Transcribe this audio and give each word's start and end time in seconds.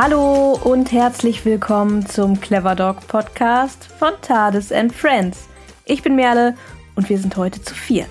Hallo 0.00 0.52
und 0.52 0.92
herzlich 0.92 1.44
willkommen 1.44 2.06
zum 2.06 2.40
Clever 2.40 2.76
Dog 2.76 3.08
Podcast 3.08 3.84
von 3.84 4.12
Tades 4.22 4.70
and 4.70 4.94
Friends. 4.94 5.48
Ich 5.86 6.04
bin 6.04 6.14
Merle 6.14 6.54
und 6.94 7.08
wir 7.08 7.18
sind 7.18 7.36
heute 7.36 7.60
zu 7.60 7.74
viert. 7.74 8.08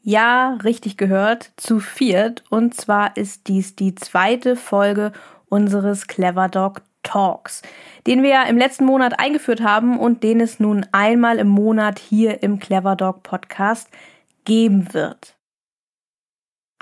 Ja, 0.00 0.56
richtig 0.64 0.96
gehört, 0.96 1.52
zu 1.58 1.78
viert. 1.78 2.42
Und 2.48 2.72
zwar 2.72 3.18
ist 3.18 3.46
dies 3.48 3.76
die 3.76 3.94
zweite 3.94 4.56
Folge 4.56 5.12
unseres 5.50 6.06
Clever 6.06 6.48
Dog 6.48 6.80
Talks, 7.02 7.60
den 8.06 8.22
wir 8.22 8.46
im 8.46 8.56
letzten 8.56 8.86
Monat 8.86 9.20
eingeführt 9.20 9.60
haben 9.60 10.00
und 10.00 10.22
den 10.22 10.40
es 10.40 10.58
nun 10.58 10.86
einmal 10.92 11.38
im 11.38 11.48
Monat 11.48 11.98
hier 11.98 12.42
im 12.42 12.60
Clever 12.60 12.96
Dog 12.96 13.22
Podcast 13.22 13.90
geben 14.46 14.94
wird. 14.94 15.36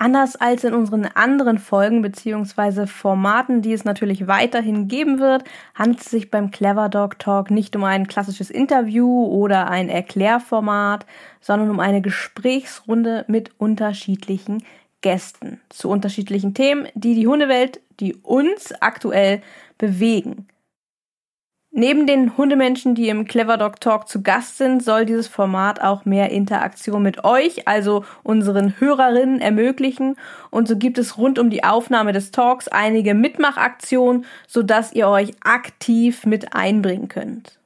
Anders 0.01 0.37
als 0.37 0.63
in 0.63 0.73
unseren 0.73 1.07
anderen 1.07 1.57
Folgen 1.57 2.01
bzw. 2.01 2.87
Formaten, 2.87 3.61
die 3.61 3.73
es 3.73 3.83
natürlich 3.83 4.27
weiterhin 4.27 4.87
geben 4.87 5.19
wird, 5.19 5.43
handelt 5.75 5.99
es 5.99 6.09
sich 6.09 6.31
beim 6.31 6.51
Clever 6.51 6.87
Dog 6.87 7.19
Talk 7.19 7.51
nicht 7.51 7.75
um 7.75 7.83
ein 7.83 8.07
klassisches 8.07 8.49
Interview 8.49 9.25
oder 9.25 9.67
ein 9.69 9.89
Erklärformat, 9.89 11.05
sondern 11.41 11.69
um 11.69 11.81
eine 11.81 12.01
Gesprächsrunde 12.01 13.25
mit 13.27 13.51
unterschiedlichen 13.57 14.63
Gästen 15.01 15.59
zu 15.67 15.89
unterschiedlichen 15.89 16.53
Themen, 16.53 16.87
die 16.93 17.13
die 17.13 17.27
Hundewelt, 17.27 17.81
die 17.99 18.15
uns 18.15 18.71
aktuell 18.81 19.41
bewegen. 19.77 20.47
Neben 21.71 22.07
den 22.07 22.35
Hundemenschen, 22.35 22.95
die 22.95 23.09
im 23.09 23.25
Clever 23.25 23.57
Dog 23.57 23.79
Talk 23.79 24.07
zu 24.07 24.23
Gast 24.23 24.57
sind, 24.57 24.83
soll 24.83 25.05
dieses 25.05 25.27
Format 25.27 25.79
auch 25.81 26.03
mehr 26.03 26.31
Interaktion 26.31 27.03
mit 27.03 27.23
euch, 27.23 27.67
also 27.67 28.03
unseren 28.23 28.79
Hörerinnen, 28.79 29.39
ermöglichen. 29.39 30.15
Und 30.49 30.67
so 30.67 30.77
gibt 30.77 30.97
es 30.97 31.19
rund 31.19 31.37
um 31.37 31.51
die 31.51 31.63
Aufnahme 31.63 32.11
des 32.11 32.31
Talks 32.31 32.67
einige 32.69 33.13
Mitmachaktionen, 33.13 34.25
sodass 34.47 34.93
ihr 34.93 35.07
euch 35.09 35.33
aktiv 35.43 36.25
mit 36.25 36.55
einbringen 36.55 37.07
könnt. 37.07 37.59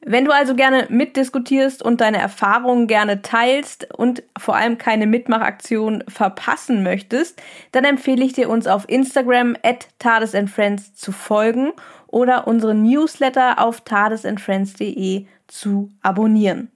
Wenn 0.00 0.24
du 0.24 0.32
also 0.32 0.54
gerne 0.54 0.86
mitdiskutierst 0.88 1.82
und 1.82 2.00
deine 2.00 2.18
Erfahrungen 2.18 2.86
gerne 2.86 3.20
teilst 3.22 3.92
und 3.92 4.22
vor 4.38 4.56
allem 4.56 4.78
keine 4.78 5.06
Mitmachaktion 5.06 6.04
verpassen 6.08 6.82
möchtest, 6.82 7.40
dann 7.72 7.84
empfehle 7.84 8.24
ich 8.24 8.32
dir 8.32 8.48
uns 8.48 8.66
auf 8.66 8.88
Instagram 8.88 9.56
at 9.62 9.88
tadesandfriends 9.98 10.94
zu 10.94 11.12
folgen 11.12 11.72
oder 12.08 12.46
unseren 12.48 12.82
Newsletter 12.82 13.60
auf 13.60 13.82
tadesandfriends.de 13.82 15.26
zu 15.46 15.90
abonnieren. 16.02 16.70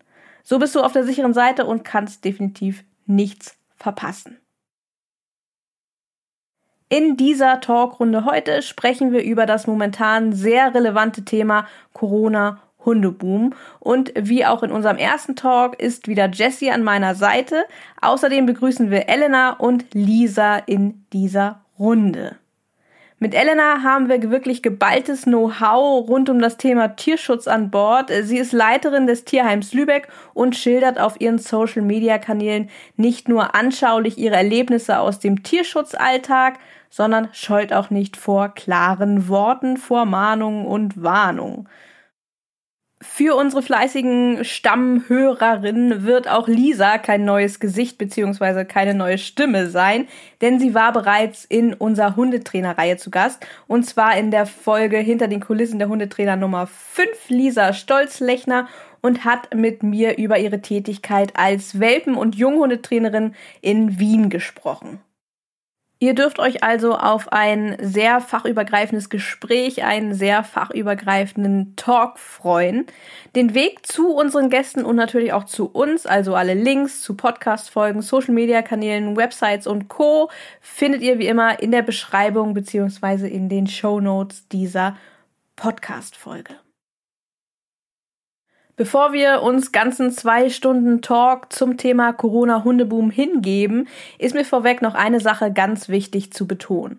So 0.44 0.58
bist 0.58 0.74
du 0.74 0.80
auf 0.80 0.92
der 0.92 1.04
sicheren 1.04 1.34
Seite 1.34 1.66
und 1.66 1.84
kannst 1.84 2.24
definitiv 2.24 2.84
nichts 3.06 3.56
verpassen. 3.76 4.38
In 6.88 7.16
dieser 7.16 7.60
Talkrunde 7.60 8.26
heute 8.26 8.60
sprechen 8.60 9.12
wir 9.12 9.22
über 9.22 9.46
das 9.46 9.66
momentan 9.66 10.34
sehr 10.34 10.74
relevante 10.74 11.24
Thema 11.24 11.66
Corona 11.94 12.60
Hundeboom. 12.84 13.54
Und 13.80 14.12
wie 14.14 14.44
auch 14.44 14.62
in 14.62 14.72
unserem 14.72 14.98
ersten 14.98 15.36
Talk 15.36 15.80
ist 15.80 16.06
wieder 16.06 16.28
Jessie 16.28 16.70
an 16.70 16.82
meiner 16.82 17.14
Seite. 17.14 17.64
Außerdem 18.00 18.44
begrüßen 18.44 18.90
wir 18.90 19.08
Elena 19.08 19.52
und 19.52 19.86
Lisa 19.94 20.56
in 20.56 21.06
dieser 21.12 21.64
Runde. 21.78 22.36
Mit 23.22 23.34
Elena 23.34 23.84
haben 23.84 24.08
wir 24.08 24.32
wirklich 24.32 24.64
geballtes 24.64 25.26
Know-how 25.26 26.08
rund 26.08 26.28
um 26.28 26.40
das 26.40 26.56
Thema 26.56 26.96
Tierschutz 26.96 27.46
an 27.46 27.70
Bord. 27.70 28.10
Sie 28.22 28.36
ist 28.36 28.52
Leiterin 28.52 29.06
des 29.06 29.24
Tierheims 29.24 29.72
Lübeck 29.72 30.08
und 30.34 30.56
schildert 30.56 30.98
auf 30.98 31.20
ihren 31.20 31.38
Social-Media-Kanälen 31.38 32.68
nicht 32.96 33.28
nur 33.28 33.54
anschaulich 33.54 34.18
ihre 34.18 34.34
Erlebnisse 34.34 34.98
aus 34.98 35.20
dem 35.20 35.44
Tierschutzalltag, 35.44 36.58
sondern 36.90 37.28
scheut 37.30 37.72
auch 37.72 37.90
nicht 37.90 38.16
vor 38.16 38.48
klaren 38.48 39.28
Worten, 39.28 39.76
vor 39.76 40.04
Mahnungen 40.04 40.66
und 40.66 41.00
Warnungen. 41.00 41.68
Für 43.02 43.34
unsere 43.34 43.62
fleißigen 43.62 44.44
Stammhörerinnen 44.44 46.04
wird 46.04 46.28
auch 46.28 46.46
Lisa 46.46 46.98
kein 46.98 47.24
neues 47.24 47.58
Gesicht 47.58 47.98
beziehungsweise 47.98 48.64
keine 48.64 48.94
neue 48.94 49.18
Stimme 49.18 49.68
sein, 49.70 50.06
denn 50.40 50.60
sie 50.60 50.72
war 50.72 50.92
bereits 50.92 51.44
in 51.44 51.74
unserer 51.74 52.14
Hundetrainerreihe 52.14 52.98
zu 52.98 53.10
Gast 53.10 53.44
und 53.66 53.82
zwar 53.82 54.16
in 54.16 54.30
der 54.30 54.46
Folge 54.46 54.98
hinter 54.98 55.26
den 55.26 55.40
Kulissen 55.40 55.80
der 55.80 55.88
Hundetrainer 55.88 56.36
Nummer 56.36 56.68
5 56.68 57.28
Lisa 57.28 57.72
Stolzlechner 57.72 58.68
und 59.00 59.24
hat 59.24 59.52
mit 59.52 59.82
mir 59.82 60.16
über 60.16 60.38
ihre 60.38 60.60
Tätigkeit 60.60 61.32
als 61.34 61.80
Welpen- 61.80 62.14
und 62.14 62.36
Junghundetrainerin 62.36 63.34
in 63.62 63.98
Wien 63.98 64.30
gesprochen. 64.30 65.00
Ihr 66.02 66.16
dürft 66.16 66.40
euch 66.40 66.64
also 66.64 66.96
auf 66.96 67.32
ein 67.32 67.76
sehr 67.80 68.20
fachübergreifendes 68.20 69.08
Gespräch, 69.08 69.84
einen 69.84 70.14
sehr 70.14 70.42
fachübergreifenden 70.42 71.76
Talk 71.76 72.18
freuen. 72.18 72.86
Den 73.36 73.54
Weg 73.54 73.86
zu 73.86 74.12
unseren 74.12 74.50
Gästen 74.50 74.84
und 74.84 74.96
natürlich 74.96 75.32
auch 75.32 75.44
zu 75.44 75.70
uns, 75.70 76.04
also 76.04 76.34
alle 76.34 76.54
Links 76.54 77.02
zu 77.02 77.14
Podcast-Folgen, 77.14 78.02
Social-Media-Kanälen, 78.02 79.16
Websites 79.16 79.68
und 79.68 79.86
Co. 79.86 80.28
findet 80.60 81.02
ihr 81.02 81.20
wie 81.20 81.28
immer 81.28 81.62
in 81.62 81.70
der 81.70 81.82
Beschreibung 81.82 82.52
beziehungsweise 82.52 83.28
in 83.28 83.48
den 83.48 83.68
Show 83.68 84.00
Notes 84.00 84.48
dieser 84.48 84.96
Podcast-Folge. 85.54 86.61
Bevor 88.76 89.12
wir 89.12 89.42
uns 89.42 89.70
ganzen 89.70 90.10
zwei 90.12 90.48
Stunden 90.48 91.02
Talk 91.02 91.52
zum 91.52 91.76
Thema 91.76 92.14
Corona-Hundeboom 92.14 93.10
hingeben, 93.10 93.86
ist 94.18 94.34
mir 94.34 94.46
vorweg 94.46 94.80
noch 94.80 94.94
eine 94.94 95.20
Sache 95.20 95.52
ganz 95.52 95.90
wichtig 95.90 96.32
zu 96.32 96.46
betonen. 96.46 96.98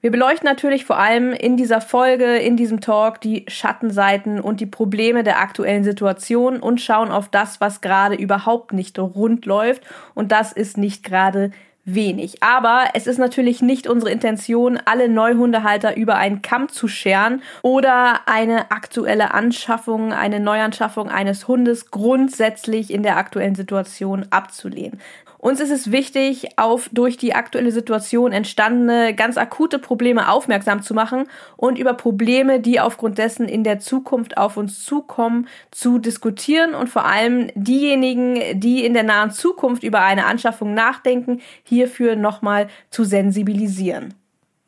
Wir 0.00 0.10
beleuchten 0.10 0.48
natürlich 0.48 0.84
vor 0.84 0.98
allem 0.98 1.32
in 1.32 1.56
dieser 1.56 1.80
Folge, 1.80 2.38
in 2.38 2.56
diesem 2.56 2.80
Talk 2.80 3.20
die 3.20 3.44
Schattenseiten 3.46 4.40
und 4.40 4.58
die 4.58 4.66
Probleme 4.66 5.22
der 5.22 5.38
aktuellen 5.38 5.84
Situation 5.84 6.58
und 6.58 6.80
schauen 6.80 7.12
auf 7.12 7.28
das, 7.28 7.60
was 7.60 7.80
gerade 7.80 8.16
überhaupt 8.16 8.72
nicht 8.72 8.98
rund 8.98 9.46
läuft. 9.46 9.84
Und 10.14 10.32
das 10.32 10.52
ist 10.52 10.76
nicht 10.76 11.04
gerade 11.04 11.52
wenig. 11.84 12.42
Aber 12.42 12.84
es 12.94 13.06
ist 13.06 13.18
natürlich 13.18 13.60
nicht 13.60 13.86
unsere 13.86 14.10
Intention, 14.10 14.78
alle 14.84 15.08
Neuhundehalter 15.08 15.96
über 15.96 16.16
einen 16.16 16.42
Kamm 16.42 16.68
zu 16.68 16.88
scheren 16.88 17.42
oder 17.62 18.20
eine 18.26 18.70
aktuelle 18.70 19.34
Anschaffung, 19.34 20.12
eine 20.12 20.40
Neuanschaffung 20.40 21.10
eines 21.10 21.48
Hundes 21.48 21.90
grundsätzlich 21.90 22.92
in 22.92 23.02
der 23.02 23.16
aktuellen 23.16 23.54
Situation 23.54 24.26
abzulehnen. 24.30 25.00
Uns 25.44 25.58
ist 25.58 25.72
es 25.72 25.90
wichtig, 25.90 26.56
auf 26.56 26.88
durch 26.92 27.16
die 27.16 27.34
aktuelle 27.34 27.72
Situation 27.72 28.30
entstandene 28.30 29.12
ganz 29.12 29.36
akute 29.36 29.80
Probleme 29.80 30.30
aufmerksam 30.30 30.82
zu 30.82 30.94
machen 30.94 31.24
und 31.56 31.80
über 31.80 31.94
Probleme, 31.94 32.60
die 32.60 32.78
aufgrund 32.78 33.18
dessen 33.18 33.48
in 33.48 33.64
der 33.64 33.80
Zukunft 33.80 34.36
auf 34.36 34.56
uns 34.56 34.84
zukommen, 34.84 35.48
zu 35.72 35.98
diskutieren 35.98 36.76
und 36.76 36.88
vor 36.88 37.06
allem 37.06 37.50
diejenigen, 37.56 38.60
die 38.60 38.86
in 38.86 38.94
der 38.94 39.02
nahen 39.02 39.32
Zukunft 39.32 39.82
über 39.82 40.02
eine 40.02 40.26
Anschaffung 40.26 40.74
nachdenken, 40.74 41.40
hierfür 41.64 42.14
nochmal 42.14 42.68
zu 42.90 43.02
sensibilisieren. 43.02 44.14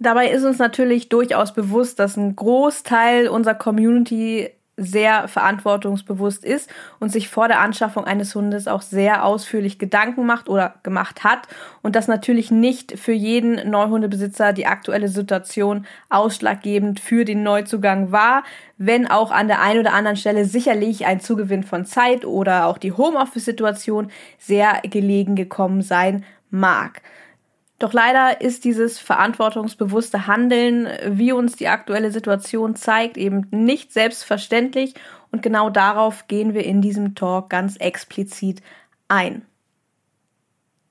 Dabei 0.00 0.28
ist 0.28 0.42
uns 0.42 0.58
natürlich 0.58 1.08
durchaus 1.08 1.54
bewusst, 1.54 2.00
dass 2.00 2.16
ein 2.16 2.34
Großteil 2.34 3.28
unserer 3.28 3.54
Community 3.54 4.50
sehr 4.76 5.28
verantwortungsbewusst 5.28 6.44
ist 6.44 6.68
und 6.98 7.10
sich 7.10 7.28
vor 7.28 7.48
der 7.48 7.60
Anschaffung 7.60 8.04
eines 8.04 8.34
Hundes 8.34 8.66
auch 8.66 8.82
sehr 8.82 9.24
ausführlich 9.24 9.78
Gedanken 9.78 10.26
macht 10.26 10.48
oder 10.48 10.74
gemacht 10.82 11.22
hat 11.22 11.46
und 11.82 11.94
das 11.94 12.08
natürlich 12.08 12.50
nicht 12.50 12.98
für 12.98 13.12
jeden 13.12 13.70
Neuhundebesitzer 13.70 14.52
die 14.52 14.66
aktuelle 14.66 15.08
Situation 15.08 15.86
ausschlaggebend 16.10 16.98
für 16.98 17.24
den 17.24 17.42
Neuzugang 17.42 18.10
war, 18.10 18.42
wenn 18.76 19.08
auch 19.08 19.30
an 19.30 19.46
der 19.46 19.60
einen 19.60 19.80
oder 19.80 19.94
anderen 19.94 20.16
Stelle 20.16 20.44
sicherlich 20.44 21.06
ein 21.06 21.20
Zugewinn 21.20 21.62
von 21.62 21.86
Zeit 21.86 22.24
oder 22.24 22.66
auch 22.66 22.78
die 22.78 22.92
Homeoffice-Situation 22.92 24.10
sehr 24.38 24.80
gelegen 24.82 25.36
gekommen 25.36 25.82
sein 25.82 26.24
mag. 26.50 27.02
Doch 27.84 27.92
leider 27.92 28.40
ist 28.40 28.64
dieses 28.64 28.98
verantwortungsbewusste 28.98 30.26
Handeln, 30.26 30.88
wie 31.06 31.32
uns 31.32 31.56
die 31.56 31.68
aktuelle 31.68 32.10
Situation 32.10 32.76
zeigt, 32.76 33.18
eben 33.18 33.46
nicht 33.50 33.92
selbstverständlich 33.92 34.94
und 35.30 35.42
genau 35.42 35.68
darauf 35.68 36.26
gehen 36.26 36.54
wir 36.54 36.64
in 36.64 36.80
diesem 36.80 37.14
Talk 37.14 37.50
ganz 37.50 37.76
explizit 37.76 38.62
ein. 39.08 39.42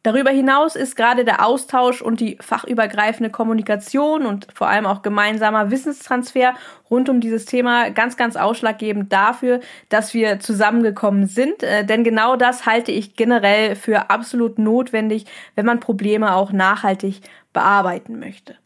Darüber 0.03 0.31
hinaus 0.31 0.75
ist 0.75 0.97
gerade 0.97 1.23
der 1.23 1.45
Austausch 1.45 2.01
und 2.01 2.19
die 2.19 2.37
fachübergreifende 2.41 3.29
Kommunikation 3.29 4.25
und 4.25 4.47
vor 4.53 4.67
allem 4.67 4.85
auch 4.85 5.01
gemeinsamer 5.01 5.71
Wissenstransfer 5.71 6.55
rund 6.89 7.07
um 7.07 7.21
dieses 7.21 7.45
Thema 7.45 7.89
ganz, 7.89 8.17
ganz 8.17 8.35
ausschlaggebend 8.35 9.13
dafür, 9.13 9.61
dass 9.87 10.13
wir 10.13 10.41
zusammengekommen 10.41 11.25
sind. 11.25 11.63
Äh, 11.63 11.85
denn 11.85 12.03
genau 12.03 12.35
das 12.35 12.65
halte 12.65 12.91
ich 12.91 13.15
generell 13.15 13.77
für 13.77 14.09
absolut 14.09 14.59
notwendig, 14.59 15.25
wenn 15.55 15.65
man 15.65 15.79
Probleme 15.79 16.35
auch 16.35 16.51
nachhaltig 16.51 17.21
bearbeiten 17.53 18.19
möchte. 18.19 18.57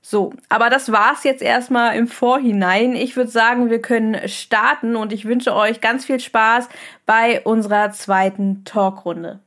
So, 0.00 0.32
aber 0.48 0.70
das 0.70 0.92
war's 0.92 1.24
jetzt 1.24 1.42
erstmal 1.42 1.96
im 1.96 2.06
Vorhinein. 2.06 2.94
Ich 2.94 3.16
würde 3.16 3.30
sagen, 3.32 3.68
wir 3.68 3.82
können 3.82 4.28
starten 4.28 4.94
und 4.94 5.12
ich 5.12 5.24
wünsche 5.24 5.54
euch 5.56 5.80
ganz 5.80 6.04
viel 6.04 6.20
Spaß 6.20 6.68
bei 7.04 7.40
unserer 7.42 7.90
zweiten 7.90 8.64
Talkrunde. 8.64 9.40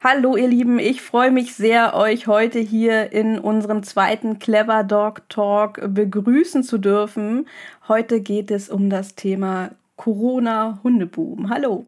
Hallo 0.00 0.36
ihr 0.36 0.46
Lieben, 0.46 0.78
ich 0.78 1.02
freue 1.02 1.32
mich 1.32 1.56
sehr, 1.56 1.94
euch 1.94 2.28
heute 2.28 2.60
hier 2.60 3.10
in 3.10 3.36
unserem 3.36 3.82
zweiten 3.82 4.38
Clever 4.38 4.84
Dog 4.84 5.28
Talk 5.28 5.80
begrüßen 5.92 6.62
zu 6.62 6.78
dürfen. 6.78 7.48
Heute 7.88 8.20
geht 8.20 8.52
es 8.52 8.70
um 8.70 8.90
das 8.90 9.16
Thema 9.16 9.72
Corona 9.96 10.78
Hundeboom. 10.84 11.50
Hallo. 11.50 11.84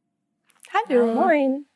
Hallo. 0.75 1.15
Moin. 1.15 1.67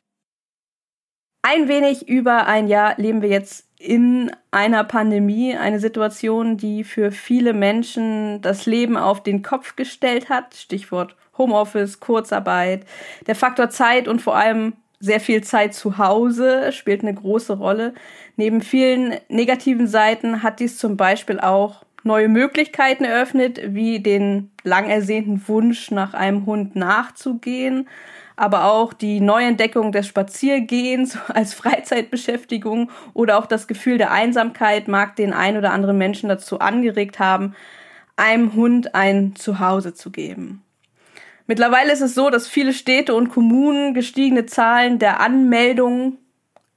Ein 1.41 1.69
wenig 1.69 2.09
über 2.09 2.47
ein 2.47 2.67
Jahr 2.67 2.95
leben 2.97 3.21
wir 3.21 3.29
jetzt 3.29 3.69
in 3.79 4.29
einer 4.51 4.83
Pandemie, 4.83 5.55
eine 5.55 5.79
Situation, 5.79 6.57
die 6.57 6.83
für 6.83 7.13
viele 7.13 7.53
Menschen 7.53 8.41
das 8.41 8.65
Leben 8.65 8.97
auf 8.97 9.23
den 9.23 9.41
Kopf 9.41 9.77
gestellt 9.77 10.27
hat. 10.27 10.53
Stichwort 10.53 11.15
Homeoffice, 11.37 12.01
Kurzarbeit, 12.01 12.85
der 13.25 13.35
Faktor 13.35 13.69
Zeit 13.69 14.09
und 14.09 14.21
vor 14.21 14.35
allem 14.35 14.73
sehr 14.99 15.19
viel 15.19 15.43
Zeit 15.43 15.73
zu 15.73 15.97
Hause 15.97 16.71
spielt 16.71 17.01
eine 17.01 17.13
große 17.13 17.53
Rolle. 17.53 17.93
Neben 18.37 18.61
vielen 18.61 19.15
negativen 19.29 19.87
Seiten 19.87 20.43
hat 20.43 20.59
dies 20.59 20.77
zum 20.77 20.97
Beispiel 20.97 21.39
auch 21.39 21.83
neue 22.03 22.29
Möglichkeiten 22.29 23.03
eröffnet, 23.03 23.59
wie 23.65 23.99
den 23.99 24.51
lang 24.63 24.89
ersehnten 24.89 25.47
Wunsch 25.47 25.91
nach 25.91 26.13
einem 26.13 26.45
Hund 26.45 26.75
nachzugehen, 26.75 27.87
aber 28.35 28.65
auch 28.65 28.93
die 28.93 29.21
Neuentdeckung 29.21 29.91
des 29.91 30.07
Spaziergehens 30.07 31.17
als 31.27 31.53
Freizeitbeschäftigung 31.53 32.91
oder 33.13 33.37
auch 33.37 33.47
das 33.47 33.67
Gefühl 33.67 33.97
der 33.97 34.11
Einsamkeit 34.11 34.87
mag 34.87 35.15
den 35.15 35.33
ein 35.33 35.57
oder 35.57 35.71
anderen 35.71 35.97
Menschen 35.97 36.29
dazu 36.29 36.59
angeregt 36.59 37.19
haben, 37.19 37.55
einem 38.17 38.53
Hund 38.53 38.95
ein 38.95 39.35
Zuhause 39.35 39.93
zu 39.93 40.11
geben. 40.11 40.64
Mittlerweile 41.47 41.93
ist 41.93 42.01
es 42.01 42.15
so, 42.15 42.29
dass 42.29 42.47
viele 42.47 42.73
Städte 42.73 43.13
und 43.13 43.29
Kommunen 43.29 43.93
gestiegene 43.93 44.45
Zahlen 44.45 44.97
der 44.97 45.19
Anmeldungen, 45.19 46.17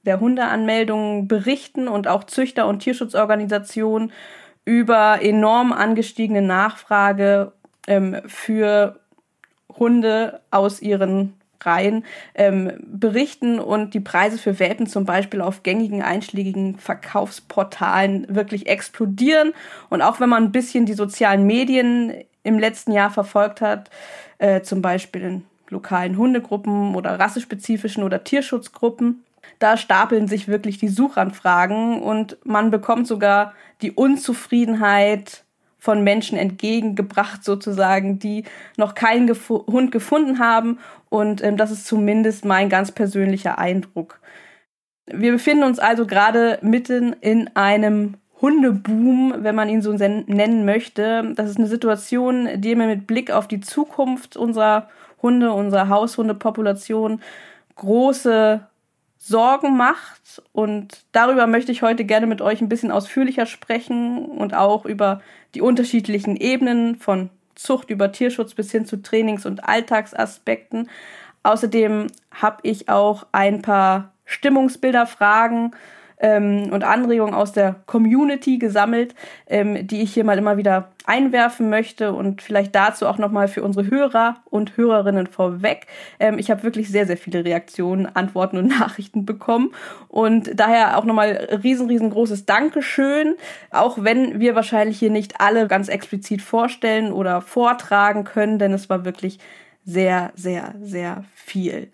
der 0.03 0.19
Hundeanmeldungen 0.19 1.27
berichten 1.27 1.87
und 1.87 2.07
auch 2.07 2.23
Züchter 2.23 2.67
und 2.67 2.79
Tierschutzorganisationen 2.79 4.11
über 4.65 5.19
enorm 5.21 5.73
angestiegene 5.73 6.41
Nachfrage 6.41 7.53
ähm, 7.87 8.21
für 8.27 8.99
Hunde 9.77 10.41
aus 10.51 10.81
ihren 10.81 11.33
Reihen 11.61 12.05
ähm, 12.35 12.71
berichten 12.85 13.59
und 13.59 13.93
die 13.93 13.99
Preise 13.99 14.37
für 14.37 14.59
Welpen 14.59 14.87
zum 14.87 15.05
Beispiel 15.05 15.41
auf 15.41 15.63
gängigen 15.63 16.01
einschlägigen 16.01 16.77
Verkaufsportalen 16.77 18.33
wirklich 18.33 18.67
explodieren. 18.67 19.53
Und 19.89 20.01
auch 20.01 20.19
wenn 20.19 20.29
man 20.29 20.43
ein 20.43 20.51
bisschen 20.51 20.85
die 20.85 20.93
sozialen 20.93 21.45
Medien 21.45 22.13
im 22.43 22.59
letzten 22.59 22.91
Jahr 22.91 23.09
verfolgt 23.09 23.59
hat, 23.61 23.89
äh, 24.39 24.61
zum 24.61 24.81
Beispiel 24.81 25.21
in 25.21 25.45
lokalen 25.69 26.17
Hundegruppen 26.17 26.95
oder 26.95 27.19
rassespezifischen 27.19 28.03
oder 28.03 28.23
Tierschutzgruppen. 28.23 29.23
Da 29.59 29.77
stapeln 29.77 30.27
sich 30.27 30.47
wirklich 30.47 30.77
die 30.77 30.87
Suchanfragen 30.87 32.01
und 32.01 32.37
man 32.43 32.71
bekommt 32.71 33.07
sogar 33.07 33.53
die 33.81 33.91
Unzufriedenheit 33.91 35.43
von 35.77 36.03
Menschen 36.03 36.37
entgegengebracht 36.37 37.43
sozusagen, 37.43 38.19
die 38.19 38.43
noch 38.75 38.95
keinen 38.95 39.27
Gef 39.27 39.49
Hund 39.49 39.91
gefunden 39.91 40.39
haben 40.39 40.79
und 41.09 41.43
ähm, 41.43 41.57
das 41.57 41.71
ist 41.71 41.85
zumindest 41.85 42.45
mein 42.45 42.69
ganz 42.69 42.91
persönlicher 42.91 43.57
Eindruck. 43.57 44.19
Wir 45.05 45.31
befinden 45.31 45.63
uns 45.63 45.79
also 45.79 46.05
gerade 46.05 46.59
mitten 46.61 47.13
in 47.13 47.55
einem 47.55 48.15
Hundeboom, 48.41 49.35
wenn 49.39 49.55
man 49.55 49.69
ihn 49.69 49.81
so 49.81 49.91
nennen 49.91 50.65
möchte. 50.65 51.33
Das 51.35 51.49
ist 51.49 51.57
eine 51.57 51.67
Situation, 51.67 52.47
die 52.55 52.75
mir 52.75 52.87
mit 52.87 53.05
Blick 53.05 53.31
auf 53.31 53.47
die 53.47 53.59
Zukunft 53.59 54.37
unserer 54.37 54.89
Hunde, 55.21 55.51
unserer 55.51 55.89
Haushundepopulation 55.89 57.21
große 57.75 58.61
Sorgen 59.17 59.75
macht. 59.75 60.41
Und 60.53 61.03
darüber 61.11 61.47
möchte 61.47 61.71
ich 61.71 61.81
heute 61.81 62.05
gerne 62.05 62.27
mit 62.27 62.41
euch 62.41 62.61
ein 62.61 62.69
bisschen 62.69 62.91
ausführlicher 62.91 63.45
sprechen 63.45 64.25
und 64.25 64.53
auch 64.53 64.85
über 64.85 65.21
die 65.53 65.61
unterschiedlichen 65.61 66.37
Ebenen 66.37 66.95
von 66.95 67.29
Zucht 67.55 67.89
über 67.89 68.13
Tierschutz 68.13 68.53
bis 68.53 68.71
hin 68.71 68.85
zu 68.85 69.01
Trainings- 69.01 69.45
und 69.45 69.67
Alltagsaspekten. 69.67 70.89
Außerdem 71.43 72.07
habe 72.31 72.59
ich 72.63 72.87
auch 72.87 73.27
ein 73.33 73.61
paar 73.61 74.13
Stimmungsbilderfragen 74.23 75.75
ähm, 76.19 76.69
und 76.71 76.83
Anregungen 76.83 77.33
aus 77.33 77.51
der 77.51 77.75
Community 77.85 78.57
gesammelt, 78.57 79.15
ähm, 79.47 79.87
die 79.87 80.01
ich 80.01 80.13
hier 80.13 80.23
mal 80.23 80.37
immer 80.37 80.57
wieder 80.57 80.89
einwerfen 81.05 81.69
möchte 81.69 82.13
und 82.13 82.41
vielleicht 82.41 82.75
dazu 82.75 83.07
auch 83.07 83.17
nochmal 83.17 83.47
für 83.47 83.63
unsere 83.63 83.89
Hörer 83.89 84.35
und 84.49 84.77
Hörerinnen 84.77 85.27
vorweg. 85.27 85.87
Ähm, 86.19 86.37
ich 86.37 86.51
habe 86.51 86.63
wirklich 86.63 86.89
sehr, 86.89 87.07
sehr 87.07 87.17
viele 87.17 87.45
Reaktionen, 87.45 88.05
Antworten 88.05 88.57
und 88.57 88.67
Nachrichten 88.79 89.25
bekommen 89.25 89.71
und 90.07 90.59
daher 90.59 90.97
auch 90.97 91.05
nochmal 91.05 91.59
riesen, 91.63 91.87
riesengroßes 91.87 92.45
Dankeschön, 92.45 93.35
auch 93.71 93.97
wenn 94.01 94.39
wir 94.39 94.55
wahrscheinlich 94.55 94.99
hier 94.99 95.11
nicht 95.11 95.39
alle 95.39 95.67
ganz 95.67 95.87
explizit 95.87 96.41
vorstellen 96.41 97.11
oder 97.11 97.41
vortragen 97.41 98.23
können, 98.23 98.59
denn 98.59 98.73
es 98.73 98.89
war 98.89 99.05
wirklich 99.05 99.39
sehr, 99.85 100.31
sehr, 100.35 100.75
sehr 100.81 101.23
viel. 101.33 101.91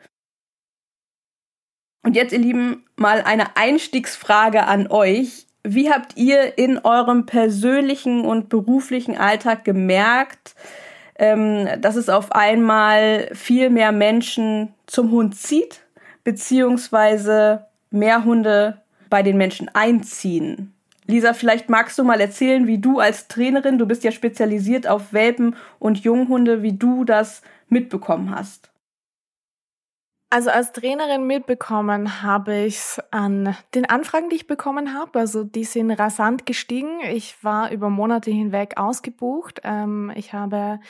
Und 2.05 2.15
jetzt, 2.15 2.33
ihr 2.33 2.39
Lieben, 2.39 2.85
mal 2.97 3.23
eine 3.23 3.57
Einstiegsfrage 3.57 4.67
an 4.67 4.87
euch. 4.87 5.47
Wie 5.63 5.89
habt 5.89 6.15
ihr 6.17 6.55
in 6.55 6.77
eurem 6.77 7.25
persönlichen 7.25 8.21
und 8.23 8.47
beruflichen 8.47 9.17
Alltag 9.17 9.65
gemerkt, 9.65 10.53
ähm, 11.17 11.67
dass 11.81 11.95
es 11.95 12.07
auf 12.07 12.31
einmal 12.31 13.29
viel 13.33 13.71
mehr 13.71 13.91
Menschen 13.91 14.75
zum 14.85 15.09
Hund 15.09 15.35
zieht, 15.35 15.81
beziehungsweise 16.23 17.65
mehr 17.89 18.23
Hunde 18.23 18.81
bei 19.09 19.23
den 19.23 19.37
Menschen 19.37 19.71
einziehen? 19.73 20.75
Lisa, 21.07 21.33
vielleicht 21.33 21.69
magst 21.69 21.97
du 21.97 22.03
mal 22.03 22.21
erzählen, 22.21 22.67
wie 22.67 22.77
du 22.77 22.99
als 22.99 23.27
Trainerin, 23.27 23.79
du 23.79 23.87
bist 23.87 24.03
ja 24.03 24.11
spezialisiert 24.11 24.85
auf 24.85 25.11
Welpen 25.11 25.55
und 25.79 26.03
Junghunde, 26.03 26.61
wie 26.61 26.73
du 26.73 27.03
das 27.03 27.41
mitbekommen 27.67 28.29
hast. 28.29 28.69
Also 30.35 30.49
als 30.49 30.73
Trainerin 30.73 31.25
mitbekommen 31.27 32.21
habe 32.21 32.65
ich 32.65 32.75
es 32.75 33.01
an 33.09 33.55
den 33.73 33.85
Anfragen, 33.85 34.27
die 34.27 34.35
ich 34.35 34.47
bekommen 34.47 34.93
habe. 34.93 35.19
Also 35.19 35.45
die 35.45 35.63
sind 35.63 35.91
rasant 35.91 36.45
gestiegen. 36.45 36.99
Ich 37.09 37.41
war 37.41 37.71
über 37.71 37.89
Monate 37.89 38.31
hinweg 38.31 38.73
ausgebucht. 38.75 39.61
Ähm, 39.63 40.11
ich 40.13 40.33
habe, 40.33 40.81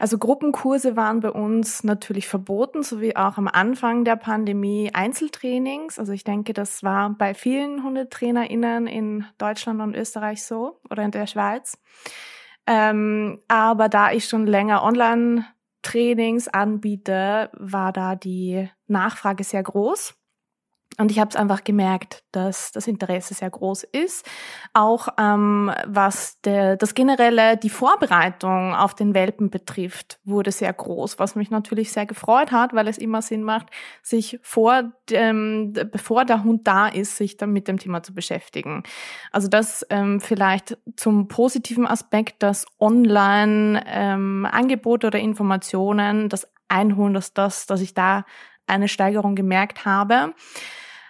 also 0.00 0.18
Gruppenkurse 0.18 0.96
waren 0.96 1.20
bei 1.20 1.30
uns 1.30 1.84
natürlich 1.84 2.26
verboten, 2.26 2.82
sowie 2.82 3.14
auch 3.14 3.38
am 3.38 3.46
Anfang 3.46 4.04
der 4.04 4.16
Pandemie 4.16 4.90
Einzeltrainings. 4.92 6.00
Also 6.00 6.12
ich 6.12 6.24
denke, 6.24 6.52
das 6.52 6.82
war 6.82 7.10
bei 7.10 7.34
vielen 7.34 7.84
HundetrainerInnen 7.84 8.88
in 8.88 9.26
Deutschland 9.38 9.80
und 9.80 9.94
Österreich 9.94 10.42
so 10.42 10.80
oder 10.90 11.04
in 11.04 11.12
der 11.12 11.28
Schweiz. 11.28 11.78
Ähm, 12.66 13.38
aber 13.46 13.88
da 13.88 14.10
ich 14.10 14.24
schon 14.24 14.48
länger 14.48 14.82
online 14.82 15.46
Trainings 15.82 16.48
anbiete, 16.48 17.50
war 17.54 17.92
da 17.92 18.16
die 18.16 18.68
Nachfrage 18.86 19.44
sehr 19.44 19.62
groß. 19.62 20.17
Und 21.00 21.12
ich 21.12 21.20
habe 21.20 21.30
es 21.30 21.36
einfach 21.36 21.62
gemerkt, 21.62 22.24
dass 22.32 22.72
das 22.72 22.88
Interesse 22.88 23.32
sehr 23.32 23.50
groß 23.50 23.84
ist. 23.84 24.28
Auch 24.74 25.06
ähm, 25.16 25.70
was 25.86 26.40
der, 26.40 26.76
das 26.76 26.94
generelle, 26.94 27.56
die 27.56 27.70
Vorbereitung 27.70 28.74
auf 28.74 28.96
den 28.96 29.14
Welpen 29.14 29.48
betrifft, 29.48 30.18
wurde 30.24 30.50
sehr 30.50 30.72
groß, 30.72 31.20
was 31.20 31.36
mich 31.36 31.50
natürlich 31.50 31.92
sehr 31.92 32.04
gefreut 32.04 32.50
hat, 32.50 32.74
weil 32.74 32.88
es 32.88 32.98
immer 32.98 33.22
Sinn 33.22 33.44
macht, 33.44 33.68
sich 34.02 34.40
vor 34.42 34.90
dem, 35.08 35.72
bevor 35.72 36.24
der 36.24 36.42
Hund 36.42 36.66
da 36.66 36.88
ist, 36.88 37.16
sich 37.16 37.36
dann 37.36 37.52
mit 37.52 37.68
dem 37.68 37.78
Thema 37.78 38.02
zu 38.02 38.12
beschäftigen. 38.12 38.82
Also 39.30 39.46
das 39.46 39.86
ähm, 39.90 40.20
vielleicht 40.20 40.78
zum 40.96 41.28
positiven 41.28 41.86
Aspekt, 41.86 42.42
dass 42.42 42.66
Online-Angebote 42.80 45.06
ähm, 45.06 45.10
oder 45.10 45.20
Informationen, 45.20 46.28
das 46.28 46.48
Einholen, 46.66 47.14
dass 47.14 47.34
das, 47.34 47.66
dass 47.66 47.80
ich 47.80 47.94
da 47.94 48.24
eine 48.66 48.88
Steigerung 48.88 49.36
gemerkt 49.36 49.84
habe. 49.84 50.34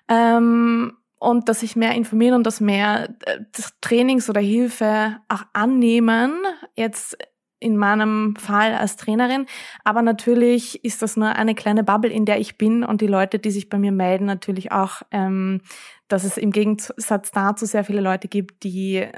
Ähm, 0.09 0.93
und 1.21 1.49
dass 1.49 1.61
sich 1.61 1.75
mehr 1.75 1.95
informieren 1.95 2.35
und 2.35 2.47
dass 2.47 2.61
mehr 2.61 3.15
äh, 3.27 3.41
Trainings 3.81 4.31
oder 4.31 4.41
Hilfe 4.41 5.17
auch 5.29 5.43
annehmen, 5.53 6.33
jetzt 6.77 7.17
in 7.61 7.77
meinem 7.77 8.37
Fall 8.37 8.75
als 8.75 8.97
Trainerin. 8.97 9.47
Aber 9.85 10.03
natürlich 10.03 10.85
ist 10.85 11.03
das 11.03 11.17
nur 11.17 11.31
eine 11.31 11.55
kleine 11.55 11.83
Bubble, 11.83 12.11
in 12.11 12.25
der 12.25 12.39
ich 12.39 12.57
bin 12.57 12.85
und 12.85 13.01
die 13.01 13.09
Leute, 13.09 13.39
die 13.39 13.51
sich 13.51 13.69
bei 13.69 13.79
mir 13.79 13.91
melden, 13.91 14.27
natürlich 14.27 14.71
auch, 14.71 15.03
ähm, 15.11 15.61
dass 16.07 16.25
es 16.25 16.39
im 16.39 16.53
Gegensatz 16.53 17.33
dazu 17.33 17.67
sehr 17.67 17.85
viele 17.85 18.01
Leute 18.01 18.29
gibt, 18.29 18.63
die 18.63 19.09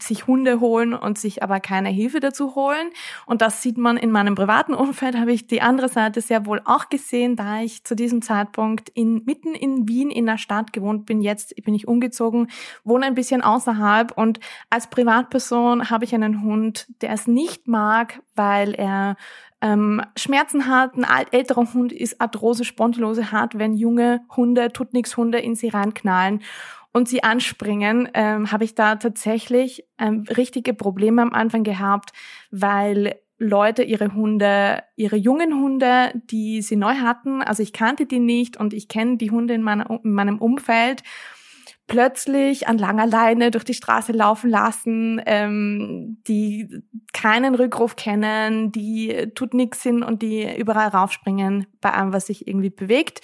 sich 0.00 0.26
Hunde 0.26 0.60
holen 0.60 0.94
und 0.94 1.18
sich 1.18 1.42
aber 1.42 1.60
keine 1.60 1.88
Hilfe 1.88 2.20
dazu 2.20 2.54
holen. 2.54 2.90
Und 3.26 3.42
das 3.42 3.62
sieht 3.62 3.78
man 3.78 3.96
in 3.96 4.10
meinem 4.10 4.34
privaten 4.34 4.74
Umfeld, 4.74 5.18
habe 5.18 5.32
ich 5.32 5.46
die 5.46 5.62
andere 5.62 5.88
Seite 5.88 6.20
sehr 6.20 6.46
wohl 6.46 6.60
auch 6.64 6.88
gesehen, 6.88 7.36
da 7.36 7.60
ich 7.60 7.84
zu 7.84 7.94
diesem 7.94 8.22
Zeitpunkt 8.22 8.88
in, 8.90 9.24
mitten 9.24 9.54
in 9.54 9.88
Wien 9.88 10.10
in 10.10 10.26
der 10.26 10.38
Stadt 10.38 10.72
gewohnt 10.72 11.06
bin. 11.06 11.20
Jetzt 11.20 11.54
bin 11.64 11.74
ich 11.74 11.88
umgezogen, 11.88 12.48
wohne 12.84 13.06
ein 13.06 13.14
bisschen 13.14 13.42
außerhalb 13.42 14.16
und 14.16 14.40
als 14.70 14.88
Privatperson 14.88 15.90
habe 15.90 16.04
ich 16.04 16.14
einen 16.14 16.42
Hund, 16.42 16.86
der 17.00 17.10
es 17.10 17.26
nicht 17.26 17.68
mag, 17.68 18.20
weil 18.34 18.74
er 18.74 19.16
ähm, 19.60 20.02
Schmerzen 20.16 20.68
hat. 20.68 20.94
Ein 20.94 21.04
alt, 21.04 21.28
älterer 21.32 21.72
Hund 21.72 21.92
ist 21.92 22.20
Arthrose, 22.20 22.64
Spondylose 22.64 23.32
hat, 23.32 23.58
wenn 23.58 23.74
junge 23.74 24.20
Hunde, 24.36 24.72
tut 24.72 24.92
nix 24.92 25.16
Hunde 25.16 25.38
in 25.38 25.54
sie 25.54 25.68
reinknallen 25.68 26.40
und 26.94 27.08
sie 27.08 27.22
anspringen, 27.24 28.08
ähm, 28.14 28.50
habe 28.52 28.64
ich 28.64 28.74
da 28.74 28.94
tatsächlich 28.94 29.84
ähm, 29.98 30.24
richtige 30.34 30.72
Probleme 30.72 31.20
am 31.20 31.32
Anfang 31.32 31.64
gehabt, 31.64 32.12
weil 32.50 33.16
Leute 33.36 33.82
ihre 33.82 34.14
Hunde, 34.14 34.84
ihre 34.94 35.16
jungen 35.16 35.54
Hunde, 35.54 36.12
die 36.30 36.62
sie 36.62 36.76
neu 36.76 36.94
hatten, 36.94 37.42
also 37.42 37.64
ich 37.64 37.72
kannte 37.72 38.06
die 38.06 38.20
nicht 38.20 38.56
und 38.56 38.72
ich 38.72 38.86
kenne 38.86 39.16
die 39.16 39.32
Hunde 39.32 39.54
in, 39.54 39.62
meiner, 39.62 39.90
in 40.04 40.12
meinem 40.12 40.38
Umfeld, 40.38 41.02
plötzlich 41.86 42.66
an 42.66 42.78
langer 42.78 43.06
Leine 43.06 43.50
durch 43.50 43.64
die 43.64 43.74
Straße 43.74 44.12
laufen 44.12 44.48
lassen, 44.48 45.20
ähm, 45.26 46.18
die 46.26 46.82
keinen 47.12 47.54
Rückruf 47.54 47.96
kennen, 47.96 48.72
die 48.72 49.30
tut 49.34 49.54
nix 49.54 49.82
sind 49.82 50.02
und 50.02 50.22
die 50.22 50.48
überall 50.56 50.88
raufspringen 50.88 51.66
bei 51.80 51.92
allem, 51.92 52.12
was 52.12 52.26
sich 52.26 52.48
irgendwie 52.48 52.70
bewegt. 52.70 53.20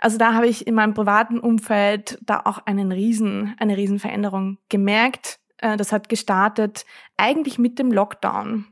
Also 0.00 0.16
da 0.16 0.34
habe 0.34 0.46
ich 0.46 0.66
in 0.66 0.74
meinem 0.74 0.94
privaten 0.94 1.40
Umfeld 1.40 2.18
da 2.22 2.42
auch 2.44 2.58
einen 2.66 2.92
riesen, 2.92 3.54
eine 3.58 3.76
riesen 3.76 3.98
Veränderung 3.98 4.58
gemerkt. 4.68 5.40
Äh, 5.58 5.76
das 5.76 5.92
hat 5.92 6.08
gestartet 6.08 6.84
eigentlich 7.16 7.58
mit 7.58 7.78
dem 7.78 7.90
Lockdown. 7.90 8.66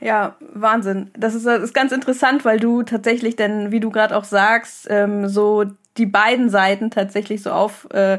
Ja, 0.00 0.36
Wahnsinn. 0.40 1.10
Das 1.16 1.34
ist, 1.34 1.46
das 1.46 1.62
ist 1.62 1.74
ganz 1.74 1.92
interessant, 1.92 2.44
weil 2.44 2.58
du 2.58 2.82
tatsächlich 2.82 3.36
denn, 3.36 3.70
wie 3.70 3.80
du 3.80 3.90
gerade 3.90 4.16
auch 4.16 4.24
sagst, 4.24 4.86
ähm, 4.90 5.28
so 5.28 5.64
die 5.98 6.06
beiden 6.06 6.48
Seiten 6.48 6.90
tatsächlich 6.90 7.42
so 7.42 7.50
auf 7.50 7.86
äh, 7.92 8.18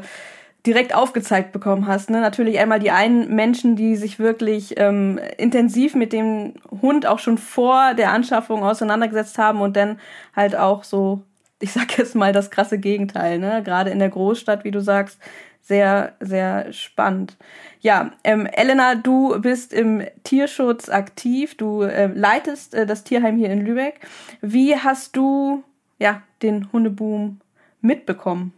direkt 0.64 0.94
aufgezeigt 0.94 1.50
bekommen 1.50 1.88
hast. 1.88 2.08
Ne? 2.10 2.20
Natürlich 2.20 2.60
einmal 2.60 2.78
die 2.78 2.92
einen 2.92 3.34
Menschen, 3.34 3.74
die 3.74 3.96
sich 3.96 4.20
wirklich 4.20 4.74
ähm, 4.78 5.18
intensiv 5.36 5.96
mit 5.96 6.12
dem 6.12 6.54
Hund 6.70 7.06
auch 7.06 7.18
schon 7.18 7.36
vor 7.38 7.94
der 7.94 8.12
Anschaffung 8.12 8.62
auseinandergesetzt 8.62 9.38
haben 9.38 9.60
und 9.60 9.76
dann 9.76 9.98
halt 10.36 10.54
auch 10.54 10.84
so, 10.84 11.22
ich 11.58 11.72
sag 11.72 11.98
jetzt 11.98 12.14
mal 12.14 12.32
das 12.32 12.50
krasse 12.50 12.78
Gegenteil, 12.78 13.40
ne? 13.40 13.62
Gerade 13.64 13.90
in 13.90 13.98
der 13.98 14.10
Großstadt, 14.10 14.62
wie 14.62 14.70
du 14.70 14.80
sagst, 14.80 15.18
sehr, 15.62 16.14
sehr 16.20 16.72
spannend. 16.72 17.36
Ja, 17.82 18.12
ähm, 18.22 18.46
Elena, 18.46 18.94
du 18.94 19.40
bist 19.40 19.72
im 19.72 20.06
Tierschutz 20.22 20.88
aktiv, 20.88 21.56
du 21.56 21.82
äh, 21.82 22.06
leitest 22.06 22.74
äh, 22.74 22.86
das 22.86 23.02
Tierheim 23.02 23.36
hier 23.36 23.50
in 23.50 23.66
Lübeck. 23.66 24.00
Wie 24.40 24.76
hast 24.76 25.16
du 25.16 25.64
ja 25.98 26.22
den 26.42 26.72
Hundeboom 26.72 27.40
mitbekommen? 27.80 28.52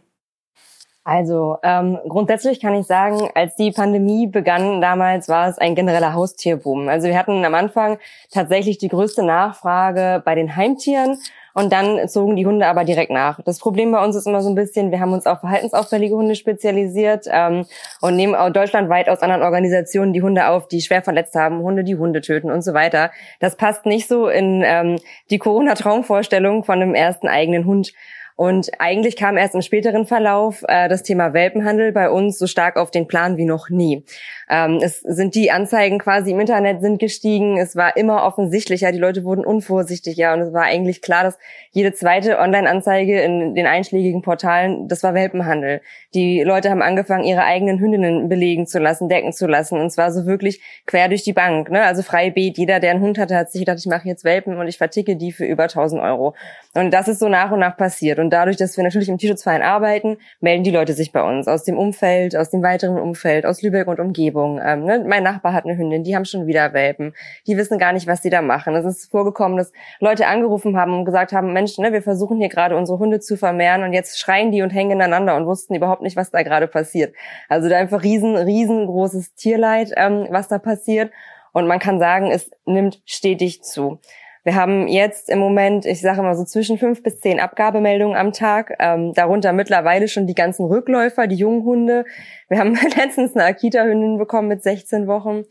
Also 1.03 1.57
ähm, 1.63 1.97
grundsätzlich 2.07 2.59
kann 2.59 2.75
ich 2.75 2.85
sagen, 2.85 3.29
als 3.33 3.55
die 3.55 3.71
Pandemie 3.71 4.27
begann 4.27 4.79
damals, 4.79 5.27
war 5.27 5.47
es 5.47 5.57
ein 5.57 5.73
genereller 5.73 6.13
Haustierboom. 6.13 6.87
Also 6.87 7.07
wir 7.07 7.17
hatten 7.17 7.43
am 7.45 7.55
Anfang 7.55 7.97
tatsächlich 8.31 8.77
die 8.77 8.89
größte 8.89 9.23
Nachfrage 9.23 10.21
bei 10.23 10.35
den 10.35 10.55
Heimtieren 10.55 11.17
und 11.55 11.71
dann 11.71 12.07
zogen 12.09 12.35
die 12.35 12.45
Hunde 12.45 12.67
aber 12.67 12.83
direkt 12.83 13.11
nach. 13.11 13.39
Das 13.45 13.59
Problem 13.59 13.91
bei 13.91 14.03
uns 14.03 14.15
ist 14.15 14.27
immer 14.27 14.41
so 14.41 14.49
ein 14.49 14.55
bisschen, 14.55 14.91
wir 14.91 14.99
haben 14.99 15.13
uns 15.13 15.25
auf 15.25 15.39
verhaltensauffällige 15.39 16.13
Hunde 16.13 16.35
spezialisiert 16.35 17.27
ähm, 17.31 17.65
und 18.01 18.17
nehmen 18.17 18.35
auch 18.35 18.49
deutschlandweit 18.49 19.07
aus 19.07 19.21
anderen 19.21 19.41
Organisationen 19.41 20.11
die 20.11 20.21
Hunde 20.21 20.49
auf, 20.49 20.67
die 20.67 20.81
schwer 20.81 21.01
verletzt 21.01 21.33
haben, 21.33 21.59
Hunde, 21.59 21.85
die 21.85 21.95
Hunde 21.95 22.19
töten 22.19 22.51
und 22.51 22.61
so 22.61 22.73
weiter. 22.73 23.09
Das 23.39 23.55
passt 23.55 23.85
nicht 23.85 24.07
so 24.09 24.27
in 24.27 24.63
ähm, 24.65 24.97
die 25.29 25.37
Corona-Traumvorstellung 25.37 26.65
von 26.65 26.81
einem 26.81 26.93
ersten 26.93 27.29
eigenen 27.29 27.65
Hund. 27.65 27.93
Und 28.37 28.69
eigentlich 28.79 29.15
kam 29.15 29.37
erst 29.37 29.55
im 29.55 29.61
späteren 29.61 30.05
Verlauf 30.05 30.63
äh, 30.67 30.89
das 30.89 31.03
Thema 31.03 31.33
Welpenhandel 31.33 31.93
bei 31.93 32.09
uns 32.09 32.37
so 32.37 32.47
stark 32.47 32.75
auf 32.75 32.91
den 32.91 33.07
Plan 33.07 33.37
wie 33.37 33.45
noch 33.45 33.69
nie. 33.69 34.03
Ähm, 34.49 34.79
es 34.83 34.99
sind 34.99 35.35
die 35.35 35.51
Anzeigen 35.51 35.99
quasi 35.99 36.31
im 36.31 36.39
Internet 36.39 36.81
sind 36.81 36.99
gestiegen. 36.99 37.57
Es 37.57 37.75
war 37.75 37.95
immer 37.95 38.23
offensichtlicher. 38.25 38.91
Die 38.91 38.99
Leute 38.99 39.23
wurden 39.23 39.45
unvorsichtiger 39.45 40.33
und 40.33 40.41
es 40.41 40.53
war 40.53 40.63
eigentlich 40.63 41.01
klar, 41.01 41.23
dass 41.23 41.37
jede 41.71 41.93
zweite 41.93 42.37
Online-Anzeige 42.37 43.21
in 43.21 43.55
den 43.55 43.67
einschlägigen 43.67 44.21
Portalen, 44.21 44.87
das 44.87 45.01
war 45.01 45.13
Welpenhandel. 45.13 45.81
Die 46.13 46.43
Leute 46.43 46.69
haben 46.69 46.81
angefangen, 46.81 47.23
ihre 47.23 47.43
eigenen 47.43 47.79
Hündinnen 47.79 48.29
belegen 48.29 48.67
zu 48.67 48.79
lassen, 48.79 49.09
decken 49.09 49.33
zu 49.33 49.47
lassen 49.47 49.79
und 49.79 49.89
zwar 49.91 50.11
so 50.11 50.25
wirklich 50.25 50.61
quer 50.85 51.07
durch 51.07 51.23
die 51.23 51.33
Bank. 51.33 51.71
Ne? 51.71 51.81
Also 51.83 52.03
frei 52.03 52.29
Beet. 52.29 52.57
Jeder, 52.57 52.79
der 52.79 52.91
einen 52.91 53.01
Hund 53.01 53.17
hatte, 53.17 53.35
hat 53.35 53.51
sich 53.51 53.61
gedacht, 53.61 53.79
ich 53.79 53.87
mache 53.87 54.07
jetzt 54.07 54.23
Welpen 54.25 54.57
und 54.57 54.67
ich 54.67 54.77
verticke 54.77 55.15
die 55.15 55.31
für 55.31 55.45
über 55.45 55.63
1000 55.63 56.01
Euro. 56.01 56.35
Und 56.73 56.91
das 56.91 57.07
ist 57.07 57.19
so 57.19 57.29
nach 57.29 57.51
und 57.51 57.59
nach 57.59 57.77
passiert. 57.77 58.19
Und 58.19 58.24
dadurch, 58.29 58.57
dass 58.57 58.77
wir 58.77 58.83
natürlich 58.83 59.09
im 59.09 59.17
Tierschutzverein 59.17 59.61
arbeiten, 59.61 60.17
melden 60.39 60.63
die 60.63 60.71
Leute 60.71 60.93
sich 60.93 61.11
bei 61.11 61.21
uns 61.21 61.47
aus 61.47 61.63
dem 61.63 61.77
Umfeld, 61.77 62.35
aus 62.35 62.49
dem 62.49 62.63
weiteren 62.63 62.99
Umfeld, 62.99 63.45
aus 63.45 63.61
Lübeck 63.61 63.87
und 63.87 63.99
Umgebung. 63.99 64.35
Umgebung. 64.35 64.61
Ähm, 64.63 64.83
ne? 64.83 65.03
Mein 65.05 65.23
Nachbar 65.23 65.53
hat 65.53 65.65
eine 65.65 65.77
Hündin, 65.77 66.03
die 66.03 66.15
haben 66.15 66.25
schon 66.25 66.47
wieder 66.47 66.73
Welpen. 66.73 67.13
Die 67.47 67.57
wissen 67.57 67.77
gar 67.77 67.93
nicht, 67.93 68.07
was 68.07 68.21
sie 68.21 68.29
da 68.29 68.41
machen. 68.41 68.75
Es 68.75 68.85
ist 68.85 69.11
vorgekommen, 69.11 69.57
dass 69.57 69.71
Leute 69.99 70.27
angerufen 70.27 70.77
haben 70.77 70.93
und 70.93 71.05
gesagt 71.05 71.33
haben, 71.33 71.53
Mensch, 71.53 71.77
ne, 71.77 71.91
wir 71.93 72.01
versuchen 72.01 72.37
hier 72.37 72.49
gerade 72.49 72.75
unsere 72.75 72.99
Hunde 72.99 73.19
zu 73.19 73.37
vermehren 73.37 73.83
und 73.83 73.93
jetzt 73.93 74.19
schreien 74.19 74.51
die 74.51 74.61
und 74.61 74.71
hängen 74.71 74.91
ineinander 74.91 75.35
und 75.35 75.45
wussten 75.45 75.75
überhaupt 75.75 76.01
nicht, 76.01 76.15
was 76.15 76.31
da 76.31 76.43
gerade 76.43 76.67
passiert. 76.67 77.13
Also 77.49 77.69
da 77.69 77.77
einfach 77.77 78.03
riesen, 78.03 78.35
riesengroßes 78.35 79.35
Tierleid, 79.35 79.91
ähm, 79.95 80.27
was 80.29 80.47
da 80.47 80.59
passiert. 80.59 81.11
Und 81.53 81.67
man 81.67 81.79
kann 81.79 81.99
sagen, 81.99 82.31
es 82.31 82.51
nimmt 82.65 83.01
stetig 83.05 83.63
zu. 83.63 83.99
Wir 84.45 84.53
haben 84.53 84.87
jetzt 84.87 85.31
im 85.31 85.39
Moment, 85.39 85.87
ich 85.87 86.01
sage 86.01 86.21
mal 86.21 86.35
so 86.35 86.43
zwischen 86.43 86.77
fünf 86.77 87.01
bis 87.01 87.19
zehn 87.19 87.39
Abgabemeldungen 87.39 88.15
am 88.15 88.31
Tag, 88.31 88.75
ähm, 88.79 89.11
darunter 89.15 89.53
mittlerweile 89.53 90.07
schon 90.07 90.27
die 90.27 90.35
ganzen 90.35 90.67
Rückläufer, 90.67 91.25
die 91.25 91.35
jungen 91.35 91.65
Hunde. 91.65 92.05
Wir 92.47 92.59
haben 92.59 92.77
letztens 92.95 93.35
eine 93.35 93.45
Akita-Hündin 93.45 94.19
bekommen 94.19 94.47
mit 94.47 94.61
16 94.61 95.07
Wochen. 95.07 95.45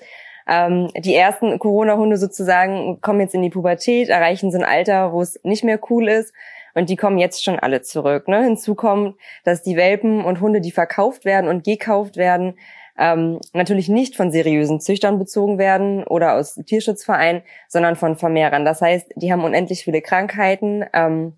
Ähm, 0.49 0.91
die 0.97 1.13
ersten 1.13 1.59
Corona-Hunde 1.59 2.17
sozusagen 2.19 3.01
kommen 3.01 3.19
jetzt 3.19 3.35
in 3.35 3.43
die 3.43 3.51
Pubertät, 3.51 4.11
erreichen 4.11 4.53
so 4.53 4.59
ein 4.59 4.65
Alter, 4.65 5.13
wo 5.13 5.23
es 5.23 5.41
nicht 5.43 5.65
mehr 5.65 5.81
cool 5.91 6.09
ist. 6.09 6.33
Und 6.75 6.89
die 6.89 6.97
kommen 6.97 7.19
jetzt 7.19 7.43
schon 7.43 7.59
alle 7.59 7.83
zurück. 7.83 8.29
Ne? 8.29 8.45
Hinzu 8.45 8.77
kommt, 8.77 9.17
dass 9.43 9.65
die 9.65 9.77
Welpen 9.77 10.25
und 10.25 10.41
Hunde, 10.41 10.61
die 10.61 10.73
verkauft 10.73 11.25
werden 11.25 11.51
und 11.51 11.65
gekauft 11.65 12.17
werden, 12.17 12.55
ähm, 12.99 13.41
natürlich 13.53 13.89
nicht 13.89 14.17
von 14.17 14.31
seriösen 14.31 14.81
Züchtern 14.81 15.19
bezogen 15.19 15.59
werden 15.59 16.05
oder 16.05 16.35
aus 16.35 16.55
Tierschutzvereinen, 16.55 17.43
sondern 17.69 17.97
von 17.97 18.17
Vermehrern. 18.17 18.65
Das 18.65 18.81
heißt, 18.81 19.13
die 19.17 19.33
haben 19.33 19.45
unendlich 19.45 19.85
viele 19.85 20.01
Krankheiten. 20.01 20.85
Ähm, 20.93 21.35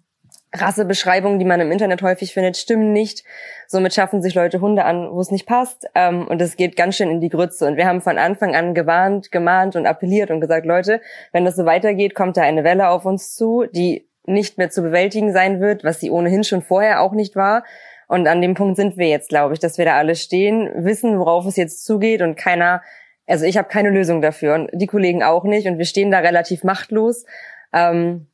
Rassebeschreibungen, 0.55 1.39
die 1.39 1.45
man 1.45 1.61
im 1.61 1.73
Internet 1.73 2.03
häufig 2.03 2.33
findet, 2.33 2.57
stimmen 2.57 2.93
nicht. 2.93 3.25
Somit 3.67 3.95
schaffen 3.95 4.23
sich 4.23 4.35
Leute 4.35 4.61
Hunde 4.61 4.85
an, 4.85 5.11
wo 5.11 5.21
es 5.21 5.31
nicht 5.31 5.47
passt. 5.47 5.87
Ähm, 5.95 6.27
und 6.29 6.41
es 6.41 6.57
geht 6.57 6.77
ganz 6.77 6.97
schön 6.97 7.11
in 7.11 7.21
die 7.21 7.29
Grütze. 7.29 7.67
Und 7.67 7.77
wir 7.77 7.87
haben 7.87 8.01
von 8.01 8.19
Anfang 8.19 8.55
an 8.55 8.75
gewarnt, 8.75 9.33
gemahnt 9.33 9.77
und 9.77 9.87
appelliert 9.87 10.31
und 10.31 10.41
gesagt, 10.41 10.67
Leute, 10.67 11.01
wenn 11.33 11.45
das 11.45 11.57
so 11.57 11.65
weitergeht, 11.65 12.15
kommt 12.15 12.37
da 12.37 12.43
eine 12.43 12.65
Welle 12.65 12.89
auf 12.89 13.05
uns 13.05 13.35
zu, 13.35 13.65
die 13.71 14.09
nicht 14.25 14.59
mehr 14.59 14.71
zu 14.71 14.83
bewältigen 14.83 15.33
sein 15.33 15.61
wird, 15.61 15.85
was 15.85 16.01
sie 16.01 16.11
ohnehin 16.11 16.45
schon 16.45 16.63
vorher 16.63 17.01
auch 17.01 17.13
nicht 17.13 17.37
war. 17.37 17.65
Und 18.07 18.29
an 18.29 18.41
dem 18.41 18.55
Punkt 18.55 18.77
sind 18.77 18.97
wir 18.97 19.09
jetzt, 19.09 19.29
glaube 19.29 19.55
ich, 19.55 19.61
dass 19.61 19.79
wir 19.79 19.85
da 19.85 19.97
alle 19.97 20.15
stehen, 20.15 20.71
wissen, 20.85 21.19
worauf 21.19 21.45
es 21.47 21.57
jetzt 21.57 21.85
zugeht 21.85 22.23
und 22.23 22.37
keiner, 22.37 22.83
also 23.27 23.45
ich 23.45 23.57
habe 23.57 23.69
keine 23.69 23.91
Lösung 23.91 24.23
dafür 24.23 24.55
und 24.55 24.71
die 24.73 24.87
Kollegen 24.87 25.23
auch 25.23 25.45
nicht 25.45 25.67
und 25.67 25.79
wir 25.79 25.85
stehen 25.85 26.11
da 26.11 26.19
relativ 26.21 26.63
machtlos 26.63 27.27
ähm, 27.73 28.29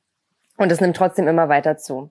und 0.58 0.70
es 0.70 0.80
nimmt 0.80 0.96
trotzdem 0.96 1.26
immer 1.26 1.48
weiter 1.48 1.78
zu. 1.78 2.10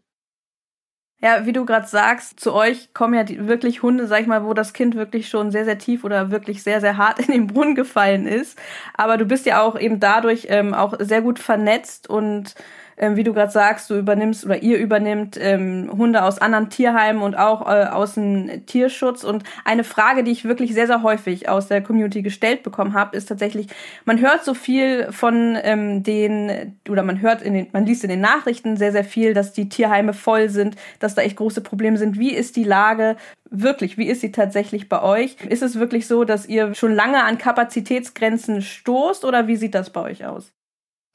Ja, 1.24 1.46
wie 1.46 1.54
du 1.54 1.66
gerade 1.66 1.86
sagst, 1.86 2.40
zu 2.40 2.52
euch 2.52 2.96
kommen 2.96 3.14
ja 3.14 3.24
die, 3.24 3.48
wirklich 3.48 3.84
Hunde, 3.84 4.08
sag 4.08 4.22
ich 4.22 4.28
mal, 4.28 4.44
wo 4.44 4.56
das 4.56 4.74
Kind 4.74 4.96
wirklich 4.96 5.30
schon 5.30 5.52
sehr, 5.52 5.66
sehr 5.66 5.78
tief 5.78 6.04
oder 6.04 6.32
wirklich 6.32 6.64
sehr, 6.64 6.82
sehr 6.82 6.98
hart 6.98 7.20
in 7.20 7.32
den 7.32 7.46
Brunnen 7.46 7.76
gefallen 7.76 8.26
ist. 8.26 8.58
Aber 8.96 9.18
du 9.18 9.26
bist 9.26 9.46
ja 9.46 9.62
auch 9.62 9.80
eben 9.80 10.00
dadurch 10.00 10.48
ähm, 10.50 10.74
auch 10.74 10.96
sehr 10.98 11.22
gut 11.22 11.38
vernetzt 11.38 12.10
und 12.10 12.56
ähm, 13.02 13.16
wie 13.16 13.24
du 13.24 13.34
gerade 13.34 13.52
sagst, 13.52 13.90
du 13.90 13.98
übernimmst 13.98 14.46
oder 14.46 14.62
ihr 14.62 14.78
übernimmt 14.78 15.38
ähm, 15.42 15.90
Hunde 15.92 16.24
aus 16.24 16.38
anderen 16.38 16.70
Tierheimen 16.70 17.24
und 17.24 17.36
auch 17.36 17.62
äh, 17.68 17.86
aus 17.86 18.14
dem 18.14 18.66
Tierschutz. 18.68 19.24
Und 19.24 19.44
eine 19.66 19.84
Frage, 19.84 20.24
die 20.24 20.32
ich 20.32 20.46
wirklich 20.46 20.74
sehr, 20.74 20.86
sehr 20.86 21.02
häufig 21.02 21.50
aus 21.50 21.68
der 21.68 21.82
Community 21.82 22.22
gestellt 22.22 22.62
bekommen 22.62 22.94
habe, 22.94 23.18
ist 23.18 23.26
tatsächlich, 23.26 23.68
man 24.06 24.22
hört 24.22 24.46
so 24.46 24.54
viel 24.54 25.12
von 25.12 25.58
ähm, 25.64 26.04
den, 26.04 26.80
oder 26.88 27.02
man 27.02 27.22
hört 27.22 27.42
in 27.42 27.56
den, 27.56 27.68
man 27.74 27.88
liest 27.88 28.04
in 28.04 28.10
den 28.12 28.22
Nachrichten 28.22 28.78
sehr, 28.78 28.92
sehr 28.92 29.04
viel, 29.04 29.34
dass 29.34 29.52
die 29.52 29.68
Tierheime 29.68 30.14
voll 30.14 30.50
sind, 30.50 30.76
dass 31.00 31.16
da 31.16 31.24
echt 31.24 31.38
große 31.38 31.62
Probleme 31.62 31.98
sind. 31.98 32.20
Wie 32.20 32.34
ist 32.34 32.56
die 32.56 32.64
Lage 32.64 33.18
wirklich? 33.50 33.98
Wie 33.98 34.08
ist 34.08 34.22
sie 34.22 34.32
tatsächlich 34.32 34.90
bei 34.90 35.02
euch? 35.02 35.38
Ist 35.50 35.64
es 35.64 35.80
wirklich 35.80 36.06
so, 36.06 36.24
dass 36.24 36.48
ihr 36.48 36.76
schon 36.76 36.94
lange 36.94 37.24
an 37.24 37.40
Kapazitätsgrenzen 37.40 38.62
stoßt 38.62 39.26
oder 39.26 39.48
wie 39.48 39.56
sieht 39.56 39.74
das 39.74 39.90
bei 39.90 40.02
euch 40.02 40.24
aus? 40.24 40.54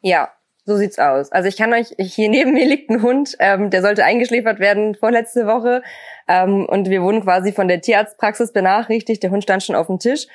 Ja, 0.02 0.36
so 0.66 0.76
sieht's 0.76 0.99
aus. 0.99 1.30
Also 1.30 1.49
ich 1.49 1.56
kann 1.56 1.73
euch, 1.73 1.94
hier 1.96 2.28
neben 2.28 2.52
mir 2.52 2.66
liegt 2.66 2.90
ein 2.90 3.00
Hund, 3.00 3.37
ähm, 3.38 3.70
der 3.70 3.82
sollte 3.82 4.04
eingeschläfert 4.04 4.58
werden 4.58 4.96
vorletzte 4.96 5.46
Woche. 5.46 5.82
Ähm, 6.28 6.66
und 6.66 6.90
wir 6.90 7.02
wurden 7.02 7.23
quasi 7.23 7.52
von 7.52 7.68
der 7.68 7.80
Tierarztpraxis 7.80 8.52
benachrichtigt. 8.52 9.23
Der 9.23 9.30
Hund 9.30 9.44
stand 9.44 9.62
schon 9.62 9.76
auf 9.76 9.87
dem 9.87 10.00
Tisch. 10.00 10.26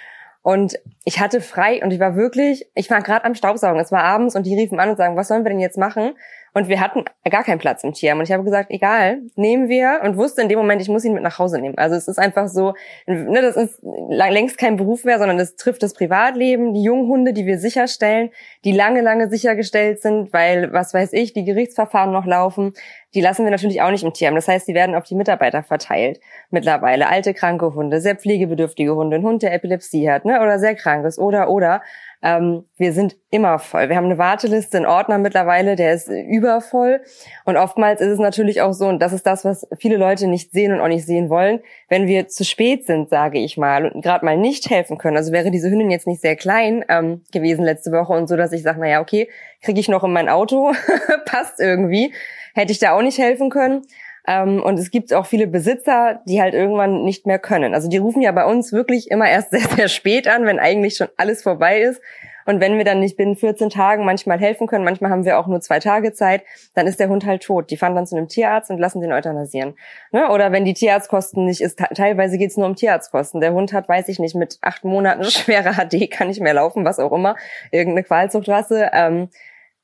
Und 0.41 0.79
ich 1.03 1.19
hatte 1.19 1.41
frei 1.41 1.83
und 1.83 1.91
ich 1.91 1.99
war 1.99 2.15
wirklich, 2.15 2.65
ich 2.73 2.89
war 2.89 3.01
gerade 3.01 3.25
am 3.25 3.35
Staubsaugen. 3.35 3.79
Es 3.79 3.91
war 3.91 4.03
abends 4.03 4.35
und 4.35 4.45
die 4.45 4.55
riefen 4.55 4.79
an 4.79 4.89
und 4.89 4.97
sagen, 4.97 5.17
was 5.17 5.27
sollen 5.27 5.43
wir 5.43 5.49
denn 5.51 5.59
jetzt 5.59 5.77
machen? 5.77 6.13
Und 6.53 6.67
wir 6.67 6.81
hatten 6.81 7.05
gar 7.29 7.43
keinen 7.43 7.59
Platz 7.59 7.83
im 7.83 7.93
Tierheim. 7.93 8.19
Und 8.19 8.25
ich 8.25 8.31
habe 8.33 8.43
gesagt, 8.43 8.71
egal, 8.71 9.21
nehmen 9.35 9.69
wir 9.69 10.01
und 10.03 10.17
wusste 10.17 10.41
in 10.41 10.49
dem 10.49 10.57
Moment, 10.57 10.81
ich 10.81 10.89
muss 10.89 11.05
ihn 11.05 11.13
mit 11.13 11.23
nach 11.23 11.39
Hause 11.39 11.59
nehmen. 11.59 11.77
Also 11.77 11.95
es 11.95 12.09
ist 12.09 12.19
einfach 12.19 12.49
so, 12.49 12.73
ne, 13.05 13.41
das 13.41 13.55
ist 13.55 13.79
längst 13.81 14.57
kein 14.57 14.75
Beruf 14.75 15.05
mehr, 15.05 15.17
sondern 15.17 15.39
es 15.39 15.55
trifft 15.55 15.81
das 15.81 15.93
Privatleben, 15.93 16.73
die 16.73 16.83
jungen 16.83 17.07
Hunde, 17.07 17.31
die 17.31 17.45
wir 17.45 17.57
sicherstellen, 17.57 18.31
die 18.65 18.73
lange, 18.73 19.01
lange 19.01 19.29
sichergestellt 19.29 20.01
sind, 20.01 20.33
weil, 20.33 20.73
was 20.73 20.93
weiß 20.93 21.13
ich, 21.13 21.31
die 21.31 21.45
Gerichtsverfahren 21.45 22.11
noch 22.11 22.25
laufen. 22.25 22.73
Die 23.13 23.21
lassen 23.21 23.43
wir 23.45 23.51
natürlich 23.51 23.81
auch 23.81 23.91
nicht 23.91 24.03
im 24.03 24.13
Tierheim. 24.13 24.35
Das 24.35 24.47
heißt, 24.47 24.67
die 24.67 24.73
werden 24.73 24.95
auf 24.95 25.03
die 25.03 25.15
Mitarbeiter 25.15 25.63
verteilt. 25.63 26.19
Mittlerweile 26.49 27.07
alte, 27.07 27.33
kranke 27.33 27.73
Hunde, 27.73 28.01
sehr 28.01 28.15
pflegebedürftige 28.15 28.95
Hunde, 28.95 29.17
ein 29.17 29.23
Hund, 29.23 29.41
der 29.43 29.53
Epilepsie 29.53 30.09
hat, 30.09 30.25
ne, 30.25 30.41
oder 30.41 30.59
sehr 30.59 30.75
krankes, 30.75 31.17
oder, 31.17 31.49
oder. 31.49 31.81
Ähm, 32.23 32.65
wir 32.77 32.93
sind 32.93 33.15
immer 33.31 33.57
voll. 33.57 33.89
Wir 33.89 33.95
haben 33.95 34.05
eine 34.05 34.17
Warteliste, 34.17 34.77
einen 34.77 34.85
Ordner 34.85 35.17
mittlerweile, 35.17 35.75
der 35.75 35.93
ist 35.93 36.07
übervoll. 36.07 37.01
Und 37.45 37.57
oftmals 37.57 37.99
ist 37.99 38.09
es 38.09 38.19
natürlich 38.19 38.61
auch 38.61 38.73
so, 38.73 38.87
und 38.87 38.99
das 38.99 39.13
ist 39.13 39.25
das, 39.25 39.43
was 39.43 39.67
viele 39.79 39.97
Leute 39.97 40.27
nicht 40.27 40.51
sehen 40.51 40.71
und 40.71 40.81
auch 40.81 40.87
nicht 40.87 41.05
sehen 41.05 41.29
wollen, 41.29 41.61
wenn 41.89 42.07
wir 42.07 42.27
zu 42.27 42.45
spät 42.45 42.85
sind, 42.85 43.09
sage 43.09 43.39
ich 43.39 43.57
mal, 43.57 43.89
und 43.89 44.03
gerade 44.03 44.23
mal 44.23 44.37
nicht 44.37 44.69
helfen 44.69 44.97
können. 44.97 45.17
Also 45.17 45.31
wäre 45.31 45.49
diese 45.49 45.69
Hündin 45.69 45.89
jetzt 45.89 46.07
nicht 46.07 46.21
sehr 46.21 46.35
klein 46.35 46.85
ähm, 46.89 47.21
gewesen 47.31 47.65
letzte 47.65 47.91
Woche 47.91 48.13
und 48.13 48.27
so, 48.27 48.37
dass 48.37 48.51
ich 48.51 48.61
sage, 48.61 48.79
naja, 48.79 49.01
okay, 49.01 49.29
kriege 49.61 49.79
ich 49.79 49.89
noch 49.89 50.03
in 50.03 50.13
mein 50.13 50.29
Auto, 50.29 50.73
passt 51.25 51.59
irgendwie, 51.59 52.13
hätte 52.53 52.71
ich 52.71 52.79
da 52.79 52.93
auch 52.93 53.01
nicht 53.01 53.17
helfen 53.17 53.49
können. 53.49 53.81
Ähm, 54.27 54.61
und 54.61 54.79
es 54.79 54.91
gibt 54.91 55.13
auch 55.13 55.25
viele 55.25 55.47
Besitzer, 55.47 56.21
die 56.27 56.41
halt 56.41 56.53
irgendwann 56.53 57.03
nicht 57.03 57.25
mehr 57.25 57.39
können. 57.39 57.73
Also 57.73 57.89
die 57.89 57.97
rufen 57.97 58.21
ja 58.21 58.31
bei 58.31 58.45
uns 58.45 58.71
wirklich 58.71 59.09
immer 59.09 59.29
erst 59.29 59.51
sehr, 59.51 59.67
sehr 59.75 59.87
spät 59.87 60.27
an, 60.27 60.45
wenn 60.45 60.59
eigentlich 60.59 60.95
schon 60.95 61.09
alles 61.17 61.43
vorbei 61.43 61.81
ist. 61.81 62.01
Und 62.45 62.59
wenn 62.59 62.77
wir 62.77 62.83
dann 62.83 62.99
nicht 62.99 63.17
binnen 63.17 63.35
14 63.35 63.69
Tagen 63.69 64.05
manchmal 64.05 64.39
helfen 64.39 64.67
können, 64.67 64.83
manchmal 64.83 65.11
haben 65.11 65.25
wir 65.25 65.39
auch 65.39 65.47
nur 65.47 65.61
zwei 65.61 65.79
Tage 65.79 66.13
Zeit, 66.13 66.43
dann 66.73 66.87
ist 66.87 66.99
der 66.99 67.09
Hund 67.09 67.25
halt 67.25 67.43
tot. 67.43 67.69
Die 67.69 67.77
fahren 67.77 67.95
dann 67.95 68.07
zu 68.07 68.15
einem 68.15 68.27
Tierarzt 68.27 68.71
und 68.71 68.79
lassen 68.79 69.01
den 69.01 69.13
euthanasieren. 69.13 69.75
Ne? 70.11 70.29
Oder 70.29 70.51
wenn 70.51 70.65
die 70.65 70.73
Tierarztkosten 70.73 71.45
nicht 71.45 71.61
ist, 71.61 71.81
teilweise 71.93 72.37
geht's 72.37 72.57
nur 72.57 72.65
um 72.67 72.75
Tierarztkosten. 72.75 73.41
Der 73.41 73.53
Hund 73.53 73.73
hat, 73.73 73.87
weiß 73.87 74.07
ich 74.07 74.19
nicht, 74.19 74.35
mit 74.35 74.57
acht 74.61 74.83
Monaten 74.83 75.23
schwere 75.31 75.73
HD, 75.73 76.09
kann 76.09 76.27
nicht 76.27 76.41
mehr 76.41 76.53
laufen, 76.53 76.85
was 76.85 76.99
auch 76.99 77.11
immer, 77.11 77.35
irgendeine 77.71 78.03
Qualzuchtrasse. 78.03 78.89
Ähm, 78.93 79.29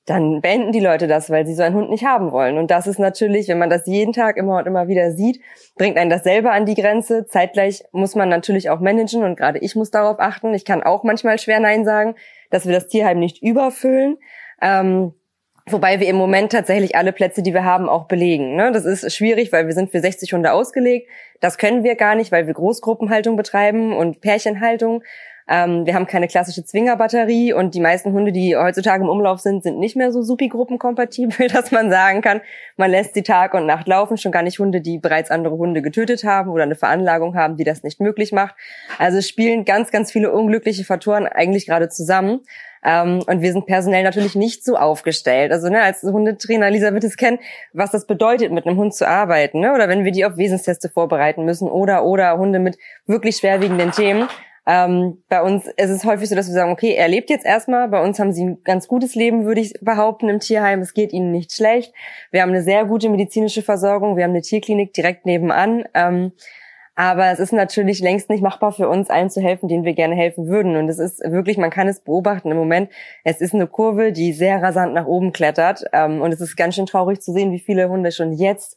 dann 0.08 0.40
beenden 0.40 0.72
die 0.72 0.80
Leute 0.80 1.06
das, 1.08 1.30
weil 1.30 1.46
sie 1.46 1.54
so 1.54 1.64
einen 1.64 1.76
Hund 1.76 1.90
nicht 1.90 2.06
haben 2.06 2.32
wollen. 2.32 2.58
Und 2.58 2.72
das 2.72 2.88
ist 2.88 2.98
natürlich, 2.98 3.50
wenn 3.50 3.60
man 3.60 3.70
das 3.70 3.86
jeden 3.86 4.14
Tag 4.14 4.38
immer 4.38 4.58
und 4.58 4.66
immer 4.66 4.88
wieder 4.88 5.12
sieht, 5.12 5.42
bringt 5.76 5.98
einen 5.98 6.10
das 6.10 6.24
selber 6.24 6.54
an 6.54 6.66
die 6.66 6.76
Grenze. 6.76 7.28
Zeitgleich 7.28 7.84
muss 7.92 8.16
man 8.16 8.30
natürlich 8.30 8.70
auch 8.70 8.80
managen 8.80 9.24
und 9.24 9.36
gerade 9.36 9.60
ich 9.60 9.76
muss 9.76 9.92
darauf 9.92 10.20
achten. 10.22 10.54
Ich 10.54 10.64
kann 10.64 10.82
auch 10.82 11.04
manchmal 11.04 11.38
schwer 11.40 11.60
Nein 11.60 11.84
sagen, 11.84 12.16
dass 12.50 12.66
wir 12.66 12.74
das 12.74 12.88
Tierheim 12.88 13.20
nicht 13.20 13.44
überfüllen. 13.44 14.18
Ähm, 14.62 15.14
Wobei 15.70 16.00
wir 16.00 16.08
im 16.08 16.16
Moment 16.16 16.54
tatsächlich 16.54 16.96
alle 16.96 17.12
Plätze, 17.12 17.44
die 17.44 17.54
wir 17.54 17.66
haben, 17.66 17.90
auch 17.90 18.08
belegen. 18.08 18.56
Ne? 18.56 18.72
Das 18.72 18.86
ist 18.86 19.14
schwierig, 19.14 19.52
weil 19.52 19.68
wir 19.68 19.74
sind 19.74 19.92
für 19.92 20.00
60 20.00 20.32
Hunde 20.32 20.54
ausgelegt. 20.54 21.10
Das 21.42 21.58
können 21.58 21.84
wir 21.84 21.96
gar 21.96 22.16
nicht, 22.16 22.32
weil 22.32 22.48
wir 22.48 22.54
Großgruppenhaltung 22.54 23.36
betreiben 23.36 23.94
und 23.94 24.22
Pärchenhaltung. 24.22 25.04
Ähm, 25.50 25.86
wir 25.86 25.94
haben 25.94 26.08
keine 26.08 26.27
klassische 26.27 26.66
Zwingerbatterie 26.66 27.54
und 27.54 27.74
die 27.74 27.80
meisten 27.80 28.12
Hunde, 28.12 28.32
die 28.32 28.56
heutzutage 28.56 29.04
im 29.04 29.10
Umlauf 29.10 29.39
sind, 29.39 29.63
sind 29.63 29.80
nicht 29.80 29.96
mehr 29.96 30.12
so 30.12 30.22
supi-gruppenkompatibel, 30.22 31.48
dass 31.54 31.72
man 31.72 31.89
sagen 31.89 32.22
kann, 32.22 32.42
man 32.75 32.92
lässt 32.92 33.13
sie 33.13 33.24
Tag 33.24 33.54
und 33.54 33.66
Nacht 33.66 33.88
laufen. 33.88 34.18
Schon 34.18 34.32
gar 34.32 34.44
nicht 34.44 34.60
Hunde, 34.60 34.82
die 34.82 34.98
bereits 34.98 35.32
andere 35.32 35.58
Hunde 35.58 35.82
getötet 35.82 36.24
haben 36.24 36.50
oder 36.50 36.63
eine 36.63 36.75
Veranlagung 36.75 37.36
haben, 37.36 37.56
die 37.56 37.63
das 37.63 37.84
nicht 37.84 38.01
möglich 38.01 38.32
macht. 38.32 38.56
Also 38.98 39.22
spielen 39.22 39.63
ganz, 39.66 39.92
ganz 39.92 40.12
viele 40.12 40.32
unglückliche 40.32 40.84
Faktoren 40.84 41.27
eigentlich 41.27 41.66
gerade 41.66 41.89
zusammen. 41.89 42.42
Ähm, 42.84 43.24
und 43.27 43.42
wir 43.42 43.51
sind 43.51 43.66
personell 43.66 44.04
natürlich 44.04 44.36
nicht 44.36 44.63
so 44.63 44.77
aufgestellt. 44.77 45.51
Also 45.51 45.70
ne, 45.70 45.82
als 45.82 46.04
Hundetrainer, 46.04 46.70
Lisa 46.70 46.94
wird 46.94 47.04
es 47.04 47.18
kennen, 47.18 47.39
was 47.74 47.92
das 47.92 48.06
bedeutet, 48.06 48.51
mit 48.51 48.66
einem 48.66 48.77
Hund 48.77 48.94
zu 48.94 49.08
arbeiten. 49.08 49.60
Ne? 49.60 49.74
Oder 49.74 49.89
wenn 49.89 50.06
wir 50.06 50.12
die 50.12 50.25
auf 50.25 50.38
Wesensteste 50.38 50.89
vorbereiten 50.89 51.46
müssen 51.46 51.70
oder 51.70 52.04
oder 52.04 52.38
Hunde 52.38 52.60
mit 52.60 52.77
wirklich 53.06 53.38
schwerwiegenden 53.38 53.92
Themen. 53.92 54.27
Ähm, 54.70 55.24
bei 55.30 55.42
uns 55.42 55.66
ist 55.66 55.90
es 55.90 56.04
häufig 56.04 56.28
so, 56.28 56.36
dass 56.36 56.48
wir 56.48 56.54
sagen, 56.54 56.72
okay, 56.72 56.94
er 56.94 57.08
lebt 57.08 57.30
jetzt 57.30 57.46
erstmal. 57.46 57.88
Bei 57.88 58.04
uns 58.04 58.20
haben 58.20 58.34
sie 58.34 58.44
ein 58.44 58.64
ganz 58.66 58.90
gutes 58.90 59.16
Leben, 59.16 59.46
würde 59.46 59.62
ich 59.62 59.74
behaupten, 59.80 60.28
im 60.28 60.42
Tierheim. 60.42 60.82
Es 60.82 60.94
geht 60.94 61.14
ihnen 61.14 61.32
nicht 61.32 61.54
schlecht. 61.54 61.94
Wir 62.32 62.42
haben 62.42 62.50
eine 62.50 62.62
sehr 62.62 62.84
gute 62.84 63.10
medizinische 63.10 63.62
Versorgung. 63.62 64.18
Wir 64.18 64.26
haben 64.26 64.32
eine 64.32 64.41
Tierklinik 64.41 64.94
direkt 64.94 65.26
nebenan. 65.26 65.86
Ähm, 65.94 66.34
aber 66.96 67.32
es 67.32 67.39
ist 67.39 67.54
natürlich 67.54 68.02
längst 68.02 68.30
nicht 68.30 68.41
machbar 68.41 68.74
für 68.74 68.89
uns, 68.89 69.10
allen 69.10 69.30
zu 69.30 69.39
helfen, 69.39 69.70
denen 69.70 69.86
wir 69.86 69.94
gerne 69.94 70.15
helfen 70.15 70.48
würden. 70.48 70.76
Und 70.76 70.89
es 70.89 71.00
ist 71.00 71.22
wirklich, 71.24 71.58
man 71.58 71.70
kann 71.70 71.88
es 71.88 72.02
beobachten 72.02 72.52
im 72.52 72.58
Moment. 72.58 72.89
Es 73.24 73.39
ist 73.39 73.54
eine 73.54 73.68
Kurve, 73.68 74.12
die 74.12 74.34
sehr 74.34 74.62
rasant 74.62 74.94
nach 74.94 75.06
oben 75.06 75.32
klettert. 75.32 75.86
Ähm, 75.94 76.22
und 76.22 76.34
es 76.34 76.41
ist 76.41 76.58
ganz 76.58 76.76
schön 76.76 76.88
traurig 76.88 77.22
zu 77.22 77.32
sehen, 77.32 77.54
wie 77.54 77.60
viele 77.60 77.88
Hunde 77.88 78.12
schon 78.12 78.34
jetzt 78.34 78.76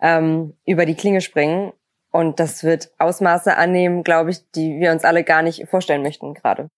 ähm, 0.00 0.54
über 0.66 0.86
die 0.86 0.94
Klinge 0.94 1.20
springen. 1.20 1.72
Und 2.12 2.38
das 2.38 2.62
wird 2.62 2.92
Ausmaße 2.98 3.56
annehmen, 3.56 4.04
glaube 4.04 4.30
ich, 4.30 4.50
die 4.52 4.78
wir 4.78 4.92
uns 4.92 5.04
alle 5.04 5.24
gar 5.24 5.42
nicht 5.42 5.66
vorstellen 5.68 6.02
möchten 6.02 6.34
gerade. 6.34 6.68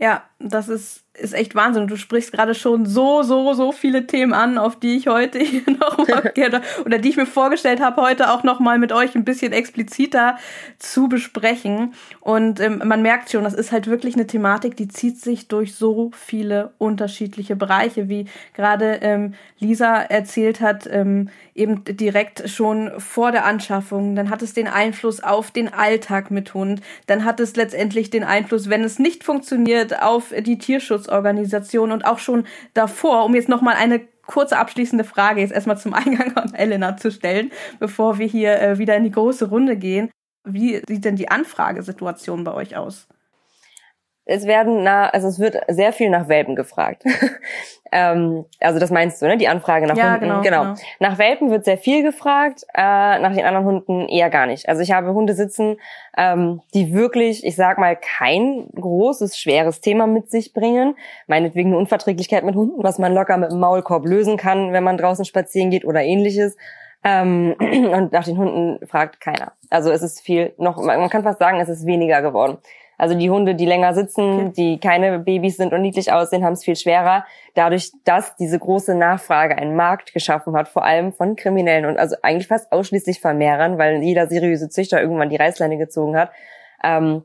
Ja, 0.00 0.28
das 0.38 0.68
ist 0.68 1.04
ist 1.20 1.34
echt 1.34 1.54
Wahnsinn. 1.54 1.86
Du 1.86 1.96
sprichst 1.96 2.32
gerade 2.32 2.54
schon 2.54 2.86
so, 2.86 3.22
so, 3.22 3.52
so 3.54 3.72
viele 3.72 4.06
Themen 4.06 4.32
an, 4.32 4.58
auf 4.58 4.78
die 4.78 4.96
ich 4.96 5.08
heute 5.08 5.38
hier 5.44 5.62
noch 5.66 5.98
mal 6.06 6.22
gerne 6.34 6.62
oder 6.84 6.98
die 6.98 7.10
ich 7.10 7.16
mir 7.16 7.26
vorgestellt 7.26 7.80
habe, 7.80 8.00
heute 8.02 8.30
auch 8.30 8.42
noch 8.42 8.60
mal 8.60 8.78
mit 8.78 8.92
euch 8.92 9.14
ein 9.14 9.24
bisschen 9.24 9.52
expliziter 9.52 10.38
zu 10.78 11.08
besprechen. 11.08 11.94
Und 12.20 12.60
ähm, 12.60 12.82
man 12.84 13.02
merkt 13.02 13.30
schon, 13.30 13.44
das 13.44 13.54
ist 13.54 13.72
halt 13.72 13.86
wirklich 13.86 14.14
eine 14.14 14.26
Thematik, 14.26 14.76
die 14.76 14.88
zieht 14.88 15.20
sich 15.20 15.48
durch 15.48 15.74
so 15.74 16.10
viele 16.14 16.72
unterschiedliche 16.78 17.56
Bereiche, 17.56 18.08
wie 18.08 18.26
gerade 18.54 18.98
ähm, 19.02 19.34
Lisa 19.58 19.96
erzählt 19.96 20.60
hat, 20.60 20.88
ähm, 20.90 21.30
eben 21.54 21.84
direkt 21.84 22.48
schon 22.48 22.92
vor 22.98 23.32
der 23.32 23.44
Anschaffung. 23.44 24.14
Dann 24.14 24.30
hat 24.30 24.42
es 24.42 24.54
den 24.54 24.68
Einfluss 24.68 25.20
auf 25.20 25.50
den 25.50 25.72
Alltag 25.72 26.30
mit 26.30 26.54
Hund. 26.54 26.80
Dann 27.06 27.24
hat 27.24 27.40
es 27.40 27.56
letztendlich 27.56 28.10
den 28.10 28.24
Einfluss, 28.24 28.68
wenn 28.68 28.84
es 28.84 28.98
nicht 28.98 29.24
funktioniert, 29.24 30.00
auf 30.00 30.32
die 30.38 30.58
Tierschutz 30.58 31.07
Selbstorganisation 31.08 31.92
und 31.92 32.04
auch 32.04 32.18
schon 32.18 32.44
davor, 32.74 33.24
um 33.24 33.34
jetzt 33.34 33.48
nochmal 33.48 33.74
eine 33.76 34.00
kurze 34.26 34.58
abschließende 34.58 35.04
Frage 35.04 35.40
jetzt 35.40 35.52
erstmal 35.52 35.78
zum 35.78 35.94
Eingang 35.94 36.36
an 36.36 36.54
Elena 36.54 36.96
zu 36.96 37.10
stellen, 37.10 37.50
bevor 37.78 38.18
wir 38.18 38.26
hier 38.26 38.60
äh, 38.60 38.78
wieder 38.78 38.96
in 38.96 39.04
die 39.04 39.10
große 39.10 39.48
Runde 39.48 39.76
gehen. 39.76 40.10
Wie 40.44 40.80
sieht 40.88 41.04
denn 41.04 41.16
die 41.16 41.30
Anfragesituation 41.30 42.44
bei 42.44 42.54
euch 42.54 42.76
aus? 42.76 43.08
Es 44.28 44.46
werden 44.46 44.82
na, 44.82 45.08
also 45.08 45.26
es 45.26 45.38
wird 45.38 45.56
sehr 45.68 45.92
viel 45.92 46.10
nach 46.10 46.28
Welpen 46.28 46.54
gefragt. 46.54 47.02
ähm, 47.92 48.44
also 48.60 48.78
das 48.78 48.90
meinst 48.90 49.22
du, 49.22 49.26
ne? 49.26 49.38
Die 49.38 49.48
Anfrage 49.48 49.86
nach 49.86 49.96
ja, 49.96 50.12
Hunden. 50.12 50.20
Genau, 50.20 50.42
genau. 50.42 50.62
genau. 50.62 50.74
Nach 51.00 51.18
Welpen 51.18 51.50
wird 51.50 51.64
sehr 51.64 51.78
viel 51.78 52.02
gefragt, 52.02 52.64
äh, 52.74 53.18
nach 53.18 53.34
den 53.34 53.46
anderen 53.46 53.64
Hunden 53.64 54.06
eher 54.08 54.28
gar 54.28 54.44
nicht. 54.44 54.68
Also 54.68 54.82
ich 54.82 54.92
habe 54.92 55.14
Hunde 55.14 55.32
sitzen, 55.32 55.78
ähm, 56.16 56.60
die 56.74 56.92
wirklich, 56.92 57.44
ich 57.44 57.56
sag 57.56 57.78
mal, 57.78 57.96
kein 57.96 58.68
großes, 58.74 59.38
schweres 59.38 59.80
Thema 59.80 60.06
mit 60.06 60.30
sich 60.30 60.52
bringen. 60.52 60.94
Meinetwegen 61.26 61.70
eine 61.70 61.78
Unverträglichkeit 61.78 62.44
mit 62.44 62.54
Hunden, 62.54 62.84
was 62.84 62.98
man 62.98 63.14
locker 63.14 63.38
mit 63.38 63.50
dem 63.50 63.60
Maulkorb 63.60 64.04
lösen 64.04 64.36
kann, 64.36 64.74
wenn 64.74 64.84
man 64.84 64.98
draußen 64.98 65.24
spazieren 65.24 65.70
geht 65.70 65.86
oder 65.86 66.02
ähnliches. 66.02 66.58
Ähm, 67.02 67.54
und 67.60 68.12
nach 68.12 68.24
den 68.24 68.36
Hunden 68.36 68.86
fragt 68.86 69.22
keiner. 69.22 69.52
Also 69.70 69.90
es 69.90 70.02
ist 70.02 70.20
viel 70.20 70.52
noch, 70.58 70.76
man 70.82 71.08
kann 71.08 71.22
fast 71.22 71.38
sagen, 71.38 71.60
es 71.60 71.70
ist 71.70 71.86
weniger 71.86 72.20
geworden. 72.20 72.58
Also 72.98 73.14
die 73.14 73.30
Hunde, 73.30 73.54
die 73.54 73.64
länger 73.64 73.94
sitzen, 73.94 74.48
okay. 74.48 74.52
die 74.56 74.80
keine 74.80 75.20
Babys 75.20 75.56
sind 75.56 75.72
und 75.72 75.82
niedlich 75.82 76.12
aussehen, 76.12 76.44
haben 76.44 76.54
es 76.54 76.64
viel 76.64 76.74
schwerer. 76.74 77.24
Dadurch, 77.54 77.92
dass 78.04 78.34
diese 78.36 78.58
große 78.58 78.96
Nachfrage 78.96 79.56
einen 79.56 79.76
Markt 79.76 80.12
geschaffen 80.12 80.56
hat, 80.56 80.68
vor 80.68 80.84
allem 80.84 81.12
von 81.12 81.36
Kriminellen 81.36 81.86
und 81.86 81.96
also 81.96 82.16
eigentlich 82.22 82.48
fast 82.48 82.72
ausschließlich 82.72 83.20
Vermehrern, 83.20 83.78
weil 83.78 84.02
jeder 84.02 84.26
seriöse 84.26 84.68
Züchter 84.68 85.00
irgendwann 85.00 85.30
die 85.30 85.36
Reißleine 85.36 85.78
gezogen 85.78 86.16
hat, 86.16 86.30
ähm, 86.82 87.22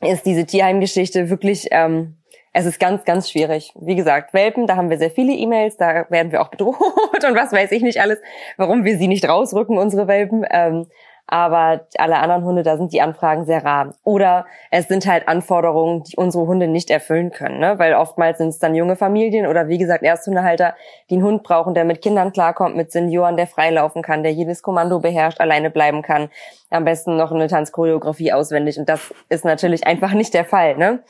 ist 0.00 0.24
diese 0.24 0.46
Tierheimgeschichte 0.46 1.28
wirklich, 1.28 1.68
ähm, 1.70 2.16
es 2.54 2.64
ist 2.64 2.80
ganz, 2.80 3.04
ganz 3.04 3.30
schwierig. 3.30 3.72
Wie 3.78 3.94
gesagt, 3.94 4.32
Welpen, 4.32 4.66
da 4.66 4.76
haben 4.76 4.90
wir 4.90 4.98
sehr 4.98 5.10
viele 5.10 5.32
E-Mails, 5.32 5.76
da 5.76 6.06
werden 6.10 6.32
wir 6.32 6.40
auch 6.40 6.48
bedroht 6.48 6.76
und 7.26 7.34
was 7.34 7.52
weiß 7.52 7.70
ich 7.72 7.82
nicht 7.82 8.00
alles, 8.00 8.18
warum 8.56 8.84
wir 8.84 8.96
sie 8.96 9.08
nicht 9.08 9.28
rausrücken, 9.28 9.76
unsere 9.76 10.08
Welpen. 10.08 10.46
Ähm, 10.50 10.86
aber 11.32 11.86
alle 11.96 12.18
anderen 12.18 12.44
Hunde, 12.44 12.62
da 12.62 12.76
sind 12.76 12.92
die 12.92 13.00
Anfragen 13.00 13.46
sehr 13.46 13.64
rar. 13.64 13.94
Oder 14.04 14.44
es 14.70 14.86
sind 14.86 15.06
halt 15.06 15.28
Anforderungen, 15.28 16.02
die 16.02 16.16
unsere 16.16 16.46
Hunde 16.46 16.68
nicht 16.68 16.90
erfüllen 16.90 17.30
können, 17.30 17.58
ne? 17.58 17.78
weil 17.78 17.94
oftmals 17.94 18.36
sind 18.36 18.48
es 18.48 18.58
dann 18.58 18.74
junge 18.74 18.96
Familien 18.96 19.46
oder 19.46 19.66
wie 19.66 19.78
gesagt 19.78 20.04
Ersthundehalter, 20.04 20.74
die 21.08 21.14
einen 21.14 21.24
Hund 21.24 21.42
brauchen, 21.42 21.72
der 21.72 21.86
mit 21.86 22.02
Kindern 22.02 22.32
klarkommt, 22.32 22.76
mit 22.76 22.92
Senioren, 22.92 23.38
der 23.38 23.46
freilaufen 23.46 24.02
kann, 24.02 24.22
der 24.22 24.32
jedes 24.32 24.62
Kommando 24.62 25.00
beherrscht, 25.00 25.40
alleine 25.40 25.70
bleiben 25.70 26.02
kann, 26.02 26.28
am 26.68 26.84
besten 26.84 27.16
noch 27.16 27.32
eine 27.32 27.48
Tanzchoreografie 27.48 28.34
auswendig 28.34 28.78
und 28.78 28.90
das 28.90 29.14
ist 29.30 29.46
natürlich 29.46 29.86
einfach 29.86 30.12
nicht 30.12 30.34
der 30.34 30.44
Fall. 30.44 30.76
Ne? 30.76 31.02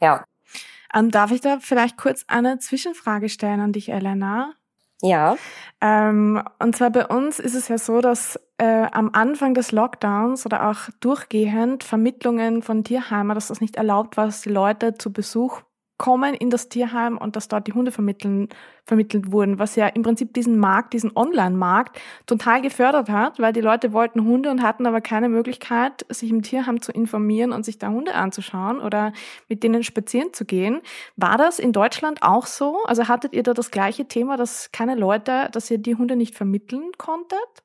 Ja. 0.00 0.24
Ähm, 0.94 1.10
darf 1.10 1.30
ich 1.30 1.42
da 1.42 1.58
vielleicht 1.60 1.98
kurz 1.98 2.24
eine 2.26 2.58
Zwischenfrage 2.58 3.28
stellen 3.28 3.60
an 3.60 3.72
dich, 3.72 3.90
Elena? 3.90 4.54
Ja. 5.02 5.36
Ähm, 5.80 6.42
und 6.60 6.76
zwar 6.76 6.90
bei 6.90 7.06
uns 7.06 7.40
ist 7.40 7.54
es 7.54 7.68
ja 7.68 7.76
so, 7.76 8.00
dass 8.00 8.38
äh, 8.58 8.86
am 8.92 9.10
Anfang 9.12 9.54
des 9.54 9.72
Lockdowns 9.72 10.46
oder 10.46 10.70
auch 10.70 10.88
durchgehend 11.00 11.82
Vermittlungen 11.82 12.62
von 12.62 12.84
Tierheimen, 12.84 13.34
dass 13.34 13.48
das 13.48 13.60
nicht 13.60 13.76
erlaubt 13.76 14.16
war, 14.16 14.26
dass 14.26 14.42
die 14.42 14.50
Leute 14.50 14.94
zu 14.94 15.12
Besuch 15.12 15.62
kommen 16.02 16.34
in 16.34 16.50
das 16.50 16.68
Tierheim 16.68 17.16
und 17.16 17.36
dass 17.36 17.46
dort 17.46 17.68
die 17.68 17.74
Hunde 17.74 17.92
vermitteln, 17.92 18.48
vermittelt 18.84 19.30
wurden, 19.30 19.60
was 19.60 19.76
ja 19.76 19.86
im 19.86 20.02
Prinzip 20.02 20.34
diesen 20.34 20.58
Markt, 20.58 20.94
diesen 20.94 21.16
Online-Markt 21.16 21.96
total 22.26 22.60
gefördert 22.60 23.08
hat, 23.08 23.38
weil 23.38 23.52
die 23.52 23.60
Leute 23.60 23.92
wollten 23.92 24.24
Hunde 24.24 24.50
und 24.50 24.64
hatten 24.64 24.84
aber 24.84 25.00
keine 25.00 25.28
Möglichkeit, 25.28 26.04
sich 26.08 26.28
im 26.30 26.42
Tierheim 26.42 26.82
zu 26.82 26.90
informieren 26.90 27.52
und 27.52 27.64
sich 27.64 27.78
da 27.78 27.90
Hunde 27.90 28.16
anzuschauen 28.16 28.80
oder 28.80 29.12
mit 29.48 29.62
denen 29.62 29.84
spazieren 29.84 30.32
zu 30.32 30.44
gehen. 30.44 30.80
War 31.14 31.38
das 31.38 31.60
in 31.60 31.72
Deutschland 31.72 32.24
auch 32.24 32.46
so? 32.46 32.82
Also 32.84 33.06
hattet 33.06 33.32
ihr 33.32 33.44
da 33.44 33.54
das 33.54 33.70
gleiche 33.70 34.06
Thema, 34.08 34.36
dass 34.36 34.72
keine 34.72 34.96
Leute, 34.96 35.50
dass 35.52 35.70
ihr 35.70 35.78
die 35.78 35.94
Hunde 35.94 36.16
nicht 36.16 36.34
vermitteln 36.34 36.90
konntet? 36.98 37.62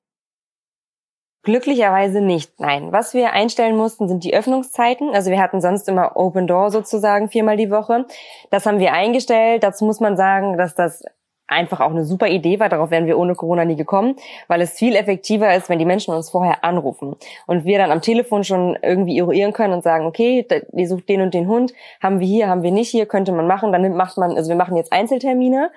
Glücklicherweise 1.47 2.19
nicht, 2.19 2.59
nein. 2.59 2.91
Was 2.91 3.13
wir 3.13 3.31
einstellen 3.31 3.77
mussten, 3.77 4.09
sind 4.09 4.25
die 4.25 4.35
Öffnungszeiten. 4.35 5.15
Also 5.15 5.31
wir 5.31 5.41
hatten 5.41 5.61
sonst 5.61 5.87
immer 5.87 6.17
Open 6.17 6.45
Door 6.45 6.71
sozusagen 6.71 7.29
viermal 7.29 7.55
die 7.55 7.71
Woche. 7.71 8.05
Das 8.49 8.65
haben 8.65 8.79
wir 8.79 8.91
eingestellt. 8.91 9.63
Dazu 9.63 9.85
muss 9.85 10.01
man 10.01 10.17
sagen, 10.17 10.57
dass 10.57 10.75
das 10.75 11.05
einfach 11.47 11.79
auch 11.79 11.91
eine 11.91 12.03
super 12.03 12.27
Idee 12.27 12.59
war. 12.59 12.67
Darauf 12.67 12.91
wären 12.91 13.05
wir 13.05 13.17
ohne 13.17 13.33
Corona 13.33 13.63
nie 13.63 13.77
gekommen, 13.77 14.17
weil 14.49 14.59
es 14.59 14.73
viel 14.73 14.93
effektiver 14.93 15.55
ist, 15.55 15.69
wenn 15.69 15.79
die 15.79 15.85
Menschen 15.85 16.13
uns 16.13 16.29
vorher 16.29 16.65
anrufen 16.65 17.15
und 17.45 17.63
wir 17.63 17.77
dann 17.77 17.91
am 17.91 18.01
Telefon 18.01 18.43
schon 18.43 18.77
irgendwie 18.81 19.17
eruieren 19.17 19.53
können 19.53 19.73
und 19.73 19.83
sagen, 19.83 20.05
okay, 20.05 20.45
ihr 20.73 20.87
sucht 20.89 21.07
den 21.07 21.21
und 21.21 21.33
den 21.33 21.47
Hund, 21.47 21.71
haben 22.03 22.19
wir 22.19 22.27
hier, 22.27 22.49
haben 22.49 22.63
wir 22.63 22.71
nicht 22.71 22.89
hier, 22.89 23.05
könnte 23.05 23.31
man 23.31 23.47
machen. 23.47 23.71
Dann 23.71 23.95
macht 23.95 24.17
man, 24.17 24.35
also 24.35 24.49
wir 24.49 24.57
machen 24.57 24.75
jetzt 24.75 24.91
Einzeltermine 24.91 25.71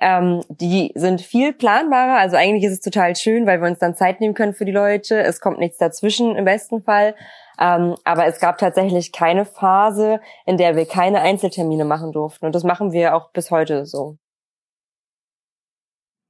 ähm, 0.00 0.42
die 0.48 0.92
sind 0.94 1.20
viel 1.20 1.52
planbarer. 1.52 2.18
Also 2.18 2.36
eigentlich 2.36 2.64
ist 2.64 2.72
es 2.72 2.80
total 2.80 3.14
schön, 3.14 3.46
weil 3.46 3.60
wir 3.60 3.68
uns 3.68 3.78
dann 3.78 3.94
Zeit 3.94 4.20
nehmen 4.20 4.34
können 4.34 4.54
für 4.54 4.64
die 4.64 4.72
Leute. 4.72 5.20
Es 5.20 5.40
kommt 5.40 5.58
nichts 5.58 5.78
dazwischen 5.78 6.36
im 6.36 6.44
besten 6.44 6.82
Fall. 6.82 7.14
Ähm, 7.58 7.96
aber 8.04 8.26
es 8.26 8.40
gab 8.40 8.58
tatsächlich 8.58 9.12
keine 9.12 9.44
Phase, 9.44 10.20
in 10.46 10.56
der 10.56 10.76
wir 10.76 10.86
keine 10.86 11.20
Einzeltermine 11.20 11.84
machen 11.84 12.12
durften. 12.12 12.46
Und 12.46 12.54
das 12.54 12.64
machen 12.64 12.92
wir 12.92 13.14
auch 13.14 13.30
bis 13.32 13.50
heute 13.50 13.84
so. 13.86 14.16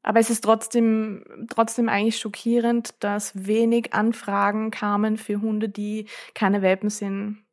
Aber 0.04 0.18
es 0.18 0.30
ist 0.30 0.42
trotzdem, 0.42 1.24
trotzdem 1.48 1.88
eigentlich 1.88 2.18
schockierend, 2.18 2.94
dass 3.04 3.46
wenig 3.46 3.94
Anfragen 3.94 4.72
kamen 4.72 5.16
für 5.16 5.40
Hunde, 5.40 5.68
die 5.68 6.08
keine 6.34 6.60
Welpen 6.60 6.90
sind. 6.90 7.44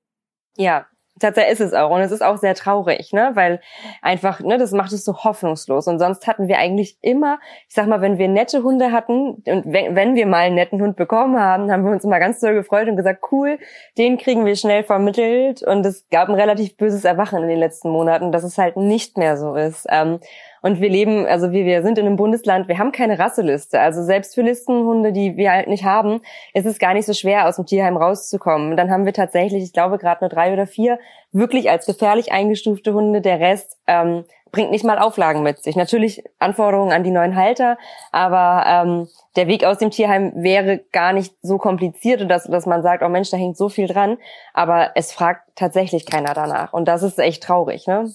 Ja, 0.58 0.88
Tatsächlich 1.20 1.54
ist 1.54 1.60
es 1.60 1.74
auch. 1.74 1.92
Und 1.92 2.02
es 2.02 2.12
ist 2.12 2.24
auch 2.24 2.38
sehr 2.38 2.56
traurig, 2.56 3.14
ne? 3.14 3.32
Weil 3.34 3.60
einfach, 4.02 4.40
ne, 4.40 4.58
das 4.58 4.72
macht 4.72 4.92
es 4.92 5.04
so 5.06 5.24
hoffnungslos. 5.24 5.88
Und 5.88 6.00
sonst 6.00 6.28
hatten 6.28 6.48
wir 6.48 6.58
eigentlich 6.58 6.98
immer, 7.02 7.40
ich 7.68 7.76
sag 7.76 7.88
mal, 7.88 8.02
wenn 8.02 8.18
wir 8.18 8.28
nette 8.28 8.64
Hunde 8.64 8.92
hatten 8.92 9.42
und 9.46 9.64
wenn, 9.66 9.96
wenn 9.96 10.16
wir 10.16 10.26
mal 10.26 10.40
einen 10.40 10.56
netten 10.56 10.82
Hund 10.82 10.96
bekommen 10.96 11.40
haben, 11.40 11.72
haben 11.72 11.84
wir 11.84 11.92
uns 11.92 12.04
immer 12.04 12.20
ganz 12.20 12.40
doll 12.40 12.54
gefreut 12.54 12.88
und 12.88 12.96
gesagt, 12.96 13.24
cool, 13.32 13.60
den 13.98 14.18
kriegen 14.18 14.46
wir 14.46 14.56
schnell 14.56 14.84
vermittelt. 14.84 15.64
Und 15.64 15.86
es 15.86 16.08
gab 16.10 16.30
ein 16.30 16.36
relativ 16.36 16.78
böses 16.78 17.06
Erwachen 17.06 17.44
in 17.44 17.50
den 17.50 17.60
letzten 17.60 17.90
Monaten, 17.90 18.32
dass 18.32 18.44
es 18.44 18.58
halt 18.58 18.78
nicht 18.78 19.18
mehr 19.18 19.38
so 19.38 19.56
ist. 19.56 19.86
Ähm, 19.90 20.20
und 20.62 20.82
wir 20.82 20.90
leben, 20.90 21.26
also 21.26 21.52
wir, 21.52 21.66
wir 21.66 21.82
sind 21.84 21.98
in 21.98 22.06
einem 22.06 22.16
Bundesland, 22.16 22.68
wir 22.68 22.78
haben 22.78 22.92
keine 22.92 23.20
Rasseliste. 23.20 23.80
Also 23.80 24.04
selbst 24.04 24.36
für 24.36 24.42
Listenhunde, 24.42 25.12
die 25.12 25.38
wir 25.38 25.52
halt 25.52 25.68
nicht 25.68 25.84
haben, 25.84 26.22
ist 26.54 26.66
es 26.66 26.80
gar 26.80 26.94
nicht 26.94 27.06
so 27.06 27.14
schwer, 27.14 27.48
aus 27.48 27.56
dem 27.56 27.66
Tierheim 27.66 27.98
rauszukommen. 27.98 28.72
Und 28.72 28.78
dann 28.78 28.92
haben 28.92 29.06
wir 29.06 29.14
tatsächlich, 29.14 29.64
ich 29.64 29.74
glaube, 29.74 29.98
gerade 29.98 30.24
nur 30.24 30.30
drei 30.30 30.54
oder 30.54 30.68
vier 30.68 31.00
wirklich 31.32 31.70
als 31.70 31.86
gefährlich 31.86 32.32
eingestufte 32.32 32.94
Hunde. 32.94 33.22
Der 33.22 33.40
Rest 33.40 33.78
ähm, 33.88 34.26
bringt 34.52 34.72
nicht 34.72 34.84
mal 34.84 35.00
Auflagen 35.00 35.44
mit 35.44 35.64
sich. 35.64 35.76
Natürlich 35.76 36.24
Anforderungen 36.40 36.92
an 36.92 37.04
die 37.04 37.12
neuen 37.12 37.36
Halter, 37.36 37.78
aber 38.12 38.64
ähm, 38.68 39.08
der 39.36 39.48
Weg 39.48 39.64
aus 39.64 39.78
dem 39.78 39.92
Tierheim 39.92 40.34
wäre 40.36 40.80
gar 40.92 41.14
nicht 41.14 41.34
so 41.42 41.58
kompliziert, 41.58 42.30
dass, 42.30 42.46
dass 42.46 42.66
man 42.66 42.82
sagt, 42.82 43.04
oh 43.04 43.10
Mensch, 43.10 43.30
da 43.30 43.38
hängt 43.38 43.58
so 43.58 43.70
viel 43.70 43.88
dran. 43.88 44.18
Aber 44.54 44.92
es 44.96 45.12
fragt 45.12 45.42
tatsächlich 45.56 46.06
keiner 46.06 46.34
danach. 46.34 46.74
Und 46.74 46.88
das 46.88 47.04
ist 47.04 47.20
echt 47.20 47.44
traurig, 47.44 47.88
ne? 47.88 48.10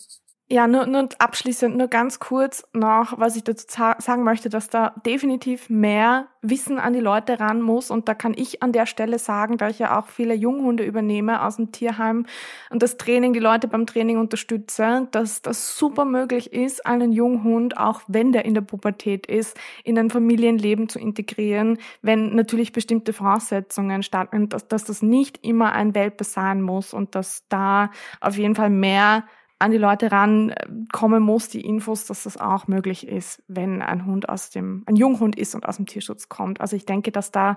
Ja, 0.55 0.69
nur, 0.69 0.87
nur 0.87 1.09
abschließend, 1.19 1.77
nur 1.77 1.89
ganz 1.89 2.21
kurz 2.21 2.63
noch, 2.73 3.19
was 3.19 3.35
ich 3.35 3.43
dazu 3.43 3.67
sagen 3.99 4.23
möchte, 4.23 4.49
dass 4.49 4.71
da 4.71 4.95
definitiv 5.05 5.69
mehr 5.69 6.29
Wissen 6.43 6.79
an 6.79 6.93
die 6.93 7.01
Leute 7.01 7.41
ran 7.41 7.61
muss. 7.61 7.91
Und 7.91 8.09
da 8.09 8.15
kann 8.15 8.35
ich 8.37 8.63
an 8.63 8.71
der 8.71 8.87
Stelle 8.87 9.19
sagen, 9.19 9.59
da 9.59 9.69
ich 9.69 9.81
ja 9.81 9.99
auch 9.99 10.07
viele 10.07 10.33
Junghunde 10.33 10.85
übernehme 10.85 11.43
aus 11.45 11.57
dem 11.57 11.73
Tierheim 11.73 12.27
und 12.71 12.85
das 12.85 12.99
Training, 12.99 13.33
die 13.33 13.41
Leute 13.41 13.67
beim 13.67 13.85
Training 13.85 14.17
unterstütze, 14.19 15.09
dass 15.11 15.43
das 15.43 15.77
super 15.77 16.05
möglich 16.05 16.53
ist, 16.53 16.87
einen 16.87 17.11
Junghund, 17.11 17.77
auch 17.77 18.03
wenn 18.07 18.31
der 18.31 18.45
in 18.45 18.55
der 18.55 18.61
Pubertät 18.61 19.27
ist, 19.27 19.59
in 19.83 19.99
ein 19.99 20.09
Familienleben 20.09 20.89
zu 20.89 21.01
integrieren, 21.01 21.79
wenn 22.01 22.33
natürlich 22.37 22.71
bestimmte 22.71 23.13
Voraussetzungen 23.13 24.05
starten, 24.05 24.51
dass, 24.51 24.69
dass 24.69 24.85
das 24.85 25.03
nicht 25.03 25.45
immer 25.45 25.73
ein 25.73 25.97
Welpe 25.97 26.23
sein 26.23 26.63
muss 26.63 26.95
und 26.95 27.17
dass 27.17 27.43
da 27.49 27.91
auf 28.21 28.37
jeden 28.37 28.55
Fall 28.55 28.71
mehr 28.71 29.25
an 29.59 29.71
die 29.71 29.79
Leute 29.79 30.11
rankommen 30.11 31.23
muss, 31.23 31.49
die 31.49 31.65
Infos, 31.65 32.07
dass 32.07 32.25
das 32.25 32.37
auch 32.37 32.67
möglich 32.67 33.07
ist, 33.07 33.43
wenn 33.47 33.83
ein 33.83 34.05
Hund 34.05 34.29
aus 34.29 34.51
dem, 34.51 34.83
ein 34.87 34.97
Junghund 34.97 35.37
ist 35.37 35.55
und 35.55 35.67
aus 35.67 35.77
dem 35.77 35.87
Tierschutz 35.87 36.29
kommt. 36.29 36.61
Also 36.61 36.77
ich 36.77 36.87
denke, 36.87 37.13
dass 37.13 37.31
da 37.31 37.57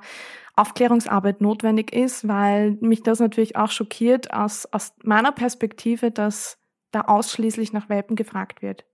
Aufklärungsarbeit 0.55 1.41
notwendig 1.41 1.93
ist, 1.93 2.27
weil 2.27 2.77
mich 2.81 3.03
das 3.03 3.19
natürlich 3.19 3.55
auch 3.55 3.71
schockiert 3.71 4.31
aus, 4.33 4.67
aus 4.71 4.93
meiner 5.03 5.31
Perspektive, 5.31 6.12
dass 6.12 6.60
da 6.91 7.01
ausschließlich 7.01 7.73
nach 7.73 7.89
Welpen 7.89 8.15
gefragt 8.15 8.62
wird. 8.62 8.86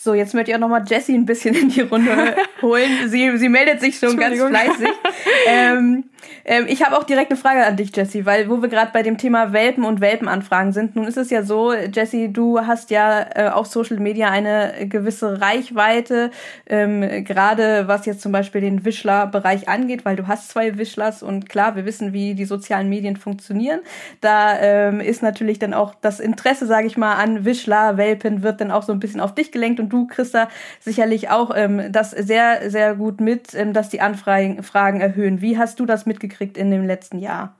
So, 0.00 0.14
jetzt 0.14 0.32
möchte 0.32 0.52
ich 0.52 0.54
auch 0.54 0.60
nochmal 0.60 0.84
Jessie 0.86 1.16
ein 1.16 1.26
bisschen 1.26 1.56
in 1.56 1.70
die 1.70 1.80
Runde 1.80 2.36
holen. 2.62 3.08
Sie, 3.08 3.36
sie 3.36 3.48
meldet 3.48 3.80
sich 3.80 3.98
schon 3.98 4.16
ganz 4.16 4.40
fleißig. 4.40 4.90
ähm, 5.48 6.04
ähm, 6.44 6.66
ich 6.68 6.84
habe 6.84 6.96
auch 6.96 7.02
direkt 7.02 7.32
eine 7.32 7.40
Frage 7.40 7.66
an 7.66 7.76
dich, 7.76 7.94
Jessie, 7.96 8.24
weil 8.24 8.48
wo 8.48 8.62
wir 8.62 8.68
gerade 8.68 8.92
bei 8.92 9.02
dem 9.02 9.18
Thema 9.18 9.52
Welpen 9.52 9.84
und 9.84 10.00
Welpenanfragen 10.00 10.72
sind. 10.72 10.94
Nun 10.94 11.06
ist 11.06 11.16
es 11.16 11.30
ja 11.30 11.42
so, 11.42 11.72
Jessie, 11.72 12.32
du 12.32 12.60
hast 12.60 12.90
ja 12.90 13.26
äh, 13.34 13.48
auf 13.48 13.66
Social 13.66 13.98
Media 13.98 14.30
eine 14.30 14.86
gewisse 14.88 15.40
Reichweite, 15.40 16.30
ähm, 16.66 17.24
gerade 17.24 17.88
was 17.88 18.06
jetzt 18.06 18.20
zum 18.20 18.30
Beispiel 18.30 18.60
den 18.60 18.84
Wischler-Bereich 18.84 19.68
angeht, 19.68 20.04
weil 20.04 20.14
du 20.14 20.28
hast 20.28 20.48
zwei 20.48 20.78
Wischlers 20.78 21.24
und 21.24 21.48
klar, 21.48 21.74
wir 21.74 21.84
wissen, 21.84 22.12
wie 22.12 22.36
die 22.36 22.44
sozialen 22.44 22.88
Medien 22.88 23.16
funktionieren. 23.16 23.80
Da 24.20 24.60
ähm, 24.60 25.00
ist 25.00 25.22
natürlich 25.22 25.58
dann 25.58 25.74
auch 25.74 25.96
das 26.00 26.20
Interesse, 26.20 26.66
sage 26.66 26.86
ich 26.86 26.96
mal, 26.96 27.14
an 27.14 27.44
Wischler, 27.44 27.96
Welpen 27.96 28.44
wird 28.44 28.60
dann 28.60 28.70
auch 28.70 28.84
so 28.84 28.92
ein 28.92 29.00
bisschen 29.00 29.20
auf 29.20 29.34
dich 29.34 29.50
gelenkt 29.50 29.80
und 29.80 29.87
du, 29.88 30.06
Christa, 30.06 30.48
sicherlich 30.80 31.30
auch 31.30 31.50
ähm, 31.54 31.92
das 31.92 32.10
sehr, 32.10 32.70
sehr 32.70 32.94
gut 32.94 33.20
mit, 33.20 33.54
ähm, 33.54 33.72
dass 33.72 33.88
die 33.88 34.00
Anfragen 34.00 35.00
erhöhen. 35.00 35.40
Wie 35.40 35.58
hast 35.58 35.80
du 35.80 35.86
das 35.86 36.06
mitgekriegt 36.06 36.56
in 36.56 36.70
dem 36.70 36.86
letzten 36.86 37.18
Jahr? 37.18 37.58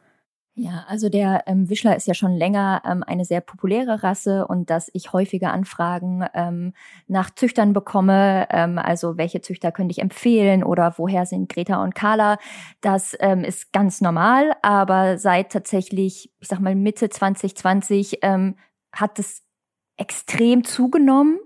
Ja, 0.60 0.84
also 0.88 1.08
der 1.08 1.44
ähm, 1.46 1.70
Wischler 1.70 1.94
ist 1.94 2.08
ja 2.08 2.14
schon 2.14 2.32
länger 2.32 2.82
ähm, 2.84 3.04
eine 3.06 3.24
sehr 3.24 3.40
populäre 3.40 4.02
Rasse 4.02 4.44
und 4.44 4.70
dass 4.70 4.90
ich 4.92 5.12
häufige 5.12 5.50
Anfragen 5.50 6.26
ähm, 6.34 6.72
nach 7.06 7.30
Züchtern 7.32 7.72
bekomme, 7.72 8.48
ähm, 8.50 8.76
also 8.76 9.16
welche 9.16 9.40
Züchter 9.40 9.70
könnte 9.70 9.92
ich 9.92 10.00
empfehlen 10.00 10.64
oder 10.64 10.94
woher 10.96 11.26
sind 11.26 11.48
Greta 11.48 11.80
und 11.80 11.94
Carla, 11.94 12.38
das 12.80 13.16
ähm, 13.20 13.44
ist 13.44 13.72
ganz 13.72 14.00
normal, 14.00 14.50
aber 14.62 15.18
seit 15.18 15.52
tatsächlich, 15.52 16.32
ich 16.40 16.48
sag 16.48 16.58
mal 16.58 16.74
Mitte 16.74 17.08
2020 17.08 18.18
ähm, 18.22 18.56
hat 18.92 19.20
es 19.20 19.44
extrem 19.96 20.64
zugenommen 20.64 21.38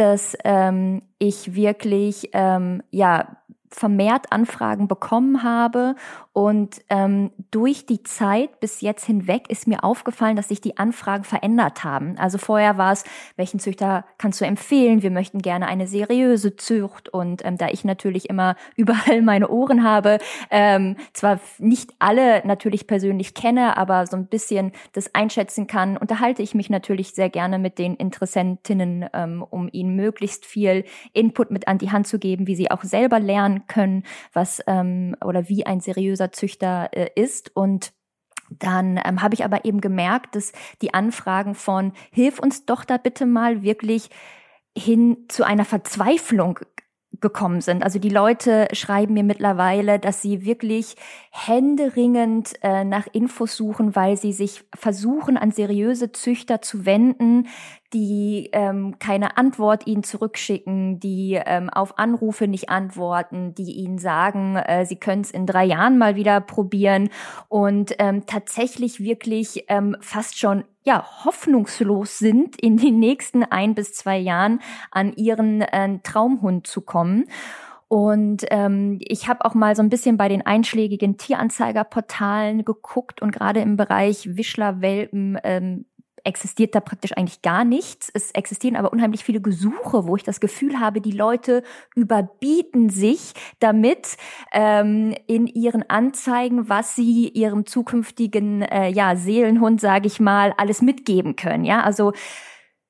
dass 0.00 0.34
ähm, 0.44 1.02
ich 1.18 1.54
wirklich 1.54 2.30
ähm, 2.32 2.82
ja 2.90 3.36
vermehrt 3.70 4.32
Anfragen 4.32 4.88
bekommen 4.88 5.42
habe 5.42 5.94
und 6.32 6.80
ähm, 6.90 7.32
durch 7.50 7.86
die 7.86 8.04
Zeit 8.04 8.60
bis 8.60 8.80
jetzt 8.82 9.04
hinweg 9.04 9.50
ist 9.50 9.66
mir 9.66 9.82
aufgefallen, 9.82 10.36
dass 10.36 10.48
sich 10.48 10.60
die 10.60 10.78
Anfragen 10.78 11.24
verändert 11.24 11.82
haben. 11.82 12.16
Also 12.18 12.38
vorher 12.38 12.78
war 12.78 12.92
es, 12.92 13.02
welchen 13.36 13.58
Züchter 13.58 14.04
kannst 14.16 14.40
du 14.40 14.44
empfehlen? 14.44 15.02
Wir 15.02 15.10
möchten 15.10 15.42
gerne 15.42 15.66
eine 15.66 15.88
seriöse 15.88 16.54
Zucht. 16.54 17.08
Und 17.08 17.44
ähm, 17.44 17.58
da 17.58 17.68
ich 17.68 17.84
natürlich 17.84 18.30
immer 18.30 18.54
überall 18.76 19.22
meine 19.22 19.48
Ohren 19.48 19.82
habe, 19.82 20.18
ähm, 20.50 20.96
zwar 21.12 21.40
nicht 21.58 21.94
alle 21.98 22.46
natürlich 22.46 22.86
persönlich 22.86 23.34
kenne, 23.34 23.76
aber 23.76 24.06
so 24.06 24.16
ein 24.16 24.26
bisschen 24.26 24.70
das 24.92 25.14
einschätzen 25.14 25.66
kann, 25.66 25.96
unterhalte 25.96 26.42
ich 26.42 26.54
mich 26.54 26.70
natürlich 26.70 27.12
sehr 27.12 27.28
gerne 27.28 27.58
mit 27.58 27.78
den 27.78 27.96
Interessentinnen, 27.96 29.06
ähm, 29.12 29.44
um 29.50 29.68
ihnen 29.72 29.96
möglichst 29.96 30.46
viel 30.46 30.84
Input 31.12 31.50
mit 31.50 31.66
an 31.66 31.78
die 31.78 31.90
Hand 31.90 32.06
zu 32.06 32.20
geben, 32.20 32.46
wie 32.46 32.54
sie 32.54 32.70
auch 32.70 32.84
selber 32.84 33.18
lernen 33.18 33.59
können, 33.66 34.04
was 34.32 34.62
ähm, 34.66 35.16
oder 35.24 35.48
wie 35.48 35.66
ein 35.66 35.80
seriöser 35.80 36.32
Züchter 36.32 36.90
äh, 36.92 37.10
ist 37.14 37.54
und 37.54 37.92
dann 38.50 39.00
ähm, 39.04 39.22
habe 39.22 39.34
ich 39.34 39.44
aber 39.44 39.64
eben 39.64 39.80
gemerkt, 39.80 40.34
dass 40.34 40.52
die 40.82 40.92
Anfragen 40.92 41.54
von 41.54 41.92
Hilf 42.10 42.40
uns 42.40 42.66
doch 42.66 42.84
da 42.84 42.96
bitte 42.96 43.24
mal 43.24 43.62
wirklich 43.62 44.10
hin 44.76 45.26
zu 45.28 45.44
einer 45.44 45.64
Verzweiflung 45.64 46.58
gekommen 47.20 47.60
sind. 47.60 47.82
Also 47.82 47.98
die 47.98 48.08
Leute 48.08 48.68
schreiben 48.72 49.14
mir 49.14 49.24
mittlerweile, 49.24 49.98
dass 49.98 50.22
sie 50.22 50.44
wirklich 50.44 50.96
händeringend 51.30 52.54
äh, 52.62 52.84
nach 52.84 53.06
Infos 53.12 53.56
suchen, 53.56 53.94
weil 53.94 54.16
sie 54.16 54.32
sich 54.32 54.64
versuchen, 54.74 55.36
an 55.36 55.50
seriöse 55.50 56.12
Züchter 56.12 56.62
zu 56.62 56.86
wenden, 56.86 57.48
die 57.92 58.48
ähm, 58.52 58.98
keine 58.98 59.36
Antwort 59.36 59.86
ihnen 59.86 60.02
zurückschicken, 60.02 61.00
die 61.00 61.40
ähm, 61.44 61.68
auf 61.70 61.98
Anrufe 61.98 62.46
nicht 62.46 62.68
antworten, 62.68 63.54
die 63.54 63.72
ihnen 63.72 63.98
sagen, 63.98 64.56
äh, 64.56 64.86
sie 64.86 64.96
können 64.96 65.22
es 65.22 65.30
in 65.30 65.46
drei 65.46 65.64
Jahren 65.64 65.98
mal 65.98 66.14
wieder 66.14 66.40
probieren 66.40 67.10
und 67.48 67.94
ähm, 67.98 68.26
tatsächlich 68.26 69.00
wirklich 69.00 69.64
ähm, 69.68 69.96
fast 70.00 70.38
schon 70.38 70.64
ja 70.84 71.04
hoffnungslos 71.24 72.18
sind, 72.18 72.60
in 72.60 72.76
den 72.76 72.98
nächsten 72.98 73.44
ein 73.44 73.74
bis 73.74 73.92
zwei 73.92 74.18
Jahren 74.18 74.60
an 74.90 75.12
ihren 75.14 75.62
äh, 75.62 75.98
Traumhund 76.02 76.66
zu 76.66 76.82
kommen. 76.82 77.24
Und 77.92 78.44
ähm, 78.50 78.98
ich 79.00 79.26
habe 79.26 79.44
auch 79.44 79.54
mal 79.54 79.74
so 79.74 79.82
ein 79.82 79.88
bisschen 79.90 80.16
bei 80.16 80.28
den 80.28 80.46
einschlägigen 80.46 81.16
Tieranzeigerportalen 81.16 82.64
geguckt 82.64 83.20
und 83.20 83.32
gerade 83.32 83.58
im 83.58 83.76
Bereich 83.76 84.36
Wischler-Welpen 84.36 85.40
ähm, 85.42 85.86
existiert 86.24 86.74
da 86.74 86.80
praktisch 86.80 87.12
eigentlich 87.16 87.42
gar 87.42 87.64
nichts. 87.64 88.10
Es 88.12 88.30
existieren 88.32 88.76
aber 88.76 88.92
unheimlich 88.92 89.24
viele 89.24 89.40
Gesuche, 89.40 90.06
wo 90.06 90.16
ich 90.16 90.22
das 90.22 90.40
Gefühl 90.40 90.80
habe, 90.80 91.00
die 91.00 91.12
Leute 91.12 91.62
überbieten 91.94 92.90
sich 92.90 93.32
damit 93.58 94.16
ähm, 94.52 95.14
in 95.26 95.46
ihren 95.46 95.88
Anzeigen, 95.88 96.68
was 96.68 96.94
sie 96.94 97.28
ihrem 97.28 97.66
zukünftigen 97.66 98.62
äh, 98.62 98.88
ja, 98.88 99.16
Seelenhund, 99.16 99.80
sage 99.80 100.06
ich 100.06 100.20
mal, 100.20 100.54
alles 100.56 100.82
mitgeben 100.82 101.36
können. 101.36 101.64
Ja, 101.64 101.82
also 101.82 102.12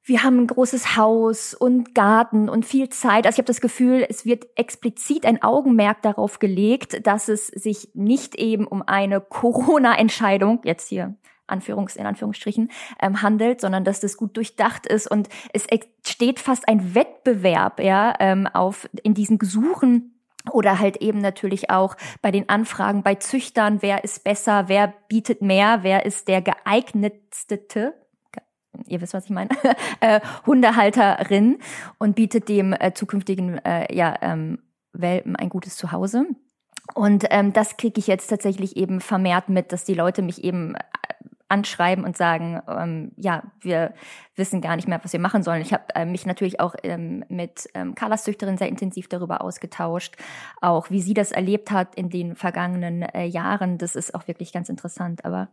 wir 0.02 0.22
haben 0.22 0.38
ein 0.38 0.46
großes 0.46 0.96
Haus 0.96 1.54
und 1.54 1.94
Garten 1.94 2.48
und 2.48 2.66
viel 2.66 2.88
Zeit. 2.88 3.26
Also 3.26 3.36
ich 3.36 3.38
habe 3.38 3.46
das 3.46 3.60
Gefühl, 3.60 4.04
es 4.08 4.26
wird 4.26 4.46
explizit 4.56 5.24
ein 5.24 5.42
Augenmerk 5.42 6.02
darauf 6.02 6.38
gelegt, 6.38 7.06
dass 7.06 7.28
es 7.28 7.46
sich 7.46 7.90
nicht 7.94 8.34
eben 8.34 8.66
um 8.66 8.82
eine 8.82 9.20
Corona-Entscheidung, 9.20 10.62
jetzt 10.64 10.88
hier 10.88 11.14
Anführungs, 11.50 11.96
in 11.96 12.06
Anführungsstrichen, 12.06 12.70
ähm, 13.00 13.22
handelt, 13.22 13.60
sondern 13.60 13.84
dass 13.84 14.00
das 14.00 14.16
gut 14.16 14.36
durchdacht 14.36 14.86
ist 14.86 15.10
und 15.10 15.28
es 15.52 15.66
steht 16.06 16.40
fast 16.40 16.68
ein 16.68 16.94
Wettbewerb, 16.94 17.80
ja, 17.80 18.14
ähm, 18.20 18.46
auf, 18.46 18.88
in 19.02 19.14
diesen 19.14 19.38
Gesuchen 19.38 20.14
oder 20.50 20.78
halt 20.78 20.96
eben 20.98 21.18
natürlich 21.18 21.70
auch 21.70 21.96
bei 22.22 22.30
den 22.30 22.48
Anfragen 22.48 23.02
bei 23.02 23.16
Züchtern, 23.16 23.82
wer 23.82 24.04
ist 24.04 24.24
besser, 24.24 24.68
wer 24.68 24.94
bietet 25.08 25.42
mehr, 25.42 25.80
wer 25.82 26.06
ist 26.06 26.28
der 26.28 26.40
geeignetste, 26.40 27.94
ihr 28.86 29.00
wisst, 29.00 29.14
was 29.14 29.24
ich 29.24 29.30
meine, 29.30 29.50
äh, 30.00 30.20
Hundehalterin 30.46 31.58
und 31.98 32.16
bietet 32.16 32.48
dem 32.48 32.72
äh, 32.72 32.92
zukünftigen 32.94 33.58
äh, 33.64 33.94
ja, 33.94 34.16
ähm, 34.22 34.58
Welpen 34.92 35.36
ein 35.36 35.48
gutes 35.48 35.76
Zuhause. 35.76 36.26
Und 36.94 37.26
ähm, 37.30 37.52
das 37.52 37.76
kriege 37.76 38.00
ich 38.00 38.06
jetzt 38.06 38.28
tatsächlich 38.28 38.76
eben 38.76 39.00
vermehrt 39.00 39.48
mit, 39.48 39.72
dass 39.72 39.84
die 39.84 39.94
Leute 39.94 40.22
mich 40.22 40.42
eben 40.42 40.74
anschreiben 41.50 42.04
und 42.04 42.16
sagen, 42.16 42.62
ähm, 42.68 43.12
ja, 43.16 43.42
wir 43.60 43.92
wissen 44.36 44.60
gar 44.60 44.76
nicht 44.76 44.88
mehr, 44.88 45.00
was 45.02 45.12
wir 45.12 45.20
machen 45.20 45.42
sollen. 45.42 45.62
Ich 45.62 45.72
habe 45.72 45.84
äh, 45.94 46.04
mich 46.04 46.24
natürlich 46.26 46.60
auch 46.60 46.74
ähm, 46.82 47.24
mit 47.28 47.68
ähm, 47.74 47.94
Carlas 47.94 48.24
Züchterin 48.24 48.56
sehr 48.56 48.68
intensiv 48.68 49.08
darüber 49.08 49.42
ausgetauscht, 49.42 50.16
auch 50.60 50.90
wie 50.90 51.00
sie 51.00 51.14
das 51.14 51.32
erlebt 51.32 51.70
hat 51.70 51.94
in 51.96 52.08
den 52.08 52.36
vergangenen 52.36 53.02
äh, 53.02 53.24
Jahren. 53.24 53.78
Das 53.78 53.96
ist 53.96 54.14
auch 54.14 54.28
wirklich 54.28 54.52
ganz 54.52 54.68
interessant. 54.68 55.24
Aber 55.24 55.48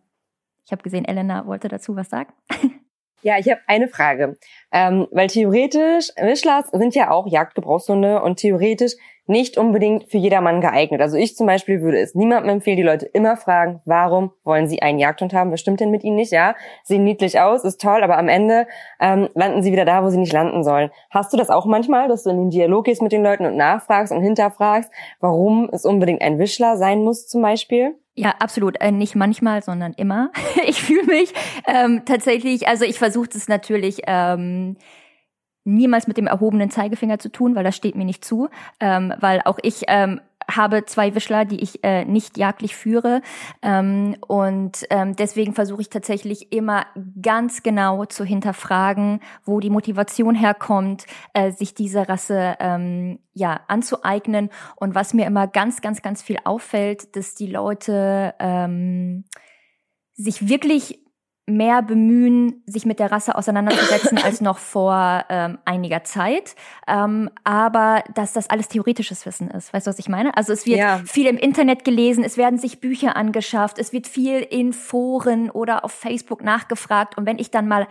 ich 0.65 0.71
habe 0.71 0.83
gesehen, 0.83 1.05
Elena 1.05 1.47
wollte 1.47 1.67
dazu 1.67 1.95
was 1.95 2.10
sagen. 2.10 2.33
Ja, 3.23 3.39
ich 3.39 3.49
habe 3.49 3.62
eine 3.65 3.88
Frage. 3.88 4.38
Ähm, 4.71 5.07
weil 5.10 5.27
theoretisch, 5.27 6.12
Mischlers 6.21 6.69
sind 6.71 6.93
ja 6.93 7.10
auch 7.10 7.25
Jagdgebrauchshunde 7.27 8.21
und 8.21 8.38
theoretisch 8.38 8.93
nicht 9.27 9.57
unbedingt 9.57 10.05
für 10.05 10.17
jedermann 10.17 10.61
geeignet. 10.61 11.01
Also 11.01 11.17
ich 11.17 11.35
zum 11.35 11.47
Beispiel 11.47 11.81
würde 11.81 11.99
es 11.99 12.15
niemandem 12.15 12.49
empfehlen, 12.49 12.77
die 12.77 12.83
Leute 12.83 13.05
immer 13.05 13.37
fragen, 13.37 13.81
warum 13.85 14.31
wollen 14.43 14.67
sie 14.67 14.81
einen 14.81 14.99
Jagdhund 14.99 15.33
haben? 15.33 15.51
Was 15.51 15.59
stimmt 15.59 15.79
denn 15.79 15.91
mit 15.91 16.03
ihnen 16.03 16.15
nicht? 16.15 16.31
Ja, 16.31 16.55
sehen 16.83 17.03
niedlich 17.03 17.39
aus, 17.39 17.63
ist 17.63 17.81
toll, 17.81 18.03
aber 18.03 18.17
am 18.17 18.27
Ende 18.27 18.67
ähm, 18.99 19.29
landen 19.33 19.61
sie 19.61 19.71
wieder 19.71 19.85
da, 19.85 20.03
wo 20.03 20.09
sie 20.09 20.17
nicht 20.17 20.33
landen 20.33 20.63
sollen. 20.63 20.89
Hast 21.09 21.33
du 21.33 21.37
das 21.37 21.49
auch 21.49 21.65
manchmal, 21.65 22.07
dass 22.07 22.23
du 22.23 22.29
in 22.29 22.37
den 22.37 22.49
Dialog 22.49 22.85
gehst 22.85 23.01
mit 23.01 23.11
den 23.11 23.23
Leuten 23.23 23.45
und 23.45 23.57
nachfragst 23.57 24.11
und 24.11 24.21
hinterfragst, 24.21 24.91
warum 25.19 25.69
es 25.71 25.85
unbedingt 25.85 26.21
ein 26.21 26.39
Wischler 26.39 26.77
sein 26.77 27.03
muss 27.03 27.27
zum 27.27 27.41
Beispiel? 27.41 27.95
Ja, 28.15 28.33
absolut. 28.39 28.81
Äh, 28.81 28.91
nicht 28.91 29.15
manchmal, 29.15 29.61
sondern 29.61 29.93
immer. 29.93 30.31
ich 30.67 30.81
fühle 30.81 31.05
mich 31.05 31.33
ähm, 31.67 32.01
tatsächlich, 32.05 32.67
also 32.67 32.83
ich 32.83 32.97
versuche 32.97 33.29
es 33.35 33.47
natürlich 33.47 34.01
ähm, 34.07 34.77
niemals 35.67 36.08
mit 36.08 36.17
dem 36.17 36.27
erhobenen 36.27 36.71
Zeigefinger 36.71 37.19
zu 37.19 37.30
tun, 37.30 37.56
weil 37.56 37.63
das 37.63 37.75
steht 37.75 37.95
mir 37.95 38.06
nicht 38.06 38.23
zu, 38.23 38.49
ähm, 38.80 39.13
weil 39.19 39.41
auch 39.45 39.60
ich 39.62 39.84
ähm, 39.88 40.21
habe 40.49 40.86
zwei 40.86 41.13
Wischler, 41.13 41.45
die 41.45 41.60
ich 41.60 41.84
äh, 41.84 42.06
nicht 42.06 42.38
jagdlich 42.38 42.75
führe. 42.75 43.21
Ähm, 43.62 44.15
und 44.27 44.86
ähm, 44.89 45.15
deswegen 45.15 45.53
versuche 45.53 45.82
ich 45.82 45.89
tatsächlich 45.89 46.53
immer 46.53 46.86
ganz 47.21 47.63
genau 47.63 48.06
zu 48.06 48.23
hinterfragen, 48.23 49.19
wo 49.43 49.60
die 49.60 49.69
Motivation 49.69 50.36
herkommt, 50.36 51.06
äh, 51.34 51.51
sich 51.51 51.73
diese 51.73 52.08
Rasse 52.08 52.56
ähm, 52.60 53.19
ja 53.34 53.60
anzueignen. 53.67 54.49
Und 54.77 54.95
was 54.95 55.13
mir 55.13 55.25
immer 55.25 55.47
ganz, 55.47 55.82
ganz, 55.82 56.01
ganz 56.01 56.21
viel 56.21 56.38
auffällt, 56.45 57.15
dass 57.15 57.36
die 57.36 57.47
Leute 57.47 58.34
ähm, 58.39 59.25
sich 60.13 60.47
wirklich 60.47 61.06
mehr 61.47 61.81
bemühen, 61.81 62.62
sich 62.65 62.86
mit 62.86 62.99
der 62.99 63.12
Rasse 63.12 63.36
auseinanderzusetzen 63.36 64.17
als 64.23 64.41
noch 64.41 64.57
vor 64.57 65.25
ähm, 65.29 65.57
einiger 65.65 66.03
Zeit. 66.03 66.55
Ähm, 66.88 67.31
aber 67.43 68.03
dass 68.13 68.33
das 68.33 68.49
alles 68.49 68.67
theoretisches 68.67 69.25
Wissen 69.25 69.49
ist. 69.49 69.73
Weißt 69.73 69.88
du, 69.88 69.89
was 69.89 69.99
ich 69.99 70.10
meine? 70.10 70.36
Also 70.36 70.51
es 70.51 70.65
wird 70.65 70.79
ja. 70.79 71.01
viel 71.05 71.25
im 71.25 71.38
Internet 71.38 71.86
gelesen, 71.86 72.23
es 72.23 72.38
werden 72.38 72.60
sich 72.60 72.81
Bücher 72.81 73.15
angeschafft, 73.15 73.79
es 73.79 73.93
wird 73.93 74.07
viel 74.07 74.41
in 74.41 74.73
Foren 74.73 75.49
oder 75.49 75.86
auf 75.86 75.93
Facebook 75.93 76.43
nachgefragt. 76.43 77.17
Und 77.17 77.25
wenn 77.25 77.39
ich 77.39 77.49
dann 77.49 77.67
mal 77.67 77.88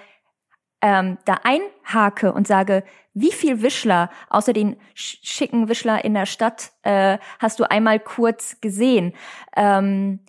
ähm, 0.82 1.16
da 1.24 1.40
einhake 1.42 2.34
und 2.34 2.46
sage, 2.46 2.84
wie 3.14 3.32
viel 3.32 3.62
Wischler 3.62 4.10
außer 4.28 4.52
den 4.52 4.76
schicken 4.94 5.70
Wischler 5.70 6.04
in 6.04 6.12
der 6.12 6.26
Stadt 6.26 6.72
äh, 6.82 7.16
hast 7.38 7.58
du 7.58 7.64
einmal 7.64 7.98
kurz 7.98 8.60
gesehen, 8.60 9.14
ähm, 9.56 10.20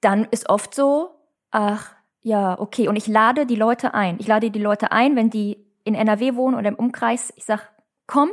dann 0.00 0.24
ist 0.30 0.48
oft 0.48 0.74
so, 0.74 1.10
ach, 1.50 1.94
ja, 2.22 2.58
okay. 2.58 2.88
Und 2.88 2.96
ich 2.96 3.06
lade 3.06 3.46
die 3.46 3.56
Leute 3.56 3.94
ein. 3.94 4.16
Ich 4.18 4.26
lade 4.26 4.50
die 4.50 4.58
Leute 4.58 4.92
ein, 4.92 5.16
wenn 5.16 5.30
die 5.30 5.58
in 5.84 5.94
NRW 5.94 6.36
wohnen 6.36 6.56
oder 6.56 6.68
im 6.68 6.76
Umkreis. 6.76 7.32
Ich 7.36 7.44
sag, 7.44 7.72
komm, 8.06 8.30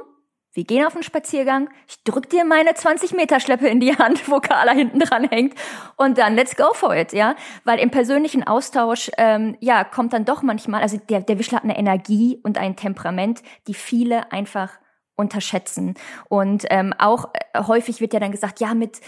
wir 0.54 0.63
gehen 0.63 0.86
auf 0.86 0.93
einen 0.93 1.04
Spaziergang. 1.04 1.69
Ich 1.88 2.04
drück 2.04 2.30
dir 2.30 2.43
meine 2.45 2.73
20 2.73 3.13
Meter 3.13 3.39
Schleppe 3.39 3.67
in 3.67 3.80
die 3.80 3.95
Hand, 3.97 4.30
wo 4.30 4.39
Carla 4.39 4.71
hinten 4.71 4.99
dran 4.99 5.23
hängt. 5.23 5.56
Und 5.95 6.17
dann 6.17 6.36
let's 6.36 6.56
go 6.56 6.73
for 6.73 6.95
it, 6.95 7.13
ja. 7.13 7.36
Weil 7.63 7.80
im 7.80 7.91
persönlichen 7.91 8.45
Austausch, 8.45 9.12
ähm, 9.17 9.58
ja, 9.60 9.84
kommt 9.84 10.13
dann 10.13 10.25
doch 10.25 10.41
manchmal, 10.41 10.82
also 10.82 10.97
der, 10.97 11.21
der 11.21 11.39
Wischler 11.39 11.58
hat 11.58 11.63
eine 11.63 11.78
Energie 11.78 12.39
und 12.43 12.58
ein 12.58 12.75
Temperament, 12.75 13.41
die 13.67 13.73
viele 13.73 14.32
einfach 14.32 14.80
unterschätzen. 15.15 15.95
Und 16.30 16.65
ähm, 16.69 16.93
auch 16.97 17.30
äh, 17.34 17.63
häufig 17.63 18.02
wird 18.02 18.13
ja 18.13 18.19
dann 18.19 18.32
gesagt, 18.32 18.60
ja, 18.60 18.73
mit 18.73 19.02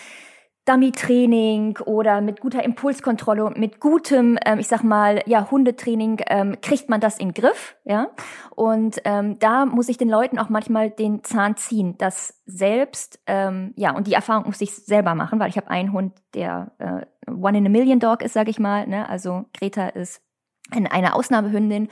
Dummy-Training 0.65 1.79
oder 1.85 2.21
mit 2.21 2.39
guter 2.39 2.63
Impulskontrolle 2.63 3.43
und 3.45 3.57
mit 3.57 3.79
gutem, 3.79 4.37
ähm, 4.45 4.59
ich 4.59 4.67
sag 4.67 4.83
mal, 4.83 5.21
ja, 5.25 5.49
Hundetraining 5.49 6.21
ähm, 6.27 6.57
kriegt 6.61 6.87
man 6.87 7.01
das 7.01 7.17
in 7.17 7.29
den 7.29 7.33
Griff, 7.33 7.75
ja. 7.83 8.09
Und 8.55 9.01
ähm, 9.05 9.39
da 9.39 9.65
muss 9.65 9.89
ich 9.89 9.97
den 9.97 10.09
Leuten 10.09 10.37
auch 10.37 10.49
manchmal 10.49 10.91
den 10.91 11.23
Zahn 11.23 11.57
ziehen, 11.57 11.97
dass 11.97 12.41
selbst, 12.45 13.19
ähm, 13.25 13.73
ja, 13.75 13.95
und 13.95 14.05
die 14.05 14.13
Erfahrung 14.13 14.45
muss 14.45 14.61
ich 14.61 14.75
selber 14.75 15.15
machen, 15.15 15.39
weil 15.39 15.49
ich 15.49 15.57
habe 15.57 15.69
einen 15.69 15.93
Hund, 15.93 16.13
der 16.35 16.71
äh, 16.77 17.31
One 17.31 17.57
in 17.57 17.65
a 17.65 17.69
Million 17.69 17.99
Dog 17.99 18.21
ist, 18.21 18.33
sag 18.33 18.47
ich 18.47 18.59
mal, 18.59 18.87
ne? 18.87 19.09
Also 19.09 19.45
Greta 19.53 19.87
ist 19.87 20.21
eine 20.69 21.15
Ausnahmehündin 21.15 21.89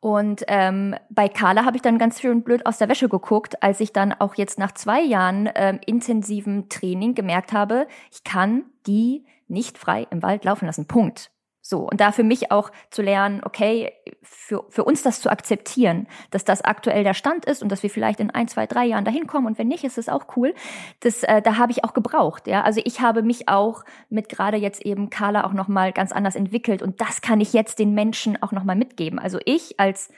und 0.00 0.44
ähm, 0.48 0.94
bei 1.10 1.28
Carla 1.28 1.64
habe 1.64 1.76
ich 1.76 1.82
dann 1.82 1.98
ganz 1.98 2.20
schön 2.20 2.42
blöd 2.42 2.66
aus 2.66 2.78
der 2.78 2.88
Wäsche 2.88 3.08
geguckt, 3.08 3.62
als 3.62 3.80
ich 3.80 3.92
dann 3.92 4.12
auch 4.12 4.34
jetzt 4.34 4.58
nach 4.58 4.72
zwei 4.72 5.00
Jahren 5.00 5.48
ähm, 5.54 5.80
intensivem 5.84 6.68
Training 6.68 7.14
gemerkt 7.14 7.52
habe, 7.52 7.86
ich 8.12 8.22
kann 8.22 8.64
die 8.86 9.24
nicht 9.48 9.78
frei 9.78 10.06
im 10.10 10.22
Wald 10.22 10.44
laufen 10.44 10.66
lassen. 10.66 10.86
Punkt. 10.86 11.30
So, 11.68 11.80
und 11.80 12.00
da 12.00 12.12
für 12.12 12.22
mich 12.22 12.52
auch 12.52 12.70
zu 12.90 13.02
lernen, 13.02 13.40
okay, 13.44 13.92
für, 14.22 14.64
für 14.68 14.84
uns 14.84 15.02
das 15.02 15.20
zu 15.20 15.28
akzeptieren, 15.28 16.06
dass 16.30 16.44
das 16.44 16.62
aktuell 16.62 17.02
der 17.02 17.12
Stand 17.12 17.44
ist 17.44 17.60
und 17.60 17.72
dass 17.72 17.82
wir 17.82 17.90
vielleicht 17.90 18.20
in 18.20 18.30
ein, 18.30 18.46
zwei, 18.46 18.68
drei 18.68 18.84
Jahren 18.84 19.04
dahin 19.04 19.26
kommen 19.26 19.48
und 19.48 19.58
wenn 19.58 19.66
nicht, 19.66 19.82
ist 19.82 19.98
es 19.98 20.08
auch 20.08 20.36
cool. 20.36 20.54
Das, 21.00 21.24
äh, 21.24 21.42
da 21.42 21.56
habe 21.56 21.72
ich 21.72 21.82
auch 21.82 21.92
gebraucht, 21.92 22.46
ja. 22.46 22.62
Also 22.62 22.80
ich 22.84 23.00
habe 23.00 23.24
mich 23.24 23.48
auch 23.48 23.82
mit 24.08 24.28
gerade 24.28 24.56
jetzt 24.58 24.86
eben 24.86 25.10
Carla 25.10 25.42
auch 25.42 25.54
nochmal 25.54 25.92
ganz 25.92 26.12
anders 26.12 26.36
entwickelt 26.36 26.82
und 26.82 27.00
das 27.00 27.20
kann 27.20 27.40
ich 27.40 27.52
jetzt 27.52 27.80
den 27.80 27.94
Menschen 27.94 28.40
auch 28.40 28.52
nochmal 28.52 28.76
mitgeben. 28.76 29.18
Also 29.18 29.40
ich 29.44 29.80
als 29.80 30.12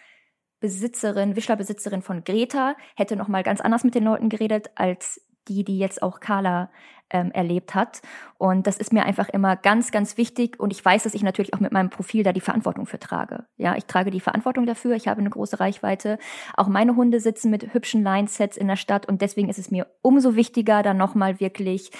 Besitzerin, 0.60 1.34
Wischlerbesitzerin 1.34 2.02
von 2.02 2.24
Greta 2.24 2.76
hätte 2.94 3.16
nochmal 3.16 3.42
ganz 3.42 3.62
anders 3.62 3.84
mit 3.84 3.94
den 3.94 4.04
Leuten 4.04 4.28
geredet 4.28 4.68
als 4.74 5.26
die, 5.48 5.64
die 5.64 5.78
jetzt 5.78 6.02
auch 6.02 6.20
Carla 6.20 6.70
ähm, 7.10 7.30
erlebt 7.32 7.74
hat. 7.74 8.02
Und 8.36 8.66
das 8.66 8.78
ist 8.78 8.92
mir 8.92 9.04
einfach 9.04 9.28
immer 9.28 9.56
ganz, 9.56 9.90
ganz 9.90 10.16
wichtig. 10.16 10.60
Und 10.60 10.72
ich 10.72 10.84
weiß, 10.84 11.04
dass 11.04 11.14
ich 11.14 11.22
natürlich 11.22 11.54
auch 11.54 11.60
mit 11.60 11.72
meinem 11.72 11.90
Profil 11.90 12.22
da 12.22 12.32
die 12.32 12.40
Verantwortung 12.40 12.86
für 12.86 12.98
trage. 12.98 13.46
Ja, 13.56 13.76
ich 13.76 13.86
trage 13.86 14.10
die 14.10 14.20
Verantwortung 14.20 14.66
dafür. 14.66 14.94
Ich 14.94 15.08
habe 15.08 15.20
eine 15.20 15.30
große 15.30 15.60
Reichweite. 15.60 16.18
Auch 16.56 16.68
meine 16.68 16.96
Hunde 16.96 17.20
sitzen 17.20 17.50
mit 17.50 17.72
hübschen 17.74 18.02
Line-Sets 18.02 18.56
in 18.56 18.68
der 18.68 18.76
Stadt. 18.76 19.06
Und 19.06 19.22
deswegen 19.22 19.48
ist 19.48 19.58
es 19.58 19.70
mir 19.70 19.86
umso 20.02 20.36
wichtiger, 20.36 20.82
dann 20.82 20.96
nochmal 20.96 21.40
wirklich, 21.40 21.90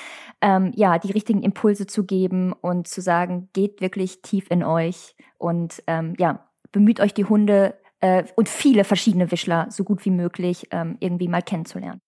ähm, 0.40 0.72
ja, 0.74 0.98
die 0.98 1.12
richtigen 1.12 1.42
Impulse 1.42 1.86
zu 1.86 2.04
geben 2.04 2.52
und 2.52 2.86
zu 2.88 3.00
sagen, 3.00 3.48
geht 3.52 3.80
wirklich 3.80 4.22
tief 4.22 4.46
in 4.50 4.62
euch 4.62 5.16
und, 5.38 5.82
ähm, 5.86 6.14
ja, 6.18 6.44
bemüht 6.72 7.00
euch 7.00 7.14
die 7.14 7.24
Hunde 7.24 7.74
äh, 8.00 8.24
und 8.36 8.48
viele 8.48 8.84
verschiedene 8.84 9.30
Wischler 9.30 9.66
so 9.70 9.84
gut 9.84 10.04
wie 10.04 10.10
möglich 10.10 10.68
ähm, 10.70 10.96
irgendwie 11.00 11.28
mal 11.28 11.42
kennenzulernen. 11.42 12.00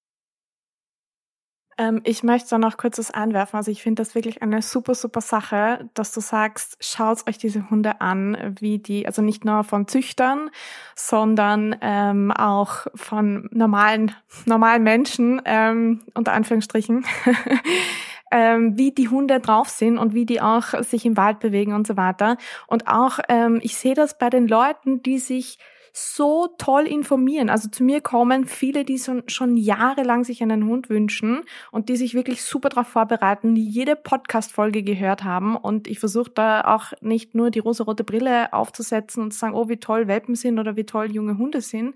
Ähm, 1.80 2.02
ich 2.04 2.22
möchte 2.22 2.50
da 2.50 2.58
noch 2.58 2.76
kurz 2.76 2.98
was 2.98 3.10
einwerfen. 3.10 3.56
Also 3.56 3.70
ich 3.70 3.82
finde 3.82 4.02
das 4.02 4.14
wirklich 4.14 4.42
eine 4.42 4.60
super, 4.60 4.94
super 4.94 5.22
Sache, 5.22 5.88
dass 5.94 6.12
du 6.12 6.20
sagst, 6.20 6.76
schaut 6.80 7.26
euch 7.26 7.38
diese 7.38 7.70
Hunde 7.70 8.02
an, 8.02 8.54
wie 8.60 8.78
die, 8.78 9.06
also 9.06 9.22
nicht 9.22 9.46
nur 9.46 9.64
von 9.64 9.88
Züchtern, 9.88 10.50
sondern 10.94 11.74
ähm, 11.80 12.32
auch 12.32 12.86
von 12.94 13.48
normalen, 13.50 14.14
normalen 14.44 14.82
Menschen, 14.82 15.40
ähm, 15.46 16.02
unter 16.12 16.34
Anführungsstrichen. 16.34 17.06
ähm, 18.30 18.76
wie 18.76 18.92
die 18.92 19.08
Hunde 19.08 19.40
drauf 19.40 19.70
sind 19.70 19.96
und 19.96 20.12
wie 20.12 20.26
die 20.26 20.42
auch 20.42 20.82
sich 20.82 21.06
im 21.06 21.16
Wald 21.16 21.40
bewegen 21.40 21.72
und 21.72 21.86
so 21.86 21.96
weiter. 21.96 22.36
Und 22.66 22.88
auch, 22.88 23.20
ähm, 23.30 23.58
ich 23.62 23.76
sehe 23.76 23.94
das 23.94 24.18
bei 24.18 24.28
den 24.28 24.46
Leuten, 24.46 25.02
die 25.02 25.18
sich 25.18 25.58
so 25.92 26.48
toll 26.58 26.86
informieren. 26.86 27.50
Also 27.50 27.68
zu 27.68 27.82
mir 27.82 28.00
kommen 28.00 28.46
viele, 28.46 28.84
die 28.84 28.98
schon, 28.98 29.22
schon 29.28 29.56
jahrelang 29.56 30.24
sich 30.24 30.42
einen 30.42 30.66
Hund 30.66 30.88
wünschen 30.90 31.42
und 31.70 31.88
die 31.88 31.96
sich 31.96 32.14
wirklich 32.14 32.42
super 32.42 32.68
darauf 32.68 32.88
vorbereiten, 32.88 33.54
die 33.54 33.66
jede 33.66 33.96
Podcast-Folge 33.96 34.82
gehört 34.82 35.24
haben. 35.24 35.56
Und 35.56 35.88
ich 35.88 35.98
versuche 35.98 36.30
da 36.30 36.62
auch 36.62 36.92
nicht 37.00 37.34
nur 37.34 37.50
die 37.50 37.58
rosa-rote 37.58 38.04
Brille 38.04 38.52
aufzusetzen 38.52 39.22
und 39.22 39.32
zu 39.32 39.38
sagen, 39.38 39.54
oh, 39.54 39.68
wie 39.68 39.78
toll 39.78 40.08
Welpen 40.08 40.34
sind 40.34 40.58
oder 40.58 40.76
wie 40.76 40.84
toll 40.84 41.10
junge 41.10 41.38
Hunde 41.38 41.60
sind, 41.60 41.94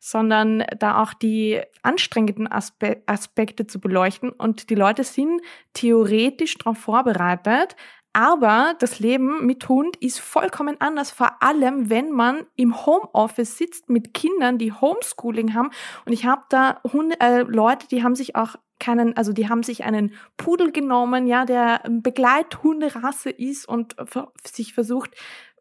sondern 0.00 0.64
da 0.78 1.02
auch 1.02 1.14
die 1.14 1.60
anstrengenden 1.82 2.50
Aspe 2.50 3.02
Aspekte 3.06 3.66
zu 3.66 3.80
beleuchten. 3.80 4.30
Und 4.30 4.70
die 4.70 4.74
Leute 4.74 5.04
sind 5.04 5.40
theoretisch 5.72 6.56
darauf 6.58 6.78
vorbereitet, 6.78 7.76
aber 8.14 8.74
das 8.78 9.00
Leben 9.00 9.44
mit 9.44 9.68
Hund 9.68 9.96
ist 9.96 10.20
vollkommen 10.20 10.80
anders, 10.80 11.10
vor 11.10 11.42
allem 11.42 11.90
wenn 11.90 12.12
man 12.12 12.46
im 12.56 12.86
Homeoffice 12.86 13.58
sitzt 13.58 13.90
mit 13.90 14.14
Kindern, 14.14 14.56
die 14.56 14.72
Homeschooling 14.72 15.52
haben. 15.52 15.70
Und 16.06 16.12
ich 16.12 16.24
habe 16.24 16.42
da 16.48 16.80
Hunde, 16.84 17.20
äh, 17.20 17.42
Leute, 17.42 17.88
die 17.88 18.04
haben 18.04 18.14
sich 18.14 18.36
auch 18.36 18.54
keinen, 18.78 19.16
also 19.16 19.32
die 19.32 19.48
haben 19.48 19.64
sich 19.64 19.84
einen 19.84 20.14
Pudel 20.36 20.70
genommen, 20.70 21.26
ja, 21.26 21.44
der 21.44 21.82
Begleithunderasse 21.88 23.30
ist 23.30 23.66
und 23.66 23.96
sich 24.44 24.74
versucht, 24.74 25.10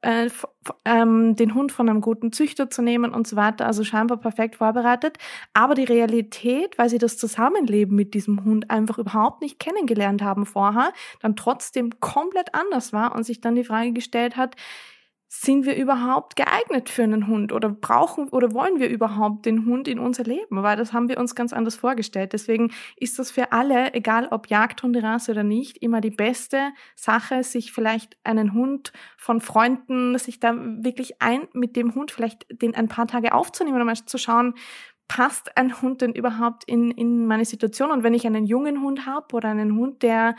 äh, 0.04 0.30
ähm, 0.86 1.36
den 1.36 1.56
Hund 1.56 1.72
von 1.72 1.90
einem 1.90 2.02
guten 2.02 2.32
Züchter 2.32 2.70
zu 2.70 2.82
nehmen 2.82 3.14
und 3.14 3.28
so 3.28 3.36
weiter, 3.36 3.66
also 3.66 3.84
scheinbar 3.84 4.18
perfekt 4.18 4.58
vorbereitet. 4.58 5.18
Aber 5.54 5.76
die 5.76 5.84
Realität, 5.84 6.78
weil 6.78 6.90
sie 6.90 6.98
das 6.98 7.18
Zusammenleben 7.18 7.96
mit 7.96 8.14
diesem 8.14 8.44
Hund 8.44 8.70
einfach 8.70 8.98
überhaupt 8.98 9.42
nicht 9.42 9.60
kennengelernt 9.60 10.22
haben 10.22 10.46
vorher, 10.46 10.92
dann 11.22 11.36
trotzdem 11.36 12.00
komplett 12.00 12.54
anders 12.54 12.94
war 12.94 13.16
und 13.16 13.24
sich 13.24 13.42
dann 13.42 13.56
die 13.56 13.64
Frage 13.64 13.94
gestellt 13.94 14.38
hat, 14.38 14.56
sind 15.36 15.66
wir 15.66 15.76
überhaupt 15.76 16.36
geeignet 16.36 16.90
für 16.90 17.02
einen 17.02 17.26
Hund 17.26 17.52
oder 17.54 17.68
brauchen 17.68 18.30
oder 18.30 18.54
wollen 18.54 18.80
wir 18.80 18.88
überhaupt 18.88 19.48
den 19.48 19.66
Hund 19.66 19.88
in 19.88 19.98
unser 19.98 20.24
Leben? 20.24 20.62
Weil 20.62 20.78
das 20.78 20.94
haben 20.94 21.10
wir 21.10 21.18
uns 21.18 21.34
ganz 21.34 21.54
anders 21.54 21.76
vorgestellt. 21.76 22.34
Deswegen 22.34 22.72
ist 22.98 23.18
das 23.18 23.32
für 23.32 23.52
alle, 23.52 23.96
egal 23.96 24.28
ob 24.30 24.48
Jagdhunderasse 24.52 25.32
oder 25.32 25.44
nicht, 25.44 25.78
immer 25.78 26.02
die 26.02 26.12
beste 26.12 26.70
Sache, 26.96 27.44
sich 27.44 27.72
vielleicht 27.72 28.16
einen 28.24 28.54
Hund 28.54 28.94
von 29.18 29.42
Freunden, 29.42 30.16
sich 30.20 30.40
da 30.40 30.54
wirklich 30.56 31.20
ein 31.20 31.48
mit 31.54 31.76
dem 31.76 31.96
Hund 31.96 32.12
vielleicht 32.12 32.46
den 32.62 32.76
ein 32.76 32.88
paar 32.88 33.08
Tage 33.08 33.34
aufzunehmen 33.34 33.82
und 33.82 33.88
mal 33.88 33.96
zu 33.96 34.20
schauen, 34.20 34.54
passt 35.08 35.58
ein 35.58 35.82
Hund 35.82 36.02
denn 36.02 36.14
überhaupt 36.14 36.64
in, 36.66 36.92
in 36.92 37.26
meine 37.26 37.46
Situation? 37.46 37.90
Und 37.90 38.04
wenn 38.04 38.14
ich 38.14 38.28
einen 38.28 38.46
jungen 38.46 38.84
Hund 38.84 39.08
habe 39.08 39.36
oder 39.36 39.50
einen 39.50 39.76
Hund, 39.76 40.04
der 40.04 40.36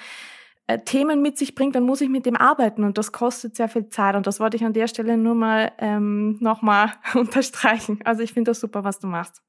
äh, 0.67 0.79
Themen 0.79 1.21
mit 1.21 1.37
sich 1.37 1.55
bringt, 1.55 1.75
dann 1.75 1.85
muss 1.85 2.01
ich 2.01 2.09
mit 2.09 2.27
dem 2.27 2.37
arbeiten 2.37 2.85
und 2.85 2.97
das 2.97 3.13
kostet 3.13 3.57
sehr 3.57 3.69
viel 3.69 3.89
Zeit 3.89 4.17
und 4.17 4.27
das 4.27 4.41
wollte 4.41 4.57
ich 4.57 4.65
an 4.65 4.73
der 4.73 4.89
Stelle 4.89 5.17
nur 5.17 5.35
mal 5.35 5.73
ähm, 5.79 6.39
nochmal 6.41 6.93
unterstreichen. 7.15 8.01
Also 8.05 8.23
ich 8.23 8.33
finde 8.33 8.51
das 8.51 8.61
super, 8.61 8.85
was 8.85 8.99
du 8.99 9.07
machst. 9.07 9.43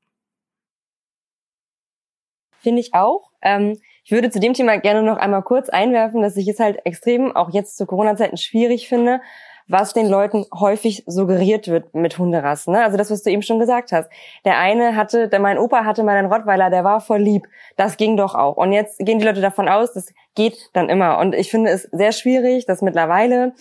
Finde 2.59 2.81
ich 2.81 2.93
auch. 2.93 3.31
Ähm, 3.41 3.79
ich 4.03 4.11
würde 4.11 4.29
zu 4.29 4.39
dem 4.39 4.53
Thema 4.53 4.77
gerne 4.77 5.03
noch 5.03 5.17
einmal 5.17 5.43
kurz 5.43 5.69
einwerfen, 5.69 6.21
dass 6.21 6.35
ich 6.35 6.47
es 6.47 6.59
halt 6.59 6.85
extrem, 6.85 7.35
auch 7.35 7.51
jetzt 7.51 7.77
zu 7.77 7.85
Corona-Zeiten, 7.85 8.37
schwierig 8.37 8.89
finde, 8.89 9.21
was 9.67 9.93
den 9.93 10.07
Leuten 10.07 10.45
häufig 10.53 11.03
suggeriert 11.07 11.67
wird 11.67 11.93
mit 11.95 12.17
Hunderassen. 12.17 12.73
Ne? 12.73 12.83
Also 12.83 12.97
das, 12.97 13.09
was 13.09 13.23
du 13.23 13.31
eben 13.31 13.41
schon 13.41 13.59
gesagt 13.59 13.91
hast. 13.91 14.09
Der 14.45 14.59
eine 14.59 14.95
hatte, 14.95 15.27
der 15.27 15.39
mein 15.39 15.57
Opa 15.57 15.85
hatte 15.85 16.03
mal 16.03 16.15
einen 16.15 16.31
Rottweiler, 16.31 16.69
der 16.69 16.83
war 16.83 17.01
voll 17.01 17.19
lieb. 17.19 17.47
Das 17.75 17.97
ging 17.97 18.15
doch 18.17 18.35
auch. 18.35 18.57
Und 18.57 18.73
jetzt 18.73 18.99
gehen 18.99 19.19
die 19.19 19.25
Leute 19.25 19.41
davon 19.41 19.67
aus, 19.67 19.93
das 19.93 20.13
geht 20.35 20.69
dann 20.73 20.89
immer. 20.89 21.17
Und 21.19 21.33
ich 21.33 21.49
finde 21.49 21.71
es 21.71 21.83
sehr 21.91 22.11
schwierig, 22.11 22.65
dass 22.65 22.81
mittlerweile 22.81 23.53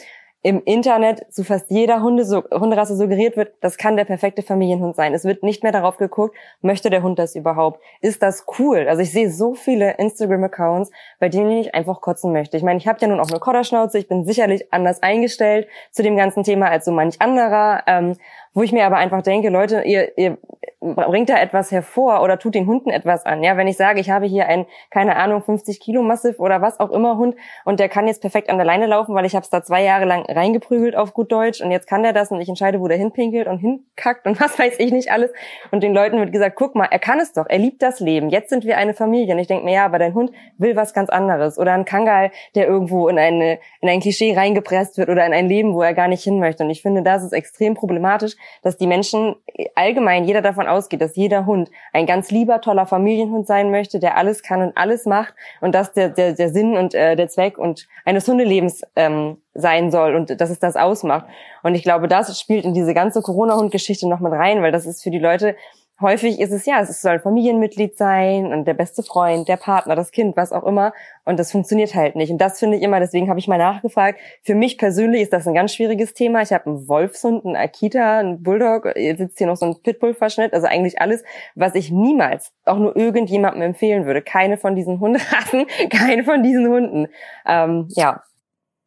im 0.44 0.62
Internet 0.62 1.24
zu 1.32 1.42
fast 1.42 1.70
jeder 1.70 2.02
Hunde, 2.02 2.22
Hunderasse 2.52 2.96
suggeriert 2.96 3.34
wird, 3.38 3.54
das 3.62 3.78
kann 3.78 3.96
der 3.96 4.04
perfekte 4.04 4.42
Familienhund 4.42 4.94
sein. 4.94 5.14
Es 5.14 5.24
wird 5.24 5.42
nicht 5.42 5.62
mehr 5.62 5.72
darauf 5.72 5.96
geguckt, 5.96 6.36
möchte 6.60 6.90
der 6.90 7.02
Hund 7.02 7.18
das 7.18 7.34
überhaupt? 7.34 7.80
Ist 8.02 8.22
das 8.22 8.44
cool? 8.58 8.86
Also 8.86 9.00
ich 9.00 9.10
sehe 9.10 9.30
so 9.30 9.54
viele 9.54 9.92
Instagram-Accounts, 9.92 10.90
bei 11.18 11.30
denen 11.30 11.50
ich 11.50 11.74
einfach 11.74 12.02
kotzen 12.02 12.30
möchte. 12.30 12.58
Ich 12.58 12.62
meine, 12.62 12.78
ich 12.78 12.86
habe 12.86 12.98
ja 13.00 13.08
nun 13.08 13.20
auch 13.20 13.30
eine 13.30 13.40
Kodderschnauze, 13.40 13.98
ich 13.98 14.06
bin 14.06 14.26
sicherlich 14.26 14.70
anders 14.70 15.02
eingestellt 15.02 15.66
zu 15.90 16.02
dem 16.02 16.14
ganzen 16.14 16.44
Thema 16.44 16.68
als 16.68 16.84
so 16.84 16.92
manch 16.92 17.22
anderer. 17.22 17.82
Ähm, 17.86 18.16
wo 18.54 18.62
ich 18.62 18.72
mir 18.72 18.86
aber 18.86 18.96
einfach 18.96 19.22
denke, 19.22 19.50
Leute, 19.50 19.82
ihr, 19.82 20.16
ihr 20.16 20.38
bringt 20.80 21.28
da 21.28 21.38
etwas 21.38 21.72
hervor 21.72 22.22
oder 22.22 22.38
tut 22.38 22.54
den 22.54 22.66
Hunden 22.66 22.90
etwas 22.90 23.24
an. 23.24 23.42
Ja, 23.42 23.56
wenn 23.56 23.66
ich 23.66 23.76
sage, 23.76 24.00
ich 24.00 24.10
habe 24.10 24.26
hier 24.26 24.46
einen, 24.46 24.66
keine 24.90 25.16
Ahnung, 25.16 25.42
50 25.42 25.80
Kilo 25.80 26.02
Massiv 26.02 26.38
oder 26.38 26.60
was 26.60 26.78
auch 26.78 26.90
immer 26.90 27.16
Hund 27.16 27.36
und 27.64 27.80
der 27.80 27.88
kann 27.88 28.06
jetzt 28.06 28.20
perfekt 28.20 28.50
an 28.50 28.58
der 28.58 28.66
Leine 28.66 28.86
laufen, 28.86 29.14
weil 29.14 29.24
ich 29.24 29.34
habe 29.34 29.44
es 29.44 29.50
da 29.50 29.62
zwei 29.62 29.82
Jahre 29.82 30.04
lang 30.04 30.24
reingeprügelt 30.28 30.94
auf 30.94 31.14
gut 31.14 31.32
Deutsch 31.32 31.60
und 31.60 31.70
jetzt 31.70 31.86
kann 31.86 32.02
der 32.02 32.12
das 32.12 32.30
und 32.30 32.40
ich 32.40 32.48
entscheide, 32.48 32.80
wo 32.80 32.88
der 32.88 32.98
hinpinkelt 32.98 33.48
und 33.48 33.58
hinkackt 33.58 34.26
und 34.26 34.40
was 34.40 34.58
weiß 34.58 34.78
ich 34.78 34.92
nicht 34.92 35.10
alles. 35.10 35.32
Und 35.70 35.82
den 35.82 35.94
Leuten 35.94 36.18
wird 36.18 36.32
gesagt, 36.32 36.56
guck 36.56 36.74
mal, 36.74 36.88
er 36.90 36.98
kann 36.98 37.18
es 37.20 37.32
doch, 37.32 37.46
er 37.48 37.58
liebt 37.58 37.82
das 37.82 38.00
Leben. 38.00 38.28
Jetzt 38.28 38.50
sind 38.50 38.64
wir 38.64 38.76
eine 38.76 38.94
Familie. 38.94 39.34
Und 39.34 39.40
ich 39.40 39.46
denke 39.46 39.64
mir, 39.64 39.74
ja, 39.74 39.84
aber 39.84 39.98
dein 39.98 40.14
Hund 40.14 40.32
will 40.58 40.76
was 40.76 40.94
ganz 40.94 41.10
anderes. 41.10 41.58
Oder 41.58 41.72
ein 41.72 41.84
Kangal, 41.84 42.30
der 42.54 42.66
irgendwo 42.66 43.08
in, 43.08 43.18
eine, 43.18 43.58
in 43.80 43.88
ein 43.88 44.00
Klischee 44.00 44.34
reingepresst 44.34 44.98
wird 44.98 45.08
oder 45.08 45.24
in 45.26 45.32
ein 45.32 45.48
Leben, 45.48 45.74
wo 45.74 45.82
er 45.82 45.94
gar 45.94 46.08
nicht 46.08 46.22
hin 46.22 46.38
möchte. 46.38 46.64
Und 46.64 46.70
ich 46.70 46.82
finde, 46.82 47.02
das 47.02 47.24
ist 47.24 47.32
extrem 47.32 47.74
problematisch, 47.74 48.36
dass 48.62 48.76
die 48.76 48.86
Menschen 48.86 49.36
allgemein 49.74 50.24
jeder 50.24 50.42
davon 50.42 50.66
ausgeht, 50.66 51.00
dass 51.00 51.16
jeder 51.16 51.46
Hund 51.46 51.70
ein 51.92 52.06
ganz 52.06 52.30
lieber, 52.30 52.60
toller 52.60 52.86
Familienhund 52.86 53.46
sein 53.46 53.70
möchte, 53.70 53.98
der 53.98 54.16
alles 54.16 54.42
kann 54.42 54.62
und 54.62 54.76
alles 54.76 55.06
macht 55.06 55.34
und 55.60 55.74
dass 55.74 55.92
der, 55.92 56.08
der, 56.08 56.32
der 56.32 56.48
Sinn 56.48 56.76
und 56.76 56.94
äh, 56.94 57.16
der 57.16 57.28
Zweck 57.28 57.58
und 57.58 57.86
eines 58.04 58.26
Hundelebens 58.26 58.82
ähm, 58.96 59.38
sein 59.54 59.90
soll 59.90 60.14
und 60.14 60.40
dass 60.40 60.50
es 60.50 60.58
das 60.58 60.76
ausmacht. 60.76 61.26
Und 61.62 61.74
ich 61.74 61.82
glaube, 61.82 62.08
das 62.08 62.38
spielt 62.40 62.64
in 62.64 62.74
diese 62.74 62.94
ganze 62.94 63.22
Corona-Hund-Geschichte 63.22 64.08
noch 64.08 64.20
mit 64.20 64.32
rein, 64.32 64.62
weil 64.62 64.72
das 64.72 64.86
ist 64.86 65.02
für 65.02 65.10
die 65.10 65.18
Leute 65.18 65.56
häufig 66.04 66.38
ist 66.38 66.52
es 66.52 66.66
ja, 66.66 66.80
es 66.80 67.00
soll 67.00 67.18
Familienmitglied 67.18 67.96
sein 67.96 68.52
und 68.52 68.66
der 68.66 68.74
beste 68.74 69.02
Freund, 69.02 69.48
der 69.48 69.56
Partner, 69.56 69.96
das 69.96 70.12
Kind, 70.12 70.36
was 70.36 70.52
auch 70.52 70.64
immer. 70.64 70.92
Und 71.24 71.38
das 71.38 71.50
funktioniert 71.50 71.94
halt 71.94 72.14
nicht. 72.14 72.30
Und 72.30 72.38
das 72.38 72.58
finde 72.58 72.76
ich 72.76 72.82
immer, 72.82 73.00
deswegen 73.00 73.28
habe 73.28 73.38
ich 73.38 73.48
mal 73.48 73.58
nachgefragt. 73.58 74.20
Für 74.42 74.54
mich 74.54 74.78
persönlich 74.78 75.22
ist 75.22 75.32
das 75.32 75.48
ein 75.48 75.54
ganz 75.54 75.74
schwieriges 75.74 76.12
Thema. 76.12 76.42
Ich 76.42 76.52
habe 76.52 76.66
einen 76.66 76.86
Wolfshund, 76.86 77.44
einen 77.44 77.56
Akita, 77.56 78.18
einen 78.18 78.42
Bulldog, 78.42 78.94
jetzt 78.94 79.18
sitzt 79.18 79.38
hier 79.38 79.46
noch 79.46 79.56
so 79.56 79.66
ein 79.66 79.80
Pitbull-Verschnitt. 79.82 80.52
Also 80.52 80.66
eigentlich 80.66 81.00
alles, 81.00 81.24
was 81.54 81.74
ich 81.74 81.90
niemals 81.90 82.52
auch 82.66 82.78
nur 82.78 82.94
irgendjemandem 82.94 83.62
empfehlen 83.62 84.04
würde. 84.04 84.20
Keine 84.22 84.58
von 84.58 84.76
diesen 84.76 85.00
Hunderassen, 85.00 85.66
keine 85.90 86.22
von 86.24 86.42
diesen 86.42 86.68
Hunden. 86.68 87.08
Ähm, 87.46 87.88
ja. 87.90 88.22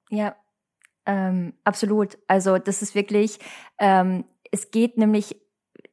Ja, 0.10 0.36
ähm, 1.06 1.54
absolut. 1.64 2.18
Also 2.28 2.60
das 2.60 2.82
ist 2.82 2.94
wirklich, 2.94 3.40
ähm, 3.80 4.26
es 4.52 4.72
geht 4.72 4.98
nämlich 4.98 5.36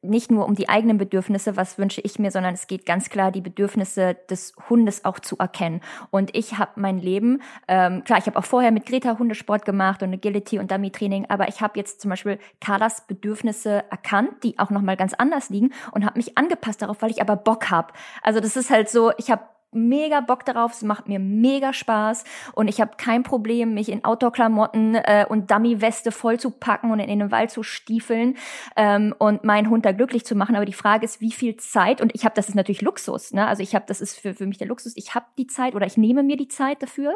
nicht 0.09 0.31
nur 0.31 0.45
um 0.45 0.55
die 0.55 0.69
eigenen 0.69 0.97
Bedürfnisse, 0.97 1.57
was 1.57 1.77
wünsche 1.77 2.01
ich 2.01 2.19
mir, 2.19 2.31
sondern 2.31 2.53
es 2.53 2.67
geht 2.67 2.85
ganz 2.85 3.09
klar, 3.09 3.31
die 3.31 3.41
Bedürfnisse 3.41 4.15
des 4.29 4.53
Hundes 4.69 5.05
auch 5.05 5.19
zu 5.19 5.37
erkennen. 5.37 5.81
Und 6.11 6.35
ich 6.35 6.57
habe 6.57 6.71
mein 6.75 6.99
Leben, 6.99 7.41
ähm, 7.67 8.03
klar, 8.03 8.19
ich 8.19 8.27
habe 8.27 8.37
auch 8.37 8.45
vorher 8.45 8.71
mit 8.71 8.85
Greta 8.85 9.17
Hundesport 9.17 9.65
gemacht 9.65 10.03
und 10.03 10.13
Agility 10.13 10.59
und 10.59 10.71
Dummy-Training, 10.71 11.25
aber 11.29 11.47
ich 11.47 11.61
habe 11.61 11.77
jetzt 11.77 12.01
zum 12.01 12.09
Beispiel 12.09 12.39
Carlas 12.61 13.05
Bedürfnisse 13.07 13.83
erkannt, 13.89 14.43
die 14.43 14.59
auch 14.59 14.69
nochmal 14.69 14.97
ganz 14.97 15.13
anders 15.13 15.49
liegen 15.49 15.71
und 15.91 16.05
habe 16.05 16.17
mich 16.17 16.37
angepasst 16.37 16.81
darauf, 16.81 17.01
weil 17.01 17.11
ich 17.11 17.21
aber 17.21 17.35
Bock 17.35 17.69
habe. 17.69 17.93
Also 18.21 18.39
das 18.39 18.55
ist 18.55 18.69
halt 18.69 18.89
so, 18.89 19.11
ich 19.17 19.31
habe 19.31 19.43
mega 19.75 20.21
Bock 20.21 20.45
darauf, 20.45 20.73
es 20.73 20.81
macht 20.81 21.07
mir 21.07 21.19
mega 21.19 21.73
Spaß 21.73 22.23
und 22.53 22.67
ich 22.67 22.81
habe 22.81 22.93
kein 22.97 23.23
Problem, 23.23 23.73
mich 23.73 23.89
in 23.89 24.03
Outdoor-Klamotten 24.03 24.95
äh, 24.95 25.25
und 25.27 25.51
Dummy-Weste 25.51 26.11
voll 26.11 26.39
zu 26.39 26.51
packen 26.51 26.91
und 26.91 26.99
in, 26.99 27.09
in 27.09 27.19
den 27.19 27.31
Wald 27.31 27.51
zu 27.51 27.63
stiefeln 27.63 28.37
ähm, 28.75 29.13
und 29.17 29.43
meinen 29.43 29.69
Hund 29.69 29.85
da 29.85 29.91
glücklich 29.91 30.25
zu 30.25 30.35
machen. 30.35 30.55
Aber 30.55 30.65
die 30.65 30.73
Frage 30.73 31.05
ist, 31.05 31.21
wie 31.21 31.31
viel 31.31 31.57
Zeit, 31.57 32.01
und 32.01 32.13
ich 32.15 32.25
habe, 32.25 32.35
das 32.35 32.49
ist 32.49 32.55
natürlich 32.55 32.81
Luxus, 32.81 33.33
ne? 33.33 33.47
also 33.47 33.61
ich 33.61 33.75
habe, 33.75 33.85
das 33.87 34.01
ist 34.01 34.19
für, 34.19 34.33
für 34.33 34.45
mich 34.45 34.57
der 34.57 34.67
Luxus, 34.67 34.93
ich 34.95 35.15
habe 35.15 35.25
die 35.37 35.47
Zeit 35.47 35.75
oder 35.75 35.85
ich 35.85 35.97
nehme 35.97 36.23
mir 36.23 36.37
die 36.37 36.47
Zeit 36.47 36.81
dafür 36.81 37.13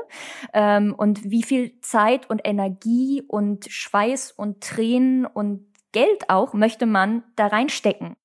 ähm, 0.54 0.94
und 0.96 1.30
wie 1.30 1.44
viel 1.44 1.80
Zeit 1.82 2.30
und 2.30 2.42
Energie 2.44 3.24
und 3.28 3.66
Schweiß 3.70 4.32
und 4.32 4.62
Tränen 4.62 5.26
und 5.26 5.66
Geld 5.92 6.30
auch 6.30 6.54
möchte 6.54 6.86
man 6.86 7.24
da 7.36 7.48
reinstecken. 7.48 8.16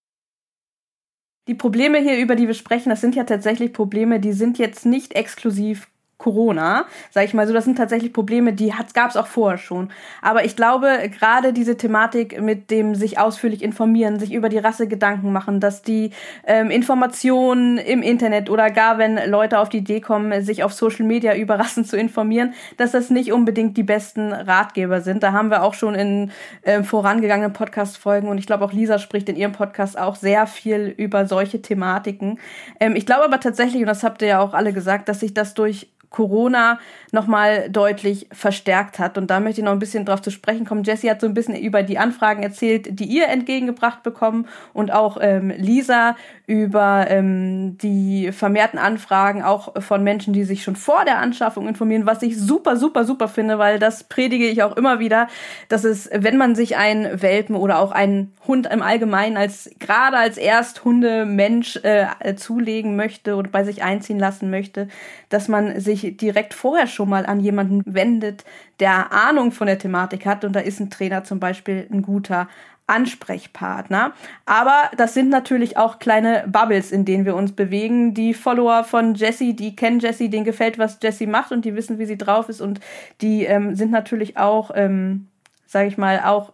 Die 1.47 1.55
Probleme 1.55 1.99
hier, 1.99 2.19
über 2.19 2.37
die 2.37 2.47
wir 2.47 2.55
sprechen, 2.55 2.89
das 2.89 3.01
sind 3.01 3.15
ja 3.15 3.25
tatsächlich 3.25 3.73
Probleme, 3.73 4.19
die 4.19 4.33
sind 4.33 4.59
jetzt 4.59 4.87
nicht 4.87 5.15
exklusiv 5.15 5.89
Corona, 6.19 6.87
sage 7.11 7.27
ich 7.27 7.35
mal 7.35 7.47
so. 7.47 7.53
Das 7.53 7.65
sind 7.65 7.77
tatsächlich 7.77 8.13
Probleme, 8.13 8.53
die 8.53 8.73
gab 8.95 9.11
es 9.11 9.17
auch 9.17 9.27
vorher 9.27 9.59
schon. 9.59 9.91
Aber 10.23 10.45
ich 10.45 10.57
glaube, 10.57 10.89
gerade 11.19 11.53
diese 11.53 11.77
Thematik 11.77 12.41
mit 12.41 12.71
dem 12.71 12.95
sich 12.95 13.19
ausführlich 13.19 13.63
informieren, 13.63 14.19
sich 14.19 14.33
über 14.33 14.49
die 14.49 14.59
Rasse 14.59 14.87
Gedanken 14.87 15.33
machen, 15.33 15.61
dass 15.61 15.83
die 15.83 16.11
ähm, 16.47 16.71
Informationen 16.71 17.79
im 17.79 18.03
Internet 18.03 18.49
oder 18.49 18.71
gar 18.71 18.99
wenn 18.99 19.19
Leute 19.29 19.59
auf 19.59 19.69
die 19.69 19.79
Idee 19.79 20.01
kommen, 20.01 20.43
sich 20.45 20.63
auf 20.63 20.73
Social 20.73 21.05
Media 21.05 21.35
über 21.35 21.59
Rassen 21.59 21.85
zu 21.85 21.97
informieren, 21.97 22.55
dass 22.77 22.93
das 22.93 23.11
nicht 23.11 23.33
unbedingt 23.33 23.77
die 23.77 23.83
besten 23.83 24.33
Ratgeber 24.33 25.01
sind. 25.01 25.23
Da 25.23 25.33
haben 25.33 25.51
wir 25.51 25.63
auch 25.63 25.75
schon 25.75 25.95
in 25.95 26.31
äh, 26.63 26.83
vorangegangenen 26.83 27.53
Podcast-Folgen 27.53 28.29
und 28.29 28.39
ich 28.39 28.47
glaube 28.47 28.65
auch 28.65 28.73
Lisa 28.73 28.99
spricht 28.99 29.29
in 29.29 29.37
ihrem 29.37 29.53
Podcast 29.53 29.99
auch 29.99 30.17
sehr 30.17 30.47
viel 30.47 30.95
über 30.97 31.27
solche 31.27 31.61
Thematiken. 31.61 32.39
Ähm, 32.81 32.97
ich 32.97 33.07
glaube 33.07 33.25
aber 33.25 33.41
tatsächlich, 33.41 33.83
und 33.83 33.89
das 33.89 34.05
habt 34.05 34.23
ihr 34.23 34.29
ja 34.29 34.41
auch 34.41 34.55
alle 34.55 34.73
gesagt, 34.73 35.09
dass 35.09 35.21
sich 35.21 35.35
das 35.35 35.55
durch 35.55 35.89
Corona 36.15 36.79
nochmal 37.11 37.69
deutlich 37.71 38.29
verstärkt 38.31 39.01
hat. 39.01 39.19
Und 39.19 39.31
da 39.31 39.41
möchte 39.41 39.61
ich 39.61 39.65
noch 39.65 39.73
ein 39.73 39.81
bisschen 39.81 40.05
drauf 40.05 40.23
zu 40.23 40.31
sprechen 40.31 40.65
kommen. 40.65 40.85
Jessie 40.85 41.11
hat 41.11 41.21
so 41.21 41.27
ein 41.27 41.35
bisschen 41.35 41.57
über 41.57 41.83
die 41.83 41.99
Anfragen 41.99 42.45
erzählt, 42.45 43.01
die 43.01 43.07
ihr 43.07 43.27
entgegengebracht 43.27 44.05
bekommen 44.05 44.47
und 44.73 44.93
auch 44.93 45.19
ähm, 45.21 45.53
Lisa 45.57 46.15
über 46.47 47.07
ähm, 47.09 47.79
die 47.79 48.31
vermehrten 48.31 48.79
Anfragen 48.79 49.43
auch 49.43 49.81
von 49.83 50.05
Menschen, 50.05 50.33
die 50.33 50.45
sich 50.45 50.63
schon 50.63 50.77
vor 50.77 51.05
der 51.05 51.19
Anschaffung 51.19 51.67
informieren, 51.67 52.07
was 52.07 52.23
ich 52.23 52.39
super, 52.39 52.77
super, 52.77 53.05
super 53.05 53.27
finde, 53.27 53.59
weil 53.59 53.81
das 53.81 54.05
predige 54.05 54.47
ich 54.47 54.63
auch 54.63 54.77
immer 54.77 55.01
wieder, 55.01 55.27
dass 55.69 55.83
es, 55.83 56.11
wenn 56.13 56.37
man 56.37 56.55
sich 56.55 56.77
einen 56.77 57.23
Welpen 57.23 57.57
oder 57.57 57.81
auch 57.81 57.91
einen 57.91 58.33
Hund 58.47 58.67
im 58.71 58.83
Allgemeinen 58.83 59.37
als 59.37 59.71
gerade 59.81 60.19
als 60.19 60.37
Ersthunde-Mensch 60.37 61.81
äh, 61.83 62.35
zulegen 62.37 62.95
möchte 62.95 63.35
oder 63.35 63.49
bei 63.49 63.65
sich 63.65 63.83
einziehen 63.83 64.19
lassen 64.19 64.51
möchte, 64.51 64.89
dass 65.31 65.49
man 65.49 65.81
sich 65.81 66.04
direkt 66.13 66.55
vorher 66.55 66.87
schon 66.87 67.09
mal 67.09 67.27
an 67.27 67.41
jemanden 67.41 67.83
wendet, 67.87 68.45
der 68.81 69.13
Ahnung 69.13 69.53
von 69.53 69.67
der 69.67 69.79
Thematik 69.79 70.27
hat. 70.27 70.45
Und 70.45 70.55
da 70.55 70.61
ist 70.61 70.81
ein 70.81 70.91
Trainer 70.91 71.25
zum 71.25 71.41
Beispiel 71.41 71.87
ein 71.91 72.03
guter 72.03 72.49
Ansprechpartner. 72.87 74.13
Aber 74.45 74.91
das 74.97 75.15
sind 75.15 75.31
natürlich 75.31 75.77
auch 75.77 75.99
kleine 75.99 76.45
Bubbles, 76.47 76.93
in 76.93 77.05
denen 77.05 77.25
wir 77.25 77.35
uns 77.35 77.53
bewegen. 77.53 78.15
Die 78.15 78.35
Follower 78.35 78.85
von 78.85 79.15
Jessie, 79.15 79.55
die 79.55 79.75
kennen 79.75 80.01
Jessie, 80.01 80.29
denen 80.29 80.45
gefällt, 80.45 80.79
was 80.79 80.99
Jessie 81.03 81.27
macht 81.27 81.53
und 81.53 81.65
die 81.65 81.75
wissen, 81.75 81.99
wie 81.99 82.07
sie 82.07 82.19
drauf 82.19 82.49
ist. 82.49 82.61
Und 82.61 82.81
die 83.21 83.45
ähm, 83.45 83.75
sind 83.75 83.91
natürlich 83.91 84.37
auch, 84.37 84.71
ähm, 84.75 85.29
sage 85.67 85.89
ich 85.89 85.97
mal, 85.97 86.21
auch 86.21 86.53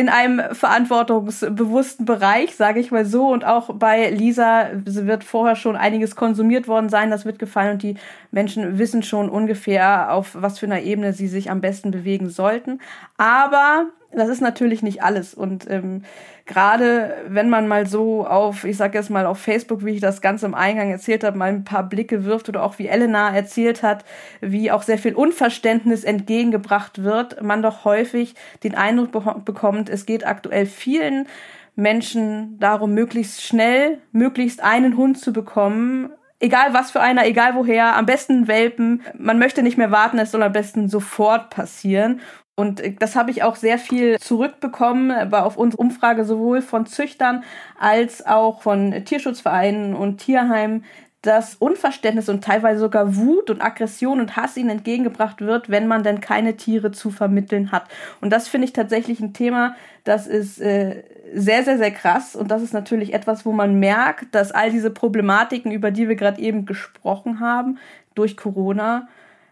in 0.00 0.08
einem 0.08 0.54
verantwortungsbewussten 0.54 2.06
Bereich, 2.06 2.56
sage 2.56 2.80
ich 2.80 2.90
mal 2.90 3.04
so. 3.04 3.28
Und 3.28 3.44
auch 3.44 3.74
bei 3.74 4.08
Lisa 4.08 4.68
wird 4.72 5.24
vorher 5.24 5.56
schon 5.56 5.76
einiges 5.76 6.16
konsumiert 6.16 6.68
worden 6.68 6.88
sein. 6.88 7.10
Das 7.10 7.26
wird 7.26 7.38
gefallen 7.38 7.72
und 7.72 7.82
die 7.82 7.96
Menschen 8.30 8.78
wissen 8.78 9.02
schon 9.02 9.28
ungefähr, 9.28 10.14
auf 10.14 10.34
was 10.40 10.58
für 10.58 10.64
einer 10.64 10.80
Ebene 10.80 11.12
sie 11.12 11.28
sich 11.28 11.50
am 11.50 11.60
besten 11.60 11.90
bewegen 11.90 12.30
sollten. 12.30 12.80
Aber 13.18 13.90
das 14.10 14.30
ist 14.30 14.40
natürlich 14.40 14.82
nicht 14.82 15.02
alles. 15.02 15.34
Und 15.34 15.68
ähm, 15.70 16.04
gerade 16.50 17.14
wenn 17.28 17.48
man 17.48 17.68
mal 17.68 17.86
so 17.86 18.26
auf, 18.26 18.64
ich 18.64 18.76
sag 18.76 18.92
jetzt 18.94 19.08
mal 19.08 19.24
auf 19.24 19.38
Facebook, 19.38 19.84
wie 19.84 19.92
ich 19.92 20.00
das 20.00 20.20
ganz 20.20 20.42
im 20.42 20.52
Eingang 20.52 20.90
erzählt 20.90 21.22
habe, 21.22 21.38
mal 21.38 21.48
ein 21.48 21.62
paar 21.62 21.84
Blicke 21.84 22.24
wirft 22.24 22.48
oder 22.48 22.64
auch 22.64 22.80
wie 22.80 22.88
Elena 22.88 23.32
erzählt 23.32 23.84
hat, 23.84 24.04
wie 24.40 24.72
auch 24.72 24.82
sehr 24.82 24.98
viel 24.98 25.14
Unverständnis 25.14 26.02
entgegengebracht 26.02 27.04
wird, 27.04 27.40
man 27.40 27.62
doch 27.62 27.84
häufig 27.84 28.34
den 28.64 28.74
Eindruck 28.74 29.12
be 29.12 29.42
bekommt, 29.44 29.88
es 29.88 30.06
geht 30.06 30.26
aktuell 30.26 30.66
vielen 30.66 31.28
Menschen 31.76 32.58
darum, 32.58 32.94
möglichst 32.94 33.42
schnell, 33.42 33.98
möglichst 34.10 34.60
einen 34.60 34.96
Hund 34.96 35.20
zu 35.20 35.32
bekommen, 35.32 36.10
egal 36.40 36.74
was 36.74 36.90
für 36.90 37.00
einer, 37.00 37.26
egal 37.26 37.54
woher, 37.54 37.96
am 37.96 38.06
besten 38.06 38.48
Welpen. 38.48 39.02
Man 39.16 39.38
möchte 39.38 39.62
nicht 39.62 39.78
mehr 39.78 39.92
warten, 39.92 40.18
es 40.18 40.32
soll 40.32 40.42
am 40.42 40.52
besten 40.52 40.88
sofort 40.88 41.50
passieren. 41.50 42.20
Und 42.56 42.80
äh, 42.80 42.94
das 42.98 43.16
habe 43.16 43.30
ich 43.30 43.42
auch 43.42 43.56
sehr 43.56 43.78
viel 43.78 44.18
zurückbekommen, 44.18 45.10
aber 45.10 45.44
auf 45.44 45.56
unsere 45.56 45.82
Umfrage 45.82 46.24
sowohl 46.24 46.62
von 46.62 46.86
Züchtern 46.86 47.44
als 47.78 48.26
auch 48.26 48.62
von 48.62 49.04
Tierschutzvereinen 49.04 49.94
und 49.94 50.18
Tierheimen, 50.18 50.84
dass 51.22 51.54
Unverständnis 51.54 52.30
und 52.30 52.42
teilweise 52.42 52.80
sogar 52.80 53.14
Wut 53.16 53.50
und 53.50 53.60
Aggression 53.60 54.20
und 54.20 54.36
Hass 54.36 54.56
ihnen 54.56 54.70
entgegengebracht 54.70 55.42
wird, 55.42 55.68
wenn 55.68 55.86
man 55.86 56.02
denn 56.02 56.20
keine 56.20 56.56
Tiere 56.56 56.92
zu 56.92 57.10
vermitteln 57.10 57.72
hat. 57.72 57.84
Und 58.22 58.30
das 58.30 58.48
finde 58.48 58.66
ich 58.66 58.72
tatsächlich 58.72 59.20
ein 59.20 59.34
Thema, 59.34 59.74
das 60.04 60.26
ist 60.26 60.60
äh, 60.60 61.04
sehr, 61.34 61.62
sehr, 61.62 61.76
sehr 61.76 61.90
krass. 61.90 62.34
Und 62.34 62.50
das 62.50 62.62
ist 62.62 62.72
natürlich 62.72 63.12
etwas, 63.12 63.44
wo 63.44 63.52
man 63.52 63.78
merkt, 63.78 64.34
dass 64.34 64.50
all 64.50 64.70
diese 64.70 64.90
Problematiken, 64.90 65.72
über 65.72 65.90
die 65.90 66.08
wir 66.08 66.16
gerade 66.16 66.40
eben 66.40 66.64
gesprochen 66.64 67.40
haben, 67.40 67.78
durch 68.14 68.36
Corona 68.36 69.08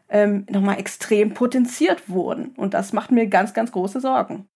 ähm, 0.08 0.46
nochmal 0.50 0.78
extrem 0.78 1.34
potenziert 1.34 2.08
wurden. 2.08 2.54
Und 2.56 2.74
das 2.74 2.92
macht 2.92 3.10
mir 3.10 3.26
ganz, 3.26 3.54
ganz 3.54 3.72
große 3.72 4.00
Sorgen. 4.00 4.48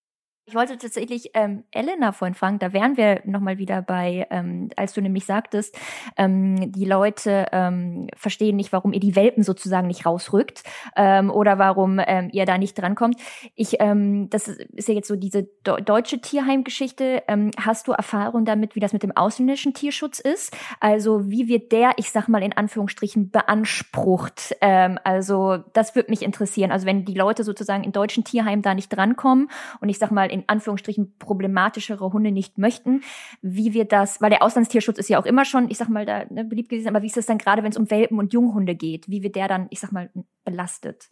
Ich 0.45 0.57
wollte 0.57 0.77
tatsächlich 0.77 1.31
ähm, 1.35 1.63
Elena 1.71 2.11
vorhin 2.11 2.35
fragen, 2.35 2.59
da 2.59 2.73
wären 2.73 2.97
wir 2.97 3.21
nochmal 3.25 3.59
wieder 3.59 3.81
bei, 3.81 4.27
ähm, 4.31 4.71
als 4.75 4.93
du 4.93 5.01
nämlich 5.01 5.25
sagtest, 5.25 5.79
ähm, 6.17 6.73
die 6.73 6.85
Leute 6.85 7.47
ähm, 7.53 8.09
verstehen 8.17 8.57
nicht, 8.57 8.73
warum 8.73 8.93
ihr 8.93 8.99
die 8.99 9.15
Welpen 9.15 9.45
sozusagen 9.45 9.87
nicht 9.87 10.05
rausrückt 10.05 10.65
ähm, 10.97 11.31
oder 11.31 11.61
warum 11.61 12.01
ähm, 12.05 12.29
ihr 12.33 12.45
da 12.45 12.59
nicht 12.59 12.75
drankommt. 12.75 13.21
Ich, 13.55 13.77
ähm, 13.79 14.31
das 14.31 14.49
ist 14.49 14.89
ja 14.89 14.95
jetzt 14.95 15.07
so 15.07 15.15
diese 15.15 15.45
do 15.63 15.77
deutsche 15.77 16.21
Tierheimgeschichte. 16.21 17.23
Ähm, 17.29 17.53
hast 17.57 17.87
du 17.87 17.93
Erfahrung 17.93 18.45
damit, 18.45 18.75
wie 18.75 18.81
das 18.81 18.93
mit 18.93 19.05
dem 19.05 19.17
ausländischen 19.17 19.75
Tierschutz 19.75 20.19
ist? 20.19 20.53
Also 20.81 21.31
wie 21.31 21.47
wird 21.47 21.71
der, 21.71 21.93
ich 21.99 22.11
sag 22.11 22.27
mal 22.27 22.43
in 22.43 22.53
Anführungsstrichen, 22.53 23.31
beansprucht? 23.31 24.57
Ähm, 24.61 24.99
also 25.05 25.59
das 25.73 25.95
würde 25.95 26.11
mich 26.11 26.23
interessieren. 26.23 26.73
Also 26.73 26.85
wenn 26.85 27.05
die 27.05 27.15
Leute 27.15 27.45
sozusagen 27.45 27.85
in 27.85 27.93
deutschen 27.93 28.25
Tierheimen 28.25 28.63
da 28.63 28.75
nicht 28.75 28.89
drankommen 28.89 29.49
und 29.81 29.89
ich 29.89 30.01
sag 30.01 30.11
mal 30.11 30.33
in 30.33 30.42
Anführungsstrichen 30.47 31.19
problematischere 31.19 32.13
Hunde 32.13 32.33
nicht 32.33 32.59
möchten, 32.59 33.03
wie 33.41 33.73
wir 33.73 33.85
das, 33.85 34.21
weil 34.21 34.31
der 34.31 34.43
Auslandstierschutz 34.43 34.99
ist 34.99 35.09
ja 35.09 35.21
auch 35.21 35.27
immer 35.27 35.45
schon, 35.45 35.71
ich 35.71 35.79
sag 35.79 35.89
mal, 35.89 36.07
da 36.07 36.25
ne, 36.31 36.45
beliebt 36.45 36.69
gewesen, 36.69 36.89
aber 36.89 37.03
wie 37.03 37.07
ist 37.07 37.17
das 37.17 37.27
dann 37.27 37.39
gerade, 37.39 37.63
wenn 37.63 37.73
es 37.73 37.79
um 37.79 37.91
Welpen 37.91 38.19
und 38.19 38.33
Junghunde 38.33 38.75
geht, 38.75 39.09
wie 39.09 39.23
wird 39.23 39.37
der 39.37 39.49
dann, 39.49 39.67
ich 39.71 39.81
sag 39.81 39.93
mal, 39.93 40.11
belastet? 40.45 41.09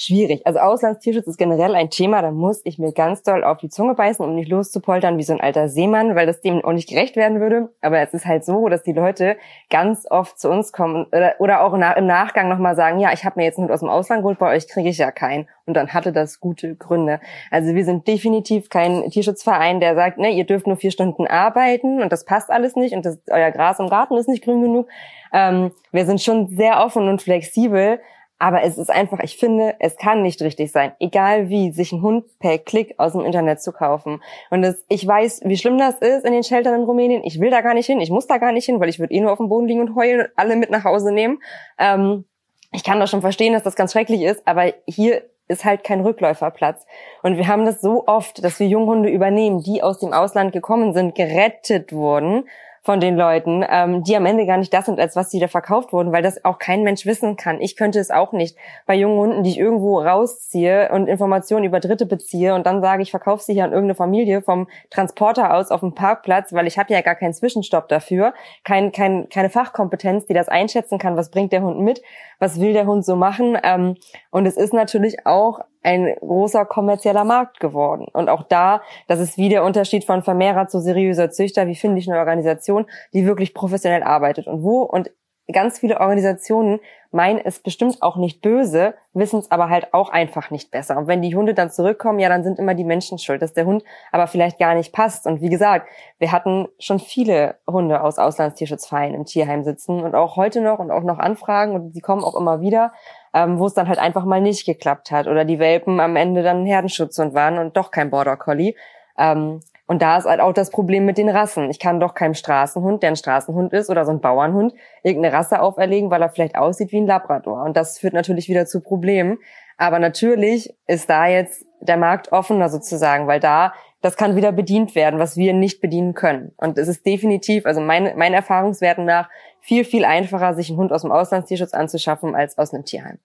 Schwierig. 0.00 0.46
Also 0.46 0.60
Auslandstierschutz 0.60 1.26
ist 1.26 1.36
generell 1.36 1.74
ein 1.74 1.90
Thema, 1.90 2.22
da 2.22 2.30
muss 2.30 2.62
ich 2.64 2.78
mir 2.78 2.92
ganz 2.92 3.22
doll 3.22 3.44
auf 3.44 3.58
die 3.58 3.68
Zunge 3.68 3.94
beißen, 3.94 4.24
um 4.24 4.34
nicht 4.34 4.48
loszupoltern 4.48 5.18
wie 5.18 5.22
so 5.22 5.34
ein 5.34 5.40
alter 5.40 5.68
Seemann, 5.68 6.14
weil 6.16 6.26
das 6.26 6.40
dem 6.40 6.64
auch 6.64 6.72
nicht 6.72 6.88
gerecht 6.88 7.16
werden 7.16 7.40
würde. 7.40 7.68
Aber 7.82 7.98
es 7.98 8.14
ist 8.14 8.24
halt 8.24 8.44
so, 8.44 8.68
dass 8.68 8.82
die 8.82 8.92
Leute 8.92 9.36
ganz 9.68 10.06
oft 10.10 10.38
zu 10.38 10.48
uns 10.50 10.72
kommen 10.72 11.06
oder, 11.12 11.34
oder 11.38 11.62
auch 11.62 11.74
im 11.74 12.06
Nachgang 12.06 12.48
nochmal 12.48 12.76
sagen, 12.76 12.98
ja, 12.98 13.12
ich 13.12 13.24
habe 13.24 13.38
mir 13.38 13.44
jetzt 13.44 13.58
einen 13.58 13.64
Hund 13.64 13.74
aus 13.74 13.80
dem 13.80 13.90
Ausland 13.90 14.22
geholt, 14.22 14.38
bei 14.38 14.54
euch 14.54 14.68
kriege 14.68 14.88
ich 14.88 14.98
ja 14.98 15.10
keinen. 15.10 15.46
Und 15.66 15.74
dann 15.74 15.92
hatte 15.92 16.12
das 16.12 16.40
gute 16.40 16.74
Gründe. 16.76 17.20
Also 17.50 17.74
wir 17.74 17.84
sind 17.84 18.08
definitiv 18.08 18.70
kein 18.70 19.08
Tierschutzverein, 19.10 19.80
der 19.80 19.94
sagt, 19.94 20.18
ne, 20.18 20.30
ihr 20.30 20.44
dürft 20.44 20.66
nur 20.66 20.76
vier 20.76 20.90
Stunden 20.90 21.26
arbeiten 21.26 22.02
und 22.02 22.10
das 22.10 22.24
passt 22.24 22.50
alles 22.50 22.74
nicht 22.74 22.94
und 22.94 23.04
das, 23.04 23.18
euer 23.30 23.50
Gras 23.50 23.78
im 23.78 23.90
Garten 23.90 24.16
ist 24.16 24.28
nicht 24.28 24.42
grün 24.42 24.62
genug. 24.62 24.88
Ähm, 25.32 25.72
wir 25.92 26.06
sind 26.06 26.20
schon 26.20 26.48
sehr 26.48 26.80
offen 26.80 27.08
und 27.08 27.22
flexibel 27.22 28.00
aber 28.40 28.62
es 28.64 28.78
ist 28.78 28.90
einfach, 28.90 29.20
ich 29.20 29.36
finde, 29.36 29.76
es 29.80 29.98
kann 29.98 30.22
nicht 30.22 30.40
richtig 30.40 30.72
sein, 30.72 30.92
egal 30.98 31.50
wie, 31.50 31.72
sich 31.72 31.92
einen 31.92 32.00
Hund 32.00 32.24
per 32.38 32.56
Klick 32.56 32.94
aus 32.96 33.12
dem 33.12 33.20
Internet 33.20 33.60
zu 33.60 33.70
kaufen. 33.70 34.22
Und 34.48 34.62
das, 34.62 34.82
ich 34.88 35.06
weiß, 35.06 35.42
wie 35.44 35.58
schlimm 35.58 35.76
das 35.76 35.96
ist 35.98 36.24
in 36.24 36.32
den 36.32 36.42
Sheltern 36.42 36.74
in 36.74 36.84
Rumänien. 36.84 37.22
Ich 37.22 37.38
will 37.38 37.50
da 37.50 37.60
gar 37.60 37.74
nicht 37.74 37.84
hin, 37.84 38.00
ich 38.00 38.10
muss 38.10 38.26
da 38.26 38.38
gar 38.38 38.52
nicht 38.52 38.64
hin, 38.64 38.80
weil 38.80 38.88
ich 38.88 38.98
würde 38.98 39.12
eh 39.12 39.20
nur 39.20 39.30
auf 39.30 39.38
dem 39.38 39.50
Boden 39.50 39.68
liegen 39.68 39.80
und 39.80 39.94
heulen 39.94 40.22
und 40.22 40.28
alle 40.36 40.56
mit 40.56 40.70
nach 40.70 40.84
Hause 40.84 41.12
nehmen. 41.12 41.42
Ähm, 41.78 42.24
ich 42.72 42.82
kann 42.82 42.98
doch 42.98 43.08
schon 43.08 43.20
verstehen, 43.20 43.52
dass 43.52 43.62
das 43.62 43.76
ganz 43.76 43.92
schrecklich 43.92 44.22
ist, 44.22 44.48
aber 44.48 44.72
hier 44.86 45.22
ist 45.46 45.66
halt 45.66 45.84
kein 45.84 46.00
Rückläuferplatz. 46.00 46.86
Und 47.22 47.36
wir 47.36 47.46
haben 47.46 47.66
das 47.66 47.82
so 47.82 48.06
oft, 48.06 48.42
dass 48.42 48.58
wir 48.58 48.68
Junghunde 48.68 49.10
übernehmen, 49.10 49.62
die 49.62 49.82
aus 49.82 49.98
dem 49.98 50.14
Ausland 50.14 50.52
gekommen 50.52 50.94
sind, 50.94 51.14
gerettet 51.14 51.92
wurden 51.92 52.44
von 52.90 52.98
den 52.98 53.14
Leuten, 53.14 53.64
ähm, 53.70 54.02
die 54.02 54.16
am 54.16 54.26
Ende 54.26 54.46
gar 54.46 54.56
nicht 54.56 54.74
das 54.74 54.86
sind, 54.86 54.98
als 54.98 55.14
was 55.14 55.30
sie 55.30 55.38
da 55.38 55.46
verkauft 55.46 55.92
wurden, 55.92 56.10
weil 56.10 56.24
das 56.24 56.44
auch 56.44 56.58
kein 56.58 56.82
Mensch 56.82 57.06
wissen 57.06 57.36
kann. 57.36 57.60
Ich 57.60 57.76
könnte 57.76 58.00
es 58.00 58.10
auch 58.10 58.32
nicht. 58.32 58.56
Bei 58.84 58.96
jungen 58.96 59.16
Hunden, 59.16 59.42
die 59.44 59.50
ich 59.50 59.58
irgendwo 59.58 60.00
rausziehe 60.00 60.90
und 60.90 61.06
Informationen 61.06 61.64
über 61.64 61.78
Dritte 61.78 62.04
beziehe 62.04 62.52
und 62.52 62.66
dann 62.66 62.80
sage, 62.80 63.04
ich 63.04 63.12
verkaufe 63.12 63.44
sie 63.44 63.52
hier 63.52 63.62
an 63.62 63.70
irgendeine 63.70 63.94
Familie 63.94 64.42
vom 64.42 64.66
Transporter 64.90 65.54
aus 65.54 65.70
auf 65.70 65.78
dem 65.78 65.94
Parkplatz, 65.94 66.52
weil 66.52 66.66
ich 66.66 66.80
habe 66.80 66.92
ja 66.92 67.00
gar 67.00 67.14
keinen 67.14 67.32
Zwischenstopp 67.32 67.86
dafür, 67.86 68.34
kein, 68.64 68.90
kein, 68.90 69.28
keine 69.28 69.50
Fachkompetenz, 69.50 70.26
die 70.26 70.34
das 70.34 70.48
einschätzen 70.48 70.98
kann, 70.98 71.16
was 71.16 71.30
bringt 71.30 71.52
der 71.52 71.62
Hund 71.62 71.78
mit, 71.78 72.02
was 72.40 72.58
will 72.58 72.72
der 72.72 72.86
Hund 72.86 73.04
so 73.04 73.14
machen. 73.14 73.56
Ähm, 73.62 73.94
und 74.32 74.46
es 74.46 74.56
ist 74.56 74.74
natürlich 74.74 75.26
auch 75.26 75.60
ein 75.82 76.14
großer 76.20 76.64
kommerzieller 76.64 77.24
Markt 77.24 77.60
geworden. 77.60 78.06
Und 78.12 78.28
auch 78.28 78.42
da, 78.42 78.82
das 79.08 79.20
ist 79.20 79.38
wie 79.38 79.48
der 79.48 79.64
Unterschied 79.64 80.04
von 80.04 80.22
Vermehrer 80.22 80.68
zu 80.68 80.80
seriöser 80.80 81.30
Züchter, 81.30 81.66
wie 81.66 81.74
finde 81.74 81.98
ich 81.98 82.10
eine 82.10 82.18
Organisation, 82.18 82.86
die 83.14 83.26
wirklich 83.26 83.54
professionell 83.54 84.02
arbeitet 84.02 84.46
und 84.46 84.62
wo 84.62 84.82
und 84.82 85.10
ganz 85.52 85.78
viele 85.78 86.00
Organisationen 86.00 86.80
meinen 87.12 87.40
es 87.44 87.58
bestimmt 87.58 88.02
auch 88.02 88.16
nicht 88.16 88.40
böse, 88.40 88.94
wissen 89.14 89.40
es 89.40 89.50
aber 89.50 89.68
halt 89.68 89.92
auch 89.92 90.10
einfach 90.10 90.50
nicht 90.50 90.70
besser. 90.70 90.96
Und 90.96 91.08
wenn 91.08 91.22
die 91.22 91.34
Hunde 91.34 91.54
dann 91.54 91.70
zurückkommen, 91.70 92.20
ja, 92.20 92.28
dann 92.28 92.44
sind 92.44 92.58
immer 92.58 92.74
die 92.74 92.84
Menschen 92.84 93.18
schuld, 93.18 93.42
dass 93.42 93.52
der 93.52 93.66
Hund 93.66 93.82
aber 94.12 94.28
vielleicht 94.28 94.58
gar 94.60 94.74
nicht 94.74 94.92
passt. 94.92 95.26
Und 95.26 95.40
wie 95.40 95.48
gesagt, 95.48 95.88
wir 96.18 96.30
hatten 96.30 96.68
schon 96.78 97.00
viele 97.00 97.56
Hunde 97.68 98.02
aus 98.02 98.18
Auslandstierschutzvereinen 98.18 99.14
im 99.14 99.24
Tierheim 99.24 99.64
sitzen 99.64 100.02
und 100.04 100.14
auch 100.14 100.36
heute 100.36 100.60
noch 100.60 100.78
und 100.78 100.92
auch 100.92 101.02
noch 101.02 101.18
Anfragen 101.18 101.74
und 101.74 101.92
die 101.92 102.00
kommen 102.00 102.22
auch 102.22 102.36
immer 102.36 102.60
wieder, 102.60 102.92
ähm, 103.34 103.58
wo 103.58 103.66
es 103.66 103.74
dann 103.74 103.88
halt 103.88 103.98
einfach 103.98 104.24
mal 104.24 104.40
nicht 104.40 104.66
geklappt 104.66 105.10
hat 105.10 105.26
oder 105.26 105.44
die 105.44 105.58
Welpen 105.58 106.00
am 106.00 106.16
Ende 106.16 106.42
dann 106.42 106.66
Herdenschutzhund 106.66 107.34
waren 107.34 107.58
und 107.58 107.76
doch 107.76 107.90
kein 107.90 108.10
Border 108.10 108.36
Collie. 108.36 108.74
Ähm, 109.18 109.60
und 109.86 110.02
da 110.02 110.18
ist 110.18 110.24
halt 110.24 110.40
auch 110.40 110.52
das 110.52 110.70
Problem 110.70 111.04
mit 111.04 111.18
den 111.18 111.28
Rassen. 111.28 111.68
Ich 111.68 111.80
kann 111.80 111.98
doch 111.98 112.14
keinem 112.14 112.34
Straßenhund, 112.34 113.02
der 113.02 113.10
ein 113.10 113.16
Straßenhund 113.16 113.72
ist 113.72 113.90
oder 113.90 114.04
so 114.04 114.12
ein 114.12 114.20
Bauernhund, 114.20 114.72
irgendeine 115.02 115.34
Rasse 115.34 115.60
auferlegen, 115.60 116.12
weil 116.12 116.22
er 116.22 116.28
vielleicht 116.28 116.56
aussieht 116.56 116.92
wie 116.92 117.00
ein 117.00 117.08
Labrador. 117.08 117.64
Und 117.64 117.76
das 117.76 117.98
führt 117.98 118.14
natürlich 118.14 118.48
wieder 118.48 118.66
zu 118.66 118.82
Problemen. 118.82 119.38
Aber 119.78 119.98
natürlich 119.98 120.72
ist 120.86 121.10
da 121.10 121.26
jetzt 121.26 121.64
der 121.80 121.96
Markt 121.96 122.30
offener 122.30 122.68
sozusagen, 122.68 123.26
weil 123.26 123.40
da 123.40 123.72
das 124.02 124.16
kann 124.16 124.36
wieder 124.36 124.52
bedient 124.52 124.94
werden, 124.94 125.20
was 125.20 125.36
wir 125.36 125.52
nicht 125.52 125.80
bedienen 125.80 126.14
können. 126.14 126.52
Und 126.56 126.78
es 126.78 126.88
ist 126.88 127.04
definitiv, 127.04 127.66
also 127.66 127.80
meine, 127.80 128.14
meinen 128.14 128.34
Erfahrungswerten 128.34 129.04
nach, 129.04 129.28
viel, 129.60 129.84
viel 129.84 130.04
einfacher, 130.04 130.54
sich 130.54 130.68
einen 130.68 130.78
Hund 130.78 130.92
aus 130.92 131.02
dem 131.02 131.12
Auslandstierschutz 131.12 131.74
anzuschaffen, 131.74 132.34
als 132.34 132.58
aus 132.58 132.72
einem 132.72 132.84
Tierheim. 132.84 133.18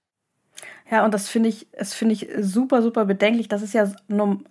Ja, 0.90 1.04
und 1.04 1.14
das 1.14 1.28
finde 1.28 1.50
ich, 1.50 1.68
das 1.78 1.94
finde 1.94 2.14
ich 2.14 2.28
super, 2.40 2.82
super 2.82 3.06
bedenklich. 3.06 3.48
Das 3.48 3.64
ist 3.64 3.74
ja 3.74 3.92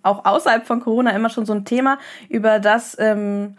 auch 0.03 0.25
außerhalb 0.25 0.65
von 0.65 0.81
Corona 0.81 1.11
immer 1.11 1.29
schon 1.29 1.45
so 1.45 1.53
ein 1.53 1.63
Thema, 1.63 1.97
über 2.27 2.59
das 2.59 2.97
ähm, 2.99 3.55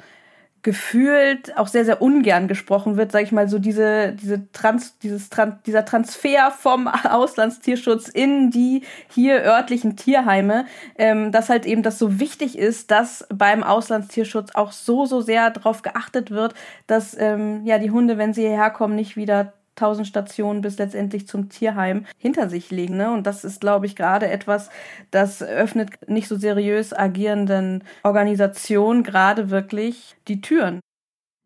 gefühlt 0.66 1.56
auch 1.56 1.68
sehr, 1.68 1.84
sehr 1.84 2.02
ungern 2.02 2.48
gesprochen 2.48 2.96
wird, 2.96 3.12
sage 3.12 3.22
ich 3.22 3.30
mal, 3.30 3.48
so 3.48 3.60
diese, 3.60 4.14
diese 4.14 4.50
Trans, 4.50 4.98
dieses 4.98 5.30
Trans, 5.30 5.62
dieser 5.64 5.84
Transfer 5.84 6.50
vom 6.50 6.88
Auslandstierschutz 7.04 8.08
in 8.08 8.50
die 8.50 8.82
hier 9.08 9.44
örtlichen 9.44 9.94
Tierheime, 9.94 10.66
ähm, 10.98 11.30
dass 11.30 11.50
halt 11.50 11.66
eben 11.66 11.84
das 11.84 12.00
so 12.00 12.18
wichtig 12.18 12.58
ist, 12.58 12.90
dass 12.90 13.24
beim 13.32 13.62
Auslandstierschutz 13.62 14.56
auch 14.56 14.72
so, 14.72 15.06
so 15.06 15.20
sehr 15.20 15.50
darauf 15.50 15.82
geachtet 15.82 16.32
wird, 16.32 16.52
dass 16.88 17.16
ähm, 17.16 17.64
ja 17.64 17.78
die 17.78 17.92
Hunde, 17.92 18.18
wenn 18.18 18.34
sie 18.34 18.40
hierher 18.40 18.70
kommen, 18.70 18.96
nicht 18.96 19.16
wieder 19.16 19.52
tausend 19.76 20.06
Stationen 20.06 20.60
bis 20.60 20.78
letztendlich 20.78 21.28
zum 21.28 21.48
Tierheim 21.48 22.06
hinter 22.18 22.48
sich 22.48 22.70
legen. 22.70 22.96
Ne? 22.96 23.12
Und 23.12 23.26
das 23.26 23.44
ist, 23.44 23.60
glaube 23.60 23.86
ich, 23.86 23.94
gerade 23.94 24.28
etwas, 24.28 24.70
das 25.10 25.42
öffnet 25.42 26.08
nicht 26.08 26.28
so 26.28 26.36
seriös 26.36 26.92
agierenden 26.92 27.84
Organisationen 28.02 29.02
gerade 29.02 29.50
wirklich 29.50 30.16
die 30.26 30.40
Türen. 30.40 30.80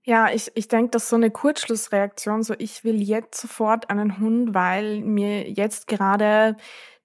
Ja, 0.05 0.31
ich, 0.31 0.51
ich 0.55 0.68
denke, 0.68 0.93
dass 0.93 1.11
so 1.11 1.16
eine 1.16 1.31
Kurzschlussreaktion, 1.31 2.43
so 2.43 2.55
ich 2.59 2.85
will 2.85 3.03
jetzt 3.03 3.41
sofort 3.41 3.91
einen 3.91 4.18
Hund, 4.18 4.55
weil 4.55 5.01
mir 5.01 5.51
jetzt 5.51 5.87
gerade 5.87 6.57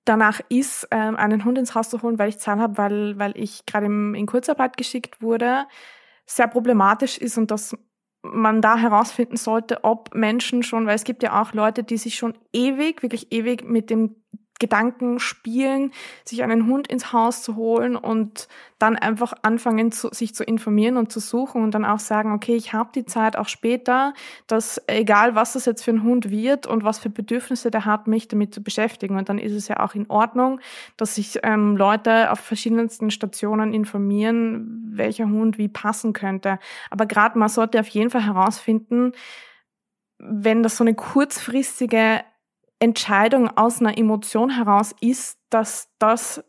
danach 0.06 0.40
ist, 0.50 0.88
ähm, 0.92 1.16
einen 1.16 1.44
Hund 1.44 1.58
ins 1.58 1.76
Haus 1.76 1.90
zu 1.90 2.02
holen, 2.02 2.18
weil 2.20 2.30
ich 2.30 2.40
Zahn 2.40 2.62
habe, 2.62 2.78
weil, 2.78 3.20
weil 3.20 3.34
ich 3.36 3.66
gerade 3.66 3.88
in 3.88 4.26
Kurzarbeit 4.28 4.78
geschickt 4.78 5.22
wurde, 5.22 5.66
sehr 6.26 6.48
problematisch 6.48 7.18
ist 7.18 7.38
und 7.38 7.52
das 7.52 7.76
man 8.34 8.62
da 8.62 8.78
herausfinden 8.78 9.38
sollte, 9.38 9.84
ob 9.84 10.14
Menschen 10.14 10.64
schon, 10.64 10.86
weil 10.86 10.96
es 10.96 11.04
gibt 11.04 11.24
ja 11.24 11.42
auch 11.42 11.54
Leute, 11.54 11.84
die 11.84 11.98
sich 11.98 12.16
schon 12.16 12.34
ewig, 12.54 13.02
wirklich 13.04 13.32
ewig 13.32 13.64
mit 13.64 13.90
dem 13.90 14.16
Gedanken 14.60 15.20
spielen, 15.20 15.92
sich 16.24 16.44
einen 16.44 16.68
Hund 16.68 16.88
ins 16.88 17.12
Haus 17.12 17.44
zu 17.44 17.56
holen 17.56 17.96
und 17.96 18.48
dann 18.80 18.96
einfach 18.96 19.34
anfangen, 19.42 19.92
zu, 19.92 20.10
sich 20.12 20.34
zu 20.34 20.44
informieren 20.44 20.98
und 20.98 21.12
zu 21.12 21.20
suchen 21.20 21.64
und 21.64 21.72
dann 21.72 21.86
auch 21.86 22.00
sagen, 22.00 22.34
okay, 22.34 22.56
ich 22.56 22.74
habe 22.74 22.90
die 22.96 23.06
Zeit 23.06 23.38
auch 23.38 23.48
später, 23.48 24.14
dass 24.48 24.82
egal 24.88 25.36
was 25.36 25.54
das 25.54 25.66
jetzt 25.66 25.84
für 25.84 25.92
ein 25.92 26.04
Hund 26.04 26.30
wird 26.30 26.68
und 26.68 26.84
was 26.84 27.00
für 27.00 27.10
Bedürfnisse 27.10 27.70
der 27.72 27.86
hat, 27.86 28.08
mich 28.08 28.28
damit 28.28 28.54
zu 28.54 28.64
beschäftigen. 28.64 29.18
Und 29.18 29.28
dann 29.30 29.40
ist 29.40 29.54
es 29.54 29.68
ja 29.68 29.80
auch 29.82 29.94
in 29.94 30.10
Ordnung, 30.10 30.60
dass 30.98 31.16
sich 31.16 31.40
ähm, 31.44 31.76
Leute 31.76 32.32
auf 32.32 32.40
verschiedensten 32.40 33.12
Stationen 33.12 33.74
informieren, 33.74 34.92
welcher 34.94 35.26
Hund 35.26 35.58
wie 35.58 35.68
passen 35.68 36.14
könnte. 36.14 36.60
Aber 36.90 37.06
gerade 37.06 37.38
man 37.38 37.50
sollte 37.50 37.80
auf 37.80 37.88
jeden 37.88 38.10
Fall 38.10 38.26
herausfinden, 38.26 39.12
wenn 40.18 40.64
das 40.64 40.78
so 40.78 40.84
eine 40.84 40.94
kurzfristige 40.94 42.22
Entscheidung 42.80 43.50
aus 43.58 43.80
einer 43.80 43.98
Emotion 43.98 44.50
heraus 44.50 44.94
ist, 45.00 45.40
dass 45.50 45.90
das, 46.00 46.44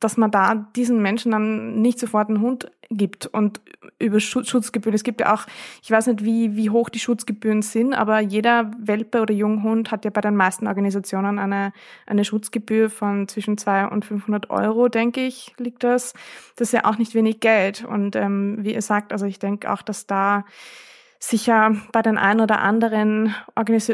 dass 0.00 0.16
man 0.16 0.30
da 0.30 0.54
diesen 0.54 1.00
Menschen 1.00 1.32
dann 1.32 1.80
nicht 1.80 1.98
sofort 1.98 2.28
einen 2.28 2.40
Hund 2.40 2.70
gibt 2.96 3.26
und 3.26 3.60
über 3.98 4.20
Schutzgebühren. 4.20 4.94
Es 4.94 5.04
gibt 5.04 5.20
ja 5.20 5.34
auch, 5.34 5.46
ich 5.82 5.90
weiß 5.90 6.08
nicht, 6.08 6.24
wie, 6.24 6.56
wie 6.56 6.70
hoch 6.70 6.88
die 6.88 6.98
Schutzgebühren 6.98 7.62
sind, 7.62 7.94
aber 7.94 8.20
jeder 8.20 8.70
Welpe 8.78 9.22
oder 9.22 9.32
Junghund 9.32 9.90
hat 9.90 10.04
ja 10.04 10.10
bei 10.10 10.20
den 10.20 10.36
meisten 10.36 10.66
Organisationen 10.66 11.38
eine, 11.38 11.72
eine 12.06 12.24
Schutzgebühr 12.24 12.90
von 12.90 13.28
zwischen 13.28 13.58
200 13.58 13.92
und 13.92 14.04
500 14.04 14.50
Euro, 14.50 14.88
denke 14.88 15.24
ich, 15.24 15.54
liegt 15.58 15.84
das. 15.84 16.14
Das 16.56 16.68
ist 16.68 16.72
ja 16.72 16.84
auch 16.84 16.98
nicht 16.98 17.14
wenig 17.14 17.40
Geld. 17.40 17.84
Und 17.84 18.16
ähm, 18.16 18.58
wie 18.60 18.74
ihr 18.74 18.82
sagt, 18.82 19.12
also 19.12 19.26
ich 19.26 19.38
denke 19.38 19.72
auch, 19.72 19.82
dass 19.82 20.06
da 20.06 20.44
sicher 21.22 21.76
bei 21.92 22.02
den 22.02 22.18
ein 22.18 22.40
oder 22.40 22.60
anderen 22.60 23.34
Organis 23.54 23.90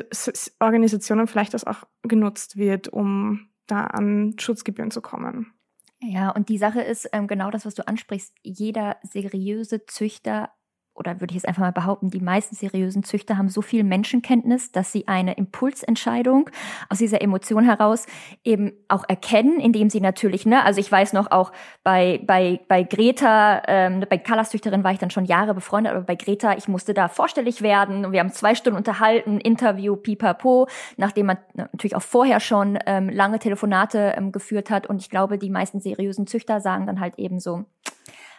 Organisationen 0.61 1.27
vielleicht 1.27 1.55
das 1.55 1.65
auch 1.65 1.85
genutzt 2.03 2.57
wird, 2.57 2.89
um 2.89 3.49
da 3.67 3.85
an 3.85 4.35
Schutzgebühren 4.39 4.91
zu 4.91 5.03
kommen. 5.03 5.53
Ja, 6.01 6.31
und 6.31 6.49
die 6.49 6.59
Sache 6.59 6.81
ist 6.81 7.09
ähm, 7.13 7.27
genau 7.27 7.51
das, 7.51 7.67
was 7.67 7.75
du 7.75 7.87
ansprichst. 7.87 8.35
Jeder 8.43 8.97
seriöse 9.03 9.85
Züchter 9.85 10.51
oder 10.99 11.21
würde 11.21 11.33
ich 11.33 11.37
jetzt 11.37 11.49
einfach 11.49 11.63
mal 11.63 11.73
behaupten, 11.73 12.11
die 12.11 12.21
meisten 12.21 12.55
seriösen 12.55 13.03
Züchter 13.05 13.39
haben 13.39 13.49
so 13.49 13.63
viel 13.63 13.85
Menschenkenntnis, 13.85 14.73
dass 14.73 14.93
sie 14.93 15.09
eine 15.09 15.35
Impulsentscheidung 15.35 16.51
aus 16.89 16.99
dieser 16.99 17.23
Emotion 17.23 17.65
heraus 17.65 18.07
eben 18.45 18.73
auch 18.89 19.05
erkennen, 19.09 19.61
indem 19.61 19.91
sie 19.91 20.01
natürlich, 20.01 20.47
ne, 20.47 20.65
also 20.65 20.81
ich 20.81 20.91
weiß 20.91 21.13
noch 21.13 21.31
auch 21.31 21.53
bei 21.85 22.21
bei 22.27 22.61
bei 22.69 22.83
Greta, 22.83 23.63
ähm, 23.67 24.05
bei 24.09 24.19
Callas 24.19 24.51
Züchterin 24.51 24.85
war 24.85 24.93
ich 24.93 24.99
dann 24.99 25.11
schon 25.11 25.25
Jahre 25.25 25.55
befreundet, 25.55 25.93
aber 25.93 26.05
bei 26.05 26.15
Greta, 26.15 26.57
ich 26.57 26.69
musste 26.69 26.95
da 26.95 27.09
vorstellig 27.09 27.63
werden 27.63 28.05
und 28.05 28.13
wir 28.13 28.21
haben 28.21 28.33
zwei 28.33 28.55
Stunden 28.55 28.77
unterhalten, 28.77 29.39
Interview, 29.39 29.97
pipapo, 29.97 30.69
nachdem 30.97 31.27
man 31.27 31.39
natürlich 31.55 31.97
auch 31.97 32.03
vorher 32.03 32.41
schon 32.41 32.79
ähm, 32.87 33.09
lange 33.09 33.39
Telefonate 33.39 34.15
ähm, 34.17 34.33
geführt 34.33 34.71
hat. 34.71 34.87
Und 34.87 35.01
ich 35.01 35.11
glaube, 35.11 35.39
die 35.39 35.51
meisten 35.51 35.81
seriösen 35.81 36.27
Züchter 36.27 36.61
sagen 36.61 36.87
dann 36.87 37.01
halt 37.01 37.19
eben 37.19 37.41
so, 37.41 37.65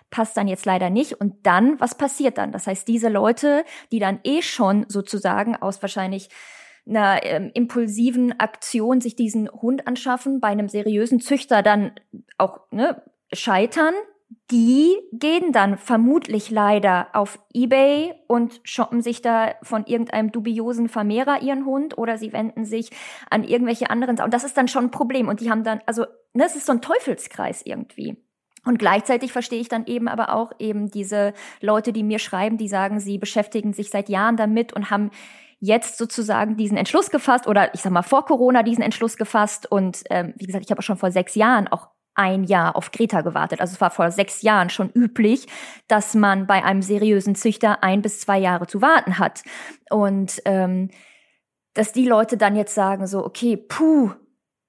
passt 0.10 0.38
dann 0.38 0.48
jetzt 0.48 0.66
leider 0.66 0.90
nicht. 0.90 1.20
Und 1.20 1.46
dann, 1.46 1.80
was 1.80 1.96
passiert 1.96 2.38
dann? 2.38 2.52
Das 2.52 2.68
heißt, 2.68 2.88
diese 2.88 3.10
Leute, 3.10 3.64
die 3.92 4.00
dann 4.00 4.20
eh 4.24 4.42
schon 4.42 4.86
sozusagen 4.88 5.56
aus 5.56 5.82
wahrscheinlich 5.82 6.30
einer 6.88 7.24
ähm, 7.24 7.52
impulsiven 7.54 8.40
Aktion 8.40 9.02
sich 9.02 9.16
diesen 9.16 9.50
Hund 9.50 9.88
anschaffen, 9.88 10.40
bei 10.40 10.48
einem 10.48 10.70
seriösen 10.70 11.20
Züchter 11.20 11.62
dann 11.62 11.92
auch 12.38 12.62
ne, 12.72 13.04
scheitern, 13.32 13.94
die 14.52 14.96
gehen 15.12 15.52
dann 15.52 15.78
vermutlich 15.78 16.50
leider 16.50 17.08
auf 17.14 17.40
eBay 17.54 18.14
und 18.28 18.62
shoppen 18.64 19.02
sich 19.02 19.22
da 19.22 19.56
von 19.64 19.86
irgendeinem 19.86 20.32
dubiosen 20.32 20.88
Vermehrer 20.88 21.42
ihren 21.42 21.66
Hund 21.66 21.98
oder 21.98 22.18
sie 22.18 22.34
wenden 22.34 22.66
sich 22.66 22.92
an 23.30 23.44
irgendwelche 23.44 23.90
anderen. 23.90 24.20
Und 24.20 24.34
das 24.34 24.44
ist 24.44 24.58
dann 24.58 24.68
schon 24.68 24.86
ein 24.86 24.92
Problem. 24.92 25.28
Und 25.28 25.42
die 25.42 25.50
haben 25.50 25.64
dann, 25.64 25.82
also, 25.86 26.06
ne, 26.34 26.46
es 26.46 26.56
ist 26.56 26.68
so 26.68 26.74
ein 26.74 26.82
Teufelskreis 26.82 27.64
irgendwie. 27.64 28.18
Und 28.66 28.80
gleichzeitig 28.80 29.32
verstehe 29.32 29.62
ich 29.62 29.70
dann 29.70 29.86
eben 29.86 30.08
aber 30.08 30.34
auch 30.34 30.52
eben 30.60 30.92
diese 30.92 31.34
Leute, 31.62 31.94
die 31.94 32.04
mir 32.04 32.20
schreiben, 32.20 32.58
die 32.58 32.68
sagen, 32.68 33.00
sie 33.00 33.18
beschäftigen 33.18 33.74
sich 33.74 33.90
seit 33.90 34.10
Jahren 34.10 34.38
damit 34.38 34.74
und 34.74 34.90
haben 34.90 35.12
jetzt 35.60 35.98
sozusagen 35.98 36.56
diesen 36.58 36.78
Entschluss 36.78 37.10
gefasst 37.10 37.48
oder 37.48 37.74
ich 37.74 37.82
sag 37.82 37.92
mal 37.92 38.02
vor 38.02 38.26
Corona 38.26 38.64
diesen 38.64 38.82
Entschluss 38.82 39.18
gefasst 39.18 39.70
und 39.70 40.04
ähm, 40.10 40.34
wie 40.38 40.46
gesagt, 40.46 40.64
ich 40.64 40.72
habe 40.72 40.80
auch 40.80 40.84
schon 40.84 40.98
vor 40.98 41.12
sechs 41.12 41.36
Jahren 41.36 41.68
auch 41.68 41.90
ein 42.16 42.44
Jahr 42.44 42.76
auf 42.76 42.92
Greta 42.92 43.22
gewartet. 43.22 43.62
Also 43.62 43.74
es 43.74 43.82
war 43.82 43.92
vor 43.92 44.12
sechs 44.12 44.42
Jahren 44.42 44.70
schon 44.70 44.90
üblich, 44.90 45.48
dass 45.88 46.16
man 46.16 46.48
bei 46.48 46.64
einem 46.64 46.82
seriösen 46.82 47.36
Züchter 47.36 47.84
ein 47.84 48.02
bis 48.02 48.20
zwei 48.20 48.40
Jahre 48.40 48.68
zu 48.68 48.82
warten 48.82 49.20
hat. 49.20 49.44
Und 49.90 50.42
ähm, 50.46 50.90
dass 51.74 51.94
die 51.94 52.06
Leute 52.06 52.36
dann 52.36 52.58
jetzt 52.58 52.76
sagen 52.76 53.08
so, 53.08 53.26
okay, 53.26 53.56
puh, 53.56 54.12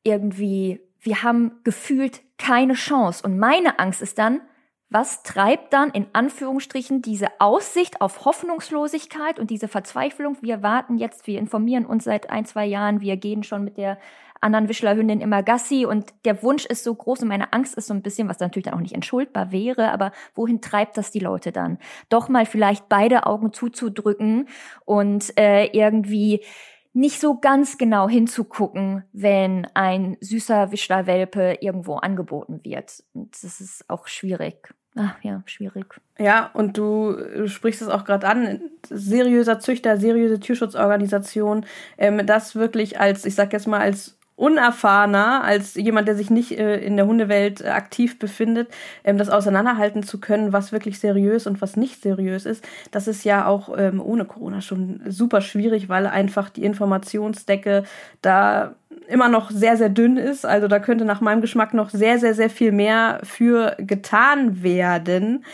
irgendwie 0.05 0.81
wir 1.01 1.23
haben 1.23 1.61
gefühlt 1.65 2.23
keine 2.41 2.75
Chance. 2.75 3.23
Und 3.25 3.39
meine 3.39 3.79
Angst 3.79 4.03
ist 4.03 4.19
dann, 4.19 4.41
was 4.89 5.23
treibt 5.23 5.73
dann 5.73 5.91
in 5.91 6.07
Anführungsstrichen 6.15 7.01
diese 7.01 7.29
Aussicht 7.39 8.01
auf 8.01 8.25
Hoffnungslosigkeit 8.25 9.39
und 9.39 9.51
diese 9.51 9.69
Verzweiflung? 9.69 10.37
Wir 10.41 10.65
warten 10.65 10.99
jetzt, 10.99 11.29
wir 11.29 11.39
informieren 11.39 11.87
uns 11.87 12.05
seit 12.05 12.29
ein, 12.29 12.45
zwei 12.45 12.67
Jahren, 12.67 13.01
wir 13.01 13.17
gehen 13.17 13.45
schon 13.45 13.63
mit 13.63 13.77
der 13.77 13.99
anderen 14.41 14.69
Wischlerhündin 14.69 15.21
immer 15.21 15.43
Gassi 15.43 15.87
und 15.87 16.13
der 16.25 16.43
Wunsch 16.43 16.65
ist 16.65 16.83
so 16.83 16.95
groß 16.95 17.23
und 17.23 17.29
meine 17.29 17.53
Angst 17.53 17.75
ist 17.77 17.87
so 17.87 17.95
ein 17.95 18.03
bisschen, 18.03 18.29
was 18.29 18.41
natürlich 18.41 18.65
dann 18.65 18.75
auch 18.75 18.81
nicht 18.81 18.95
entschuldbar 18.95 19.53
wäre, 19.53 19.93
aber 19.93 20.13
wohin 20.35 20.61
treibt 20.61 20.97
das 20.97 21.11
die 21.11 21.21
Leute 21.21 21.53
dann? 21.53 21.79
Doch 22.09 22.29
mal 22.29 22.47
vielleicht 22.47 22.89
beide 22.89 23.27
Augen 23.27 23.53
zuzudrücken 23.53 24.49
und 24.87 25.39
äh, 25.39 25.67
irgendwie 25.67 26.43
nicht 26.93 27.21
so 27.21 27.39
ganz 27.39 27.79
genau 27.79 28.09
hinzugucken, 28.09 29.05
wenn 29.13 29.67
ein 29.75 30.17
süßer 30.21 30.73
Wischlerwelpe 30.73 31.59
irgendwo 31.61 31.97
angeboten 31.97 32.61
wird. 32.65 33.05
Und 33.15 33.33
das 33.43 33.61
ist 33.61 33.89
auch 33.89 34.07
schwierig. 34.07 34.75
Ach 34.97 35.15
ja, 35.23 35.43
schwierig. 35.47 35.87
Ja, 36.19 36.51
und 36.53 36.77
du, 36.77 37.13
du 37.13 37.49
sprichst 37.49 37.81
es 37.81 37.89
auch 37.89 38.05
gerade 38.05 38.27
an, 38.27 38.61
seriöser 38.89 39.61
Züchter, 39.61 39.97
seriöse 39.99 40.41
Tierschutzorganisation, 40.41 41.65
ähm, 41.97 42.27
das 42.27 42.57
wirklich 42.57 42.99
als, 42.99 43.25
ich 43.25 43.37
sag 43.37 43.53
jetzt 43.53 43.69
mal, 43.69 43.81
als 43.81 44.19
unerfahrener, 44.41 45.45
als 45.45 45.75
jemand, 45.75 46.09
der 46.09 46.17
sich 46.17 46.31
nicht 46.31 46.59
äh, 46.59 46.79
in 46.79 46.97
der 46.97 47.07
Hundewelt 47.07 47.61
äh, 47.61 47.69
aktiv 47.69 48.19
befindet, 48.19 48.69
ähm, 49.05 49.19
das 49.19 49.29
auseinanderhalten 49.29 50.03
zu 50.03 50.19
können, 50.19 50.53
was 50.53 50.73
wirklich 50.73 50.99
seriös 50.99 51.47
und 51.47 51.61
was 51.61 51.77
nicht 51.77 52.01
seriös 52.01 52.47
ist, 52.47 52.67
das 52.91 53.07
ist 53.07 53.25
ja 53.25 53.47
auch 53.47 53.77
ähm, 53.77 54.01
ohne 54.01 54.25
Corona 54.25 54.63
schon 54.63 55.03
super 55.07 55.43
schwierig, 55.43 55.91
weil 55.91 56.07
einfach 56.07 56.49
die 56.49 56.65
Informationsdecke 56.65 57.85
da 58.23 58.75
immer 59.09 59.29
noch 59.29 59.51
sehr, 59.51 59.77
sehr 59.77 59.91
dünn 59.91 60.17
ist. 60.17 60.47
Also 60.47 60.69
da 60.69 60.79
könnte 60.79 61.05
nach 61.05 61.21
meinem 61.21 61.43
Geschmack 61.43 61.75
noch 61.75 61.91
sehr, 61.91 62.19
sehr, 62.19 62.35
sehr 62.35 62.49
viel 62.49 62.73
mehr 62.73 63.21
für 63.25 63.77
getan 63.79 64.63
werden. 64.63 65.45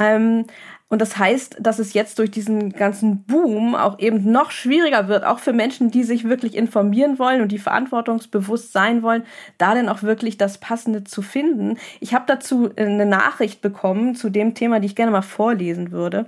Ähm, 0.00 0.46
und 0.90 1.00
das 1.00 1.16
heißt, 1.16 1.58
dass 1.60 1.78
es 1.78 1.92
jetzt 1.94 2.18
durch 2.18 2.32
diesen 2.32 2.72
ganzen 2.72 3.22
Boom 3.22 3.76
auch 3.76 4.00
eben 4.00 4.30
noch 4.30 4.50
schwieriger 4.50 5.06
wird, 5.06 5.24
auch 5.24 5.38
für 5.38 5.52
Menschen, 5.52 5.92
die 5.92 6.02
sich 6.02 6.28
wirklich 6.28 6.56
informieren 6.56 7.20
wollen 7.20 7.42
und 7.42 7.52
die 7.52 7.58
verantwortungsbewusst 7.58 8.72
sein 8.72 9.04
wollen, 9.04 9.22
da 9.56 9.74
denn 9.74 9.88
auch 9.88 10.02
wirklich 10.02 10.36
das 10.36 10.58
Passende 10.58 11.04
zu 11.04 11.22
finden. 11.22 11.78
Ich 12.00 12.12
habe 12.12 12.24
dazu 12.26 12.70
eine 12.76 13.06
Nachricht 13.06 13.62
bekommen 13.62 14.16
zu 14.16 14.30
dem 14.30 14.54
Thema, 14.54 14.80
die 14.80 14.86
ich 14.86 14.96
gerne 14.96 15.12
mal 15.12 15.22
vorlesen 15.22 15.92
würde. 15.92 16.26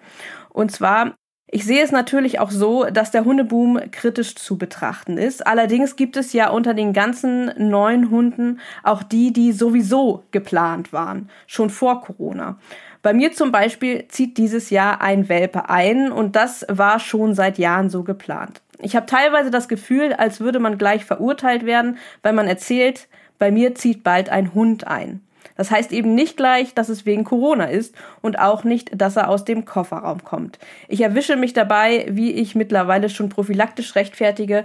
Und 0.48 0.70
zwar 0.70 1.14
ich 1.54 1.66
sehe 1.66 1.84
es 1.84 1.92
natürlich 1.92 2.40
auch 2.40 2.50
so, 2.50 2.84
dass 2.84 3.10
der 3.10 3.26
Hundeboom 3.26 3.78
kritisch 3.90 4.36
zu 4.36 4.56
betrachten 4.56 5.18
ist. 5.18 5.46
Allerdings 5.46 5.96
gibt 5.96 6.16
es 6.16 6.32
ja 6.32 6.48
unter 6.48 6.72
den 6.72 6.94
ganzen 6.94 7.52
neuen 7.58 8.08
Hunden 8.08 8.58
auch 8.82 9.02
die, 9.02 9.34
die 9.34 9.52
sowieso 9.52 10.24
geplant 10.30 10.94
waren, 10.94 11.28
schon 11.46 11.68
vor 11.68 12.00
Corona. 12.00 12.56
Bei 13.03 13.12
mir 13.12 13.32
zum 13.32 13.50
Beispiel 13.50 14.07
zieht 14.09 14.38
dieses 14.38 14.70
Jahr 14.70 15.00
ein 15.00 15.28
Welpe 15.28 15.68
ein 15.68 16.12
und 16.12 16.36
das 16.36 16.64
war 16.68 17.00
schon 17.00 17.34
seit 17.34 17.59
Jahren 17.59 17.90
so 17.90 18.05
geplant. 18.05 18.62
Ich 18.80 18.94
habe 18.94 19.07
teilweise 19.07 19.50
das 19.50 19.68
Gefühl, 19.68 20.12
als 20.12 20.40
würde 20.40 20.61
man 20.61 20.78
gleich 20.78 21.05
verurteilt 21.05 21.66
werden, 21.66 21.98
weil 22.22 22.32
man 22.32 22.46
erzählt, 22.46 23.09
bei 23.38 23.50
mir 23.50 23.74
zieht 23.74 24.05
bald 24.05 24.28
ein 24.28 24.55
Hund 24.55 24.86
ein. 24.86 25.20
Das 25.57 25.70
heißt 25.70 25.92
eben 25.92 26.14
nicht 26.14 26.36
gleich, 26.36 26.74
dass 26.74 26.88
es 26.88 27.05
wegen 27.05 27.24
Corona 27.24 27.64
ist 27.64 27.94
und 28.20 28.38
auch 28.38 28.64
nicht, 28.64 28.90
dass 28.94 29.16
er 29.16 29.28
aus 29.28 29.44
dem 29.44 29.64
Kofferraum 29.64 30.24
kommt. 30.24 30.59
Ich 30.88 31.00
erwische 31.00 31.36
mich 31.36 31.53
dabei, 31.53 32.07
wie 32.09 32.32
ich 32.32 32.55
mittlerweile 32.55 33.09
schon 33.09 33.28
prophylaktisch 33.28 33.94
rechtfertige, 33.96 34.64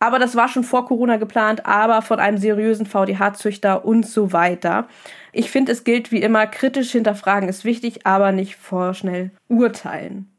aber 0.00 0.18
das 0.18 0.36
war 0.36 0.48
schon 0.48 0.64
vor 0.64 0.86
Corona 0.86 1.16
geplant, 1.16 1.66
aber 1.66 2.02
von 2.02 2.20
einem 2.20 2.38
seriösen 2.38 2.86
VDH-Züchter 2.86 3.84
und 3.84 4.06
so 4.06 4.32
weiter. 4.32 4.86
Ich 5.32 5.50
finde, 5.50 5.72
es 5.72 5.84
gilt 5.84 6.10
wie 6.12 6.22
immer, 6.22 6.46
kritisch 6.46 6.92
hinterfragen 6.92 7.48
ist 7.48 7.64
wichtig, 7.64 8.06
aber 8.06 8.32
nicht 8.32 8.56
vorschnell 8.56 9.30
urteilen 9.48 10.30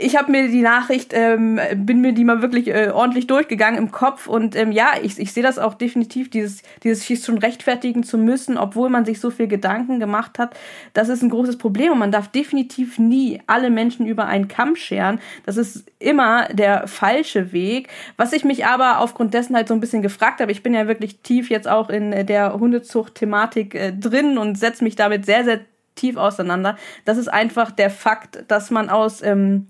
ich 0.00 0.16
habe 0.16 0.30
mir 0.30 0.48
die 0.48 0.62
Nachricht, 0.62 1.12
ähm, 1.12 1.58
bin 1.74 2.00
mir 2.00 2.12
die 2.12 2.22
mal 2.22 2.40
wirklich 2.40 2.68
äh, 2.68 2.90
ordentlich 2.94 3.26
durchgegangen 3.26 3.76
im 3.76 3.90
Kopf 3.90 4.28
und 4.28 4.54
ähm, 4.54 4.70
ja, 4.70 4.92
ich, 5.02 5.18
ich 5.18 5.32
sehe 5.32 5.42
das 5.42 5.58
auch 5.58 5.74
definitiv, 5.74 6.30
dieses, 6.30 6.62
dieses 6.84 7.04
sich 7.04 7.24
schon 7.24 7.38
rechtfertigen 7.38 8.04
zu 8.04 8.16
müssen, 8.16 8.58
obwohl 8.58 8.90
man 8.90 9.04
sich 9.04 9.18
so 9.18 9.30
viel 9.30 9.48
Gedanken 9.48 9.98
gemacht 9.98 10.38
hat, 10.38 10.56
das 10.92 11.08
ist 11.08 11.22
ein 11.22 11.30
großes 11.30 11.58
Problem 11.58 11.90
und 11.90 11.98
man 11.98 12.12
darf 12.12 12.28
definitiv 12.28 13.00
nie 13.00 13.42
alle 13.48 13.70
Menschen 13.70 14.06
über 14.06 14.26
einen 14.26 14.46
Kamm 14.46 14.76
scheren. 14.76 15.18
Das 15.44 15.56
ist 15.56 15.84
immer 15.98 16.46
der 16.52 16.86
falsche 16.86 17.52
Weg. 17.52 17.88
Was 18.16 18.32
ich 18.32 18.44
mich 18.44 18.66
aber 18.66 19.00
aufgrund 19.00 19.34
dessen 19.34 19.56
halt 19.56 19.66
so 19.66 19.74
ein 19.74 19.80
bisschen 19.80 20.02
gefragt 20.02 20.40
habe, 20.40 20.52
ich 20.52 20.62
bin 20.62 20.74
ja 20.74 20.86
wirklich 20.86 21.22
tief 21.22 21.50
jetzt 21.50 21.66
auch 21.66 21.90
in 21.90 22.12
der 22.26 22.52
Hundezucht-Thematik 22.54 23.74
äh, 23.74 23.92
drin 23.92 24.38
und 24.38 24.56
setze 24.56 24.84
mich 24.84 24.94
damit 24.94 25.26
sehr, 25.26 25.42
sehr 25.42 25.58
tief 25.98 26.16
auseinander. 26.16 26.76
Das 27.04 27.18
ist 27.18 27.28
einfach 27.28 27.70
der 27.70 27.90
Fakt, 27.90 28.44
dass 28.48 28.70
man 28.70 28.88
aus 28.88 29.22
ähm, 29.22 29.66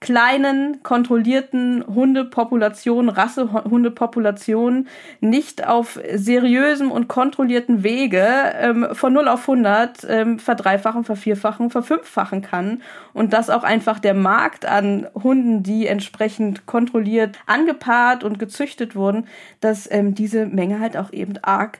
kleinen, 0.00 0.82
kontrollierten 0.82 1.84
Hundepopulationen, 1.86 3.10
Rassehundepopulationen 3.10 4.88
nicht 5.20 5.66
auf 5.66 6.00
seriösem 6.14 6.90
und 6.90 7.06
kontrollierten 7.06 7.82
Wege 7.82 8.26
ähm, 8.58 8.88
von 8.92 9.12
0 9.12 9.28
auf 9.28 9.42
100 9.42 10.06
ähm, 10.08 10.38
verdreifachen, 10.38 11.04
vervierfachen, 11.04 11.68
verfünffachen 11.70 12.40
kann. 12.40 12.82
Und 13.12 13.34
dass 13.34 13.50
auch 13.50 13.62
einfach 13.62 13.98
der 13.98 14.14
Markt 14.14 14.64
an 14.64 15.06
Hunden, 15.14 15.62
die 15.62 15.86
entsprechend 15.86 16.64
kontrolliert 16.64 17.38
angepaart 17.46 18.24
und 18.24 18.38
gezüchtet 18.38 18.96
wurden, 18.96 19.26
dass 19.60 19.90
ähm, 19.90 20.14
diese 20.14 20.46
Menge 20.46 20.80
halt 20.80 20.96
auch 20.96 21.12
eben 21.12 21.34
arg 21.42 21.78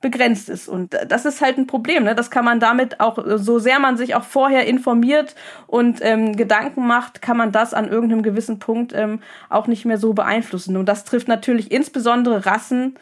begrenzt 0.00 0.48
ist. 0.48 0.68
Und 0.68 0.96
das 1.08 1.24
ist 1.24 1.40
halt 1.40 1.58
ein 1.58 1.66
Problem. 1.66 2.04
Ne? 2.04 2.14
Das 2.14 2.30
kann 2.30 2.44
man 2.44 2.60
damit 2.60 3.00
auch, 3.00 3.18
so 3.36 3.58
sehr 3.58 3.80
man 3.80 3.96
sich 3.96 4.14
auch 4.14 4.22
vorher 4.22 4.66
informiert 4.66 5.34
und 5.66 5.98
ähm, 6.02 6.36
Gedanken 6.36 6.86
macht, 6.86 7.20
kann 7.20 7.36
man 7.36 7.50
das 7.50 7.74
an 7.74 7.88
irgendeinem 7.88 8.22
gewissen 8.22 8.60
Punkt 8.60 8.92
ähm, 8.94 9.20
auch 9.48 9.66
nicht 9.66 9.84
mehr 9.84 9.98
so 9.98 10.12
beeinflussen. 10.12 10.76
Und 10.76 10.86
das 10.86 11.04
trifft 11.04 11.26
natürlich 11.26 11.72
insbesondere 11.72 12.46
Rassen, 12.46 12.96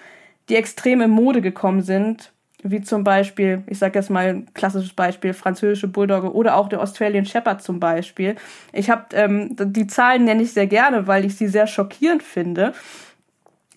die 0.48 0.56
extrem 0.56 1.02
in 1.02 1.10
Mode 1.10 1.42
gekommen 1.42 1.82
sind, 1.82 2.32
wie 2.62 2.80
zum 2.80 3.04
Beispiel, 3.04 3.62
ich 3.66 3.78
sage 3.78 3.98
jetzt 3.98 4.10
mal 4.10 4.28
ein 4.28 4.54
klassisches 4.54 4.94
Beispiel, 4.94 5.34
französische 5.34 5.88
Bulldogge 5.88 6.32
oder 6.32 6.56
auch 6.56 6.68
der 6.68 6.80
Australian 6.80 7.26
Shepherd 7.26 7.62
zum 7.62 7.78
Beispiel. 7.78 8.36
Ich 8.72 8.88
habe 8.88 9.04
ähm, 9.14 9.54
die 9.54 9.86
Zahlen 9.86 10.24
nenne 10.24 10.42
ich 10.42 10.52
sehr 10.52 10.66
gerne, 10.66 11.06
weil 11.06 11.24
ich 11.26 11.36
sie 11.36 11.48
sehr 11.48 11.66
schockierend 11.66 12.22
finde. 12.22 12.72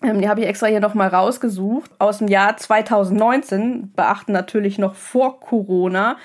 Ähm, 0.02 0.20
die 0.20 0.28
habe 0.28 0.40
ich 0.40 0.46
extra 0.46 0.66
hier 0.66 0.80
nochmal 0.80 1.08
rausgesucht. 1.08 1.90
Aus 1.98 2.18
dem 2.18 2.28
Jahr 2.28 2.56
2019, 2.56 3.92
beachten 3.92 4.32
natürlich 4.32 4.78
noch 4.78 4.94
vor 4.94 5.40
Corona, 5.40 6.16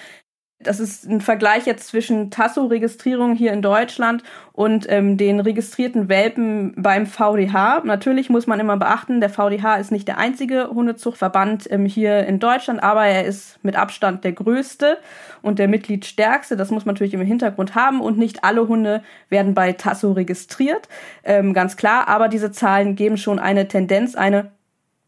das 0.65 0.79
ist 0.79 1.05
ein 1.05 1.21
Vergleich 1.21 1.65
jetzt 1.65 1.87
zwischen 1.87 2.31
Tasso-Registrierung 2.31 3.35
hier 3.35 3.53
in 3.53 3.61
Deutschland 3.61 4.23
und 4.51 4.85
ähm, 4.89 5.17
den 5.17 5.39
registrierten 5.39 6.09
Welpen 6.09 6.73
beim 6.75 7.05
VDH. 7.05 7.81
Natürlich 7.83 8.29
muss 8.29 8.47
man 8.47 8.59
immer 8.59 8.77
beachten, 8.77 9.19
der 9.19 9.29
VDH 9.29 9.75
ist 9.75 9.91
nicht 9.91 10.07
der 10.07 10.17
einzige 10.17 10.69
Hundezuchtverband 10.69 11.69
ähm, 11.71 11.85
hier 11.85 12.25
in 12.25 12.39
Deutschland, 12.39 12.81
aber 12.81 13.05
er 13.05 13.25
ist 13.25 13.63
mit 13.63 13.75
Abstand 13.75 14.23
der 14.23 14.31
größte 14.31 14.97
und 15.41 15.59
der 15.59 15.67
Mitgliedstärkste. 15.67 16.57
Das 16.57 16.71
muss 16.71 16.85
man 16.85 16.95
natürlich 16.95 17.13
im 17.13 17.21
Hintergrund 17.21 17.75
haben 17.75 18.01
und 18.01 18.17
nicht 18.17 18.43
alle 18.43 18.67
Hunde 18.67 19.03
werden 19.29 19.53
bei 19.53 19.73
Tasso 19.73 20.13
registriert, 20.13 20.89
ähm, 21.23 21.53
ganz 21.53 21.77
klar. 21.77 22.07
Aber 22.07 22.27
diese 22.27 22.51
Zahlen 22.51 22.95
geben 22.95 23.17
schon 23.17 23.39
eine 23.39 23.67
Tendenz, 23.67 24.15
eine 24.15 24.51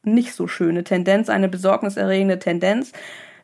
nicht 0.03 0.33
so 0.33 0.47
schöne 0.47 0.83
Tendenz, 0.83 1.29
eine 1.29 1.49
besorgniserregende 1.49 2.39
Tendenz. 2.39 2.93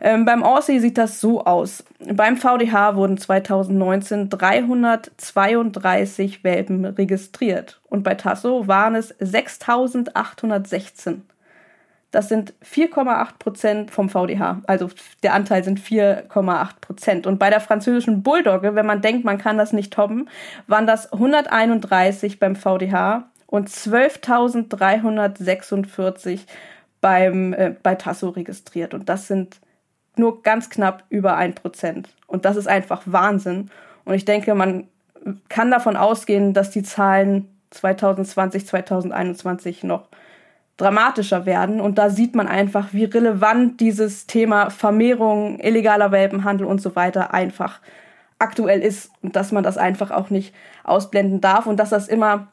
Ähm, 0.06 0.26
beim 0.26 0.44
Aussie 0.44 0.80
sieht 0.80 0.98
das 0.98 1.22
so 1.22 1.46
aus. 1.46 1.86
Beim 2.00 2.36
VDH 2.36 2.98
wurden 2.98 3.18
2019 3.18 4.30
332 4.30 6.44
Welpen 6.44 6.84
registriert 6.84 7.80
und 7.90 8.04
bei 8.04 8.16
Tasso 8.16 8.68
waren 8.68 8.96
es 8.96 9.16
6816. 9.20 11.22
Das 12.12 12.28
sind 12.28 12.54
4,8 12.64 13.40
Prozent 13.40 13.92
vom 13.92 14.10
VDH. 14.10 14.62
Also 14.68 14.90
der 15.24 15.34
Anteil 15.34 15.64
sind 15.64 15.80
4,8 15.80 16.82
Prozent. 16.82 17.26
Und 17.26 17.40
bei 17.40 17.50
der 17.50 17.62
französischen 17.62 18.24
Bulldogge, 18.24 18.76
wenn 18.76 18.86
man 18.86 19.02
denkt, 19.02 19.24
man 19.26 19.38
kann 19.38 19.58
das 19.58 19.72
nicht 19.74 19.94
toppen, 19.94 20.30
waren 20.68 20.86
das 20.86 21.14
131 21.14 22.40
beim 22.40 22.58
VDH 22.58 23.24
und 23.48 23.70
12.346 23.70 26.42
beim 27.02 27.54
äh, 27.54 27.74
bei 27.82 27.96
Tasso 27.96 28.30
registriert. 28.30 28.94
Und 28.94 29.10
das 29.10 29.28
sind 29.28 29.60
nur 30.18 30.42
ganz 30.44 30.70
knapp 30.70 31.04
über 31.10 31.36
ein 31.36 31.56
Prozent. 31.56 32.10
Und 32.28 32.46
das 32.46 32.56
ist 32.56 32.68
einfach 32.68 33.02
Wahnsinn. 33.06 33.70
Und 34.06 34.14
ich 34.14 34.26
denke, 34.26 34.56
man 34.56 34.88
kann 35.50 35.72
davon 35.72 35.96
ausgehen, 35.96 36.54
dass 36.54 36.70
die 36.70 36.84
Zahlen 36.84 37.48
2020, 37.72 38.68
2021 38.68 39.84
noch 39.84 40.08
dramatischer 40.78 41.46
werden. 41.46 41.80
Und 41.80 41.98
da 41.98 42.10
sieht 42.10 42.36
man 42.36 42.48
einfach, 42.48 42.90
wie 42.92 43.06
relevant 43.06 43.80
dieses 43.80 44.28
Thema 44.28 44.70
Vermehrung, 44.70 45.60
illegaler 45.60 46.12
Welpenhandel 46.12 46.68
und 46.68 46.82
so 46.82 46.96
weiter 46.96 47.34
einfach 47.34 47.80
aktuell 48.40 48.82
ist 48.82 49.12
und 49.22 49.36
dass 49.36 49.52
man 49.52 49.64
das 49.64 49.78
einfach 49.78 50.12
auch 50.12 50.30
nicht 50.30 50.54
ausblenden 50.84 51.40
darf 51.40 51.66
und 51.66 51.78
dass 51.78 51.92
das 51.92 52.08
immer 52.08 52.48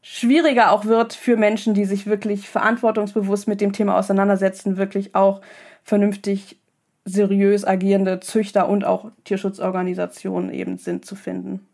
schwieriger 0.00 0.72
auch 0.72 0.86
wird 0.86 1.12
für 1.12 1.36
Menschen, 1.36 1.74
die 1.74 1.84
sich 1.84 2.06
wirklich 2.06 2.48
verantwortungsbewusst 2.48 3.46
mit 3.46 3.60
dem 3.60 3.72
Thema 3.72 3.98
auseinandersetzen, 3.98 4.78
wirklich 4.78 5.14
auch 5.14 5.42
vernünftig 5.82 6.58
seriös 7.08 7.64
agierende 7.64 8.20
Züchter 8.20 8.68
und 8.68 8.84
auch 8.84 9.06
Tierschutzorganisationen 9.24 10.52
eben 10.52 10.76
sind 10.78 11.04
zu 11.04 11.16
finden. 11.16 11.68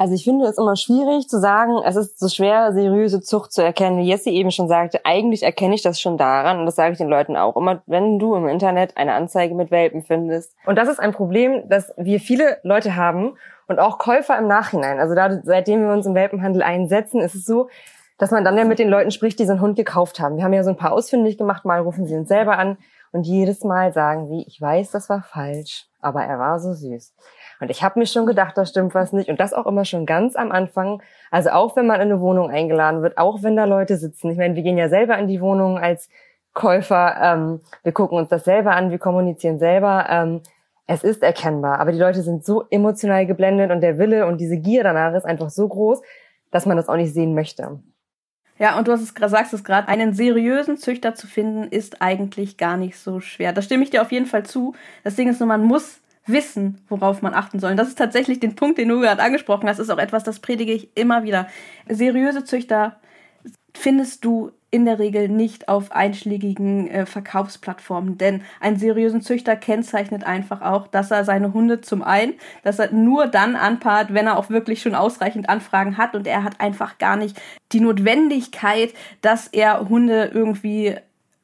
Also 0.00 0.14
ich 0.14 0.22
finde 0.22 0.46
es 0.46 0.58
immer 0.58 0.76
schwierig 0.76 1.28
zu 1.28 1.40
sagen, 1.40 1.78
es 1.84 1.96
ist 1.96 2.20
so 2.20 2.28
schwer, 2.28 2.72
seriöse 2.72 3.20
Zucht 3.20 3.52
zu 3.52 3.62
erkennen. 3.62 3.98
Wie 3.98 4.08
Jessie 4.08 4.30
eben 4.30 4.52
schon 4.52 4.68
sagte, 4.68 5.00
eigentlich 5.02 5.42
erkenne 5.42 5.74
ich 5.74 5.82
das 5.82 6.00
schon 6.00 6.16
daran, 6.16 6.60
und 6.60 6.66
das 6.66 6.76
sage 6.76 6.92
ich 6.92 6.98
den 6.98 7.08
Leuten 7.08 7.36
auch 7.36 7.56
immer, 7.56 7.82
wenn 7.86 8.20
du 8.20 8.36
im 8.36 8.46
Internet 8.46 8.96
eine 8.96 9.14
Anzeige 9.14 9.56
mit 9.56 9.72
Welpen 9.72 10.04
findest. 10.04 10.54
Und 10.66 10.78
das 10.78 10.88
ist 10.88 11.00
ein 11.00 11.12
Problem, 11.12 11.68
das 11.68 11.92
wir 11.96 12.20
viele 12.20 12.58
Leute 12.62 12.94
haben 12.94 13.34
und 13.66 13.80
auch 13.80 13.98
Käufer 13.98 14.38
im 14.38 14.46
Nachhinein. 14.46 15.00
Also 15.00 15.16
da, 15.16 15.40
seitdem 15.42 15.82
wir 15.82 15.92
uns 15.92 16.06
im 16.06 16.14
Welpenhandel 16.14 16.62
einsetzen, 16.62 17.20
ist 17.20 17.34
es 17.34 17.44
so, 17.44 17.68
dass 18.18 18.30
man 18.30 18.44
dann 18.44 18.56
ja 18.56 18.64
mit 18.64 18.78
den 18.78 18.88
Leuten 18.88 19.10
spricht, 19.10 19.40
die 19.40 19.46
so 19.46 19.52
einen 19.52 19.60
Hund 19.60 19.74
gekauft 19.74 20.20
haben. 20.20 20.36
Wir 20.36 20.44
haben 20.44 20.52
ja 20.52 20.62
so 20.62 20.70
ein 20.70 20.76
paar 20.76 20.92
ausfindig 20.92 21.38
gemacht, 21.38 21.64
mal 21.64 21.80
rufen 21.80 22.06
sie 22.06 22.14
uns 22.14 22.28
selber 22.28 22.56
an 22.56 22.78
Und 23.12 23.26
jedes 23.26 23.64
Mal 23.64 23.92
sagen 23.92 24.26
sie, 24.26 24.44
ich 24.46 24.60
weiß, 24.60 24.90
das 24.90 25.08
war 25.08 25.22
falsch, 25.22 25.86
aber 26.00 26.24
er 26.24 26.38
war 26.38 26.60
so 26.60 26.74
süß. 26.74 27.14
Und 27.60 27.70
ich 27.70 27.82
habe 27.82 27.98
mir 27.98 28.06
schon 28.06 28.26
gedacht, 28.26 28.56
da 28.56 28.64
stimmt 28.64 28.94
was 28.94 29.12
nicht. 29.12 29.28
Und 29.28 29.40
das 29.40 29.52
auch 29.52 29.66
immer 29.66 29.84
schon 29.84 30.06
ganz 30.06 30.36
am 30.36 30.52
Anfang. 30.52 31.02
Also 31.30 31.50
auch 31.50 31.74
wenn 31.76 31.86
man 31.86 31.96
in 31.96 32.10
eine 32.10 32.20
Wohnung 32.20 32.50
eingeladen 32.50 33.02
wird, 33.02 33.18
auch 33.18 33.42
wenn 33.42 33.56
da 33.56 33.64
Leute 33.64 33.96
sitzen. 33.96 34.30
Ich 34.30 34.38
meine, 34.38 34.54
wir 34.54 34.62
gehen 34.62 34.78
ja 34.78 34.88
selber 34.88 35.18
in 35.18 35.26
die 35.26 35.40
Wohnung 35.40 35.78
als 35.78 36.08
Käufer. 36.54 37.16
Ähm, 37.20 37.60
wir 37.82 37.92
gucken 37.92 38.18
uns 38.18 38.28
das 38.28 38.44
selber 38.44 38.72
an, 38.72 38.90
wir 38.90 38.98
kommunizieren 38.98 39.58
selber. 39.58 40.06
Ähm, 40.08 40.42
es 40.86 41.04
ist 41.04 41.22
erkennbar, 41.22 41.80
aber 41.80 41.92
die 41.92 41.98
Leute 41.98 42.22
sind 42.22 42.46
so 42.46 42.64
emotional 42.70 43.26
geblendet 43.26 43.70
und 43.70 43.82
der 43.82 43.98
Wille 43.98 44.26
und 44.26 44.40
diese 44.40 44.56
Gier 44.56 44.82
danach 44.82 45.12
ist 45.14 45.26
einfach 45.26 45.50
so 45.50 45.68
groß, 45.68 46.00
dass 46.50 46.64
man 46.64 46.78
das 46.78 46.88
auch 46.88 46.96
nicht 46.96 47.12
sehen 47.12 47.34
möchte. 47.34 47.80
Ja, 48.58 48.76
und 48.78 48.88
du 48.88 48.92
hast 48.92 49.02
es 49.02 49.30
sagst 49.30 49.52
es 49.52 49.64
gerade, 49.64 49.88
einen 49.88 50.14
seriösen 50.14 50.76
Züchter 50.76 51.14
zu 51.14 51.26
finden, 51.26 51.64
ist 51.64 52.02
eigentlich 52.02 52.56
gar 52.56 52.76
nicht 52.76 52.98
so 52.98 53.20
schwer. 53.20 53.52
Da 53.52 53.62
stimme 53.62 53.84
ich 53.84 53.90
dir 53.90 54.02
auf 54.02 54.12
jeden 54.12 54.26
Fall 54.26 54.44
zu. 54.44 54.74
Das 55.04 55.14
Ding 55.14 55.28
ist 55.28 55.40
nur, 55.40 55.46
man 55.46 55.64
muss 55.64 56.00
wissen, 56.26 56.80
worauf 56.88 57.22
man 57.22 57.34
achten 57.34 57.60
soll. 57.60 57.70
Und 57.72 57.76
das 57.76 57.88
ist 57.88 57.98
tatsächlich 57.98 58.40
den 58.40 58.54
Punkt, 58.54 58.78
den 58.78 58.88
du 58.88 59.00
gerade 59.00 59.22
angesprochen 59.22 59.68
hast, 59.68 59.78
ist 59.78 59.90
auch 59.90 59.98
etwas, 59.98 60.24
das 60.24 60.40
predige 60.40 60.72
ich 60.72 60.90
immer 60.96 61.22
wieder. 61.22 61.48
Seriöse 61.88 62.44
Züchter 62.44 62.96
findest 63.74 64.24
du 64.24 64.50
in 64.70 64.84
der 64.84 64.98
Regel 64.98 65.28
nicht 65.28 65.68
auf 65.68 65.92
einschlägigen 65.92 66.88
äh, 66.88 67.06
Verkaufsplattformen, 67.06 68.18
denn 68.18 68.42
ein 68.60 68.76
seriösen 68.76 69.22
Züchter 69.22 69.56
kennzeichnet 69.56 70.24
einfach 70.24 70.60
auch, 70.60 70.88
dass 70.88 71.10
er 71.10 71.24
seine 71.24 71.54
Hunde 71.54 71.80
zum 71.80 72.02
einen, 72.02 72.34
dass 72.64 72.78
er 72.78 72.92
nur 72.92 73.28
dann 73.28 73.56
anpaart, 73.56 74.12
wenn 74.12 74.26
er 74.26 74.36
auch 74.36 74.50
wirklich 74.50 74.82
schon 74.82 74.94
ausreichend 74.94 75.48
Anfragen 75.48 75.96
hat. 75.96 76.14
Und 76.14 76.26
er 76.26 76.44
hat 76.44 76.60
einfach 76.60 76.98
gar 76.98 77.16
nicht 77.16 77.40
die 77.72 77.80
Notwendigkeit, 77.80 78.92
dass 79.22 79.48
er 79.48 79.88
Hunde 79.88 80.30
irgendwie 80.34 80.96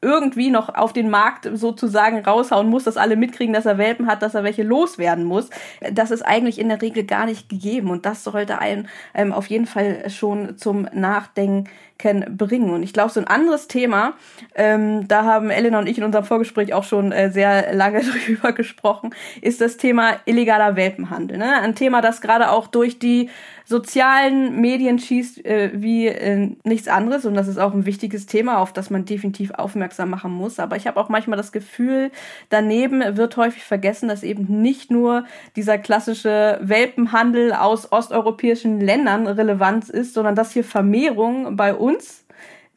irgendwie 0.04 0.50
noch 0.50 0.74
auf 0.74 0.92
den 0.92 1.08
Markt 1.08 1.48
sozusagen 1.54 2.22
raushauen 2.22 2.68
muss, 2.68 2.84
dass 2.84 2.98
alle 2.98 3.16
mitkriegen, 3.16 3.54
dass 3.54 3.64
er 3.64 3.78
Welpen 3.78 4.06
hat, 4.06 4.20
dass 4.20 4.34
er 4.34 4.44
welche 4.44 4.62
loswerden 4.62 5.24
muss. 5.24 5.48
Das 5.92 6.10
ist 6.10 6.20
eigentlich 6.20 6.58
in 6.58 6.68
der 6.68 6.82
Regel 6.82 7.04
gar 7.04 7.24
nicht 7.24 7.48
gegeben. 7.48 7.88
Und 7.88 8.04
das 8.04 8.22
sollte 8.22 8.58
einen 8.58 8.88
ähm, 9.14 9.32
auf 9.32 9.46
jeden 9.46 9.66
Fall 9.66 10.10
schon 10.10 10.58
zum 10.58 10.86
Nachdenken 10.92 11.70
bringen. 11.98 12.70
Und 12.70 12.82
ich 12.82 12.92
glaube, 12.92 13.10
so 13.10 13.20
ein 13.20 13.26
anderes 13.26 13.68
Thema, 13.68 14.14
ähm, 14.54 15.08
da 15.08 15.24
haben 15.24 15.50
Elena 15.50 15.78
und 15.78 15.88
ich 15.88 15.98
in 15.98 16.04
unserem 16.04 16.24
Vorgespräch 16.24 16.74
auch 16.74 16.84
schon 16.84 17.12
äh, 17.12 17.30
sehr 17.30 17.74
lange 17.74 18.02
drüber 18.26 18.52
gesprochen, 18.52 19.14
ist 19.40 19.60
das 19.60 19.76
Thema 19.76 20.16
illegaler 20.26 20.76
Welpenhandel. 20.76 21.38
Ne? 21.38 21.60
Ein 21.60 21.74
Thema, 21.74 22.00
das 22.00 22.20
gerade 22.20 22.50
auch 22.50 22.66
durch 22.66 22.98
die 22.98 23.30
sozialen 23.66 24.60
Medien 24.60 24.98
schießt 24.98 25.44
äh, 25.46 25.70
wie 25.74 26.06
äh, 26.06 26.50
nichts 26.64 26.86
anderes 26.86 27.24
und 27.24 27.34
das 27.34 27.48
ist 27.48 27.58
auch 27.58 27.72
ein 27.72 27.86
wichtiges 27.86 28.26
Thema, 28.26 28.58
auf 28.58 28.74
das 28.74 28.90
man 28.90 29.06
definitiv 29.06 29.52
aufmerksam 29.52 30.10
machen 30.10 30.32
muss. 30.32 30.60
Aber 30.60 30.76
ich 30.76 30.86
habe 30.86 31.00
auch 31.00 31.08
manchmal 31.08 31.38
das 31.38 31.50
Gefühl, 31.50 32.10
daneben 32.50 33.16
wird 33.16 33.36
häufig 33.38 33.64
vergessen, 33.64 34.08
dass 34.08 34.22
eben 34.22 34.60
nicht 34.60 34.90
nur 34.90 35.24
dieser 35.56 35.78
klassische 35.78 36.58
Welpenhandel 36.60 37.54
aus 37.54 37.90
osteuropäischen 37.90 38.80
Ländern 38.80 39.26
relevant 39.26 39.88
ist, 39.88 40.12
sondern 40.12 40.34
dass 40.34 40.52
hier 40.52 40.64
Vermehrung 40.64 41.56
bei 41.56 41.74
uns 41.84 42.24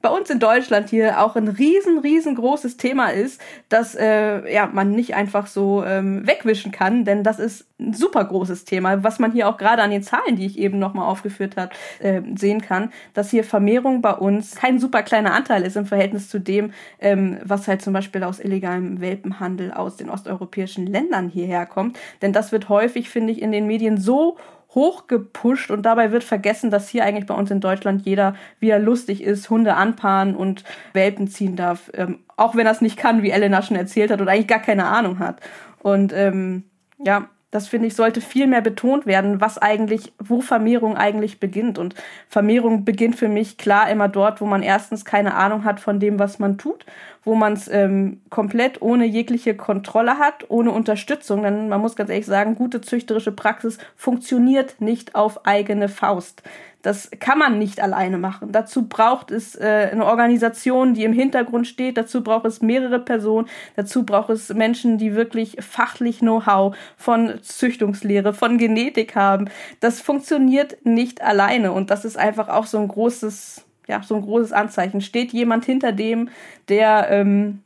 bei 0.02 0.10
uns 0.10 0.30
in 0.30 0.40
Deutschland 0.40 0.90
hier 0.90 1.22
auch 1.22 1.36
ein 1.36 1.48
riesen, 1.48 1.98
riesengroßes 1.98 2.78
Thema 2.78 3.08
ist, 3.10 3.42
dass 3.68 3.96
äh, 3.96 4.54
ja, 4.54 4.68
man 4.68 4.92
nicht 4.92 5.16
einfach 5.16 5.48
so 5.48 5.84
ähm, 5.84 6.26
wegwischen 6.28 6.72
kann, 6.72 7.04
denn 7.04 7.24
das 7.24 7.40
ist 7.40 7.66
ein 7.80 7.94
super 7.94 8.24
großes 8.24 8.64
Thema, 8.66 9.04
was 9.04 9.18
man 9.18 9.32
hier 9.32 9.50
auch 9.50 9.58
gerade 9.58 9.82
an 9.82 9.90
den 9.90 10.04
Zahlen, 10.04 10.36
die 10.36 10.46
ich 10.46 10.60
eben 10.60 10.78
nochmal 10.78 11.08
aufgeführt 11.08 11.58
habe, 11.58 11.72
äh, 12.00 12.22
sehen 12.36 12.62
kann, 12.62 12.92
dass 13.16 13.32
hier 13.32 13.44
Vermehrung 13.44 14.02
bei 14.02 14.14
uns 14.14 14.56
kein 14.56 14.80
super 14.80 15.02
kleiner 15.02 15.34
Anteil 15.34 15.64
ist 15.64 15.76
im 15.76 15.88
Verhältnis 15.88 16.30
zu 16.30 16.40
dem, 16.40 16.74
ähm, 17.00 17.40
was 17.44 17.68
halt 17.68 17.82
zum 17.82 17.94
Beispiel 17.94 18.24
aus 18.24 18.40
illegalem 18.40 19.02
Welpenhandel 19.02 19.72
aus 19.72 19.98
den 19.98 20.10
osteuropäischen 20.10 20.86
Ländern 20.86 21.28
hierher 21.28 21.66
kommt. 21.66 21.98
Denn 22.22 22.34
das 22.34 22.52
wird 22.52 22.70
häufig, 22.70 23.10
finde 23.10 23.34
ich, 23.34 23.42
in 23.42 23.52
den 23.52 23.66
Medien 23.66 23.98
so 23.98 24.38
hochgepusht 24.78 25.72
und 25.72 25.82
dabei 25.82 26.12
wird 26.12 26.24
vergessen, 26.24 26.70
dass 26.70 26.88
hier 26.88 27.04
eigentlich 27.04 27.26
bei 27.26 27.34
uns 27.34 27.50
in 27.50 27.60
Deutschland 27.60 28.06
jeder, 28.06 28.36
wie 28.60 28.70
er 28.70 28.78
lustig 28.78 29.24
ist, 29.24 29.50
Hunde 29.50 29.74
anpaaren 29.74 30.36
und 30.36 30.64
Welpen 30.94 31.28
ziehen 31.28 31.56
darf. 31.56 31.90
Ähm, 31.96 32.20
auch 32.38 32.56
wenn 32.56 32.68
er 32.68 32.74
es 32.74 32.82
nicht 32.82 32.96
kann, 32.96 33.24
wie 33.24 33.32
Elena 33.32 33.64
schon 33.64 33.76
erzählt 33.76 34.12
hat 34.12 34.22
und 34.22 34.30
eigentlich 34.30 34.48
gar 34.48 34.60
keine 34.60 34.86
Ahnung 34.86 35.18
hat. 35.18 35.42
Und 35.80 36.14
ähm, 36.14 36.64
ja, 37.04 37.28
das 37.50 37.68
finde 37.68 37.88
ich, 37.88 37.96
sollte 37.96 38.22
viel 38.22 38.46
mehr 38.46 38.62
betont 38.62 39.08
werden, 39.08 39.42
was 39.42 39.58
eigentlich, 39.58 40.14
wo 40.20 40.42
Vermehrung 40.42 40.96
eigentlich 40.96 41.40
beginnt. 41.40 41.80
Und 41.80 41.96
Vermehrung 42.28 42.86
beginnt 42.86 43.16
für 43.16 43.30
mich 43.30 43.58
klar 43.58 43.90
immer 43.90 44.10
dort, 44.10 44.42
wo 44.42 44.46
man 44.46 44.62
erstens 44.62 45.06
keine 45.06 45.34
Ahnung 45.34 45.64
hat 45.64 45.80
von 45.80 46.00
dem, 46.00 46.20
was 46.20 46.38
man 46.38 46.60
tut, 46.60 46.86
wo 47.24 47.36
man 47.36 47.54
es 47.54 47.68
ähm, 47.68 48.22
komplett 48.30 48.82
ohne 48.82 49.06
jegliche 49.06 49.56
Kontrolle 49.56 50.18
hat, 50.18 50.46
ohne 50.50 50.72
Unterstützung. 50.72 51.44
Denn 51.44 51.70
man 51.70 51.82
muss 51.82 51.96
ganz 51.96 52.10
ehrlich 52.10 52.26
sagen, 52.26 52.56
gute 52.56 52.82
züchterische 52.82 53.32
Praxis 53.32 53.78
funktioniert 53.96 54.80
nicht 54.80 55.16
auf 55.16 55.46
eigene 55.46 55.90
Faust. 55.90 56.44
Das 56.88 57.10
kann 57.20 57.38
man 57.38 57.58
nicht 57.58 57.82
alleine 57.82 58.18
machen. 58.18 58.54
Dazu 58.54 58.88
braucht 58.88 59.30
es 59.32 59.56
äh, 59.56 59.90
eine 59.92 60.06
Organisation, 60.06 60.94
die 60.94 61.04
im 61.04 61.12
Hintergrund 61.12 61.68
steht. 61.68 61.98
Dazu 61.98 62.24
braucht 62.24 62.46
es 62.46 62.62
mehrere 62.62 63.00
Personen. 63.00 63.50
Dazu 63.76 64.06
braucht 64.06 64.30
es 64.30 64.54
Menschen, 64.54 64.98
die 64.98 65.14
wirklich 65.14 65.58
fachlich 65.60 66.20
Know-how 66.20 66.78
von 66.96 67.42
Züchtungslehre, 67.42 68.34
von 68.34 68.58
Genetik 68.58 69.16
haben. 69.16 69.50
Das 69.82 70.00
funktioniert 70.00 70.86
nicht 70.86 71.22
alleine. 71.22 71.74
Und 71.74 71.90
das 71.90 72.06
ist 72.06 72.18
einfach 72.18 72.48
auch 72.48 72.68
so 72.68 72.78
ein 72.78 72.88
großes, 72.88 73.66
ja, 73.88 74.04
so 74.04 74.16
ein 74.16 74.22
großes 74.22 74.52
Anzeichen. 74.52 75.02
Steht 75.02 75.34
jemand 75.34 75.66
hinter 75.66 75.92
dem, 75.92 76.30
der 76.70 77.10
ähm, 77.10 77.64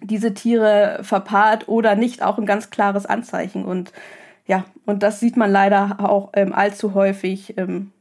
diese 0.00 0.34
Tiere 0.34 1.00
verpaart 1.02 1.68
oder 1.68 1.94
nicht, 1.94 2.22
auch 2.22 2.38
ein 2.38 2.46
ganz 2.46 2.70
klares 2.70 3.06
Anzeichen. 3.06 3.64
Und 3.64 3.92
ja, 4.46 4.64
und 4.86 5.02
das 5.02 5.20
sieht 5.20 5.36
man 5.36 5.50
leider 5.50 5.96
auch 5.98 6.30
ähm, 6.34 6.52
allzu 6.52 6.94
häufig 6.94 7.58
ähm, 7.58 7.92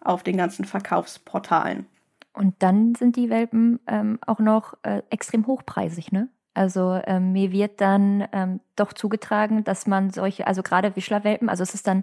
auf 0.00 0.22
den 0.22 0.36
ganzen 0.36 0.64
Verkaufsportalen. 0.64 1.86
Und 2.32 2.54
dann 2.60 2.94
sind 2.94 3.16
die 3.16 3.30
Welpen 3.30 3.80
ähm, 3.86 4.18
auch 4.26 4.38
noch 4.38 4.74
äh, 4.82 5.02
extrem 5.10 5.46
hochpreisig, 5.46 6.12
ne? 6.12 6.28
Also 6.54 7.00
ähm, 7.04 7.32
mir 7.32 7.52
wird 7.52 7.80
dann 7.80 8.26
ähm, 8.32 8.60
doch 8.74 8.92
zugetragen, 8.92 9.62
dass 9.62 9.86
man 9.86 10.10
solche, 10.10 10.46
also 10.46 10.64
gerade 10.64 10.96
Wischlerwelpen, 10.96 11.48
also 11.48 11.62
es 11.62 11.72
ist 11.72 11.86
dann 11.86 12.02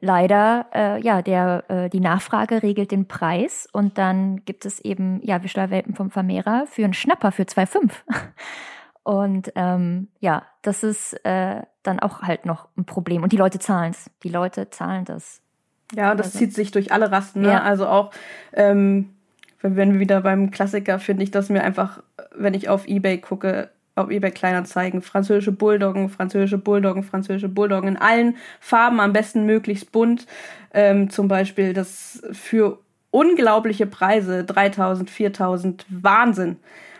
leider, 0.00 0.66
äh, 0.74 1.00
ja, 1.00 1.22
der, 1.22 1.64
äh, 1.68 1.88
die 1.88 2.00
Nachfrage 2.00 2.62
regelt 2.62 2.90
den 2.90 3.08
Preis 3.08 3.68
und 3.72 3.98
dann 3.98 4.44
gibt 4.44 4.64
es 4.64 4.80
eben, 4.80 5.20
ja, 5.22 5.42
Wischlerwelpen 5.42 5.94
vom 5.94 6.10
Vermehrer 6.10 6.66
für 6.66 6.84
einen 6.84 6.94
Schnapper 6.94 7.32
für 7.32 7.44
2,5. 7.44 7.90
Und 9.06 9.52
ähm, 9.54 10.08
ja, 10.18 10.42
das 10.62 10.82
ist 10.82 11.12
äh, 11.24 11.62
dann 11.84 12.00
auch 12.00 12.22
halt 12.22 12.44
noch 12.44 12.66
ein 12.76 12.86
Problem. 12.86 13.22
Und 13.22 13.30
die 13.30 13.36
Leute 13.36 13.60
zahlen 13.60 13.92
es. 13.92 14.10
Die 14.24 14.28
Leute 14.28 14.68
zahlen 14.70 15.04
das. 15.04 15.42
Ja, 15.94 16.16
das 16.16 16.26
also. 16.26 16.38
zieht 16.40 16.54
sich 16.54 16.72
durch 16.72 16.90
alle 16.90 17.12
Rasten. 17.12 17.42
Ne? 17.42 17.50
Ja. 17.50 17.62
Also 17.62 17.86
auch, 17.86 18.10
ähm, 18.52 19.14
wenn 19.60 19.92
wir 19.92 20.00
wieder 20.00 20.22
beim 20.22 20.50
Klassiker, 20.50 20.98
finde 20.98 21.22
ich, 21.22 21.30
dass 21.30 21.50
mir 21.50 21.62
einfach, 21.62 22.02
wenn 22.34 22.52
ich 22.54 22.68
auf 22.68 22.88
Ebay 22.88 23.18
gucke, 23.18 23.70
auf 23.96 24.10
eBay 24.10 24.30
Kleinanzeigen, 24.30 25.02
französische 25.02 25.52
Bulldoggen, 25.52 26.10
französische 26.10 26.58
Bulldoggen, 26.58 27.02
französische 27.02 27.48
Bulldoggen 27.48 27.88
in 27.88 27.96
allen 27.96 28.36
Farben, 28.60 29.00
am 29.00 29.12
besten 29.12 29.46
möglichst 29.46 29.90
bunt. 29.90 30.26
Ähm, 30.72 31.10
zum 31.10 31.28
Beispiel 31.28 31.72
das 31.72 32.22
für 32.32 32.78
unglaubliche 33.10 33.86
Preise, 33.86 34.44
3000, 34.44 35.10
4000, 35.10 35.86
Wahnsinn. 35.88 36.56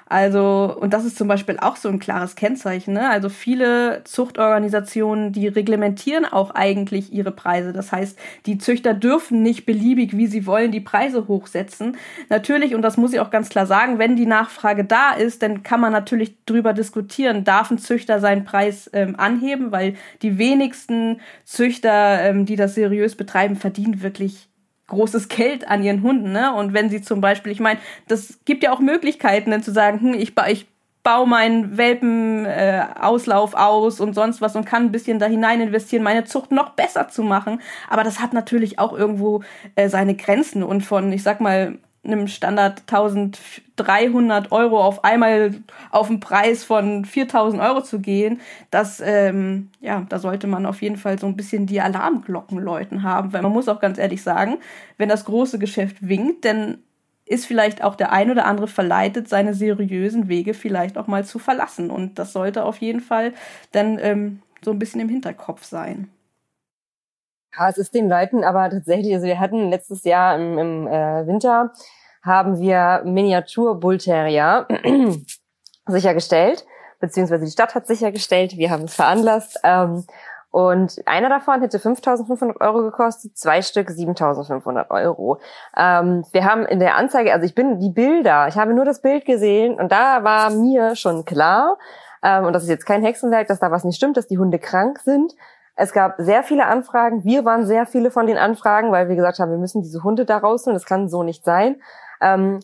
Also, 0.09 0.76
und 0.80 0.92
das 0.92 1.04
ist 1.04 1.18
zum 1.18 1.26
Beispiel 1.26 1.59
auch 1.59 1.74
so 1.74 1.88
ein 1.88 1.98
klares 1.98 2.36
Kennzeichen. 2.36 2.94
Ne? 2.94 3.11
Also 3.11 3.28
viele 3.28 4.02
Zuchtorganisationen, 4.04 5.32
die 5.32 5.48
reglementieren 5.48 6.24
auch 6.24 6.52
eigentlich 6.52 7.12
ihre 7.12 7.32
Preise. 7.32 7.72
Das 7.72 7.90
heißt, 7.90 8.16
die 8.46 8.59
Züchter 8.59 8.94
dürfen 8.94 9.42
nicht 9.42 9.66
beliebig, 9.66 10.16
wie 10.16 10.28
sie 10.28 10.46
wollen, 10.46 10.70
die 10.70 10.80
Preise 10.80 11.26
hochsetzen. 11.26 11.96
Natürlich, 12.28 12.76
und 12.76 12.82
das 12.82 12.96
muss 12.96 13.12
ich 13.12 13.18
auch 13.18 13.30
ganz 13.30 13.48
klar 13.48 13.66
sagen, 13.66 13.98
wenn 13.98 14.14
die 14.14 14.26
Nachfrage 14.26 14.84
da 14.84 15.12
ist, 15.12 15.42
dann 15.42 15.64
kann 15.64 15.80
man 15.80 15.92
natürlich 15.92 16.36
drüber 16.46 16.72
diskutieren, 16.72 17.42
darf 17.42 17.72
ein 17.72 17.78
Züchter 17.78 18.20
seinen 18.20 18.44
Preis 18.44 18.88
ähm, 18.92 19.16
anheben, 19.18 19.72
weil 19.72 19.94
die 20.22 20.38
wenigsten 20.38 21.20
Züchter, 21.44 22.22
ähm, 22.22 22.46
die 22.46 22.54
das 22.54 22.76
seriös 22.76 23.16
betreiben, 23.16 23.57
verdienen 23.57 24.02
wirklich 24.02 24.48
großes 24.89 25.28
Geld 25.28 25.68
an 25.68 25.82
ihren 25.82 26.03
Hunden, 26.03 26.32
ne? 26.32 26.55
Und 26.55 26.72
wenn 26.72 26.91
sie 26.91 27.03
zum 27.03 27.20
Beispiel, 27.20 27.53
ich 27.53 27.61
meine, 27.61 27.80
das 28.09 28.39
gibt 28.45 28.62
ja 28.62 28.72
auch 28.72 28.80
Möglichkeiten, 28.80 29.51
dann 29.51 29.62
zu 29.62 29.72
sagen, 29.72 30.01
hm, 30.01 30.14
ich, 30.14 30.34
ich 30.49 30.66
baue 31.07 31.28
meinen 31.28 31.76
Welpenauslauf 31.76 33.53
äh, 33.55 33.57
aus 33.57 34.01
und 34.01 34.14
sonst 34.14 34.41
was 34.41 34.57
und 34.57 34.64
kann 34.64 34.87
ein 34.87 34.93
bisschen 34.93 35.20
da 35.20 35.26
hinein 35.26 35.61
investieren, 35.61 36.03
meine 36.03 36.24
Zucht 36.24 36.51
noch 36.51 36.70
besser 36.70 37.09
zu 37.09 37.22
machen. 37.22 37.61
Aber 37.89 38.03
das 38.03 38.20
hat 38.20 38.32
natürlich 38.32 38.80
auch 38.80 38.93
irgendwo 38.93 39.45
äh, 39.76 39.89
seine 39.89 40.16
Grenzen 40.16 40.64
und 40.64 40.80
von, 40.80 41.12
ich 41.12 41.22
sag 41.22 41.41
mal, 41.41 41.78
einem 42.07 42.28
Standard 42.28 42.80
1300 42.86 44.52
Euro 44.52 44.82
auf 44.82 45.04
einmal 45.04 45.54
auf 45.90 46.09
einen 46.09 46.20
Preis 46.20 46.64
von 46.64 47.04
4000 47.04 47.62
Euro 47.62 47.82
zu 47.82 48.00
gehen, 48.00 48.40
das, 48.70 49.02
ähm, 49.04 49.70
ja, 49.80 50.07
da 50.09 50.18
sollte 50.18 50.46
man 50.46 50.66
auf 50.66 50.82
jeden 50.82 50.96
Fall 50.96 51.18
so 51.18 51.26
ein 51.26 51.36
bisschen 51.36 51.66
die 51.66 51.80
Alarmglocken 51.80 52.59
läuten 52.59 53.02
haben, 53.02 53.32
weil 53.32 53.42
man 53.42 53.52
muss 53.52 53.68
auch 53.68 53.80
ganz 53.80 53.98
ehrlich 53.98 54.22
sagen, 54.22 54.59
wenn 54.98 55.09
das 55.09 55.24
große 55.24 55.59
Geschäft 55.59 56.07
winkt, 56.07 56.44
dann 56.44 56.78
ist 57.26 57.46
vielleicht 57.46 57.82
auch 57.82 57.96
der 57.96 58.12
ein 58.12 58.30
oder 58.30 58.46
andere 58.46 58.68
verleitet, 58.68 59.28
seine 59.28 59.52
seriösen 59.52 60.28
Wege 60.28 60.54
vielleicht 60.54 60.96
auch 60.96 61.09
mal 61.09 61.24
zu 61.24 61.40
verlassen. 61.40 61.90
Und 61.90 62.18
das 62.20 62.32
sollte 62.32 62.64
auf 62.64 62.78
jeden 62.78 63.00
Fall 63.00 63.34
dann 63.72 63.98
ähm, 64.00 64.42
so 64.64 64.70
ein 64.70 64.78
bisschen 64.78 65.00
im 65.00 65.09
Hinterkopf 65.09 65.64
sein. 65.64 66.09
Ja, 67.59 67.68
es 67.70 67.78
ist 67.78 67.94
den 67.94 68.09
Leuten 68.09 68.44
aber 68.44 68.68
tatsächlich, 68.68 69.14
also 69.14 69.26
wir 69.26 69.40
hatten 69.40 69.70
letztes 69.70 70.04
Jahr 70.04 70.36
im, 70.36 70.59
im 70.59 70.86
äh, 70.86 71.26
Winter, 71.26 71.72
haben 72.27 72.59
wir 72.59 73.03
Miniatur 73.05 73.81
Bull 73.81 73.99
Terrier 73.99 74.66
sichergestellt, 75.87 76.66
beziehungsweise 77.01 77.45
die 77.45 77.51
Stadt 77.51 77.74
hat 77.74 77.87
sichergestellt, 77.87 78.57
wir 78.57 78.70
haben 78.70 78.85
es 78.85 78.95
veranlasst. 78.95 79.59
Ähm, 79.62 80.05
und 80.51 81.03
einer 81.07 81.29
davon 81.29 81.61
hätte 81.61 81.79
5.500 81.79 82.61
Euro 82.61 82.83
gekostet, 82.83 83.37
zwei 83.37 83.62
Stück 83.62 83.89
7.500 83.91 84.91
Euro. 84.91 85.39
Ähm, 85.77 86.24
wir 86.33 86.45
haben 86.45 86.66
in 86.66 86.81
der 86.81 86.97
Anzeige, 86.97 87.33
also 87.33 87.45
ich 87.45 87.55
bin 87.55 87.79
die 87.79 87.91
Bilder, 87.91 88.49
ich 88.49 88.57
habe 88.57 88.74
nur 88.74 88.85
das 88.85 89.03
Bild 89.03 89.24
gesehen 89.24 89.79
und 89.79 89.93
da 89.93 90.24
war 90.24 90.51
mir 90.51 90.97
schon 90.97 91.24
klar, 91.24 91.77
ähm, 92.22 92.45
und 92.47 92.53
das 92.53 92.64
ist 92.64 92.68
jetzt 92.68 92.87
kein 92.87 93.03
Hexenwerk, 93.03 93.49
dass 93.49 93.61
da 93.61 93.70
was 93.70 93.85
nicht 93.85 93.97
stimmt, 93.97 94.16
dass 94.16 94.27
die 94.27 94.39
Hunde 94.39 94.59
krank 94.59 94.99
sind. 95.01 95.35
Es 95.77 95.93
gab 95.93 96.14
sehr 96.16 96.43
viele 96.43 96.66
Anfragen. 96.66 97.22
Wir 97.24 97.45
waren 97.45 97.66
sehr 97.66 97.85
viele 97.85 98.11
von 98.11 98.27
den 98.27 98.39
Anfragen, 98.39 98.91
weil 98.93 99.09
wir 99.09 99.16
gesagt 99.16 99.39
haben, 99.39 99.51
wir 99.51 99.59
müssen 99.59 99.83
diese 99.83 100.03
Hunde 100.03 100.24
da 100.24 100.39
rausholen. 100.39 100.74
Das 100.74 100.87
kann 100.87 101.09
so 101.09 101.22
nicht 101.22 101.45
sein. 101.45 101.77
Ähm, 102.20 102.60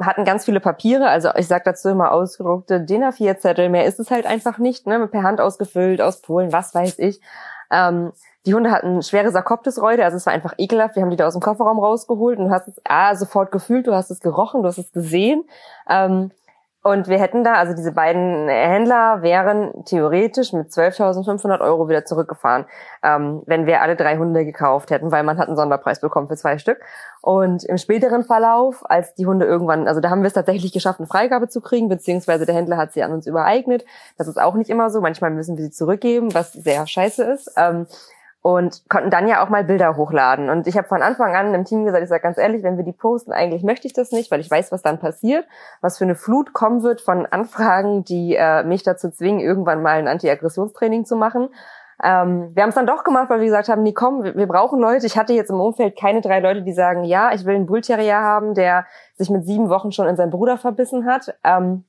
hatten 0.00 0.24
ganz 0.24 0.44
viele 0.44 0.60
Papiere, 0.60 1.08
also 1.08 1.30
ich 1.36 1.48
sage 1.48 1.64
dazu 1.64 1.90
immer 1.90 2.12
ausgedruckte 2.12 2.80
DIN 2.80 3.02
A4-Zettel, 3.02 3.68
mehr 3.68 3.84
ist 3.84 4.00
es 4.00 4.10
halt 4.10 4.26
einfach 4.26 4.58
nicht, 4.58 4.86
ne? 4.86 5.06
per 5.08 5.22
Hand 5.22 5.40
ausgefüllt, 5.40 6.00
aus 6.00 6.22
Polen, 6.22 6.52
was 6.52 6.74
weiß 6.74 6.98
ich. 6.98 7.20
Ähm, 7.70 8.12
die 8.44 8.54
Hunde 8.54 8.70
hatten 8.72 9.02
schwere 9.02 9.30
Sarkoptisreude, 9.30 10.04
also 10.04 10.16
es 10.16 10.26
war 10.26 10.32
einfach 10.32 10.54
ekelhaft. 10.58 10.96
Wir 10.96 11.02
haben 11.02 11.10
die 11.10 11.16
da 11.16 11.26
aus 11.26 11.34
dem 11.34 11.42
Kofferraum 11.42 11.78
rausgeholt 11.78 12.38
und 12.38 12.46
du 12.46 12.50
hast 12.50 12.66
es 12.68 12.80
ah, 12.84 13.14
sofort 13.14 13.52
gefühlt, 13.52 13.86
du 13.86 13.94
hast 13.94 14.10
es 14.10 14.20
gerochen, 14.20 14.62
du 14.62 14.68
hast 14.68 14.78
es 14.78 14.90
gesehen. 14.92 15.44
Ähm, 15.88 16.32
und 16.82 17.06
wir 17.06 17.20
hätten 17.20 17.44
da, 17.44 17.54
also 17.54 17.74
diese 17.74 17.92
beiden 17.92 18.48
Händler 18.48 19.22
wären 19.22 19.84
theoretisch 19.84 20.52
mit 20.52 20.70
12.500 20.70 21.60
Euro 21.60 21.88
wieder 21.88 22.04
zurückgefahren, 22.04 22.64
ähm, 23.04 23.42
wenn 23.46 23.66
wir 23.66 23.82
alle 23.82 23.94
drei 23.94 24.16
Hunde 24.16 24.44
gekauft 24.44 24.90
hätten, 24.90 25.12
weil 25.12 25.22
man 25.22 25.38
hat 25.38 25.46
einen 25.46 25.56
Sonderpreis 25.56 26.00
bekommen 26.00 26.26
für 26.26 26.36
zwei 26.36 26.58
Stück. 26.58 26.80
Und 27.20 27.62
im 27.62 27.78
späteren 27.78 28.24
Verlauf, 28.24 28.82
als 28.90 29.14
die 29.14 29.26
Hunde 29.26 29.46
irgendwann, 29.46 29.86
also 29.86 30.00
da 30.00 30.10
haben 30.10 30.22
wir 30.22 30.26
es 30.26 30.32
tatsächlich 30.32 30.72
geschafft, 30.72 30.98
eine 30.98 31.06
Freigabe 31.06 31.48
zu 31.48 31.60
kriegen, 31.60 31.88
beziehungsweise 31.88 32.46
der 32.46 32.56
Händler 32.56 32.78
hat 32.78 32.92
sie 32.92 33.04
an 33.04 33.12
uns 33.12 33.28
übereignet. 33.28 33.84
Das 34.18 34.26
ist 34.26 34.40
auch 34.40 34.54
nicht 34.54 34.68
immer 34.68 34.90
so. 34.90 35.00
Manchmal 35.00 35.30
müssen 35.30 35.56
wir 35.56 35.64
sie 35.64 35.70
zurückgeben, 35.70 36.34
was 36.34 36.52
sehr 36.52 36.84
scheiße 36.88 37.22
ist. 37.22 37.52
Ähm, 37.56 37.86
und 38.42 38.82
konnten 38.88 39.10
dann 39.10 39.28
ja 39.28 39.42
auch 39.42 39.48
mal 39.48 39.62
Bilder 39.62 39.96
hochladen. 39.96 40.50
Und 40.50 40.66
ich 40.66 40.76
habe 40.76 40.88
von 40.88 41.00
Anfang 41.00 41.34
an 41.36 41.54
im 41.54 41.64
Team 41.64 41.84
gesagt, 41.84 42.02
ich 42.02 42.08
sage 42.08 42.22
ganz 42.22 42.38
ehrlich, 42.38 42.64
wenn 42.64 42.76
wir 42.76 42.84
die 42.84 42.92
posten, 42.92 43.32
eigentlich 43.32 43.62
möchte 43.62 43.86
ich 43.86 43.92
das 43.92 44.10
nicht, 44.10 44.32
weil 44.32 44.40
ich 44.40 44.50
weiß, 44.50 44.72
was 44.72 44.82
dann 44.82 44.98
passiert, 44.98 45.46
was 45.80 45.96
für 45.96 46.04
eine 46.04 46.16
Flut 46.16 46.52
kommen 46.52 46.82
wird 46.82 47.00
von 47.00 47.24
Anfragen, 47.24 48.04
die 48.04 48.34
äh, 48.34 48.64
mich 48.64 48.82
dazu 48.82 49.10
zwingen, 49.10 49.40
irgendwann 49.40 49.80
mal 49.80 49.98
ein 49.98 50.08
Anti-Aggressionstraining 50.08 51.04
zu 51.04 51.14
machen. 51.14 51.50
Ähm, 52.02 52.50
wir 52.52 52.64
haben 52.64 52.70
es 52.70 52.74
dann 52.74 52.86
doch 52.86 53.04
gemacht, 53.04 53.30
weil 53.30 53.38
wir 53.38 53.46
gesagt 53.46 53.68
haben, 53.68 53.84
nee, 53.84 53.92
komm, 53.92 54.24
wir, 54.24 54.34
wir, 54.34 54.48
brauchen 54.48 54.80
Leute. 54.80 55.06
Ich 55.06 55.16
hatte 55.16 55.34
jetzt 55.34 55.50
im 55.50 55.60
Umfeld 55.60 55.96
keine 55.96 56.20
drei 56.20 56.40
Leute, 56.40 56.62
die 56.62 56.72
sagen, 56.72 57.04
ja, 57.04 57.32
ich 57.32 57.44
will 57.44 57.54
einen 57.54 57.66
Bullterrier 57.66 58.18
haben, 58.18 58.54
der 58.54 58.86
sich 59.14 59.30
mit 59.30 59.46
sieben 59.46 59.68
Wochen 59.68 59.92
schon 59.92 60.08
in 60.08 60.16
seinen 60.16 60.30
Bruder 60.30 60.58
verbissen 60.58 61.06
hat. 61.06 61.32
Ähm, 61.44 61.84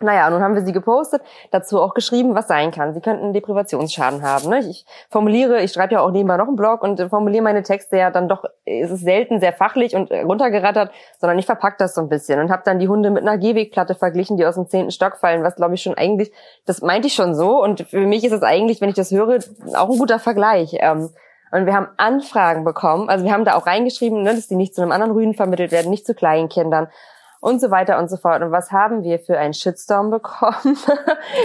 naja, 0.00 0.30
nun 0.30 0.42
haben 0.42 0.54
wir 0.54 0.62
sie 0.62 0.72
gepostet, 0.72 1.22
dazu 1.50 1.80
auch 1.80 1.92
geschrieben, 1.92 2.34
was 2.34 2.46
sein 2.46 2.70
kann. 2.70 2.94
Sie 2.94 3.00
könnten 3.00 3.32
Deprivationsschaden 3.32 4.22
haben. 4.22 4.48
Ne? 4.48 4.60
Ich 4.60 4.86
formuliere, 5.10 5.60
ich 5.62 5.72
schreibe 5.72 5.94
ja 5.94 6.00
auch 6.00 6.12
nebenbei 6.12 6.36
noch 6.36 6.46
einen 6.46 6.56
Blog 6.56 6.82
und 6.82 7.00
formuliere 7.10 7.42
meine 7.42 7.64
Texte 7.64 7.96
ja 7.96 8.10
dann 8.10 8.28
doch, 8.28 8.44
ist 8.64 8.90
es 8.90 9.00
selten 9.00 9.40
sehr 9.40 9.52
fachlich 9.52 9.96
und 9.96 10.12
runtergerattert, 10.12 10.92
sondern 11.18 11.38
ich 11.38 11.46
verpacke 11.46 11.76
das 11.78 11.94
so 11.94 12.00
ein 12.00 12.08
bisschen 12.08 12.38
und 12.38 12.50
habe 12.50 12.62
dann 12.64 12.78
die 12.78 12.88
Hunde 12.88 13.10
mit 13.10 13.22
einer 13.22 13.38
Gehwegplatte 13.38 13.96
verglichen, 13.96 14.36
die 14.36 14.46
aus 14.46 14.54
dem 14.54 14.68
zehnten 14.68 14.92
Stock 14.92 15.16
fallen, 15.16 15.42
was 15.42 15.56
glaube 15.56 15.74
ich 15.74 15.82
schon 15.82 15.94
eigentlich, 15.94 16.32
das 16.64 16.80
meinte 16.80 17.08
ich 17.08 17.14
schon 17.14 17.34
so 17.34 17.60
und 17.62 17.80
für 17.80 18.06
mich 18.06 18.24
ist 18.24 18.32
es 18.32 18.42
eigentlich, 18.42 18.80
wenn 18.80 18.90
ich 18.90 18.94
das 18.94 19.10
höre, 19.10 19.40
auch 19.74 19.90
ein 19.90 19.98
guter 19.98 20.20
Vergleich. 20.20 20.76
Ähm, 20.78 21.10
und 21.50 21.64
wir 21.64 21.74
haben 21.74 21.88
Anfragen 21.96 22.62
bekommen, 22.62 23.08
also 23.08 23.24
wir 23.24 23.32
haben 23.32 23.46
da 23.46 23.54
auch 23.54 23.66
reingeschrieben, 23.66 24.22
ne, 24.22 24.34
dass 24.34 24.48
die 24.48 24.54
nicht 24.54 24.74
zu 24.74 24.82
einem 24.82 24.92
anderen 24.92 25.12
Rüden 25.12 25.34
vermittelt 25.34 25.72
werden, 25.72 25.90
nicht 25.90 26.06
zu 26.06 26.14
Kleinkindern 26.14 26.88
und 27.40 27.60
so 27.60 27.70
weiter 27.70 27.98
und 27.98 28.10
so 28.10 28.16
fort. 28.16 28.42
Und 28.42 28.50
was 28.50 28.72
haben 28.72 29.04
wir 29.04 29.18
für 29.18 29.38
einen 29.38 29.54
Shitstorm 29.54 30.10
bekommen, 30.10 30.76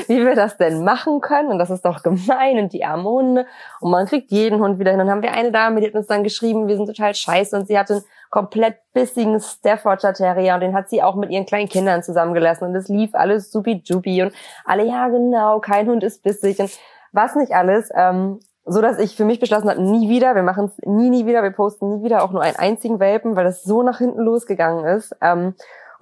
wie 0.07 0.25
wir 0.25 0.35
das 0.35 0.57
denn 0.57 0.83
machen 0.83 1.21
können? 1.21 1.49
Und 1.49 1.59
das 1.59 1.69
ist 1.69 1.85
doch 1.85 2.03
gemein 2.03 2.57
und 2.57 2.73
die 2.73 2.83
armen 2.83 3.05
Hunde. 3.05 3.45
Und 3.79 3.91
man 3.91 4.05
kriegt 4.05 4.31
jeden 4.31 4.59
Hund 4.59 4.79
wieder 4.79 4.91
hin. 4.91 4.99
Und 4.99 5.07
dann 5.07 5.15
haben 5.15 5.23
wir 5.23 5.33
eine 5.33 5.51
Dame, 5.51 5.81
die 5.81 5.87
hat 5.87 5.93
uns 5.93 6.07
dann 6.07 6.23
geschrieben, 6.23 6.67
wir 6.67 6.75
sind 6.75 6.87
total 6.87 7.13
scheiße. 7.13 7.55
Und 7.55 7.67
sie 7.67 7.77
hatte 7.77 7.93
einen 7.93 8.03
komplett 8.29 8.77
bissigen 8.93 9.39
Staffordshire 9.39 10.13
Terrier 10.13 10.55
und 10.55 10.61
den 10.61 10.73
hat 10.73 10.89
sie 10.89 11.03
auch 11.03 11.15
mit 11.15 11.29
ihren 11.29 11.45
kleinen 11.45 11.69
Kindern 11.69 12.03
zusammengelassen. 12.03 12.67
Und 12.67 12.75
es 12.75 12.87
lief 12.87 13.13
alles 13.13 13.51
supi-dupi. 13.51 14.23
Und 14.23 14.33
alle, 14.65 14.85
ja 14.85 15.07
genau, 15.09 15.59
kein 15.59 15.87
Hund 15.87 16.03
ist 16.03 16.23
bissig. 16.23 16.59
Und 16.59 16.71
was 17.11 17.35
nicht 17.35 17.53
alles. 17.53 17.89
Ähm, 17.95 18.39
so 18.65 18.81
dass 18.81 18.97
ich 18.97 19.15
für 19.15 19.25
mich 19.25 19.39
beschlossen 19.39 19.69
habe, 19.69 19.81
nie 19.81 20.07
wieder, 20.09 20.35
wir 20.35 20.43
machen 20.43 20.65
es 20.65 20.77
nie, 20.87 21.09
nie 21.09 21.25
wieder, 21.25 21.43
wir 21.43 21.51
posten 21.51 21.97
nie 21.97 22.03
wieder 22.03 22.23
auch 22.23 22.31
nur 22.31 22.41
einen 22.41 22.55
einzigen 22.55 22.99
Welpen, 22.99 23.35
weil 23.35 23.43
das 23.43 23.63
so 23.63 23.83
nach 23.83 23.97
hinten 23.97 24.21
losgegangen 24.21 24.85
ist. 24.85 25.13
Ähm, 25.21 25.53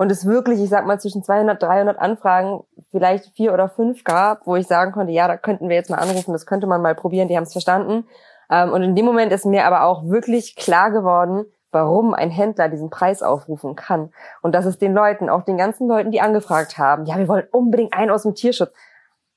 und 0.02 0.12
es 0.12 0.26
wirklich, 0.26 0.60
ich 0.60 0.70
sag 0.70 0.88
mal, 0.88 1.00
zwischen 1.00 1.22
200, 1.22 1.62
300 1.62 2.00
Anfragen 2.00 2.64
vielleicht 2.90 3.36
vier 3.36 3.54
oder 3.54 3.70
fünf 3.70 4.04
gab, 4.04 4.48
wo 4.48 4.56
ich 4.56 4.66
sagen 4.66 4.94
konnte, 4.94 5.14
ja, 5.14 5.28
da 5.28 5.38
könnten 5.38 5.70
wir 5.70 5.76
jetzt 5.76 5.92
mal 5.92 6.00
anrufen, 6.00 6.34
das 6.34 6.48
könnte 6.48 6.66
man 6.66 6.82
mal 6.82 6.96
probieren, 6.96 7.28
die 7.28 7.38
haben 7.38 7.44
es 7.44 7.52
verstanden. 7.52 8.08
Ähm, 8.50 8.72
und 8.72 8.82
in 8.82 8.96
dem 8.96 9.06
Moment 9.06 9.32
ist 9.32 9.46
mir 9.46 9.64
aber 9.68 9.84
auch 9.84 10.10
wirklich 10.10 10.56
klar 10.56 10.90
geworden, 10.90 11.46
warum 11.72 12.16
ein 12.16 12.32
Händler 12.32 12.68
diesen 12.68 12.90
Preis 12.90 13.22
aufrufen 13.22 13.76
kann. 13.76 14.12
Und 14.42 14.56
dass 14.56 14.66
es 14.66 14.80
den 14.80 14.96
Leuten, 14.96 15.30
auch 15.30 15.44
den 15.44 15.58
ganzen 15.58 15.88
Leuten, 15.88 16.10
die 16.10 16.20
angefragt 16.20 16.80
haben, 16.80 17.06
ja, 17.06 17.20
wir 17.20 17.28
wollen 17.28 17.48
unbedingt 17.52 17.94
einen 17.94 18.10
aus 18.10 18.24
dem 18.24 18.34
Tierschutz 18.34 18.74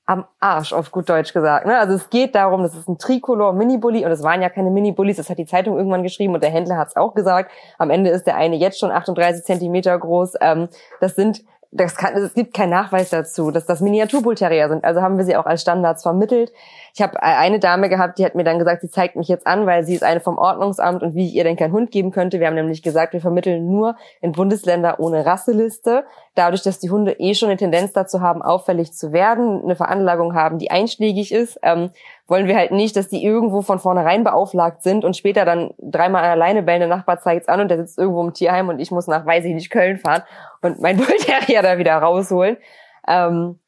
am 0.05 0.25
Arsch, 0.39 0.71
auf 0.71 0.91
gut 0.91 1.09
Deutsch 1.09 1.33
gesagt. 1.33 1.65
Ne? 1.65 1.77
Also 1.77 1.95
es 1.95 2.09
geht 2.09 2.35
darum, 2.35 2.61
das 2.61 2.75
ist 2.75 2.87
ein 2.87 2.97
Tricolor 2.97 3.53
Mini-Bully 3.53 4.05
und 4.05 4.11
es 4.11 4.21
waren 4.21 4.41
ja 4.41 4.49
keine 4.49 4.69
Mini-Bullies, 4.69 5.17
das 5.17 5.29
hat 5.29 5.39
die 5.39 5.45
Zeitung 5.45 5.77
irgendwann 5.77 6.03
geschrieben 6.03 6.35
und 6.35 6.43
der 6.43 6.51
Händler 6.51 6.77
hat 6.77 6.89
es 6.89 6.95
auch 6.95 7.15
gesagt. 7.15 7.51
Am 7.79 7.89
Ende 7.89 8.11
ist 8.11 8.27
der 8.27 8.35
eine 8.35 8.55
jetzt 8.55 8.79
schon 8.79 8.91
38 8.91 9.43
Zentimeter 9.43 9.97
groß. 9.97 10.35
Ähm, 10.41 10.67
das 10.99 11.15
sind 11.15 11.43
das 11.71 11.97
kann, 11.97 12.15
es 12.15 12.33
gibt 12.33 12.53
keinen 12.53 12.69
Nachweis 12.69 13.09
dazu, 13.09 13.51
dass 13.51 13.65
das 13.65 13.81
Miniaturbullterrier 13.81 14.69
sind. 14.69 14.85
Also 14.85 15.01
haben 15.01 15.17
wir 15.17 15.25
sie 15.25 15.35
auch 15.35 15.45
als 15.45 15.61
Standards 15.61 16.03
vermittelt. 16.03 16.53
Ich 16.97 17.01
habe 17.01 17.21
eine 17.21 17.59
Dame 17.59 17.89
gehabt, 17.89 18.17
die 18.19 18.25
hat 18.25 18.35
mir 18.35 18.45
dann 18.45 18.57
gesagt, 18.57 18.79
sie 18.79 18.89
zeigt 18.89 19.17
mich 19.17 19.27
jetzt 19.27 19.45
an, 19.45 19.65
weil 19.65 19.83
sie 19.83 19.95
ist 19.95 20.03
eine 20.03 20.21
vom 20.21 20.37
Ordnungsamt 20.37 21.03
und 21.03 21.13
wie 21.13 21.27
ich 21.27 21.35
ihr 21.35 21.43
denn 21.43 21.57
keinen 21.57 21.73
Hund 21.73 21.91
geben 21.91 22.11
könnte. 22.11 22.39
Wir 22.39 22.47
haben 22.47 22.55
nämlich 22.55 22.81
gesagt, 22.83 23.11
wir 23.11 23.19
vermitteln 23.19 23.69
nur 23.69 23.97
in 24.21 24.31
Bundesländer 24.31 24.97
ohne 25.01 25.25
Rasseliste. 25.25 26.05
Dadurch, 26.35 26.63
dass 26.63 26.79
die 26.79 26.89
Hunde 26.89 27.11
eh 27.19 27.33
schon 27.33 27.49
eine 27.49 27.57
Tendenz 27.57 27.91
dazu 27.91 28.21
haben, 28.21 28.41
auffällig 28.41 28.93
zu 28.93 29.11
werden, 29.11 29.61
eine 29.61 29.75
Veranlagung 29.75 30.35
haben, 30.35 30.57
die 30.57 30.71
einschlägig 30.71 31.33
ist, 31.33 31.59
ähm, 31.63 31.89
wollen 32.27 32.47
wir 32.47 32.55
halt 32.55 32.71
nicht, 32.71 32.95
dass 32.95 33.09
die 33.09 33.21
irgendwo 33.21 33.61
von 33.61 33.79
vornherein 33.79 34.23
beauflagt 34.23 34.81
sind 34.81 35.03
und 35.03 35.17
später 35.17 35.43
dann 35.43 35.71
dreimal 35.79 36.23
alleine 36.23 36.63
bellen, 36.63 36.79
der 36.79 36.87
Nachbar 36.87 37.19
zeigt's 37.19 37.49
an 37.49 37.59
und 37.59 37.67
der 37.67 37.77
sitzt 37.77 37.97
irgendwo 37.97 38.21
im 38.21 38.33
Tierheim 38.33 38.69
und 38.69 38.79
ich 38.79 38.91
muss 38.91 39.07
nach, 39.07 39.25
weiß 39.25 39.43
ich 39.43 39.53
nicht, 39.53 39.69
Köln 39.69 39.97
fahren 39.97 40.23
und 40.61 40.79
mein 40.79 40.95
Bullterrier 41.05 41.61
da 41.61 41.77
wieder 41.77 41.97
rausholen. 41.97 42.55
Ähm, 43.05 43.59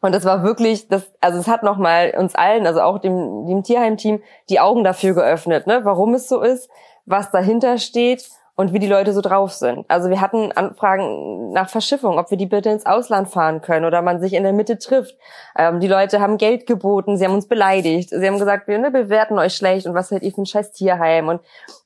und 0.00 0.14
das 0.14 0.24
war 0.24 0.42
wirklich, 0.42 0.88
das, 0.88 1.10
also 1.20 1.38
es 1.38 1.48
hat 1.48 1.62
nochmal 1.62 2.14
uns 2.16 2.34
allen, 2.34 2.66
also 2.66 2.80
auch 2.80 2.98
dem, 2.98 3.46
dem 3.46 3.62
Tierheim-Team, 3.62 4.22
die 4.48 4.60
Augen 4.60 4.84
dafür 4.84 5.14
geöffnet, 5.14 5.66
ne, 5.66 5.80
warum 5.84 6.14
es 6.14 6.28
so 6.28 6.42
ist, 6.42 6.68
was 7.06 7.30
dahinter 7.30 7.78
steht 7.78 8.28
und 8.56 8.72
wie 8.72 8.78
die 8.78 8.88
Leute 8.88 9.12
so 9.12 9.20
drauf 9.20 9.52
sind. 9.52 9.84
Also 9.88 10.08
wir 10.08 10.20
hatten 10.20 10.50
Anfragen 10.52 11.52
nach 11.52 11.68
Verschiffung, 11.68 12.18
ob 12.18 12.30
wir 12.30 12.38
die 12.38 12.46
bitte 12.46 12.70
ins 12.70 12.86
Ausland 12.86 13.28
fahren 13.28 13.60
können 13.60 13.84
oder 13.84 14.00
man 14.00 14.20
sich 14.20 14.32
in 14.32 14.42
der 14.42 14.52
Mitte 14.52 14.78
trifft. 14.78 15.14
Ähm, 15.56 15.80
die 15.80 15.88
Leute 15.88 16.20
haben 16.20 16.38
Geld 16.38 16.66
geboten, 16.66 17.16
sie 17.16 17.24
haben 17.24 17.34
uns 17.34 17.48
beleidigt, 17.48 18.10
sie 18.10 18.26
haben 18.26 18.38
gesagt, 18.38 18.66
wir 18.66 18.78
ne, 18.78 18.90
bewerten 18.90 19.38
euch 19.38 19.54
schlecht 19.54 19.86
und 19.86 19.94
was 19.94 20.08
seid 20.08 20.22
ihr 20.22 20.32
für 20.32 20.42
ein 20.42 20.46
scheiß 20.46 20.72
Tierheim 20.72 21.28
und 21.28 21.40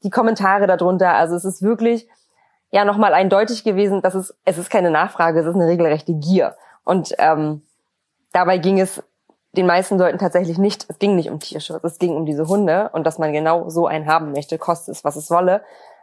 die 0.05 0.11
Kommentare 0.11 0.67
darunter. 0.67 1.15
Also 1.15 1.35
es 1.35 1.45
ist 1.45 1.63
wirklich 1.63 2.09
ja 2.71 2.85
nochmal 2.85 3.15
eindeutig 3.15 3.65
gewesen, 3.65 4.01
dass 4.01 4.15
es 4.15 4.35
es 4.45 4.59
ist 4.59 4.71
keine 4.71 4.91
Nachfrage, 4.91 5.41
es 5.41 5.47
ist 5.47 5.57
eine 5.57 5.67
regelrechte 5.67 6.15
Gier 6.15 6.55
und 6.85 7.15
ähm, 7.19 7.63
dabei 8.33 8.59
ging 8.59 8.81
es 8.81 9.03
den 9.53 9.67
meisten 9.67 9.99
Leuten 9.99 10.19
tatsächlich 10.19 10.59
nicht, 10.59 10.87
es 10.89 10.99
ging 10.99 11.17
nicht 11.17 11.29
um 11.29 11.41
Tierschutz, 11.41 11.83
es 11.83 11.99
ging 11.99 12.15
um 12.15 12.25
diese 12.25 12.47
Hunde 12.47 12.91
und 12.93 13.05
dass 13.05 13.19
man 13.19 13.33
genau 13.33 13.69
so 13.69 13.87
einen 13.87 14.07
haben 14.07 14.33
möchte, 14.33 14.59
koste 14.59 14.93
es, 14.93 15.05
was 15.05 15.17
es 15.17 15.31
wolle. 15.31 15.63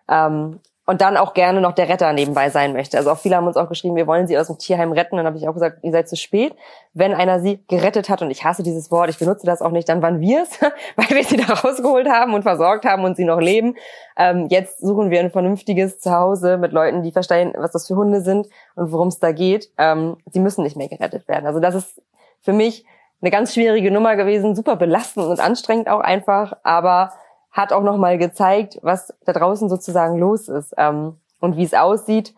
Ähm, 0.10 0.60
und 0.90 1.02
dann 1.02 1.18
auch 1.18 1.34
gerne 1.34 1.60
noch 1.60 1.74
der 1.74 1.90
Retter 1.90 2.14
nebenbei 2.14 2.50
sein 2.50 2.72
möchte. 2.72 2.98
Also 2.98 3.12
auch 3.12 3.18
viele 3.18 3.36
haben 3.36 3.46
uns 3.46 3.58
auch 3.58 3.68
geschrieben, 3.68 3.98
wir 3.98 4.08
wollen 4.08 4.26
sie 4.26 4.38
aus 4.38 4.48
dem 4.48 4.58
Tierheim 4.58 4.94
retten. 4.94 5.18
dann 5.18 5.26
habe 5.26 5.38
ich 5.38 5.48
auch 5.48 5.54
gesagt, 5.54 5.80
ihr 5.84 5.92
seid 5.92 6.08
zu 6.08 6.16
spät. 6.16 6.56
Wenn 6.94 7.14
einer 7.14 7.42
sie 7.42 7.62
gerettet 7.68 8.08
hat, 8.08 8.22
und 8.22 8.32
ich 8.32 8.46
hasse 8.46 8.64
dieses 8.64 8.90
Wort, 8.90 9.10
ich 9.10 9.20
benutze 9.20 9.46
das 9.46 9.62
auch 9.62 9.72
nicht, 9.72 9.90
dann 9.90 10.02
waren 10.02 10.22
wir 10.22 10.44
es, 10.44 10.62
weil 10.96 11.10
wir 11.10 11.26
sie 11.26 11.36
da 11.36 11.56
rausgeholt 11.56 12.08
haben 12.08 12.34
und 12.34 12.44
versorgt 12.44 12.86
haben 12.86 13.04
und 13.04 13.18
sie 13.18 13.26
noch 13.26 13.42
leben. 13.42 13.76
Ähm, 14.16 14.48
jetzt 14.50 14.80
suchen 14.80 15.10
wir 15.10 15.20
ein 15.20 15.30
vernünftiges 15.30 16.00
Zuhause 16.00 16.58
mit 16.58 16.72
Leuten, 16.72 17.04
die 17.04 17.12
verstehen, 17.12 17.54
was 17.58 17.72
das 17.72 17.88
für 17.88 17.98
Hunde 17.98 18.22
sind 18.22 18.48
und 18.76 18.94
worum 18.94 19.10
es 19.10 19.20
da 19.20 19.34
geht. 19.34 19.70
Ähm, 19.78 20.16
sie 20.32 20.40
müssen 20.40 20.64
nicht 20.64 20.78
mehr 20.78 20.88
gerettet 20.88 21.28
werden. 21.28 21.48
Also 21.48 21.60
das 21.60 21.76
ist 21.76 22.02
für 22.42 22.54
mich 22.54 22.86
eine 23.22 23.32
ganz 23.32 23.54
schwierige 23.54 23.92
Nummer 23.92 24.16
gewesen, 24.16 24.56
super 24.56 24.76
belastend 24.76 25.26
und 25.26 25.40
anstrengend 25.40 25.90
auch 25.90 26.00
einfach, 26.00 26.54
aber 26.64 27.14
hat 27.52 27.74
auch 27.74 27.84
nochmal 27.84 28.18
gezeigt, 28.18 28.78
was 28.84 29.14
da 29.26 29.34
draußen 29.34 29.70
sozusagen 29.70 30.18
los 30.18 30.48
ist 30.48 30.74
ähm, 30.78 31.18
und 31.40 31.58
wie 31.58 31.64
es 31.64 31.74
aussieht. 31.74 32.34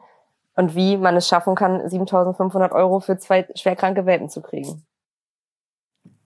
und 0.55 0.75
wie 0.75 0.97
man 0.97 1.15
es 1.15 1.27
schaffen 1.27 1.55
kann, 1.55 1.79
7.500 1.87 2.73
Euro 2.73 2.99
für 2.99 3.17
zwei 3.17 3.47
schwerkranke 3.55 4.05
Welpen 4.05 4.27
zu 4.27 4.41
kriegen. 4.41 4.85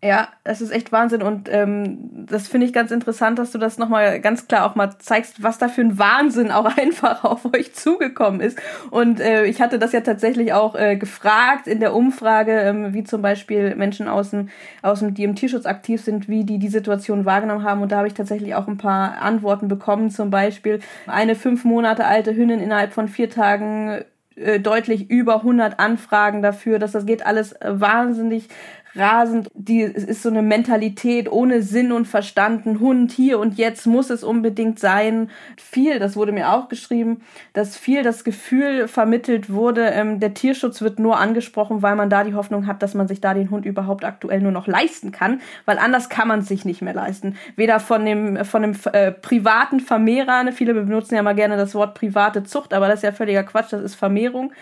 Ja, 0.03 0.27
es 0.43 0.59
ist 0.59 0.71
echt 0.71 0.91
Wahnsinn 0.91 1.21
und 1.21 1.47
ähm, 1.49 2.25
das 2.27 2.49
finde 2.49 2.67
ich 2.67 2.73
ganz 2.73 2.91
interessant, 2.91 3.39
dass 3.39 3.51
du 3.51 3.57
das 3.57 3.77
nochmal 3.77 4.19
ganz 4.19 4.49
klar 4.49 4.65
auch 4.65 4.75
mal 4.75 4.97
zeigst, 4.99 5.41
was 5.41 5.59
da 5.59 5.69
für 5.69 5.79
ein 5.79 5.97
Wahnsinn 5.97 6.51
auch 6.51 6.65
einfach 6.77 7.23
auf 7.23 7.45
euch 7.53 7.73
zugekommen 7.73 8.41
ist. 8.41 8.61
Und 8.91 9.21
äh, 9.21 9.45
ich 9.45 9.61
hatte 9.61 9.79
das 9.79 9.93
ja 9.93 10.01
tatsächlich 10.01 10.51
auch 10.51 10.75
äh, 10.75 10.97
gefragt 10.97 11.67
in 11.67 11.79
der 11.79 11.95
Umfrage, 11.95 12.51
ähm, 12.51 12.93
wie 12.93 13.05
zum 13.05 13.21
Beispiel 13.21 13.75
Menschen 13.75 14.09
aus 14.09 14.31
dem, 14.31 14.49
aus 14.81 14.99
dem, 14.99 15.13
die 15.13 15.23
im 15.23 15.35
Tierschutz 15.35 15.65
aktiv 15.65 16.01
sind, 16.01 16.27
wie 16.27 16.43
die 16.43 16.59
die 16.59 16.67
Situation 16.67 17.23
wahrgenommen 17.23 17.63
haben. 17.63 17.81
Und 17.81 17.93
da 17.93 17.99
habe 17.99 18.07
ich 18.07 18.13
tatsächlich 18.13 18.55
auch 18.55 18.67
ein 18.67 18.77
paar 18.77 19.21
Antworten 19.21 19.69
bekommen. 19.69 20.09
Zum 20.09 20.29
Beispiel 20.29 20.81
eine 21.07 21.35
fünf 21.35 21.63
Monate 21.63 22.03
alte 22.03 22.35
Hündin 22.35 22.59
innerhalb 22.59 22.91
von 22.91 23.07
vier 23.07 23.29
Tagen 23.29 24.03
äh, 24.35 24.59
deutlich 24.59 25.09
über 25.09 25.35
100 25.35 25.79
Anfragen 25.79 26.41
dafür, 26.41 26.79
dass 26.79 26.91
das 26.91 27.05
geht 27.05 27.25
alles 27.25 27.55
wahnsinnig 27.63 28.49
rasend, 28.95 29.49
die, 29.53 29.81
es 29.81 30.03
ist 30.03 30.21
so 30.21 30.29
eine 30.29 30.41
Mentalität 30.41 31.31
ohne 31.31 31.61
Sinn 31.61 31.91
und 31.91 32.05
Verstand, 32.07 32.65
ein 32.65 32.79
Hund 32.79 33.11
hier 33.11 33.39
und 33.39 33.57
jetzt 33.57 33.87
muss 33.87 34.09
es 34.09 34.23
unbedingt 34.23 34.79
sein. 34.79 35.29
Viel, 35.57 35.99
das 35.99 36.15
wurde 36.15 36.31
mir 36.31 36.51
auch 36.51 36.69
geschrieben, 36.69 37.21
dass 37.53 37.77
viel 37.77 38.03
das 38.03 38.23
Gefühl 38.23 38.87
vermittelt 38.87 39.51
wurde, 39.51 39.85
ähm, 39.85 40.19
der 40.19 40.33
Tierschutz 40.33 40.81
wird 40.81 40.99
nur 40.99 41.17
angesprochen, 41.17 41.81
weil 41.81 41.95
man 41.95 42.09
da 42.09 42.23
die 42.23 42.35
Hoffnung 42.35 42.67
hat, 42.67 42.83
dass 42.83 42.93
man 42.93 43.07
sich 43.07 43.21
da 43.21 43.33
den 43.33 43.49
Hund 43.49 43.65
überhaupt 43.65 44.05
aktuell 44.05 44.41
nur 44.41 44.51
noch 44.51 44.67
leisten 44.67 45.11
kann, 45.11 45.41
weil 45.65 45.77
anders 45.79 46.09
kann 46.09 46.27
man 46.27 46.39
es 46.39 46.47
sich 46.47 46.65
nicht 46.65 46.81
mehr 46.81 46.93
leisten. 46.93 47.35
Weder 47.55 47.79
von 47.79 48.05
dem, 48.05 48.45
von 48.45 48.61
dem 48.61 48.75
äh, 48.91 49.11
privaten 49.11 49.79
Vermehrer, 49.79 50.43
ne, 50.43 50.51
viele 50.51 50.73
benutzen 50.73 51.15
ja 51.15 51.23
mal 51.23 51.35
gerne 51.35 51.57
das 51.57 51.73
Wort 51.75 51.95
private 51.95 52.43
Zucht, 52.43 52.73
aber 52.73 52.87
das 52.87 52.97
ist 52.99 53.03
ja 53.03 53.11
völliger 53.11 53.43
Quatsch, 53.43 53.73
das 53.73 53.81
ist 53.81 53.95
Vermehrung 53.95 54.53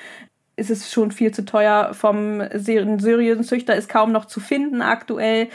ist 0.61 0.69
es 0.69 0.91
schon 0.91 1.11
viel 1.11 1.31
zu 1.31 1.43
teuer. 1.43 1.93
Vom 1.93 2.43
seriösen 2.53 3.43
Züchter 3.43 3.75
ist 3.75 3.89
kaum 3.89 4.11
noch 4.11 4.25
zu 4.25 4.39
finden 4.39 4.81
aktuell. 4.81 5.49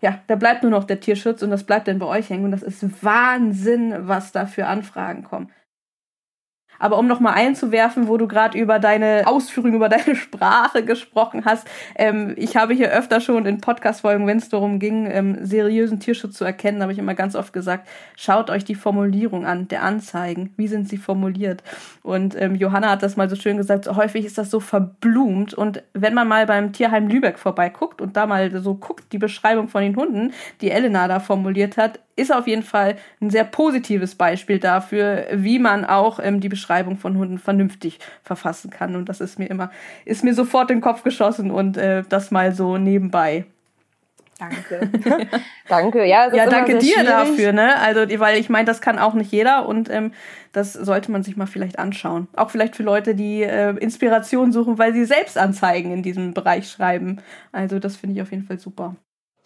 Ja, 0.00 0.20
da 0.26 0.34
bleibt 0.34 0.62
nur 0.62 0.70
noch 0.70 0.84
der 0.84 1.00
Tierschutz 1.00 1.42
und 1.42 1.50
das 1.50 1.64
bleibt 1.64 1.88
dann 1.88 1.98
bei 1.98 2.06
euch 2.06 2.30
hängen. 2.30 2.44
Und 2.44 2.50
das 2.50 2.62
ist 2.62 3.04
Wahnsinn, 3.04 3.94
was 4.08 4.32
da 4.32 4.46
für 4.46 4.66
Anfragen 4.66 5.24
kommen. 5.24 5.50
Aber 6.80 6.98
um 6.98 7.06
nochmal 7.06 7.34
einzuwerfen, 7.34 8.08
wo 8.08 8.16
du 8.16 8.26
gerade 8.26 8.58
über 8.58 8.78
deine 8.78 9.22
Ausführungen, 9.26 9.74
über 9.74 9.88
deine 9.88 10.16
Sprache 10.16 10.84
gesprochen 10.84 11.44
hast, 11.44 11.68
ähm, 11.94 12.34
ich 12.36 12.56
habe 12.56 12.74
hier 12.74 12.90
öfter 12.90 13.20
schon 13.20 13.46
in 13.46 13.60
Podcast-Folgen, 13.60 14.26
wenn 14.26 14.38
es 14.38 14.48
darum 14.48 14.78
ging, 14.78 15.08
ähm, 15.08 15.36
seriösen 15.44 16.00
Tierschutz 16.00 16.36
zu 16.36 16.44
erkennen, 16.44 16.82
habe 16.82 16.92
ich 16.92 16.98
immer 16.98 17.14
ganz 17.14 17.36
oft 17.36 17.52
gesagt, 17.52 17.86
schaut 18.16 18.50
euch 18.50 18.64
die 18.64 18.74
Formulierung 18.74 19.44
an, 19.46 19.68
der 19.68 19.82
Anzeigen. 19.82 20.54
Wie 20.56 20.68
sind 20.68 20.88
sie 20.88 20.96
formuliert? 20.96 21.62
Und 22.02 22.34
ähm, 22.40 22.54
Johanna 22.54 22.90
hat 22.90 23.02
das 23.02 23.16
mal 23.16 23.28
so 23.28 23.36
schön 23.36 23.58
gesagt, 23.58 23.84
so 23.84 23.96
häufig 23.96 24.24
ist 24.24 24.38
das 24.38 24.50
so 24.50 24.58
verblumt. 24.58 25.52
Und 25.52 25.82
wenn 25.92 26.14
man 26.14 26.28
mal 26.28 26.46
beim 26.46 26.72
Tierheim 26.72 27.08
Lübeck 27.08 27.38
vorbeiguckt 27.38 28.00
und 28.00 28.16
da 28.16 28.26
mal 28.26 28.58
so 28.62 28.74
guckt, 28.74 29.12
die 29.12 29.18
Beschreibung 29.18 29.68
von 29.68 29.82
den 29.82 29.96
Hunden, 29.96 30.32
die 30.62 30.70
Elena 30.70 31.08
da 31.08 31.20
formuliert 31.20 31.76
hat, 31.76 32.00
ist 32.16 32.32
auf 32.32 32.46
jeden 32.46 32.62
Fall 32.62 32.96
ein 33.20 33.30
sehr 33.30 33.44
positives 33.44 34.14
Beispiel 34.14 34.58
dafür, 34.58 35.26
wie 35.32 35.58
man 35.58 35.84
auch 35.84 36.20
ähm, 36.22 36.40
die 36.40 36.48
Beschreibung 36.48 36.69
von 36.96 37.16
Hunden 37.16 37.38
vernünftig 37.38 37.98
verfassen 38.22 38.70
kann. 38.70 38.96
Und 38.96 39.08
das 39.08 39.20
ist 39.20 39.38
mir 39.38 39.46
immer, 39.46 39.70
ist 40.04 40.24
mir 40.24 40.34
sofort 40.34 40.70
in 40.70 40.78
den 40.78 40.82
Kopf 40.82 41.02
geschossen 41.02 41.50
und 41.50 41.76
äh, 41.76 42.02
das 42.08 42.30
mal 42.30 42.52
so 42.52 42.78
nebenbei. 42.78 43.46
Danke. 44.40 44.90
danke, 45.68 46.06
ja. 46.06 46.32
ja, 46.32 46.46
danke 46.46 46.78
dir 46.78 46.94
schwierig. 46.94 47.06
dafür, 47.06 47.52
ne? 47.52 47.76
Also, 47.78 48.00
weil 48.18 48.38
ich 48.38 48.48
meine, 48.48 48.64
das 48.64 48.80
kann 48.80 48.98
auch 48.98 49.12
nicht 49.12 49.30
jeder 49.30 49.68
und 49.68 49.90
ähm, 49.90 50.12
das 50.52 50.72
sollte 50.72 51.12
man 51.12 51.22
sich 51.22 51.36
mal 51.36 51.46
vielleicht 51.46 51.78
anschauen. 51.78 52.26
Auch 52.34 52.50
vielleicht 52.50 52.74
für 52.74 52.82
Leute, 52.82 53.14
die 53.14 53.42
äh, 53.42 53.76
Inspiration 53.76 54.50
suchen, 54.50 54.78
weil 54.78 54.94
sie 54.94 55.04
selbst 55.04 55.36
Anzeigen 55.36 55.92
in 55.92 56.02
diesem 56.02 56.32
Bereich 56.32 56.70
schreiben. 56.70 57.18
Also, 57.52 57.78
das 57.78 57.96
finde 57.96 58.16
ich 58.16 58.22
auf 58.22 58.30
jeden 58.30 58.44
Fall 58.44 58.58
super. 58.58 58.96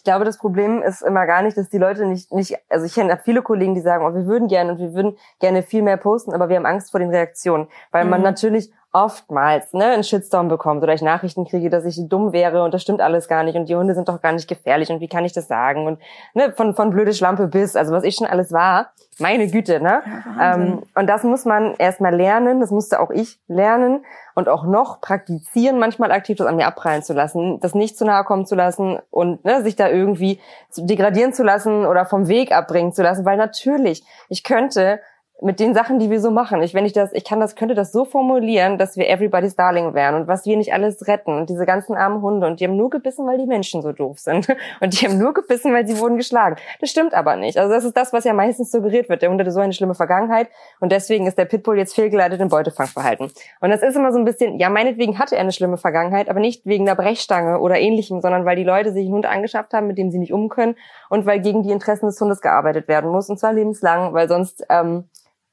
Ich 0.05 0.07
glaube, 0.07 0.27
das 0.27 0.37
Problem 0.37 0.83
ist 0.83 1.01
immer 1.01 1.25
gar 1.25 1.41
nicht, 1.41 1.57
dass 1.57 1.71
die 1.71 1.79
Leute 1.79 2.05
nicht, 2.05 2.31
nicht, 2.31 2.59
also 2.69 2.85
ich 2.85 2.93
kenne 2.93 3.19
viele 3.25 3.41
Kollegen, 3.41 3.75
die 3.75 3.81
sagen, 3.81 4.05
oh, 4.05 4.15
wir 4.15 4.27
würden 4.27 4.49
gerne 4.49 4.73
und 4.73 4.79
wir 4.79 4.93
würden 4.93 5.17
gerne 5.41 5.63
viel 5.63 5.81
mehr 5.81 5.97
posten, 5.97 6.35
aber 6.35 6.51
wir 6.51 6.57
haben 6.57 6.67
Angst 6.67 6.91
vor 6.91 7.01
den 7.01 7.09
Reaktionen, 7.09 7.69
weil 7.91 8.05
mhm. 8.05 8.11
man 8.11 8.21
natürlich 8.21 8.71
oftmals 8.95 9.73
ne, 9.73 9.87
einen 9.87 10.05
Shitstorm 10.05 10.49
bekommt 10.49 10.83
oder 10.83 10.95
ich 10.95 11.03
Nachrichten 11.03 11.45
kriege, 11.45 11.69
dass 11.69 11.85
ich 11.85 12.01
dumm 12.09 12.33
wäre 12.33 12.63
und 12.63 12.73
das 12.73 12.81
stimmt 12.81 13.01
alles 13.01 13.27
gar 13.27 13.43
nicht 13.43 13.57
und 13.57 13.69
die 13.69 13.75
Hunde 13.75 13.93
sind 13.93 14.09
doch 14.09 14.23
gar 14.23 14.33
nicht 14.33 14.47
gefährlich 14.47 14.89
und 14.91 15.01
wie 15.01 15.09
kann 15.09 15.25
ich 15.25 15.33
das 15.33 15.49
sagen 15.49 15.87
und 15.87 15.99
ne, 16.33 16.53
von, 16.53 16.75
von 16.77 16.91
blöde 16.91 17.13
Schlampe 17.13 17.49
bis, 17.49 17.75
also 17.75 17.93
was 17.93 18.05
ich 18.05 18.15
schon 18.15 18.29
alles 18.29 18.53
war, 18.53 18.93
meine 19.19 19.49
Güte, 19.49 19.81
ne? 19.81 20.03
Ja, 20.39 20.55
ähm, 20.55 20.83
und 20.95 21.09
das 21.09 21.25
muss 21.25 21.45
man 21.45 21.75
erstmal 21.75 22.15
lernen, 22.15 22.61
das 22.61 22.71
musste 22.71 23.01
auch 23.01 23.11
ich 23.11 23.41
lernen 23.49 24.05
und 24.37 24.49
auch 24.49 24.65
noch 24.65 25.01
praktizieren, 25.01 25.81
manchmal 25.81 26.13
aktiv 26.13 26.37
das 26.39 26.47
an 26.47 26.57
mir 26.57 26.67
abprallen 26.67 27.03
zu 27.03 27.15
lassen, 27.15 27.59
das 27.61 27.75
nicht 27.75 27.99
zu 27.99 28.05
nahe 28.05 28.23
kommen 28.23 28.47
zu 28.47 28.55
lassen 28.55 29.01
und 29.11 29.45
ne, 29.45 29.63
sich 29.65 29.75
da 29.75 29.89
irgendwie 29.89 30.41
degradieren 30.77 31.33
zu 31.33 31.43
lassen 31.43 31.85
oder 31.85 32.07
vom 32.07 32.29
Weg 32.29 32.53
abbringen 32.53 32.93
zu 32.93 33.03
lassen, 33.03 33.25
weil 33.25 33.37
natürlich, 33.37 34.05
ich 34.29 34.45
könnte 34.45 35.01
mit 35.43 35.59
den 35.59 35.75
Sachen, 35.75 35.99
die 35.99 36.11
wir 36.11 36.21
so 36.21 36.31
machen. 36.31 36.63
Ich, 36.63 36.75
wenn 36.75 36.87
ich 36.87 36.93
das, 36.93 37.13
ich 37.13 37.25
kann 37.25 37.41
das, 37.41 37.57
könnte 37.57 37.75
das 37.75 37.91
so 37.91 38.05
formulieren, 38.05 38.79
dass 38.79 38.97
wir 38.97 39.09
everybody's 39.09 39.57
darling 39.57 39.93
wären 39.93 40.15
und 40.15 40.29
was 40.29 40.47
wir 40.47 40.57
nicht 40.57 40.73
alles 40.73 41.09
retten 41.09 41.37
und 41.37 41.51
diese 41.51 41.67
ganzen 41.67 41.97
armen 41.97 42.23
Hunde 42.23 42.47
und 42.47 42.61
die 42.61 42.65
haben 42.65 42.77
nur 42.77 42.89
gebissen, 42.89 43.27
weil 43.27 43.39
die 43.39 43.47
Menschen 43.47 43.83
so 43.83 43.93
doof 43.93 44.21
sind 44.21 44.47
und 44.81 45.01
die 45.01 45.07
haben 45.07 45.19
nur 45.19 45.35
gebissen, 45.35 45.73
weil 45.73 45.87
sie 45.87 45.99
wurden 45.99 46.17
geschlagen. 46.17 46.57
Das 46.81 46.91
stimmt 46.91 47.15
aber 47.15 47.35
nicht. 47.35 47.59
Also 47.59 47.73
das 47.73 47.85
ist 47.85 47.97
das, 47.97 48.13
was 48.13 48.25
ja 48.25 48.33
meistens 48.33 48.71
suggeriert 48.71 49.09
wird. 49.09 49.23
Der 49.23 49.31
Hund 49.31 49.41
hatte 49.41 49.51
so 49.51 49.61
eine 49.61 49.73
schlimme 49.73 49.95
Vergangenheit 49.95 50.49
und 50.79 50.93
deswegen 50.93 51.27
ist 51.27 51.37
der 51.37 51.47
Pitbull 51.47 51.79
jetzt 51.79 51.95
fehlgeleitet 51.95 52.41
im 52.41 52.49
Beutefangverhalten. 52.49 53.31
Und 53.61 53.71
das 53.71 53.83
ist 53.83 53.97
immer 53.97 54.13
so 54.13 54.19
ein 54.19 54.25
bisschen, 54.25 54.61
ja, 54.61 54.71
meinetwegen 54.71 55.19
hatte 55.19 55.35
er 55.35 55.41
eine 55.41 55.53
schlimme 55.53 55.79
Vergangenheit, 55.79 56.29
aber 56.29 56.39
nicht 56.39 56.65
wegen 56.65 56.87
der 56.87 56.95
Brechstange 56.95 57.59
oder 57.59 57.79
ähnlichem, 57.79 58.21
sondern 58.21 58.45
weil 58.45 58.57
die 58.57 58.65
Leute 58.65 58.93
sich 58.93 59.05
einen 59.05 59.15
Hund 59.15 59.27
angeschafft 59.27 59.75
haben, 59.75 59.89
mit 59.89 59.99
dem 59.99 60.13
sie 60.13 60.19
nicht 60.19 60.33
um 60.33 60.49
können 60.49 60.77
und 61.11 61.27
weil 61.27 61.41
gegen 61.41 61.65
die 61.65 61.71
Interessen 61.71 62.07
des 62.07 62.21
Hundes 62.21 62.41
gearbeitet 62.41 62.87
werden 62.87 63.11
muss 63.11 63.29
und 63.29 63.39
zwar 63.39 63.53
lebenslang, 63.53 64.15
weil 64.15 64.29
sonst 64.29 64.65
ähm, 64.71 65.05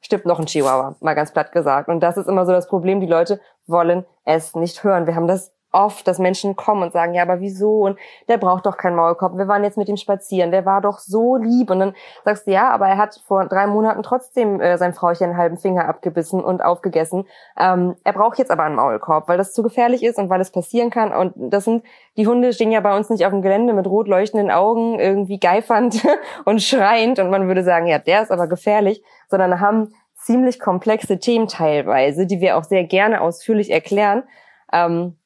stirbt 0.02 0.26
noch 0.26 0.39
ein 0.39 0.45
Chihuahua, 0.45 0.95
mal 0.99 1.14
ganz 1.14 1.32
platt 1.32 1.52
gesagt. 1.52 1.89
Und 1.89 2.02
das 2.02 2.18
ist 2.18 2.28
immer 2.28 2.45
so 2.45 2.52
das 2.52 2.68
Problem, 2.68 2.99
die 2.99 3.08
Leute 3.08 3.39
wollen 3.68 4.06
es 4.26 4.56
nicht 4.56 4.84
hören. 4.84 5.08
Wir 5.08 5.16
haben 5.16 5.28
das 5.28 5.54
oft, 5.72 6.07
dass 6.07 6.19
Menschen 6.19 6.55
kommen 6.55 6.84
und 6.84 6.93
sagen, 6.93 7.13
ja, 7.13 7.24
aber 7.24 7.39
wieso? 7.39 7.80
Und 7.80 7.97
der 8.28 8.38
braucht 8.38 8.65
doch 8.65 8.78
keinen 8.78 8.95
Maulkorb. 8.95 9.38
Wir 9.38 9.47
waren 9.47 9.63
jetzt 9.63 9.78
mit 9.78 9.89
ihm 9.89 9.97
spazieren. 9.97 10.51
Der 10.51 10.65
war 10.65 10.82
doch 10.82 10.99
so 10.99 11.36
lieb. 11.36 11.69
Und 11.69 11.80
dann 11.80 11.93
sagst 12.26 12.47
du, 12.47 12.51
ja, 12.51 12.69
aber 12.69 12.88
er 12.88 12.97
hat 12.97 13.22
vor 13.28 13.45
drei 13.45 13.67
Monaten 13.67 14.03
trotzdem 14.03 14.59
äh, 14.59 14.78
sein 14.78 14.93
Frauchen 14.93 15.24
einen 15.26 15.38
halben 15.38 15.57
Finger 15.57 15.88
abgebissen 15.88 16.43
und 16.43 16.63
aufgegessen. 16.63 17.26
Ähm, 17.57 17.95
er 18.03 18.13
braucht 18.13 18.39
jetzt 18.39 18.51
aber 18.51 18.63
einen 18.63 18.76
Maulkorb, 18.76 19.28
weil 19.28 19.38
das 19.38 19.53
zu 19.53 19.63
gefährlich 19.63 20.03
ist 20.03 20.17
und 20.17 20.30
weil 20.30 20.41
es 20.41 20.51
passieren 20.51 20.89
kann. 20.89 21.13
Und 21.13 21.34
das 21.36 21.65
sind, 21.65 21.84
die 22.17 22.28
Hunde 22.28 22.53
stehen 22.53 22.72
ja 22.72 22.82
bei 22.82 22.95
uns 22.95 23.09
nicht 23.09 23.26
auf 23.26 23.32
dem 23.32 23.41
Gelände 23.41 23.74
mit 23.74 23.88
rot 23.88 24.07
leuchtenden 24.07 24.51
Augen, 24.51 24.99
irgendwie 24.99 25.39
geifernd 25.39 26.05
und 26.45 26.61
schreiend. 26.61 27.19
Und 27.19 27.30
man 27.30 27.47
würde 27.47 27.63
sagen, 27.63 27.88
ja, 27.88 27.99
der 27.99 28.24
ist 28.24 28.32
aber 28.32 28.47
gefährlich, 28.47 29.03
sondern 29.30 29.59
haben 29.59 29.93
ziemlich 30.15 30.59
komplexe 30.59 31.19
Themen 31.19 31.47
teilweise, 31.47 32.28
die 32.28 32.41
wir 32.41 32.57
auch 32.57 32.63
sehr 32.63 32.84
gerne 32.84 33.22
ausführlich 33.22 33.72
erklären. 33.72 34.24
Ähm, 34.72 35.17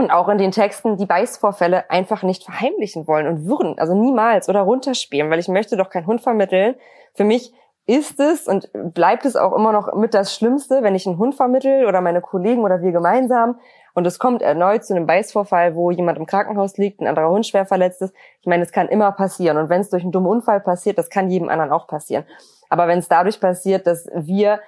und 0.00 0.10
auch 0.10 0.28
in 0.28 0.38
den 0.38 0.50
Texten 0.50 0.96
die 0.96 1.06
Beißvorfälle 1.06 1.90
einfach 1.90 2.22
nicht 2.22 2.44
verheimlichen 2.44 3.06
wollen 3.06 3.26
und 3.26 3.46
würden, 3.46 3.78
also 3.78 3.94
niemals 3.94 4.48
oder 4.48 4.62
runterspielen, 4.62 5.30
weil 5.30 5.38
ich 5.38 5.48
möchte 5.48 5.76
doch 5.76 5.90
keinen 5.90 6.06
Hund 6.06 6.22
vermitteln. 6.22 6.74
Für 7.14 7.24
mich 7.24 7.52
ist 7.86 8.18
es 8.18 8.46
und 8.46 8.70
bleibt 8.72 9.24
es 9.24 9.36
auch 9.36 9.52
immer 9.52 9.72
noch 9.72 9.94
mit 9.94 10.14
das 10.14 10.34
Schlimmste, 10.34 10.82
wenn 10.82 10.94
ich 10.94 11.06
einen 11.06 11.18
Hund 11.18 11.34
vermittel 11.34 11.86
oder 11.86 12.00
meine 12.00 12.20
Kollegen 12.20 12.62
oder 12.62 12.82
wir 12.82 12.92
gemeinsam 12.92 13.58
und 13.94 14.06
es 14.06 14.18
kommt 14.18 14.42
erneut 14.42 14.84
zu 14.84 14.94
einem 14.94 15.06
Beißvorfall, 15.06 15.74
wo 15.74 15.90
jemand 15.90 16.18
im 16.18 16.26
Krankenhaus 16.26 16.78
liegt, 16.78 17.00
ein 17.00 17.06
anderer 17.06 17.30
Hund 17.30 17.46
schwer 17.46 17.66
verletzt 17.66 18.00
ist. 18.02 18.14
Ich 18.40 18.46
meine, 18.46 18.62
es 18.62 18.72
kann 18.72 18.88
immer 18.88 19.12
passieren 19.12 19.58
und 19.58 19.68
wenn 19.68 19.80
es 19.80 19.90
durch 19.90 20.02
einen 20.02 20.12
dummen 20.12 20.30
Unfall 20.30 20.60
passiert, 20.60 20.98
das 20.98 21.10
kann 21.10 21.30
jedem 21.30 21.48
anderen 21.48 21.72
auch 21.72 21.86
passieren. 21.86 22.24
Aber 22.68 22.86
wenn 22.88 23.00
es 23.00 23.08
dadurch 23.08 23.40
passiert, 23.40 23.86
dass 23.86 24.08
wir 24.14 24.60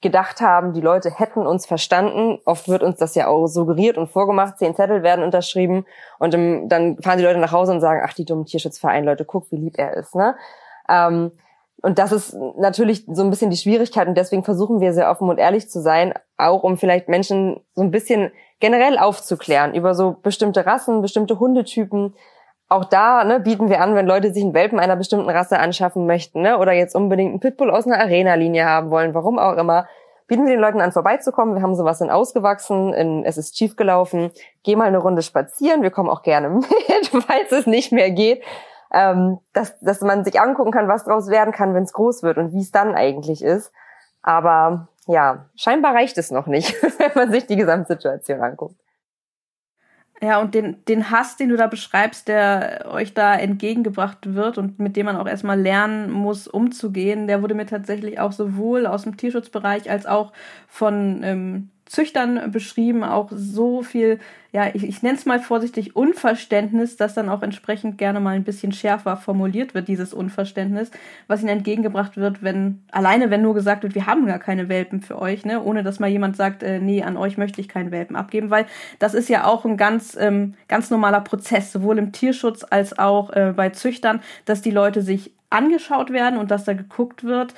gedacht 0.00 0.40
haben, 0.40 0.72
die 0.72 0.80
Leute 0.80 1.10
hätten 1.10 1.46
uns 1.46 1.66
verstanden. 1.66 2.38
Oft 2.44 2.68
wird 2.68 2.82
uns 2.82 2.98
das 2.98 3.14
ja 3.14 3.26
auch 3.26 3.46
suggeriert 3.46 3.98
und 3.98 4.08
vorgemacht. 4.08 4.58
Zehn 4.58 4.74
Zettel 4.74 5.02
werden 5.02 5.24
unterschrieben 5.24 5.86
und 6.18 6.34
im, 6.34 6.68
dann 6.68 6.98
fahren 7.02 7.18
die 7.18 7.24
Leute 7.24 7.40
nach 7.40 7.52
Hause 7.52 7.72
und 7.72 7.80
sagen, 7.80 8.02
ach, 8.04 8.14
die 8.14 8.24
dummen 8.24 8.46
Tierschutzverein, 8.46 9.04
Leute, 9.04 9.24
guck, 9.24 9.50
wie 9.50 9.56
lieb 9.56 9.74
er 9.76 9.94
ist. 9.94 10.14
Ne? 10.14 10.36
Ähm, 10.88 11.32
und 11.80 11.98
das 11.98 12.12
ist 12.12 12.36
natürlich 12.56 13.04
so 13.06 13.22
ein 13.22 13.30
bisschen 13.30 13.50
die 13.50 13.56
Schwierigkeit 13.56 14.08
und 14.08 14.16
deswegen 14.16 14.42
versuchen 14.42 14.80
wir 14.80 14.92
sehr 14.92 15.10
offen 15.10 15.28
und 15.28 15.38
ehrlich 15.38 15.70
zu 15.70 15.80
sein, 15.80 16.12
auch 16.36 16.64
um 16.64 16.76
vielleicht 16.76 17.08
Menschen 17.08 17.60
so 17.74 17.82
ein 17.82 17.92
bisschen 17.92 18.32
generell 18.58 18.98
aufzuklären 18.98 19.74
über 19.74 19.94
so 19.94 20.16
bestimmte 20.22 20.66
Rassen, 20.66 21.02
bestimmte 21.02 21.38
Hundetypen, 21.38 22.14
auch 22.68 22.84
da 22.84 23.24
ne, 23.24 23.40
bieten 23.40 23.70
wir 23.70 23.80
an, 23.80 23.94
wenn 23.94 24.06
Leute 24.06 24.32
sich 24.32 24.42
einen 24.42 24.54
Welpen 24.54 24.78
einer 24.78 24.96
bestimmten 24.96 25.30
Rasse 25.30 25.58
anschaffen 25.58 26.06
möchten 26.06 26.42
ne, 26.42 26.58
oder 26.58 26.72
jetzt 26.72 26.94
unbedingt 26.94 27.30
einen 27.30 27.40
Pitbull 27.40 27.70
aus 27.70 27.86
einer 27.86 27.98
Arena-Linie 27.98 28.66
haben 28.66 28.90
wollen, 28.90 29.14
warum 29.14 29.38
auch 29.38 29.56
immer, 29.56 29.86
bieten 30.26 30.44
wir 30.44 30.52
den 30.52 30.60
Leuten 30.60 30.80
an, 30.80 30.92
vorbeizukommen. 30.92 31.54
Wir 31.54 31.62
haben 31.62 31.74
sowas 31.74 32.00
in 32.02 32.10
Ausgewachsen, 32.10 32.92
in 32.92 33.24
Es 33.24 33.38
ist 33.38 33.56
schief 33.56 33.76
gelaufen. 33.76 34.30
Geh 34.62 34.76
mal 34.76 34.84
eine 34.84 34.98
Runde 34.98 35.22
spazieren, 35.22 35.82
wir 35.82 35.90
kommen 35.90 36.10
auch 36.10 36.22
gerne 36.22 36.50
mit, 36.50 37.24
falls 37.26 37.50
es 37.52 37.66
nicht 37.66 37.90
mehr 37.90 38.10
geht. 38.10 38.42
Ähm, 38.92 39.38
dass, 39.52 39.78
dass 39.80 40.00
man 40.00 40.24
sich 40.24 40.40
angucken 40.40 40.70
kann, 40.70 40.88
was 40.88 41.04
draus 41.04 41.28
werden 41.28 41.52
kann, 41.52 41.74
wenn 41.74 41.82
es 41.82 41.92
groß 41.92 42.22
wird 42.22 42.38
und 42.38 42.52
wie 42.52 42.60
es 42.60 42.70
dann 42.70 42.94
eigentlich 42.94 43.42
ist. 43.42 43.72
Aber 44.22 44.88
ja, 45.06 45.46
scheinbar 45.56 45.94
reicht 45.94 46.16
es 46.18 46.30
noch 46.30 46.46
nicht, 46.46 46.74
wenn 46.98 47.12
man 47.14 47.32
sich 47.32 47.46
die 47.46 47.56
Gesamtsituation 47.56 48.40
anguckt. 48.40 48.76
Ja, 50.20 50.40
und 50.40 50.54
den, 50.54 50.84
den 50.86 51.10
Hass, 51.10 51.36
den 51.36 51.48
du 51.48 51.56
da 51.56 51.68
beschreibst, 51.68 52.26
der 52.26 52.86
euch 52.90 53.14
da 53.14 53.36
entgegengebracht 53.36 54.34
wird 54.34 54.58
und 54.58 54.80
mit 54.80 54.96
dem 54.96 55.06
man 55.06 55.16
auch 55.16 55.28
erstmal 55.28 55.60
lernen 55.60 56.10
muss, 56.10 56.48
umzugehen, 56.48 57.28
der 57.28 57.40
wurde 57.40 57.54
mir 57.54 57.66
tatsächlich 57.66 58.18
auch 58.18 58.32
sowohl 58.32 58.86
aus 58.86 59.04
dem 59.04 59.16
Tierschutzbereich 59.16 59.88
als 59.88 60.06
auch 60.06 60.32
von 60.66 61.22
ähm, 61.22 61.70
Züchtern 61.88 62.52
beschrieben, 62.52 63.02
auch 63.02 63.30
so 63.32 63.82
viel, 63.82 64.20
ja, 64.52 64.68
ich, 64.74 64.84
ich 64.84 65.02
nenne 65.02 65.16
es 65.16 65.24
mal 65.24 65.40
vorsichtig 65.40 65.96
Unverständnis, 65.96 66.96
das 66.96 67.14
dann 67.14 67.30
auch 67.30 67.42
entsprechend 67.42 67.96
gerne 67.96 68.20
mal 68.20 68.36
ein 68.36 68.44
bisschen 68.44 68.72
schärfer 68.72 69.16
formuliert 69.16 69.74
wird, 69.74 69.88
dieses 69.88 70.12
Unverständnis, 70.12 70.90
was 71.28 71.40
ihnen 71.40 71.48
entgegengebracht 71.48 72.18
wird, 72.18 72.42
wenn, 72.42 72.82
alleine 72.90 73.30
wenn 73.30 73.40
nur 73.40 73.54
gesagt 73.54 73.84
wird, 73.84 73.94
wir 73.94 74.06
haben 74.06 74.26
gar 74.26 74.38
keine 74.38 74.68
Welpen 74.68 75.00
für 75.00 75.18
euch, 75.18 75.46
ne, 75.46 75.62
ohne 75.62 75.82
dass 75.82 75.98
mal 75.98 76.10
jemand 76.10 76.36
sagt, 76.36 76.62
äh, 76.62 76.78
nee, 76.78 77.02
an 77.02 77.16
euch 77.16 77.38
möchte 77.38 77.60
ich 77.60 77.68
keinen 77.68 77.90
Welpen 77.90 78.16
abgeben, 78.16 78.50
weil 78.50 78.66
das 78.98 79.14
ist 79.14 79.30
ja 79.30 79.44
auch 79.44 79.64
ein 79.64 79.78
ganz, 79.78 80.16
ähm, 80.20 80.54
ganz 80.68 80.90
normaler 80.90 81.22
Prozess, 81.22 81.72
sowohl 81.72 81.96
im 81.98 82.12
Tierschutz 82.12 82.66
als 82.68 82.98
auch 82.98 83.30
äh, 83.30 83.54
bei 83.56 83.70
Züchtern, 83.70 84.20
dass 84.44 84.60
die 84.60 84.70
Leute 84.70 85.00
sich 85.00 85.32
angeschaut 85.48 86.12
werden 86.12 86.38
und 86.38 86.50
dass 86.50 86.64
da 86.64 86.74
geguckt 86.74 87.24
wird, 87.24 87.54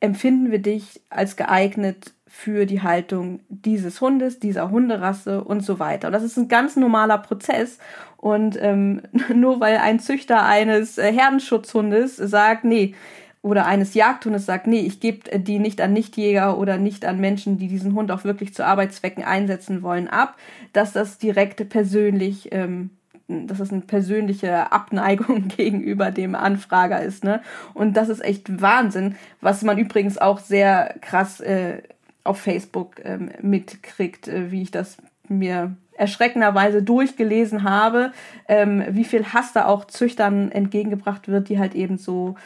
empfinden 0.00 0.52
wir 0.52 0.60
dich 0.60 1.00
als 1.10 1.36
geeignet 1.36 2.12
für 2.28 2.66
die 2.66 2.82
Haltung 2.82 3.40
dieses 3.48 4.00
Hundes, 4.00 4.38
dieser 4.38 4.70
Hunderasse 4.70 5.42
und 5.42 5.62
so 5.62 5.78
weiter. 5.78 6.08
Und 6.08 6.12
das 6.12 6.22
ist 6.22 6.36
ein 6.36 6.48
ganz 6.48 6.76
normaler 6.76 7.18
Prozess. 7.18 7.78
Und 8.16 8.58
ähm, 8.60 9.02
nur 9.34 9.60
weil 9.60 9.78
ein 9.78 9.98
Züchter 9.98 10.44
eines 10.44 10.98
äh, 10.98 11.12
Herdenschutzhundes 11.12 12.16
sagt, 12.16 12.64
nee, 12.64 12.94
oder 13.40 13.66
eines 13.66 13.94
Jagdhundes 13.94 14.46
sagt, 14.46 14.66
nee, 14.66 14.80
ich 14.80 15.00
gebe 15.00 15.38
die 15.38 15.58
nicht 15.58 15.80
an 15.80 15.92
Nichtjäger 15.92 16.58
oder 16.58 16.76
nicht 16.76 17.04
an 17.04 17.20
Menschen, 17.20 17.56
die 17.56 17.68
diesen 17.68 17.94
Hund 17.94 18.10
auch 18.10 18.24
wirklich 18.24 18.52
zu 18.52 18.66
Arbeitszwecken 18.66 19.24
einsetzen 19.24 19.82
wollen, 19.82 20.08
ab, 20.08 20.36
dass 20.72 20.92
das 20.92 21.18
direkte 21.18 21.64
persönlich 21.64 22.48
ähm, 22.52 22.90
dass 23.28 23.60
es 23.60 23.70
eine 23.70 23.82
persönliche 23.82 24.72
Abneigung 24.72 25.48
gegenüber 25.56 26.10
dem 26.10 26.34
Anfrager 26.34 27.02
ist, 27.02 27.24
ne? 27.24 27.42
Und 27.74 27.94
das 27.96 28.08
ist 28.08 28.24
echt 28.24 28.60
Wahnsinn, 28.62 29.16
was 29.40 29.62
man 29.62 29.76
übrigens 29.76 30.16
auch 30.16 30.38
sehr 30.38 30.94
krass 31.02 31.40
äh, 31.40 31.82
auf 32.28 32.38
Facebook 32.38 32.96
ähm, 33.04 33.30
mitkriegt, 33.40 34.28
äh, 34.28 34.50
wie 34.50 34.62
ich 34.62 34.70
das 34.70 34.98
mir 35.28 35.76
erschreckenderweise 35.96 36.82
durchgelesen 36.82 37.64
habe, 37.64 38.12
ähm, 38.46 38.84
wie 38.90 39.04
viel 39.04 39.24
Hass 39.32 39.52
da 39.52 39.66
auch 39.66 39.86
Züchtern 39.86 40.52
entgegengebracht 40.52 41.28
wird, 41.28 41.48
die 41.48 41.58
halt 41.58 41.74
eben 41.74 41.98
so 41.98 42.36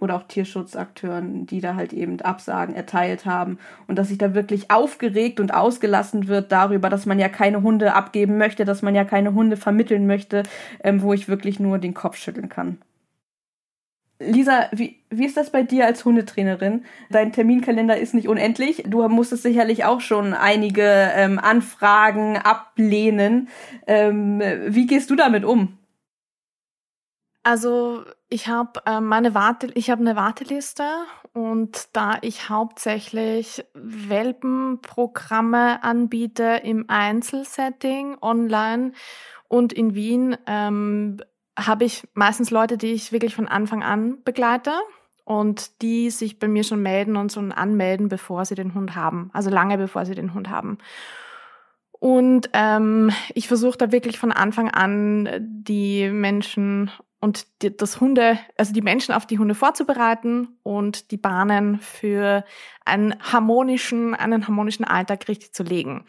oder 0.00 0.16
auch 0.16 0.22
Tierschutzakteuren, 0.22 1.46
die 1.46 1.60
da 1.60 1.74
halt 1.74 1.92
eben 1.92 2.20
Absagen 2.20 2.74
erteilt 2.74 3.26
haben 3.26 3.58
und 3.86 3.96
dass 3.96 4.08
sich 4.08 4.16
da 4.16 4.34
wirklich 4.34 4.70
aufgeregt 4.70 5.40
und 5.40 5.52
ausgelassen 5.52 6.26
wird 6.26 6.52
darüber, 6.52 6.88
dass 6.88 7.04
man 7.04 7.18
ja 7.18 7.28
keine 7.28 7.62
Hunde 7.62 7.94
abgeben 7.94 8.38
möchte, 8.38 8.64
dass 8.64 8.80
man 8.80 8.94
ja 8.94 9.04
keine 9.04 9.34
Hunde 9.34 9.56
vermitteln 9.56 10.06
möchte, 10.06 10.44
ähm, 10.82 11.02
wo 11.02 11.12
ich 11.12 11.28
wirklich 11.28 11.60
nur 11.60 11.78
den 11.78 11.92
Kopf 11.94 12.16
schütteln 12.16 12.48
kann. 12.48 12.78
Lisa, 14.20 14.68
wie, 14.72 15.02
wie 15.08 15.24
ist 15.24 15.38
das 15.38 15.50
bei 15.50 15.62
dir 15.62 15.86
als 15.86 16.04
Hundetrainerin? 16.04 16.84
Dein 17.08 17.32
Terminkalender 17.32 17.96
ist 17.96 18.12
nicht 18.12 18.28
unendlich. 18.28 18.84
Du 18.86 19.08
musstest 19.08 19.42
sicherlich 19.42 19.86
auch 19.86 20.02
schon 20.02 20.34
einige 20.34 21.10
ähm, 21.14 21.38
Anfragen 21.38 22.36
ablehnen. 22.36 23.48
Ähm, 23.86 24.42
wie 24.66 24.86
gehst 24.86 25.10
du 25.10 25.16
damit 25.16 25.44
um? 25.44 25.78
Also 27.42 28.04
ich 28.28 28.48
habe 28.48 28.82
äh, 28.84 29.00
meine 29.00 29.34
Warte, 29.34 29.68
ich 29.74 29.90
habe 29.90 30.02
eine 30.02 30.16
Warteliste 30.16 30.84
und 31.32 31.88
da 31.94 32.18
ich 32.20 32.50
hauptsächlich 32.50 33.64
Welpenprogramme 33.72 35.82
anbiete 35.82 36.60
im 36.62 36.84
Einzelsetting 36.88 38.18
online 38.20 38.92
und 39.48 39.72
in 39.72 39.94
Wien 39.94 40.36
ähm, 40.46 41.22
habe 41.58 41.84
ich 41.84 42.06
meistens 42.14 42.50
Leute, 42.50 42.78
die 42.78 42.92
ich 42.92 43.12
wirklich 43.12 43.34
von 43.34 43.48
Anfang 43.48 43.82
an 43.82 44.22
begleite 44.24 44.72
und 45.24 45.82
die 45.82 46.10
sich 46.10 46.38
bei 46.38 46.48
mir 46.48 46.64
schon 46.64 46.82
melden 46.82 47.16
und 47.16 47.30
so 47.30 47.40
anmelden, 47.40 48.08
bevor 48.08 48.44
sie 48.44 48.54
den 48.54 48.74
Hund 48.74 48.94
haben, 48.94 49.30
also 49.32 49.50
lange 49.50 49.78
bevor 49.78 50.04
sie 50.04 50.14
den 50.14 50.34
Hund 50.34 50.48
haben. 50.48 50.78
Und 51.92 52.48
ähm, 52.54 53.12
ich 53.34 53.46
versuche 53.46 53.76
da 53.76 53.92
wirklich 53.92 54.18
von 54.18 54.32
Anfang 54.32 54.70
an 54.70 55.28
die 55.38 56.08
Menschen 56.08 56.90
und 57.20 57.46
die, 57.62 57.76
das 57.76 58.00
Hunde, 58.00 58.38
also 58.56 58.72
die 58.72 58.80
Menschen 58.80 59.14
auf 59.14 59.26
die 59.26 59.38
Hunde 59.38 59.54
vorzubereiten 59.54 60.56
und 60.62 61.10
die 61.10 61.18
Bahnen 61.18 61.78
für 61.78 62.44
einen 62.86 63.14
harmonischen, 63.20 64.14
einen 64.14 64.46
harmonischen 64.46 64.86
Alltag 64.86 65.28
richtig 65.28 65.52
zu 65.52 65.62
legen. 65.62 66.06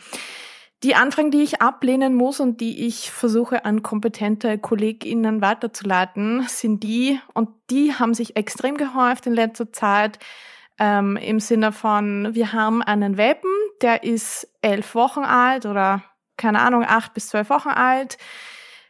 Die 0.84 0.96
Anfragen, 0.96 1.30
die 1.30 1.44
ich 1.44 1.62
ablehnen 1.62 2.16
muss 2.16 2.40
und 2.40 2.60
die 2.60 2.88
ich 2.88 3.12
versuche 3.12 3.66
an 3.66 3.84
kompetente 3.84 4.58
KollegInnen 4.58 5.40
weiterzuleiten, 5.40 6.44
sind 6.48 6.82
die, 6.82 7.20
und 7.34 7.50
die 7.70 7.94
haben 7.94 8.16
sich 8.16 8.36
extrem 8.36 8.78
gehäuft 8.78 9.28
in 9.28 9.34
letzter 9.34 9.72
Zeit, 9.72 10.18
ähm, 10.80 11.18
im 11.18 11.40
Sinne 11.40 11.72
von, 11.72 12.34
wir 12.34 12.54
haben 12.54 12.82
einen 12.82 13.16
Welpen, 13.18 13.52
der 13.84 14.04
ist 14.04 14.48
elf 14.64 14.96
Wochen 14.96 15.24
alt 15.24 15.68
oder 15.68 16.04
keine 16.36 16.62
Ahnung, 16.62 16.84
acht 16.88 17.14
bis 17.14 17.28
zwölf 17.28 17.52
Wochen 17.52 17.70
alt. 17.70 18.18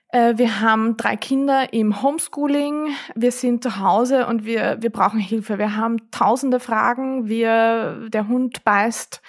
Äh, 0.08 0.38
wir 0.38 0.62
haben 0.62 0.96
drei 0.96 1.18
Kinder 1.18 1.74
im 1.74 2.02
Homeschooling. 2.02 2.96
Wir 3.16 3.34
sind 3.34 3.64
zu 3.64 3.80
Hause 3.80 4.28
und 4.28 4.46
wir, 4.46 4.78
wir 4.80 4.90
brauchen 4.90 5.20
Hilfe. 5.20 5.58
Wir 5.58 5.76
haben 5.76 6.10
tausende 6.12 6.62
Fragen. 6.62 7.28
Wir, 7.28 8.08
der 8.10 8.30
Hund 8.30 8.64
beißt 8.64 9.22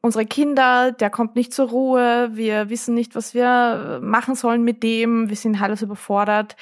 unsere 0.00 0.26
Kinder, 0.26 0.92
der 0.92 1.10
kommt 1.10 1.36
nicht 1.36 1.52
zur 1.52 1.68
Ruhe, 1.68 2.30
wir 2.32 2.70
wissen 2.70 2.94
nicht, 2.94 3.14
was 3.14 3.34
wir 3.34 4.00
machen 4.02 4.34
sollen 4.34 4.62
mit 4.62 4.82
dem, 4.82 5.28
wir 5.28 5.36
sind 5.36 5.60
alles 5.60 5.82
überfordert. 5.82 6.56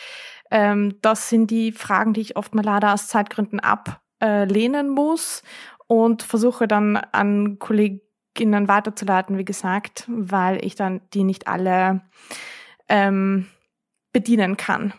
Ähm, 0.50 0.96
das 1.02 1.28
sind 1.28 1.50
die 1.50 1.72
Fragen, 1.72 2.12
die 2.12 2.20
ich 2.20 2.36
oft 2.36 2.54
mal 2.54 2.64
leider 2.64 2.94
aus 2.94 3.08
Zeitgründen 3.08 3.60
ablehnen 3.60 4.88
muss 4.88 5.42
und 5.86 6.22
versuche 6.22 6.68
dann 6.68 6.96
an 6.96 7.58
Kolleginnen 7.58 8.68
weiterzuleiten, 8.68 9.38
wie 9.38 9.44
gesagt, 9.44 10.04
weil 10.08 10.64
ich 10.64 10.74
dann 10.74 11.00
die 11.14 11.24
nicht 11.24 11.48
alle 11.48 12.02
ähm, 12.88 13.46
bedienen 14.12 14.56
kann 14.56 14.94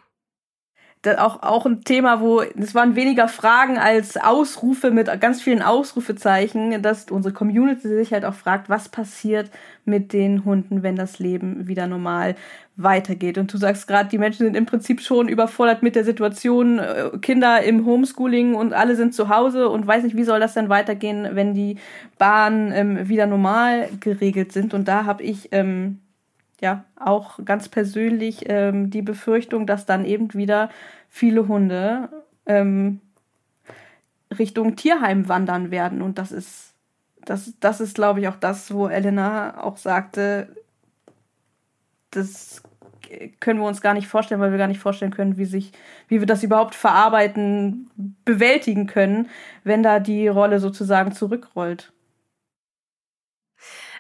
auch, 1.18 1.42
auch 1.44 1.66
ein 1.66 1.84
Thema, 1.84 2.22
wo 2.22 2.42
es 2.42 2.76
waren 2.76 2.96
weniger 2.96 3.28
Fragen 3.28 3.78
als 3.78 4.18
Ausrufe 4.18 4.92
mit 4.92 5.08
ganz 5.22 5.42
vielen 5.42 5.62
Ausrufezeichen, 5.62 6.82
dass 6.82 7.06
unsere 7.12 7.34
Community 7.34 7.88
sich 7.88 8.12
halt 8.12 8.26
auch 8.26 8.34
fragt, 8.34 8.70
was 8.70 8.90
passiert 8.90 9.50
mit 9.86 10.12
den 10.12 10.44
Hunden, 10.44 10.84
wenn 10.84 10.96
das 10.96 11.20
Leben 11.20 11.68
wieder 11.68 11.88
normal 11.88 12.36
weitergeht. 12.76 13.38
Und 13.38 13.52
du 13.52 13.58
sagst 13.58 13.88
gerade, 13.88 14.10
die 14.10 14.18
Menschen 14.18 14.46
sind 14.46 14.56
im 14.56 14.66
Prinzip 14.66 15.02
schon 15.02 15.28
überfordert 15.28 15.82
mit 15.82 15.96
der 15.96 16.04
Situation, 16.04 16.80
äh, 16.80 17.10
Kinder 17.22 17.64
im 17.64 17.86
Homeschooling 17.86 18.56
und 18.56 18.74
alle 18.74 18.96
sind 18.96 19.14
zu 19.14 19.30
Hause 19.30 19.70
und 19.70 19.88
weiß 19.88 20.04
nicht, 20.04 20.16
wie 20.16 20.24
soll 20.24 20.40
das 20.40 20.54
denn 20.54 20.70
weitergehen, 20.70 21.30
wenn 21.32 21.54
die 21.54 21.78
Bahnen 22.18 22.72
ähm, 22.72 23.10
wieder 23.10 23.26
normal 23.26 23.90
geregelt 24.00 24.52
sind. 24.52 24.74
Und 24.74 24.88
da 24.88 25.06
habe 25.06 25.24
ich 25.24 25.50
ähm, 25.52 26.00
ja 26.62 26.86
auch 26.96 27.40
ganz 27.46 27.70
persönlich 27.70 28.46
ähm, 28.48 28.90
die 28.90 29.02
Befürchtung, 29.02 29.68
dass 29.68 29.86
dann 29.86 30.06
eben 30.06 30.34
wieder 30.34 30.70
viele 31.10 31.48
Hunde 31.48 32.10
ähm, 32.46 33.02
Richtung 34.38 34.76
Tierheim 34.76 35.28
wandern 35.28 35.72
werden. 35.72 36.02
Und 36.02 36.18
das 36.18 36.32
ist, 36.32 36.74
das, 37.26 37.54
das 37.60 37.82
ist, 37.82 37.96
glaube 37.96 38.20
ich, 38.20 38.28
auch 38.28 38.36
das, 38.36 38.74
wo 38.74 38.88
Elena 38.88 39.64
auch 39.64 39.78
sagte, 39.78 40.56
das 42.12 42.64
können 43.40 43.60
wir 43.60 43.68
uns 43.68 43.82
gar 43.82 43.94
nicht 43.94 44.08
vorstellen, 44.08 44.42
weil 44.42 44.52
wir 44.52 44.58
gar 44.58 44.68
nicht 44.68 44.82
vorstellen 44.82 45.14
können, 45.14 45.38
wie 45.38 45.46
sich, 45.46 45.72
wie 46.08 46.20
wir 46.20 46.28
das 46.28 46.44
überhaupt 46.44 46.76
verarbeiten, 46.76 47.90
bewältigen 48.26 48.88
können, 48.88 49.30
wenn 49.64 49.84
da 49.84 50.00
die 50.00 50.28
Rolle 50.28 50.60
sozusagen 50.60 51.12
zurückrollt. 51.12 51.94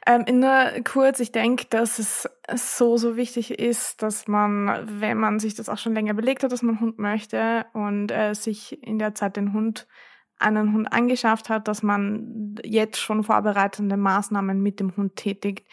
Ähm, 0.09 0.39
nur 0.39 0.71
kurz, 0.85 1.19
ich 1.19 1.33
denke, 1.33 1.65
dass 1.69 1.99
es 1.99 2.29
so, 2.55 2.95
so 2.95 3.17
wichtig 3.17 3.59
ist, 3.59 4.01
dass 4.01 4.25
man, 4.29 5.01
wenn 5.01 5.17
man 5.17 5.39
sich 5.39 5.53
das 5.53 5.67
auch 5.67 5.77
schon 5.77 5.93
länger 5.93 6.13
überlegt 6.13 6.43
hat, 6.43 6.53
dass 6.53 6.61
man 6.61 6.79
Hund 6.79 6.97
möchte 6.97 7.65
und 7.73 8.09
äh, 8.11 8.33
sich 8.33 8.81
in 8.81 8.99
der 8.99 9.15
Zeit 9.15 9.35
den 9.35 9.51
Hund 9.51 9.85
einen 10.39 10.71
Hund 10.73 10.93
angeschafft 10.93 11.49
hat, 11.49 11.67
dass 11.67 11.84
man 11.84 12.55
jetzt 12.63 12.99
schon 12.99 13.25
vorbereitende 13.25 13.97
Maßnahmen 13.97 14.61
mit 14.61 14.79
dem 14.79 14.95
Hund 14.95 15.17
tätigt, 15.17 15.67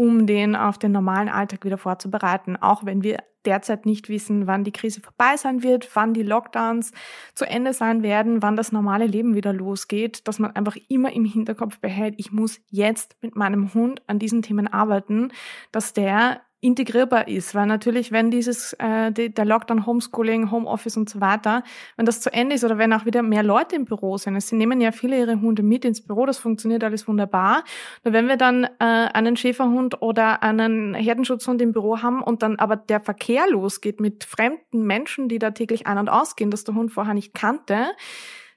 um 0.00 0.26
den 0.26 0.56
auf 0.56 0.78
den 0.78 0.92
normalen 0.92 1.28
Alltag 1.28 1.62
wieder 1.62 1.76
vorzubereiten, 1.76 2.56
auch 2.56 2.86
wenn 2.86 3.02
wir 3.02 3.18
derzeit 3.44 3.84
nicht 3.84 4.08
wissen, 4.08 4.46
wann 4.46 4.64
die 4.64 4.72
Krise 4.72 5.02
vorbei 5.02 5.36
sein 5.36 5.62
wird, 5.62 5.94
wann 5.94 6.14
die 6.14 6.22
Lockdowns 6.22 6.92
zu 7.34 7.44
Ende 7.44 7.74
sein 7.74 8.02
werden, 8.02 8.40
wann 8.40 8.56
das 8.56 8.72
normale 8.72 9.06
Leben 9.06 9.34
wieder 9.34 9.52
losgeht, 9.52 10.26
dass 10.26 10.38
man 10.38 10.56
einfach 10.56 10.78
immer 10.88 11.12
im 11.12 11.26
Hinterkopf 11.26 11.80
behält, 11.80 12.14
ich 12.16 12.32
muss 12.32 12.62
jetzt 12.70 13.14
mit 13.20 13.36
meinem 13.36 13.74
Hund 13.74 14.00
an 14.06 14.18
diesen 14.18 14.40
Themen 14.40 14.68
arbeiten, 14.68 15.32
dass 15.70 15.92
der 15.92 16.40
integrierbar 16.62 17.26
ist, 17.28 17.54
weil 17.54 17.66
natürlich, 17.66 18.12
wenn 18.12 18.30
dieses 18.30 18.74
äh, 18.74 19.10
die, 19.12 19.32
der 19.32 19.46
Lockdown, 19.46 19.86
Homeschooling, 19.86 20.50
Homeoffice 20.50 20.96
und 20.98 21.08
so 21.08 21.20
weiter, 21.20 21.64
wenn 21.96 22.04
das 22.04 22.20
zu 22.20 22.32
Ende 22.32 22.54
ist 22.54 22.64
oder 22.64 22.76
wenn 22.76 22.92
auch 22.92 23.06
wieder 23.06 23.22
mehr 23.22 23.42
Leute 23.42 23.76
im 23.76 23.86
Büro 23.86 24.18
sind, 24.18 24.36
es 24.36 24.52
nehmen 24.52 24.80
ja 24.80 24.92
viele 24.92 25.18
ihre 25.18 25.40
Hunde 25.40 25.62
mit 25.62 25.86
ins 25.86 26.02
Büro, 26.02 26.26
das 26.26 26.38
funktioniert 26.38 26.84
alles 26.84 27.08
wunderbar. 27.08 27.64
Und 28.04 28.12
wenn 28.12 28.28
wir 28.28 28.36
dann 28.36 28.64
äh, 28.64 28.68
einen 28.78 29.36
Schäferhund 29.36 30.02
oder 30.02 30.42
einen 30.42 30.94
Herdenschutzhund 30.94 31.62
im 31.62 31.72
Büro 31.72 32.02
haben 32.02 32.22
und 32.22 32.42
dann 32.42 32.56
aber 32.56 32.76
der 32.76 33.00
Verkehr 33.00 33.48
losgeht 33.48 33.98
mit 33.98 34.24
fremden 34.24 34.82
Menschen, 34.82 35.28
die 35.28 35.38
da 35.38 35.52
täglich 35.52 35.86
ein- 35.86 35.98
und 35.98 36.10
ausgehen, 36.10 36.50
das 36.50 36.64
der 36.64 36.74
Hund 36.74 36.92
vorher 36.92 37.14
nicht 37.14 37.32
kannte, 37.32 37.86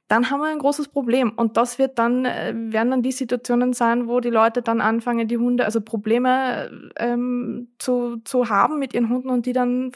dann 0.08 0.30
haben 0.30 0.42
wir 0.42 0.48
ein 0.48 0.60
großes 0.60 0.90
Problem. 0.90 1.32
Und 1.32 1.58
das 1.58 1.80
wird 1.80 1.98
dann, 1.98 2.26
äh, 2.26 2.54
werden 2.56 2.92
dann 2.92 3.02
die 3.02 3.12
Situationen 3.12 3.74
sein, 3.74 4.08
wo 4.08 4.20
die 4.20 4.30
Leute 4.30 4.62
dann 4.62 4.82
anfangen, 4.82 5.28
die 5.28 5.38
Hunde, 5.38 5.66
also 5.66 5.82
Probleme 5.82 6.92
ähm, 6.98 7.70
zu, 7.80 8.18
zu 8.24 8.50
haben 8.50 8.80
mit 8.80 8.94
ihren 8.94 9.10
Hunden 9.10 9.30
und 9.30 9.46
die 9.46 9.54
dann 9.54 9.92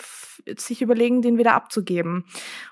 sich 0.57 0.81
überlegen, 0.81 1.21
den 1.21 1.37
wieder 1.37 1.53
abzugeben. 1.53 2.25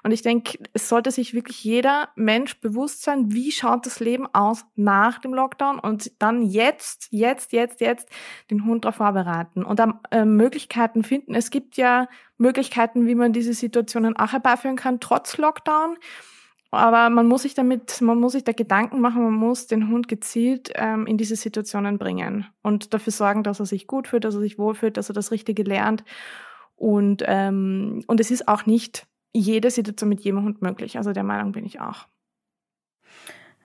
Und 0.03 0.11
ich 0.11 0.21
denke, 0.21 0.57
es 0.73 0.87
sollte 0.89 1.11
sich 1.11 1.33
wirklich 1.33 1.63
jeder 1.63 2.09
Mensch 2.15 2.59
bewusst 2.61 3.03
sein, 3.03 3.31
wie 3.33 3.51
schaut 3.51 3.85
das 3.85 3.99
Leben 3.99 4.27
aus 4.33 4.65
nach 4.75 5.19
dem 5.19 5.33
Lockdown 5.33 5.79
und 5.79 6.11
dann 6.21 6.41
jetzt, 6.41 7.07
jetzt, 7.11 7.51
jetzt, 7.51 7.81
jetzt 7.81 8.09
den 8.49 8.65
Hund 8.65 8.85
darauf 8.85 8.95
vorbereiten 8.95 9.63
und 9.63 9.79
dann 9.79 9.99
äh, 10.11 10.25
Möglichkeiten 10.25 11.03
finden. 11.03 11.35
Es 11.35 11.51
gibt 11.51 11.75
ja 11.77 12.07
Möglichkeiten, 12.37 13.07
wie 13.07 13.15
man 13.15 13.33
diese 13.33 13.53
Situationen 13.53 14.15
auch 14.15 14.31
herbeiführen 14.31 14.77
kann, 14.77 14.99
trotz 14.99 15.37
Lockdown. 15.37 15.97
Aber 16.76 17.10
man 17.10 17.27
muss 17.27 17.43
sich 17.43 17.53
damit, 17.53 18.02
man 18.02 18.19
muss 18.19 18.34
sich 18.34 18.43
da 18.43 18.52
Gedanken 18.52 19.02
machen, 19.02 19.23
man 19.23 19.34
muss 19.34 19.68
den 19.68 19.89
Hund 19.89 20.07
gezielt 20.07 20.72
ähm, 20.76 21.07
in 21.07 21.18
diese 21.18 21.35
Situationen 21.35 21.97
bringen 21.97 22.45
und 22.61 22.93
dafür 22.93 23.11
sorgen, 23.11 23.43
dass 23.43 23.60
er 23.60 23.65
sich 23.65 23.88
gut 23.88 24.07
fühlt, 24.07 24.23
dass 24.23 24.35
er 24.35 24.41
sich 24.41 24.60
wohlfühlt, 24.60 24.97
dass 24.97 25.10
er 25.10 25.14
das 25.14 25.31
Richtige 25.31 25.64
lernt. 25.64 26.03
Und, 26.76 27.23
ähm, 27.26 28.03
und 28.07 28.19
es 28.19 28.31
ist 28.31 28.47
auch 28.47 28.65
nicht 28.65 29.07
jede 29.34 29.69
Situation 29.69 30.10
mit 30.10 30.22
jedem 30.22 30.43
Hund 30.43 30.61
möglich. 30.61 30.97
Also 30.97 31.14
der 31.14 31.23
Meinung 31.23 31.52
bin 31.52 31.65
ich 31.65 31.80
auch. 31.80 32.07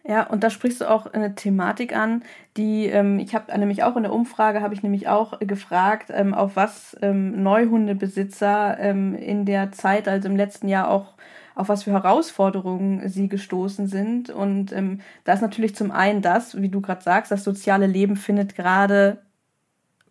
Ja, 0.02 0.26
und 0.26 0.42
da 0.42 0.50
sprichst 0.50 0.80
du 0.80 0.90
auch 0.90 1.06
eine 1.06 1.34
Thematik 1.34 1.94
an, 1.94 2.24
die 2.56 2.86
ähm, 2.86 3.18
ich 3.18 3.34
habe 3.34 3.56
nämlich 3.58 3.82
auch 3.82 3.96
in 3.96 4.02
der 4.02 4.12
Umfrage 4.12 4.62
habe 4.62 4.72
ich 4.72 4.82
nämlich 4.82 5.08
auch 5.08 5.38
gefragt, 5.40 6.10
ähm, 6.10 6.32
auf 6.32 6.56
was 6.56 6.96
ähm, 7.02 7.42
Neuhundebesitzer 7.42 8.78
ähm, 8.80 9.14
in 9.14 9.44
der 9.44 9.72
Zeit, 9.72 10.08
also 10.08 10.28
im 10.28 10.36
letzten 10.36 10.68
Jahr 10.68 10.90
auch 10.90 11.14
auf 11.54 11.68
was 11.68 11.84
für 11.84 11.92
Herausforderungen 11.92 13.08
sie 13.08 13.28
gestoßen 13.28 13.86
sind. 13.86 14.30
Und 14.30 14.72
ähm, 14.72 15.00
da 15.24 15.32
ist 15.32 15.42
natürlich 15.42 15.74
zum 15.74 15.90
einen 15.90 16.22
das, 16.22 16.60
wie 16.60 16.68
du 16.68 16.80
gerade 16.80 17.02
sagst, 17.02 17.30
das 17.30 17.44
soziale 17.44 17.86
Leben 17.86 18.16
findet 18.16 18.54
gerade 18.54 19.18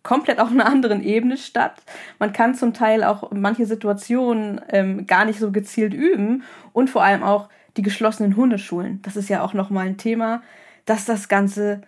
komplett 0.02 0.38
auf 0.38 0.50
einer 0.50 0.66
anderen 0.66 1.02
Ebene 1.02 1.36
statt. 1.36 1.82
Man 2.18 2.32
kann 2.32 2.54
zum 2.54 2.72
Teil 2.72 3.04
auch 3.04 3.30
manche 3.32 3.66
Situationen 3.66 4.60
ähm, 4.68 5.06
gar 5.06 5.24
nicht 5.24 5.38
so 5.38 5.50
gezielt 5.52 5.94
üben 5.94 6.42
und 6.72 6.88
vor 6.88 7.02
allem 7.02 7.22
auch 7.22 7.48
die 7.76 7.82
geschlossenen 7.82 8.36
Hundeschulen. 8.36 9.00
Das 9.02 9.16
ist 9.16 9.28
ja 9.28 9.42
auch 9.42 9.54
nochmal 9.54 9.86
ein 9.86 9.98
Thema, 9.98 10.42
dass 10.86 11.04
das 11.04 11.28
Ganze 11.28 11.82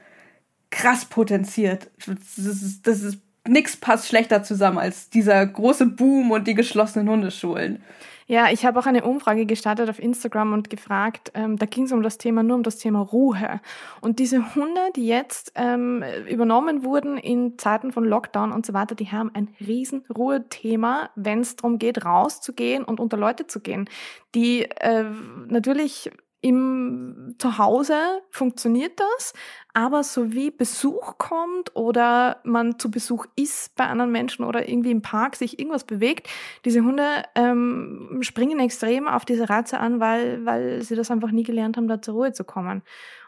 krass 0.71 1.05
potenziert. 1.05 1.91
Das 2.07 2.39
ist, 2.39 2.87
das 2.87 3.03
ist 3.03 3.19
nichts 3.47 3.77
passt 3.77 4.09
schlechter 4.09 4.43
zusammen 4.43 4.79
als 4.79 5.11
dieser 5.11 5.45
große 5.45 5.87
Boom 5.87 6.31
und 6.31 6.47
die 6.47 6.55
geschlossenen 6.55 7.09
Hundeschulen. 7.09 7.83
Ja, 8.27 8.51
ich 8.51 8.65
habe 8.65 8.79
auch 8.79 8.87
eine 8.87 9.05
Umfrage 9.05 9.47
gestartet 9.47 9.91
auf 9.91 9.99
Instagram 9.99 10.53
und 10.53 10.71
gefragt, 10.71 11.33
ähm, 11.35 11.57
da 11.57 11.67
ging 11.67 11.85
es 11.85 11.93
um 11.93 12.03
das 12.03 12.19
Thema, 12.19 12.43
nur 12.43 12.57
um 12.57 12.63
das 12.63 12.79
Thema 12.79 13.01
Ruhe. 13.01 13.61
Und 14.01 14.19
diese 14.19 14.55
Hunde, 14.55 14.81
die 14.97 15.07
jetzt 15.07 15.53
ähm, 15.55 16.05
übernommen 16.29 16.85
wurden 16.85 17.19
in 17.19 17.59
Zeiten 17.59 17.93
von 17.93 18.05
Lockdown 18.05 18.53
und 18.53 18.65
so 18.65 18.73
weiter, 18.73 18.95
die 18.95 19.11
haben 19.11 19.31
ein 19.35 19.49
riesen 19.61 20.05
Ruhethema, 20.15 21.11
wenn 21.17 21.41
es 21.41 21.57
darum 21.57 21.79
geht, 21.79 22.05
rauszugehen 22.05 22.85
und 22.85 23.01
unter 23.01 23.17
Leute 23.17 23.47
zu 23.47 23.61
gehen. 23.61 23.89
Die 24.35 24.63
äh, 24.63 25.05
natürlich 25.49 26.11
im 26.43 27.37
Zuhause 27.39 28.21
funktioniert 28.31 28.99
das, 28.99 29.33
aber 29.75 30.03
so 30.03 30.33
wie 30.33 30.51
Besuch 30.51 31.17
kommt 31.17 31.75
oder 31.77 32.41
man 32.43 32.79
zu 32.81 32.91
Besuch 32.91 33.27
ist 33.37 33.75
bei 33.77 33.87
anderen 33.87 34.11
Menschen 34.11 34.45
oder 34.45 34.69
irgendwie 34.69 34.91
im 34.91 35.03
Park 35.03 35.37
sich 35.37 35.59
irgendwas 35.59 35.85
bewegt, 35.85 36.29
diese 36.65 36.83
Hunde 36.83 37.23
ähm, 37.37 38.19
springen 38.23 38.59
extrem 38.59 39.07
auf 39.07 39.25
diese 39.25 39.49
Reize 39.49 39.79
an, 39.79 40.01
weil, 40.01 40.45
weil 40.45 40.83
sie 40.83 40.97
das 40.97 41.13
einfach 41.13 41.31
nie 41.31 41.45
gelernt 41.45 41.77
haben, 41.77 41.89
da 41.89 42.03
zur 42.03 42.15
Ruhe 42.15 42.33
zu 42.33 42.43
kommen. 42.45 42.83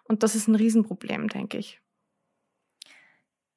Und 0.08 0.24
das 0.24 0.34
ist 0.34 0.48
ein 0.48 0.56
Riesenproblem, 0.56 1.28
denke 1.28 1.56
ich. 1.56 1.80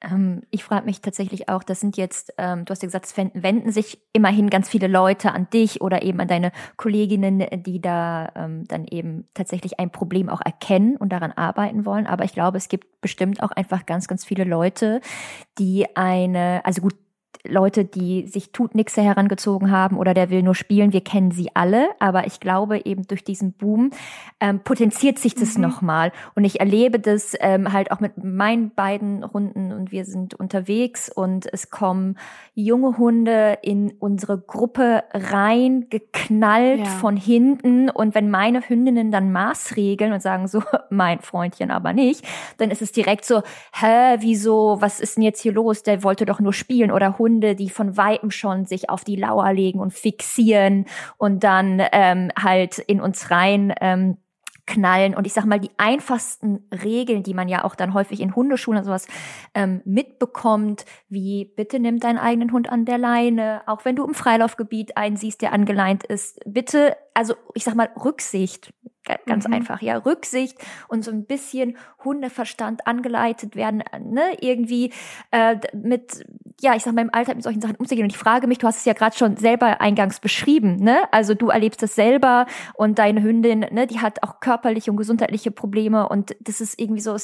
Ähm, 0.01 0.43
ich 0.51 0.63
frage 0.63 0.85
mich 0.85 1.01
tatsächlich 1.01 1.49
auch, 1.49 1.63
das 1.63 1.79
sind 1.79 1.97
jetzt, 1.97 2.33
ähm, 2.37 2.65
du 2.65 2.71
hast 2.71 2.83
ja 2.83 2.87
gesagt, 2.87 3.05
es 3.05 3.17
wenden 3.17 3.71
sich 3.71 3.99
immerhin 4.13 4.49
ganz 4.49 4.69
viele 4.69 4.87
Leute 4.87 5.31
an 5.31 5.49
dich 5.49 5.81
oder 5.81 6.03
eben 6.03 6.19
an 6.19 6.27
deine 6.27 6.51
Kolleginnen, 6.75 7.45
die 7.63 7.81
da 7.81 8.31
ähm, 8.35 8.65
dann 8.67 8.85
eben 8.85 9.27
tatsächlich 9.33 9.79
ein 9.79 9.91
Problem 9.91 10.29
auch 10.29 10.41
erkennen 10.43 10.97
und 10.97 11.09
daran 11.09 11.31
arbeiten 11.31 11.85
wollen. 11.85 12.05
Aber 12.05 12.25
ich 12.25 12.33
glaube, 12.33 12.57
es 12.57 12.69
gibt 12.69 13.01
bestimmt 13.01 13.41
auch 13.41 13.51
einfach 13.51 13.85
ganz, 13.85 14.07
ganz 14.07 14.23
viele 14.23 14.43
Leute, 14.43 15.01
die 15.57 15.95
eine, 15.95 16.61
also 16.63 16.81
gut, 16.81 16.95
Leute, 17.45 17.85
die 17.85 18.27
sich 18.27 18.51
Tutnixe 18.51 19.01
herangezogen 19.01 19.71
haben 19.71 19.97
oder 19.97 20.13
der 20.13 20.29
will 20.29 20.43
nur 20.43 20.55
spielen, 20.55 20.93
wir 20.93 21.01
kennen 21.01 21.31
sie 21.31 21.49
alle, 21.53 21.89
aber 21.99 22.27
ich 22.27 22.39
glaube 22.39 22.85
eben 22.85 23.07
durch 23.07 23.23
diesen 23.23 23.53
Boom 23.53 23.91
ähm, 24.39 24.59
potenziert 24.63 25.19
sich 25.19 25.35
das 25.35 25.55
mhm. 25.55 25.63
nochmal. 25.63 26.11
Und 26.35 26.45
ich 26.45 26.59
erlebe 26.59 26.99
das 26.99 27.35
ähm, 27.39 27.71
halt 27.71 27.91
auch 27.91 27.99
mit 27.99 28.23
meinen 28.23 28.71
beiden 28.71 29.23
Runden 29.23 29.71
und 29.71 29.91
wir 29.91 30.05
sind 30.05 30.33
unterwegs 30.33 31.09
und 31.09 31.47
es 31.51 31.69
kommen 31.69 32.17
junge 32.53 32.97
Hunde 32.97 33.59
in 33.61 33.93
unsere 33.99 34.39
Gruppe 34.39 35.03
rein, 35.13 35.87
geknallt 35.89 36.79
ja. 36.79 36.85
von 36.85 37.17
hinten. 37.17 37.89
Und 37.89 38.15
wenn 38.15 38.29
meine 38.29 38.67
Hündinnen 38.67 39.11
dann 39.11 39.31
Maßregeln 39.31 40.11
und 40.11 40.21
sagen 40.21 40.47
so, 40.47 40.61
mein 40.89 41.19
Freundchen 41.21 41.71
aber 41.71 41.93
nicht, 41.93 42.25
dann 42.57 42.71
ist 42.71 42.81
es 42.81 42.91
direkt 42.91 43.25
so, 43.25 43.41
hä, 43.73 44.17
wieso, 44.19 44.77
was 44.79 44.99
ist 44.99 45.17
denn 45.17 45.23
jetzt 45.23 45.41
hier 45.41 45.53
los, 45.53 45.83
der 45.83 46.03
wollte 46.03 46.25
doch 46.25 46.39
nur 46.39 46.53
spielen 46.53 46.91
oder 46.91 47.17
Hund 47.17 47.26
Hunde, 47.27 47.55
die 47.55 47.69
von 47.69 47.97
Weitem 47.97 48.31
schon 48.31 48.65
sich 48.65 48.89
auf 48.89 49.03
die 49.03 49.17
Lauer 49.17 49.51
legen 49.51 49.79
und 49.79 49.93
fixieren 49.93 50.85
und 51.17 51.43
dann 51.43 51.81
ähm, 51.91 52.31
halt 52.41 52.79
in 52.79 53.01
uns 53.01 53.31
rein 53.31 53.73
ähm, 53.81 54.17
knallen. 54.65 55.13
Und 55.15 55.27
ich 55.27 55.33
sag 55.33 55.45
mal, 55.45 55.59
die 55.59 55.71
einfachsten 55.77 56.67
Regeln, 56.83 57.23
die 57.23 57.33
man 57.33 57.47
ja 57.47 57.63
auch 57.63 57.75
dann 57.75 57.93
häufig 57.93 58.21
in 58.21 58.35
Hundeschulen 58.35 58.79
und 58.79 58.85
sowas 58.85 59.07
ähm, 59.53 59.81
mitbekommt, 59.85 60.85
wie 61.09 61.45
bitte 61.45 61.79
nimm 61.79 61.99
deinen 61.99 62.17
eigenen 62.17 62.51
Hund 62.51 62.69
an 62.69 62.85
der 62.85 62.97
Leine, 62.97 63.61
auch 63.65 63.85
wenn 63.85 63.95
du 63.95 64.05
im 64.05 64.13
Freilaufgebiet 64.13 64.95
einsiehst, 64.95 65.41
der 65.41 65.53
angeleint 65.53 66.03
ist, 66.03 66.39
bitte, 66.45 66.95
also 67.17 67.33
ich 67.55 67.63
sag 67.63 67.73
mal, 67.73 67.89
Rücksicht. 68.03 68.71
Ganz 69.25 69.47
mhm. 69.47 69.53
einfach, 69.53 69.81
ja, 69.81 69.97
Rücksicht 69.97 70.57
und 70.89 71.01
so 71.01 71.11
ein 71.11 71.25
bisschen 71.25 71.77
Hundeverstand 72.03 72.85
angeleitet 72.85 73.55
werden, 73.55 73.81
ne, 74.01 74.35
irgendwie 74.41 74.91
äh, 75.31 75.55
mit, 75.73 76.25
ja, 76.59 76.75
ich 76.75 76.83
sag 76.83 76.93
mal, 76.93 77.03
im 77.03 77.13
Alltag 77.13 77.35
mit 77.35 77.43
solchen 77.43 77.61
Sachen 77.61 77.77
umzugehen. 77.77 78.03
Und 78.03 78.11
ich 78.11 78.17
frage 78.17 78.47
mich, 78.47 78.57
du 78.57 78.67
hast 78.67 78.79
es 78.79 78.85
ja 78.85 78.91
gerade 78.91 79.15
schon 79.15 79.37
selber 79.37 79.79
eingangs 79.79 80.19
beschrieben, 80.19 80.75
ne? 80.75 80.97
Also 81.11 81.35
du 81.35 81.47
erlebst 81.47 81.81
das 81.81 81.95
selber 81.95 82.47
und 82.73 82.99
deine 82.99 83.23
Hündin, 83.23 83.61
ne, 83.71 83.87
die 83.87 84.01
hat 84.01 84.21
auch 84.23 84.41
körperliche 84.41 84.91
und 84.91 84.97
gesundheitliche 84.97 85.51
Probleme 85.51 86.09
und 86.09 86.35
das 86.41 86.59
ist 86.59 86.77
irgendwie 86.77 87.01
so, 87.01 87.15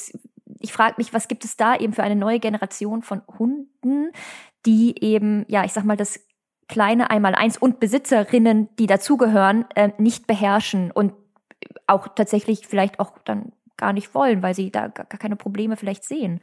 ich 0.60 0.72
frage 0.72 0.94
mich, 0.96 1.12
was 1.12 1.28
gibt 1.28 1.44
es 1.44 1.58
da 1.58 1.76
eben 1.76 1.92
für 1.92 2.02
eine 2.02 2.16
neue 2.16 2.40
Generation 2.40 3.02
von 3.02 3.20
Hunden, 3.38 4.10
die 4.64 5.04
eben, 5.04 5.44
ja, 5.48 5.64
ich 5.64 5.74
sag 5.74 5.84
mal, 5.84 5.98
das 5.98 6.18
kleine 6.68 7.10
Einmaleins 7.10 7.56
und 7.58 7.80
Besitzerinnen, 7.80 8.68
die 8.78 8.86
dazugehören, 8.86 9.66
äh, 9.74 9.90
nicht 9.98 10.26
beherrschen 10.26 10.90
und 10.90 11.12
auch 11.86 12.08
tatsächlich 12.08 12.66
vielleicht 12.66 13.00
auch 13.00 13.18
dann 13.24 13.52
gar 13.76 13.92
nicht 13.92 14.14
wollen, 14.14 14.42
weil 14.42 14.54
sie 14.54 14.70
da 14.70 14.88
gar 14.88 15.06
keine 15.06 15.36
Probleme 15.36 15.76
vielleicht 15.76 16.04
sehen. 16.04 16.40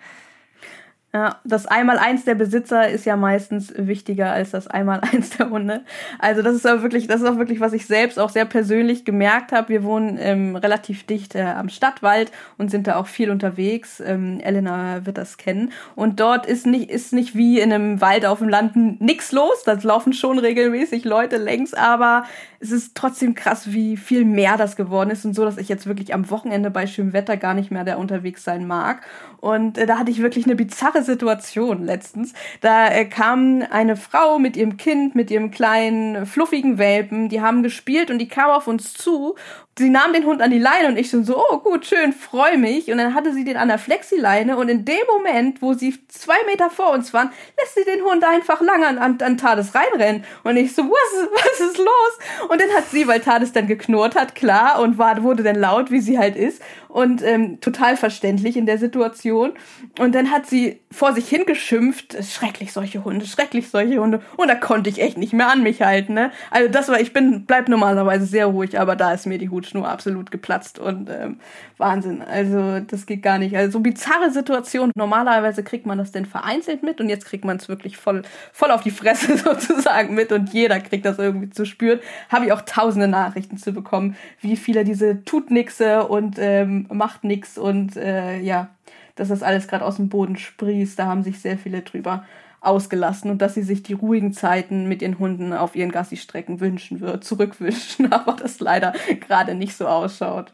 Ja, 1.13 1.41
das 1.43 1.65
Einmaleins 1.65 2.23
der 2.23 2.35
Besitzer 2.35 2.87
ist 2.87 3.05
ja 3.05 3.17
meistens 3.17 3.73
wichtiger 3.75 4.31
als 4.31 4.51
das 4.51 4.67
Einmaleins 4.67 5.29
der 5.37 5.49
Hunde. 5.49 5.81
Also 6.19 6.41
das 6.41 6.55
ist 6.55 6.65
auch 6.65 6.83
wirklich, 6.83 7.07
das 7.07 7.19
ist 7.19 7.27
auch 7.27 7.35
wirklich, 7.35 7.59
was 7.59 7.73
ich 7.73 7.85
selbst 7.85 8.17
auch 8.17 8.29
sehr 8.29 8.45
persönlich 8.45 9.03
gemerkt 9.03 9.51
habe. 9.51 9.67
Wir 9.67 9.83
wohnen 9.83 10.17
ähm, 10.21 10.55
relativ 10.55 11.05
dicht 11.05 11.35
äh, 11.35 11.41
am 11.41 11.67
Stadtwald 11.67 12.31
und 12.57 12.71
sind 12.71 12.87
da 12.87 12.95
auch 12.95 13.07
viel 13.07 13.29
unterwegs. 13.29 13.99
Ähm, 13.99 14.39
Elena 14.39 15.05
wird 15.05 15.17
das 15.17 15.35
kennen. 15.35 15.73
Und 15.95 16.21
dort 16.21 16.45
ist 16.45 16.65
nicht, 16.65 16.89
ist 16.89 17.11
nicht 17.11 17.35
wie 17.35 17.59
in 17.59 17.73
einem 17.73 17.99
Wald 17.99 18.25
auf 18.25 18.39
dem 18.39 18.47
Land 18.47 19.01
nix 19.01 19.33
los. 19.33 19.63
Da 19.65 19.77
laufen 19.81 20.13
schon 20.13 20.39
regelmäßig 20.39 21.03
Leute 21.03 21.35
längs, 21.35 21.73
aber 21.73 22.23
es 22.61 22.71
ist 22.71 22.95
trotzdem 22.95 23.33
krass, 23.33 23.73
wie 23.73 23.97
viel 23.97 24.23
mehr 24.23 24.55
das 24.55 24.75
geworden 24.75 25.09
ist 25.09 25.25
und 25.25 25.33
so, 25.33 25.43
dass 25.43 25.57
ich 25.57 25.67
jetzt 25.67 25.87
wirklich 25.87 26.13
am 26.13 26.29
Wochenende 26.29 26.69
bei 26.69 26.87
schönem 26.87 27.11
Wetter 27.11 27.35
gar 27.35 27.55
nicht 27.55 27.71
mehr 27.71 27.83
der 27.83 27.97
unterwegs 27.97 28.43
sein 28.43 28.65
mag. 28.65 29.01
Und 29.41 29.79
äh, 29.79 29.87
da 29.87 29.97
hatte 29.97 30.11
ich 30.11 30.21
wirklich 30.21 30.45
eine 30.45 30.55
bizarre 30.55 31.00
Situation 31.03 31.85
letztens. 31.85 32.33
Da 32.61 32.87
äh, 32.89 33.05
kam 33.05 33.63
eine 33.69 33.95
Frau 33.95 34.39
mit 34.39 34.57
ihrem 34.57 34.77
Kind, 34.77 35.15
mit 35.15 35.31
ihrem 35.31 35.51
kleinen, 35.51 36.25
fluffigen 36.25 36.77
Welpen, 36.77 37.29
die 37.29 37.41
haben 37.41 37.63
gespielt 37.63 38.11
und 38.11 38.19
die 38.19 38.27
kam 38.27 38.49
auf 38.49 38.67
uns 38.67 38.93
zu 38.93 39.35
sie 39.77 39.89
nahm 39.89 40.11
den 40.13 40.25
Hund 40.25 40.41
an 40.41 40.51
die 40.51 40.59
Leine 40.59 40.89
und 40.89 40.97
ich 40.97 41.09
so, 41.09 41.37
oh 41.37 41.57
gut, 41.59 41.85
schön, 41.85 42.11
freu 42.13 42.57
mich. 42.57 42.91
Und 42.91 42.97
dann 42.97 43.13
hatte 43.13 43.33
sie 43.33 43.43
den 43.43 43.57
an 43.57 43.69
der 43.69 43.79
Flexileine 43.79 44.57
und 44.57 44.69
in 44.69 44.85
dem 44.85 45.05
Moment, 45.07 45.61
wo 45.61 45.73
sie 45.73 45.95
zwei 46.07 46.35
Meter 46.45 46.69
vor 46.69 46.91
uns 46.91 47.13
waren, 47.13 47.31
lässt 47.59 47.75
sie 47.75 47.85
den 47.85 48.03
Hund 48.03 48.23
einfach 48.23 48.61
lang 48.61 48.83
an, 48.83 48.97
an, 48.97 49.17
an 49.21 49.37
Tades 49.37 49.73
reinrennen. 49.73 50.25
Und 50.43 50.57
ich 50.57 50.75
so, 50.75 50.83
was, 50.83 51.29
was 51.33 51.59
ist 51.69 51.77
los? 51.77 52.49
Und 52.49 52.59
dann 52.61 52.69
hat 52.71 52.89
sie, 52.89 53.07
weil 53.07 53.21
Tades 53.21 53.53
dann 53.53 53.67
geknurrt 53.67 54.15
hat, 54.15 54.35
klar, 54.35 54.81
und 54.81 54.97
war, 54.97 55.23
wurde 55.23 55.43
dann 55.43 55.55
laut, 55.55 55.89
wie 55.89 56.01
sie 56.01 56.19
halt 56.19 56.35
ist. 56.35 56.61
Und 56.89 57.23
ähm, 57.23 57.61
total 57.61 57.95
verständlich 57.95 58.57
in 58.57 58.65
der 58.65 58.77
Situation. 58.77 59.53
Und 59.97 60.13
dann 60.13 60.29
hat 60.29 60.47
sie 60.47 60.81
vor 60.91 61.13
sich 61.13 61.29
hingeschimpft, 61.29 62.17
schrecklich 62.21 62.73
solche 62.73 63.05
Hunde, 63.05 63.25
schrecklich 63.25 63.69
solche 63.69 63.99
Hunde. 63.99 64.21
Und 64.35 64.49
da 64.49 64.55
konnte 64.55 64.89
ich 64.89 65.01
echt 65.01 65.17
nicht 65.17 65.31
mehr 65.31 65.49
an 65.49 65.63
mich 65.63 65.81
halten. 65.81 66.13
Ne? 66.13 66.31
Also 66.49 66.69
das 66.69 66.89
war, 66.89 66.99
ich 66.99 67.13
bin, 67.13 67.45
bleib 67.45 67.69
normalerweise 67.69 68.25
sehr 68.25 68.47
ruhig, 68.47 68.77
aber 68.77 68.97
da 68.97 69.13
ist 69.13 69.25
mir 69.25 69.37
die 69.37 69.45
Hutschnur 69.61 69.87
absolut 69.87 70.31
geplatzt 70.31 70.79
und 70.79 71.09
ähm, 71.09 71.39
Wahnsinn. 71.77 72.21
Also 72.21 72.79
das 72.79 73.05
geht 73.05 73.21
gar 73.21 73.37
nicht. 73.37 73.55
Also 73.55 73.73
so 73.73 73.79
bizarre 73.79 74.31
Situation. 74.31 74.91
Normalerweise 74.95 75.63
kriegt 75.63 75.85
man 75.85 75.97
das 75.99 76.11
denn 76.11 76.25
vereinzelt 76.25 76.81
mit 76.83 76.99
und 76.99 77.09
jetzt 77.09 77.25
kriegt 77.25 77.45
man 77.45 77.57
es 77.57 77.69
wirklich 77.69 77.97
voll, 77.97 78.23
voll 78.51 78.71
auf 78.71 78.81
die 78.81 78.91
Fresse 78.91 79.37
sozusagen 79.37 80.15
mit 80.15 80.31
und 80.31 80.51
jeder 80.51 80.79
kriegt 80.79 81.05
das 81.05 81.19
irgendwie 81.19 81.51
zu 81.51 81.65
spüren. 81.65 81.99
Habe 82.29 82.45
ich 82.45 82.51
auch 82.51 82.61
tausende 82.61 83.07
Nachrichten 83.07 83.57
zu 83.57 83.71
bekommen, 83.71 84.15
wie 84.41 84.57
viele 84.57 84.83
diese 84.83 85.23
tut 85.23 85.51
nixe 85.51 86.07
und 86.07 86.37
ähm, 86.39 86.87
macht 86.91 87.23
nix 87.23 87.57
und 87.57 87.95
äh, 87.95 88.39
ja, 88.39 88.69
dass 89.15 89.27
das 89.27 89.43
alles 89.43 89.67
gerade 89.67 89.85
aus 89.85 89.97
dem 89.97 90.09
Boden 90.09 90.37
sprießt. 90.37 90.97
Da 90.97 91.05
haben 91.05 91.23
sich 91.23 91.39
sehr 91.39 91.57
viele 91.57 91.81
drüber 91.81 92.25
ausgelassen 92.61 93.31
und 93.31 93.41
dass 93.41 93.55
sie 93.55 93.63
sich 93.63 93.83
die 93.83 93.93
ruhigen 93.93 94.33
Zeiten 94.33 94.87
mit 94.87 95.01
ihren 95.01 95.19
Hunden 95.19 95.51
auf 95.51 95.75
ihren 95.75 95.91
Gassi-Strecken 95.91 96.59
wünschen 96.59 97.01
wird, 97.01 97.23
zurückwünschen, 97.23 98.13
aber 98.13 98.33
das 98.33 98.59
leider 98.59 98.93
gerade 99.27 99.55
nicht 99.55 99.75
so 99.75 99.87
ausschaut. 99.87 100.53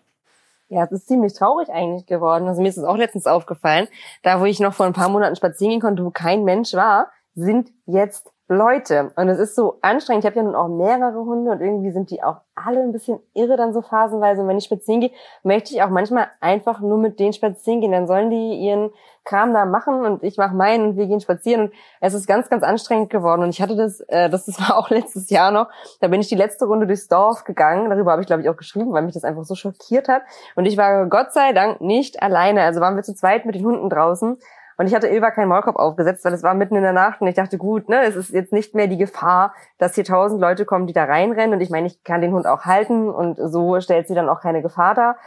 Ja, 0.70 0.84
es 0.84 0.92
ist 0.92 1.08
ziemlich 1.08 1.34
traurig 1.34 1.70
eigentlich 1.70 2.06
geworden. 2.08 2.48
Also 2.48 2.62
mir 2.62 2.68
ist 2.70 2.78
es 2.78 2.84
auch 2.84 2.98
letztens 2.98 3.26
aufgefallen, 3.26 3.88
da 4.24 4.42
wo 4.42 4.46
ich 4.46 4.60
noch 4.60 4.74
vor 4.74 4.86
ein 4.86 4.94
paar 4.94 5.10
Monaten 5.10 5.36
spazieren 5.36 5.72
gehen 5.72 5.82
konnte, 5.82 6.04
wo 6.04 6.12
kein 6.12 6.44
Mensch 6.44 6.74
war, 6.74 7.10
sind 7.36 7.72
jetzt 7.86 8.32
Leute. 8.50 9.12
Und 9.16 9.28
es 9.28 9.40
ist 9.40 9.56
so 9.56 9.78
anstrengend. 9.82 10.24
Ich 10.24 10.30
habe 10.30 10.38
ja 10.38 10.44
nun 10.44 10.56
auch 10.56 10.70
mehrere 10.70 11.26
Hunde 11.26 11.52
und 11.52 11.62
irgendwie 11.62 11.92
sind 11.92 12.10
die 12.12 12.24
auch 12.24 12.38
alle 12.56 12.82
ein 12.82 12.94
bisschen 12.94 13.20
irre 13.34 13.58
dann 13.58 13.74
so 13.74 13.82
phasenweise. 13.82 14.42
Und 14.42 14.48
wenn 14.48 14.58
ich 14.58 14.64
spazieren 14.64 15.02
gehe, 15.02 15.12
möchte 15.44 15.74
ich 15.74 15.84
auch 15.84 15.90
manchmal 15.90 16.30
einfach 16.40 16.80
nur 16.80 16.98
mit 16.98 17.20
denen 17.20 17.34
spazieren 17.34 17.82
gehen. 17.82 17.92
Dann 17.92 18.08
sollen 18.08 18.30
die 18.30 18.56
ihren 18.56 18.92
Kram 19.26 19.54
da 19.54 19.66
machen 19.66 20.06
und 20.06 20.24
ich 20.24 20.38
mache 20.38 20.56
meinen 20.56 20.90
und 20.90 20.98
wir 20.98 21.08
gehen 21.08 21.20
spazieren. 21.20 21.64
Und 21.64 21.74
es 22.00 22.14
ist 22.14 22.26
ganz, 22.26 22.50
ganz 22.50 22.64
anstrengend 22.64 23.10
geworden. 23.10 23.44
Und 23.44 23.50
ich 23.50 23.62
hatte 23.62 23.76
das, 23.76 24.00
äh, 24.08 24.30
das 24.30 24.48
war 24.62 24.78
auch 24.78 24.90
letztes 24.90 25.30
Jahr 25.30 25.52
noch, 25.52 25.68
da 26.00 26.08
bin 26.08 26.22
ich 26.22 26.30
die 26.30 26.36
letzte 26.36 26.66
Runde 26.66 26.88
durchs 26.88 27.10
Dorf 27.10 27.44
gegangen. 27.44 27.90
Darüber 27.90 28.12
habe 28.12 28.22
ich, 28.22 28.28
glaube 28.28 28.42
ich, 28.42 28.50
auch 28.50 28.58
geschrieben, 28.58 28.94
weil 28.94 29.04
mich 29.04 29.14
das 29.14 29.26
einfach 29.26 29.44
so 29.44 29.56
schockiert 29.56 30.08
hat. 30.08 30.22
Und 30.56 30.66
ich 30.66 30.78
war 30.78 31.06
Gott 31.08 31.34
sei 31.34 31.52
Dank 31.52 31.82
nicht 31.82 32.24
alleine. 32.24 32.62
Also 32.62 32.80
waren 32.80 32.96
wir 32.96 33.04
zu 33.04 33.14
zweit 33.14 33.46
mit 33.46 33.56
den 33.56 33.66
Hunden 33.66 33.90
draußen. 33.90 34.38
Und 34.78 34.86
ich 34.88 34.94
hatte 34.94 35.08
Ilva 35.08 35.32
keinen 35.32 35.48
Maulkorb 35.48 35.76
aufgesetzt, 35.76 36.24
weil 36.24 36.34
es 36.34 36.44
war 36.44 36.54
mitten 36.54 36.76
in 36.76 36.84
der 36.84 36.94
Nacht 36.94 37.20
und 37.20 37.28
ich 37.28 37.36
dachte, 37.36 37.58
gut, 37.58 37.90
ne, 37.90 38.04
es 38.04 38.16
ist 38.16 38.30
jetzt 38.30 38.54
nicht 38.54 38.76
mehr 38.76 38.88
die 38.88 38.98
Gefahr, 38.98 39.54
dass 39.80 39.96
hier 39.96 40.04
tausend 40.04 40.40
Leute 40.40 40.66
kommen, 40.66 40.86
die 40.86 40.94
da 40.94 41.06
reinrennen. 41.06 41.54
Und 41.54 41.62
ich 41.62 41.72
meine, 41.72 41.88
ich 41.88 42.04
kann 42.04 42.22
den 42.22 42.32
Hund 42.34 42.46
auch 42.46 42.66
halten 42.66 43.10
und 43.10 43.38
so 43.38 43.80
stellt 43.82 44.08
sie 44.08 44.16
dann 44.16 44.30
auch 44.30 44.40
keine 44.40 44.62
Gefahr 44.62 44.94
dar. 44.94 45.18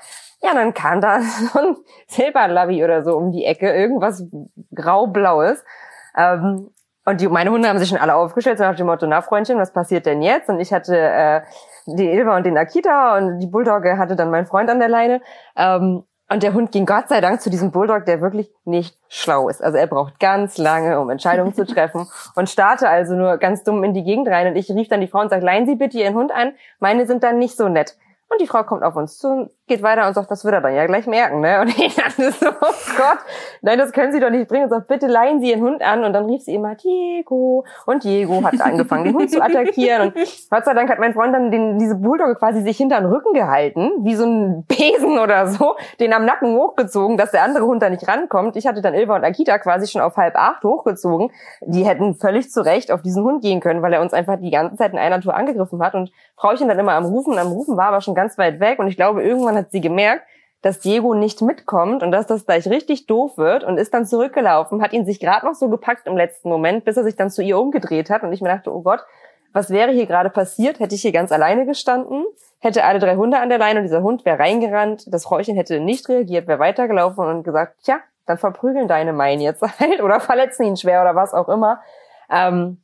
Ja, 0.40 0.54
dann 0.54 0.72
kam 0.72 1.00
da 1.00 1.20
so 1.52 1.58
ein 1.58 1.76
Silberlavi 2.06 2.84
oder 2.84 3.02
so 3.02 3.16
um 3.16 3.32
die 3.32 3.44
Ecke, 3.44 3.72
irgendwas 3.72 4.24
grau-blaues. 4.74 5.64
Ähm, 6.16 6.70
und 7.04 7.20
die, 7.20 7.28
meine 7.28 7.50
Hunde 7.50 7.68
haben 7.68 7.78
sich 7.78 7.88
schon 7.88 7.98
alle 7.98 8.14
aufgestellt, 8.14 8.58
so 8.58 8.64
nach 8.64 8.76
dem 8.76 8.86
Motto, 8.86 9.06
na 9.06 9.20
Freundchen, 9.20 9.58
was 9.58 9.72
passiert 9.72 10.06
denn 10.06 10.22
jetzt? 10.22 10.48
Und 10.48 10.60
ich 10.60 10.72
hatte 10.72 10.96
äh, 10.96 11.40
die 11.86 12.08
Ilva 12.08 12.36
und 12.36 12.44
den 12.44 12.56
Akita 12.56 13.16
und 13.16 13.40
die 13.40 13.46
Bulldogge 13.46 13.98
hatte 13.98 14.16
dann 14.16 14.30
mein 14.30 14.46
Freund 14.46 14.70
an 14.70 14.78
der 14.78 14.88
Leine. 14.88 15.20
Ähm, 15.56 16.04
und 16.30 16.44
der 16.44 16.54
Hund 16.54 16.70
ging 16.70 16.86
Gott 16.86 17.08
sei 17.08 17.20
Dank 17.20 17.40
zu 17.40 17.50
diesem 17.50 17.72
Bulldog, 17.72 18.06
der 18.06 18.20
wirklich 18.20 18.50
nicht 18.64 18.96
schlau 19.08 19.48
ist. 19.48 19.62
Also 19.62 19.78
er 19.78 19.88
braucht 19.88 20.20
ganz 20.20 20.58
lange, 20.58 21.00
um 21.00 21.10
Entscheidungen 21.10 21.54
zu 21.54 21.66
treffen 21.66 22.06
und 22.36 22.48
starte 22.48 22.88
also 22.88 23.14
nur 23.14 23.36
ganz 23.38 23.64
dumm 23.64 23.82
in 23.82 23.94
die 23.94 24.04
Gegend 24.04 24.28
rein. 24.28 24.46
Und 24.46 24.56
ich 24.56 24.70
rief 24.70 24.88
dann 24.88 25.00
die 25.00 25.08
Frau 25.08 25.20
und 25.20 25.30
sage, 25.30 25.44
leihen 25.44 25.66
Sie 25.66 25.74
bitte 25.74 25.98
Ihren 25.98 26.14
Hund 26.14 26.30
an. 26.30 26.52
Meine 26.78 27.06
sind 27.06 27.24
dann 27.24 27.38
nicht 27.38 27.56
so 27.56 27.68
nett. 27.68 27.96
Und 28.28 28.40
die 28.40 28.46
Frau 28.46 28.62
kommt 28.62 28.84
auf 28.84 28.94
uns 28.94 29.18
zu, 29.18 29.50
geht 29.70 29.82
weiter 29.82 30.06
und 30.06 30.14
sagt, 30.14 30.30
das 30.30 30.44
wird 30.44 30.52
er 30.54 30.60
dann 30.60 30.74
ja 30.74 30.84
gleich 30.86 31.06
merken, 31.06 31.40
ne? 31.40 31.60
Und 31.60 31.68
ich 31.78 31.94
dachte 31.94 32.30
so, 32.32 32.48
oh 32.48 32.74
Gott, 32.96 33.18
nein, 33.62 33.78
das 33.78 33.92
können 33.92 34.12
Sie 34.12 34.20
doch 34.20 34.30
nicht 34.30 34.48
bringen. 34.48 34.64
Und 34.64 34.70
sagt, 34.70 34.88
bitte 34.88 35.06
leihen 35.06 35.40
Sie 35.40 35.50
Ihren 35.50 35.62
Hund 35.62 35.82
an. 35.82 36.04
Und 36.04 36.12
dann 36.12 36.26
rief 36.26 36.42
sie 36.42 36.54
immer, 36.54 36.74
Diego. 36.74 37.64
Und 37.86 38.04
Diego 38.04 38.42
hat 38.44 38.60
angefangen, 38.60 39.04
den 39.04 39.14
Hund 39.14 39.30
zu 39.30 39.40
attackieren. 39.40 40.08
Und 40.08 40.14
Gott 40.50 40.64
sei 40.64 40.74
Dank 40.74 40.90
hat 40.90 40.98
mein 40.98 41.14
Freund 41.14 41.32
dann 41.32 41.50
den, 41.50 41.78
diese 41.78 41.94
Bulldogge 41.94 42.34
quasi 42.34 42.62
sich 42.62 42.76
hinter 42.76 43.00
den 43.00 43.06
Rücken 43.06 43.32
gehalten, 43.32 43.92
wie 44.00 44.16
so 44.16 44.24
ein 44.24 44.64
Besen 44.64 45.18
oder 45.18 45.46
so, 45.46 45.76
den 46.00 46.12
am 46.12 46.24
Nacken 46.24 46.54
hochgezogen, 46.54 47.16
dass 47.16 47.30
der 47.30 47.44
andere 47.44 47.64
Hund 47.64 47.80
da 47.80 47.88
nicht 47.88 48.06
rankommt. 48.06 48.56
Ich 48.56 48.66
hatte 48.66 48.82
dann 48.82 48.94
Ilva 48.94 49.16
und 49.16 49.24
Akita 49.24 49.58
quasi 49.58 49.86
schon 49.86 50.02
auf 50.02 50.16
halb 50.16 50.34
acht 50.36 50.64
hochgezogen. 50.64 51.30
Die 51.60 51.86
hätten 51.86 52.16
völlig 52.16 52.50
zu 52.50 52.64
Recht 52.64 52.90
auf 52.90 53.02
diesen 53.02 53.22
Hund 53.22 53.42
gehen 53.42 53.60
können, 53.60 53.82
weil 53.82 53.92
er 53.92 54.00
uns 54.00 54.12
einfach 54.12 54.36
die 54.40 54.50
ganze 54.50 54.76
Zeit 54.76 54.92
in 54.92 54.98
einer 54.98 55.20
Tour 55.20 55.34
angegriffen 55.34 55.80
hat. 55.80 55.94
Und 55.94 56.10
Frauchen 56.34 56.66
dann 56.66 56.78
immer 56.78 56.92
am 56.92 57.04
Rufen, 57.04 57.38
am 57.38 57.48
Rufen 57.52 57.76
war 57.76 57.86
aber 57.86 58.00
schon 58.00 58.14
ganz 58.14 58.36
weit 58.36 58.58
weg 58.58 58.80
und 58.80 58.88
ich 58.88 58.96
glaube, 58.96 59.22
irgendwann 59.22 59.54
hat 59.60 59.70
sie 59.70 59.80
gemerkt, 59.80 60.24
dass 60.62 60.80
Diego 60.80 61.14
nicht 61.14 61.40
mitkommt 61.40 62.02
und 62.02 62.12
dass 62.12 62.26
das 62.26 62.44
gleich 62.44 62.66
richtig 62.68 63.06
doof 63.06 63.38
wird 63.38 63.64
und 63.64 63.78
ist 63.78 63.94
dann 63.94 64.06
zurückgelaufen, 64.06 64.82
hat 64.82 64.92
ihn 64.92 65.06
sich 65.06 65.20
gerade 65.20 65.46
noch 65.46 65.54
so 65.54 65.68
gepackt 65.70 66.06
im 66.06 66.16
letzten 66.16 66.50
Moment, 66.50 66.84
bis 66.84 66.96
er 66.96 67.04
sich 67.04 67.16
dann 67.16 67.30
zu 67.30 67.42
ihr 67.42 67.58
umgedreht 67.58 68.10
hat 68.10 68.22
und 68.22 68.32
ich 68.32 68.42
mir 68.42 68.48
dachte, 68.48 68.74
oh 68.74 68.82
Gott, 68.82 69.00
was 69.52 69.70
wäre 69.70 69.90
hier 69.90 70.06
gerade 70.06 70.30
passiert? 70.30 70.78
Hätte 70.78 70.94
ich 70.94 71.02
hier 71.02 71.12
ganz 71.12 71.32
alleine 71.32 71.64
gestanden, 71.66 72.24
hätte 72.60 72.84
alle 72.84 72.98
drei 72.98 73.16
Hunde 73.16 73.38
an 73.38 73.48
der 73.48 73.58
Leine 73.58 73.80
und 73.80 73.84
dieser 73.84 74.02
Hund 74.02 74.24
wäre 74.24 74.38
reingerannt, 74.38 75.04
das 75.12 75.30
Räuchchen 75.30 75.56
hätte 75.56 75.80
nicht 75.80 76.08
reagiert, 76.08 76.46
wäre 76.46 76.58
weitergelaufen 76.58 77.24
und 77.24 77.42
gesagt, 77.42 77.76
tja, 77.84 78.00
dann 78.26 78.38
verprügeln 78.38 78.86
deine 78.86 79.12
Meinen 79.12 79.40
jetzt 79.40 79.62
halt 79.80 80.02
oder 80.02 80.20
verletzen 80.20 80.64
ihn 80.64 80.76
schwer 80.76 81.00
oder 81.00 81.14
was 81.14 81.32
auch 81.32 81.48
immer. 81.48 81.80
Ähm, 82.30 82.78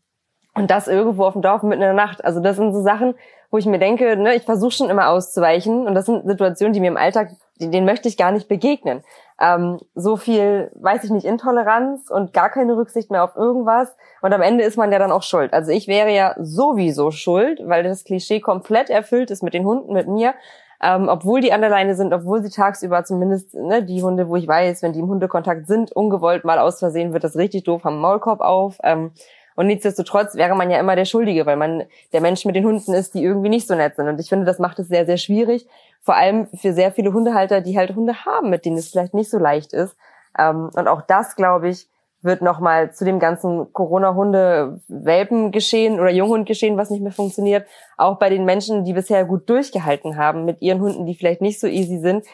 und 0.54 0.70
das 0.70 0.88
irgendwo 0.88 1.26
auf 1.26 1.34
dem 1.34 1.42
Dorf 1.42 1.62
mitten 1.62 1.82
in 1.82 1.88
der 1.88 1.92
Nacht. 1.92 2.24
Also 2.24 2.40
das 2.40 2.56
sind 2.56 2.72
so 2.72 2.80
Sachen, 2.80 3.14
wo 3.50 3.58
ich 3.58 3.66
mir 3.66 3.78
denke, 3.78 4.16
ne, 4.16 4.34
ich 4.34 4.42
versuche 4.42 4.72
schon 4.72 4.90
immer 4.90 5.08
auszuweichen 5.08 5.86
und 5.86 5.94
das 5.94 6.06
sind 6.06 6.26
Situationen, 6.26 6.72
die 6.72 6.80
mir 6.80 6.88
im 6.88 6.96
Alltag, 6.96 7.30
denen 7.58 7.86
möchte 7.86 8.08
ich 8.08 8.16
gar 8.16 8.32
nicht 8.32 8.48
begegnen. 8.48 9.02
Ähm, 9.40 9.78
so 9.94 10.16
viel, 10.16 10.70
weiß 10.74 11.04
ich 11.04 11.10
nicht, 11.10 11.26
Intoleranz 11.26 12.10
und 12.10 12.32
gar 12.32 12.50
keine 12.50 12.76
Rücksicht 12.76 13.10
mehr 13.10 13.24
auf 13.24 13.36
irgendwas 13.36 13.94
und 14.22 14.32
am 14.32 14.42
Ende 14.42 14.64
ist 14.64 14.76
man 14.76 14.92
ja 14.92 14.98
dann 14.98 15.12
auch 15.12 15.22
schuld. 15.22 15.52
Also 15.52 15.72
ich 15.72 15.88
wäre 15.88 16.10
ja 16.10 16.34
sowieso 16.38 17.10
schuld, 17.10 17.60
weil 17.64 17.82
das 17.82 18.04
Klischee 18.04 18.40
komplett 18.40 18.90
erfüllt 18.90 19.30
ist 19.30 19.42
mit 19.42 19.54
den 19.54 19.64
Hunden, 19.64 19.92
mit 19.92 20.08
mir. 20.08 20.34
Ähm, 20.82 21.08
obwohl 21.08 21.40
die 21.40 21.52
an 21.52 21.62
der 21.62 21.70
Leine 21.70 21.94
sind, 21.94 22.12
obwohl 22.12 22.42
sie 22.42 22.50
tagsüber 22.50 23.04
zumindest 23.04 23.54
ne, 23.54 23.82
die 23.82 24.02
Hunde, 24.02 24.28
wo 24.28 24.36
ich 24.36 24.46
weiß, 24.46 24.82
wenn 24.82 24.92
die 24.92 25.00
im 25.00 25.08
Hundekontakt 25.08 25.66
sind, 25.66 25.90
ungewollt 25.92 26.44
mal 26.44 26.58
aus 26.58 26.78
Versehen 26.78 27.14
wird 27.14 27.24
das 27.24 27.36
richtig 27.36 27.64
doof, 27.64 27.84
haben 27.84 27.98
Maulkorb 27.98 28.40
auf. 28.40 28.78
Ähm, 28.82 29.12
und 29.56 29.66
nichtsdestotrotz 29.66 30.36
wäre 30.36 30.54
man 30.54 30.70
ja 30.70 30.78
immer 30.78 30.94
der 30.94 31.06
Schuldige, 31.06 31.46
weil 31.46 31.56
man 31.56 31.84
der 32.12 32.20
Mensch 32.20 32.44
mit 32.44 32.54
den 32.54 32.66
Hunden 32.66 32.92
ist, 32.92 33.14
die 33.14 33.24
irgendwie 33.24 33.48
nicht 33.48 33.66
so 33.66 33.74
nett 33.74 33.96
sind. 33.96 34.06
Und 34.06 34.20
ich 34.20 34.28
finde, 34.28 34.44
das 34.44 34.58
macht 34.58 34.78
es 34.78 34.88
sehr, 34.88 35.06
sehr 35.06 35.16
schwierig. 35.16 35.66
Vor 36.02 36.14
allem 36.14 36.46
für 36.48 36.74
sehr 36.74 36.92
viele 36.92 37.10
Hundehalter, 37.12 37.62
die 37.62 37.76
halt 37.76 37.96
Hunde 37.96 38.26
haben, 38.26 38.50
mit 38.50 38.66
denen 38.66 38.76
es 38.76 38.90
vielleicht 38.90 39.14
nicht 39.14 39.30
so 39.30 39.38
leicht 39.38 39.72
ist. 39.72 39.96
Ähm, 40.38 40.68
und 40.74 40.86
auch 40.86 41.00
das, 41.00 41.36
glaube 41.36 41.70
ich, 41.70 41.88
wird 42.22 42.42
nochmal 42.42 42.92
zu 42.92 43.06
dem 43.06 43.18
ganzen 43.18 43.72
Corona-Hunde-Welpen-Geschehen 43.72 45.98
oder 45.98 46.10
Junghund-Geschehen, 46.10 46.76
was 46.76 46.90
nicht 46.90 47.02
mehr 47.02 47.12
funktioniert, 47.12 47.66
auch 47.96 48.18
bei 48.18 48.28
den 48.28 48.44
Menschen, 48.44 48.84
die 48.84 48.92
bisher 48.92 49.24
gut 49.24 49.48
durchgehalten 49.48 50.18
haben 50.18 50.44
mit 50.44 50.60
ihren 50.60 50.82
Hunden, 50.82 51.06
die 51.06 51.14
vielleicht 51.14 51.40
nicht 51.40 51.60
so 51.60 51.66
easy 51.66 51.98
sind, 51.98 52.26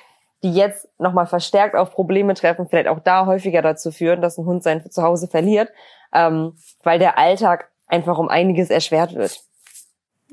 die 0.42 0.52
jetzt 0.52 0.88
nochmal 0.98 1.26
verstärkt 1.26 1.76
auf 1.76 1.92
Probleme 1.92 2.34
treffen, 2.34 2.66
vielleicht 2.68 2.88
auch 2.88 3.00
da 3.00 3.26
häufiger 3.26 3.62
dazu 3.62 3.92
führen, 3.92 4.20
dass 4.20 4.38
ein 4.38 4.46
Hund 4.46 4.62
sein 4.62 4.90
Zuhause 4.90 5.28
verliert 5.28 5.70
ähm, 6.12 6.54
weil 6.82 6.98
der 6.98 7.18
Alltag 7.18 7.70
einfach 7.86 8.18
um 8.18 8.28
einiges 8.28 8.70
erschwert 8.70 9.14
wird. 9.14 9.40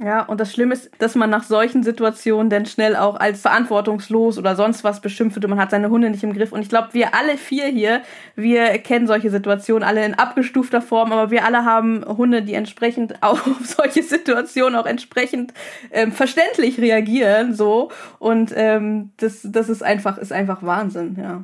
Ja, 0.02 0.22
und 0.24 0.40
das 0.40 0.54
Schlimme 0.54 0.76
ist, 0.76 0.90
dass 1.00 1.16
man 1.16 1.30
nach 1.30 1.44
solchen 1.44 1.84
Situationen 1.84 2.50
dann 2.50 2.66
schnell 2.66 2.96
auch 2.96 3.20
als 3.20 3.42
verantwortungslos 3.42 4.38
oder 4.38 4.56
sonst 4.56 4.86
was 4.86 5.02
beschimpft 5.02 5.36
wird 5.36 5.44
und 5.44 5.50
man 5.50 5.60
hat 5.60 5.72
seine 5.72 5.90
Hunde 5.90 6.10
nicht 6.10 6.24
im 6.24 6.32
Griff. 6.32 6.54
Und 6.54 6.62
ich 6.62 6.70
glaube, 6.70 6.94
wir 6.94 7.14
alle 7.14 7.36
vier 7.38 7.66
hier, 7.66 8.02
wir 8.34 8.78
kennen 8.78 9.08
solche 9.08 9.30
Situationen, 9.30 9.84
alle 9.84 10.06
in 10.06 10.14
abgestufter 10.14 10.82
Form, 10.82 11.12
aber 11.12 11.32
wir 11.32 11.44
alle 11.44 11.66
haben 11.66 12.06
Hunde, 12.06 12.44
die 12.44 12.54
entsprechend 12.54 13.16
auf 13.22 13.44
solche 13.62 14.02
Situationen 14.02 14.80
auch 14.80 14.86
entsprechend 14.86 15.54
ähm, 15.92 16.14
verständlich 16.14 16.80
reagieren, 16.80 17.54
so. 17.54 17.92
Und 18.20 18.54
ähm, 18.56 19.12
das, 19.18 19.42
das 19.44 19.68
ist 19.68 19.84
einfach, 19.84 20.18
ist 20.18 20.32
einfach 20.32 20.64
Wahnsinn, 20.64 21.18
ja. 21.20 21.44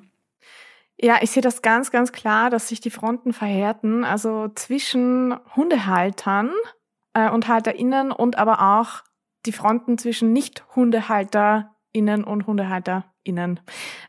Ja, 0.98 1.18
ich 1.22 1.32
sehe 1.32 1.44
das 1.44 1.62
ganz, 1.62 1.92
ganz 1.92 2.14
klar, 2.14 2.50
dass 2.50 2.70
sich 2.70 2.80
die 2.80 2.90
Fronten 2.90 3.34
verhärten, 3.34 4.06
also 4.06 4.48
zwischen 4.56 5.36
Hundehaltern 5.58 6.52
äh, 7.16 7.30
und 7.30 7.48
HalterInnen 7.48 8.12
und 8.12 8.38
aber 8.38 8.80
auch 8.80 9.02
die 9.48 9.52
Fronten 9.52 9.98
zwischen 9.98 10.34
Nicht-HundehalterInnen 10.34 12.24
und 12.24 12.46
HundehalterInnen. 12.46 13.60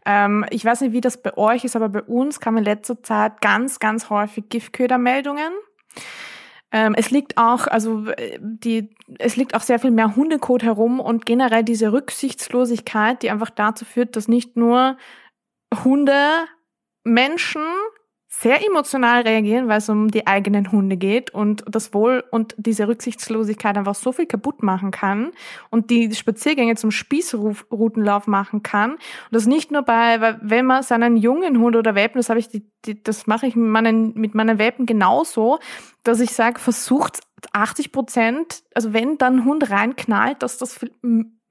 Ähm, 0.05 0.45
ich 0.51 0.65
weiß 0.65 0.83
nicht, 0.83 0.93
wie 0.93 1.01
das 1.01 1.23
bei 1.23 1.37
euch 1.37 1.65
ist, 1.65 1.77
aber 1.77 1.89
bei 1.89 2.03
uns 2.03 2.41
kamen 2.41 2.59
in 2.59 2.65
letzter 2.65 3.03
Zeit 3.03 3.41
ganz, 3.41 3.79
ganz 3.79 4.11
häufig 4.11 4.49
Giftködermeldungen. 4.49 5.53
Ähm, 6.73 6.95
es 6.97 7.11
liegt 7.11 7.39
auch, 7.39 7.69
also 7.69 8.07
äh, 8.11 8.39
die, 8.41 8.95
es 9.19 9.37
liegt 9.37 9.55
auch 9.55 9.63
sehr 9.63 9.79
viel 9.79 9.93
mehr 9.93 10.17
Hundekot 10.17 10.63
herum 10.63 11.01
und 11.01 11.25
generell 11.25 11.63
diese 11.63 11.93
Rücksichtslosigkeit, 11.93 13.23
die 13.23 13.31
einfach 13.31 13.51
dazu 13.51 13.85
führt, 13.85 14.17
dass 14.17 14.27
nicht 14.27 14.57
nur 14.57 14.97
Hunde 15.85 16.47
Menschen 17.05 17.63
sehr 18.39 18.63
emotional 18.63 19.23
reagieren, 19.23 19.67
weil 19.69 19.79
es 19.79 19.89
um 19.89 20.11
die 20.11 20.27
eigenen 20.27 20.71
Hunde 20.71 20.99
geht 20.99 21.31
und 21.31 21.65
das 21.67 21.95
Wohl 21.95 22.23
und 22.31 22.55
diese 22.59 22.87
Rücksichtslosigkeit 22.87 23.79
einfach 23.79 23.95
so 23.95 24.13
viel 24.13 24.27
kaputt 24.27 24.63
machen 24.63 24.91
kann 24.91 25.33
und 25.71 25.89
die 25.89 26.15
Spaziergänge 26.15 26.75
zum 26.77 26.91
Spießrutenlauf 26.91 28.27
machen 28.27 28.63
kann. 28.63 28.93
Und 28.93 29.01
das 29.31 29.47
nicht 29.47 29.71
nur 29.71 29.83
bei, 29.83 30.21
weil 30.21 30.39
wenn 30.43 30.67
man 30.67 30.83
seinen 30.83 31.17
jungen 31.17 31.59
Hund 31.59 31.77
oder 31.77 31.95
Welpen, 31.95 32.19
das 32.19 32.29
habe 32.29 32.39
ich, 32.39 32.49
die, 32.49 32.71
die, 32.85 33.03
das 33.03 33.27
mache 33.27 33.47
ich 33.47 33.57
mit 33.57 33.71
meinen, 33.71 34.13
mit 34.15 34.35
meinen 34.35 34.59
Welpen 34.59 34.85
genauso, 34.85 35.59
dass 36.03 36.21
ich 36.21 36.33
sage, 36.33 36.61
versucht 36.61 37.21
80 37.53 37.91
Prozent, 37.91 38.65
also 38.75 38.93
wenn 38.93 39.17
dann 39.17 39.47
Hund 39.47 39.71
reinknallt, 39.71 40.43
dass 40.43 40.59
das 40.59 40.79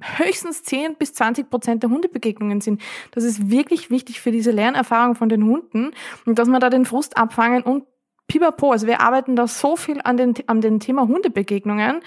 höchstens 0.01 0.63
10 0.63 0.95
bis 0.95 1.13
20 1.13 1.49
Prozent 1.49 1.84
der 1.84 1.89
Hundebegegnungen 1.89 2.61
sind. 2.61 2.81
Das 3.11 3.23
ist 3.23 3.49
wirklich 3.49 3.89
wichtig 3.89 4.19
für 4.19 4.31
diese 4.31 4.51
Lernerfahrung 4.51 5.15
von 5.15 5.30
den 5.30 5.43
Hunden 5.45 5.91
und 6.26 6.38
dass 6.38 6.47
man 6.47 6.59
da 6.59 6.69
den 6.69 6.85
Frust 6.85 7.17
abfangen 7.17 7.63
und 7.63 7.85
pipapo. 8.27 8.72
Also 8.72 8.88
wir 8.88 9.01
arbeiten 9.01 9.35
da 9.35 9.47
so 9.47 9.76
viel 9.76 10.01
an 10.03 10.17
den, 10.17 10.34
an 10.47 10.61
dem 10.61 10.80
Thema 10.80 11.07
Hundebegegnungen. 11.07 12.01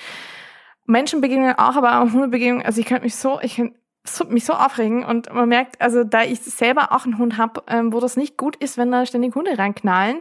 Menschenbegegnungen 0.87 1.59
auch, 1.59 1.77
aber 1.77 2.01
Hundebegegnungen. 2.13 2.65
Also 2.65 2.81
ich 2.81 2.87
könnte 2.87 3.05
mich 3.05 3.15
so, 3.15 3.41
ich 3.43 3.57
könnte 3.57 3.75
mich 4.29 4.45
so 4.45 4.55
aufregen 4.55 5.05
und 5.05 5.33
man 5.33 5.49
merkt, 5.49 5.81
also 5.81 6.03
da 6.05 6.23
ich 6.23 6.41
selber 6.41 6.93
auch 6.93 7.05
einen 7.05 7.19
Hund 7.19 7.37
habe, 7.37 7.63
ähm, 7.69 7.93
wo 7.93 8.01
das 8.01 8.17
nicht 8.17 8.37
gut 8.37 8.57
ist, 8.57 8.79
wenn 8.79 8.91
da 8.91 9.05
ständig 9.05 9.35
Hunde 9.35 9.59
reinknallen, 9.59 10.21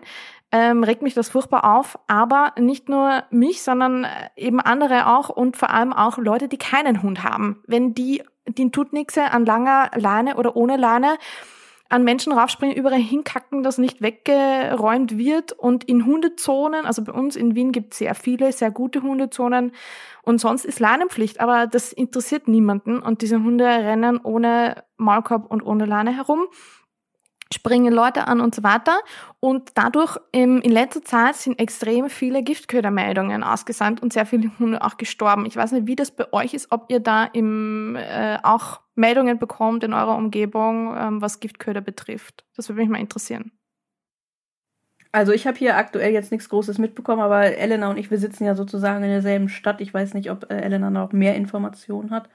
ähm, 0.51 0.83
regt 0.83 1.01
mich 1.01 1.13
das 1.13 1.29
furchtbar 1.29 1.77
auf. 1.77 1.99
Aber 2.07 2.53
nicht 2.59 2.89
nur 2.89 3.23
mich, 3.29 3.61
sondern 3.61 4.03
äh, 4.03 4.09
eben 4.35 4.59
andere 4.59 5.07
auch 5.07 5.29
und 5.29 5.57
vor 5.57 5.69
allem 5.69 5.93
auch 5.93 6.17
Leute, 6.17 6.47
die 6.47 6.57
keinen 6.57 7.03
Hund 7.03 7.23
haben. 7.23 7.63
Wenn 7.67 7.93
die, 7.93 8.23
die 8.47 8.71
tut 8.71 8.93
nichts 8.93 9.17
an 9.17 9.45
langer 9.45 9.91
Leine 9.95 10.37
oder 10.37 10.55
ohne 10.55 10.77
Leine, 10.77 11.17
an 11.89 12.03
Menschen 12.03 12.33
raufspringen, 12.33 12.75
überall 12.75 12.99
hinkacken, 12.99 13.63
das 13.63 13.77
nicht 13.77 14.01
weggeräumt 14.01 15.17
wird 15.17 15.53
und 15.53 15.85
in 15.85 16.05
Hundezonen, 16.05 16.85
also 16.85 17.03
bei 17.03 17.13
uns 17.13 17.35
in 17.35 17.55
Wien 17.55 17.71
gibt 17.71 17.93
es 17.93 17.99
sehr 17.99 18.15
viele, 18.15 18.51
sehr 18.51 18.71
gute 18.71 19.01
Hundezonen 19.01 19.71
und 20.21 20.39
sonst 20.39 20.65
ist 20.65 20.79
Leinenpflicht, 20.79 21.39
aber 21.39 21.67
das 21.67 21.93
interessiert 21.93 22.47
niemanden 22.47 22.99
und 22.99 23.21
diese 23.21 23.41
Hunde 23.41 23.65
rennen 23.65 24.19
ohne 24.21 24.83
Maulkorb 24.97 25.49
und 25.49 25.61
ohne 25.65 25.85
Leine 25.85 26.15
herum 26.15 26.47
springen 27.53 27.93
Leute 27.93 28.27
an 28.27 28.41
und 28.41 28.55
so 28.55 28.63
weiter. 28.63 28.99
Und 29.39 29.71
dadurch 29.75 30.17
ähm, 30.33 30.61
in 30.61 30.71
letzter 30.71 31.03
Zeit 31.03 31.35
sind 31.35 31.59
extrem 31.59 32.09
viele 32.09 32.43
Giftködermeldungen 32.43 33.43
ausgesandt 33.43 34.01
und 34.01 34.13
sehr 34.13 34.25
viele 34.25 34.51
Hunde 34.59 34.81
auch 34.81 34.97
gestorben. 34.97 35.45
Ich 35.45 35.55
weiß 35.55 35.71
nicht, 35.71 35.87
wie 35.87 35.95
das 35.95 36.11
bei 36.11 36.31
euch 36.33 36.53
ist, 36.53 36.71
ob 36.71 36.91
ihr 36.91 36.99
da 36.99 37.25
im, 37.25 37.95
äh, 37.95 38.37
auch 38.43 38.81
Meldungen 38.95 39.37
bekommt 39.39 39.83
in 39.83 39.93
eurer 39.93 40.15
Umgebung, 40.15 40.95
ähm, 40.97 41.21
was 41.21 41.39
Giftköder 41.39 41.81
betrifft. 41.81 42.45
Das 42.55 42.69
würde 42.69 42.81
mich 42.81 42.89
mal 42.89 42.99
interessieren. 42.99 43.51
Also 45.11 45.31
ich 45.31 45.47
habe 45.47 45.57
hier 45.57 45.77
aktuell 45.77 46.11
jetzt 46.11 46.31
nichts 46.31 46.49
Großes 46.49 46.77
mitbekommen, 46.77 47.21
aber 47.21 47.57
Elena 47.57 47.89
und 47.89 47.97
ich, 47.97 48.11
wir 48.11 48.17
sitzen 48.17 48.45
ja 48.45 48.55
sozusagen 48.55 49.03
in 49.03 49.09
derselben 49.09 49.49
Stadt. 49.49 49.81
Ich 49.81 49.93
weiß 49.93 50.13
nicht, 50.13 50.29
ob 50.29 50.51
äh, 50.51 50.57
Elena 50.57 50.89
noch 50.89 51.11
mehr 51.11 51.35
Informationen 51.35 52.11
hat. 52.11 52.29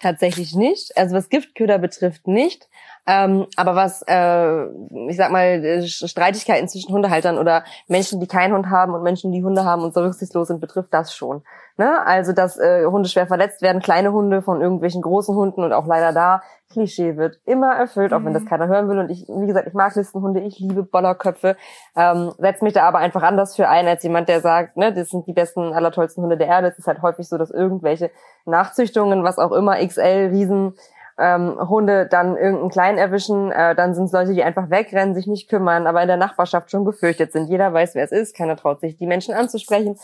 Tatsächlich 0.00 0.54
nicht. 0.54 0.96
Also 0.96 1.16
was 1.16 1.28
Giftköder 1.28 1.78
betrifft 1.78 2.26
nicht. 2.26 2.68
Ähm, 3.06 3.46
aber 3.56 3.76
was, 3.76 4.02
äh, 4.08 4.64
ich 5.08 5.16
sag 5.16 5.30
mal, 5.30 5.64
äh, 5.64 5.86
Streitigkeiten 5.86 6.68
zwischen 6.68 6.92
Hundehaltern 6.92 7.38
oder 7.38 7.64
Menschen, 7.86 8.18
die 8.20 8.26
keinen 8.26 8.54
Hund 8.54 8.68
haben 8.68 8.94
und 8.94 9.02
Menschen, 9.02 9.30
die 9.30 9.44
Hunde 9.44 9.64
haben 9.64 9.82
und 9.82 9.94
so 9.94 10.00
rücksichtslos 10.00 10.48
sind, 10.48 10.60
betrifft 10.60 10.92
das 10.92 11.14
schon. 11.14 11.42
Ne? 11.78 12.04
Also, 12.04 12.32
dass 12.32 12.58
äh, 12.58 12.84
Hunde 12.86 13.08
schwer 13.08 13.26
verletzt 13.26 13.62
werden, 13.62 13.80
kleine 13.80 14.12
Hunde 14.12 14.42
von 14.42 14.60
irgendwelchen 14.60 15.02
großen 15.02 15.36
Hunden 15.36 15.62
und 15.62 15.72
auch 15.72 15.86
leider 15.86 16.12
da, 16.12 16.42
Klischee 16.70 17.16
wird 17.16 17.38
immer 17.44 17.74
erfüllt, 17.74 18.12
auch 18.12 18.24
wenn 18.24 18.34
das 18.34 18.42
mhm. 18.42 18.48
keiner 18.48 18.66
hören 18.66 18.88
will. 18.88 18.98
Und 18.98 19.10
ich, 19.10 19.26
wie 19.28 19.46
gesagt, 19.46 19.68
ich 19.68 19.74
mag 19.74 19.94
Listenhunde, 19.94 20.40
ich 20.40 20.58
liebe 20.58 20.82
Bollerköpfe, 20.82 21.56
ähm, 21.94 22.32
setze 22.38 22.64
mich 22.64 22.74
da 22.74 22.82
aber 22.82 22.98
einfach 22.98 23.22
anders 23.22 23.54
für 23.54 23.68
ein, 23.68 23.86
als 23.86 24.02
jemand, 24.02 24.28
der 24.28 24.40
sagt, 24.40 24.76
ne, 24.76 24.92
das 24.92 25.10
sind 25.10 25.26
die 25.26 25.32
besten, 25.32 25.72
allertollsten 25.72 26.22
Hunde 26.22 26.36
der 26.36 26.48
Erde. 26.48 26.68
Es 26.68 26.78
ist 26.78 26.86
halt 26.86 27.02
häufig 27.02 27.28
so, 27.28 27.38
dass 27.38 27.50
irgendwelche 27.50 28.10
Nachzüchtungen, 28.46 29.22
was 29.22 29.38
auch 29.38 29.52
immer, 29.52 29.76
XL, 29.76 30.30
Riesen, 30.32 30.74
ähm, 31.18 31.56
Hunde 31.68 32.06
dann 32.06 32.36
irgendeinen 32.36 32.70
Kleinen 32.70 32.98
erwischen, 32.98 33.50
äh, 33.50 33.74
dann 33.74 33.94
sind 33.94 34.04
es 34.04 34.12
Leute, 34.12 34.34
die 34.34 34.42
einfach 34.42 34.70
wegrennen, 34.70 35.14
sich 35.14 35.26
nicht 35.26 35.48
kümmern, 35.48 35.86
aber 35.86 36.02
in 36.02 36.08
der 36.08 36.16
Nachbarschaft 36.16 36.70
schon 36.70 36.84
gefürchtet 36.84 37.32
sind. 37.32 37.48
Jeder 37.48 37.72
weiß, 37.72 37.94
wer 37.94 38.04
es 38.04 38.12
ist, 38.12 38.36
keiner 38.36 38.56
traut 38.56 38.80
sich, 38.80 38.96
die 38.96 39.06
Menschen 39.06 39.34
anzusprechen. 39.34 39.98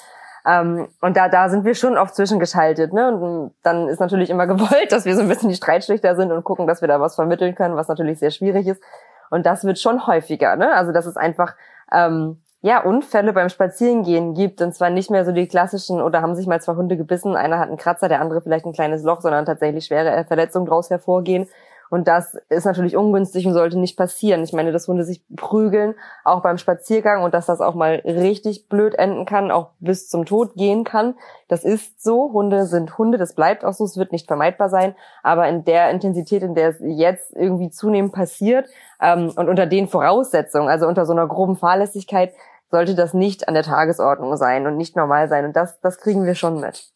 Ähm, 0.44 0.88
und 1.00 1.16
da, 1.16 1.28
da 1.28 1.48
sind 1.48 1.64
wir 1.64 1.74
schon 1.74 1.96
oft 1.96 2.14
zwischengeschaltet. 2.14 2.92
Ne? 2.92 3.14
Und 3.14 3.54
dann 3.62 3.88
ist 3.88 4.00
natürlich 4.00 4.30
immer 4.30 4.46
gewollt, 4.48 4.90
dass 4.90 5.04
wir 5.04 5.14
so 5.14 5.22
ein 5.22 5.28
bisschen 5.28 5.48
die 5.48 5.54
Streitschlichter 5.54 6.16
sind 6.16 6.32
und 6.32 6.44
gucken, 6.44 6.66
dass 6.66 6.80
wir 6.80 6.88
da 6.88 7.00
was 7.00 7.14
vermitteln 7.14 7.54
können, 7.54 7.76
was 7.76 7.88
natürlich 7.88 8.18
sehr 8.18 8.30
schwierig 8.30 8.66
ist. 8.66 8.82
Und 9.30 9.46
das 9.46 9.64
wird 9.64 9.78
schon 9.78 10.06
häufiger. 10.06 10.56
Ne? 10.56 10.72
Also 10.74 10.92
das 10.92 11.06
ist 11.06 11.16
einfach 11.16 11.54
ähm, 11.92 12.41
ja, 12.62 12.80
Unfälle 12.82 13.32
beim 13.32 13.48
Spazierengehen 13.48 14.34
gibt. 14.34 14.62
Und 14.62 14.72
zwar 14.74 14.88
nicht 14.88 15.10
mehr 15.10 15.24
so 15.24 15.32
die 15.32 15.48
klassischen, 15.48 16.00
oder 16.00 16.22
haben 16.22 16.36
sich 16.36 16.46
mal 16.46 16.62
zwei 16.62 16.76
Hunde 16.76 16.96
gebissen, 16.96 17.36
einer 17.36 17.58
hat 17.58 17.68
einen 17.68 17.76
Kratzer, 17.76 18.08
der 18.08 18.20
andere 18.20 18.40
vielleicht 18.40 18.64
ein 18.64 18.72
kleines 18.72 19.02
Loch, 19.02 19.20
sondern 19.20 19.44
tatsächlich 19.44 19.86
schwere 19.86 20.24
Verletzungen 20.24 20.66
daraus 20.66 20.88
hervorgehen. 20.88 21.48
Und 21.92 22.08
das 22.08 22.38
ist 22.48 22.64
natürlich 22.64 22.96
ungünstig 22.96 23.46
und 23.46 23.52
sollte 23.52 23.78
nicht 23.78 23.98
passieren. 23.98 24.42
Ich 24.44 24.54
meine, 24.54 24.72
dass 24.72 24.88
Hunde 24.88 25.04
sich 25.04 25.20
prügeln, 25.36 25.94
auch 26.24 26.40
beim 26.40 26.56
Spaziergang 26.56 27.22
und 27.22 27.34
dass 27.34 27.44
das 27.44 27.60
auch 27.60 27.74
mal 27.74 27.96
richtig 28.06 28.70
blöd 28.70 28.94
enden 28.94 29.26
kann, 29.26 29.50
auch 29.50 29.72
bis 29.78 30.08
zum 30.08 30.24
Tod 30.24 30.54
gehen 30.54 30.84
kann. 30.84 31.16
Das 31.48 31.64
ist 31.64 32.02
so. 32.02 32.32
Hunde 32.32 32.64
sind 32.64 32.96
Hunde, 32.96 33.18
das 33.18 33.34
bleibt 33.34 33.62
auch 33.62 33.74
so. 33.74 33.84
Es 33.84 33.98
wird 33.98 34.10
nicht 34.10 34.26
vermeidbar 34.26 34.70
sein. 34.70 34.94
Aber 35.22 35.46
in 35.48 35.66
der 35.66 35.90
Intensität, 35.90 36.42
in 36.42 36.54
der 36.54 36.70
es 36.70 36.76
jetzt 36.80 37.36
irgendwie 37.36 37.68
zunehmend 37.68 38.14
passiert 38.14 38.70
ähm, 38.98 39.30
und 39.36 39.50
unter 39.50 39.66
den 39.66 39.86
Voraussetzungen, 39.86 40.70
also 40.70 40.86
unter 40.86 41.04
so 41.04 41.12
einer 41.12 41.26
groben 41.26 41.56
Fahrlässigkeit, 41.56 42.32
sollte 42.72 42.94
das 42.94 43.14
nicht 43.14 43.46
an 43.46 43.54
der 43.54 43.62
Tagesordnung 43.62 44.36
sein 44.36 44.66
und 44.66 44.76
nicht 44.76 44.96
normal 44.96 45.28
sein. 45.28 45.44
Und 45.44 45.54
das, 45.54 45.78
das 45.80 45.98
kriegen 45.98 46.24
wir 46.24 46.34
schon 46.34 46.58
mit. 46.58 46.90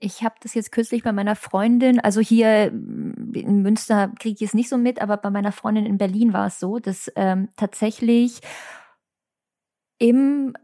Ich 0.00 0.22
habe 0.22 0.34
das 0.42 0.54
jetzt 0.54 0.72
kürzlich 0.72 1.04
bei 1.04 1.12
meiner 1.12 1.36
Freundin, 1.36 2.00
also 2.00 2.20
hier 2.20 2.66
in 2.66 3.62
Münster 3.62 4.10
kriege 4.18 4.36
ich 4.40 4.48
es 4.48 4.54
nicht 4.54 4.68
so 4.68 4.76
mit, 4.76 5.00
aber 5.00 5.16
bei 5.16 5.30
meiner 5.30 5.52
Freundin 5.52 5.86
in 5.86 5.96
Berlin 5.96 6.32
war 6.34 6.48
es 6.48 6.58
so, 6.58 6.78
dass 6.78 7.10
ähm, 7.16 7.48
tatsächlich 7.56 8.40
im 9.98 10.54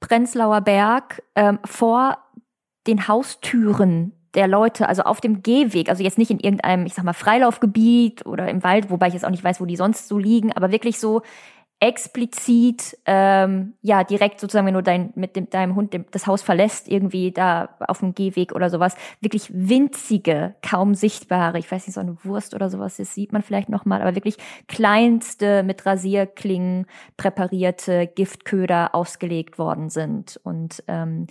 Prenzlauer 0.00 0.62
Berg 0.62 1.22
ähm, 1.36 1.60
vor 1.64 2.18
den 2.86 3.06
Haustüren 3.06 4.12
der 4.34 4.48
Leute, 4.48 4.88
also 4.88 5.02
auf 5.02 5.20
dem 5.20 5.42
Gehweg, 5.42 5.88
also 5.88 6.02
jetzt 6.02 6.18
nicht 6.18 6.30
in 6.30 6.40
irgendeinem, 6.40 6.86
ich 6.86 6.94
sag 6.94 7.04
mal, 7.04 7.12
Freilaufgebiet 7.12 8.26
oder 8.26 8.48
im 8.48 8.64
Wald, 8.64 8.90
wobei 8.90 9.08
ich 9.08 9.14
jetzt 9.14 9.24
auch 9.24 9.30
nicht 9.30 9.44
weiß, 9.44 9.60
wo 9.60 9.66
die 9.66 9.76
sonst 9.76 10.08
so 10.08 10.18
liegen, 10.18 10.52
aber 10.52 10.72
wirklich 10.72 10.98
so 10.98 11.22
explizit 11.84 12.96
ähm, 13.04 13.74
ja 13.82 14.04
direkt 14.04 14.40
sozusagen, 14.40 14.66
wenn 14.66 14.72
du 14.72 14.82
dein, 14.82 15.12
mit 15.16 15.36
dem, 15.36 15.50
deinem 15.50 15.76
Hund 15.76 15.94
das 16.12 16.26
Haus 16.26 16.40
verlässt, 16.40 16.88
irgendwie 16.88 17.30
da 17.30 17.76
auf 17.78 17.98
dem 17.98 18.14
Gehweg 18.14 18.54
oder 18.54 18.70
sowas, 18.70 18.96
wirklich 19.20 19.50
winzige, 19.52 20.54
kaum 20.62 20.94
sichtbare, 20.94 21.58
ich 21.58 21.70
weiß 21.70 21.86
nicht, 21.86 21.94
so 21.94 22.00
eine 22.00 22.16
Wurst 22.24 22.54
oder 22.54 22.70
sowas, 22.70 22.96
das 22.96 23.12
sieht 23.12 23.34
man 23.34 23.42
vielleicht 23.42 23.68
nochmal, 23.68 24.00
aber 24.00 24.14
wirklich 24.14 24.38
kleinste 24.66 25.62
mit 25.62 25.84
Rasierklingen 25.84 26.86
präparierte 27.18 28.06
Giftköder 28.06 28.94
ausgelegt 28.94 29.58
worden 29.58 29.90
sind. 29.90 30.40
Und 30.42 30.82
ähm, 30.88 31.26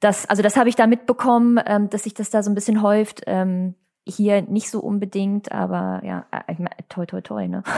das, 0.00 0.28
also 0.28 0.42
das 0.42 0.58
habe 0.58 0.68
ich 0.68 0.76
da 0.76 0.86
mitbekommen, 0.86 1.58
ähm, 1.64 1.88
dass 1.88 2.02
sich 2.02 2.12
das 2.12 2.28
da 2.28 2.42
so 2.42 2.50
ein 2.50 2.54
bisschen 2.54 2.82
häuft. 2.82 3.22
Ähm, 3.26 3.74
hier 4.06 4.42
nicht 4.42 4.68
so 4.68 4.80
unbedingt, 4.80 5.50
aber 5.50 6.02
ja, 6.04 6.26
äh, 6.30 6.52
ich 6.52 6.58
toi 6.90 7.06
toi 7.06 7.22
toi, 7.22 7.48
ne? 7.48 7.62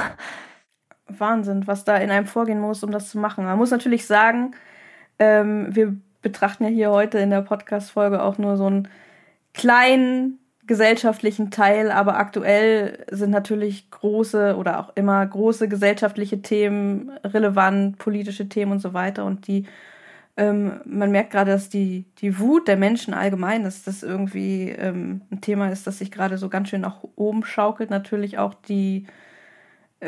Wahnsinn, 1.09 1.67
was 1.67 1.85
da 1.85 1.97
in 1.97 2.11
einem 2.11 2.27
vorgehen 2.27 2.61
muss, 2.61 2.83
um 2.83 2.91
das 2.91 3.11
zu 3.11 3.19
machen. 3.19 3.45
Man 3.45 3.59
muss 3.59 3.71
natürlich 3.71 4.07
sagen, 4.07 4.55
ähm, 5.19 5.75
wir 5.75 5.97
betrachten 6.23 6.65
ja 6.65 6.71
hier 6.71 6.91
heute 6.91 7.19
in 7.19 7.31
der 7.31 7.43
Podcast-Folge 7.43 8.23
auch 8.23 8.39
nur 8.39 8.57
so 8.57 8.67
einen 8.67 8.89
kleinen 9.53 10.39
gesellschaftlichen 10.67 11.51
Teil, 11.51 11.91
aber 11.91 12.17
aktuell 12.17 13.05
sind 13.11 13.31
natürlich 13.31 13.91
große 13.91 14.57
oder 14.57 14.81
auch 14.81 14.97
immer 14.97 15.25
große 15.25 15.69
gesellschaftliche 15.69 16.41
Themen 16.41 17.11
relevant, 17.23 17.99
politische 17.99 18.49
Themen 18.49 18.73
und 18.73 18.79
so 18.79 18.95
weiter. 18.95 19.27
Und 19.27 19.47
die, 19.47 19.67
ähm, 20.39 20.81
man 20.87 21.11
merkt 21.11 21.33
gerade, 21.33 21.51
dass 21.51 21.69
die, 21.69 22.07
die 22.19 22.39
Wut 22.39 22.67
der 22.67 22.79
Menschen 22.79 23.13
allgemein, 23.13 23.65
dass 23.65 23.83
das 23.83 24.03
irgendwie 24.03 24.71
ähm, 24.71 25.21
ein 25.31 25.43
Thema 25.43 25.69
ist, 25.69 25.87
das 25.87 25.99
sich 25.99 26.11
gerade 26.11 26.39
so 26.39 26.49
ganz 26.49 26.71
schön 26.71 26.81
nach 26.81 27.05
oben 27.15 27.45
schaukelt. 27.45 27.91
Natürlich 27.91 28.39
auch 28.39 28.55
die 28.55 29.07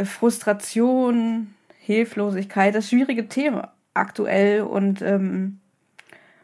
Frustration, 0.05 1.55
Hilflosigkeit, 1.79 2.75
das 2.75 2.89
schwierige 2.91 3.29
Thema 3.29 3.73
aktuell 3.95 4.63
und 4.63 5.03
ähm, 5.03 5.61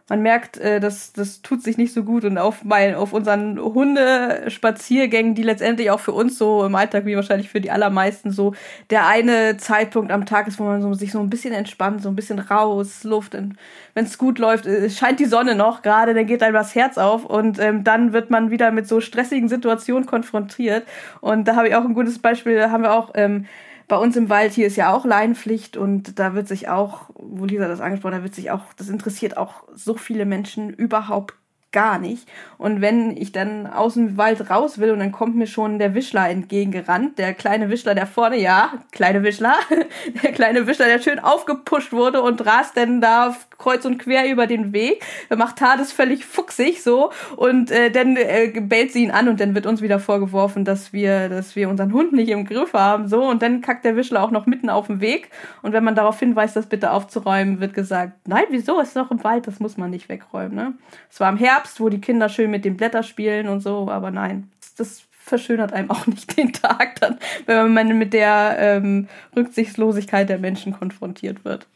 man 0.09 0.23
merkt, 0.23 0.59
äh, 0.59 0.81
das, 0.81 1.13
das 1.13 1.43
tut 1.43 1.63
sich 1.63 1.79
nicht 1.79 1.93
so 1.93 2.03
gut 2.05 2.25
und 2.25 2.39
auf, 2.39 2.65
mein, 2.65 2.95
auf 2.95 3.13
unseren 3.13 3.59
Hundespaziergängen, 3.59 5.35
die 5.35 5.43
letztendlich 5.43 5.91
auch 5.91 6.01
für 6.01 6.13
uns 6.13 6.39
so 6.39 6.65
im 6.65 6.75
Alltag, 6.75 7.07
wie 7.07 7.17
wahrscheinlich 7.17 7.49
für 7.49 7.61
die 7.61 7.71
allermeisten 7.71 8.31
so, 8.31 8.55
der 8.91 9.07
eine 9.07 9.57
Zeitpunkt 9.57 10.11
am 10.13 10.27
Tag 10.27 10.49
ist, 10.49 10.59
wo 10.59 10.65
man 10.65 10.83
so, 10.83 10.93
sich 10.95 11.13
so 11.13 11.21
ein 11.21 11.31
bisschen 11.31 11.55
entspannt, 11.55 12.03
so 12.03 12.09
ein 12.09 12.17
bisschen 12.17 12.39
raus, 12.39 13.05
Luft, 13.05 13.35
wenn 13.35 13.57
es 14.05 14.19
gut 14.19 14.39
läuft, 14.39 14.67
äh, 14.67 14.91
scheint 14.91 15.21
die 15.21 15.27
Sonne 15.27 15.55
noch 15.55 15.83
gerade, 15.83 16.15
dann 16.15 16.27
geht 16.27 16.43
einem 16.43 16.55
das 16.55 16.75
Herz 16.75 16.99
auf 16.99 17.25
und 17.25 17.59
ähm, 17.59 17.85
dann 17.85 18.13
wird 18.13 18.31
man 18.31 18.51
wieder 18.51 18.71
mit 18.71 18.89
so 18.89 19.01
stressigen 19.01 19.49
Situationen 19.49 20.07
konfrontiert 20.07 20.87
und 21.21 21.47
da 21.47 21.57
habe 21.57 21.69
ich 21.69 21.75
auch 21.75 21.85
ein 21.85 21.95
gutes 21.95 22.19
Beispiel, 22.19 22.57
da 22.57 22.71
haben 22.71 22.83
wir 22.83 22.93
auch 22.93 23.13
ähm, 23.15 23.47
bei 23.93 23.99
uns 23.99 24.17
im 24.17 24.31
Wald 24.31 24.55
hier 24.55 24.67
ist 24.67 24.77
ja 24.77 24.91
auch 24.91 25.05
Leinpflicht 25.05 25.77
und 25.77 26.19
da 26.19 26.33
wird 26.33 26.49
sich 26.49 26.67
auch, 26.67 27.11
wo 27.15 27.45
Lisa 27.45 27.69
das 27.69 27.83
angesprochen 27.83 28.15
hat, 28.15 28.23
wird 28.23 28.35
sich 28.35 28.51
auch, 28.51 28.73
das 28.79 28.89
interessiert 28.89 29.37
auch 29.37 29.65
so 29.75 29.93
viele 29.93 30.25
Menschen 30.25 30.71
überhaupt 30.71 31.35
gar 31.73 31.99
nicht. 31.99 32.29
Und 32.59 32.81
wenn 32.81 33.17
ich 33.17 33.33
dann 33.33 33.67
aus 33.67 33.95
dem 33.95 34.17
Wald 34.17 34.49
raus 34.51 34.79
will 34.79 34.93
und 34.93 35.01
dann 35.01 35.11
kommt 35.11 35.35
mir 35.35 35.49
schon 35.49 35.79
der 35.79 35.95
Wischler 35.95 36.29
entgegengerannt, 36.29 37.19
der 37.19 37.35
kleine 37.35 37.71
Wischler, 37.71 37.95
der 37.95 38.07
vorne, 38.07 38.39
ja, 38.39 38.75
kleine 38.93 39.25
Wischler, 39.25 39.55
der 40.23 40.33
kleine 40.33 40.67
Wischler, 40.67 40.87
der 40.87 41.01
schön 41.01 41.19
aufgepusht 41.19 41.93
wurde 41.93 42.23
und 42.23 42.47
rast 42.47 42.77
dann 42.77 43.01
da 43.01 43.35
kreuz 43.59 43.85
und 43.85 43.99
quer 43.99 44.31
über 44.31 44.47
den 44.47 44.73
Weg, 44.73 45.03
macht 45.35 45.61
Hades 45.61 45.93
völlig 45.93 46.25
fuchsig 46.25 46.83
so 46.83 47.11
und 47.37 47.71
äh, 47.71 47.91
dann 47.91 48.17
äh, 48.17 48.53
bellt 48.61 48.93
sie 48.93 49.05
ihn 49.05 49.11
an 49.11 49.29
und 49.29 49.41
dann 49.41 49.55
wird 49.55 49.67
uns 49.67 49.83
wieder 49.83 49.99
vorgeworfen, 49.99 50.65
dass 50.65 50.93
wir, 50.93 51.29
dass 51.29 51.57
wir 51.57 51.69
unseren 51.69 51.93
Hund 51.93 52.13
nicht 52.13 52.29
im 52.29 52.45
Griff 52.45 52.75
haben 52.75 53.09
so 53.09 53.25
und 53.25 53.43
dann 53.43 53.61
kackt 53.61 53.85
der 53.85 53.97
Wischler 53.97 54.23
auch 54.23 54.31
noch 54.31 54.47
mitten 54.47 54.69
auf 54.69 54.89
dem 54.89 55.01
Weg 55.01 55.31
und 55.63 55.73
wenn 55.73 55.85
man 55.85 55.95
darauf 55.95 56.19
hinweist, 56.19 56.57
das 56.57 56.67
bitte 56.67 56.91
aufzuräumen, 56.91 57.61
wird 57.61 57.75
gesagt, 57.75 58.13
nein, 58.27 58.45
wieso, 58.51 58.81
ist 58.81 58.97
doch 58.97 59.11
im 59.11 59.23
Wald, 59.25 59.47
das 59.47 59.61
muss 59.61 59.77
man 59.77 59.91
nicht 59.91 60.09
wegräumen. 60.09 60.55
Ne? 60.55 60.75
Es 61.11 61.21
war 61.21 61.31
im 61.31 61.37
Herbst, 61.37 61.62
wo 61.81 61.89
die 61.89 62.01
Kinder 62.01 62.29
schön 62.29 62.51
mit 62.51 62.65
den 62.65 62.77
Blättern 62.77 63.05
spielen 63.05 63.49
und 63.49 63.61
so, 63.61 63.89
aber 63.89 64.11
nein, 64.11 64.51
das 64.77 65.03
verschönert 65.11 65.73
einem 65.73 65.91
auch 65.91 66.07
nicht 66.07 66.37
den 66.37 66.53
Tag 66.53 67.01
dann, 67.01 67.19
wenn 67.47 67.73
man 67.73 67.99
mit 67.99 68.13
der 68.13 68.57
ähm, 68.59 69.09
Rücksichtslosigkeit 69.37 70.29
der 70.29 70.39
Menschen 70.39 70.73
konfrontiert 70.73 71.45
wird. 71.45 71.67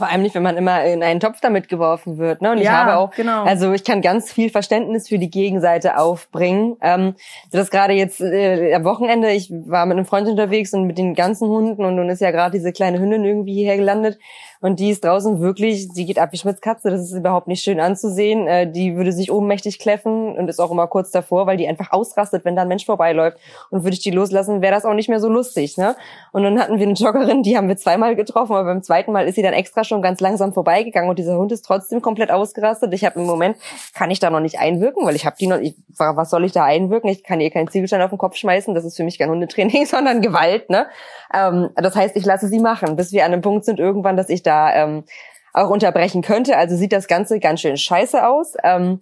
Vor 0.00 0.08
allem 0.08 0.22
nicht, 0.22 0.34
wenn 0.34 0.42
man 0.42 0.56
immer 0.56 0.82
in 0.84 1.02
einen 1.02 1.20
Topf 1.20 1.40
damit 1.42 1.68
geworfen 1.68 2.16
wird. 2.16 2.40
Ne? 2.40 2.52
Und 2.52 2.58
ja, 2.58 2.62
ich 2.62 2.70
habe 2.70 2.96
auch, 2.96 3.10
genau. 3.10 3.44
also 3.44 3.72
ich 3.72 3.84
kann 3.84 4.00
ganz 4.00 4.32
viel 4.32 4.48
Verständnis 4.48 5.08
für 5.08 5.18
die 5.18 5.28
Gegenseite 5.28 5.98
aufbringen. 5.98 6.76
Ähm, 6.80 7.16
so 7.50 7.58
dass 7.58 7.70
gerade 7.70 7.92
jetzt 7.92 8.18
äh, 8.22 8.72
am 8.72 8.84
Wochenende, 8.84 9.30
ich 9.30 9.50
war 9.50 9.84
mit 9.84 9.98
einem 9.98 10.06
Freund 10.06 10.26
unterwegs 10.26 10.72
und 10.72 10.86
mit 10.86 10.96
den 10.96 11.14
ganzen 11.14 11.48
Hunden 11.48 11.84
und 11.84 11.96
nun 11.96 12.08
ist 12.08 12.22
ja 12.22 12.30
gerade 12.30 12.52
diese 12.56 12.72
kleine 12.72 12.98
Hündin 12.98 13.26
irgendwie 13.26 13.52
hierher 13.52 13.76
gelandet. 13.76 14.18
Und 14.60 14.78
die 14.78 14.90
ist 14.90 15.04
draußen 15.04 15.40
wirklich, 15.40 15.88
sie 15.92 16.04
geht 16.04 16.18
ab 16.18 16.32
wie 16.32 16.36
Schmitz 16.36 16.60
Katze, 16.60 16.90
das 16.90 17.00
ist 17.00 17.12
überhaupt 17.12 17.48
nicht 17.48 17.62
schön 17.62 17.80
anzusehen. 17.80 18.46
Äh, 18.46 18.70
die 18.70 18.94
würde 18.94 19.12
sich 19.12 19.32
ohnmächtig 19.32 19.78
kläffen 19.78 20.36
und 20.36 20.48
ist 20.48 20.60
auch 20.60 20.70
immer 20.70 20.86
kurz 20.86 21.10
davor, 21.10 21.46
weil 21.46 21.56
die 21.56 21.66
einfach 21.66 21.92
ausrastet, 21.92 22.44
wenn 22.44 22.56
da 22.56 22.62
ein 22.62 22.68
Mensch 22.68 22.84
vorbeiläuft. 22.84 23.38
Und 23.70 23.84
würde 23.84 23.94
ich 23.94 24.00
die 24.00 24.10
loslassen, 24.10 24.60
wäre 24.60 24.74
das 24.74 24.84
auch 24.84 24.92
nicht 24.92 25.08
mehr 25.08 25.20
so 25.20 25.28
lustig. 25.28 25.78
Ne? 25.78 25.96
Und 26.32 26.42
dann 26.42 26.60
hatten 26.60 26.78
wir 26.78 26.86
eine 26.86 26.94
Joggerin, 26.94 27.42
die 27.42 27.56
haben 27.56 27.68
wir 27.68 27.76
zweimal 27.78 28.16
getroffen, 28.16 28.52
aber 28.52 28.64
beim 28.64 28.82
zweiten 28.82 29.12
Mal 29.12 29.26
ist 29.26 29.36
sie 29.36 29.42
dann 29.42 29.54
extra 29.54 29.82
schon 29.82 30.02
ganz 30.02 30.20
langsam 30.20 30.52
vorbeigegangen 30.52 31.08
und 31.08 31.18
dieser 31.18 31.38
Hund 31.38 31.52
ist 31.52 31.64
trotzdem 31.64 32.02
komplett 32.02 32.30
ausgerastet. 32.30 32.92
Ich 32.92 33.04
habe 33.04 33.18
im 33.18 33.26
Moment, 33.26 33.56
kann 33.94 34.10
ich 34.10 34.18
da 34.18 34.28
noch 34.28 34.40
nicht 34.40 34.58
einwirken, 34.58 35.06
weil 35.06 35.16
ich 35.16 35.24
habe 35.24 35.36
die 35.40 35.46
noch, 35.46 35.58
ich, 35.58 35.74
was 35.96 36.28
soll 36.28 36.44
ich 36.44 36.52
da 36.52 36.64
einwirken? 36.64 37.08
Ich 37.08 37.24
kann 37.24 37.40
ihr 37.40 37.50
keinen 37.50 37.68
Ziegelstein 37.68 38.02
auf 38.02 38.10
den 38.10 38.18
Kopf 38.18 38.36
schmeißen, 38.36 38.74
das 38.74 38.84
ist 38.84 38.96
für 38.96 39.04
mich 39.04 39.18
kein 39.18 39.30
Hundetraining, 39.30 39.86
sondern 39.86 40.20
Gewalt. 40.20 40.68
Ne? 40.68 40.86
Ähm, 41.34 41.70
das 41.76 41.96
heißt, 41.96 42.16
ich 42.16 42.24
lasse 42.24 42.48
sie 42.48 42.58
machen, 42.58 42.96
bis 42.96 43.12
wir 43.12 43.24
an 43.24 43.32
einem 43.32 43.42
Punkt 43.42 43.64
sind 43.64 43.78
irgendwann, 43.78 44.16
dass 44.16 44.28
ich 44.28 44.42
da 44.42 44.72
ähm, 44.74 45.04
auch 45.52 45.70
unterbrechen 45.70 46.22
könnte. 46.22 46.56
Also 46.56 46.76
sieht 46.76 46.92
das 46.92 47.08
Ganze 47.08 47.40
ganz 47.40 47.60
schön 47.60 47.76
scheiße 47.76 48.26
aus. 48.26 48.54
Ähm, 48.62 49.00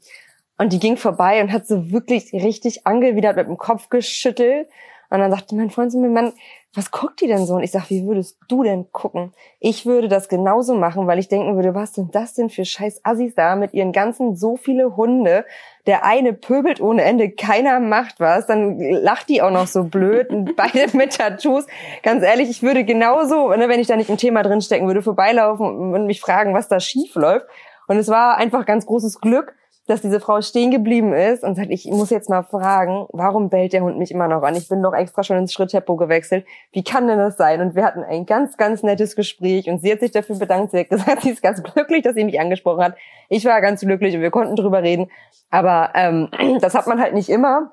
und 0.59 0.73
die 0.73 0.81
ging 0.81 0.97
vorbei 0.97 1.41
und 1.41 1.53
hat 1.53 1.67
so 1.67 1.93
wirklich 1.93 2.33
richtig 2.33 2.87
angewidert 2.87 3.37
mit 3.37 3.47
dem 3.47 3.59
Kopf 3.59 3.89
geschüttelt. 3.91 4.69
Und 5.11 5.21
dann 5.21 5.31
sagte 5.31 5.55
mein 5.55 5.71
Freund 5.71 5.93
zu 5.93 5.99
mir, 5.99 6.09
Mann, 6.09 6.33
was 6.75 6.91
guckt 6.91 7.23
die 7.23 7.27
denn 7.27 7.47
so? 7.47 7.55
Und 7.55 7.63
ich 7.63 7.71
sag, 7.71 7.89
wie 7.89 8.07
würdest 8.07 8.39
du 8.47 8.63
denn 8.63 8.93
gucken? 8.93 9.33
Ich 9.59 9.87
würde 9.87 10.09
das 10.09 10.29
genauso 10.29 10.75
machen, 10.75 11.07
weil 11.07 11.19
ich 11.19 11.29
denken 11.29 11.57
würde, 11.57 11.75
was 11.75 11.95
sind 11.95 12.15
das 12.15 12.35
denn 12.35 12.51
für 12.51 12.65
scheiß 12.65 13.01
Assis 13.05 13.35
da 13.35 13.57
mit 13.57 13.73
ihren 13.73 13.93
ganzen 13.93 14.37
so 14.37 14.57
viele 14.57 14.97
Hunde? 14.97 15.47
Der 15.87 16.05
eine 16.05 16.35
pöbelt 16.35 16.81
ohne 16.81 17.03
Ende, 17.03 17.31
keiner 17.31 17.81
macht 17.81 18.21
was, 18.21 18.47
dann 18.47 18.79
lacht 18.79 19.31
die 19.31 19.41
auch 19.41 19.51
noch 19.51 19.67
so 19.67 19.85
blöd 19.85 20.29
und 20.29 20.57
beide 20.57 20.95
mit 20.95 21.17
Tattoos. 21.17 21.67
Ganz 22.03 22.23
ehrlich, 22.23 22.51
ich 22.51 22.63
würde 22.63 22.85
genauso, 22.85 23.49
ne, 23.49 23.69
wenn 23.69 23.81
ich 23.81 23.87
da 23.87 23.97
nicht 23.97 24.11
im 24.11 24.19
Thema 24.19 24.43
drinstecken 24.43 24.87
würde, 24.87 25.03
vorbeilaufen 25.03 25.95
und 25.95 26.07
mich 26.07 26.21
fragen, 26.21 26.55
was 26.55 26.69
da 26.69 26.81
schief 26.81 27.15
läuft. 27.15 27.47
Und 27.87 27.97
es 27.97 28.09
war 28.09 28.37
einfach 28.37 28.67
ganz 28.67 28.85
großes 28.85 29.21
Glück, 29.21 29.55
dass 29.89 30.03
diese 30.03 30.21
Frau 30.21 30.43
stehen 30.43 30.71
geblieben 30.71 31.15
ist 31.15 31.43
und 31.43 31.57
sagt, 31.57 31.71
ich 31.71 31.87
muss 31.87 32.11
jetzt 32.11 32.29
mal 32.29 32.43
fragen, 32.43 33.07
warum 33.11 33.49
bellt 33.49 33.73
der 33.73 33.83
Hund 33.83 33.99
mich 33.99 34.11
immer 34.11 34.29
noch 34.29 34.43
an? 34.43 34.55
Ich 34.55 34.69
bin 34.69 34.83
doch 34.83 34.93
extra 34.93 35.23
schon 35.23 35.39
ins 35.39 35.53
Schritttempo 35.53 35.97
gewechselt. 35.97 36.47
Wie 36.73 36.85
kann 36.85 37.09
denn 37.09 37.19
das 37.19 37.39
sein? 37.39 37.63
Und 37.63 37.75
wir 37.75 37.85
hatten 37.85 38.03
ein 38.03 38.27
ganz, 38.27 38.59
ganz 38.59 38.83
nettes 38.83 39.17
Gespräch 39.17 39.69
und 39.69 39.81
sie 39.81 39.91
hat 39.91 40.01
sich 40.01 40.11
dafür 40.11 40.37
bedankt. 40.37 40.73
Sie 40.73 40.81
hat 40.81 40.91
gesagt, 40.91 41.23
sie 41.23 41.31
ist 41.31 41.43
ganz 41.43 41.63
glücklich, 41.63 42.03
dass 42.03 42.15
sie 42.15 42.25
mich 42.25 42.39
angesprochen 42.39 42.85
hat. 42.85 42.97
Ich 43.31 43.47
war 43.47 43.61
ganz 43.63 43.81
glücklich 43.81 44.15
und 44.15 44.21
wir 44.21 44.31
konnten 44.31 44.57
drüber 44.57 44.83
reden. 44.83 45.11
Aber 45.51 45.91
ähm, 45.95 46.29
das 46.61 46.75
hat 46.75 46.87
man 46.87 47.01
halt 47.01 47.15
nicht 47.15 47.31
immer. 47.31 47.73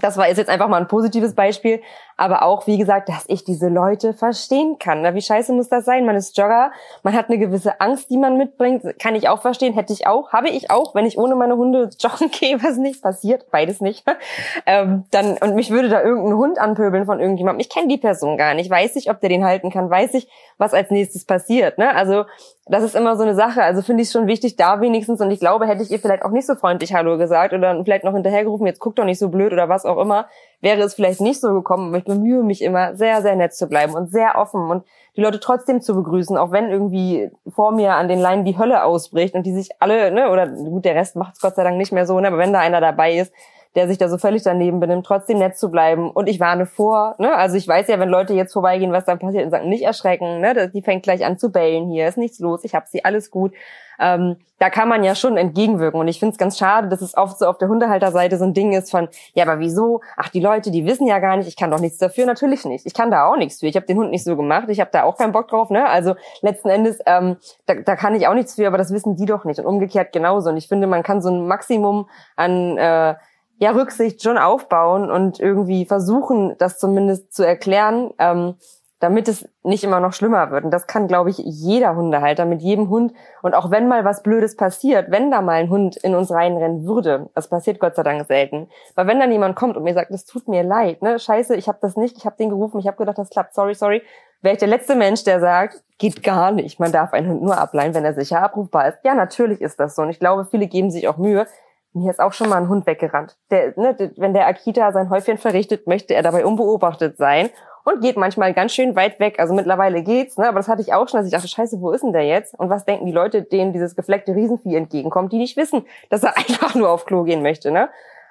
Das 0.00 0.16
war 0.16 0.26
jetzt 0.26 0.48
einfach 0.48 0.68
mal 0.68 0.80
ein 0.80 0.88
positives 0.88 1.36
Beispiel, 1.36 1.80
aber 2.16 2.42
auch, 2.42 2.66
wie 2.66 2.78
gesagt, 2.78 3.08
dass 3.08 3.24
ich 3.28 3.44
diese 3.44 3.68
Leute 3.68 4.12
verstehen 4.12 4.78
kann. 4.78 5.02
Na, 5.02 5.14
wie 5.14 5.22
scheiße 5.22 5.52
muss 5.52 5.68
das 5.68 5.84
sein? 5.84 6.06
Man 6.06 6.16
ist 6.16 6.36
Jogger, 6.36 6.72
man 7.02 7.14
hat 7.14 7.28
eine 7.28 7.38
gewisse 7.38 7.80
Angst, 7.80 8.10
die 8.10 8.16
man 8.16 8.36
mitbringt. 8.36 8.98
Kann 8.98 9.14
ich 9.14 9.28
auch 9.28 9.42
verstehen, 9.42 9.74
hätte 9.74 9.92
ich 9.92 10.06
auch, 10.06 10.32
habe 10.32 10.48
ich 10.48 10.70
auch, 10.70 10.94
wenn 10.94 11.06
ich 11.06 11.18
ohne 11.18 11.34
meine 11.34 11.56
Hunde 11.56 11.90
joggen 11.98 12.30
gehe, 12.30 12.62
was 12.62 12.76
nicht 12.76 13.02
passiert, 13.02 13.50
beides 13.50 13.80
nicht. 13.80 14.04
ähm, 14.66 15.04
dann 15.10 15.36
und 15.38 15.54
mich 15.54 15.70
würde 15.70 15.88
da 15.88 16.02
irgendein 16.02 16.36
Hund 16.36 16.58
anpöbeln 16.58 17.06
von 17.06 17.20
irgendjemandem. 17.20 17.60
Ich 17.60 17.70
kenne 17.70 17.88
die 17.88 17.98
Person 17.98 18.36
gar 18.36 18.54
nicht, 18.54 18.70
weiß 18.70 18.96
ich, 18.96 19.10
ob 19.10 19.20
der 19.20 19.28
den 19.28 19.44
halten 19.44 19.70
kann, 19.70 19.90
weiß 19.90 20.14
ich, 20.14 20.28
was 20.58 20.74
als 20.74 20.90
nächstes 20.90 21.24
passiert. 21.24 21.78
Ne? 21.78 21.94
Also 21.94 22.24
das 22.66 22.82
ist 22.82 22.96
immer 22.96 23.16
so 23.16 23.22
eine 23.22 23.34
Sache. 23.34 23.62
Also 23.62 23.82
finde 23.82 24.02
ich 24.02 24.10
schon 24.10 24.26
wichtig, 24.26 24.56
da 24.56 24.80
wenigstens. 24.80 25.20
Und 25.20 25.30
ich 25.30 25.40
glaube, 25.40 25.66
hätte 25.66 25.82
ich 25.82 25.90
ihr 25.90 25.98
vielleicht 25.98 26.24
auch 26.24 26.30
nicht 26.30 26.46
so 26.46 26.54
freundlich 26.54 26.94
Hallo 26.94 27.18
gesagt 27.18 27.52
oder 27.52 27.82
vielleicht 27.84 28.04
noch 28.04 28.14
hinterhergerufen, 28.14 28.66
jetzt 28.66 28.80
guck 28.80 28.96
doch 28.96 29.04
nicht 29.04 29.18
so 29.18 29.28
blöd 29.28 29.52
oder 29.52 29.68
was 29.68 29.84
auch 29.84 29.98
immer, 29.98 30.26
wäre 30.64 30.82
es 30.82 30.94
vielleicht 30.94 31.20
nicht 31.20 31.40
so 31.40 31.52
gekommen. 31.52 31.88
Aber 31.88 31.98
ich 31.98 32.04
bemühe 32.04 32.42
mich 32.42 32.62
immer, 32.62 32.96
sehr, 32.96 33.22
sehr 33.22 33.36
nett 33.36 33.54
zu 33.54 33.68
bleiben 33.68 33.94
und 33.94 34.10
sehr 34.10 34.36
offen 34.36 34.68
und 34.70 34.84
die 35.16 35.20
Leute 35.20 35.38
trotzdem 35.38 35.80
zu 35.80 35.94
begrüßen, 35.94 36.36
auch 36.36 36.50
wenn 36.50 36.70
irgendwie 36.70 37.30
vor 37.54 37.70
mir 37.70 37.94
an 37.94 38.08
den 38.08 38.18
Leinen 38.18 38.44
die 38.44 38.58
Hölle 38.58 38.82
ausbricht 38.82 39.34
und 39.34 39.44
die 39.44 39.52
sich 39.52 39.70
alle, 39.78 40.10
ne, 40.10 40.30
oder 40.30 40.48
gut, 40.48 40.84
der 40.84 40.96
Rest 40.96 41.14
macht 41.14 41.34
es 41.34 41.40
Gott 41.40 41.54
sei 41.54 41.62
Dank 41.62 41.76
nicht 41.76 41.92
mehr 41.92 42.06
so, 42.06 42.18
ne, 42.18 42.26
aber 42.26 42.38
wenn 42.38 42.52
da 42.52 42.58
einer 42.58 42.80
dabei 42.80 43.18
ist, 43.18 43.32
der 43.74 43.88
sich 43.88 43.98
da 43.98 44.08
so 44.08 44.18
völlig 44.18 44.42
daneben 44.42 44.80
benimmt, 44.80 45.06
trotzdem 45.06 45.38
nett 45.38 45.56
zu 45.56 45.70
bleiben. 45.70 46.10
Und 46.10 46.28
ich 46.28 46.40
warne 46.40 46.66
vor, 46.66 47.14
ne? 47.18 47.34
Also 47.34 47.56
ich 47.56 47.66
weiß 47.66 47.88
ja, 47.88 47.98
wenn 47.98 48.08
Leute 48.08 48.34
jetzt 48.34 48.52
vorbeigehen, 48.52 48.92
was 48.92 49.04
dann 49.04 49.18
passiert 49.18 49.44
und 49.44 49.50
sagen, 49.50 49.68
nicht 49.68 49.82
erschrecken, 49.82 50.40
ne? 50.40 50.70
Die 50.70 50.82
fängt 50.82 51.02
gleich 51.02 51.24
an 51.24 51.38
zu 51.38 51.50
bellen 51.50 51.90
hier, 51.90 52.08
ist 52.08 52.18
nichts 52.18 52.38
los, 52.38 52.64
ich 52.64 52.74
hab 52.74 52.86
sie, 52.86 53.04
alles 53.04 53.30
gut. 53.30 53.52
Ähm, 53.98 54.36
da 54.58 54.70
kann 54.70 54.88
man 54.88 55.04
ja 55.04 55.14
schon 55.14 55.36
entgegenwirken. 55.36 56.00
Und 56.00 56.08
ich 56.08 56.18
finde 56.18 56.32
es 56.32 56.38
ganz 56.38 56.58
schade, 56.58 56.88
dass 56.88 57.02
es 57.02 57.16
oft 57.16 57.38
so 57.38 57.46
auf 57.46 57.58
der 57.58 57.68
Hundehalterseite 57.68 58.38
so 58.38 58.44
ein 58.44 58.54
Ding 58.54 58.72
ist 58.72 58.90
von, 58.90 59.08
ja, 59.34 59.44
aber 59.44 59.58
wieso? 59.58 60.00
Ach, 60.16 60.28
die 60.28 60.40
Leute, 60.40 60.70
die 60.70 60.86
wissen 60.86 61.06
ja 61.06 61.18
gar 61.18 61.36
nicht, 61.36 61.48
ich 61.48 61.56
kann 61.56 61.70
doch 61.70 61.80
nichts 61.80 61.98
dafür. 61.98 62.26
Natürlich 62.26 62.64
nicht. 62.64 62.86
Ich 62.86 62.94
kann 62.94 63.10
da 63.10 63.26
auch 63.26 63.36
nichts 63.36 63.60
für. 63.60 63.66
Ich 63.66 63.76
habe 63.76 63.86
den 63.86 63.98
Hund 63.98 64.10
nicht 64.10 64.24
so 64.24 64.36
gemacht. 64.36 64.68
Ich 64.68 64.80
habe 64.80 64.90
da 64.92 65.02
auch 65.04 65.16
keinen 65.16 65.32
Bock 65.32 65.48
drauf. 65.48 65.70
Ne? 65.70 65.86
Also 65.86 66.14
letzten 66.40 66.68
Endes, 66.68 66.98
ähm, 67.06 67.36
da, 67.66 67.74
da 67.74 67.96
kann 67.96 68.14
ich 68.14 68.26
auch 68.26 68.34
nichts 68.34 68.54
für, 68.54 68.66
aber 68.66 68.78
das 68.78 68.92
wissen 68.92 69.16
die 69.16 69.26
doch 69.26 69.44
nicht. 69.44 69.58
Und 69.58 69.66
umgekehrt 69.66 70.12
genauso. 70.12 70.50
Und 70.50 70.56
ich 70.56 70.68
finde, 70.68 70.86
man 70.86 71.02
kann 71.02 71.20
so 71.20 71.30
ein 71.30 71.46
Maximum 71.46 72.08
an 72.36 72.78
äh, 72.78 73.14
ja, 73.58 73.70
Rücksicht 73.70 74.22
schon 74.22 74.38
aufbauen 74.38 75.10
und 75.10 75.40
irgendwie 75.40 75.86
versuchen, 75.86 76.56
das 76.58 76.78
zumindest 76.78 77.34
zu 77.34 77.46
erklären, 77.46 78.12
ähm, 78.18 78.54
damit 79.00 79.28
es 79.28 79.46
nicht 79.62 79.84
immer 79.84 80.00
noch 80.00 80.14
schlimmer 80.14 80.50
wird. 80.50 80.64
Und 80.64 80.70
das 80.70 80.86
kann, 80.86 81.08
glaube 81.08 81.28
ich, 81.28 81.36
jeder 81.38 81.94
Hundehalter 81.94 82.46
mit 82.46 82.62
jedem 82.62 82.88
Hund. 82.88 83.12
Und 83.42 83.54
auch 83.54 83.70
wenn 83.70 83.86
mal 83.86 84.04
was 84.04 84.22
Blödes 84.22 84.56
passiert, 84.56 85.10
wenn 85.10 85.30
da 85.30 85.42
mal 85.42 85.52
ein 85.56 85.68
Hund 85.68 85.96
in 85.96 86.14
uns 86.14 86.30
reinrennen 86.30 86.86
würde, 86.86 87.28
das 87.34 87.48
passiert 87.48 87.80
Gott 87.80 87.96
sei 87.96 88.02
Dank 88.02 88.26
selten. 88.26 88.68
Weil 88.94 89.06
wenn 89.06 89.20
dann 89.20 89.30
jemand 89.30 89.56
kommt 89.56 89.76
und 89.76 89.84
mir 89.84 89.92
sagt, 89.92 90.10
es 90.10 90.24
tut 90.24 90.48
mir 90.48 90.62
leid, 90.62 91.02
ne, 91.02 91.18
scheiße, 91.18 91.54
ich 91.54 91.68
habe 91.68 91.78
das 91.82 91.96
nicht, 91.96 92.16
ich 92.16 92.24
habe 92.24 92.36
den 92.36 92.48
gerufen, 92.48 92.78
ich 92.78 92.86
habe 92.86 92.96
gedacht, 92.96 93.18
das 93.18 93.28
klappt, 93.28 93.54
sorry, 93.54 93.74
sorry, 93.74 94.02
wäre 94.40 94.54
ich 94.54 94.60
der 94.60 94.68
letzte 94.68 94.94
Mensch, 94.94 95.24
der 95.24 95.38
sagt, 95.40 95.82
geht 95.98 96.22
gar 96.22 96.50
nicht. 96.50 96.80
Man 96.80 96.92
darf 96.92 97.12
einen 97.12 97.28
Hund 97.28 97.42
nur 97.42 97.58
ableihen, 97.58 97.94
wenn 97.94 98.04
er 98.04 98.14
sicher 98.14 98.42
abrufbar 98.42 98.88
ist. 98.88 98.98
Ja, 99.04 99.14
natürlich 99.14 99.60
ist 99.60 99.78
das 99.80 99.96
so. 99.96 100.02
Und 100.02 100.10
ich 100.10 100.18
glaube, 100.18 100.46
viele 100.50 100.66
geben 100.66 100.90
sich 100.90 101.08
auch 101.08 101.18
Mühe, 101.18 101.46
mir 101.94 102.10
ist 102.10 102.20
auch 102.20 102.32
schon 102.32 102.48
mal 102.48 102.56
ein 102.56 102.68
Hund 102.68 102.86
weggerannt. 102.86 103.36
Der, 103.50 103.72
ne, 103.78 104.12
wenn 104.16 104.34
der 104.34 104.46
Akita 104.46 104.92
sein 104.92 105.10
Häufchen 105.10 105.38
verrichtet, 105.38 105.86
möchte 105.86 106.14
er 106.14 106.22
dabei 106.22 106.44
unbeobachtet 106.44 107.16
sein 107.16 107.50
und 107.84 108.00
geht 108.00 108.16
manchmal 108.16 108.52
ganz 108.52 108.72
schön 108.72 108.96
weit 108.96 109.20
weg. 109.20 109.38
Also 109.38 109.54
mittlerweile 109.54 110.02
geht's, 110.02 110.36
ne? 110.36 110.48
aber 110.48 110.58
das 110.58 110.68
hatte 110.68 110.82
ich 110.82 110.92
auch 110.92 111.08
schon, 111.08 111.18
dass 111.18 111.26
ich 111.26 111.32
dachte, 111.32 111.48
scheiße, 111.48 111.80
wo 111.80 111.92
ist 111.92 112.02
denn 112.02 112.12
der 112.12 112.26
jetzt? 112.26 112.58
Und 112.58 112.68
was 112.68 112.84
denken 112.84 113.06
die 113.06 113.12
Leute, 113.12 113.42
denen 113.42 113.72
dieses 113.72 113.94
gefleckte 113.94 114.34
Riesenvieh 114.34 114.74
entgegenkommt, 114.74 115.32
die 115.32 115.38
nicht 115.38 115.56
wissen, 115.56 115.84
dass 116.10 116.24
er 116.24 116.36
einfach 116.36 116.74
nur 116.74 116.90
auf 116.90 117.06
Klo 117.06 117.22
gehen 117.22 117.42
möchte. 117.42 117.70
Ne? 117.70 117.88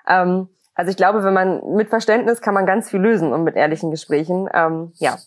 Ähm, 0.08 0.50
also 0.76 0.92
ich 0.92 0.98
glaube, 0.98 1.24
wenn 1.24 1.34
man 1.34 1.62
mit 1.76 1.90
Verständnis 1.90 2.42
kann 2.42 2.54
man 2.54 2.66
ganz 2.66 2.90
viel 2.90 3.00
lösen 3.00 3.32
und 3.32 3.44
mit 3.44 3.56
ehrlichen 3.56 3.92
Gesprächen. 3.92 4.50
Ähm, 4.54 4.92
ja. 4.96 5.18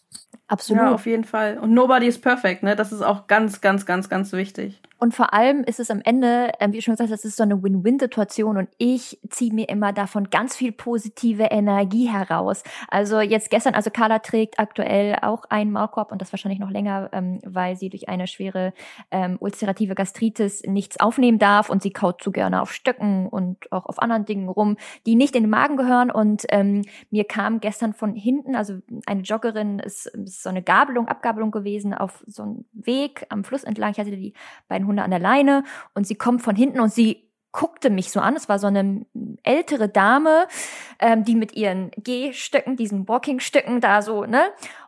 Absolut. 0.49 0.83
Ja, 0.83 0.95
auf 0.95 1.07
jeden 1.07 1.25
Fall. 1.25 1.59
Und 1.59 1.73
nobody 1.73 2.07
is 2.07 2.21
perfect, 2.21 2.63
ne? 2.63 2.77
Das 2.77 2.93
ist 2.93 3.03
auch 3.03 3.27
ganz, 3.27 3.61
ganz, 3.61 3.85
ganz, 3.85 4.09
ganz 4.09 4.33
wichtig. 4.33 4.81
Und 4.99 5.15
vor 5.15 5.35
allem 5.35 5.63
ist 5.65 5.79
es 5.79 5.91
am 5.91 6.01
Ende, 6.03 6.53
äh, 6.59 6.73
wie 6.73 6.81
schon 6.81 6.95
gesagt, 6.95 7.13
das 7.13 7.25
ist 7.25 7.37
so 7.37 7.43
eine 7.43 7.63
Win-Win-Situation 7.63 8.57
und 8.57 8.69
ich 8.79 9.19
ziehe 9.29 9.53
mir 9.53 9.69
immer 9.69 9.93
davon 9.93 10.31
ganz 10.31 10.57
viel 10.57 10.73
positive 10.73 11.45
Energie 11.45 12.07
heraus. 12.07 12.63
Also 12.89 13.21
jetzt 13.21 13.51
gestern, 13.51 13.75
also 13.75 13.91
Carla 13.91 14.21
trägt 14.21 14.59
aktuell 14.59 15.19
auch 15.21 15.45
einen 15.51 15.71
Maulkorb 15.71 16.13
und 16.13 16.23
das 16.23 16.33
wahrscheinlich 16.33 16.61
noch 16.61 16.71
länger, 16.71 17.11
ähm, 17.13 17.41
weil 17.45 17.77
sie 17.77 17.91
durch 17.91 18.09
eine 18.09 18.27
schwere 18.27 18.73
ähm, 19.11 19.37
ulcerative 19.39 19.95
Gastritis 19.95 20.63
nichts 20.63 20.99
aufnehmen 20.99 21.39
darf 21.39 21.69
und 21.69 21.83
sie 21.83 21.93
kaut 21.93 22.23
zu 22.23 22.33
gerne 22.33 22.63
auf 22.63 22.73
Stöcken 22.73 23.29
und 23.29 23.71
auch 23.73 23.85
auf 23.85 24.01
anderen 24.01 24.25
Dingen 24.25 24.49
rum, 24.49 24.79
die 25.05 25.15
nicht 25.15 25.37
in 25.37 25.43
den 25.43 25.51
Magen 25.51 25.77
gehören. 25.77 26.11
Und 26.11 26.45
ähm, 26.49 26.83
mir 27.11 27.25
kam 27.25 27.61
gestern 27.61 27.93
von 27.93 28.15
hinten, 28.15 28.57
also 28.57 28.79
eine 29.05 29.21
Joggerin 29.21 29.79
ist, 29.79 30.07
ist 30.07 30.43
so 30.43 30.49
eine 30.49 30.63
Gabelung, 30.63 31.07
Abgabelung 31.09 31.51
gewesen 31.51 31.93
auf 31.93 32.25
so 32.27 32.43
einem 32.43 32.65
Weg 32.73 33.27
am 33.29 33.45
Fluss 33.45 33.65
entlang. 33.65 33.91
Ich 33.93 33.99
hatte 33.99 34.17
die 34.17 34.33
beiden 34.69 34.86
Hunde 34.87 35.03
an 35.03 35.11
der 35.11 35.21
Leine 35.21 35.65
und 35.95 36.07
sie 36.07 36.15
kommt 36.15 36.43
von 36.43 36.57
hinten 36.57 36.81
und 36.81 36.93
sie 36.93 37.27
guckte 37.53 37.89
mich 37.91 38.11
so 38.11 38.21
an. 38.21 38.37
Es 38.37 38.49
war 38.49 38.59
so 38.59 38.67
eine 38.67 39.07
ältere 39.43 39.89
Dame, 39.89 40.47
ähm, 40.99 41.25
die 41.25 41.35
mit 41.35 41.55
ihren 41.55 41.91
Gehstöcken, 41.97 42.77
diesen 42.77 43.09
Walking-Stöcken 43.09 43.81
da 43.81 44.03
so, 44.03 44.25
ne, 44.25 44.43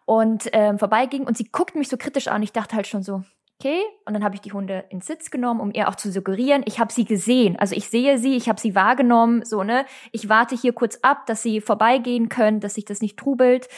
und 0.04 0.48
ähm, 0.52 0.78
vorbeiging 0.78 1.26
und 1.26 1.36
sie 1.36 1.50
guckte 1.50 1.78
mich 1.78 1.88
so 1.88 1.96
kritisch 1.96 2.28
an. 2.28 2.42
Ich 2.42 2.52
dachte 2.52 2.76
halt 2.76 2.86
schon 2.86 3.02
so, 3.02 3.22
okay. 3.58 3.80
Und 4.04 4.14
dann 4.14 4.22
habe 4.22 4.34
ich 4.34 4.40
die 4.40 4.52
Hunde 4.52 4.84
ins 4.90 5.06
Sitz 5.06 5.30
genommen, 5.30 5.60
um 5.60 5.72
ihr 5.72 5.88
auch 5.88 5.96
zu 5.96 6.12
suggerieren, 6.12 6.62
ich 6.66 6.78
habe 6.78 6.92
sie 6.92 7.04
gesehen. 7.04 7.58
Also 7.58 7.74
ich 7.74 7.88
sehe 7.88 8.18
sie, 8.18 8.36
ich 8.36 8.48
habe 8.48 8.60
sie 8.60 8.74
wahrgenommen, 8.74 9.44
so, 9.44 9.62
ne. 9.64 9.86
Ich 10.12 10.28
warte 10.28 10.54
hier 10.54 10.74
kurz 10.74 10.98
ab, 11.02 11.26
dass 11.26 11.42
sie 11.42 11.60
vorbeigehen 11.60 12.28
können, 12.28 12.60
dass 12.60 12.74
sich 12.74 12.84
das 12.84 13.00
nicht 13.00 13.18
trubelt. 13.18 13.68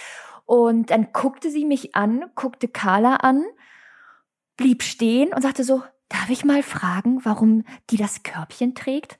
Und 0.46 0.90
dann 0.90 1.12
guckte 1.12 1.48
sie 1.48 1.64
mich 1.64 1.94
an, 1.94 2.24
guckte 2.34 2.66
Carla 2.66 3.16
an, 3.16 3.44
blieb 4.56 4.82
stehen 4.82 5.32
und 5.32 5.42
sagte 5.42 5.62
so, 5.62 5.82
darf 6.10 6.28
ich 6.28 6.44
mal 6.44 6.62
fragen, 6.62 7.24
warum 7.24 7.64
die 7.88 7.96
das 7.96 8.22
Körbchen 8.22 8.74
trägt? 8.74 9.16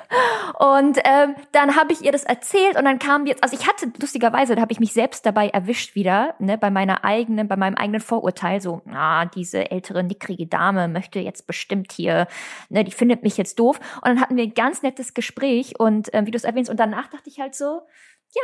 und 0.58 0.98
ähm, 1.04 1.34
dann 1.52 1.76
habe 1.76 1.92
ich 1.92 2.02
ihr 2.02 2.12
das 2.12 2.24
erzählt 2.24 2.76
und 2.76 2.84
dann 2.84 2.98
kam 2.98 3.24
jetzt, 3.24 3.42
also 3.42 3.56
ich 3.56 3.66
hatte 3.66 3.90
lustigerweise, 4.00 4.56
da 4.56 4.60
habe 4.60 4.72
ich 4.72 4.80
mich 4.80 4.92
selbst 4.92 5.24
dabei 5.24 5.48
erwischt 5.48 5.94
wieder, 5.94 6.34
ne, 6.40 6.58
bei 6.58 6.70
meiner 6.70 7.04
eigenen, 7.04 7.48
bei 7.48 7.56
meinem 7.56 7.76
eigenen 7.76 8.00
Vorurteil, 8.00 8.60
so, 8.60 8.82
na, 8.84 9.24
diese 9.26 9.70
ältere, 9.70 10.02
nickrige 10.02 10.46
Dame 10.46 10.88
möchte 10.88 11.20
jetzt 11.20 11.46
bestimmt 11.46 11.92
hier, 11.92 12.26
ne, 12.68 12.84
die 12.84 12.92
findet 12.92 13.22
mich 13.22 13.36
jetzt 13.36 13.58
doof. 13.58 13.78
Und 13.96 14.08
dann 14.08 14.20
hatten 14.20 14.36
wir 14.36 14.44
ein 14.44 14.54
ganz 14.54 14.82
nettes 14.82 15.14
Gespräch 15.14 15.78
und 15.78 16.12
äh, 16.12 16.26
wie 16.26 16.32
du 16.32 16.36
es 16.36 16.44
erwähnst, 16.44 16.70
und 16.70 16.80
danach 16.80 17.06
dachte 17.06 17.30
ich 17.30 17.38
halt 17.38 17.54
so, 17.54 17.82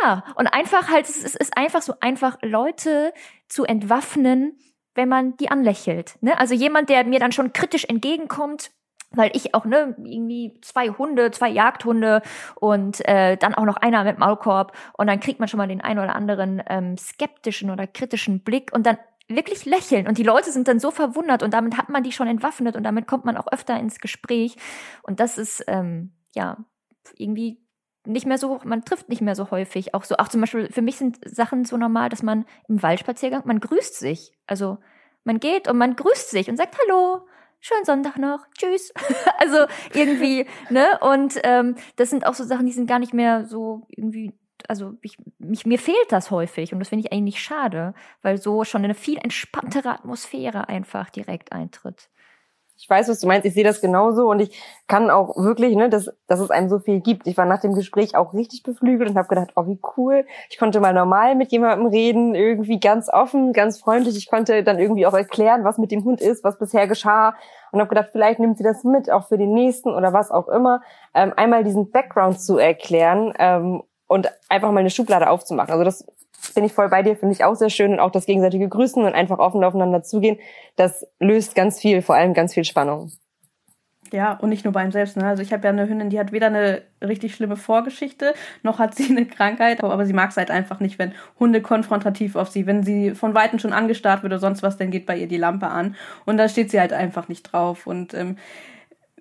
ja, 0.02 0.24
und 0.36 0.46
einfach 0.46 0.88
halt, 0.88 1.08
es 1.08 1.34
ist 1.34 1.56
einfach 1.56 1.82
so 1.82 1.94
einfach, 2.00 2.38
Leute 2.42 3.12
zu 3.48 3.64
entwaffnen, 3.64 4.56
wenn 5.00 5.08
man 5.08 5.34
die 5.38 5.50
anlächelt. 5.50 6.16
Ne? 6.20 6.38
Also 6.38 6.54
jemand, 6.54 6.90
der 6.90 7.04
mir 7.04 7.18
dann 7.18 7.32
schon 7.32 7.54
kritisch 7.54 7.86
entgegenkommt, 7.86 8.70
weil 9.12 9.30
ich 9.34 9.54
auch 9.54 9.64
ne 9.64 9.96
irgendwie 9.96 10.58
zwei 10.60 10.90
Hunde, 10.90 11.30
zwei 11.30 11.48
Jagdhunde 11.48 12.20
und 12.54 13.00
äh, 13.08 13.38
dann 13.38 13.54
auch 13.54 13.64
noch 13.64 13.78
einer 13.78 14.04
mit 14.04 14.18
Maulkorb 14.18 14.76
und 14.98 15.06
dann 15.06 15.18
kriegt 15.18 15.40
man 15.40 15.48
schon 15.48 15.56
mal 15.56 15.68
den 15.68 15.80
einen 15.80 16.00
oder 16.00 16.14
anderen 16.14 16.62
ähm, 16.68 16.98
skeptischen 16.98 17.70
oder 17.70 17.86
kritischen 17.86 18.40
Blick 18.40 18.72
und 18.74 18.84
dann 18.84 18.98
wirklich 19.26 19.64
lächeln 19.64 20.06
und 20.06 20.18
die 20.18 20.22
Leute 20.22 20.52
sind 20.52 20.68
dann 20.68 20.80
so 20.80 20.90
verwundert 20.90 21.42
und 21.42 21.54
damit 21.54 21.78
hat 21.78 21.88
man 21.88 22.02
die 22.02 22.12
schon 22.12 22.28
entwaffnet 22.28 22.76
und 22.76 22.82
damit 22.82 23.06
kommt 23.06 23.24
man 23.24 23.38
auch 23.38 23.50
öfter 23.50 23.80
ins 23.80 24.00
Gespräch 24.00 24.56
und 25.02 25.18
das 25.18 25.38
ist 25.38 25.64
ähm, 25.66 26.12
ja 26.34 26.58
irgendwie 27.16 27.58
nicht 28.06 28.26
mehr 28.26 28.38
so, 28.38 28.60
man 28.64 28.84
trifft 28.84 29.08
nicht 29.08 29.20
mehr 29.20 29.34
so 29.34 29.50
häufig. 29.50 29.94
Auch 29.94 30.04
so, 30.04 30.16
auch 30.16 30.28
zum 30.28 30.40
Beispiel, 30.40 30.70
für 30.72 30.82
mich 30.82 30.96
sind 30.96 31.18
Sachen 31.24 31.64
so 31.64 31.76
normal, 31.76 32.08
dass 32.08 32.22
man 32.22 32.44
im 32.68 32.82
Waldspaziergang, 32.82 33.42
man 33.44 33.60
grüßt 33.60 33.98
sich. 33.98 34.32
Also 34.46 34.78
man 35.24 35.38
geht 35.38 35.68
und 35.68 35.76
man 35.76 35.96
grüßt 35.96 36.30
sich 36.30 36.48
und 36.48 36.56
sagt 36.56 36.76
Hallo, 36.82 37.26
schönen 37.60 37.84
Sonntag 37.84 38.18
noch, 38.18 38.46
tschüss. 38.58 38.92
also 39.38 39.66
irgendwie, 39.92 40.46
ne? 40.70 40.98
Und 41.00 41.38
ähm, 41.44 41.76
das 41.96 42.10
sind 42.10 42.26
auch 42.26 42.34
so 42.34 42.44
Sachen, 42.44 42.66
die 42.66 42.72
sind 42.72 42.86
gar 42.86 42.98
nicht 42.98 43.14
mehr 43.14 43.44
so 43.44 43.86
irgendwie 43.88 44.32
also 44.68 44.94
ich, 45.00 45.16
mich, 45.38 45.64
mir 45.64 45.78
fehlt 45.78 46.10
das 46.10 46.30
häufig 46.30 46.72
und 46.72 46.80
das 46.80 46.90
finde 46.90 47.06
ich 47.06 47.12
eigentlich 47.12 47.42
schade, 47.42 47.94
weil 48.20 48.36
so 48.36 48.62
schon 48.64 48.84
eine 48.84 48.94
viel 48.94 49.16
entspanntere 49.16 49.88
Atmosphäre 49.88 50.68
einfach 50.68 51.08
direkt 51.08 51.52
eintritt 51.52 52.10
ich 52.80 52.88
weiß, 52.88 53.10
was 53.10 53.20
du 53.20 53.26
meinst, 53.26 53.44
ich 53.44 53.52
sehe 53.52 53.62
das 53.62 53.82
genauso 53.82 54.30
und 54.30 54.40
ich 54.40 54.58
kann 54.88 55.10
auch 55.10 55.36
wirklich, 55.36 55.76
ne, 55.76 55.90
dass, 55.90 56.10
dass 56.26 56.40
es 56.40 56.50
einem 56.50 56.70
so 56.70 56.78
viel 56.78 57.00
gibt. 57.00 57.26
Ich 57.26 57.36
war 57.36 57.44
nach 57.44 57.60
dem 57.60 57.74
Gespräch 57.74 58.16
auch 58.16 58.32
richtig 58.32 58.62
beflügelt 58.62 59.10
und 59.10 59.18
habe 59.18 59.28
gedacht, 59.28 59.50
oh, 59.54 59.66
wie 59.66 59.78
cool. 59.98 60.24
Ich 60.48 60.56
konnte 60.56 60.80
mal 60.80 60.94
normal 60.94 61.34
mit 61.34 61.52
jemandem 61.52 61.88
reden, 61.88 62.34
irgendwie 62.34 62.80
ganz 62.80 63.10
offen, 63.12 63.52
ganz 63.52 63.78
freundlich. 63.78 64.16
Ich 64.16 64.30
konnte 64.30 64.64
dann 64.64 64.78
irgendwie 64.78 65.06
auch 65.06 65.12
erklären, 65.12 65.62
was 65.62 65.76
mit 65.76 65.90
dem 65.90 66.04
Hund 66.04 66.22
ist, 66.22 66.42
was 66.42 66.58
bisher 66.58 66.88
geschah 66.88 67.34
und 67.70 67.80
habe 67.80 67.90
gedacht, 67.90 68.08
vielleicht 68.12 68.40
nimmt 68.40 68.56
sie 68.56 68.64
das 68.64 68.82
mit, 68.82 69.10
auch 69.10 69.28
für 69.28 69.36
den 69.36 69.52
nächsten 69.52 69.90
oder 69.90 70.14
was 70.14 70.30
auch 70.30 70.48
immer. 70.48 70.80
Ähm, 71.14 71.34
einmal 71.36 71.64
diesen 71.64 71.90
Background 71.90 72.40
zu 72.40 72.56
erklären 72.56 73.34
ähm, 73.38 73.82
und 74.10 74.28
einfach 74.48 74.72
mal 74.72 74.80
eine 74.80 74.90
Schublade 74.90 75.30
aufzumachen. 75.30 75.70
Also 75.70 75.84
das 75.84 76.04
bin 76.56 76.64
ich 76.64 76.72
voll 76.72 76.88
bei 76.88 77.00
dir, 77.04 77.14
finde 77.14 77.32
ich 77.32 77.44
auch 77.44 77.54
sehr 77.54 77.70
schön 77.70 77.92
und 77.92 78.00
auch 78.00 78.10
das 78.10 78.26
gegenseitige 78.26 78.68
Grüßen 78.68 79.04
und 79.04 79.14
einfach 79.14 79.38
offen 79.38 79.62
aufeinander 79.62 80.02
zugehen, 80.02 80.36
das 80.74 81.06
löst 81.20 81.54
ganz 81.54 81.78
viel, 81.78 82.02
vor 82.02 82.16
allem 82.16 82.34
ganz 82.34 82.52
viel 82.52 82.64
Spannung. 82.64 83.12
Ja, 84.12 84.32
und 84.32 84.48
nicht 84.48 84.64
nur 84.64 84.72
bei 84.72 84.80
einem 84.80 84.90
selbst. 84.90 85.16
Ne? 85.16 85.24
Also 85.24 85.44
ich 85.44 85.52
habe 85.52 85.62
ja 85.62 85.70
eine 85.70 85.88
Hündin, 85.88 86.10
die 86.10 86.18
hat 86.18 86.32
weder 86.32 86.48
eine 86.48 86.82
richtig 87.00 87.36
schlimme 87.36 87.54
Vorgeschichte, 87.54 88.34
noch 88.64 88.80
hat 88.80 88.96
sie 88.96 89.08
eine 89.10 89.26
Krankheit, 89.26 89.84
aber 89.84 90.04
sie 90.04 90.12
mag 90.12 90.30
es 90.30 90.36
halt 90.36 90.50
einfach 90.50 90.80
nicht, 90.80 90.98
wenn 90.98 91.12
Hunde 91.38 91.62
konfrontativ 91.62 92.34
auf 92.34 92.48
sie, 92.48 92.66
wenn 92.66 92.82
sie 92.82 93.14
von 93.14 93.34
Weitem 93.34 93.60
schon 93.60 93.72
angestarrt 93.72 94.24
wird 94.24 94.32
oder 94.32 94.40
sonst 94.40 94.64
was, 94.64 94.76
dann 94.76 94.90
geht 94.90 95.06
bei 95.06 95.16
ihr 95.16 95.28
die 95.28 95.36
Lampe 95.36 95.68
an 95.68 95.94
und 96.26 96.36
da 96.36 96.48
steht 96.48 96.72
sie 96.72 96.80
halt 96.80 96.92
einfach 96.92 97.28
nicht 97.28 97.44
drauf. 97.44 97.86
Und 97.86 98.12
ähm, 98.14 98.38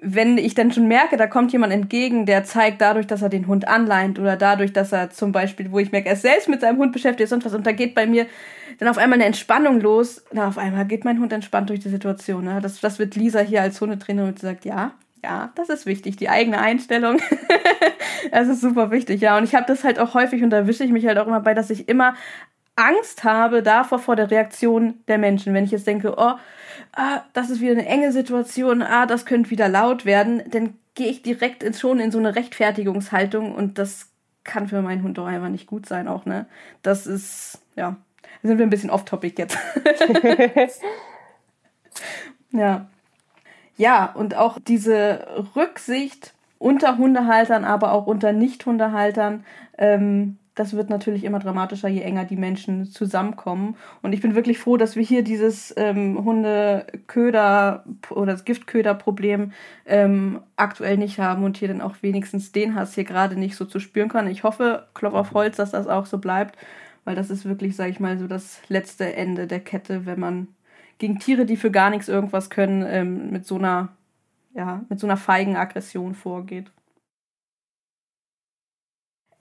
wenn 0.02 0.38
ich 0.38 0.56
dann 0.56 0.72
schon 0.72 0.88
merke, 0.88 1.18
da 1.18 1.28
kommt 1.28 1.52
jemand 1.52 1.74
entgegen, 1.74 2.26
der 2.26 2.46
zeigt 2.46 2.82
dadurch, 2.82 3.06
dass 3.06 3.22
er 3.22 3.30
den 3.30 3.48
Hund 3.48 3.68
anleint 3.68 4.18
oder 4.18 4.38
dadurch, 4.38 4.72
dass 4.72 4.94
er 4.94 5.10
zum 5.10 5.32
Beispiel, 5.34 5.72
wo 5.72 5.80
ich 5.80 5.92
merke, 5.92 6.08
er 6.08 6.14
ist 6.14 6.22
selbst 6.22 6.48
mit 6.48 6.62
seinem 6.62 6.78
Hund 6.78 6.94
beschäftigt 6.94 7.26
ist 7.26 7.34
und 7.34 7.44
was, 7.44 7.54
und 7.54 7.68
da 7.68 7.74
geht 7.74 7.96
bei 7.96 8.08
mir 8.08 8.26
dann 8.78 8.88
auf 8.88 8.98
einmal 8.98 9.18
eine 9.18 9.26
Entspannung 9.26 9.82
los. 9.82 10.24
Na, 10.32 10.48
auf 10.48 10.58
einmal 10.58 10.86
geht 10.86 11.04
mein 11.04 11.20
Hund 11.20 11.34
entspannt 11.34 11.70
durch 11.70 11.82
die 11.82 11.90
Situation. 11.90 12.46
Ne? 12.46 12.60
Das, 12.62 12.80
das 12.80 12.98
wird 12.98 13.16
Lisa 13.16 13.42
hier 13.42 13.62
als 13.62 13.82
Hundetrainer 13.82 14.24
und 14.24 14.40
sagt, 14.40 14.64
ja, 14.64 14.94
ja, 15.22 15.52
das 15.56 15.68
ist 15.68 15.86
wichtig, 15.86 16.16
die 16.16 16.30
eigene 16.30 16.60
Einstellung. 16.60 17.20
das 18.32 18.48
ist 18.48 18.62
super 18.62 18.92
wichtig, 18.92 19.20
ja. 19.20 19.38
Und 19.38 19.44
ich 19.44 19.54
habe 19.54 19.66
das 19.68 19.84
halt 19.84 20.00
auch 20.00 20.14
häufig 20.14 20.44
und 20.44 20.50
da 20.50 20.66
wische 20.66 20.86
ich 20.86 20.92
mich 20.92 21.06
halt 21.06 21.18
auch 21.18 21.28
immer 21.28 21.42
bei, 21.42 21.54
dass 21.54 21.70
ich 21.70 21.90
immer 21.90 22.16
Angst 22.80 23.23
habe 23.23 23.61
davor 23.61 23.99
vor 23.99 24.15
der 24.15 24.31
Reaktion 24.31 25.01
der 25.07 25.18
Menschen. 25.18 25.53
Wenn 25.53 25.65
ich 25.65 25.72
jetzt 25.72 25.88
denke, 25.88 26.14
oh, 26.18 26.34
ah, 26.93 27.22
das 27.34 27.49
ist 27.49 27.61
wieder 27.61 27.73
eine 27.73 27.85
enge 27.85 28.11
Situation, 28.11 28.81
ah, 28.81 29.06
das 29.06 29.26
könnte 29.26 29.49
wieder 29.49 29.68
laut 29.68 30.06
werden, 30.06 30.43
dann 30.49 30.76
gehe 30.95 31.10
ich 31.10 31.22
direkt 31.22 31.64
in, 31.64 31.73
schon 31.73 31.99
in 31.99 32.11
so 32.11 32.19
eine 32.19 32.35
Rechtfertigungshaltung 32.35 33.53
und 33.53 33.77
das 33.77 34.07
kann 34.43 34.68
für 34.68 34.81
meinen 34.81 35.03
Hund 35.03 35.18
doch 35.18 35.27
einfach 35.27 35.49
nicht 35.49 35.68
gut 35.68 35.85
sein 35.85 36.07
auch, 36.07 36.26
ne? 36.26 36.45
Das 36.81 37.06
ist, 37.06 37.61
ja, 37.76 37.97
sind 38.41 38.57
wir 38.57 38.65
ein 38.65 38.69
bisschen 38.69 38.89
off-topic 38.89 39.35
jetzt. 39.38 39.57
ja. 42.51 42.88
Ja, 43.77 44.11
und 44.14 44.35
auch 44.35 44.57
diese 44.60 45.45
Rücksicht 45.56 46.34
unter 46.57 46.97
Hundehaltern, 46.97 47.64
aber 47.64 47.93
auch 47.93 48.07
unter 48.07 48.34
Nicht-Hundehaltern, 48.34 49.45
ähm, 49.77 50.38
das 50.60 50.73
wird 50.73 50.90
natürlich 50.90 51.23
immer 51.23 51.40
dramatischer, 51.40 51.88
je 51.88 52.02
enger 52.02 52.26
die 52.26 52.36
Menschen 52.36 52.86
zusammenkommen. 52.86 53.77
Und 54.02 54.11
ich 54.11 54.19
bin 54.19 54.36
wirklich 54.36 54.60
froh, 54.60 54.76
dass 54.76 54.98
wir 54.98 55.03
hier 55.03 55.23
dieses 55.23 55.73
ähm, 55.77 56.26
Hundeköder 56.26 57.86
oder 58.10 58.34
das 58.34 58.44
Giftköder-Problem 58.44 59.53
ähm, 59.86 60.41
aktuell 60.57 60.98
nicht 60.98 61.18
haben 61.18 61.45
und 61.45 61.56
hier 61.56 61.69
dann 61.69 61.80
auch 61.80 61.95
wenigstens 62.02 62.52
den 62.52 62.76
Hass 62.76 62.94
hier 62.94 63.06
gerade 63.06 63.40
nicht 63.40 63.56
so 63.56 63.64
zu 63.64 63.80
spüren 63.80 64.10
kann. 64.10 64.27
Ich 64.27 64.44
hoffe, 64.44 64.88
Klopf 64.94 65.14
auf 65.14 65.34
Holz, 65.34 65.56
dass 65.56 65.72
das 65.72 65.88
auch 65.88 66.06
so 66.06 66.18
bleibt, 66.18 66.57
weil 67.06 67.15
das 67.15 67.30
ist 67.30 67.45
wirklich, 67.45 67.77
sag 67.77 67.88
ich 67.88 68.02
mal, 68.02 68.19
so 68.19 68.27
das 68.27 68.60
letzte 68.68 69.15
Ende 69.15 69.48
der 69.48 69.61
Kette, 69.61 70.06
wenn 70.06 70.19
man 70.19 70.49
gegen 70.98 71.19
Tiere, 71.19 71.45
die 71.45 71.56
für 71.56 71.72
gar 71.72 71.90
nichts 71.90 72.10
irgendwas 72.10 72.49
können, 72.49 72.86
ähm, 72.86 73.31
mit 73.31 73.45
so 73.45 73.56
einer, 73.56 73.90
ja, 74.53 74.84
mit 74.90 74.99
so 74.99 75.07
einer 75.07 75.15
feigen 75.15 75.56
Aggression 75.56 76.15
vorgeht. 76.15 76.69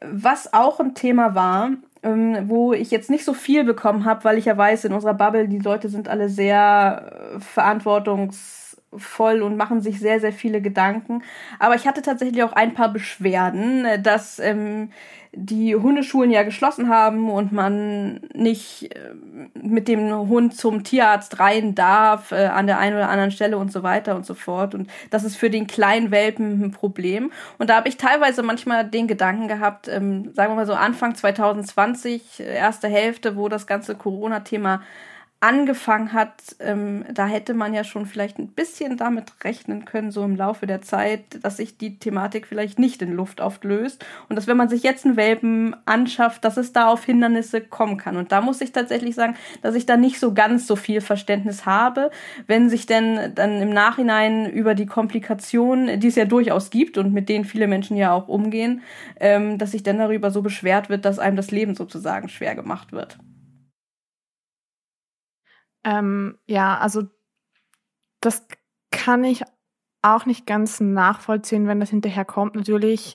Was 0.00 0.52
auch 0.52 0.80
ein 0.80 0.94
Thema 0.94 1.34
war, 1.34 1.70
ähm, 2.02 2.48
wo 2.48 2.72
ich 2.72 2.90
jetzt 2.90 3.10
nicht 3.10 3.24
so 3.24 3.34
viel 3.34 3.64
bekommen 3.64 4.04
habe, 4.04 4.24
weil 4.24 4.38
ich 4.38 4.44
ja 4.44 4.56
weiß, 4.56 4.84
in 4.84 4.92
unserer 4.92 5.14
Bubble, 5.14 5.48
die 5.48 5.58
Leute 5.58 5.88
sind 5.88 6.08
alle 6.08 6.28
sehr 6.28 7.32
äh, 7.36 7.40
verantwortungsvoll 7.40 9.42
und 9.42 9.56
machen 9.56 9.80
sich 9.80 9.98
sehr, 9.98 10.20
sehr 10.20 10.32
viele 10.32 10.62
Gedanken. 10.62 11.22
Aber 11.58 11.74
ich 11.74 11.86
hatte 11.86 12.02
tatsächlich 12.02 12.42
auch 12.44 12.52
ein 12.52 12.74
paar 12.74 12.92
Beschwerden, 12.92 13.84
äh, 13.84 14.00
dass 14.00 14.38
ähm, 14.38 14.90
die 15.40 15.76
Hundeschulen 15.76 16.30
ja 16.30 16.42
geschlossen 16.42 16.88
haben 16.88 17.30
und 17.30 17.52
man 17.52 18.20
nicht 18.34 18.94
äh, 18.94 19.14
mit 19.54 19.86
dem 19.86 20.12
Hund 20.28 20.56
zum 20.56 20.82
Tierarzt 20.82 21.38
rein 21.38 21.74
darf, 21.74 22.32
äh, 22.32 22.46
an 22.46 22.66
der 22.66 22.78
einen 22.78 22.96
oder 22.96 23.08
anderen 23.08 23.30
Stelle 23.30 23.56
und 23.56 23.70
so 23.70 23.82
weiter 23.82 24.16
und 24.16 24.26
so 24.26 24.34
fort. 24.34 24.74
Und 24.74 24.90
das 25.10 25.22
ist 25.22 25.36
für 25.36 25.48
den 25.48 25.68
kleinen 25.68 26.10
Welpen 26.10 26.62
ein 26.62 26.70
Problem. 26.72 27.30
Und 27.58 27.70
da 27.70 27.76
habe 27.76 27.88
ich 27.88 27.96
teilweise 27.96 28.42
manchmal 28.42 28.84
den 28.84 29.06
Gedanken 29.06 29.46
gehabt, 29.46 29.86
ähm, 29.86 30.32
sagen 30.34 30.52
wir 30.52 30.56
mal 30.56 30.66
so 30.66 30.74
Anfang 30.74 31.14
2020, 31.14 32.40
erste 32.40 32.88
Hälfte, 32.88 33.36
wo 33.36 33.48
das 33.48 33.66
ganze 33.66 33.94
Corona-Thema 33.94 34.82
angefangen 35.40 36.12
hat, 36.12 36.56
ähm, 36.58 37.04
da 37.12 37.26
hätte 37.28 37.54
man 37.54 37.72
ja 37.72 37.84
schon 37.84 38.06
vielleicht 38.06 38.40
ein 38.40 38.48
bisschen 38.48 38.96
damit 38.96 39.32
rechnen 39.44 39.84
können, 39.84 40.10
so 40.10 40.24
im 40.24 40.34
Laufe 40.34 40.66
der 40.66 40.82
Zeit, 40.82 41.44
dass 41.44 41.58
sich 41.58 41.78
die 41.78 42.00
Thematik 42.00 42.44
vielleicht 42.48 42.80
nicht 42.80 43.02
in 43.02 43.12
Luft 43.12 43.40
auflöst 43.40 44.04
und 44.28 44.34
dass 44.34 44.48
wenn 44.48 44.56
man 44.56 44.68
sich 44.68 44.82
jetzt 44.82 45.06
einen 45.06 45.16
Welpen 45.16 45.76
anschafft, 45.84 46.44
dass 46.44 46.56
es 46.56 46.72
da 46.72 46.88
auf 46.88 47.04
Hindernisse 47.04 47.60
kommen 47.60 47.98
kann. 47.98 48.16
Und 48.16 48.32
da 48.32 48.40
muss 48.40 48.60
ich 48.60 48.72
tatsächlich 48.72 49.14
sagen, 49.14 49.36
dass 49.62 49.76
ich 49.76 49.86
da 49.86 49.96
nicht 49.96 50.18
so 50.18 50.34
ganz 50.34 50.66
so 50.66 50.74
viel 50.74 51.00
Verständnis 51.00 51.66
habe, 51.66 52.10
wenn 52.48 52.68
sich 52.68 52.86
denn 52.86 53.32
dann 53.36 53.62
im 53.62 53.70
Nachhinein 53.70 54.50
über 54.50 54.74
die 54.74 54.86
Komplikationen, 54.86 56.00
die 56.00 56.08
es 56.08 56.16
ja 56.16 56.24
durchaus 56.24 56.70
gibt 56.70 56.98
und 56.98 57.12
mit 57.12 57.28
denen 57.28 57.44
viele 57.44 57.68
Menschen 57.68 57.96
ja 57.96 58.12
auch 58.12 58.26
umgehen, 58.26 58.82
ähm, 59.20 59.56
dass 59.56 59.70
sich 59.70 59.84
dann 59.84 59.98
darüber 59.98 60.32
so 60.32 60.42
beschwert 60.42 60.88
wird, 60.88 61.04
dass 61.04 61.20
einem 61.20 61.36
das 61.36 61.52
Leben 61.52 61.76
sozusagen 61.76 62.28
schwer 62.28 62.56
gemacht 62.56 62.90
wird. 62.90 63.18
Ähm, 65.84 66.38
ja, 66.46 66.78
also 66.78 67.04
das 68.20 68.46
kann 68.90 69.24
ich 69.24 69.42
auch 70.02 70.26
nicht 70.26 70.46
ganz 70.46 70.80
nachvollziehen, 70.80 71.66
wenn 71.66 71.80
das 71.80 71.90
hinterher 71.90 72.24
kommt. 72.24 72.54
Natürlich, 72.54 73.14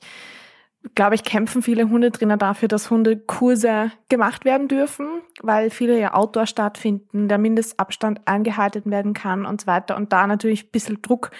glaube 0.95 1.15
ich, 1.15 1.23
kämpfen 1.23 1.61
viele 1.61 1.89
Hundetrainer 1.89 2.37
dafür, 2.37 2.67
dass 2.67 2.89
Hundekurse 2.89 3.91
gemacht 4.09 4.45
werden 4.45 4.67
dürfen, 4.67 5.21
weil 5.41 5.69
viele 5.69 5.99
ja 5.99 6.13
Outdoor 6.13 6.45
stattfinden, 6.45 7.27
der 7.27 7.37
Mindestabstand 7.37 8.21
eingehalten 8.27 8.91
werden 8.91 9.13
kann 9.13 9.45
und 9.45 9.61
so 9.61 9.67
weiter. 9.67 9.95
Und 9.95 10.11
da 10.13 10.27
natürlich 10.27 10.65
ein 10.65 10.71
bisschen 10.71 11.01
Druck 11.01 11.31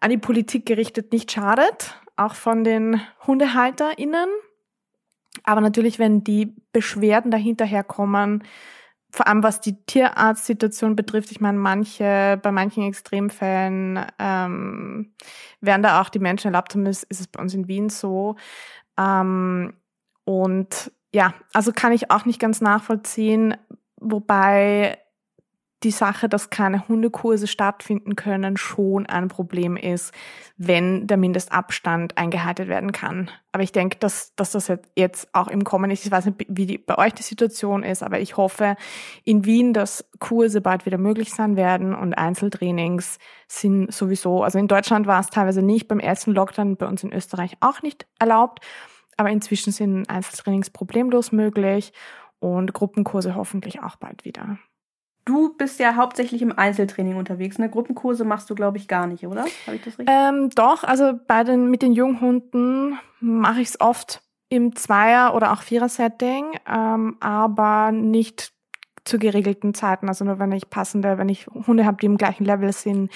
an 0.00 0.10
die 0.10 0.18
Politik 0.18 0.66
gerichtet 0.66 1.12
nicht 1.12 1.30
schadet, 1.30 2.00
auch 2.16 2.34
von 2.34 2.64
den 2.64 3.00
HundehalterInnen. 3.26 4.28
Aber 5.44 5.60
natürlich, 5.60 5.98
wenn 5.98 6.24
die 6.24 6.54
Beschwerden 6.72 7.30
dahinterher 7.30 7.84
kommen, 7.84 8.42
vor 9.12 9.26
allem 9.26 9.42
was 9.42 9.60
die 9.60 9.84
Tierarztsituation 9.84 10.96
betrifft, 10.96 11.30
ich 11.30 11.40
meine, 11.40 11.58
manche, 11.58 12.38
bei 12.42 12.52
manchen 12.52 12.84
Extremfällen 12.84 14.04
ähm, 14.18 15.12
werden 15.60 15.82
da 15.82 16.00
auch 16.00 16.08
die 16.08 16.18
Menschen 16.18 16.48
erlaubt, 16.48 16.72
zumindest 16.72 17.04
ist 17.04 17.20
es 17.20 17.26
bei 17.26 17.40
uns 17.40 17.54
in 17.54 17.68
Wien 17.68 17.88
so. 17.88 18.36
Ähm, 18.98 19.74
und 20.24 20.92
ja, 21.12 21.34
also 21.52 21.72
kann 21.72 21.92
ich 21.92 22.10
auch 22.10 22.24
nicht 22.24 22.38
ganz 22.38 22.60
nachvollziehen, 22.60 23.56
wobei 23.96 24.98
die 25.82 25.90
Sache, 25.90 26.28
dass 26.28 26.50
keine 26.50 26.88
Hundekurse 26.88 27.46
stattfinden 27.46 28.14
können, 28.14 28.58
schon 28.58 29.06
ein 29.06 29.28
Problem 29.28 29.76
ist, 29.76 30.12
wenn 30.58 31.06
der 31.06 31.16
Mindestabstand 31.16 32.18
eingehalten 32.18 32.68
werden 32.68 32.92
kann. 32.92 33.30
Aber 33.52 33.62
ich 33.62 33.72
denke, 33.72 33.98
dass, 33.98 34.34
dass 34.34 34.52
das 34.52 34.70
jetzt 34.94 35.34
auch 35.34 35.48
im 35.48 35.64
Kommen 35.64 35.90
ist. 35.90 36.04
Ich 36.04 36.10
weiß 36.12 36.26
nicht, 36.26 36.46
wie 36.48 36.66
die, 36.66 36.78
bei 36.78 36.98
euch 36.98 37.14
die 37.14 37.22
Situation 37.22 37.82
ist, 37.82 38.02
aber 38.02 38.20
ich 38.20 38.36
hoffe 38.36 38.76
in 39.24 39.46
Wien, 39.46 39.72
dass 39.72 40.04
Kurse 40.18 40.60
bald 40.60 40.84
wieder 40.84 40.98
möglich 40.98 41.32
sein 41.32 41.56
werden 41.56 41.94
und 41.94 42.12
Einzeltrainings 42.12 43.18
sind 43.48 43.92
sowieso, 43.92 44.42
also 44.42 44.58
in 44.58 44.68
Deutschland 44.68 45.06
war 45.06 45.20
es 45.20 45.28
teilweise 45.28 45.62
nicht, 45.62 45.88
beim 45.88 46.00
ersten 46.00 46.32
Lockdown 46.32 46.76
bei 46.76 46.86
uns 46.86 47.02
in 47.02 47.12
Österreich 47.12 47.56
auch 47.60 47.80
nicht 47.80 48.06
erlaubt. 48.18 48.60
Aber 49.16 49.30
inzwischen 49.30 49.72
sind 49.72 50.08
Einzeltrainings 50.08 50.70
problemlos 50.70 51.32
möglich 51.32 51.92
und 52.38 52.72
Gruppenkurse 52.72 53.34
hoffentlich 53.34 53.82
auch 53.82 53.96
bald 53.96 54.24
wieder. 54.24 54.58
Du 55.24 55.54
bist 55.56 55.78
ja 55.78 55.96
hauptsächlich 55.96 56.42
im 56.42 56.56
Einzeltraining 56.56 57.16
unterwegs. 57.16 57.58
Ne? 57.58 57.68
Gruppenkurse 57.68 58.24
machst 58.24 58.50
du, 58.50 58.54
glaube 58.54 58.78
ich, 58.78 58.88
gar 58.88 59.06
nicht, 59.06 59.26
oder? 59.26 59.44
Habe 59.66 59.76
ich 59.76 59.82
das 59.82 59.98
richtig? 59.98 60.08
Ähm, 60.08 60.50
doch, 60.50 60.82
also 60.82 61.12
bei 61.26 61.44
den, 61.44 61.70
mit 61.70 61.82
den 61.82 61.92
Junghunden 61.92 62.98
mache 63.20 63.60
ich 63.60 63.68
es 63.68 63.80
oft 63.80 64.22
im 64.48 64.74
Zweier- 64.74 65.34
oder 65.34 65.52
auch 65.52 65.62
Vierer-Setting, 65.62 66.58
ähm, 66.66 67.16
aber 67.20 67.92
nicht 67.92 68.52
zu 69.04 69.18
geregelten 69.18 69.74
Zeiten. 69.74 70.08
Also 70.08 70.24
nur 70.24 70.38
wenn 70.38 70.52
ich 70.52 70.70
passende, 70.70 71.18
wenn 71.18 71.28
ich 71.28 71.46
Hunde 71.46 71.84
habe, 71.84 71.98
die 71.98 72.06
im 72.06 72.16
gleichen 72.16 72.44
Level 72.44 72.72
sind, 72.72 73.10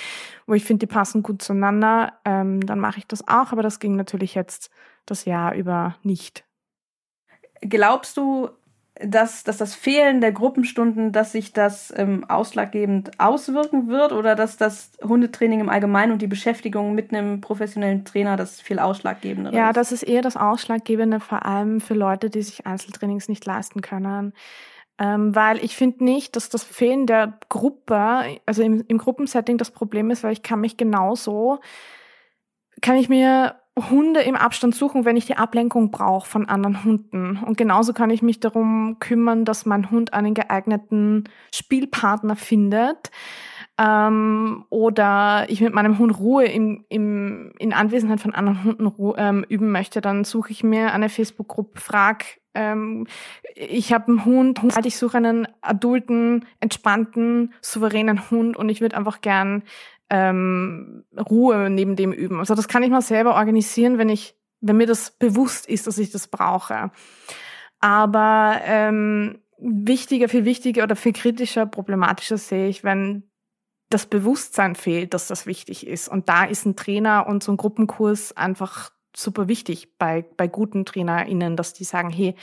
wo 0.46 0.54
ich 0.54 0.64
finde, 0.64 0.86
die 0.86 0.92
passen 0.92 1.22
gut 1.22 1.42
zueinander, 1.42 2.14
ähm, 2.24 2.64
dann 2.64 2.80
mache 2.80 2.98
ich 2.98 3.06
das 3.06 3.26
auch. 3.28 3.52
Aber 3.52 3.62
das 3.62 3.80
ging 3.80 3.96
natürlich 3.96 4.34
jetzt 4.34 4.70
das 5.06 5.24
Jahr 5.24 5.54
über 5.54 5.96
nicht. 6.02 6.44
Glaubst 7.60 8.16
du, 8.16 8.50
dass, 9.00 9.42
dass 9.42 9.56
das 9.56 9.74
Fehlen 9.74 10.20
der 10.20 10.30
Gruppenstunden, 10.30 11.10
dass 11.10 11.32
sich 11.32 11.52
das 11.52 11.92
ähm, 11.96 12.24
ausschlaggebend 12.28 13.18
auswirken 13.18 13.88
wird 13.88 14.12
oder 14.12 14.36
dass 14.36 14.56
das 14.56 14.92
Hundetraining 15.02 15.60
im 15.60 15.68
Allgemeinen 15.68 16.12
und 16.12 16.22
die 16.22 16.28
Beschäftigung 16.28 16.94
mit 16.94 17.12
einem 17.12 17.40
professionellen 17.40 18.04
Trainer 18.04 18.36
das 18.36 18.60
viel 18.60 18.78
ausschlaggebender 18.78 19.50
ist? 19.50 19.56
Ja, 19.56 19.72
das 19.72 19.90
ist 19.90 20.04
eher 20.04 20.22
das 20.22 20.36
Ausschlaggebende, 20.36 21.18
vor 21.18 21.44
allem 21.44 21.80
für 21.80 21.94
Leute, 21.94 22.30
die 22.30 22.42
sich 22.42 22.66
Einzeltrainings 22.66 23.28
nicht 23.28 23.44
leisten 23.44 23.80
können. 23.80 24.32
Ähm, 24.96 25.34
weil 25.34 25.64
ich 25.64 25.74
finde 25.74 26.04
nicht, 26.04 26.36
dass 26.36 26.48
das 26.48 26.62
Fehlen 26.62 27.08
der 27.08 27.40
Gruppe, 27.48 28.38
also 28.46 28.62
im, 28.62 28.84
im 28.86 28.98
Gruppensetting 28.98 29.58
das 29.58 29.72
Problem 29.72 30.10
ist, 30.10 30.22
weil 30.22 30.32
ich 30.32 30.42
kann 30.42 30.60
mich 30.60 30.76
genauso, 30.76 31.58
kann 32.80 32.94
ich 32.94 33.08
mir 33.08 33.56
Hunde 33.76 34.20
im 34.20 34.36
Abstand 34.36 34.74
suchen, 34.74 35.04
wenn 35.04 35.16
ich 35.16 35.26
die 35.26 35.36
Ablenkung 35.36 35.90
brauche 35.90 36.28
von 36.28 36.48
anderen 36.48 36.84
Hunden. 36.84 37.38
Und 37.44 37.56
genauso 37.56 37.92
kann 37.92 38.10
ich 38.10 38.22
mich 38.22 38.38
darum 38.38 38.98
kümmern, 39.00 39.44
dass 39.44 39.66
mein 39.66 39.90
Hund 39.90 40.14
einen 40.14 40.34
geeigneten 40.34 41.24
Spielpartner 41.52 42.36
findet. 42.36 43.10
Ähm, 43.76 44.64
oder 44.70 45.46
ich 45.48 45.60
mit 45.60 45.74
meinem 45.74 45.98
Hund 45.98 46.16
Ruhe 46.20 46.44
im, 46.44 46.84
im, 46.88 47.52
in 47.58 47.72
Anwesenheit 47.72 48.20
von 48.20 48.32
anderen 48.32 48.62
Hunden 48.62 48.86
Ruhe, 48.86 49.16
ähm, 49.18 49.44
üben 49.48 49.72
möchte, 49.72 50.00
dann 50.00 50.22
suche 50.22 50.52
ich 50.52 50.62
mir 50.62 50.92
eine 50.92 51.08
Facebook-Gruppe, 51.08 51.80
frag, 51.80 52.24
ähm, 52.54 53.08
ich 53.56 53.92
habe 53.92 54.08
einen 54.08 54.24
Hund, 54.24 54.60
ich 54.84 54.96
suche 54.96 55.16
einen 55.16 55.48
adulten, 55.60 56.46
entspannten, 56.60 57.52
souveränen 57.60 58.30
Hund 58.30 58.56
und 58.56 58.68
ich 58.68 58.80
würde 58.80 58.96
einfach 58.96 59.20
gern 59.20 59.64
ähm, 60.14 61.04
Ruhe 61.18 61.68
neben 61.70 61.96
dem 61.96 62.12
üben. 62.12 62.38
Also 62.38 62.54
das 62.54 62.68
kann 62.68 62.84
ich 62.84 62.90
mal 62.90 63.02
selber 63.02 63.34
organisieren, 63.34 63.98
wenn 63.98 64.08
ich, 64.08 64.36
wenn 64.60 64.76
mir 64.76 64.86
das 64.86 65.10
bewusst 65.10 65.66
ist, 65.66 65.88
dass 65.88 65.98
ich 65.98 66.12
das 66.12 66.28
brauche. 66.28 66.92
Aber 67.80 68.60
ähm, 68.64 69.40
wichtiger, 69.58 70.28
viel 70.28 70.44
wichtiger 70.44 70.84
oder 70.84 70.94
viel 70.94 71.12
kritischer, 71.12 71.66
problematischer 71.66 72.38
sehe 72.38 72.68
ich, 72.68 72.84
wenn 72.84 73.24
das 73.90 74.06
Bewusstsein 74.06 74.76
fehlt, 74.76 75.14
dass 75.14 75.26
das 75.26 75.46
wichtig 75.46 75.84
ist. 75.84 76.08
Und 76.08 76.28
da 76.28 76.44
ist 76.44 76.64
ein 76.64 76.76
Trainer 76.76 77.26
und 77.26 77.42
so 77.42 77.52
ein 77.52 77.56
Gruppenkurs 77.56 78.36
einfach 78.36 78.90
super 79.16 79.48
wichtig 79.48 79.98
bei, 79.98 80.24
bei 80.36 80.46
guten 80.46 80.84
TrainerInnen, 80.84 81.56
dass 81.56 81.74
die 81.74 81.84
sagen, 81.84 82.10
hey, 82.10 82.36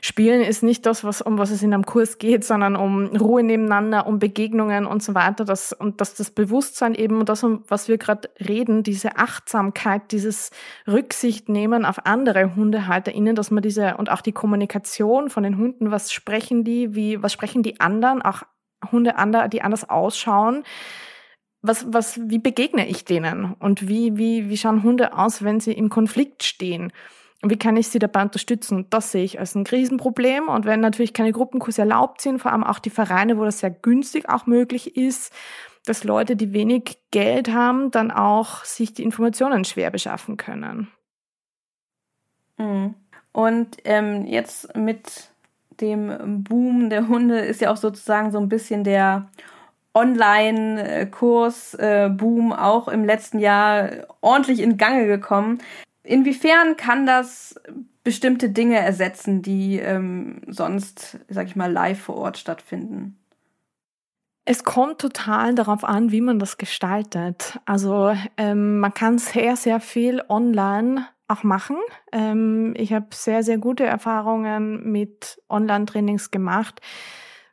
Spielen 0.00 0.42
ist 0.42 0.62
nicht 0.62 0.86
das, 0.86 1.04
was, 1.04 1.22
um 1.22 1.38
was 1.38 1.50
es 1.50 1.62
in 1.62 1.74
einem 1.74 1.86
Kurs 1.86 2.18
geht, 2.18 2.44
sondern 2.44 2.76
um 2.76 3.06
Ruhe 3.06 3.42
nebeneinander, 3.42 4.06
um 4.06 4.18
Begegnungen 4.18 4.86
und 4.86 5.02
so 5.02 5.14
weiter. 5.14 5.44
Das, 5.44 5.72
und 5.72 6.00
dass 6.00 6.14
das 6.14 6.30
Bewusstsein 6.30 6.94
eben, 6.94 7.24
das, 7.24 7.42
um 7.44 7.64
was 7.68 7.88
wir 7.88 7.98
gerade 7.98 8.30
reden, 8.40 8.82
diese 8.82 9.16
Achtsamkeit, 9.16 10.12
dieses 10.12 10.50
Rücksicht 10.86 11.48
nehmen 11.48 11.84
auf 11.84 12.06
andere 12.06 12.54
HundehalterInnen, 12.56 13.34
dass 13.34 13.50
man 13.50 13.62
diese, 13.62 13.96
und 13.96 14.10
auch 14.10 14.20
die 14.20 14.32
Kommunikation 14.32 15.30
von 15.30 15.42
den 15.42 15.58
Hunden, 15.58 15.90
was 15.90 16.12
sprechen 16.12 16.64
die, 16.64 16.94
wie, 16.94 17.22
was 17.22 17.32
sprechen 17.32 17.62
die 17.62 17.80
anderen, 17.80 18.22
auch 18.22 18.42
Hunde, 18.92 19.14
die 19.52 19.62
anders 19.62 19.88
ausschauen, 19.88 20.62
was, 21.60 21.86
was, 21.92 22.20
wie 22.22 22.38
begegne 22.38 22.86
ich 22.86 23.04
denen? 23.04 23.54
Und 23.58 23.88
wie, 23.88 24.16
wie, 24.16 24.48
wie 24.48 24.56
schauen 24.56 24.82
Hunde 24.82 25.16
aus, 25.16 25.42
wenn 25.42 25.60
sie 25.60 25.72
im 25.72 25.88
Konflikt 25.88 26.44
stehen? 26.44 26.92
Wie 27.42 27.56
kann 27.56 27.76
ich 27.76 27.88
sie 27.88 28.00
dabei 28.00 28.22
unterstützen? 28.22 28.86
Das 28.90 29.12
sehe 29.12 29.22
ich 29.22 29.38
als 29.38 29.54
ein 29.54 29.64
Riesenproblem. 29.64 30.48
Und 30.48 30.64
wenn 30.64 30.80
natürlich 30.80 31.12
keine 31.12 31.32
Gruppenkurse 31.32 31.82
erlaubt 31.82 32.20
sind, 32.20 32.40
vor 32.40 32.52
allem 32.52 32.64
auch 32.64 32.80
die 32.80 32.90
Vereine, 32.90 33.38
wo 33.38 33.44
das 33.44 33.60
sehr 33.60 33.70
günstig 33.70 34.28
auch 34.28 34.46
möglich 34.46 34.96
ist, 34.96 35.32
dass 35.84 36.04
Leute, 36.04 36.34
die 36.34 36.52
wenig 36.52 36.98
Geld 37.12 37.52
haben, 37.52 37.90
dann 37.90 38.10
auch 38.10 38.64
sich 38.64 38.92
die 38.92 39.04
Informationen 39.04 39.64
schwer 39.64 39.90
beschaffen 39.90 40.36
können. 40.36 40.88
Mhm. 42.58 42.94
Und 43.32 43.78
ähm, 43.84 44.26
jetzt 44.26 44.76
mit 44.76 45.30
dem 45.80 46.42
Boom 46.42 46.90
der 46.90 47.06
Hunde 47.06 47.38
ist 47.38 47.60
ja 47.60 47.70
auch 47.70 47.76
sozusagen 47.76 48.32
so 48.32 48.38
ein 48.38 48.48
bisschen 48.48 48.82
der 48.82 49.28
Online-Kurs-Boom 49.94 52.52
auch 52.52 52.88
im 52.88 53.04
letzten 53.04 53.38
Jahr 53.38 53.90
ordentlich 54.20 54.58
in 54.60 54.76
Gange 54.76 55.06
gekommen. 55.06 55.60
Inwiefern 56.08 56.78
kann 56.78 57.04
das 57.04 57.60
bestimmte 58.02 58.48
Dinge 58.48 58.78
ersetzen, 58.78 59.42
die 59.42 59.78
ähm, 59.78 60.40
sonst, 60.46 61.18
sag 61.28 61.48
ich 61.48 61.54
mal, 61.54 61.70
live 61.70 62.00
vor 62.00 62.16
Ort 62.16 62.38
stattfinden? 62.38 63.18
Es 64.46 64.64
kommt 64.64 65.02
total 65.02 65.54
darauf 65.54 65.84
an, 65.84 66.10
wie 66.10 66.22
man 66.22 66.38
das 66.38 66.56
gestaltet. 66.56 67.60
Also 67.66 68.16
ähm, 68.38 68.78
man 68.78 68.94
kann 68.94 69.18
sehr, 69.18 69.56
sehr 69.56 69.80
viel 69.80 70.22
online 70.30 71.06
auch 71.28 71.42
machen. 71.42 71.76
Ähm, 72.10 72.72
ich 72.78 72.94
habe 72.94 73.08
sehr, 73.12 73.42
sehr 73.42 73.58
gute 73.58 73.84
Erfahrungen 73.84 74.90
mit 74.90 75.42
Online-Trainings 75.50 76.30
gemacht, 76.30 76.80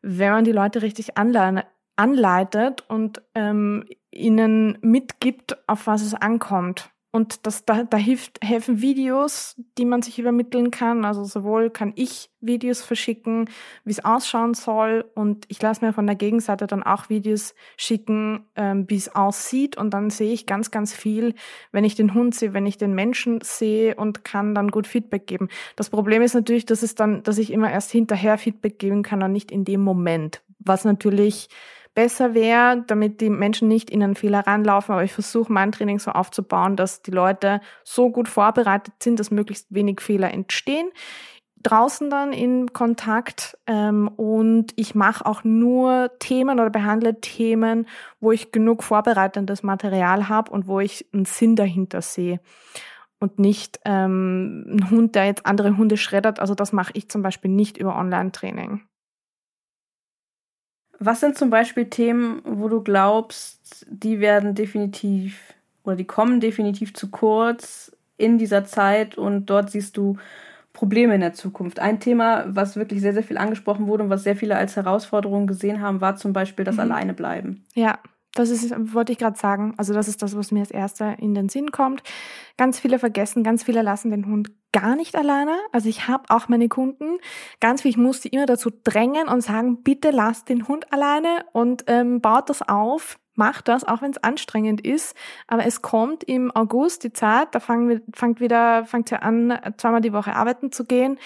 wenn 0.01 0.31
man 0.31 0.45
die 0.45 0.53
Leute 0.53 0.81
richtig 0.81 1.17
anleitet 1.17 2.85
und 2.87 3.21
ähm, 3.33 3.83
ihnen 4.11 4.77
mitgibt, 4.79 5.57
auf 5.67 5.87
was 5.87 6.01
es 6.01 6.13
ankommt 6.13 6.89
Und 7.15 7.45
das, 7.45 7.63
da, 7.63 7.85
da 7.85 7.95
hilft, 7.95 8.43
helfen 8.43 8.81
Videos, 8.81 9.55
die 9.77 9.85
man 9.85 10.01
sich 10.01 10.19
übermitteln 10.19 10.69
kann. 10.69 11.05
Also 11.05 11.23
sowohl 11.23 11.69
kann 11.69 11.93
ich 11.95 12.29
Videos 12.41 12.81
verschicken, 12.81 13.49
wie 13.85 13.91
es 13.91 14.03
ausschauen 14.03 14.53
soll. 14.53 15.09
Und 15.15 15.45
ich 15.47 15.61
lasse 15.61 15.85
mir 15.85 15.93
von 15.93 16.07
der 16.07 16.17
Gegenseite 16.17 16.67
dann 16.67 16.83
auch 16.83 17.07
Videos 17.07 17.55
schicken, 17.77 18.43
ähm, 18.57 18.83
wie 18.89 18.97
es 18.97 19.15
aussieht. 19.15 19.77
Und 19.77 19.93
dann 19.93 20.09
sehe 20.09 20.33
ich 20.33 20.45
ganz, 20.45 20.71
ganz 20.71 20.93
viel, 20.93 21.35
wenn 21.71 21.85
ich 21.85 21.95
den 21.95 22.13
Hund 22.13 22.35
sehe, 22.35 22.53
wenn 22.53 22.65
ich 22.65 22.77
den 22.77 22.93
Menschen 22.93 23.39
sehe 23.41 23.95
und 23.95 24.25
kann 24.25 24.53
dann 24.53 24.67
gut 24.67 24.85
Feedback 24.85 25.25
geben. 25.25 25.47
Das 25.77 25.89
Problem 25.89 26.21
ist 26.21 26.33
natürlich, 26.33 26.65
dass 26.65 26.83
es 26.83 26.95
dann, 26.95 27.23
dass 27.23 27.37
ich 27.37 27.53
immer 27.53 27.71
erst 27.71 27.91
hinterher 27.91 28.37
Feedback 28.37 28.77
geben 28.77 29.03
kann 29.03 29.23
und 29.23 29.31
nicht 29.31 29.53
in 29.53 29.63
dem 29.63 29.81
Moment. 29.81 30.41
Was 30.59 30.83
natürlich 30.83 31.47
besser 31.95 32.33
wäre, 32.33 32.83
damit 32.85 33.21
die 33.21 33.29
Menschen 33.29 33.67
nicht 33.67 33.89
in 33.89 34.03
einen 34.03 34.15
Fehler 34.15 34.41
reinlaufen. 34.45 34.93
Aber 34.93 35.03
ich 35.03 35.13
versuche 35.13 35.51
mein 35.51 35.71
Training 35.71 35.97
so 35.97 36.11
aufzubauen, 36.11 36.75
dass 36.75 37.01
die 37.01 37.11
Leute 37.11 37.61
so 37.83 38.11
gut 38.11 38.27
vorbereitet 38.27 38.93
sind, 39.01 39.19
dass 39.19 39.31
möglichst 39.31 39.73
wenig 39.73 40.01
Fehler 40.01 40.31
entstehen. 40.31 40.89
Draußen 41.63 42.11
dann 42.11 42.31
in 42.31 42.73
Kontakt 42.73 43.57
ähm, 43.65 44.07
und 44.07 44.71
ich 44.75 44.93
mache 44.93 45.25
auch 45.25 45.43
nur 45.43 46.11
Themen 46.19 46.59
oder 46.59 46.69
behandle 46.69 47.19
Themen, 47.21 47.87
wo 48.19 48.31
ich 48.31 48.51
genug 48.51 48.83
vorbereitendes 48.83 49.63
Material 49.63 50.29
habe 50.29 50.51
und 50.51 50.67
wo 50.67 50.79
ich 50.79 51.07
einen 51.11 51.25
Sinn 51.25 51.55
dahinter 51.55 52.03
sehe 52.03 52.39
und 53.19 53.39
nicht 53.39 53.79
ähm, 53.85 54.65
ein 54.69 54.89
Hund, 54.91 55.15
der 55.15 55.25
jetzt 55.25 55.47
andere 55.47 55.75
Hunde 55.77 55.97
schreddert. 55.97 56.39
Also 56.39 56.53
das 56.53 56.71
mache 56.71 56.91
ich 56.93 57.09
zum 57.09 57.23
Beispiel 57.23 57.49
nicht 57.49 57.77
über 57.77 57.95
Online-Training. 57.95 58.83
Was 60.99 61.19
sind 61.19 61.37
zum 61.37 61.49
Beispiel 61.49 61.85
Themen, 61.85 62.41
wo 62.45 62.67
du 62.67 62.81
glaubst, 62.81 63.85
die 63.89 64.19
werden 64.19 64.55
definitiv 64.55 65.53
oder 65.83 65.95
die 65.95 66.05
kommen 66.05 66.39
definitiv 66.39 66.93
zu 66.93 67.09
kurz 67.09 67.91
in 68.17 68.37
dieser 68.37 68.65
Zeit 68.65 69.17
und 69.17 69.47
dort 69.47 69.69
siehst 69.71 69.97
du 69.97 70.17
Probleme 70.73 71.15
in 71.15 71.21
der 71.21 71.33
Zukunft? 71.33 71.79
Ein 71.79 71.99
Thema, 71.99 72.45
was 72.47 72.75
wirklich 72.75 73.01
sehr, 73.01 73.13
sehr 73.13 73.23
viel 73.23 73.37
angesprochen 73.37 73.87
wurde 73.87 74.03
und 74.03 74.09
was 74.09 74.23
sehr 74.23 74.35
viele 74.35 74.55
als 74.55 74.75
Herausforderung 74.75 75.47
gesehen 75.47 75.81
haben, 75.81 76.01
war 76.01 76.15
zum 76.15 76.33
Beispiel 76.33 76.65
das 76.65 76.75
mhm. 76.75 76.81
Alleinebleiben. 76.81 77.63
Ja, 77.73 77.99
das 78.33 78.49
ist, 78.49 78.73
wollte 78.93 79.13
ich 79.13 79.17
gerade 79.17 79.37
sagen. 79.37 79.73
Also 79.77 79.93
das 79.93 80.07
ist 80.07 80.21
das, 80.21 80.35
was 80.35 80.51
mir 80.51 80.59
als 80.59 80.71
erster 80.71 81.17
in 81.19 81.33
den 81.33 81.49
Sinn 81.49 81.71
kommt. 81.71 82.03
Ganz 82.57 82.79
viele 82.79 82.99
vergessen, 82.99 83.43
ganz 83.43 83.63
viele 83.63 83.81
lassen 83.81 84.11
den 84.11 84.25
Hund 84.25 84.51
gar 84.75 84.97
nicht 84.97 85.15
alleine. 85.15 85.57
Also 85.71 85.87
ich 85.87 86.09
habe 86.09 86.25
auch 86.27 86.49
meine 86.49 86.67
Kunden, 86.67 87.19
ganz 87.61 87.83
viel, 87.83 87.91
ich 87.91 87.97
muss 87.97 88.21
sie 88.21 88.27
immer 88.27 88.45
dazu 88.45 88.69
drängen 88.83 89.29
und 89.29 89.39
sagen, 89.39 89.83
bitte 89.83 90.11
lasst 90.11 90.49
den 90.49 90.67
Hund 90.67 90.91
alleine 90.91 91.45
und 91.53 91.85
ähm, 91.87 92.19
baut 92.19 92.49
das 92.49 92.61
auf, 92.61 93.17
macht 93.35 93.69
das, 93.69 93.85
auch 93.85 94.01
wenn 94.01 94.11
es 94.11 94.21
anstrengend 94.21 94.85
ist. 94.85 95.15
Aber 95.47 95.65
es 95.65 95.81
kommt 95.81 96.25
im 96.25 96.51
August 96.53 97.05
die 97.05 97.13
Zeit, 97.13 97.55
da 97.55 97.61
fangen 97.61 97.87
wir, 97.87 98.01
fangt 98.13 98.41
wieder, 98.41 98.83
fangt 98.85 99.11
ja 99.11 99.19
an, 99.19 99.57
zweimal 99.77 100.01
die 100.01 100.11
Woche 100.11 100.35
arbeiten 100.35 100.73
zu 100.73 100.83
gehen. 100.83 101.19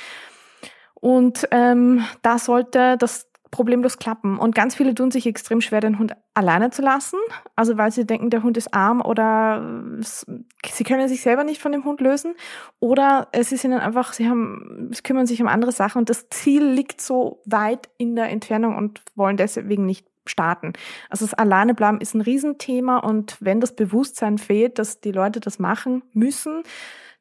Und 0.94 1.48
ähm, 1.50 2.06
da 2.22 2.38
sollte 2.38 2.98
das 2.98 3.29
problemlos 3.52 3.98
klappen. 3.98 4.38
Und 4.38 4.56
ganz 4.56 4.76
viele 4.76 4.94
tun 4.94 5.12
sich 5.12 5.26
extrem 5.26 5.62
schwer, 5.62 5.82
den 5.82 6.00
Hund 6.00 6.16
alleine 6.34 6.70
zu 6.70 6.82
lassen. 6.82 7.18
Also 7.56 7.78
weil 7.78 7.92
sie 7.92 8.06
denken, 8.06 8.30
der 8.30 8.44
Hund 8.44 8.58
ist 8.58 8.74
arm 8.74 9.02
oder 9.02 10.02
sie 10.02 10.84
können 10.84 11.08
sich 11.08 11.22
selber 11.22 11.44
nicht 11.44 11.62
von 11.62 11.72
dem 11.72 11.84
Hund 11.84 12.02
lösen. 12.02 12.36
Oder 12.80 13.28
es 13.32 13.52
ist 13.52 13.64
ihnen 13.64 13.80
einfach, 13.80 14.14
sie 14.14 14.30
haben, 14.30 14.90
sie 14.92 15.02
kümmern 15.02 15.26
sich 15.26 15.42
um 15.42 15.48
andere 15.48 15.72
Sachen 15.72 16.00
und 16.00 16.10
das 16.10 16.30
Ziel 16.30 16.64
liegt 16.64 17.02
so 17.02 17.42
weit 17.46 17.90
in 17.98 18.16
der 18.16 18.30
Entfernung 18.30 18.76
und 18.76 19.02
wollen 19.16 19.38
deswegen 19.38 19.86
nicht 19.86 20.06
starten. 20.26 20.74
Also 21.10 21.26
das 21.26 21.34
Alleinebleiben 21.34 22.02
ist 22.02 22.14
ein 22.14 22.22
Riesenthema 22.22 22.98
und 22.98 23.38
wenn 23.40 23.60
das 23.60 23.76
Bewusstsein 23.76 24.38
fehlt, 24.38 24.80
dass 24.80 25.02
die 25.02 25.12
Leute 25.12 25.40
das 25.40 25.60
machen 25.60 26.04
müssen, 26.14 26.64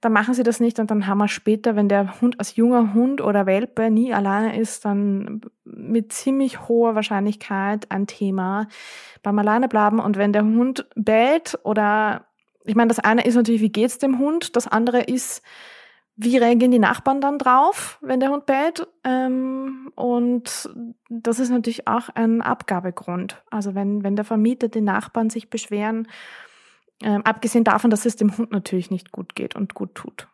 dann 0.00 0.12
machen 0.12 0.34
sie 0.34 0.44
das 0.44 0.60
nicht 0.60 0.78
und 0.78 0.90
dann 0.90 1.06
haben 1.06 1.18
wir 1.18 1.28
später, 1.28 1.74
wenn 1.74 1.88
der 1.88 2.20
Hund 2.20 2.38
als 2.38 2.54
junger 2.54 2.94
Hund 2.94 3.20
oder 3.20 3.46
Welpe 3.46 3.90
nie 3.90 4.14
alleine 4.14 4.58
ist, 4.58 4.84
dann 4.84 5.40
mit 5.64 6.12
ziemlich 6.12 6.68
hoher 6.68 6.94
Wahrscheinlichkeit 6.94 7.90
ein 7.90 8.06
Thema 8.06 8.68
beim 9.22 9.38
Alleinebleiben. 9.38 9.98
Und 9.98 10.16
wenn 10.16 10.32
der 10.32 10.44
Hund 10.44 10.86
bellt 10.94 11.58
oder, 11.64 12.26
ich 12.64 12.76
meine, 12.76 12.88
das 12.88 13.00
eine 13.00 13.24
ist 13.24 13.34
natürlich, 13.34 13.60
wie 13.60 13.72
geht's 13.72 13.98
dem 13.98 14.20
Hund? 14.20 14.54
Das 14.54 14.68
andere 14.68 15.02
ist, 15.02 15.42
wie 16.14 16.36
reagieren 16.36 16.70
die 16.70 16.78
Nachbarn 16.78 17.20
dann 17.20 17.38
drauf, 17.38 17.98
wenn 18.00 18.20
der 18.20 18.30
Hund 18.30 18.46
bellt? 18.46 18.86
Ähm, 19.02 19.90
und 19.96 20.70
das 21.08 21.40
ist 21.40 21.50
natürlich 21.50 21.88
auch 21.88 22.08
ein 22.14 22.40
Abgabegrund. 22.40 23.42
Also 23.50 23.74
wenn, 23.74 24.04
wenn 24.04 24.14
der 24.14 24.24
Vermieter, 24.24 24.68
die 24.68 24.80
Nachbarn 24.80 25.28
sich 25.28 25.50
beschweren, 25.50 26.06
ähm, 27.02 27.22
abgesehen 27.22 27.64
davon, 27.64 27.90
dass 27.90 28.06
es 28.06 28.16
dem 28.16 28.36
Hund 28.36 28.50
natürlich 28.50 28.90
nicht 28.90 29.12
gut 29.12 29.34
geht 29.34 29.56
und 29.56 29.74
gut 29.74 29.94
tut. 29.94 30.28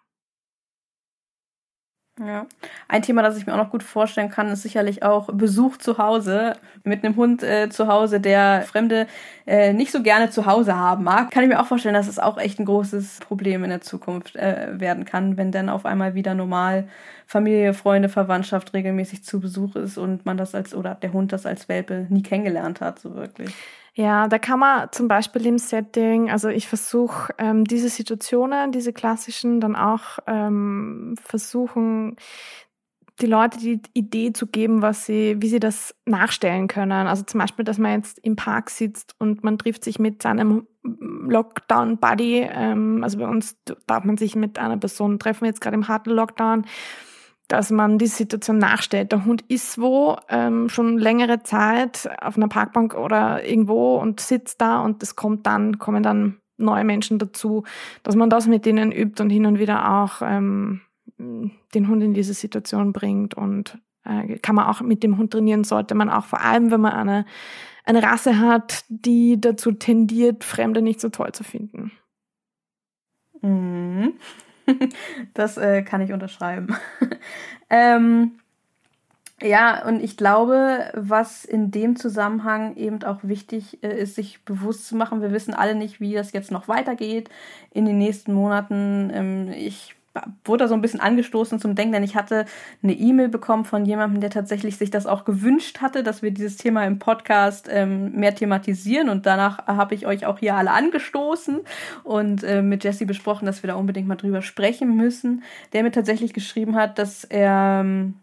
Ja. 2.20 2.47
Ein 2.86 3.03
Thema, 3.03 3.23
das 3.23 3.36
ich 3.36 3.45
mir 3.45 3.55
auch 3.55 3.65
noch 3.65 3.70
gut 3.73 3.82
vorstellen 3.82 4.31
kann, 4.31 4.49
ist 4.49 4.62
sicherlich 4.62 5.03
auch 5.03 5.27
Besuch 5.32 5.78
zu 5.78 5.99
Hause 5.99 6.53
mit 6.85 7.05
einem 7.05 7.16
Hund 7.16 7.43
äh, 7.43 7.69
zu 7.70 7.89
Hause, 7.89 8.20
der 8.20 8.62
Fremde 8.62 9.09
äh, 9.49 9.73
nicht 9.73 9.91
so 9.91 10.01
gerne 10.01 10.31
zu 10.31 10.47
Hause 10.47 10.77
haben 10.77 11.03
mag. 11.03 11.32
Kann 11.32 11.43
ich 11.43 11.49
mir 11.49 11.61
auch 11.61 11.66
vorstellen, 11.66 11.95
dass 11.95 12.07
es 12.07 12.20
auch 12.20 12.39
echt 12.39 12.61
ein 12.61 12.66
großes 12.66 13.19
Problem 13.19 13.65
in 13.65 13.70
der 13.70 13.81
Zukunft 13.81 14.36
äh, 14.36 14.78
werden 14.78 15.05
kann, 15.05 15.36
wenn 15.36 15.51
dann 15.51 15.69
auf 15.69 15.85
einmal 15.86 16.15
wieder 16.15 16.35
normal 16.35 16.86
Familie, 17.27 17.74
Freunde, 17.74 18.09
Verwandtschaft 18.09 18.74
regelmäßig 18.74 19.24
zu 19.24 19.41
Besuch 19.41 19.74
ist 19.74 19.99
und 19.99 20.24
man 20.24 20.36
das 20.36 20.55
als 20.55 20.73
oder 20.73 20.95
der 20.95 21.12
Hund 21.12 21.32
das 21.32 21.47
als 21.47 21.69
Welpe 21.69 22.07
nie 22.11 22.23
kennengelernt 22.23 22.81
hat, 22.81 23.01
so 23.01 23.16
wirklich. 23.16 23.53
Ja, 23.97 24.27
da 24.27 24.39
kann 24.41 24.59
man 24.59 24.89
zum 24.91 25.07
Beispiel 25.07 25.47
im 25.47 25.59
Setting, 25.59 26.29
also 26.29 26.49
ich 26.49 26.66
versuche 26.66 27.33
ähm, 27.39 27.65
diese 27.65 27.89
Situationen, 27.89 28.73
diese 28.73 28.93
klassischen, 28.93 29.61
dann 29.61 29.77
auch 29.77 30.19
ähm, 30.27 31.15
versuchen, 31.23 32.16
die 33.21 33.27
Leute 33.27 33.59
die 33.59 33.81
Idee 33.93 34.33
zu 34.33 34.49
geben, 34.49 34.83
was 34.83 35.07
sie, 35.07 35.37
wie 35.39 35.49
sie 35.49 35.61
das 35.61 35.95
nachstellen 36.07 36.66
können. 36.66 37.07
Also 37.07 37.23
zum 37.23 37.39
Beispiel, 37.39 37.65
dass 37.65 37.79
man 37.79 37.93
jetzt 37.93 38.19
im 38.19 38.35
Park 38.35 38.71
sitzt 38.71 39.15
und 39.21 39.45
man 39.45 39.59
trifft 39.59 39.85
sich 39.85 40.01
mit 40.01 40.23
seinem 40.23 40.66
Lockdown-Buddy. 40.83 42.49
Ähm, 42.51 43.05
also 43.05 43.19
bei 43.19 43.29
uns 43.29 43.57
darf 43.87 44.03
man 44.03 44.16
sich 44.16 44.35
mit 44.35 44.59
einer 44.59 44.77
Person 44.77 45.21
treffen, 45.21 45.45
jetzt 45.45 45.61
gerade 45.61 45.77
im 45.77 45.87
harten 45.87 46.11
Lockdown 46.11 46.66
dass 47.49 47.71
man 47.71 47.99
die 47.99 48.07
Situation 48.07 48.59
nachstellt. 48.59 49.12
Der 49.12 49.25
Hund 49.25 49.43
ist 49.49 49.79
wo 49.79 50.16
ähm, 50.29 50.69
schon 50.69 50.99
längere 50.99 51.43
Zeit 51.43 52.09
auf 52.21 52.37
einer 52.37 52.49
Parkbank 52.49 52.95
oder 52.95 53.45
irgendwo 53.45 53.97
und 53.97 54.21
sitzt 54.21 54.61
da 54.61 54.81
und 54.81 55.03
es 55.03 55.16
kommt 55.16 55.47
dann, 55.47 55.79
kommen 55.79 56.03
dann 56.03 56.39
neue 56.57 56.85
Menschen 56.85 57.19
dazu, 57.19 57.65
dass 58.03 58.16
man 58.16 58.31
das 58.31 58.47
mit 58.47 58.65
denen 58.65 58.93
übt 58.93 59.23
und 59.23 59.31
hin 59.31 59.47
und 59.47 59.59
wieder 59.59 60.03
auch 60.03 60.23
ähm, 60.23 60.81
den 61.19 61.89
Hund 61.89 62.03
in 62.03 62.15
diese 62.15 62.35
Situation 62.35 62.93
bringt 62.93 63.35
und 63.35 63.79
äh, 64.05 64.39
kann 64.39 64.55
man 64.55 64.66
auch 64.66 64.81
mit 64.81 65.03
dem 65.03 65.19
Hund 65.19 65.33
trainieren, 65.33 65.65
sollte 65.65 65.95
man 65.95 66.11
auch 66.11 66.25
vor 66.25 66.41
allem, 66.41 66.71
wenn 66.71 66.81
man 66.81 66.93
eine, 66.93 67.27
eine 67.85 68.03
Rasse 68.03 68.39
hat, 68.39 68.85
die 68.89 69.41
dazu 69.41 69.73
tendiert, 69.73 70.45
Fremde 70.45 70.83
nicht 70.83 71.01
so 71.01 71.09
toll 71.09 71.33
zu 71.33 71.45
finden. 71.45 71.93
Mhm. 73.43 74.15
das 75.35 75.57
äh, 75.57 75.82
kann 75.82 76.01
ich 76.01 76.12
unterschreiben. 76.12 76.77
ähm, 77.70 78.32
ja, 79.43 79.85
und 79.86 80.03
ich 80.03 80.16
glaube, 80.16 80.91
was 80.95 81.45
in 81.45 81.70
dem 81.70 81.97
Zusammenhang 81.97 82.77
eben 82.77 83.03
auch 83.03 83.19
wichtig 83.23 83.82
äh, 83.82 83.99
ist, 84.01 84.15
sich 84.15 84.45
bewusst 84.45 84.86
zu 84.86 84.97
machen, 84.97 85.23
wir 85.23 85.32
wissen 85.32 85.55
alle 85.55 85.74
nicht, 85.74 86.01
wie 86.01 86.15
das 86.15 86.32
jetzt 86.32 86.51
noch 86.51 86.69
weitergeht 86.69 87.28
in 87.70 87.85
den 87.85 87.99
nächsten 87.99 88.32
Monaten. 88.32 89.11
Ähm, 89.12 89.53
ich 89.53 89.97
wurde 90.45 90.65
da 90.65 90.69
so 90.69 90.74
ein 90.74 90.81
bisschen 90.81 91.01
angestoßen 91.01 91.59
zum 91.59 91.74
Denken, 91.74 91.93
denn 91.93 92.05
ich 92.05 92.15
hatte 92.15 92.45
eine 92.82 92.93
E-Mail 92.93 93.28
bekommen 93.28 93.65
von 93.65 93.85
jemandem, 93.85 94.20
der 94.20 94.31
tatsächlich 94.31 94.77
sich 94.77 94.91
das 94.91 95.07
auch 95.07 95.24
gewünscht 95.24 95.81
hatte, 95.81 96.03
dass 96.03 96.23
wir 96.23 96.31
dieses 96.31 96.57
Thema 96.57 96.85
im 96.85 96.99
Podcast 96.99 97.69
ähm, 97.70 98.12
mehr 98.12 98.35
thematisieren. 98.35 99.09
Und 99.09 99.27
danach 99.27 99.66
habe 99.66 99.95
ich 99.95 100.07
euch 100.07 100.27
auch 100.27 100.39
hier 100.39 100.55
alle 100.57 100.70
angestoßen 100.70 101.61
und 102.05 102.45
äh, 102.45 102.62
mit 102.62 102.85
Jesse 102.85 103.07
besprochen, 103.07 103.47
dass 103.47 103.62
wir 103.62 103.69
da 103.69 103.74
unbedingt 103.74 104.09
mal 104.09 104.16
drüber 104.16 104.43
sprechen 104.43 104.97
müssen, 104.97 105.43
der 105.73 105.82
mir 105.82 105.93
tatsächlich 105.93 106.32
geschrieben 106.32 106.77
hat, 106.77 106.99
dass 106.99 107.24
er 107.24 107.81
ähm, 107.81 108.15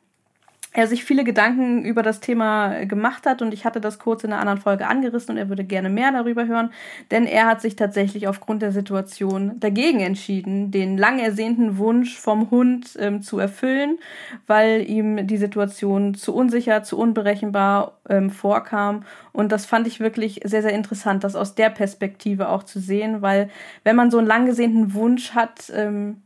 er 0.74 0.88
sich 0.88 1.04
viele 1.04 1.26
Gedanken 1.26 1.84
über 1.84 2.02
das 2.02 2.22
Thema 2.22 2.86
gemacht 2.86 3.26
hat 3.26 3.42
und 3.42 3.54
ich 3.54 3.66
hatte 3.66 3.82
das 3.82 4.00
kurz 4.00 4.24
in 4.24 4.32
einer 4.32 4.40
anderen 4.40 4.62
Folge 4.62 4.88
angerissen 4.88 5.32
und 5.32 5.38
er 5.38 5.50
würde 5.50 5.66
gerne 5.66 5.90
mehr 5.90 6.12
darüber 6.14 6.48
hören, 6.48 6.72
denn 7.12 7.26
er 7.26 7.46
hat 7.48 7.62
sich 7.62 7.76
tatsächlich 7.76 8.28
aufgrund 8.28 8.62
der 8.62 8.72
Situation 8.72 9.60
dagegen 9.60 10.00
entschieden, 10.00 10.72
den 10.72 10.98
lang 10.98 11.20
ersehnten 11.20 11.78
Wunsch 11.78 12.18
vom 12.18 12.52
Hund 12.52 12.98
ähm, 13.00 13.22
zu 13.22 13.38
erfüllen, 13.38 14.00
weil 14.48 14.90
ihm 14.90 15.28
die 15.28 15.38
Situation 15.38 16.14
zu 16.14 16.34
unsicher, 16.34 16.84
zu 16.84 16.98
unberechenbar 16.98 17.98
ähm, 18.08 18.30
vorkam. 18.30 19.04
Und 19.34 19.52
das 19.52 19.66
fand 19.66 19.88
ich 19.88 20.00
wirklich 20.00 20.40
sehr, 20.46 20.62
sehr 20.62 20.74
interessant, 20.74 21.26
das 21.26 21.36
aus 21.36 21.54
der 21.54 21.70
Perspektive 21.70 22.48
auch 22.48 22.64
zu 22.64 22.80
sehen, 22.80 23.22
weil 23.22 23.50
wenn 23.84 23.98
man 23.98 24.10
so 24.10 24.20
einen 24.20 24.28
lang 24.28 24.46
gesehnten 24.46 24.94
Wunsch 24.94 25.32
hat, 25.32 25.72
ähm, 25.76 26.22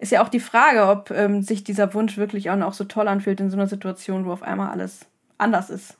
ist 0.00 0.12
ja 0.12 0.22
auch 0.22 0.28
die 0.28 0.40
Frage, 0.40 0.88
ob 0.88 1.10
ähm, 1.10 1.42
sich 1.42 1.62
dieser 1.62 1.92
Wunsch 1.94 2.16
wirklich 2.16 2.50
auch 2.50 2.56
noch 2.56 2.72
so 2.72 2.84
toll 2.84 3.06
anfühlt 3.06 3.40
in 3.40 3.50
so 3.50 3.56
einer 3.56 3.66
Situation, 3.66 4.24
wo 4.24 4.32
auf 4.32 4.42
einmal 4.42 4.70
alles 4.70 5.06
anders 5.38 5.70
ist. 5.70 5.98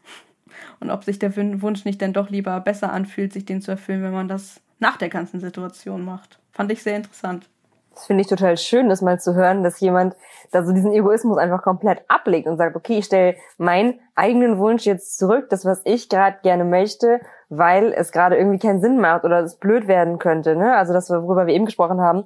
Und 0.80 0.90
ob 0.90 1.04
sich 1.04 1.18
der 1.18 1.36
Wunsch 1.36 1.84
nicht 1.84 2.00
denn 2.00 2.12
doch 2.12 2.30
lieber 2.30 2.58
besser 2.60 2.92
anfühlt, 2.92 3.32
sich 3.32 3.44
den 3.44 3.62
zu 3.62 3.70
erfüllen, 3.70 4.02
wenn 4.02 4.12
man 4.12 4.28
das 4.28 4.60
nach 4.78 4.96
der 4.96 5.10
ganzen 5.10 5.40
Situation 5.40 6.04
macht. 6.04 6.40
fand 6.52 6.72
ich 6.72 6.82
sehr 6.82 6.96
interessant. 6.96 7.48
Das 7.94 8.06
finde 8.06 8.22
ich 8.22 8.28
total 8.28 8.56
schön, 8.56 8.88
das 8.88 9.02
mal 9.02 9.20
zu 9.20 9.34
hören, 9.34 9.62
dass 9.62 9.80
jemand 9.80 10.16
da 10.52 10.64
so 10.64 10.72
diesen 10.72 10.92
Egoismus 10.92 11.38
einfach 11.38 11.60
komplett 11.60 12.02
ablegt 12.08 12.46
und 12.46 12.56
sagt, 12.56 12.76
okay, 12.76 12.98
ich 12.98 13.04
stelle 13.04 13.36
meinen 13.58 14.00
eigenen 14.14 14.58
Wunsch 14.58 14.86
jetzt 14.86 15.18
zurück, 15.18 15.48
das, 15.50 15.64
was 15.64 15.82
ich 15.84 16.08
gerade 16.08 16.38
gerne 16.42 16.64
möchte, 16.64 17.20
weil 17.48 17.92
es 17.92 18.12
gerade 18.12 18.36
irgendwie 18.36 18.58
keinen 18.58 18.80
Sinn 18.80 19.00
macht 19.00 19.24
oder 19.24 19.40
es 19.40 19.56
blöd 19.56 19.88
werden 19.88 20.18
könnte. 20.18 20.56
Ne? 20.56 20.76
Also 20.76 20.92
das, 20.92 21.10
worüber 21.10 21.46
wir 21.46 21.54
eben 21.54 21.66
gesprochen 21.66 22.00
haben, 22.00 22.24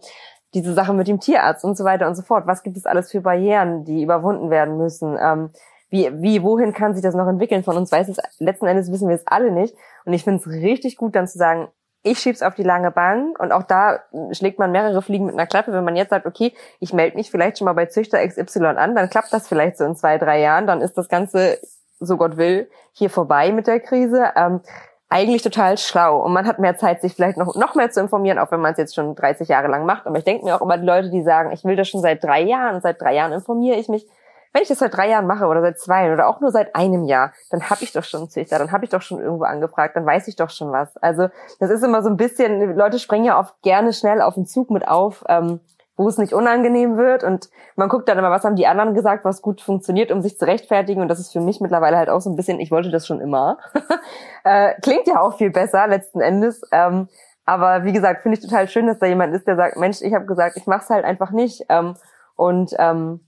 diese 0.55 0.72
Sache 0.72 0.93
mit 0.93 1.09
dem 1.09 1.20
Tierarzt 1.20 1.64
und 1.64 1.76
so 1.76 1.85
weiter 1.85 2.06
und 2.06 2.14
so 2.14 2.22
fort. 2.22 2.47
Was 2.47 2.62
gibt 2.62 2.76
es 2.76 2.86
alles 2.86 3.10
für 3.10 3.20
Barrieren, 3.20 3.85
die 3.85 4.02
überwunden 4.02 4.51
werden 4.51 4.76
müssen? 4.78 5.18
Ähm, 5.20 5.51
wie, 5.90 6.10
wie, 6.14 6.43
wohin 6.43 6.72
kann 6.72 6.94
sich 6.94 7.02
das 7.02 7.14
noch 7.14 7.26
entwickeln? 7.26 7.62
Von 7.62 7.76
uns 7.76 7.93
weiß 7.93 8.09
es, 8.09 8.18
letzten 8.39 8.66
Endes 8.66 8.90
wissen 8.90 9.09
wir 9.09 9.16
es 9.16 9.26
alle 9.26 9.52
nicht. 9.52 9.74
Und 10.05 10.12
ich 10.12 10.24
finde 10.24 10.40
es 10.40 10.47
richtig 10.47 10.97
gut, 10.97 11.14
dann 11.14 11.28
zu 11.28 11.39
sagen, 11.39 11.68
ich 12.02 12.18
schieb's 12.18 12.43
auf 12.43 12.55
die 12.55 12.62
lange 12.62 12.90
Bahn 12.90 13.35
und 13.39 13.51
auch 13.51 13.62
da 13.62 14.01
schlägt 14.32 14.59
man 14.59 14.72
mehrere 14.72 15.01
Fliegen 15.01 15.24
mit 15.24 15.35
einer 15.35 15.47
Klappe. 15.47 15.72
Wenn 15.72 15.85
man 15.85 15.97
jetzt 15.97 16.10
sagt, 16.10 16.26
okay, 16.26 16.52
ich 16.78 16.93
melde 16.93 17.16
mich 17.16 17.31
vielleicht 17.31 17.59
schon 17.59 17.64
mal 17.64 17.72
bei 17.72 17.86
Züchter 17.86 18.26
XY 18.26 18.66
an, 18.76 18.94
dann 18.94 19.09
klappt 19.09 19.32
das 19.32 19.48
vielleicht 19.48 19.78
so 19.78 19.85
in 19.85 19.97
zwei, 19.97 20.18
drei 20.18 20.40
Jahren, 20.40 20.66
dann 20.66 20.82
ist 20.82 20.98
das 20.98 21.09
Ganze, 21.09 21.59
so 22.01 22.18
Gott 22.18 22.36
will, 22.36 22.68
hier 22.93 23.09
vorbei 23.09 23.52
mit 23.52 23.66
der 23.66 23.81
Krise. 23.81 24.32
Ähm, 24.36 24.60
eigentlich 25.09 25.43
total 25.43 25.78
schlau 25.78 26.22
und 26.22 26.32
man 26.32 26.47
hat 26.47 26.59
mehr 26.59 26.76
Zeit, 26.76 27.01
sich 27.01 27.14
vielleicht 27.14 27.36
noch, 27.36 27.55
noch 27.55 27.74
mehr 27.74 27.90
zu 27.90 28.01
informieren, 28.01 28.39
auch 28.39 28.51
wenn 28.51 28.60
man 28.60 28.72
es 28.72 28.78
jetzt 28.78 28.94
schon 28.94 29.14
30 29.14 29.48
Jahre 29.48 29.68
lang 29.68 29.86
macht. 29.86 30.06
Aber 30.06 30.18
ich 30.18 30.24
denke 30.24 30.44
mir 30.44 30.56
auch 30.56 30.62
immer 30.62 30.78
die 30.78 30.86
Leute, 30.86 31.10
die 31.10 31.22
sagen, 31.22 31.52
ich 31.52 31.64
will 31.64 31.76
das 31.76 31.89
schon 31.89 32.01
seit 32.01 32.24
drei 32.24 32.43
Jahren, 32.43 32.81
seit 32.81 33.01
drei 33.01 33.14
Jahren 33.14 33.32
informiere 33.32 33.76
ich 33.76 33.89
mich. 33.89 34.06
Wenn 34.52 34.62
ich 34.62 34.68
das 34.68 34.78
seit 34.78 34.97
drei 34.97 35.09
Jahren 35.09 35.26
mache 35.26 35.47
oder 35.47 35.60
seit 35.60 35.81
zwei 35.81 36.12
oder 36.12 36.28
auch 36.28 36.40
nur 36.40 36.52
seit 36.52 36.76
einem 36.76 37.05
Jahr, 37.05 37.32
dann 37.51 37.68
habe 37.70 37.82
ich 37.82 37.93
doch 37.93 38.05
schon 38.05 38.20
einen 38.20 38.31
Züchter, 38.31 38.59
dann 38.59 38.70
habe 38.70 38.85
ich 38.85 38.90
doch 38.90 39.02
schon 39.02 39.20
irgendwo 39.20 39.44
angefragt, 39.44 39.97
dann 39.97 40.06
weiß 40.06 40.28
ich 40.28 40.36
doch 40.36 40.51
schon 40.51 40.70
was. 40.70 40.97
Also 40.98 41.28
das 41.59 41.70
ist 41.70 41.82
immer 41.82 42.02
so 42.02 42.09
ein 42.09 42.16
bisschen, 42.16 42.76
Leute 42.76 43.01
springen 43.01 43.24
ja 43.24 43.39
oft 43.39 43.60
gerne 43.62 43.93
schnell 43.93 44.22
auf 44.22 44.35
den 44.35 44.47
Zug 44.47 44.70
mit 44.70 44.86
auf. 44.86 45.24
Ähm, 45.28 45.60
wo 45.96 46.08
es 46.08 46.18
nicht 46.18 46.32
unangenehm 46.32 46.96
wird. 46.96 47.24
Und 47.24 47.50
man 47.76 47.88
guckt 47.88 48.08
dann 48.08 48.18
immer, 48.18 48.30
was 48.30 48.44
haben 48.44 48.56
die 48.56 48.66
anderen 48.66 48.94
gesagt, 48.94 49.24
was 49.24 49.42
gut 49.42 49.60
funktioniert, 49.60 50.10
um 50.10 50.22
sich 50.22 50.38
zu 50.38 50.46
rechtfertigen. 50.46 51.02
Und 51.02 51.08
das 51.08 51.20
ist 51.20 51.32
für 51.32 51.40
mich 51.40 51.60
mittlerweile 51.60 51.96
halt 51.96 52.08
auch 52.08 52.20
so 52.20 52.30
ein 52.30 52.36
bisschen, 52.36 52.60
ich 52.60 52.70
wollte 52.70 52.90
das 52.90 53.06
schon 53.06 53.20
immer. 53.20 53.58
äh, 54.44 54.74
klingt 54.80 55.06
ja 55.06 55.20
auch 55.20 55.36
viel 55.36 55.50
besser 55.50 55.86
letzten 55.86 56.20
Endes, 56.20 56.62
ähm, 56.72 57.08
aber 57.46 57.84
wie 57.84 57.92
gesagt, 57.92 58.22
finde 58.22 58.38
ich 58.38 58.44
total 58.44 58.68
schön, 58.68 58.86
dass 58.86 58.98
da 58.98 59.06
jemand 59.06 59.34
ist, 59.34 59.46
der 59.46 59.56
sagt, 59.56 59.76
Mensch, 59.76 60.00
ich 60.00 60.14
habe 60.14 60.24
gesagt, 60.24 60.56
ich 60.56 60.66
mach's 60.66 60.88
halt 60.88 61.04
einfach 61.04 61.30
nicht. 61.30 61.66
Ähm, 61.68 61.94
und 62.36 62.74
ähm, 62.78 63.20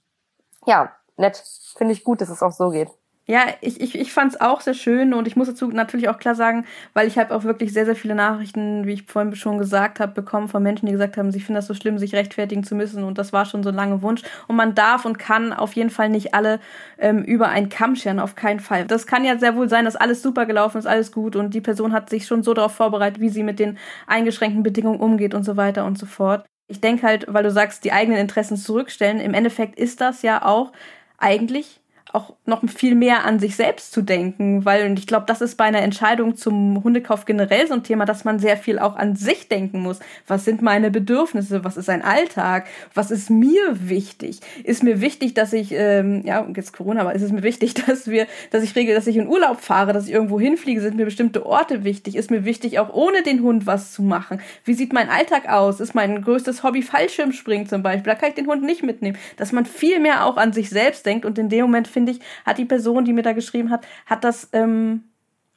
ja, 0.64 0.90
nett, 1.16 1.42
finde 1.76 1.92
ich 1.92 2.02
gut, 2.02 2.20
dass 2.20 2.30
es 2.30 2.42
auch 2.42 2.52
so 2.52 2.70
geht. 2.70 2.88
Ja, 3.28 3.40
ich, 3.60 3.80
ich, 3.80 3.96
ich 3.98 4.12
fand 4.12 4.34
es 4.34 4.40
auch 4.40 4.60
sehr 4.60 4.74
schön 4.74 5.12
und 5.12 5.26
ich 5.26 5.34
muss 5.34 5.48
dazu 5.48 5.66
natürlich 5.66 6.08
auch 6.08 6.18
klar 6.18 6.36
sagen, 6.36 6.64
weil 6.94 7.08
ich 7.08 7.18
habe 7.18 7.34
auch 7.34 7.42
wirklich 7.42 7.72
sehr, 7.72 7.84
sehr 7.84 7.96
viele 7.96 8.14
Nachrichten, 8.14 8.86
wie 8.86 8.92
ich 8.92 9.02
vorhin 9.02 9.34
schon 9.34 9.58
gesagt 9.58 9.98
habe, 9.98 10.12
bekommen 10.12 10.46
von 10.46 10.62
Menschen, 10.62 10.86
die 10.86 10.92
gesagt 10.92 11.16
haben, 11.16 11.32
sie 11.32 11.40
finden 11.40 11.56
das 11.56 11.66
so 11.66 11.74
schlimm, 11.74 11.98
sich 11.98 12.14
rechtfertigen 12.14 12.62
zu 12.62 12.76
müssen 12.76 13.02
und 13.02 13.18
das 13.18 13.32
war 13.32 13.44
schon 13.44 13.64
so 13.64 13.70
ein 13.70 13.74
langer 13.74 14.00
Wunsch. 14.00 14.22
Und 14.46 14.54
man 14.54 14.76
darf 14.76 15.04
und 15.04 15.18
kann 15.18 15.52
auf 15.52 15.72
jeden 15.74 15.90
Fall 15.90 16.08
nicht 16.08 16.34
alle 16.34 16.60
ähm, 16.98 17.24
über 17.24 17.48
einen 17.48 17.68
Kamm 17.68 17.96
scheren, 17.96 18.20
auf 18.20 18.36
keinen 18.36 18.60
Fall. 18.60 18.84
Das 18.86 19.08
kann 19.08 19.24
ja 19.24 19.36
sehr 19.38 19.56
wohl 19.56 19.68
sein, 19.68 19.86
dass 19.86 19.96
alles 19.96 20.22
super 20.22 20.46
gelaufen 20.46 20.78
ist, 20.78 20.86
alles 20.86 21.10
gut 21.10 21.34
und 21.34 21.52
die 21.52 21.60
Person 21.60 21.92
hat 21.92 22.08
sich 22.10 22.26
schon 22.28 22.44
so 22.44 22.54
darauf 22.54 22.76
vorbereitet, 22.76 23.20
wie 23.20 23.28
sie 23.28 23.42
mit 23.42 23.58
den 23.58 23.76
eingeschränkten 24.06 24.62
Bedingungen 24.62 25.00
umgeht 25.00 25.34
und 25.34 25.42
so 25.42 25.56
weiter 25.56 25.84
und 25.84 25.98
so 25.98 26.06
fort. 26.06 26.46
Ich 26.68 26.80
denke 26.80 27.04
halt, 27.04 27.26
weil 27.28 27.42
du 27.42 27.50
sagst, 27.50 27.82
die 27.84 27.90
eigenen 27.92 28.20
Interessen 28.20 28.56
zurückstellen, 28.56 29.18
im 29.18 29.34
Endeffekt 29.34 29.76
ist 29.80 30.00
das 30.00 30.22
ja 30.22 30.44
auch 30.44 30.70
eigentlich 31.18 31.80
auch 32.12 32.34
noch 32.46 32.62
viel 32.68 32.94
mehr 32.94 33.24
an 33.24 33.40
sich 33.40 33.56
selbst 33.56 33.92
zu 33.92 34.00
denken, 34.00 34.64
weil 34.64 34.86
und 34.86 34.98
ich 34.98 35.06
glaube, 35.06 35.26
das 35.26 35.40
ist 35.40 35.56
bei 35.56 35.64
einer 35.64 35.82
Entscheidung 35.82 36.36
zum 36.36 36.82
Hundekauf 36.84 37.24
generell 37.24 37.66
so 37.66 37.74
ein 37.74 37.82
Thema, 37.82 38.04
dass 38.04 38.24
man 38.24 38.38
sehr 38.38 38.56
viel 38.56 38.78
auch 38.78 38.96
an 38.96 39.16
sich 39.16 39.48
denken 39.48 39.80
muss. 39.80 39.98
Was 40.26 40.44
sind 40.44 40.62
meine 40.62 40.90
Bedürfnisse? 40.90 41.64
Was 41.64 41.76
ist 41.76 41.90
ein 41.90 42.02
Alltag? 42.02 42.66
Was 42.94 43.10
ist 43.10 43.28
mir 43.28 43.60
wichtig? 43.88 44.40
Ist 44.62 44.84
mir 44.84 45.00
wichtig, 45.00 45.34
dass 45.34 45.52
ich 45.52 45.72
ähm, 45.72 46.22
ja 46.24 46.46
jetzt 46.54 46.72
Corona, 46.72 47.00
aber 47.00 47.14
ist 47.14 47.22
es 47.22 47.32
mir 47.32 47.42
wichtig, 47.42 47.74
dass 47.86 48.06
wir, 48.06 48.26
dass 48.50 48.62
ich 48.62 48.76
regel, 48.76 48.94
dass 48.94 49.08
ich 49.08 49.16
in 49.16 49.26
Urlaub 49.26 49.60
fahre, 49.60 49.92
dass 49.92 50.06
ich 50.06 50.12
irgendwo 50.12 50.38
hinfliege? 50.38 50.80
Sind 50.80 50.96
mir 50.96 51.06
bestimmte 51.06 51.44
Orte 51.44 51.82
wichtig? 51.82 52.14
Ist 52.14 52.30
mir 52.30 52.44
wichtig, 52.44 52.78
auch 52.78 52.94
ohne 52.94 53.22
den 53.24 53.42
Hund 53.42 53.66
was 53.66 53.92
zu 53.92 54.02
machen? 54.02 54.40
Wie 54.64 54.74
sieht 54.74 54.92
mein 54.92 55.10
Alltag 55.10 55.48
aus? 55.48 55.80
Ist 55.80 55.94
mein 55.94 56.22
größtes 56.22 56.62
Hobby 56.62 56.82
Fallschirmspringen 56.82 57.66
zum 57.66 57.82
Beispiel? 57.82 58.12
Da 58.12 58.14
kann 58.14 58.28
ich 58.28 58.36
den 58.36 58.46
Hund 58.46 58.62
nicht 58.62 58.84
mitnehmen. 58.84 59.18
Dass 59.36 59.50
man 59.50 59.66
viel 59.66 59.98
mehr 59.98 60.24
auch 60.24 60.36
an 60.36 60.52
sich 60.52 60.70
selbst 60.70 61.04
denkt 61.04 61.24
und 61.24 61.36
in 61.38 61.48
dem 61.48 61.62
Moment 61.62 61.88
finde 61.96 62.12
ich, 62.12 62.20
hat 62.44 62.58
die 62.58 62.66
Person, 62.66 63.06
die 63.06 63.14
mir 63.14 63.22
da 63.22 63.32
geschrieben 63.32 63.70
hat, 63.70 63.86
hat 64.04 64.22
das, 64.22 64.50
ähm, 64.52 65.04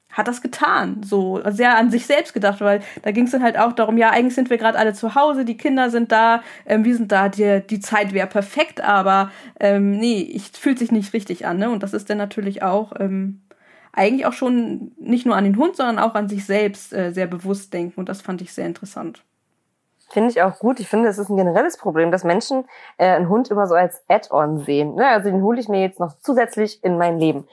hat 0.10 0.30
das 0.30 0.41
getan, 0.41 1.03
so 1.03 1.41
sehr 1.49 1.76
an 1.76 1.91
sich 1.91 2.06
selbst 2.06 2.34
gedacht, 2.34 2.61
weil 2.61 2.80
da 3.02 3.11
ging 3.11 3.26
es 3.26 3.32
dann 3.32 3.44
halt 3.44 3.60
auch 3.60 3.74
darum, 3.74 3.98
ja, 3.98 4.10
eigentlich 4.10 4.36
sind 4.36 4.49
wir 4.49 4.57
gerade 4.57 4.78
alle 4.80 4.94
zu 4.94 5.16
Hause, 5.16 5.44
die 5.44 5.57
Kinder 5.57 5.90
sind 5.90 6.14
da, 6.14 6.41
ähm, 6.66 6.86
wir 6.86 6.95
sind 6.95 7.11
da, 7.11 7.28
die, 7.28 7.61
die 7.70 7.82
Zeit 7.82 8.14
wäre 8.14 8.28
perfekt, 8.28 8.80
aber 8.80 9.32
ähm, 9.60 9.98
nee, 9.98 10.22
ich 10.22 10.52
fühlt 10.53 10.80
sich 10.80 10.94
nicht 10.94 11.11
richtig 11.14 11.45
an, 11.45 11.57
ne? 11.57 11.70
Und 11.70 11.84
das 11.84 11.94
ist 11.94 12.10
dann 12.10 12.18
natürlich 12.18 12.64
auch 12.64 12.94
ähm, 12.98 13.41
eigentlich 13.91 14.26
auch 14.26 14.34
schon 14.34 14.94
nicht 14.98 15.26
nur 15.26 15.36
an 15.36 15.44
den 15.44 15.57
Hund, 15.57 15.76
sondern 15.76 15.99
auch 15.99 16.16
an 16.16 16.30
sich 16.30 16.45
selbst 16.45 16.94
äh, 16.94 17.11
sehr 17.11 17.28
bewusst 17.28 17.74
denken 17.74 17.99
und 17.99 18.07
das 18.07 18.22
fand 18.22 18.41
ich 18.41 18.53
sehr 18.53 18.66
interessant. 18.66 19.24
Finde 20.11 20.31
ich 20.31 20.41
auch 20.41 20.57
gut. 20.57 20.80
Ich 20.80 20.90
finde, 20.90 21.07
es 21.07 21.18
ist 21.18 21.30
ein 21.30 21.38
generelles 21.38 21.77
Problem, 21.77 22.11
dass 22.11 22.23
Menschen 22.23 22.65
äh, 22.98 23.07
einen 23.07 23.30
Hund 23.30 23.49
immer 23.52 23.68
so 23.68 23.76
als 23.76 24.03
Add-on 24.07 24.60
sehen. 24.60 24.95
Ne? 24.95 25.07
Also 25.07 25.30
den 25.30 25.44
hole 25.44 25.60
ich 25.60 25.69
mir 25.69 25.81
jetzt 25.81 25.99
noch 25.99 26.14
zusätzlich 26.22 26.84
in 26.84 26.98
mein 26.98 27.19
Leben. 27.19 27.48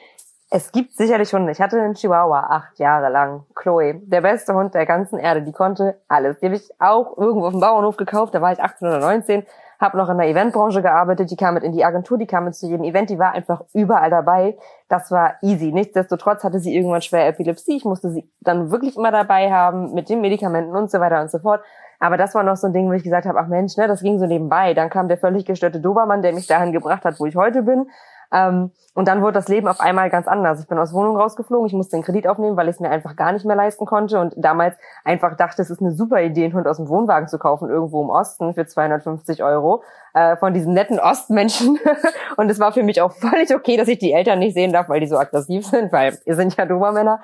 Es 0.48 0.70
gibt 0.70 0.94
sicherlich 0.96 1.34
Hunde. 1.34 1.50
Ich 1.50 1.60
hatte 1.60 1.80
einen 1.80 1.94
Chihuahua 1.94 2.46
acht 2.48 2.78
Jahre 2.78 3.10
lang. 3.10 3.44
Chloe, 3.54 3.94
der 3.94 4.20
beste 4.20 4.54
Hund 4.54 4.74
der 4.74 4.86
ganzen 4.86 5.18
Erde. 5.18 5.42
Die 5.42 5.52
konnte 5.52 6.00
alles. 6.06 6.38
Die 6.38 6.46
habe 6.46 6.54
ich 6.54 6.70
auch 6.78 7.18
irgendwo 7.18 7.46
auf 7.46 7.52
dem 7.52 7.60
Bauernhof 7.60 7.96
gekauft. 7.96 8.32
Da 8.32 8.40
war 8.40 8.52
ich 8.52 8.62
18 8.62 8.86
oder 8.86 9.00
19. 9.00 9.44
Habe 9.80 9.98
noch 9.98 10.08
in 10.08 10.16
der 10.16 10.28
Eventbranche 10.28 10.82
gearbeitet. 10.82 11.32
Die 11.32 11.36
kam 11.36 11.54
mit 11.54 11.64
in 11.64 11.72
die 11.72 11.84
Agentur. 11.84 12.16
Die 12.16 12.28
kam 12.28 12.44
mit 12.44 12.54
zu 12.54 12.66
jedem 12.68 12.84
Event. 12.84 13.10
Die 13.10 13.18
war 13.18 13.32
einfach 13.32 13.64
überall 13.74 14.08
dabei. 14.08 14.56
Das 14.88 15.10
war 15.10 15.34
easy. 15.42 15.72
Nichtsdestotrotz 15.72 16.44
hatte 16.44 16.60
sie 16.60 16.74
irgendwann 16.76 17.02
schwer 17.02 17.26
Epilepsie. 17.26 17.76
Ich 17.76 17.84
musste 17.84 18.10
sie 18.10 18.30
dann 18.40 18.70
wirklich 18.70 18.96
immer 18.96 19.10
dabei 19.10 19.50
haben 19.50 19.94
mit 19.94 20.08
den 20.08 20.20
Medikamenten 20.20 20.76
und 20.76 20.92
so 20.92 21.00
weiter 21.00 21.20
und 21.20 21.30
so 21.30 21.40
fort. 21.40 21.60
Aber 21.98 22.16
das 22.16 22.35
war 22.35 22.43
noch 22.43 22.56
so 22.56 22.66
ein 22.66 22.73
Ding, 22.73 22.89
wo 22.89 22.93
ich 22.93 23.02
gesagt 23.02 23.27
habe, 23.27 23.39
ach 23.39 23.48
Mensch, 23.48 23.77
ne, 23.77 23.89
das 23.89 24.02
ging 24.02 24.18
so 24.18 24.27
nebenbei. 24.27 24.74
Dann 24.74 24.90
kam 24.90 25.09
der 25.09 25.18
völlig 25.18 25.44
gestörte 25.44 25.81
Dobermann, 25.81 26.23
der 26.23 26.32
mich 26.32 26.47
dahin 26.47 26.73
gebracht 26.73 27.05
hat, 27.05 27.18
wo 27.18 27.27
ich 27.27 27.36
heute 27.36 27.62
bin. 27.62 27.86
Ähm, 28.32 28.70
und 28.94 29.09
dann 29.09 29.20
wurde 29.20 29.35
das 29.35 29.48
Leben 29.48 29.68
auf 29.68 29.81
einmal 29.81 30.09
ganz 30.09 30.27
anders. 30.27 30.60
Ich 30.60 30.68
bin 30.68 30.78
aus 30.78 30.93
Wohnung 30.93 31.16
rausgeflogen, 31.16 31.66
ich 31.66 31.74
musste 31.74 31.97
den 31.97 32.02
Kredit 32.02 32.27
aufnehmen, 32.27 32.56
weil 32.56 32.68
ich 32.68 32.77
es 32.77 32.81
mir 32.81 32.90
einfach 32.90 33.14
gar 33.14 33.32
nicht 33.32 33.44
mehr 33.44 33.55
leisten 33.55 33.85
konnte 33.85 34.18
und 34.18 34.35
damals 34.36 34.74
einfach 35.05 35.36
dachte, 35.36 35.60
es 35.60 35.70
ist 35.70 35.81
eine 35.81 35.93
super 35.93 36.23
Idee, 36.23 36.44
einen 36.44 36.55
Hund 36.55 36.66
aus 36.66 36.78
dem 36.78 36.89
Wohnwagen 36.89 37.28
zu 37.28 37.39
kaufen, 37.39 37.68
irgendwo 37.68 38.02
im 38.02 38.09
Osten 38.09 38.55
für 38.55 38.66
250 38.66 39.43
Euro 39.43 39.82
äh, 40.14 40.36
von 40.36 40.55
diesen 40.55 40.73
netten 40.73 40.98
Ostmenschen. 40.98 41.78
und 42.36 42.51
es 42.51 42.59
war 42.59 42.73
für 42.73 42.82
mich 42.82 43.02
auch 43.02 43.12
völlig 43.12 43.55
okay, 43.55 43.77
dass 43.77 43.89
ich 43.89 43.98
die 43.98 44.12
Eltern 44.12 44.39
nicht 44.39 44.55
sehen 44.55 44.73
darf, 44.73 44.89
weil 44.89 45.01
die 45.01 45.09
so 45.09 45.18
aggressiv 45.18 45.66
sind, 45.66 45.93
weil 45.93 46.18
ihr 46.24 46.35
sind 46.35 46.56
ja 46.56 46.64
Dobermänner. 46.64 47.20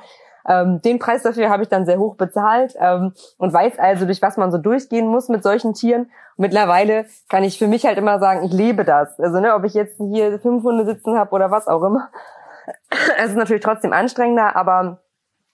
Ähm, 0.49 0.81
den 0.83 0.99
Preis 0.99 1.23
dafür 1.23 1.51
habe 1.51 1.63
ich 1.63 1.69
dann 1.69 1.87
sehr 1.87 1.99
hoch 1.99 2.17
bezahlt 2.17 2.75
ähm, 2.79 3.13
und 3.39 3.53
weiß 3.53 3.79
also, 3.79 4.07
durch 4.07 4.23
was 4.23 4.37
man 4.37 4.51
so 4.51 4.59
durchgehen 4.59 5.07
muss 5.07 5.29
mit 5.29 5.43
solchen 5.43 5.75
Tieren. 5.75 6.11
mittlerweile 6.37 7.07
kann 7.29 7.45
ich 7.45 7.59
für 7.59 7.69
mich 7.69 7.87
halt 7.87 7.99
immer 7.99 8.19
sagen, 8.19 8.45
ich 8.45 8.53
lebe 8.53 8.85
das. 8.85 9.19
Also 9.21 9.41
ne, 9.41 9.55
ob 9.55 9.65
ich 9.65 9.75
jetzt 9.75 9.97
hier 9.99 10.39
fünf 10.41 10.65
Hunde 10.65 10.85
sitzen 10.85 11.17
habe 11.19 11.31
oder 11.33 11.51
was 11.51 11.69
auch 11.69 11.83
immer. 11.83 12.09
Es 13.19 13.31
ist 13.31 13.37
natürlich 13.37 13.63
trotzdem 13.63 13.93
anstrengender, 13.93 14.55
aber 14.55 15.03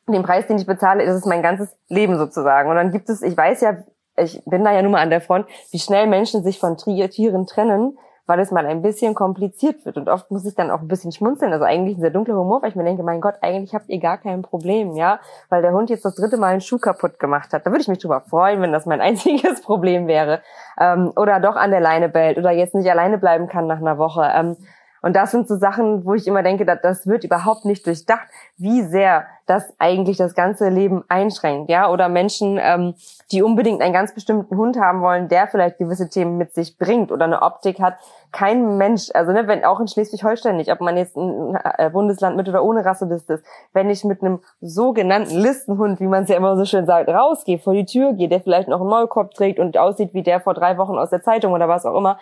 den 0.07 0.23
Preis, 0.23 0.47
den 0.47 0.59
ich 0.59 0.67
bezahle, 0.67 1.03
ist 1.03 1.15
es 1.15 1.25
mein 1.25 1.43
ganzes 1.43 1.75
Leben 1.89 2.19
sozusagen. 2.19 2.69
Und 2.69 2.77
dann 2.77 2.91
gibt 2.91 3.09
es, 3.09 3.23
ich 3.23 3.37
weiß 3.37 3.63
ja, 3.63 3.79
ich 4.17 4.43
bin 4.45 4.63
da 4.63 4.73
ja 4.73 4.83
nun 4.83 4.93
mal 4.93 5.01
an 5.01 5.11
der 5.11 5.21
Front, 5.21 5.47
wie 5.71 5.79
schnell 5.79 6.07
Menschen 6.07 6.43
sich 6.43 6.59
von 6.59 6.77
Tieren 6.77 7.47
trennen 7.47 7.97
weil 8.29 8.41
es 8.41 8.51
mal 8.51 8.67
ein 8.67 8.83
bisschen 8.83 9.15
kompliziert 9.15 9.87
wird. 9.87 9.97
Und 9.97 10.11
oft 10.11 10.31
muss 10.31 10.45
ich 10.45 10.55
dann 10.55 10.71
auch 10.71 10.83
ein 10.83 10.87
bisschen 10.87 11.13
schmunzeln. 11.13 11.51
Also 11.51 11.65
eigentlich 11.65 11.97
ein 11.97 12.03
sehr 12.03 12.11
dunkler 12.11 12.37
Humor, 12.37 12.61
weil 12.61 12.69
ich 12.69 12.77
mir 12.77 12.85
denke, 12.85 13.03
mein 13.03 13.23
Gott, 13.23 13.37
eigentlich 13.41 13.75
habt 13.75 13.89
ihr 13.89 13.99
gar 13.99 14.19
kein 14.19 14.43
Problem, 14.43 14.95
ja, 14.97 15.19
weil 15.49 15.63
der 15.63 15.73
Hund 15.73 15.89
jetzt 15.89 16.05
das 16.05 16.15
dritte 16.15 16.37
Mal 16.37 16.49
einen 16.49 16.61
Schuh 16.61 16.79
kaputt 16.79 17.19
gemacht 17.19 17.55
hat. 17.55 17.65
Da 17.65 17.71
würde 17.71 17.81
ich 17.81 17.89
mich 17.89 17.99
drüber 17.99 18.21
freuen, 18.21 18.61
wenn 18.61 18.71
das 18.71 18.85
mein 18.85 19.01
einziges 19.01 19.63
Problem 19.63 20.07
wäre. 20.07 20.43
Ähm, 20.79 21.11
oder 21.17 21.41
doch 21.41 21.57
an 21.57 21.71
der 21.71 21.81
Leine 21.81 22.11
bellt 22.11 22.37
oder 22.37 22.51
jetzt 22.51 22.75
nicht 22.75 22.91
alleine 22.91 23.17
bleiben 23.17 23.49
kann 23.49 23.67
nach 23.67 23.79
einer 23.79 23.97
Woche. 23.97 24.31
Ähm, 24.35 24.59
und 25.01 25.17
das 25.17 25.31
sind 25.31 25.49
so 25.49 25.57
Sachen, 25.57 26.05
wo 26.05 26.13
ich 26.13 26.27
immer 26.27 26.43
denke, 26.43 26.67
das 26.67 27.07
wird 27.07 27.25
überhaupt 27.25 27.65
nicht 27.65 27.87
durchdacht, 27.87 28.29
wie 28.59 28.83
sehr 28.83 29.27
das 29.49 29.73
eigentlich 29.79 30.19
das 30.19 30.35
ganze 30.35 30.69
Leben 30.69 31.05
einschränkt, 31.09 31.71
ja, 31.71 31.91
oder 31.91 32.09
Menschen, 32.09 32.59
ähm, 32.61 32.95
die 33.33 33.43
unbedingt 33.43 33.81
einen 33.81 33.93
ganz 33.93 34.15
bestimmten 34.15 34.57
Hund 34.57 34.79
haben 34.79 35.01
wollen, 35.01 35.29
der 35.29 35.49
vielleicht 35.49 35.79
gewisse 35.79 36.09
Themen 36.09 36.37
mit 36.37 36.53
sich 36.55 36.79
bringt 36.79 37.11
oder 37.11 37.25
eine 37.25 37.43
Optik 37.43 37.81
hat. 37.81 37.95
Kein 38.31 38.77
Mensch, 38.77 39.09
also 39.15 39.33
ne, 39.33 39.49
wenn 39.49 39.65
auch 39.65 39.81
in 39.81 39.89
Schleswig-Holstein 39.89 40.59
nicht, 40.59 40.71
ob 40.71 40.83
man 40.83 40.99
jetzt 40.99 41.17
ein 41.17 41.59
äh, 41.79 41.89
Bundesland 41.91 42.37
mit 42.37 42.49
oder 42.49 42.63
ohne 42.63 42.85
Rasseliste 42.85 43.35
ist, 43.35 43.45
wenn 43.73 43.89
ich 43.89 44.05
mit 44.05 44.23
einem 44.23 44.41
sogenannten 44.61 45.35
Listenhund, 45.35 45.99
wie 46.01 46.07
man 46.07 46.25
es 46.25 46.29
ja 46.29 46.37
immer 46.37 46.57
so 46.57 46.67
schön 46.67 46.85
sagt, 46.85 47.09
rausgehe, 47.09 47.59
vor 47.59 47.73
die 47.73 47.87
Tür 47.87 48.13
gehe, 48.13 48.29
der 48.29 48.41
vielleicht 48.41 48.69
noch 48.69 48.81
einen 48.81 48.91
Maulkorb 48.91 49.33
trägt 49.33 49.59
und 49.59 49.79
aussieht 49.79 50.13
wie 50.13 50.23
der 50.23 50.41
vor 50.41 50.53
drei 50.53 50.77
Wochen 50.77 50.99
aus 50.99 51.09
der 51.09 51.23
Zeitung 51.23 51.55
oder 51.55 51.69
was 51.69 51.87
auch 51.87 51.97
immer, 51.97 52.19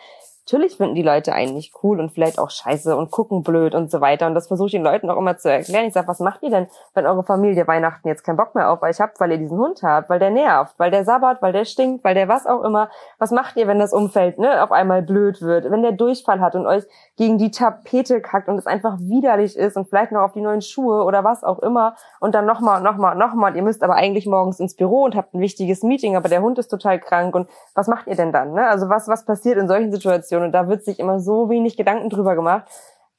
Natürlich 0.49 0.77
finden 0.77 0.95
die 0.95 1.03
Leute 1.03 1.33
einen 1.33 1.55
nicht 1.55 1.75
cool 1.83 1.99
und 1.99 2.13
vielleicht 2.13 2.39
auch 2.39 2.51
scheiße 2.51 2.97
und 2.97 3.11
gucken 3.11 3.43
blöd 3.43 3.75
und 3.75 3.91
so 3.91 4.01
weiter. 4.01 4.29
Und 4.29 4.37
das 4.37 4.47
versuche 4.47 4.67
ich 4.67 4.73
den 4.73 4.85
Leuten 4.85 5.11
auch 5.11 5.17
immer 5.17 5.37
zu 5.37 5.51
erklären. 5.51 5.87
Ich 5.87 5.93
sage, 5.93 6.07
was 6.07 6.21
macht 6.21 6.45
ihr 6.45 6.51
denn, 6.51 6.69
wenn 6.95 7.05
eure 7.05 7.25
Familie 7.25 7.67
Weihnachten 7.67 8.07
jetzt 8.07 8.23
keinen 8.23 8.37
Bock 8.37 8.55
mehr 8.55 8.71
auf 8.71 8.81
euch 8.83 9.01
habt, 9.01 9.19
weil 9.19 9.33
ihr 9.33 9.39
diesen 9.39 9.59
Hund 9.59 9.83
habt, 9.83 10.09
weil 10.09 10.21
der 10.21 10.31
nervt, 10.31 10.79
weil 10.79 10.93
der 10.93 11.05
sabbert, 11.05 11.43
weil 11.43 11.53
der 11.53 11.65
stinkt, 11.65 12.05
weil 12.05 12.15
der 12.15 12.29
was 12.29 12.47
auch 12.47 12.63
immer. 12.63 12.91
Was 13.19 13.33
macht 13.33 13.57
ihr, 13.57 13.67
wenn 13.67 13.81
das 13.81 13.93
Umfeld 13.93 14.39
ne, 14.39 14.63
auf 14.63 14.71
einmal 14.71 15.03
blöd 15.03 15.43
wird, 15.43 15.69
wenn 15.69 15.83
der 15.83 15.91
Durchfall 15.91 16.41
hat 16.41 16.55
und 16.55 16.65
euch 16.65 16.85
gegen 17.17 17.39
die 17.39 17.51
Tapete 17.51 18.21
kackt 18.21 18.47
und 18.47 18.57
es 18.57 18.69
einfach 18.69 18.99
widerlich 19.01 19.57
ist 19.57 19.77
und 19.77 19.89
vielleicht 19.89 20.13
noch 20.13 20.21
auf 20.21 20.33
die 20.33 20.43
neuen 20.43 20.63
Schuhe 20.63 21.03
oder 21.03 21.25
was 21.25 21.43
auch 21.43 21.59
immer 21.59 21.97
und 22.21 22.37
dann 22.37 22.47
nochmal 22.47 22.77
und 22.77 22.85
nochmal 22.85 23.15
und 23.15 23.19
nochmal 23.19 23.51
und 23.51 23.57
ihr 23.57 23.65
müsst 23.65 23.83
aber 23.83 23.97
eigentlich 23.97 24.27
morgens 24.27 24.61
ins 24.61 24.77
Büro 24.77 25.03
und 25.03 25.17
habt 25.17 25.35
ein 25.35 25.41
wichtiges 25.41 25.83
Meeting, 25.83 26.15
aber 26.15 26.29
der 26.29 26.43
Hund 26.43 26.57
ist 26.61 26.69
total 26.69 27.01
krank 27.01 27.35
und 27.35 27.49
was 27.75 27.89
macht 27.89 28.07
ihr 28.07 28.15
denn 28.15 28.31
dann? 28.31 28.53
Ne? 28.53 28.65
Also 28.65 28.89
was, 28.89 29.09
was 29.09 29.25
passiert 29.25 29.59
in 29.59 29.67
solchen 29.67 29.91
Situationen? 29.91 30.36
Situation 30.37 30.43
und 30.43 30.53
da 30.53 30.69
wird 30.69 30.85
sich 30.85 30.99
immer 30.99 31.21
so 31.21 31.49
wenig 31.49 31.77
Gedanken 31.77 32.11
drüber 32.11 32.35
gemacht. 32.35 32.67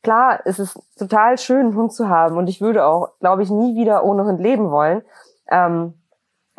Klar, 0.04 0.40
es 0.46 0.60
ist 0.60 0.80
total 0.98 1.38
schön, 1.38 1.68
einen 1.68 1.76
Hund 1.76 1.92
zu 1.92 2.08
haben 2.08 2.38
und 2.38 2.48
ich 2.48 2.62
würde 2.62 2.86
auch, 2.86 3.10
glaube 3.20 3.44
ich, 3.44 3.50
nie 3.50 3.76
wieder 3.76 4.04
ohne 4.04 4.24
Hund 4.26 4.40
leben 4.40 4.72
wollen. 4.72 5.02
Ähm, 5.50 5.94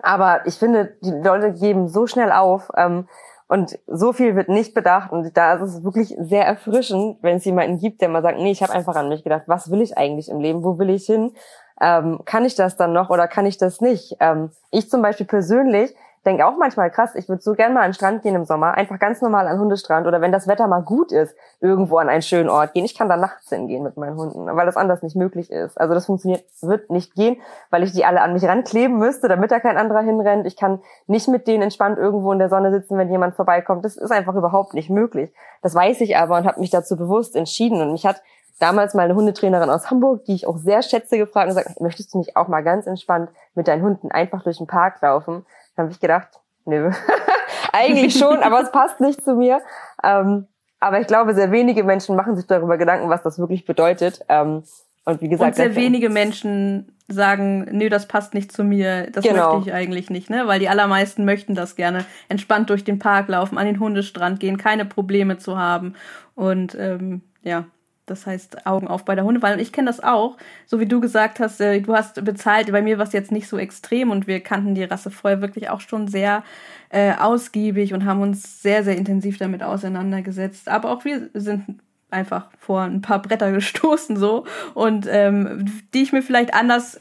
aber 0.03 0.47
ich 0.47 0.55
finde, 0.55 0.97
die 1.03 1.11
Leute 1.11 1.53
geben 1.53 1.89
so 1.89 2.07
schnell 2.07 2.33
auf 2.33 2.71
ähm, 2.77 3.09
und 3.49 3.79
so 3.87 4.13
viel 4.13 4.37
wird 4.37 4.49
nicht 4.49 4.75
bedacht 4.75 5.11
und 5.11 5.37
da 5.37 5.55
ist 5.55 5.63
es 5.63 5.85
wirklich 5.85 6.15
sehr 6.19 6.45
erfrischend, 6.45 7.19
wenn 7.23 7.39
es 7.39 7.45
jemanden 7.45 7.79
gibt, 7.79 8.03
der 8.03 8.09
mal 8.09 8.23
sagt, 8.23 8.39
nee, 8.39 8.51
ich 8.51 8.63
habe 8.63 8.75
einfach 8.75 8.97
an 8.97 9.09
mich 9.09 9.25
gedacht, 9.25 9.45
was 9.47 9.71
will 9.71 9.81
ich 9.81 9.97
eigentlich 9.97 10.29
im 10.29 10.41
Leben, 10.41 10.63
wo 10.63 10.79
will 10.79 10.91
ich 10.91 11.07
hin? 11.07 11.33
Ähm, 11.81 12.21
kann 12.25 12.45
ich 12.45 12.57
das 12.57 12.77
dann 12.77 12.93
noch 12.93 13.09
oder 13.09 13.29
kann 13.29 13.47
ich 13.47 13.57
das 13.57 13.81
nicht? 13.81 14.17
Ähm, 14.21 14.51
ich 14.71 14.91
zum 14.91 15.01
Beispiel 15.01 15.27
persönlich 15.27 15.95
denke 16.25 16.47
auch 16.47 16.57
manchmal, 16.57 16.91
krass, 16.91 17.15
ich 17.15 17.29
würde 17.29 17.43
so 17.43 17.55
gern 17.55 17.75
mal 17.75 17.81
an 17.81 17.91
den 17.91 17.95
Strand 17.95 18.23
gehen 18.23 18.35
im 18.35 18.45
Sommer, 18.45 18.75
einfach 18.75 18.99
ganz 18.99 19.21
normal 19.23 19.47
an 19.47 19.55
den 19.55 19.61
Hundestrand 19.61 20.07
oder 20.07 20.21
wenn 20.21 20.33
das 20.33 20.49
Wetter 20.49 20.67
mal 20.67 20.83
gut 20.83 21.13
ist, 21.13 21.37
irgendwo 21.61 21.99
an 21.99 22.09
einen 22.09 22.23
schönen 22.23 22.49
Ort 22.49 22.75
gehen. 22.75 22.85
Ich 22.85 22.97
kann 22.97 23.09
da 23.09 23.17
nachts 23.17 23.49
hingehen 23.49 23.83
mit 23.83 23.97
meinen 23.97 24.17
Hunden, 24.17 24.47
weil 24.47 24.67
das 24.67 24.77
anders 24.77 25.03
nicht 25.03 25.17
möglich 25.17 25.51
ist. 25.51 25.81
Also 25.81 25.95
das 25.95 26.07
funktioniert, 26.07 26.45
wird 26.61 26.91
nicht 26.91 27.15
gehen, 27.15 27.41
weil 27.71 27.83
ich 27.83 27.93
die 27.93 28.05
alle 28.05 28.21
an 28.21 28.33
mich 28.33 28.45
rankleben 28.45 28.99
müsste, 28.99 29.29
damit 29.29 29.51
da 29.51 29.61
kein 29.61 29.79
anderer 29.79 30.01
hinrennt. 30.01 30.47
Ich 30.47 30.57
kann 30.57 30.81
nicht 31.07 31.29
mit 31.29 31.47
denen 31.47 31.63
entspannt 31.63 31.99
irgendwo 31.99 32.33
in 32.33 32.39
der 32.39 32.49
Sonne 32.49 32.71
sitzen, 32.71 32.99
wenn 32.99 33.11
jemand 33.11 33.35
vorbeikommt. 33.35 33.85
Das 33.85 33.97
ist 33.97 34.11
einfach 34.11 34.35
überhaupt 34.35 34.75
nicht 34.75 34.91
möglich. 34.91 35.33
Das 35.63 35.75
weiß 35.75 36.01
ich 36.01 36.17
aber 36.17 36.37
und 36.37 36.47
habe 36.47 36.61
mich 36.61 36.71
dazu 36.71 36.97
bewusst 36.97 37.37
entschieden 37.37 37.81
und 37.81 37.93
mich 37.93 38.07
hat 38.07 38.23
damals 38.59 38.95
mal 38.95 39.03
eine 39.03 39.15
Hundetrainerin 39.15 39.71
aus 39.71 39.91
Hamburg, 39.91 40.25
die 40.25 40.35
ich 40.35 40.47
auch 40.47 40.59
sehr 40.59 40.83
schätze, 40.83 41.19
gefragt 41.19 41.49
und 41.49 41.57
gesagt, 41.57 41.81
möchtest 41.81 42.13
du 42.13 42.19
nicht 42.19 42.37
auch 42.37 42.49
mal 42.49 42.63
ganz 42.63 42.87
entspannt 42.87 43.31
mit 43.55 43.69
deinen 43.69 43.83
Hunden 43.83 44.11
einfach 44.11 44.43
durch 44.43 44.59
den 44.59 44.67
Park 44.67 45.01
laufen? 45.01 45.47
Habe 45.79 45.91
ich 45.91 46.01
gedacht, 46.01 46.29
nö, 46.65 46.91
eigentlich 47.73 48.15
schon, 48.19 48.39
aber 48.39 48.63
es 48.63 48.71
passt 48.73 49.01
nicht 49.01 49.25
zu 49.25 49.35
mir. 49.35 49.61
Ähm, 50.03 50.47
aber 50.81 51.01
ich 51.01 51.07
glaube, 51.07 51.35
sehr 51.35 51.51
wenige 51.51 51.83
Menschen 51.83 52.15
machen 52.15 52.37
sich 52.37 52.47
darüber 52.47 52.77
Gedanken, 52.77 53.09
was 53.09 53.23
das 53.23 53.39
wirklich 53.39 53.65
bedeutet. 53.65 54.21
Ähm, 54.29 54.63
und 55.05 55.21
wie 55.23 55.29
gesagt, 55.29 55.51
und 55.51 55.57
sehr 55.57 55.75
wenige 55.75 56.11
Menschen 56.11 56.95
sagen, 57.09 57.67
nö, 57.71 57.89
das 57.89 58.07
passt 58.07 58.35
nicht 58.35 58.53
zu 58.53 58.63
mir, 58.63 59.11
das 59.11 59.25
genau. 59.25 59.55
möchte 59.55 59.71
ich 59.71 59.75
eigentlich 59.75 60.11
nicht, 60.11 60.29
ne? 60.29 60.47
Weil 60.47 60.61
die 60.61 60.69
allermeisten 60.69 61.25
möchten 61.25 61.55
das 61.55 61.75
gerne. 61.75 62.05
Entspannt 62.29 62.69
durch 62.69 62.85
den 62.85 62.99
Park 62.99 63.29
laufen, 63.29 63.57
an 63.57 63.67
den 63.67 63.81
Hundestrand 63.81 64.39
gehen, 64.39 64.59
keine 64.59 64.85
Probleme 64.85 65.39
zu 65.39 65.59
haben. 65.59 65.95
Und 66.35 66.77
ähm, 66.79 67.23
ja, 67.43 67.65
das 68.11 68.27
heißt, 68.27 68.67
Augen 68.67 68.89
auf 68.89 69.05
bei 69.05 69.15
der 69.15 69.25
Hundewahl. 69.25 69.55
Und 69.55 69.61
ich 69.61 69.73
kenne 69.73 69.87
das 69.87 70.01
auch, 70.01 70.37
so 70.67 70.81
wie 70.81 70.87
du 70.87 71.01
gesagt 71.01 71.41
hast, 71.41 71.61
äh, 71.61 71.81
du 71.81 71.95
hast 71.95 72.25
bezahlt, 72.25 72.71
bei 72.73 72.83
mir 72.83 72.99
war 72.99 73.07
es 73.07 73.13
jetzt 73.13 73.33
nicht 73.33 73.49
so 73.49 73.59
extrem 73.59 74.11
und 74.11 74.27
wir 74.27 74.41
kannten 74.41 74.75
die 74.75 74.85
Rasse 74.85 75.11
vorher 75.11 75.41
wirklich 75.41 75.71
auch 75.71 75.81
schon 75.81 76.09
sehr 76.09 76.43
äh, 76.91 77.15
ausgiebig 77.15 77.95
und 77.95 78.05
haben 78.05 78.21
uns 78.21 78.63
sehr, 78.63 78.85
sehr 78.85 78.97
intensiv 78.97 79.39
damit 79.39 79.63
auseinandergesetzt. 79.63 80.69
Aber 80.69 80.91
auch 80.91 81.05
wir 81.05 81.31
sind 81.35 81.81
einfach 82.11 82.51
vor 82.59 82.83
ein 82.83 83.03
paar 83.03 83.21
Bretter 83.21 83.53
gestoßen 83.53 84.17
so 84.17 84.45
und 84.75 85.07
ähm, 85.09 85.67
die 85.95 86.03
ich 86.03 86.13
mir 86.13 86.23
vielleicht 86.23 86.55
anders 86.55 87.01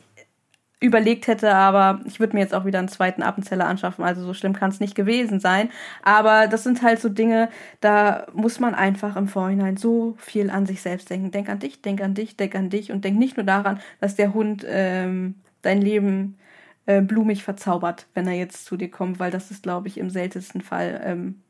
überlegt 0.80 1.28
hätte, 1.28 1.56
aber 1.56 2.02
ich 2.06 2.20
würde 2.20 2.36
mir 2.36 2.42
jetzt 2.42 2.54
auch 2.54 2.66
wieder 2.66 2.78
einen 2.78 2.88
zweiten 2.88 3.24
Appenzeller 3.24 3.66
anschaffen, 3.66 4.06
also 4.06 4.24
so 4.24 4.34
schlimm 4.34 4.54
kann 4.54 4.70
es 4.70 4.80
nicht 4.80 4.94
gewesen 4.94 5.40
sein. 5.40 5.70
Aber 6.04 6.48
das 6.48 6.64
sind 6.64 6.84
halt 6.84 7.00
so 7.00 7.10
Dinge, 7.10 7.50
da 7.82 8.28
muss 8.34 8.60
man 8.60 8.76
einfach 8.76 9.16
im 9.16 9.28
Vorhinein 9.28 9.78
so 9.78 10.16
viel 10.20 10.52
an 10.52 10.68
sich 10.68 10.82
selbst 10.82 11.10
denken. 11.10 11.32
Denk 11.32 11.50
an 11.50 11.60
dich, 11.60 11.82
denk 11.82 12.02
an 12.02 12.14
dich, 12.14 12.38
denk 12.38 12.56
an 12.56 12.70
dich 12.70 12.92
und 12.92 13.04
denk 13.04 13.18
nicht 13.18 13.38
nur 13.38 13.46
daran, 13.46 13.80
dass 14.00 14.16
der 14.16 14.34
Hund 14.36 14.66
ähm, 14.68 15.36
dein 15.64 15.82
Leben 15.82 16.38
äh, 16.86 17.02
blumig 17.02 17.44
verzaubert, 17.44 18.06
wenn 18.14 18.28
er 18.28 18.36
jetzt 18.36 18.66
zu 18.66 18.78
dir 18.78 18.92
kommt, 18.92 19.20
weil 19.20 19.32
das 19.32 19.50
ist, 19.50 19.64
glaube 19.64 19.88
ich, 19.88 19.98
im 19.98 20.12
seltensten 20.12 20.62
Fall 20.62 21.02
ähm, 21.04 21.42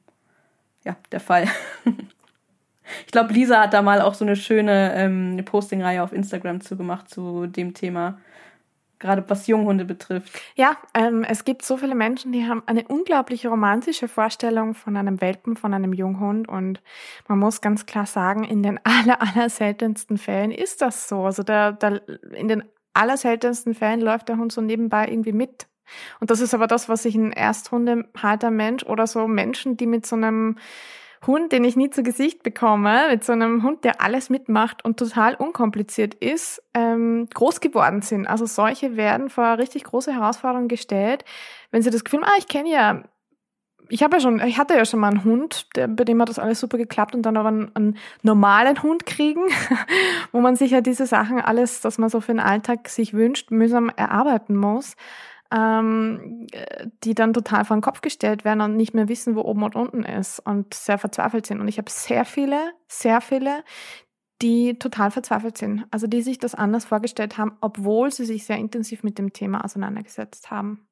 ja 0.85 0.95
der 1.11 1.19
Fall. 1.19 1.47
ich 3.05 3.11
glaube, 3.11 3.33
Lisa 3.33 3.61
hat 3.61 3.73
da 3.73 3.81
mal 3.81 3.99
auch 4.01 4.13
so 4.13 4.23
eine 4.23 4.37
schöne 4.37 4.93
ähm, 4.95 5.43
Postingreihe 5.43 6.01
auf 6.01 6.13
Instagram 6.13 6.61
zugemacht 6.61 7.09
zu 7.09 7.45
dem 7.47 7.73
Thema 7.73 8.19
gerade 8.99 9.23
was 9.27 9.47
Junghunde 9.47 9.85
betrifft. 9.85 10.41
Ja, 10.55 10.77
ähm, 10.93 11.23
es 11.23 11.45
gibt 11.45 11.63
so 11.63 11.77
viele 11.77 11.95
Menschen, 11.95 12.31
die 12.31 12.45
haben 12.45 12.63
eine 12.65 12.87
unglaublich 12.87 13.45
romantische 13.45 14.07
Vorstellung 14.07 14.73
von 14.73 14.97
einem 14.97 15.21
Welpen, 15.21 15.55
von 15.55 15.73
einem 15.73 15.93
Junghund 15.93 16.47
und 16.47 16.81
man 17.27 17.39
muss 17.39 17.61
ganz 17.61 17.85
klar 17.85 18.05
sagen, 18.05 18.43
in 18.43 18.63
den 18.63 18.79
aller, 18.83 19.21
aller 19.21 19.49
seltensten 19.49 20.17
Fällen 20.17 20.51
ist 20.51 20.81
das 20.81 21.07
so. 21.07 21.25
Also 21.25 21.43
der, 21.43 21.73
der, 21.73 22.01
in 22.33 22.47
den 22.47 22.63
aller 22.93 23.17
seltensten 23.17 23.73
Fällen 23.73 24.01
läuft 24.01 24.29
der 24.29 24.37
Hund 24.37 24.51
so 24.51 24.61
nebenbei 24.61 25.07
irgendwie 25.07 25.33
mit. 25.33 25.67
Und 26.19 26.31
das 26.31 26.41
ist 26.41 26.53
aber 26.53 26.67
das, 26.67 26.89
was 26.89 27.03
sich 27.03 27.15
ein 27.15 27.31
Ersthundehalter 27.31 28.51
Mensch 28.51 28.83
oder 28.83 29.07
so 29.07 29.27
Menschen, 29.27 29.77
die 29.77 29.87
mit 29.87 30.05
so 30.05 30.15
einem 30.15 30.57
Hund, 31.25 31.51
den 31.51 31.63
ich 31.63 31.75
nie 31.75 31.89
zu 31.89 32.03
Gesicht 32.03 32.43
bekomme, 32.43 33.07
mit 33.09 33.23
so 33.23 33.33
einem 33.33 33.63
Hund, 33.63 33.83
der 33.83 34.01
alles 34.01 34.29
mitmacht 34.29 34.85
und 34.85 34.97
total 34.97 35.35
unkompliziert 35.35 36.13
ist, 36.13 36.61
ähm, 36.73 37.27
groß 37.33 37.59
geworden 37.59 38.01
sind. 38.01 38.27
Also 38.27 38.45
solche 38.45 38.95
werden 38.95 39.29
vor 39.29 39.57
richtig 39.57 39.85
große 39.85 40.13
Herausforderungen 40.13 40.67
gestellt, 40.67 41.25
wenn 41.71 41.81
sie 41.81 41.89
das 41.89 42.03
Gefühl 42.03 42.21
haben, 42.21 42.29
ah, 42.29 42.37
ich 42.37 42.47
kenne 42.47 42.69
ja, 42.69 43.03
ich 43.89 44.03
habe 44.03 44.17
ja 44.17 44.21
schon, 44.21 44.39
ich 44.41 44.57
hatte 44.57 44.75
ja 44.75 44.85
schon 44.85 44.99
mal 44.99 45.09
einen 45.09 45.23
Hund, 45.23 45.67
der, 45.75 45.87
bei 45.87 46.03
dem 46.03 46.21
hat 46.21 46.29
das 46.29 46.39
alles 46.39 46.59
super 46.59 46.77
geklappt 46.77 47.15
und 47.15 47.23
dann 47.23 47.37
aber 47.37 47.49
einen, 47.49 47.75
einen 47.75 47.97
normalen 48.21 48.81
Hund 48.83 49.05
kriegen, 49.05 49.43
wo 50.31 50.41
man 50.41 50.55
sich 50.55 50.71
ja 50.71 50.81
diese 50.81 51.05
Sachen 51.05 51.39
alles, 51.39 51.81
das 51.81 51.97
man 51.97 52.09
so 52.09 52.21
für 52.21 52.33
den 52.33 52.39
Alltag 52.39 52.89
sich 52.89 53.13
wünscht, 53.13 53.49
mühsam 53.51 53.89
erarbeiten 53.95 54.55
muss 54.55 54.95
ähm, 55.51 56.47
die 57.03 57.13
dann 57.13 57.33
total 57.33 57.65
vor 57.65 57.77
den 57.77 57.81
Kopf 57.81 58.01
gestellt 58.01 58.45
werden 58.45 58.61
und 58.61 58.75
nicht 58.75 58.93
mehr 58.93 59.09
wissen, 59.09 59.35
wo 59.35 59.41
oben 59.41 59.63
und 59.63 59.75
unten 59.75 60.03
ist 60.03 60.39
und 60.39 60.73
sehr 60.73 60.97
verzweifelt 60.97 61.45
sind. 61.45 61.61
Und 61.61 61.67
ich 61.67 61.77
habe 61.77 61.89
sehr 61.89 62.25
viele, 62.25 62.71
sehr 62.87 63.21
viele, 63.21 63.63
die 64.41 64.77
total 64.77 65.11
verzweifelt 65.11 65.57
sind. 65.57 65.85
Also 65.91 66.07
die 66.07 66.21
sich 66.21 66.37
das 66.37 66.55
anders 66.55 66.85
vorgestellt 66.85 67.37
haben, 67.37 67.57
obwohl 67.61 68.11
sie 68.11 68.25
sich 68.25 68.45
sehr 68.45 68.57
intensiv 68.57 69.03
mit 69.03 69.17
dem 69.17 69.33
Thema 69.33 69.63
auseinandergesetzt 69.63 70.51
haben. 70.51 70.87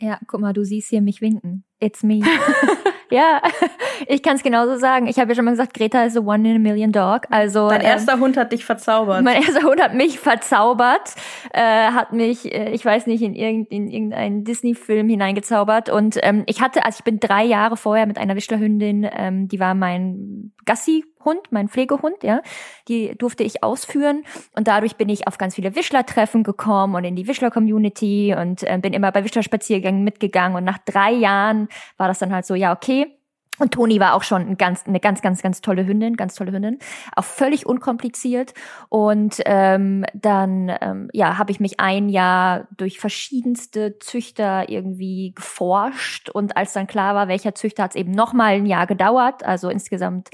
Ja, 0.00 0.18
guck 0.26 0.40
mal, 0.40 0.52
du 0.52 0.64
siehst 0.64 0.88
hier 0.88 1.02
mich 1.02 1.20
winken. 1.20 1.64
It's 1.80 2.02
me. 2.02 2.20
ja, 3.10 3.40
ich 4.06 4.22
kann 4.22 4.36
es 4.36 4.42
genauso 4.42 4.76
sagen. 4.76 5.06
Ich 5.06 5.18
habe 5.18 5.30
ja 5.30 5.34
schon 5.34 5.44
mal 5.44 5.52
gesagt, 5.52 5.74
Greta 5.74 6.04
ist 6.04 6.16
a 6.16 6.20
one 6.20 6.48
in 6.48 6.56
a 6.56 6.58
million 6.58 6.92
dog. 6.92 7.22
Also 7.30 7.68
dein 7.68 7.80
ähm, 7.80 7.86
erster 7.86 8.14
ähm, 8.14 8.20
Hund 8.20 8.36
hat 8.36 8.52
dich 8.52 8.64
verzaubert. 8.64 9.22
Mein 9.24 9.42
erster 9.42 9.62
Hund 9.62 9.82
hat 9.82 9.94
mich 9.94 10.18
verzaubert, 10.18 11.14
äh, 11.52 11.60
hat 11.60 12.12
mich, 12.12 12.52
äh, 12.54 12.70
ich 12.70 12.84
weiß 12.84 13.06
nicht, 13.06 13.22
in, 13.22 13.34
irgend, 13.34 13.70
in 13.70 13.88
irgendeinen 13.88 14.44
Disney-Film 14.44 15.08
hineingezaubert. 15.08 15.88
Und 15.88 16.18
ähm, 16.22 16.44
ich 16.46 16.60
hatte, 16.60 16.84
also 16.84 16.98
ich 16.98 17.04
bin 17.04 17.18
drei 17.18 17.44
Jahre 17.44 17.76
vorher 17.76 18.06
mit 18.06 18.18
einer 18.18 18.36
Wischlerhündin, 18.36 19.08
ähm, 19.10 19.48
die 19.48 19.58
war 19.58 19.74
mein 19.74 20.52
Gassi-Hund, 20.66 21.40
mein 21.50 21.68
Pflegehund, 21.68 22.22
ja, 22.22 22.42
die 22.86 23.16
durfte 23.16 23.42
ich 23.42 23.62
ausführen 23.64 24.22
und 24.54 24.68
dadurch 24.68 24.96
bin 24.96 25.08
ich 25.08 25.26
auf 25.26 25.38
ganz 25.38 25.54
viele 25.54 25.74
Wischler-Treffen 25.74 26.44
gekommen 26.44 26.94
und 26.94 27.04
in 27.04 27.16
die 27.16 27.26
Wischler-Community 27.26 28.36
und 28.38 28.62
äh, 28.62 28.78
bin 28.78 28.92
immer 28.92 29.10
bei 29.10 29.24
Wischler-Spaziergängen 29.24 30.04
mitgegangen 30.04 30.56
und 30.56 30.64
nach 30.64 30.78
drei 30.78 31.12
Jahren 31.12 31.68
war 31.96 32.08
das 32.08 32.18
dann 32.18 32.32
halt 32.32 32.46
so, 32.46 32.54
ja, 32.54 32.72
okay, 32.72 33.20
und 33.60 33.72
Toni 33.72 34.00
war 34.00 34.14
auch 34.14 34.22
schon 34.22 34.40
ein 34.48 34.56
ganz, 34.56 34.86
eine 34.86 35.00
ganz, 35.00 35.20
ganz, 35.20 35.42
ganz 35.42 35.60
tolle 35.60 35.86
Hündin, 35.86 36.16
ganz 36.16 36.34
tolle 36.34 36.50
Hündin, 36.50 36.78
auch 37.14 37.24
völlig 37.24 37.66
unkompliziert. 37.66 38.54
Und 38.88 39.36
ähm, 39.44 40.06
dann 40.14 40.74
ähm, 40.80 41.10
ja, 41.12 41.36
habe 41.36 41.52
ich 41.52 41.60
mich 41.60 41.78
ein 41.78 42.08
Jahr 42.08 42.68
durch 42.76 42.98
verschiedenste 42.98 43.98
Züchter 43.98 44.70
irgendwie 44.70 45.32
geforscht. 45.34 46.30
Und 46.30 46.56
als 46.56 46.72
dann 46.72 46.86
klar 46.86 47.14
war, 47.14 47.28
welcher 47.28 47.54
Züchter, 47.54 47.82
hat 47.82 47.90
es 47.90 47.96
eben 47.96 48.12
noch 48.12 48.32
mal 48.32 48.54
ein 48.54 48.66
Jahr 48.66 48.86
gedauert. 48.86 49.44
Also 49.44 49.68
insgesamt 49.68 50.30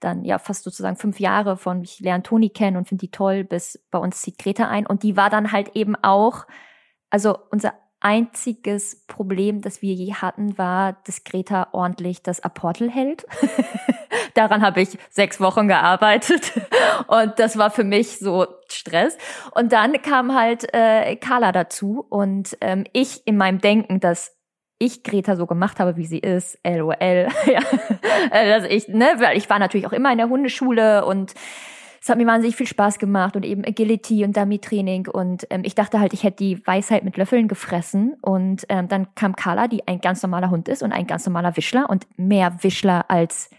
dann 0.00 0.24
ja 0.24 0.38
fast 0.38 0.64
sozusagen 0.64 0.96
fünf 0.96 1.20
Jahre 1.20 1.58
von 1.58 1.82
ich 1.82 2.00
lerne 2.00 2.22
Toni 2.22 2.48
kennen 2.48 2.78
und 2.78 2.88
finde 2.88 3.02
die 3.02 3.10
toll, 3.10 3.44
bis 3.44 3.78
bei 3.90 3.98
uns 3.98 4.22
zieht 4.22 4.38
Greta 4.38 4.68
ein. 4.68 4.86
Und 4.86 5.02
die 5.02 5.18
war 5.18 5.28
dann 5.28 5.52
halt 5.52 5.76
eben 5.76 5.96
auch, 5.96 6.46
also 7.10 7.36
unser 7.50 7.74
einziges 8.00 9.04
Problem, 9.06 9.60
das 9.60 9.82
wir 9.82 9.94
je 9.94 10.14
hatten, 10.14 10.56
war, 10.58 10.96
dass 11.04 11.24
Greta 11.24 11.68
ordentlich 11.72 12.22
das 12.22 12.40
Apportel 12.40 12.90
hält. 12.90 13.26
Daran 14.34 14.62
habe 14.62 14.80
ich 14.80 14.98
sechs 15.10 15.40
Wochen 15.40 15.68
gearbeitet 15.68 16.52
und 17.06 17.38
das 17.38 17.58
war 17.58 17.70
für 17.70 17.84
mich 17.84 18.18
so 18.18 18.46
Stress. 18.68 19.16
Und 19.54 19.72
dann 19.72 20.00
kam 20.02 20.34
halt 20.34 20.72
äh, 20.72 21.16
Carla 21.16 21.52
dazu 21.52 22.06
und 22.08 22.56
ähm, 22.60 22.84
ich 22.92 23.26
in 23.26 23.36
meinem 23.36 23.60
Denken, 23.60 24.00
dass 24.00 24.36
ich 24.78 25.02
Greta 25.02 25.36
so 25.36 25.46
gemacht 25.46 25.78
habe, 25.78 25.96
wie 25.96 26.06
sie 26.06 26.18
ist, 26.18 26.58
LOL. 26.64 26.94
ja. 27.46 27.60
Also 28.30 28.66
ich, 28.66 28.88
ne, 28.88 29.12
weil 29.18 29.36
ich 29.36 29.48
war 29.50 29.58
natürlich 29.58 29.86
auch 29.86 29.92
immer 29.92 30.10
in 30.10 30.18
der 30.18 30.30
Hundeschule 30.30 31.04
und 31.04 31.34
es 32.02 32.08
hat 32.08 32.16
mir 32.16 32.26
wahnsinnig 32.26 32.56
viel 32.56 32.66
Spaß 32.66 32.98
gemacht 32.98 33.36
und 33.36 33.44
eben 33.44 33.64
Agility 33.64 34.24
und 34.24 34.36
Dummy-Training 34.36 35.08
und 35.08 35.46
ähm, 35.50 35.62
ich 35.64 35.74
dachte 35.74 36.00
halt, 36.00 36.14
ich 36.14 36.22
hätte 36.22 36.38
die 36.38 36.66
Weisheit 36.66 37.04
mit 37.04 37.16
Löffeln 37.16 37.46
gefressen 37.46 38.16
und 38.22 38.64
ähm, 38.68 38.88
dann 38.88 39.14
kam 39.14 39.36
Carla, 39.36 39.68
die 39.68 39.86
ein 39.86 40.00
ganz 40.00 40.22
normaler 40.22 40.50
Hund 40.50 40.68
ist 40.68 40.82
und 40.82 40.92
ein 40.92 41.06
ganz 41.06 41.26
normaler 41.26 41.56
Wischler 41.56 41.90
und 41.90 42.06
mehr 42.16 42.62
Wischler 42.62 43.10
als 43.10 43.50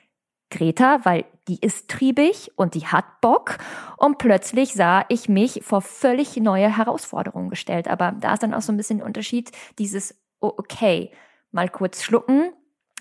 Greta, 0.50 1.00
weil 1.04 1.26
die 1.48 1.60
ist 1.60 1.90
triebig 1.90 2.52
und 2.56 2.76
die 2.76 2.86
hat 2.86 3.22
Bock. 3.22 3.58
Und 3.98 4.20
plötzlich 4.20 4.74
sah 4.74 5.06
ich 5.10 5.28
mich 5.28 5.62
vor 5.64 5.82
völlig 5.82 6.38
neue 6.38 6.78
Herausforderungen 6.78 7.50
gestellt. 7.50 7.88
Aber 7.88 8.12
da 8.20 8.34
ist 8.34 8.44
dann 8.44 8.54
auch 8.54 8.62
so 8.62 8.72
ein 8.72 8.78
bisschen 8.78 9.00
der 9.00 9.08
Unterschied, 9.08 9.52
dieses, 9.80 10.22
oh, 10.40 10.52
okay, 10.58 11.12
mal 11.52 11.70
kurz 11.70 12.04
schlucken, 12.04 12.52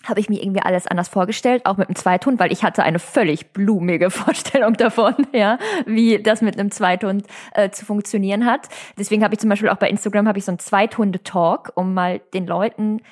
habe 0.05 0.21
ich 0.21 0.29
mir 0.29 0.43
irgendwie 0.43 0.63
alles 0.63 0.87
anders 0.87 1.09
vorgestellt, 1.09 1.67
auch 1.67 1.77
mit 1.77 1.89
einem 1.89 1.97
Zweithund, 1.97 2.41
weil 2.41 2.53
ich 2.53 2.63
hatte 2.65 2.83
eine 2.83 2.99
völlig 2.99 3.53
blumige 3.53 4.11
Vorstellung 4.11 4.75
davon, 4.75 5.15
ja, 5.33 5.59
wie 5.87 6.23
das 6.23 6.43
mit 6.43 6.59
einem 6.59 6.71
Zweithund 6.71 7.27
äh, 7.55 7.71
zu 7.71 7.85
funktionieren 7.85 8.47
hat. 8.47 8.69
Deswegen 8.99 9.23
habe 9.23 9.35
ich 9.35 9.41
zum 9.41 9.51
Beispiel 9.51 9.69
auch 9.69 9.77
bei 9.77 9.91
Instagram 9.91 10.29
habe 10.29 10.39
ich 10.39 10.45
so 10.45 10.53
einen 10.53 10.59
Zweithunde-Talk, 10.59 11.73
um 11.75 11.95
mal 11.95 12.21
den 12.33 12.47
Leuten 12.47 13.03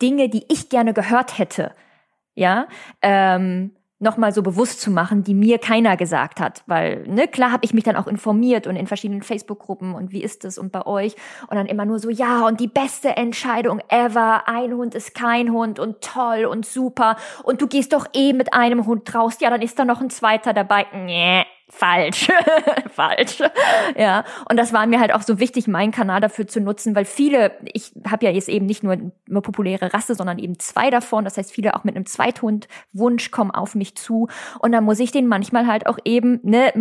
Dinge, 0.00 0.28
die 0.28 0.44
ich 0.48 0.68
gerne 0.68 0.94
gehört 0.94 1.38
hätte, 1.38 1.72
ja, 2.34 2.66
ähm, 3.02 3.72
nochmal 4.02 4.32
so 4.32 4.42
bewusst 4.42 4.80
zu 4.80 4.90
machen, 4.90 5.22
die 5.22 5.34
mir 5.34 5.58
keiner 5.58 5.96
gesagt 5.96 6.40
hat. 6.40 6.62
Weil, 6.66 7.04
ne, 7.06 7.28
klar 7.28 7.52
habe 7.52 7.64
ich 7.64 7.72
mich 7.72 7.84
dann 7.84 7.96
auch 7.96 8.06
informiert 8.06 8.66
und 8.66 8.76
in 8.76 8.86
verschiedenen 8.86 9.22
Facebook-Gruppen 9.22 9.94
und 9.94 10.12
wie 10.12 10.22
ist 10.22 10.44
es 10.44 10.58
und 10.58 10.72
bei 10.72 10.84
euch. 10.84 11.14
Und 11.48 11.56
dann 11.56 11.66
immer 11.66 11.84
nur 11.84 11.98
so, 11.98 12.10
ja, 12.10 12.46
und 12.46 12.60
die 12.60 12.68
beste 12.68 13.16
Entscheidung 13.16 13.80
ever, 13.88 14.48
ein 14.48 14.74
Hund 14.74 14.94
ist 14.94 15.14
kein 15.14 15.52
Hund 15.52 15.78
und 15.78 16.00
toll 16.00 16.44
und 16.44 16.66
super. 16.66 17.16
Und 17.44 17.62
du 17.62 17.68
gehst 17.68 17.92
doch 17.92 18.06
eh 18.12 18.32
mit 18.32 18.52
einem 18.52 18.86
Hund 18.86 19.14
raus, 19.14 19.36
ja, 19.40 19.50
dann 19.50 19.62
ist 19.62 19.78
da 19.78 19.84
noch 19.84 20.00
ein 20.00 20.10
zweiter 20.10 20.52
dabei. 20.52 20.86
Nee 20.94 21.44
falsch, 21.72 22.28
falsch. 22.90 23.42
Ja, 23.96 24.24
und 24.48 24.58
das 24.58 24.72
war 24.72 24.86
mir 24.86 25.00
halt 25.00 25.12
auch 25.12 25.22
so 25.22 25.40
wichtig, 25.40 25.66
meinen 25.66 25.90
Kanal 25.90 26.20
dafür 26.20 26.46
zu 26.46 26.60
nutzen, 26.60 26.94
weil 26.94 27.06
viele, 27.06 27.52
ich 27.72 27.92
habe 28.08 28.26
ja 28.26 28.30
jetzt 28.30 28.48
eben 28.48 28.66
nicht 28.66 28.84
nur 28.84 28.92
eine 28.92 29.40
populäre 29.40 29.92
Rasse, 29.92 30.14
sondern 30.14 30.38
eben 30.38 30.58
zwei 30.58 30.90
davon. 30.90 31.24
Das 31.24 31.38
heißt, 31.38 31.50
viele 31.50 31.74
auch 31.74 31.82
mit 31.82 31.96
einem 31.96 32.06
Zweithund-Wunsch 32.06 33.30
kommen 33.30 33.50
auf 33.50 33.74
mich 33.74 33.96
zu. 33.96 34.28
Und 34.60 34.72
dann 34.72 34.84
muss 34.84 35.00
ich 35.00 35.12
den 35.12 35.26
manchmal 35.26 35.66
halt 35.66 35.86
auch 35.86 35.98
eben, 36.04 36.40
ne, 36.42 36.72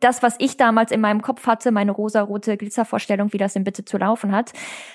das, 0.00 0.22
was 0.22 0.34
ich 0.38 0.56
damals 0.56 0.90
in 0.90 1.00
meinem 1.00 1.22
Kopf 1.22 1.46
hatte, 1.46 1.70
meine 1.70 1.92
rosarote 1.92 2.56
Glitzervorstellung, 2.56 3.32
wie 3.32 3.38
das 3.38 3.52
denn 3.52 3.64
bitte 3.64 3.84
zu 3.84 3.98
laufen 3.98 4.32
hat, 4.32 4.52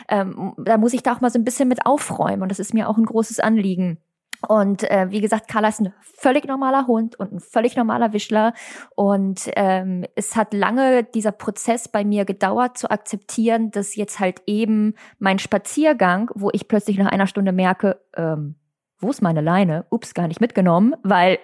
ähm, 0.10 0.54
da 0.58 0.78
muss 0.78 0.94
ich 0.94 1.04
da 1.04 1.14
auch 1.14 1.22
mal 1.22 1.30
so 1.30 1.40
ein 1.40 1.46
bisschen 1.46 1.70
mit 1.70 1.86
aufräumen. 1.86 2.42
Und 2.42 2.50
das 2.50 2.60
ist 2.60 2.74
mir 2.74 2.90
auch 2.90 2.98
ein 2.98 3.06
großes 3.06 3.40
Anliegen. 3.40 4.00
Und 4.48 4.90
äh, 4.90 5.07
wie 5.10 5.22
gesagt, 5.22 5.48
Carla 5.48 5.70
ist 5.70 5.82
ein 5.82 5.94
völlig 6.02 6.45
normaler 6.45 6.88
Hund 6.88 7.18
und 7.20 7.32
ein 7.32 7.40
völlig 7.40 7.76
normaler 7.76 8.14
Wischler. 8.14 8.53
Und 8.95 9.49
ähm, 9.56 10.06
es 10.15 10.36
hat 10.36 10.53
lange 10.53 11.03
dieser 11.03 11.32
Prozess 11.32 11.88
bei 11.88 12.03
mir 12.03 12.26
gedauert, 12.26 12.78
zu 12.78 12.90
akzeptieren, 12.91 13.72
dass 13.72 13.95
jetzt 13.95 14.20
halt 14.20 14.41
eben 14.45 14.95
mein 15.20 15.40
Spaziergang, 15.40 16.30
wo 16.36 16.49
ich 16.52 16.68
plötzlich 16.68 16.98
nach 16.98 17.11
einer 17.11 17.28
Stunde 17.28 17.52
merke, 17.52 17.99
ähm, 18.15 18.56
wo 18.99 19.10
ist 19.10 19.22
meine 19.22 19.41
Leine? 19.41 19.86
Ups, 19.90 20.14
gar 20.14 20.28
nicht 20.28 20.41
mitgenommen, 20.41 20.95
weil 21.03 21.40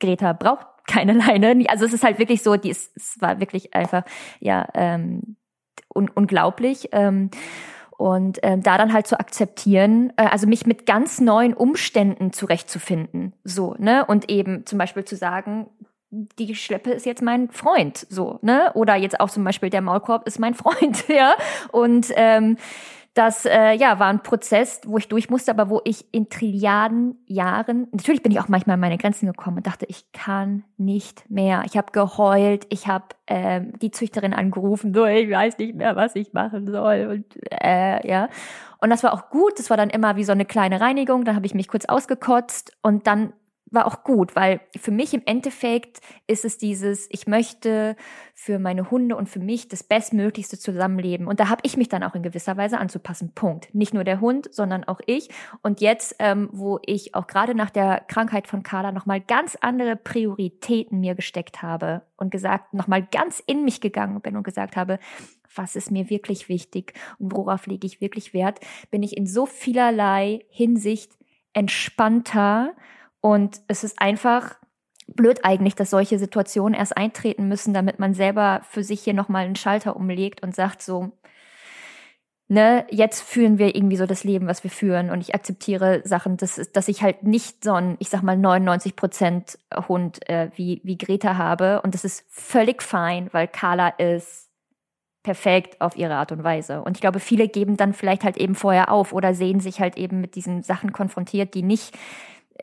Greta 0.00 0.32
braucht 0.32 0.66
keine 0.86 1.12
Leine. 1.14 1.64
Also 1.68 1.84
es 1.84 1.92
ist 1.92 2.04
halt 2.04 2.18
wirklich 2.18 2.42
so, 2.42 2.56
die 2.56 2.70
ist, 2.70 2.96
es 2.96 3.20
war 3.20 3.40
wirklich 3.40 3.74
einfach, 3.74 4.04
ja, 4.40 4.68
ähm, 4.74 5.36
un 5.94 6.10
unglaublich. 6.10 6.88
Ähm, 6.92 7.30
und 7.96 8.38
ähm, 8.42 8.62
da 8.62 8.78
dann 8.78 8.92
halt 8.92 9.06
zu 9.06 9.18
akzeptieren, 9.18 10.12
äh, 10.16 10.26
also 10.26 10.46
mich 10.46 10.66
mit 10.66 10.86
ganz 10.86 11.20
neuen 11.20 11.54
Umständen 11.54 12.32
zurechtzufinden, 12.32 13.34
so, 13.44 13.74
ne? 13.78 14.04
Und 14.04 14.30
eben 14.30 14.66
zum 14.66 14.78
Beispiel 14.78 15.04
zu 15.04 15.16
sagen, 15.16 15.68
die 16.10 16.54
Schleppe 16.54 16.90
ist 16.90 17.06
jetzt 17.06 17.22
mein 17.22 17.50
Freund, 17.50 18.06
so, 18.08 18.38
ne? 18.42 18.70
Oder 18.74 18.96
jetzt 18.96 19.20
auch 19.20 19.30
zum 19.30 19.44
Beispiel 19.44 19.70
der 19.70 19.82
Maulkorb 19.82 20.26
ist 20.26 20.38
mein 20.38 20.54
Freund, 20.54 21.08
ja. 21.08 21.34
Und 21.72 22.08
ähm, 22.16 22.56
das 23.16 23.46
äh, 23.46 23.72
ja 23.72 23.98
war 23.98 24.08
ein 24.08 24.22
Prozess, 24.22 24.82
wo 24.84 24.98
ich 24.98 25.08
durch 25.08 25.30
musste, 25.30 25.50
aber 25.50 25.70
wo 25.70 25.80
ich 25.84 26.04
in 26.12 26.28
Trilliarden 26.28 27.16
Jahren, 27.26 27.88
natürlich 27.90 28.22
bin 28.22 28.30
ich 28.30 28.40
auch 28.40 28.48
manchmal 28.48 28.74
an 28.74 28.80
meine 28.80 28.98
Grenzen 28.98 29.26
gekommen 29.26 29.56
und 29.56 29.66
dachte, 29.66 29.86
ich 29.88 30.12
kann 30.12 30.64
nicht 30.76 31.28
mehr. 31.30 31.62
Ich 31.64 31.78
habe 31.78 31.92
geheult, 31.92 32.66
ich 32.68 32.86
habe 32.88 33.06
ähm, 33.26 33.72
die 33.80 33.90
Züchterin 33.90 34.34
angerufen, 34.34 34.92
so 34.92 35.06
ich 35.06 35.30
weiß 35.30 35.56
nicht 35.56 35.76
mehr, 35.76 35.96
was 35.96 36.14
ich 36.14 36.34
machen 36.34 36.70
soll 36.70 37.06
und 37.10 37.24
äh, 37.50 38.06
ja. 38.06 38.28
Und 38.82 38.90
das 38.90 39.02
war 39.02 39.14
auch 39.14 39.30
gut. 39.30 39.58
Das 39.58 39.70
war 39.70 39.78
dann 39.78 39.88
immer 39.88 40.16
wie 40.16 40.24
so 40.24 40.32
eine 40.32 40.44
kleine 40.44 40.82
Reinigung. 40.82 41.24
Dann 41.24 41.34
habe 41.34 41.46
ich 41.46 41.54
mich 41.54 41.68
kurz 41.68 41.86
ausgekotzt 41.86 42.76
und 42.82 43.06
dann 43.06 43.32
war 43.70 43.86
auch 43.86 44.04
gut, 44.04 44.36
weil 44.36 44.60
für 44.76 44.92
mich 44.92 45.12
im 45.12 45.22
Endeffekt 45.26 46.00
ist 46.26 46.44
es 46.44 46.56
dieses, 46.56 47.08
ich 47.10 47.26
möchte 47.26 47.96
für 48.32 48.58
meine 48.58 48.90
Hunde 48.90 49.16
und 49.16 49.28
für 49.28 49.40
mich 49.40 49.68
das 49.68 49.82
bestmöglichste 49.82 50.58
Zusammenleben. 50.58 51.26
Und 51.26 51.40
da 51.40 51.48
habe 51.48 51.62
ich 51.64 51.76
mich 51.76 51.88
dann 51.88 52.04
auch 52.04 52.14
in 52.14 52.22
gewisser 52.22 52.56
Weise 52.56 52.78
anzupassen. 52.78 53.32
Punkt. 53.34 53.74
Nicht 53.74 53.92
nur 53.92 54.04
der 54.04 54.20
Hund, 54.20 54.48
sondern 54.54 54.84
auch 54.84 55.00
ich. 55.06 55.30
Und 55.62 55.80
jetzt, 55.80 56.14
ähm, 56.20 56.48
wo 56.52 56.78
ich 56.86 57.14
auch 57.16 57.26
gerade 57.26 57.54
nach 57.56 57.70
der 57.70 58.04
Krankheit 58.06 58.46
von 58.46 58.62
Carla 58.62 58.92
nochmal 58.92 59.20
ganz 59.20 59.56
andere 59.60 59.96
Prioritäten 59.96 61.00
mir 61.00 61.16
gesteckt 61.16 61.62
habe 61.62 62.02
und 62.16 62.30
gesagt, 62.30 62.72
nochmal 62.72 63.02
ganz 63.02 63.42
in 63.46 63.64
mich 63.64 63.80
gegangen 63.80 64.20
bin 64.20 64.36
und 64.36 64.44
gesagt 64.44 64.76
habe, 64.76 65.00
was 65.56 65.74
ist 65.74 65.90
mir 65.90 66.08
wirklich 66.08 66.48
wichtig 66.48 66.92
und 67.18 67.34
worauf 67.34 67.66
lege 67.66 67.86
ich 67.86 68.00
wirklich 68.00 68.32
Wert, 68.32 68.60
bin 68.90 69.02
ich 69.02 69.16
in 69.16 69.26
so 69.26 69.46
vielerlei 69.46 70.44
Hinsicht 70.50 71.12
entspannter 71.52 72.74
und 73.26 73.60
es 73.66 73.82
ist 73.82 74.00
einfach 74.00 74.54
blöd 75.08 75.40
eigentlich, 75.42 75.74
dass 75.74 75.90
solche 75.90 76.16
Situationen 76.16 76.74
erst 76.78 76.96
eintreten 76.96 77.48
müssen, 77.48 77.74
damit 77.74 77.98
man 77.98 78.14
selber 78.14 78.60
für 78.70 78.84
sich 78.84 79.00
hier 79.00 79.14
nochmal 79.14 79.46
einen 79.46 79.56
Schalter 79.56 79.96
umlegt 79.96 80.44
und 80.44 80.54
sagt 80.54 80.80
so, 80.80 81.10
ne, 82.46 82.86
jetzt 82.88 83.22
führen 83.22 83.58
wir 83.58 83.74
irgendwie 83.74 83.96
so 83.96 84.06
das 84.06 84.22
Leben, 84.22 84.46
was 84.46 84.62
wir 84.62 84.70
führen 84.70 85.10
und 85.10 85.20
ich 85.20 85.34
akzeptiere 85.34 86.02
Sachen, 86.04 86.36
dass, 86.36 86.70
dass 86.72 86.86
ich 86.86 87.02
halt 87.02 87.24
nicht 87.24 87.64
so 87.64 87.72
ein, 87.72 87.96
ich 87.98 88.10
sag 88.10 88.22
mal 88.22 88.36
99 88.36 88.94
Prozent 88.94 89.58
Hund 89.88 90.28
äh, 90.28 90.50
wie, 90.54 90.80
wie 90.84 90.96
Greta 90.96 91.36
habe 91.36 91.82
und 91.82 91.94
das 91.94 92.04
ist 92.04 92.24
völlig 92.28 92.80
fein, 92.80 93.28
weil 93.32 93.48
Carla 93.48 93.88
ist 93.88 94.50
perfekt 95.24 95.80
auf 95.80 95.96
ihre 95.96 96.14
Art 96.14 96.30
und 96.30 96.44
Weise. 96.44 96.80
Und 96.82 96.96
ich 96.96 97.00
glaube, 97.00 97.18
viele 97.18 97.48
geben 97.48 97.76
dann 97.76 97.92
vielleicht 97.92 98.22
halt 98.22 98.36
eben 98.36 98.54
vorher 98.54 98.92
auf 98.92 99.12
oder 99.12 99.34
sehen 99.34 99.58
sich 99.58 99.80
halt 99.80 99.96
eben 99.96 100.20
mit 100.20 100.36
diesen 100.36 100.62
Sachen 100.62 100.92
konfrontiert, 100.92 101.54
die 101.54 101.64
nicht 101.64 101.98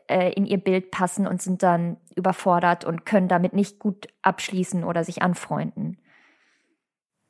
äh, 0.08 0.32
in 0.32 0.46
ihr 0.46 0.58
Bild 0.58 0.90
passen 0.90 1.26
und 1.26 1.42
sind 1.42 1.62
dann 1.62 1.96
überfordert 2.14 2.84
und 2.84 3.06
können 3.06 3.28
damit 3.28 3.52
nicht 3.52 3.78
gut 3.78 4.08
abschließen 4.22 4.84
oder 4.84 5.04
sich 5.04 5.22
anfreunden. 5.22 5.98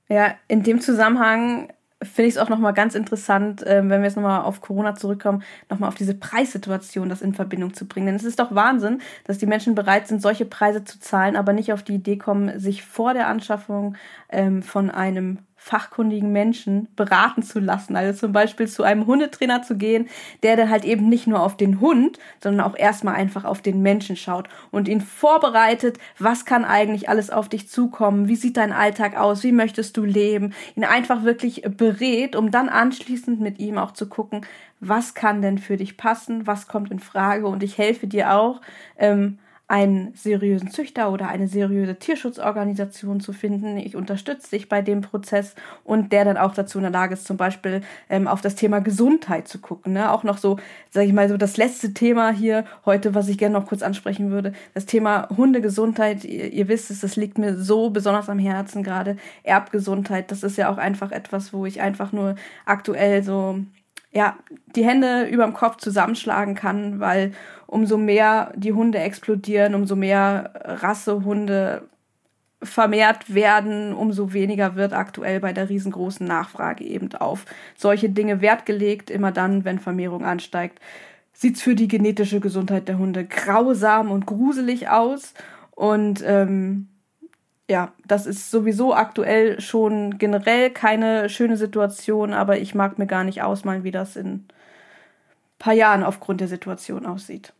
Ja, 0.08 0.34
in 0.48 0.62
dem 0.62 0.80
Zusammenhang 0.80 1.72
finde 2.02 2.28
ich 2.28 2.34
es 2.34 2.38
auch 2.38 2.48
nochmal 2.48 2.74
ganz 2.74 2.94
interessant, 2.94 3.62
äh, 3.62 3.76
wenn 3.76 4.00
wir 4.00 4.04
jetzt 4.04 4.16
nochmal 4.16 4.42
auf 4.42 4.60
Corona 4.60 4.94
zurückkommen, 4.94 5.42
nochmal 5.70 5.88
auf 5.88 5.94
diese 5.94 6.14
Preissituation 6.14 7.08
das 7.08 7.22
in 7.22 7.34
Verbindung 7.34 7.74
zu 7.74 7.86
bringen. 7.86 8.06
Denn 8.06 8.16
es 8.16 8.24
ist 8.24 8.38
doch 8.38 8.54
Wahnsinn, 8.54 9.00
dass 9.24 9.38
die 9.38 9.46
Menschen 9.46 9.74
bereit 9.74 10.06
sind, 10.06 10.20
solche 10.20 10.44
Preise 10.44 10.84
zu 10.84 11.00
zahlen, 11.00 11.36
aber 11.36 11.52
nicht 11.52 11.72
auf 11.72 11.82
die 11.82 11.94
Idee 11.94 12.18
kommen, 12.18 12.58
sich 12.58 12.84
vor 12.84 13.14
der 13.14 13.28
Anschaffung 13.28 13.96
ähm, 14.28 14.62
von 14.62 14.90
einem 14.90 15.38
fachkundigen 15.64 16.30
Menschen 16.30 16.88
beraten 16.94 17.42
zu 17.42 17.58
lassen. 17.58 17.96
Also 17.96 18.26
zum 18.26 18.32
Beispiel 18.32 18.68
zu 18.68 18.82
einem 18.82 19.06
Hundetrainer 19.06 19.62
zu 19.62 19.78
gehen, 19.78 20.10
der 20.42 20.58
dann 20.58 20.68
halt 20.68 20.84
eben 20.84 21.08
nicht 21.08 21.26
nur 21.26 21.42
auf 21.42 21.56
den 21.56 21.80
Hund, 21.80 22.18
sondern 22.42 22.66
auch 22.66 22.76
erstmal 22.76 23.14
einfach 23.14 23.46
auf 23.46 23.62
den 23.62 23.80
Menschen 23.80 24.14
schaut 24.14 24.46
und 24.70 24.88
ihn 24.88 25.00
vorbereitet, 25.00 25.96
was 26.18 26.44
kann 26.44 26.66
eigentlich 26.66 27.08
alles 27.08 27.30
auf 27.30 27.48
dich 27.48 27.66
zukommen, 27.70 28.28
wie 28.28 28.36
sieht 28.36 28.58
dein 28.58 28.72
Alltag 28.72 29.16
aus, 29.16 29.42
wie 29.42 29.52
möchtest 29.52 29.96
du 29.96 30.04
leben, 30.04 30.52
ihn 30.76 30.84
einfach 30.84 31.24
wirklich 31.24 31.62
berät, 31.62 32.36
um 32.36 32.50
dann 32.50 32.68
anschließend 32.68 33.40
mit 33.40 33.58
ihm 33.58 33.78
auch 33.78 33.92
zu 33.92 34.06
gucken, 34.06 34.44
was 34.80 35.14
kann 35.14 35.40
denn 35.40 35.56
für 35.56 35.78
dich 35.78 35.96
passen, 35.96 36.46
was 36.46 36.68
kommt 36.68 36.90
in 36.90 36.98
Frage 36.98 37.46
und 37.46 37.62
ich 37.62 37.78
helfe 37.78 38.06
dir 38.06 38.34
auch, 38.34 38.60
ähm, 38.98 39.38
einen 39.66 40.14
seriösen 40.14 40.70
Züchter 40.70 41.10
oder 41.10 41.28
eine 41.28 41.48
seriöse 41.48 41.98
Tierschutzorganisation 41.98 43.20
zu 43.20 43.32
finden. 43.32 43.78
Ich 43.78 43.96
unterstütze 43.96 44.50
dich 44.50 44.68
bei 44.68 44.82
dem 44.82 45.00
Prozess 45.00 45.54
und 45.84 46.12
der 46.12 46.26
dann 46.26 46.36
auch 46.36 46.52
dazu 46.52 46.78
in 46.78 46.82
der 46.82 46.90
Lage 46.90 47.14
ist, 47.14 47.26
zum 47.26 47.38
Beispiel 47.38 47.80
ähm, 48.10 48.28
auf 48.28 48.42
das 48.42 48.56
Thema 48.56 48.80
Gesundheit 48.80 49.48
zu 49.48 49.58
gucken. 49.60 49.94
Ne? 49.94 50.12
Auch 50.12 50.22
noch 50.22 50.36
so, 50.36 50.58
sage 50.90 51.06
ich 51.06 51.14
mal, 51.14 51.30
so 51.30 51.38
das 51.38 51.56
letzte 51.56 51.94
Thema 51.94 52.30
hier 52.30 52.66
heute, 52.84 53.14
was 53.14 53.28
ich 53.28 53.38
gerne 53.38 53.58
noch 53.58 53.66
kurz 53.66 53.82
ansprechen 53.82 54.30
würde, 54.30 54.52
das 54.74 54.84
Thema 54.84 55.30
Hundegesundheit. 55.34 56.24
Ihr, 56.24 56.52
ihr 56.52 56.68
wisst 56.68 56.90
es, 56.90 57.00
das 57.00 57.16
liegt 57.16 57.38
mir 57.38 57.56
so 57.56 57.88
besonders 57.88 58.28
am 58.28 58.38
Herzen 58.38 58.82
gerade. 58.82 59.16
Erbgesundheit, 59.44 60.30
das 60.30 60.42
ist 60.42 60.58
ja 60.58 60.70
auch 60.70 60.78
einfach 60.78 61.10
etwas, 61.10 61.54
wo 61.54 61.64
ich 61.64 61.80
einfach 61.80 62.12
nur 62.12 62.34
aktuell 62.66 63.22
so 63.22 63.60
ja, 64.14 64.36
die 64.76 64.84
Hände 64.84 65.24
überm 65.24 65.54
Kopf 65.54 65.76
zusammenschlagen 65.78 66.54
kann, 66.54 67.00
weil 67.00 67.32
umso 67.66 67.98
mehr 67.98 68.52
die 68.54 68.72
Hunde 68.72 68.98
explodieren, 68.98 69.74
umso 69.74 69.96
mehr 69.96 70.52
Rassehunde 70.64 71.88
vermehrt 72.62 73.34
werden, 73.34 73.92
umso 73.92 74.32
weniger 74.32 74.76
wird 74.76 74.92
aktuell 74.92 75.40
bei 75.40 75.52
der 75.52 75.68
riesengroßen 75.68 76.26
Nachfrage 76.26 76.84
eben 76.84 77.12
auf 77.14 77.44
solche 77.76 78.08
Dinge 78.08 78.40
Wert 78.40 78.64
gelegt. 78.66 79.10
Immer 79.10 79.32
dann, 79.32 79.64
wenn 79.64 79.80
Vermehrung 79.80 80.24
ansteigt, 80.24 80.80
sieht's 81.32 81.60
für 81.60 81.74
die 81.74 81.88
genetische 81.88 82.40
Gesundheit 82.40 82.88
der 82.88 82.98
Hunde 82.98 83.24
grausam 83.24 84.10
und 84.10 84.26
gruselig 84.26 84.88
aus. 84.88 85.34
Und 85.72 86.22
ähm, 86.24 86.88
ja, 87.68 87.92
das 88.06 88.26
ist 88.26 88.50
sowieso 88.50 88.94
aktuell 88.94 89.60
schon 89.60 90.18
generell 90.18 90.70
keine 90.70 91.28
schöne 91.28 91.56
Situation, 91.56 92.34
aber 92.34 92.58
ich 92.58 92.74
mag 92.74 92.98
mir 92.98 93.06
gar 93.06 93.24
nicht 93.24 93.42
ausmalen, 93.42 93.84
wie 93.84 93.90
das 93.90 94.16
in 94.16 94.46
paar 95.58 95.72
Jahren 95.72 96.02
aufgrund 96.02 96.40
der 96.40 96.48
Situation 96.48 97.06
aussieht. 97.06 97.54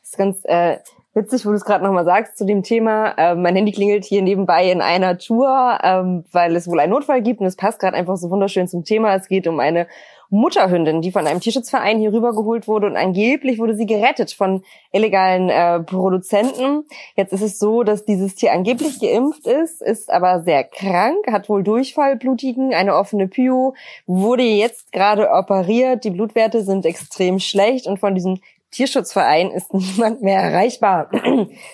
Das 0.00 0.10
ist 0.10 0.16
ganz 0.16 0.44
äh, 0.44 0.78
witzig, 1.12 1.44
wo 1.44 1.50
du 1.50 1.56
es 1.56 1.64
gerade 1.64 1.84
nochmal 1.84 2.04
sagst 2.04 2.38
zu 2.38 2.46
dem 2.46 2.62
Thema. 2.62 3.14
Äh, 3.18 3.34
mein 3.34 3.56
Handy 3.56 3.72
klingelt 3.72 4.04
hier 4.04 4.22
nebenbei 4.22 4.70
in 4.70 4.80
einer 4.80 5.18
Tour, 5.18 5.78
ähm, 5.82 6.24
weil 6.30 6.54
es 6.54 6.68
wohl 6.68 6.80
einen 6.80 6.92
Notfall 6.92 7.20
gibt 7.20 7.40
und 7.40 7.46
es 7.46 7.56
passt 7.56 7.80
gerade 7.80 7.96
einfach 7.96 8.16
so 8.16 8.30
wunderschön 8.30 8.68
zum 8.68 8.84
Thema. 8.84 9.14
Es 9.16 9.28
geht 9.28 9.48
um 9.48 9.58
eine 9.58 9.88
Mutterhündin, 10.30 11.00
die 11.00 11.10
von 11.10 11.26
einem 11.26 11.40
Tierschutzverein 11.40 11.98
hier 11.98 12.12
rübergeholt 12.12 12.68
wurde 12.68 12.86
und 12.86 12.96
angeblich 12.96 13.58
wurde 13.58 13.74
sie 13.74 13.86
gerettet 13.86 14.32
von 14.32 14.62
illegalen 14.92 15.48
äh, 15.48 15.80
Produzenten. 15.80 16.84
Jetzt 17.16 17.32
ist 17.32 17.42
es 17.42 17.58
so, 17.58 17.82
dass 17.82 18.04
dieses 18.04 18.34
Tier 18.34 18.52
angeblich 18.52 19.00
geimpft 19.00 19.46
ist, 19.46 19.80
ist 19.80 20.10
aber 20.10 20.42
sehr 20.42 20.64
krank, 20.64 21.30
hat 21.30 21.48
wohl 21.48 21.62
Durchfall, 21.62 22.16
blutigen, 22.16 22.74
eine 22.74 22.94
offene 22.94 23.28
Pyo, 23.28 23.74
wurde 24.06 24.42
jetzt 24.42 24.92
gerade 24.92 25.30
operiert, 25.30 26.04
die 26.04 26.10
Blutwerte 26.10 26.62
sind 26.62 26.84
extrem 26.84 27.38
schlecht 27.38 27.86
und 27.86 27.98
von 27.98 28.14
diesem 28.14 28.40
Tierschutzverein 28.70 29.50
ist 29.50 29.72
niemand 29.74 30.22
mehr 30.22 30.40
erreichbar. 30.40 31.10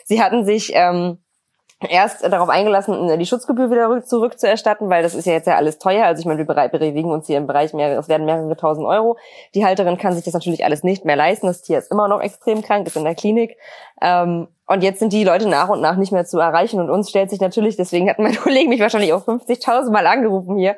Sie 0.05 0.22
hatten 0.22 0.44
sich 0.44 0.70
ähm, 0.74 1.18
erst 1.81 2.25
darauf 2.25 2.49
eingelassen, 2.49 3.19
die 3.19 3.27
Schutzgebühr 3.27 3.71
wieder 3.71 4.05
zurückzuerstatten, 4.05 4.89
weil 4.91 5.03
das 5.03 5.15
ist 5.15 5.27
ja 5.27 5.33
jetzt 5.33 5.47
ja 5.47 5.57
alles 5.57 5.79
teuer. 5.79 6.07
Also 6.07 6.21
ich 6.21 6.27
meine, 6.27 6.39
wir 6.47 6.69
bewegen 6.69 7.11
uns 7.11 7.27
hier 7.27 7.39
im 7.39 7.47
Bereich 7.47 7.75
mehrere, 7.75 7.99
es 7.99 8.09
werden 8.09 8.27
mehrere 8.27 8.57
tausend 8.57 8.87
Euro. 8.87 9.19
Die 9.55 9.65
Halterin 9.65 9.99
kann 9.99 10.15
sich 10.15 10.25
das 10.25 10.35
natürlich 10.35 10.65
alles 10.65 10.83
nicht 10.83 11.05
mehr 11.05 11.17
leisten. 11.17 11.47
Das 11.47 11.63
Tier 11.63 11.79
ist 11.79 11.91
immer 11.91 12.09
noch 12.09 12.21
extrem 12.21 12.63
krank, 12.63 12.87
ist 12.87 12.97
in 12.97 13.05
der 13.05 13.15
Klinik. 13.15 13.57
Ähm, 14.01 14.49
und 14.67 14.83
jetzt 14.83 14.99
sind 14.99 15.13
die 15.13 15.25
Leute 15.25 15.49
nach 15.49 15.69
und 15.69 15.81
nach 15.81 15.97
nicht 15.97 16.13
mehr 16.13 16.25
zu 16.25 16.39
erreichen. 16.39 16.81
Und 16.81 16.91
uns 16.91 17.11
stellt 17.11 17.31
sich 17.31 17.41
natürlich, 17.41 17.77
deswegen 17.77 18.09
hat 18.09 18.19
mein 18.19 18.37
Kollege 18.43 18.69
mich 18.69 18.81
wahrscheinlich 18.81 19.13
auch 19.13 19.27
50.000 19.27 19.91
Mal 19.91 20.07
angerufen 20.07 20.57
hier 20.57 20.77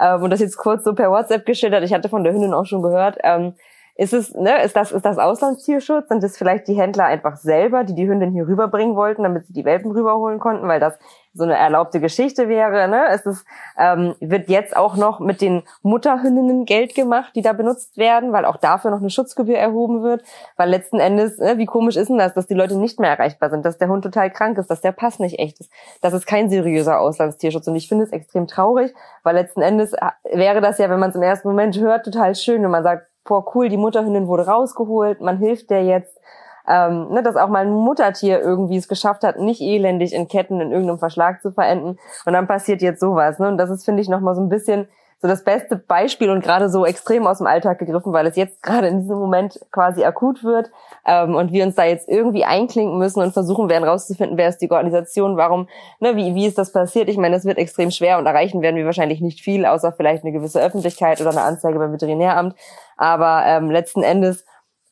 ähm, 0.00 0.22
und 0.22 0.30
das 0.30 0.40
jetzt 0.40 0.56
kurz 0.56 0.84
so 0.84 0.94
per 0.94 1.10
WhatsApp 1.10 1.46
geschildert. 1.46 1.84
Ich 1.84 1.92
hatte 1.92 2.08
von 2.08 2.24
der 2.24 2.32
Hündin 2.32 2.54
auch 2.54 2.66
schon 2.66 2.82
gehört. 2.82 3.18
Ähm, 3.22 3.54
ist 3.98 4.12
es, 4.12 4.32
ne, 4.32 4.62
ist 4.62 4.76
das, 4.76 4.92
ist 4.92 5.04
das 5.04 5.18
Auslandstierschutz? 5.18 6.06
Sind 6.06 6.22
es 6.22 6.38
vielleicht 6.38 6.68
die 6.68 6.74
Händler 6.74 7.06
einfach 7.06 7.36
selber, 7.36 7.82
die 7.82 7.96
die 7.96 8.08
Hündin 8.08 8.30
hier 8.30 8.46
rüberbringen 8.46 8.94
wollten, 8.94 9.24
damit 9.24 9.48
sie 9.48 9.52
die 9.52 9.64
Welpen 9.64 9.90
rüberholen 9.90 10.38
konnten, 10.38 10.68
weil 10.68 10.78
das 10.78 10.96
so 11.34 11.42
eine 11.42 11.56
erlaubte 11.56 11.98
Geschichte 11.98 12.48
wäre, 12.48 12.86
ne? 12.86 13.12
Ist 13.12 13.26
es, 13.26 13.44
ähm, 13.76 14.14
wird 14.20 14.48
jetzt 14.48 14.76
auch 14.76 14.96
noch 14.96 15.18
mit 15.18 15.40
den 15.40 15.64
Mutterhündinnen 15.82 16.64
Geld 16.64 16.94
gemacht, 16.94 17.32
die 17.34 17.42
da 17.42 17.52
benutzt 17.52 17.96
werden, 17.96 18.32
weil 18.32 18.44
auch 18.44 18.56
dafür 18.56 18.92
noch 18.92 19.00
eine 19.00 19.10
Schutzgebühr 19.10 19.58
erhoben 19.58 20.04
wird, 20.04 20.22
weil 20.56 20.70
letzten 20.70 21.00
Endes, 21.00 21.38
ne, 21.38 21.58
wie 21.58 21.66
komisch 21.66 21.96
ist 21.96 22.08
denn 22.08 22.18
das, 22.18 22.34
dass 22.34 22.46
die 22.46 22.54
Leute 22.54 22.78
nicht 22.78 23.00
mehr 23.00 23.10
erreichbar 23.10 23.50
sind, 23.50 23.64
dass 23.64 23.78
der 23.78 23.88
Hund 23.88 24.04
total 24.04 24.30
krank 24.30 24.58
ist, 24.58 24.70
dass 24.70 24.80
der 24.80 24.92
Pass 24.92 25.18
nicht 25.18 25.40
echt 25.40 25.58
ist. 25.58 25.72
Das 26.02 26.12
ist 26.12 26.26
kein 26.26 26.50
seriöser 26.50 27.00
Auslandstierschutz 27.00 27.66
und 27.66 27.74
ich 27.74 27.88
finde 27.88 28.04
es 28.04 28.12
extrem 28.12 28.46
traurig, 28.46 28.94
weil 29.24 29.34
letzten 29.34 29.60
Endes 29.60 29.92
äh, 29.92 30.06
wäre 30.32 30.60
das 30.60 30.78
ja, 30.78 30.88
wenn 30.88 31.00
man 31.00 31.10
es 31.10 31.16
im 31.16 31.22
ersten 31.22 31.48
Moment 31.48 31.76
hört, 31.80 32.04
total 32.04 32.36
schön, 32.36 32.62
wenn 32.62 32.70
man 32.70 32.84
sagt, 32.84 33.07
boah, 33.28 33.44
cool, 33.54 33.68
die 33.68 33.76
Mutterhündin 33.76 34.26
wurde 34.26 34.46
rausgeholt, 34.46 35.20
man 35.20 35.38
hilft 35.38 35.70
der 35.70 35.84
jetzt, 35.84 36.18
ähm, 36.66 37.08
ne, 37.10 37.22
dass 37.22 37.36
auch 37.36 37.48
mal 37.48 37.64
ein 37.64 37.72
Muttertier 37.72 38.40
irgendwie 38.40 38.76
es 38.76 38.88
geschafft 38.88 39.22
hat, 39.22 39.38
nicht 39.38 39.60
elendig 39.60 40.12
in 40.12 40.28
Ketten 40.28 40.60
in 40.60 40.72
irgendeinem 40.72 40.98
Verschlag 40.98 41.40
zu 41.40 41.50
verenden. 41.52 41.98
Und 42.26 42.32
dann 42.32 42.46
passiert 42.46 42.82
jetzt 42.82 43.00
sowas. 43.00 43.38
Ne? 43.38 43.48
Und 43.48 43.58
das 43.58 43.70
ist, 43.70 43.84
finde 43.84 44.02
ich, 44.02 44.08
nochmal 44.08 44.34
so 44.34 44.42
ein 44.42 44.48
bisschen 44.48 44.86
so 45.20 45.26
das 45.26 45.42
beste 45.42 45.76
Beispiel 45.76 46.30
und 46.30 46.44
gerade 46.44 46.68
so 46.68 46.86
extrem 46.86 47.26
aus 47.26 47.38
dem 47.38 47.48
Alltag 47.48 47.80
gegriffen, 47.80 48.12
weil 48.12 48.26
es 48.26 48.36
jetzt 48.36 48.62
gerade 48.62 48.86
in 48.86 49.00
diesem 49.00 49.18
Moment 49.18 49.58
quasi 49.72 50.04
akut 50.04 50.44
wird 50.44 50.70
ähm, 51.04 51.34
und 51.34 51.50
wir 51.50 51.64
uns 51.64 51.74
da 51.74 51.84
jetzt 51.84 52.08
irgendwie 52.08 52.44
einklinken 52.44 52.98
müssen 52.98 53.20
und 53.20 53.32
versuchen 53.32 53.68
werden 53.68 53.82
rauszufinden, 53.82 54.38
wer 54.38 54.48
ist 54.48 54.58
die 54.58 54.70
Organisation, 54.70 55.36
warum, 55.36 55.68
ne, 55.98 56.14
wie, 56.14 56.36
wie 56.36 56.46
ist 56.46 56.56
das 56.56 56.72
passiert. 56.72 57.08
Ich 57.08 57.16
meine, 57.16 57.34
es 57.34 57.44
wird 57.44 57.58
extrem 57.58 57.90
schwer 57.90 58.18
und 58.18 58.26
erreichen 58.26 58.62
werden 58.62 58.76
wir 58.76 58.84
wahrscheinlich 58.84 59.20
nicht 59.20 59.40
viel, 59.40 59.66
außer 59.66 59.92
vielleicht 59.92 60.22
eine 60.22 60.32
gewisse 60.32 60.62
Öffentlichkeit 60.62 61.20
oder 61.20 61.30
eine 61.30 61.42
Anzeige 61.42 61.78
beim 61.78 61.92
Veterinäramt. 61.92 62.54
Aber 62.96 63.42
ähm, 63.44 63.70
letzten 63.70 64.04
Endes 64.04 64.44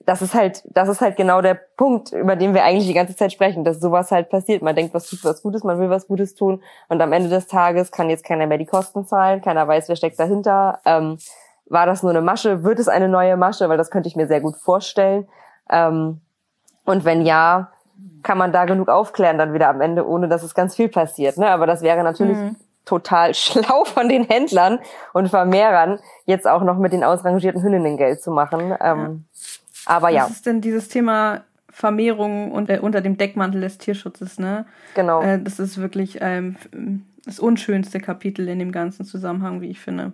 das 0.06 0.22
ist 0.22 0.34
halt, 0.34 0.62
das 0.66 0.88
ist 0.88 1.00
halt 1.00 1.16
genau 1.16 1.42
der 1.42 1.54
Punkt, 1.54 2.12
über 2.12 2.36
den 2.36 2.54
wir 2.54 2.64
eigentlich 2.64 2.86
die 2.86 2.94
ganze 2.94 3.16
Zeit 3.16 3.32
sprechen, 3.32 3.64
dass 3.64 3.80
sowas 3.80 4.12
halt 4.12 4.30
passiert. 4.30 4.62
Man 4.62 4.76
denkt, 4.76 4.94
was 4.94 5.10
tut 5.10 5.24
was 5.24 5.42
Gutes, 5.42 5.64
man 5.64 5.80
will 5.80 5.90
was 5.90 6.06
Gutes 6.06 6.34
tun 6.34 6.62
und 6.88 7.02
am 7.02 7.12
Ende 7.12 7.28
des 7.28 7.48
Tages 7.48 7.90
kann 7.90 8.08
jetzt 8.08 8.24
keiner 8.24 8.46
mehr 8.46 8.58
die 8.58 8.66
Kosten 8.66 9.04
zahlen, 9.04 9.42
keiner 9.42 9.66
weiß, 9.66 9.88
wer 9.88 9.96
steckt 9.96 10.18
dahinter. 10.18 10.78
Ähm, 10.84 11.18
war 11.68 11.86
das 11.86 12.04
nur 12.04 12.12
eine 12.12 12.22
Masche? 12.22 12.62
Wird 12.62 12.78
es 12.78 12.86
eine 12.86 13.08
neue 13.08 13.36
Masche? 13.36 13.68
Weil 13.68 13.76
das 13.76 13.90
könnte 13.90 14.08
ich 14.08 14.14
mir 14.14 14.28
sehr 14.28 14.40
gut 14.40 14.56
vorstellen. 14.56 15.26
Ähm, 15.68 16.20
und 16.84 17.04
wenn 17.04 17.26
ja, 17.26 17.72
kann 18.22 18.38
man 18.38 18.52
da 18.52 18.64
genug 18.64 18.88
aufklären 18.88 19.38
dann 19.38 19.52
wieder 19.52 19.68
am 19.68 19.80
Ende, 19.80 20.06
ohne 20.06 20.28
dass 20.28 20.44
es 20.44 20.54
ganz 20.54 20.76
viel 20.76 20.88
passiert. 20.88 21.36
Ne? 21.36 21.50
Aber 21.50 21.66
das 21.66 21.82
wäre 21.82 22.04
natürlich 22.04 22.36
mhm. 22.36 22.56
total 22.84 23.34
schlau 23.34 23.84
von 23.84 24.08
den 24.08 24.22
Händlern 24.24 24.78
und 25.12 25.28
Vermehrern, 25.28 25.98
jetzt 26.26 26.46
auch 26.46 26.62
noch 26.62 26.78
mit 26.78 26.92
den 26.92 27.02
ausrangierten 27.02 27.60
Hündinnen 27.62 27.96
Geld 27.96 28.22
zu 28.22 28.30
machen. 28.30 28.72
Ähm, 28.80 29.24
ja. 29.34 29.40
Aber 29.86 30.10
ja. 30.10 30.24
Was 30.24 30.32
ist 30.32 30.46
denn 30.46 30.60
dieses 30.60 30.88
Thema 30.88 31.44
Vermehrung 31.70 32.52
und, 32.52 32.70
äh, 32.70 32.78
unter 32.78 33.00
dem 33.00 33.16
Deckmantel 33.16 33.60
des 33.60 33.78
Tierschutzes, 33.78 34.38
ne? 34.38 34.66
Genau. 34.94 35.22
Äh, 35.22 35.40
das 35.42 35.58
ist 35.58 35.78
wirklich 35.78 36.18
ähm, 36.20 36.56
das 37.24 37.38
unschönste 37.38 38.00
Kapitel 38.00 38.48
in 38.48 38.58
dem 38.58 38.72
ganzen 38.72 39.04
Zusammenhang, 39.04 39.60
wie 39.60 39.70
ich 39.70 39.80
finde. 39.80 40.12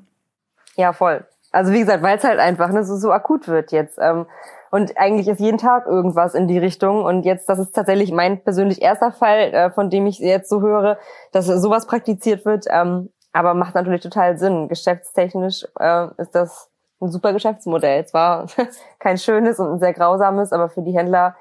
Ja, 0.76 0.92
voll. 0.92 1.24
Also 1.52 1.72
wie 1.72 1.80
gesagt, 1.80 2.02
weil 2.02 2.16
es 2.16 2.24
halt 2.24 2.38
einfach 2.38 2.70
ne, 2.70 2.82
so, 2.82 2.96
so 2.96 3.12
akut 3.12 3.46
wird 3.46 3.72
jetzt. 3.72 3.98
Ähm, 4.00 4.26
und 4.70 4.98
eigentlich 4.98 5.28
ist 5.28 5.38
jeden 5.38 5.58
Tag 5.58 5.86
irgendwas 5.86 6.34
in 6.34 6.48
die 6.48 6.58
Richtung. 6.58 7.04
Und 7.04 7.24
jetzt, 7.24 7.48
das 7.48 7.58
ist 7.58 7.72
tatsächlich 7.72 8.10
mein 8.10 8.42
persönlich 8.42 8.80
erster 8.80 9.12
Fall, 9.12 9.52
äh, 9.52 9.70
von 9.70 9.90
dem 9.90 10.06
ich 10.06 10.18
jetzt 10.18 10.48
so 10.48 10.62
höre, 10.62 10.98
dass 11.30 11.46
sowas 11.46 11.86
praktiziert 11.86 12.46
wird. 12.46 12.64
Ähm, 12.70 13.10
aber 13.34 13.52
macht 13.52 13.74
natürlich 13.74 14.00
total 14.00 14.38
Sinn. 14.38 14.68
Geschäftstechnisch 14.68 15.66
äh, 15.78 16.08
ist 16.16 16.34
das 16.34 16.70
ein 17.06 17.12
super 17.12 17.32
Geschäftsmodell. 17.32 18.06
Zwar 18.06 18.46
kein 18.98 19.18
schönes 19.18 19.58
und 19.58 19.72
ein 19.72 19.78
sehr 19.78 19.92
grausames, 19.92 20.52
aber 20.52 20.68
für 20.68 20.82
die 20.82 20.96
Händler 20.96 21.36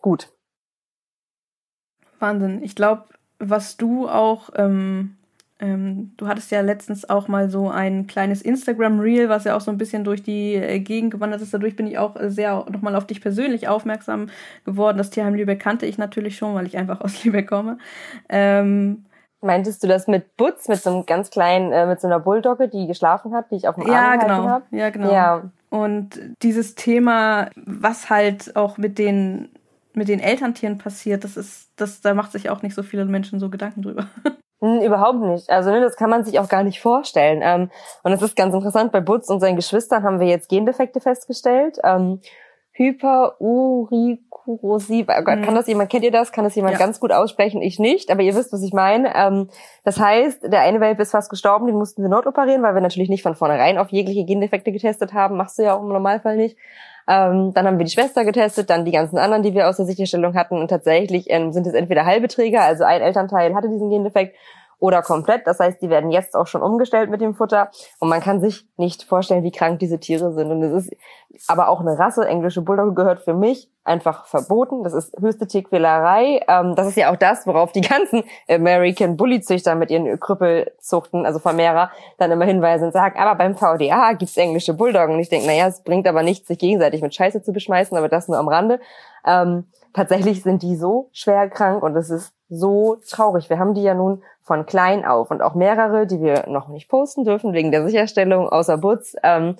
gut. 0.00 0.30
Wahnsinn. 2.18 2.62
Ich 2.62 2.74
glaube, 2.74 3.04
was 3.38 3.76
du 3.76 4.08
auch, 4.08 4.50
ähm, 4.56 5.16
ähm, 5.60 6.12
du 6.16 6.28
hattest 6.28 6.50
ja 6.50 6.60
letztens 6.60 7.08
auch 7.08 7.28
mal 7.28 7.50
so 7.50 7.68
ein 7.68 8.06
kleines 8.06 8.42
Instagram-Reel, 8.42 9.28
was 9.28 9.44
ja 9.44 9.56
auch 9.56 9.60
so 9.60 9.70
ein 9.70 9.78
bisschen 9.78 10.04
durch 10.04 10.22
die 10.22 10.54
äh, 10.54 10.80
Gegend 10.80 11.12
gewandert 11.12 11.42
ist. 11.42 11.54
Dadurch 11.54 11.76
bin 11.76 11.86
ich 11.86 11.98
auch 11.98 12.16
sehr 12.20 12.64
nochmal 12.70 12.94
auf 12.94 13.06
dich 13.06 13.20
persönlich 13.20 13.68
aufmerksam 13.68 14.28
geworden. 14.64 14.98
Das 14.98 15.10
Tierheim 15.10 15.34
Lübeck 15.34 15.60
kannte 15.60 15.86
ich 15.86 15.98
natürlich 15.98 16.36
schon, 16.36 16.54
weil 16.54 16.66
ich 16.66 16.76
einfach 16.76 17.00
aus 17.02 17.24
Lübeck 17.24 17.48
komme. 17.48 17.78
Ähm, 18.28 19.04
Meintest 19.40 19.82
du 19.82 19.86
das 19.86 20.08
mit 20.08 20.36
Butz, 20.36 20.68
mit 20.68 20.82
so 20.82 20.90
einem 20.90 21.06
ganz 21.06 21.30
kleinen, 21.30 21.72
äh, 21.72 21.86
mit 21.86 22.00
so 22.00 22.08
einer 22.08 22.18
Bulldogge, 22.18 22.68
die 22.68 22.86
geschlafen 22.86 23.34
hat, 23.34 23.50
die 23.50 23.56
ich 23.56 23.68
auf 23.68 23.76
dem 23.76 23.84
Arm 23.84 23.92
ja, 23.92 24.16
genau. 24.16 24.48
habe? 24.48 24.64
Ja, 24.70 24.90
genau. 24.90 25.12
Ja. 25.12 25.42
Und 25.70 26.18
dieses 26.42 26.74
Thema, 26.74 27.50
was 27.54 28.10
halt 28.10 28.56
auch 28.56 28.78
mit 28.78 28.98
den 28.98 29.50
mit 29.98 30.08
den 30.08 30.20
Elterntieren 30.20 30.78
passiert, 30.78 31.24
das 31.24 31.36
ist, 31.36 31.70
das, 31.76 32.00
da 32.00 32.14
macht 32.14 32.32
sich 32.32 32.48
auch 32.48 32.62
nicht 32.62 32.74
so 32.74 32.82
viele 32.82 33.04
Menschen 33.04 33.40
so 33.40 33.50
Gedanken 33.50 33.82
drüber. 33.82 34.06
Überhaupt 34.60 35.20
nicht. 35.20 35.50
Also 35.50 35.70
ne, 35.70 35.80
das 35.80 35.96
kann 35.96 36.10
man 36.10 36.24
sich 36.24 36.40
auch 36.40 36.48
gar 36.48 36.64
nicht 36.64 36.80
vorstellen. 36.80 37.40
Ähm, 37.42 37.70
und 38.02 38.12
es 38.12 38.22
ist 38.22 38.34
ganz 38.34 38.54
interessant, 38.54 38.90
bei 38.90 39.00
Butz 39.00 39.28
und 39.28 39.40
seinen 39.40 39.56
Geschwistern 39.56 40.02
haben 40.02 40.18
wir 40.18 40.26
jetzt 40.26 40.48
Gendefekte 40.48 41.00
festgestellt. 41.00 41.78
Ähm, 41.84 42.20
Oh 44.48 44.78
Kann 45.14 45.40
mhm. 45.40 45.54
das 45.54 45.66
jemand, 45.66 45.90
kennt 45.90 46.04
ihr 46.04 46.10
das? 46.10 46.32
Kann 46.32 46.44
das 46.44 46.54
jemand 46.54 46.72
ja. 46.72 46.78
ganz 46.78 47.00
gut 47.00 47.12
aussprechen? 47.12 47.60
Ich 47.60 47.78
nicht, 47.78 48.10
aber 48.10 48.22
ihr 48.22 48.34
wisst, 48.34 48.52
was 48.52 48.62
ich 48.62 48.72
meine. 48.72 49.14
Ähm, 49.14 49.48
das 49.84 50.00
heißt, 50.00 50.44
der 50.44 50.60
eine 50.60 50.80
Welpe 50.80 51.02
ist 51.02 51.10
fast 51.10 51.28
gestorben, 51.28 51.66
den 51.66 51.76
mussten 51.76 52.02
wir 52.02 52.08
notoperieren, 52.08 52.62
weil 52.62 52.74
wir 52.74 52.80
natürlich 52.80 53.10
nicht 53.10 53.22
von 53.22 53.34
vornherein 53.34 53.76
auf 53.76 53.90
jegliche 53.90 54.24
Gendefekte 54.24 54.72
getestet 54.72 55.12
haben. 55.12 55.36
Machst 55.36 55.58
du 55.58 55.64
ja 55.64 55.76
auch 55.76 55.82
im 55.82 55.88
Normalfall 55.88 56.36
nicht. 56.36 56.56
Ähm, 57.08 57.52
dann 57.54 57.66
haben 57.66 57.78
wir 57.78 57.84
die 57.84 57.90
Schwester 57.90 58.24
getestet, 58.24 58.68
dann 58.70 58.84
die 58.84 58.92
ganzen 58.92 59.18
anderen, 59.18 59.42
die 59.42 59.54
wir 59.54 59.68
aus 59.68 59.76
der 59.76 59.86
Sicherstellung 59.86 60.34
hatten. 60.34 60.58
Und 60.58 60.68
tatsächlich 60.68 61.26
ähm, 61.28 61.52
sind 61.52 61.66
es 61.66 61.72
entweder 61.72 62.04
halbe 62.04 62.28
Träger, 62.28 62.62
also 62.62 62.84
ein 62.84 63.00
Elternteil 63.00 63.54
hatte 63.54 63.68
diesen 63.68 63.88
Gendefekt 63.88 64.36
oder 64.78 65.02
komplett. 65.02 65.46
Das 65.46 65.58
heißt, 65.60 65.82
die 65.82 65.90
werden 65.90 66.10
jetzt 66.10 66.34
auch 66.34 66.46
schon 66.46 66.62
umgestellt 66.62 67.10
mit 67.10 67.20
dem 67.20 67.34
Futter 67.34 67.70
und 67.98 68.08
man 68.08 68.20
kann 68.20 68.40
sich 68.40 68.66
nicht 68.76 69.04
vorstellen, 69.04 69.42
wie 69.42 69.50
krank 69.50 69.78
diese 69.80 69.98
Tiere 69.98 70.32
sind. 70.32 70.50
Und 70.50 70.62
es 70.62 70.86
ist 70.86 70.96
aber 71.46 71.68
auch 71.68 71.80
eine 71.80 71.98
Rasse, 71.98 72.26
englische 72.26 72.62
Bulldogge 72.62 72.94
gehört 72.94 73.20
für 73.20 73.34
mich 73.34 73.70
einfach 73.84 74.26
verboten. 74.26 74.84
Das 74.84 74.92
ist 74.92 75.16
höchste 75.18 75.46
Tierquälerei. 75.46 76.42
Ähm, 76.46 76.74
das 76.76 76.88
ist 76.88 76.96
ja 76.96 77.10
auch 77.10 77.16
das, 77.16 77.46
worauf 77.46 77.72
die 77.72 77.80
ganzen 77.80 78.22
American 78.48 79.16
Bully-Züchter 79.16 79.74
mit 79.74 79.90
ihren 79.90 80.20
Krüppelzuchten, 80.20 81.26
also 81.26 81.38
Vermehrer, 81.38 81.90
dann 82.18 82.30
immer 82.30 82.44
hinweisen 82.44 82.86
und 82.86 82.92
sagen, 82.92 83.18
aber 83.18 83.34
beim 83.36 83.56
VDA 83.56 84.12
gibt's 84.12 84.36
englische 84.36 84.74
Bulldoggen. 84.74 85.14
Und 85.14 85.20
ich 85.20 85.28
denke, 85.28 85.46
naja, 85.46 85.66
es 85.66 85.82
bringt 85.82 86.06
aber 86.06 86.22
nichts, 86.22 86.46
sich 86.46 86.58
gegenseitig 86.58 87.02
mit 87.02 87.14
Scheiße 87.14 87.42
zu 87.42 87.52
beschmeißen, 87.52 87.96
aber 87.96 88.08
das 88.08 88.28
nur 88.28 88.38
am 88.38 88.48
Rande. 88.48 88.78
Ähm, 89.26 89.64
tatsächlich 89.92 90.42
sind 90.42 90.62
die 90.62 90.76
so 90.76 91.08
schwer 91.12 91.48
krank 91.48 91.82
und 91.82 91.96
es 91.96 92.10
ist 92.10 92.32
so 92.48 92.96
traurig. 93.08 93.50
Wir 93.50 93.58
haben 93.58 93.74
die 93.74 93.82
ja 93.82 93.94
nun 93.94 94.22
von 94.42 94.66
klein 94.66 95.04
auf 95.04 95.30
und 95.30 95.42
auch 95.42 95.54
mehrere, 95.54 96.06
die 96.06 96.20
wir 96.20 96.48
noch 96.48 96.68
nicht 96.68 96.88
posten 96.88 97.24
dürfen 97.24 97.52
wegen 97.52 97.70
der 97.70 97.84
Sicherstellung 97.86 98.48
außer 98.48 98.78
Butz, 98.78 99.14
ähm, 99.22 99.56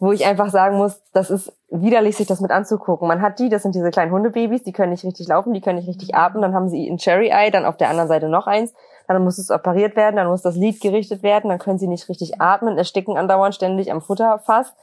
wo 0.00 0.12
ich 0.12 0.26
einfach 0.26 0.50
sagen 0.50 0.76
muss, 0.76 1.00
das 1.12 1.30
ist 1.30 1.52
widerlich, 1.70 2.16
sich 2.16 2.26
das 2.26 2.40
mit 2.40 2.50
anzugucken. 2.50 3.08
Man 3.08 3.22
hat 3.22 3.38
die, 3.38 3.48
das 3.48 3.62
sind 3.62 3.74
diese 3.74 3.90
kleinen 3.90 4.12
Hundebabys, 4.12 4.62
die 4.62 4.72
können 4.72 4.90
nicht 4.90 5.04
richtig 5.04 5.28
laufen, 5.28 5.52
die 5.52 5.60
können 5.60 5.78
nicht 5.78 5.88
richtig 5.88 6.14
atmen, 6.14 6.42
dann 6.42 6.54
haben 6.54 6.68
sie 6.68 6.88
ein 6.88 6.98
Cherry 6.98 7.28
Eye, 7.28 7.50
dann 7.50 7.64
auf 7.64 7.76
der 7.76 7.90
anderen 7.90 8.08
Seite 8.08 8.28
noch 8.28 8.46
eins, 8.46 8.74
dann 9.06 9.22
muss 9.22 9.38
es 9.38 9.50
operiert 9.50 9.96
werden, 9.96 10.16
dann 10.16 10.28
muss 10.28 10.42
das 10.42 10.56
Lid 10.56 10.80
gerichtet 10.80 11.22
werden, 11.22 11.48
dann 11.48 11.58
können 11.58 11.78
sie 11.78 11.88
nicht 11.88 12.08
richtig 12.08 12.40
atmen, 12.40 12.78
ersticken 12.78 13.16
andauernd 13.16 13.54
ständig 13.54 13.90
am 13.90 14.00
Futterfass 14.00 14.74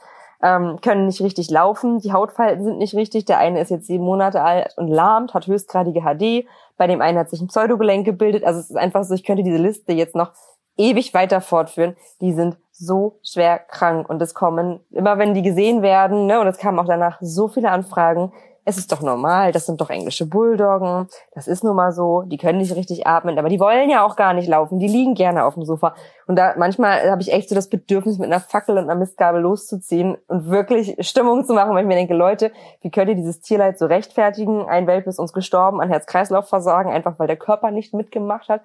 ähm, 0.42 0.78
können 0.82 1.06
nicht 1.06 1.20
richtig 1.20 1.50
laufen, 1.50 1.98
die 1.98 2.12
Hautfalten 2.12 2.64
sind 2.64 2.78
nicht 2.78 2.94
richtig. 2.94 3.24
Der 3.24 3.38
eine 3.38 3.60
ist 3.60 3.70
jetzt 3.70 3.86
sieben 3.86 4.04
Monate 4.04 4.42
alt 4.42 4.74
und 4.76 4.88
lahmt, 4.88 5.34
hat 5.34 5.46
höchstgradige 5.46 6.02
HD. 6.02 6.46
Bei 6.76 6.86
dem 6.86 7.00
einen 7.00 7.18
hat 7.18 7.30
sich 7.30 7.40
ein 7.40 7.48
Pseudogelenk 7.48 8.04
gebildet. 8.04 8.44
Also 8.44 8.60
es 8.60 8.70
ist 8.70 8.76
einfach 8.76 9.04
so, 9.04 9.14
ich 9.14 9.24
könnte 9.24 9.42
diese 9.42 9.56
Liste 9.56 9.92
jetzt 9.92 10.14
noch 10.14 10.32
ewig 10.76 11.14
weiter 11.14 11.40
fortführen. 11.40 11.96
Die 12.20 12.32
sind 12.32 12.56
so 12.70 13.18
schwer 13.22 13.58
krank 13.58 14.08
und 14.10 14.20
es 14.20 14.34
kommen 14.34 14.80
immer, 14.90 15.18
wenn 15.18 15.32
die 15.32 15.42
gesehen 15.42 15.80
werden, 15.80 16.26
ne, 16.26 16.40
und 16.40 16.46
es 16.46 16.58
kamen 16.58 16.78
auch 16.78 16.86
danach 16.86 17.16
so 17.20 17.48
viele 17.48 17.70
Anfragen, 17.70 18.32
es 18.68 18.78
ist 18.78 18.90
doch 18.90 19.00
normal, 19.00 19.52
das 19.52 19.64
sind 19.64 19.80
doch 19.80 19.90
englische 19.90 20.26
Bulldoggen, 20.26 21.06
das 21.32 21.46
ist 21.46 21.62
nun 21.62 21.76
mal 21.76 21.92
so, 21.92 22.22
die 22.22 22.36
können 22.36 22.58
nicht 22.58 22.74
richtig 22.74 23.06
atmen, 23.06 23.38
aber 23.38 23.48
die 23.48 23.60
wollen 23.60 23.88
ja 23.88 24.04
auch 24.04 24.16
gar 24.16 24.34
nicht 24.34 24.48
laufen, 24.48 24.80
die 24.80 24.88
liegen 24.88 25.14
gerne 25.14 25.44
auf 25.44 25.54
dem 25.54 25.64
Sofa. 25.64 25.94
Und 26.26 26.36
da 26.36 26.54
manchmal 26.58 27.08
habe 27.08 27.22
ich 27.22 27.32
echt 27.32 27.48
so 27.48 27.54
das 27.54 27.68
Bedürfnis, 27.68 28.18
mit 28.18 28.26
einer 28.26 28.40
Fackel 28.40 28.76
und 28.76 28.84
einer 28.84 28.96
Mistgabel 28.96 29.40
loszuziehen 29.40 30.18
und 30.26 30.50
wirklich 30.50 30.96
Stimmung 31.06 31.44
zu 31.44 31.54
machen, 31.54 31.74
weil 31.74 31.82
ich 31.82 31.88
mir 31.88 31.94
denke, 31.94 32.14
Leute, 32.14 32.50
wie 32.80 32.90
könnt 32.90 33.08
ihr 33.08 33.14
dieses 33.14 33.40
Tierleid 33.40 33.78
so 33.78 33.86
rechtfertigen? 33.86 34.66
Ein 34.66 34.88
Welpe 34.88 35.10
ist 35.10 35.20
uns 35.20 35.32
gestorben 35.32 35.80
an 35.80 35.88
Herz-Kreislauf-Versagen, 35.88 36.90
einfach 36.90 37.20
weil 37.20 37.28
der 37.28 37.36
Körper 37.36 37.70
nicht 37.70 37.94
mitgemacht 37.94 38.48
hat. 38.48 38.62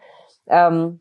Ähm, 0.48 1.00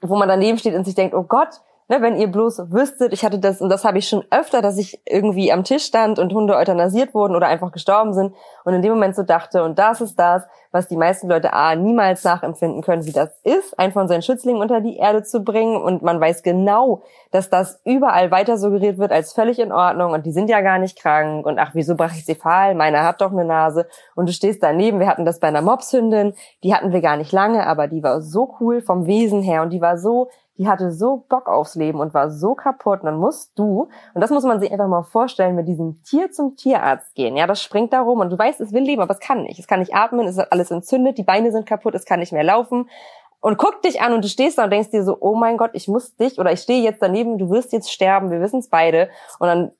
wo 0.00 0.16
man 0.16 0.28
daneben 0.28 0.56
steht 0.56 0.76
und 0.76 0.84
sich 0.84 0.94
denkt, 0.94 1.14
oh 1.14 1.24
Gott, 1.24 1.60
ne, 1.88 2.00
wenn 2.00 2.16
ihr 2.16 2.28
bloß 2.28 2.70
wüsstet, 2.70 3.12
ich 3.12 3.24
hatte 3.24 3.38
das, 3.38 3.60
und 3.60 3.68
das 3.68 3.84
habe 3.84 3.98
ich 3.98 4.08
schon 4.08 4.24
öfter, 4.30 4.62
dass 4.62 4.78
ich 4.78 5.00
irgendwie 5.06 5.52
am 5.52 5.64
Tisch 5.64 5.84
stand 5.84 6.18
und 6.18 6.32
Hunde 6.32 6.56
euthanasiert 6.56 7.14
wurden 7.14 7.36
oder 7.36 7.46
einfach 7.46 7.72
gestorben 7.72 8.12
sind 8.12 8.34
und 8.64 8.74
in 8.74 8.82
dem 8.82 8.92
Moment 8.92 9.16
so 9.16 9.22
dachte, 9.22 9.64
und 9.64 9.78
das 9.78 10.00
ist 10.00 10.18
das, 10.18 10.44
was 10.74 10.88
die 10.88 10.96
meisten 10.96 11.28
Leute 11.28 11.52
A, 11.52 11.76
niemals 11.76 12.24
nachempfinden 12.24 12.82
können, 12.82 13.06
wie 13.06 13.12
das 13.12 13.30
ist, 13.44 13.78
einen 13.78 13.92
von 13.92 14.08
seinen 14.08 14.22
Schützlingen 14.22 14.60
unter 14.60 14.80
die 14.80 14.96
Erde 14.96 15.22
zu 15.22 15.44
bringen. 15.44 15.80
Und 15.80 16.02
man 16.02 16.20
weiß 16.20 16.42
genau, 16.42 17.02
dass 17.30 17.48
das 17.48 17.80
überall 17.84 18.32
weiter 18.32 18.58
suggeriert 18.58 18.98
wird 18.98 19.12
als 19.12 19.32
völlig 19.32 19.60
in 19.60 19.70
Ordnung. 19.70 20.10
Und 20.10 20.26
die 20.26 20.32
sind 20.32 20.50
ja 20.50 20.62
gar 20.62 20.80
nicht 20.80 20.98
krank. 20.98 21.46
Und 21.46 21.60
ach, 21.60 21.70
wieso 21.74 21.94
brachycephal, 21.94 22.74
meiner 22.74 23.04
hat 23.04 23.20
doch 23.20 23.30
eine 23.30 23.44
Nase. 23.44 23.86
Und 24.16 24.28
du 24.28 24.32
stehst 24.32 24.64
daneben, 24.64 24.98
wir 24.98 25.06
hatten 25.06 25.24
das 25.24 25.38
bei 25.38 25.46
einer 25.46 25.62
Mopshündin, 25.62 26.34
die 26.64 26.74
hatten 26.74 26.92
wir 26.92 27.00
gar 27.00 27.16
nicht 27.16 27.30
lange, 27.30 27.68
aber 27.68 27.86
die 27.86 28.02
war 28.02 28.20
so 28.20 28.56
cool 28.58 28.82
vom 28.82 29.06
Wesen 29.06 29.42
her. 29.42 29.62
Und 29.62 29.70
die 29.70 29.80
war 29.80 29.96
so 29.96 30.28
die 30.56 30.68
hatte 30.68 30.92
so 30.92 31.24
Bock 31.28 31.48
aufs 31.48 31.74
Leben 31.74 31.98
und 32.00 32.14
war 32.14 32.30
so 32.30 32.54
kaputt. 32.54 33.00
Und 33.00 33.06
dann 33.06 33.18
musst 33.18 33.58
du, 33.58 33.88
und 34.14 34.20
das 34.20 34.30
muss 34.30 34.44
man 34.44 34.60
sich 34.60 34.70
einfach 34.70 34.86
mal 34.86 35.02
vorstellen, 35.02 35.56
mit 35.56 35.66
diesem 35.66 36.02
Tier 36.04 36.30
zum 36.30 36.56
Tierarzt 36.56 37.14
gehen. 37.14 37.36
Ja, 37.36 37.46
das 37.46 37.60
springt 37.60 37.92
da 37.92 38.00
rum 38.00 38.20
und 38.20 38.30
du 38.30 38.38
weißt, 38.38 38.60
es 38.60 38.72
will 38.72 38.82
leben, 38.82 39.02
aber 39.02 39.12
es 39.12 39.20
kann 39.20 39.42
nicht. 39.42 39.58
Es 39.58 39.66
kann 39.66 39.80
nicht 39.80 39.94
atmen, 39.94 40.26
es 40.26 40.36
ist 40.36 40.52
alles 40.52 40.70
entzündet, 40.70 41.18
die 41.18 41.24
Beine 41.24 41.50
sind 41.50 41.66
kaputt, 41.66 41.94
es 41.94 42.04
kann 42.04 42.20
nicht 42.20 42.32
mehr 42.32 42.44
laufen. 42.44 42.88
Und 43.40 43.58
guck 43.58 43.82
dich 43.82 44.00
an 44.00 44.14
und 44.14 44.24
du 44.24 44.28
stehst 44.28 44.56
da 44.56 44.64
und 44.64 44.70
denkst 44.70 44.90
dir 44.90 45.04
so, 45.04 45.18
oh 45.20 45.34
mein 45.34 45.56
Gott, 45.56 45.72
ich 45.74 45.88
muss 45.88 46.16
dich 46.16 46.38
oder 46.38 46.52
ich 46.52 46.60
stehe 46.60 46.82
jetzt 46.82 47.02
daneben, 47.02 47.36
du 47.36 47.50
wirst 47.50 47.72
jetzt 47.72 47.92
sterben, 47.92 48.30
wir 48.30 48.40
wissen 48.40 48.60
es 48.60 48.68
beide. 48.68 49.10
Und 49.38 49.48
dann 49.48 49.72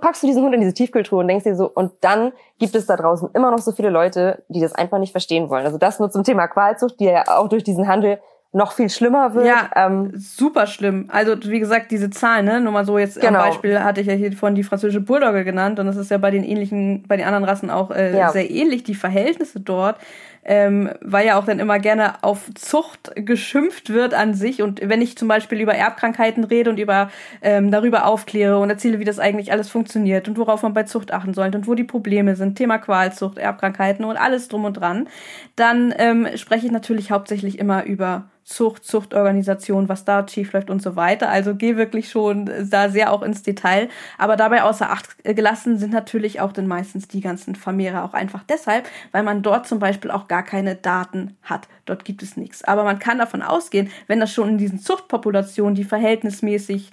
packst 0.00 0.22
du 0.22 0.26
diesen 0.26 0.42
Hund 0.42 0.54
in 0.54 0.60
diese 0.60 0.74
Tiefkultur 0.74 1.20
und 1.20 1.28
denkst 1.28 1.44
dir 1.44 1.56
so, 1.56 1.68
und 1.68 1.92
dann 2.00 2.32
gibt 2.58 2.74
es 2.74 2.86
da 2.86 2.96
draußen 2.96 3.30
immer 3.34 3.50
noch 3.50 3.58
so 3.58 3.72
viele 3.72 3.90
Leute, 3.90 4.44
die 4.48 4.60
das 4.60 4.74
einfach 4.74 4.98
nicht 4.98 5.12
verstehen 5.12 5.50
wollen. 5.50 5.64
Also 5.64 5.78
das 5.78 5.98
nur 5.98 6.10
zum 6.10 6.24
Thema 6.24 6.46
Qualzucht, 6.48 7.00
die 7.00 7.06
ja 7.06 7.24
auch 7.38 7.48
durch 7.48 7.64
diesen 7.64 7.88
Handel 7.88 8.20
noch 8.54 8.72
viel 8.72 8.88
schlimmer 8.88 9.34
wird. 9.34 9.46
Ja, 9.46 9.68
ähm, 9.74 10.12
super 10.14 10.66
schlimm. 10.66 11.06
Also 11.08 11.34
wie 11.44 11.58
gesagt, 11.58 11.90
diese 11.90 12.08
Zahlen, 12.10 12.44
ne? 12.44 12.60
Nur 12.60 12.72
mal 12.72 12.86
so 12.86 12.98
jetzt 12.98 13.20
genau. 13.20 13.40
am 13.40 13.48
Beispiel 13.48 13.80
hatte 13.80 14.00
ich 14.00 14.06
ja 14.06 14.14
hier 14.14 14.32
von 14.32 14.54
die 14.54 14.62
französische 14.62 15.00
Bulldogge 15.00 15.44
genannt 15.44 15.80
und 15.80 15.86
das 15.86 15.96
ist 15.96 16.10
ja 16.10 16.18
bei 16.18 16.30
den 16.30 16.44
ähnlichen, 16.44 17.02
bei 17.08 17.16
den 17.16 17.26
anderen 17.26 17.44
Rassen 17.44 17.68
auch 17.68 17.90
äh, 17.90 18.16
ja. 18.16 18.30
sehr 18.30 18.48
ähnlich, 18.48 18.84
die 18.84 18.94
Verhältnisse 18.94 19.58
dort. 19.58 19.96
Ähm, 20.44 20.90
weil 21.00 21.26
ja 21.26 21.38
auch 21.38 21.44
dann 21.46 21.58
immer 21.58 21.78
gerne 21.78 22.22
auf 22.22 22.50
Zucht 22.54 23.12
geschimpft 23.14 23.90
wird 23.90 24.14
an 24.14 24.34
sich. 24.34 24.62
Und 24.62 24.80
wenn 24.82 25.00
ich 25.00 25.16
zum 25.16 25.28
Beispiel 25.28 25.60
über 25.60 25.74
Erbkrankheiten 25.74 26.44
rede 26.44 26.70
und 26.70 26.78
über 26.78 27.10
ähm, 27.42 27.70
darüber 27.70 28.06
aufkläre 28.06 28.58
und 28.58 28.70
erzähle, 28.70 28.98
wie 28.98 29.04
das 29.04 29.18
eigentlich 29.18 29.52
alles 29.52 29.70
funktioniert 29.70 30.28
und 30.28 30.36
worauf 30.38 30.62
man 30.62 30.74
bei 30.74 30.84
Zucht 30.84 31.12
achten 31.12 31.34
sollte 31.34 31.58
und 31.58 31.66
wo 31.66 31.74
die 31.74 31.84
Probleme 31.84 32.36
sind, 32.36 32.56
Thema 32.56 32.78
Qualzucht, 32.78 33.38
Erbkrankheiten 33.38 34.04
und 34.04 34.16
alles 34.16 34.48
drum 34.48 34.64
und 34.64 34.74
dran, 34.74 35.08
dann 35.56 35.94
ähm, 35.98 36.28
spreche 36.36 36.66
ich 36.66 36.72
natürlich 36.72 37.10
hauptsächlich 37.10 37.58
immer 37.58 37.84
über 37.84 38.24
Zucht, 38.44 38.84
Zuchtorganisation, 38.84 39.88
was 39.88 40.04
da 40.04 40.26
schief 40.28 40.52
läuft 40.52 40.68
und 40.68 40.82
so 40.82 40.96
weiter. 40.96 41.30
Also 41.30 41.54
geh 41.54 41.76
wirklich 41.76 42.10
schon 42.10 42.50
da 42.70 42.90
sehr 42.90 43.10
auch 43.10 43.22
ins 43.22 43.42
Detail. 43.42 43.88
Aber 44.18 44.36
dabei 44.36 44.62
außer 44.62 44.90
Acht 44.90 45.16
gelassen 45.24 45.78
sind 45.78 45.92
natürlich 45.92 46.40
auch 46.40 46.52
dann 46.52 46.66
meistens 46.66 47.08
die 47.08 47.22
ganzen 47.22 47.54
Vermehrer 47.54 48.04
auch 48.04 48.12
einfach 48.12 48.42
deshalb, 48.46 48.86
weil 49.12 49.22
man 49.22 49.42
dort 49.42 49.66
zum 49.66 49.78
Beispiel 49.78 50.10
auch 50.10 50.28
gar 50.34 50.42
keine 50.42 50.74
Daten 50.74 51.36
hat. 51.42 51.68
Dort 51.84 52.04
gibt 52.04 52.20
es 52.24 52.36
nichts. 52.36 52.64
Aber 52.64 52.82
man 52.82 52.98
kann 52.98 53.18
davon 53.18 53.40
ausgehen, 53.40 53.88
wenn 54.08 54.18
das 54.18 54.34
schon 54.34 54.48
in 54.48 54.58
diesen 54.58 54.80
Zuchtpopulationen, 54.80 55.76
die 55.76 55.84
verhältnismäßig 55.84 56.90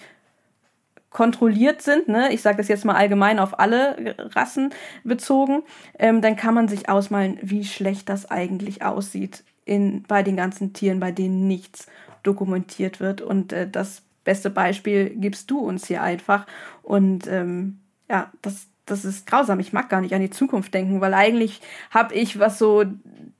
kontrolliert 1.10 1.82
sind, 1.82 2.08
ne, 2.08 2.32
ich 2.32 2.44
sage 2.44 2.58
das 2.58 2.68
jetzt 2.68 2.86
mal 2.86 2.94
allgemein 2.96 3.40
auf 3.40 3.60
alle 3.60 4.16
Rassen 4.36 4.70
bezogen, 5.04 5.64
ähm, 5.98 6.22
dann 6.22 6.36
kann 6.36 6.54
man 6.54 6.68
sich 6.68 6.88
ausmalen, 6.88 7.40
wie 7.42 7.66
schlecht 7.66 8.10
das 8.10 8.30
eigentlich 8.30 8.84
aussieht 8.84 9.44
in, 9.66 10.04
bei 10.04 10.22
den 10.22 10.38
ganzen 10.38 10.74
Tieren, 10.74 11.00
bei 11.00 11.12
denen 11.12 11.48
nichts 11.48 11.88
dokumentiert 12.22 13.00
wird. 13.00 13.22
Und 13.22 13.54
äh, 13.54 13.68
das 13.68 14.04
beste 14.24 14.52
Beispiel 14.52 15.10
gibst 15.16 15.50
du 15.50 15.58
uns 15.60 15.88
hier 15.88 16.04
einfach. 16.04 16.46
Und 16.84 17.26
ähm, 17.26 17.80
ja, 18.08 18.32
das, 18.44 18.68
das 18.86 19.04
ist 19.04 19.26
grausam. 19.26 19.60
Ich 19.60 19.74
mag 19.74 19.90
gar 19.90 20.02
nicht 20.02 20.14
an 20.14 20.22
die 20.22 20.30
Zukunft 20.30 20.76
denken, 20.76 21.02
weil 21.02 21.16
eigentlich 21.16 21.60
habe 21.90 22.14
ich, 22.14 22.38
was 22.38 22.60
so 22.60 22.86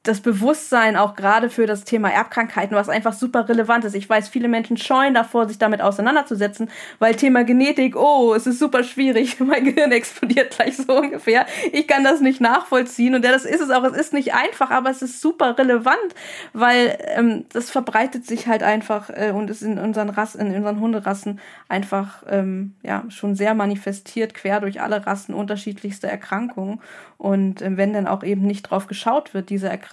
das 0.04 0.22
Bewusstsein 0.22 0.98
auch 0.98 1.16
gerade 1.16 1.52
für 1.52 1.68
das 1.68 1.84
Thema 1.84 2.10
Erbkrankheiten, 2.10 2.76
was 2.76 2.90
einfach 2.90 3.14
super 3.14 3.48
relevant 3.48 3.86
ist. 3.86 3.94
Ich 3.94 4.10
weiß, 4.10 4.30
viele 4.30 4.48
Menschen 4.48 4.78
scheuen 4.78 5.14
davor, 5.14 5.48
sich 5.48 5.60
damit 5.60 5.80
auseinanderzusetzen, 5.82 6.72
weil 6.98 7.16
Thema 7.16 7.44
Genetik, 7.44 7.96
oh, 7.96 8.34
es 8.34 8.48
ist 8.48 8.58
super 8.58 8.84
schwierig, 8.84 9.40
mein 9.40 9.64
Gehirn 9.64 9.92
explodiert 9.92 10.56
gleich 10.56 10.78
so 10.78 10.98
ungefähr. 10.98 11.46
Ich 11.72 11.88
kann 11.88 12.04
das 12.04 12.20
nicht 12.20 12.42
nachvollziehen 12.42 13.14
und 13.14 13.24
ja, 13.24 13.32
das 13.32 13.46
ist 13.46 13.62
es 13.62 13.70
auch. 13.70 13.84
Es 13.84 13.96
ist 13.96 14.14
nicht 14.14 14.34
einfach, 14.34 14.72
aber 14.72 14.90
es 14.90 15.04
ist 15.04 15.22
super 15.22 15.58
relevant, 15.60 16.16
weil 16.54 16.98
ähm, 17.16 17.46
das 17.54 17.70
verbreitet 17.70 18.26
sich 18.26 18.48
halt 18.48 18.64
einfach 18.64 19.12
äh, 19.12 19.32
und 19.32 19.52
ist 19.52 19.62
in 19.62 19.78
unseren 19.78 20.10
Rassen, 20.10 20.42
in 20.42 20.56
unseren 20.56 20.80
Hunderassen 20.80 21.40
einfach 21.70 22.24
ähm, 22.28 22.74
ja 22.82 23.04
schon 23.10 23.36
sehr 23.36 23.54
manifestiert, 23.54 24.34
quer 24.34 24.62
durch 24.62 24.82
alle 24.82 25.06
Rassen 25.06 25.36
unterschiedlichste 25.36 26.08
Erkrankungen. 26.08 26.82
Und 27.20 27.62
äh, 27.62 27.78
wenn 27.78 27.94
dann 27.94 28.08
auch 28.08 28.24
eben 28.24 28.48
nicht 28.48 28.64
drauf 28.64 28.88
geschaut 28.88 29.36
wird, 29.36 29.52
diese 29.52 29.70
Erkrankungen 29.70 29.91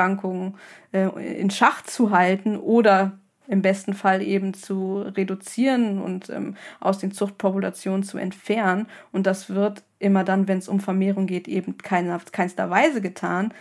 äh, 0.93 1.09
in 1.41 1.51
Schach 1.51 1.83
zu 1.83 2.11
halten 2.11 2.57
oder 2.57 3.19
im 3.49 3.63
besten 3.63 3.95
Fall 3.95 4.23
eben 4.23 4.53
zu 4.53 5.01
reduzieren 5.01 6.01
und 6.01 6.29
ähm, 6.29 6.55
aus 6.81 6.99
den 6.99 7.13
Zuchtpopulationen 7.13 8.03
zu 8.03 8.19
entfernen. 8.19 8.87
Und 9.11 9.27
das 9.27 9.49
wird 9.49 9.83
immer 9.99 10.23
dann, 10.23 10.47
wenn 10.49 10.59
es 10.59 10.69
um 10.69 10.81
Vermehrung 10.81 11.27
geht, 11.27 11.49
eben 11.49 11.79
keiner, 11.79 12.21
keinster 12.31 12.69
Weise 12.69 13.01
getan. 13.01 13.55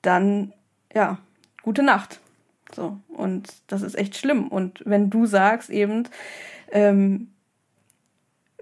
Dann, 0.00 0.52
ja, 0.94 1.18
gute 1.62 1.82
Nacht. 1.82 2.20
So. 2.74 2.98
Und 3.08 3.52
das 3.66 3.82
ist 3.82 3.98
echt 3.98 4.16
schlimm. 4.16 4.46
Und 4.46 4.82
wenn 4.86 5.10
du 5.10 5.26
sagst 5.26 5.70
eben, 5.70 6.04
ähm, 6.70 7.28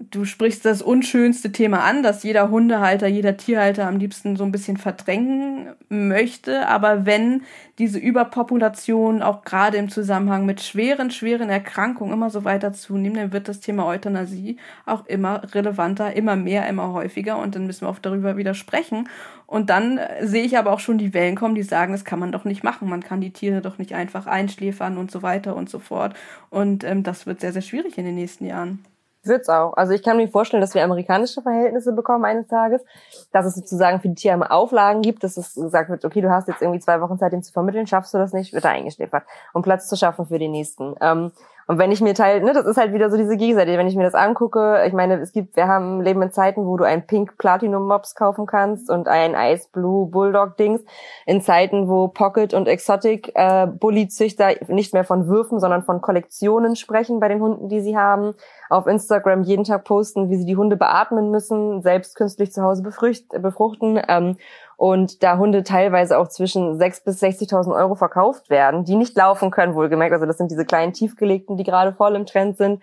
du 0.09 0.25
sprichst 0.25 0.65
das 0.65 0.81
unschönste 0.81 1.51
Thema 1.51 1.83
an, 1.83 2.01
dass 2.01 2.23
jeder 2.23 2.49
Hundehalter, 2.49 3.07
jeder 3.07 3.37
Tierhalter 3.37 3.87
am 3.87 3.97
liebsten 3.97 4.35
so 4.35 4.43
ein 4.43 4.51
bisschen 4.51 4.77
verdrängen 4.77 5.67
möchte. 5.89 6.67
Aber 6.67 7.05
wenn 7.05 7.43
diese 7.77 7.99
Überpopulation 7.99 9.21
auch 9.21 9.43
gerade 9.43 9.77
im 9.77 9.89
Zusammenhang 9.89 10.45
mit 10.45 10.61
schweren, 10.61 11.11
schweren 11.11 11.49
Erkrankungen 11.49 12.13
immer 12.13 12.29
so 12.29 12.43
weiter 12.43 12.73
zunehmen, 12.73 13.17
dann 13.17 13.33
wird 13.33 13.47
das 13.47 13.59
Thema 13.59 13.85
Euthanasie 13.85 14.57
auch 14.85 15.05
immer 15.05 15.41
relevanter, 15.53 16.15
immer 16.15 16.35
mehr, 16.35 16.67
immer 16.67 16.93
häufiger. 16.93 17.37
Und 17.37 17.55
dann 17.55 17.67
müssen 17.67 17.81
wir 17.81 17.89
auch 17.89 17.99
darüber 17.99 18.37
wieder 18.37 18.53
sprechen. 18.53 19.07
Und 19.45 19.69
dann 19.69 19.99
sehe 20.21 20.43
ich 20.43 20.57
aber 20.57 20.71
auch 20.71 20.79
schon 20.79 20.97
die 20.97 21.13
Wellen 21.13 21.35
kommen, 21.35 21.55
die 21.55 21.63
sagen, 21.63 21.91
das 21.91 22.05
kann 22.05 22.19
man 22.19 22.31
doch 22.31 22.45
nicht 22.45 22.63
machen. 22.63 22.89
Man 22.89 23.03
kann 23.03 23.21
die 23.21 23.33
Tiere 23.33 23.61
doch 23.61 23.77
nicht 23.77 23.93
einfach 23.93 24.25
einschläfern 24.25 24.97
und 24.97 25.11
so 25.11 25.21
weiter 25.21 25.55
und 25.55 25.69
so 25.69 25.79
fort. 25.79 26.15
Und 26.49 26.83
ähm, 26.83 27.03
das 27.03 27.25
wird 27.25 27.41
sehr, 27.41 27.53
sehr 27.53 27.61
schwierig 27.61 27.97
in 27.97 28.05
den 28.05 28.15
nächsten 28.15 28.45
Jahren. 28.45 28.79
Wird's 29.23 29.49
auch. 29.49 29.73
Also 29.73 29.93
ich 29.93 30.01
kann 30.01 30.17
mir 30.17 30.27
vorstellen, 30.27 30.61
dass 30.61 30.73
wir 30.73 30.83
amerikanische 30.83 31.43
Verhältnisse 31.43 31.93
bekommen 31.93 32.25
eines 32.25 32.47
Tages, 32.47 32.83
dass 33.31 33.45
es 33.45 33.53
sozusagen 33.53 33.99
für 33.99 34.09
die 34.09 34.15
Tiere 34.15 34.49
Auflagen 34.49 35.03
gibt, 35.03 35.23
dass 35.23 35.37
es 35.37 35.53
gesagt 35.53 35.89
wird, 35.91 36.03
okay, 36.05 36.21
du 36.21 36.31
hast 36.31 36.47
jetzt 36.47 36.61
irgendwie 36.61 36.79
zwei 36.79 37.01
Wochen 37.01 37.19
Zeit, 37.19 37.31
den 37.31 37.43
zu 37.43 37.53
vermitteln, 37.53 37.85
schaffst 37.85 38.13
du 38.15 38.17
das 38.17 38.33
nicht, 38.33 38.51
wird 38.51 38.65
er 38.65 38.71
eingeschläfert, 38.71 39.23
um 39.53 39.61
Platz 39.61 39.87
zu 39.87 39.95
schaffen 39.95 40.25
für 40.25 40.39
den 40.39 40.51
nächsten. 40.51 40.95
Ähm, 41.01 41.31
Und 41.67 41.77
wenn 41.77 41.91
ich 41.91 42.01
mir 42.01 42.13
teil, 42.13 42.41
ne, 42.41 42.53
das 42.53 42.65
ist 42.65 42.77
halt 42.77 42.93
wieder 42.93 43.09
so 43.09 43.17
diese 43.17 43.37
Gegenseite, 43.37 43.77
wenn 43.77 43.87
ich 43.87 43.95
mir 43.95 44.03
das 44.03 44.15
angucke, 44.15 44.83
ich 44.85 44.93
meine, 44.93 45.19
es 45.19 45.31
gibt, 45.31 45.55
wir 45.55 45.67
haben 45.67 46.01
leben 46.01 46.21
in 46.21 46.31
Zeiten, 46.31 46.65
wo 46.65 46.77
du 46.77 46.83
ein 46.83 47.05
Pink 47.05 47.37
Platinum 47.37 47.87
Mops 47.87 48.15
kaufen 48.15 48.45
kannst 48.45 48.89
und 48.89 49.07
ein 49.07 49.35
Ice 49.35 49.67
Blue 49.71 50.07
Bulldog 50.07 50.57
Dings, 50.57 50.83
in 51.25 51.41
Zeiten, 51.41 51.87
wo 51.87 52.07
Pocket 52.07 52.53
und 52.53 52.67
Exotic 52.67 53.31
äh, 53.35 53.67
Bully 53.67 54.07
Züchter 54.07 54.49
nicht 54.67 54.93
mehr 54.93 55.03
von 55.03 55.27
Würfen, 55.27 55.59
sondern 55.59 55.83
von 55.83 56.01
Kollektionen 56.01 56.75
sprechen 56.75 57.19
bei 57.19 57.27
den 57.27 57.41
Hunden, 57.41 57.69
die 57.69 57.81
sie 57.81 57.97
haben, 57.97 58.33
auf 58.69 58.87
Instagram 58.87 59.43
jeden 59.43 59.63
Tag 59.63 59.83
posten, 59.83 60.29
wie 60.29 60.37
sie 60.37 60.45
die 60.45 60.55
Hunde 60.55 60.77
beatmen 60.77 61.31
müssen, 61.31 61.81
selbst 61.81 62.15
künstlich 62.15 62.51
zu 62.51 62.63
Hause 62.63 62.83
befruchten. 62.83 64.01
Ähm, 64.07 64.37
und 64.81 65.21
da 65.21 65.37
Hunde 65.37 65.61
teilweise 65.61 66.17
auch 66.17 66.27
zwischen 66.27 66.79
6.000 66.79 67.03
bis 67.05 67.21
60.000 67.21 67.75
Euro 67.75 67.93
verkauft 67.93 68.49
werden, 68.49 68.83
die 68.83 68.95
nicht 68.95 69.15
laufen 69.15 69.51
können, 69.51 69.75
wohlgemerkt. 69.75 70.11
Also 70.11 70.25
das 70.25 70.39
sind 70.39 70.49
diese 70.49 70.65
kleinen 70.65 70.91
tiefgelegten, 70.91 71.55
die 71.55 71.63
gerade 71.63 71.93
voll 71.93 72.15
im 72.15 72.25
Trend 72.25 72.57
sind. 72.57 72.81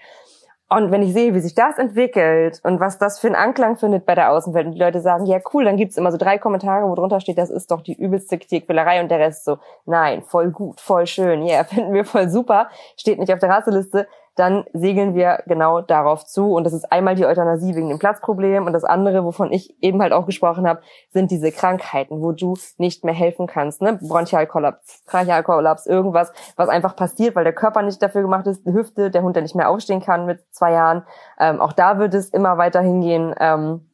Und 0.68 0.92
wenn 0.92 1.02
ich 1.02 1.12
sehe, 1.12 1.34
wie 1.34 1.40
sich 1.40 1.56
das 1.56 1.76
entwickelt 1.76 2.60
und 2.62 2.78
was 2.78 2.98
das 2.98 3.18
für 3.18 3.26
einen 3.26 3.34
Anklang 3.34 3.78
findet 3.78 4.06
bei 4.06 4.14
der 4.14 4.30
Außenwelt 4.30 4.66
und 4.66 4.72
die 4.74 4.78
Leute 4.78 5.00
sagen, 5.00 5.26
ja 5.26 5.40
cool, 5.52 5.64
dann 5.64 5.76
gibt's 5.76 5.96
immer 5.96 6.12
so 6.12 6.18
drei 6.18 6.38
Kommentare, 6.38 6.88
wo 6.88 6.94
drunter 6.94 7.18
steht, 7.18 7.36
das 7.36 7.50
ist 7.50 7.72
doch 7.72 7.80
die 7.80 7.94
übelste 7.94 8.38
Tierquälerei 8.38 9.02
und 9.02 9.10
der 9.10 9.18
Rest 9.18 9.44
so, 9.44 9.58
nein, 9.84 10.22
voll 10.22 10.52
gut, 10.52 10.80
voll 10.80 11.04
schön, 11.08 11.42
ja, 11.42 11.54
yeah, 11.54 11.64
finden 11.64 11.94
wir 11.94 12.04
voll 12.04 12.28
super, 12.28 12.68
steht 12.96 13.18
nicht 13.18 13.32
auf 13.32 13.40
der 13.40 13.50
Rasseliste, 13.50 14.06
dann 14.38 14.64
segeln 14.72 15.14
wir 15.14 15.42
genau 15.46 15.80
darauf 15.80 16.24
zu. 16.24 16.52
Und 16.52 16.64
das 16.64 16.72
ist 16.72 16.90
einmal 16.92 17.14
die 17.14 17.26
Euthanasie 17.26 17.74
wegen 17.74 17.88
dem 17.88 17.98
Platzproblem 17.98 18.66
und 18.66 18.72
das 18.72 18.84
andere, 18.84 19.24
wovon 19.24 19.52
ich 19.52 19.76
eben 19.82 20.00
halt 20.00 20.12
auch 20.12 20.26
gesprochen 20.26 20.68
habe, 20.68 20.80
sind 21.10 21.30
diese 21.30 21.50
Krankheiten, 21.50 22.22
wo 22.22 22.32
du 22.32 22.56
nicht 22.76 23.04
mehr 23.04 23.14
helfen 23.14 23.46
kannst. 23.46 23.82
Ne? 23.82 23.98
Bronchialkollaps, 24.00 25.02
Brachialkollaps, 25.06 25.86
irgendwas, 25.86 26.32
was 26.56 26.68
einfach 26.68 26.94
passiert, 26.96 27.34
weil 27.34 27.44
der 27.44 27.52
Körper 27.52 27.82
nicht 27.82 28.02
dafür 28.02 28.22
gemacht 28.22 28.46
ist, 28.46 28.66
die 28.66 28.72
Hüfte, 28.72 29.10
der 29.10 29.22
Hund, 29.22 29.36
der 29.36 29.42
nicht 29.42 29.56
mehr 29.56 29.68
aufstehen 29.68 30.00
kann 30.00 30.26
mit 30.26 30.40
zwei 30.50 30.72
Jahren. 30.72 31.04
Ähm, 31.38 31.60
auch 31.60 31.72
da 31.72 31.98
wird 31.98 32.14
es 32.14 32.30
immer 32.30 32.58
weiter 32.58 32.80
hingehen. 32.80 33.34
Ähm, 33.40 33.90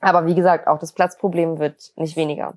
aber 0.00 0.26
wie 0.26 0.34
gesagt, 0.34 0.66
auch 0.66 0.78
das 0.78 0.92
Platzproblem 0.92 1.58
wird 1.58 1.92
nicht 1.96 2.16
weniger. 2.16 2.54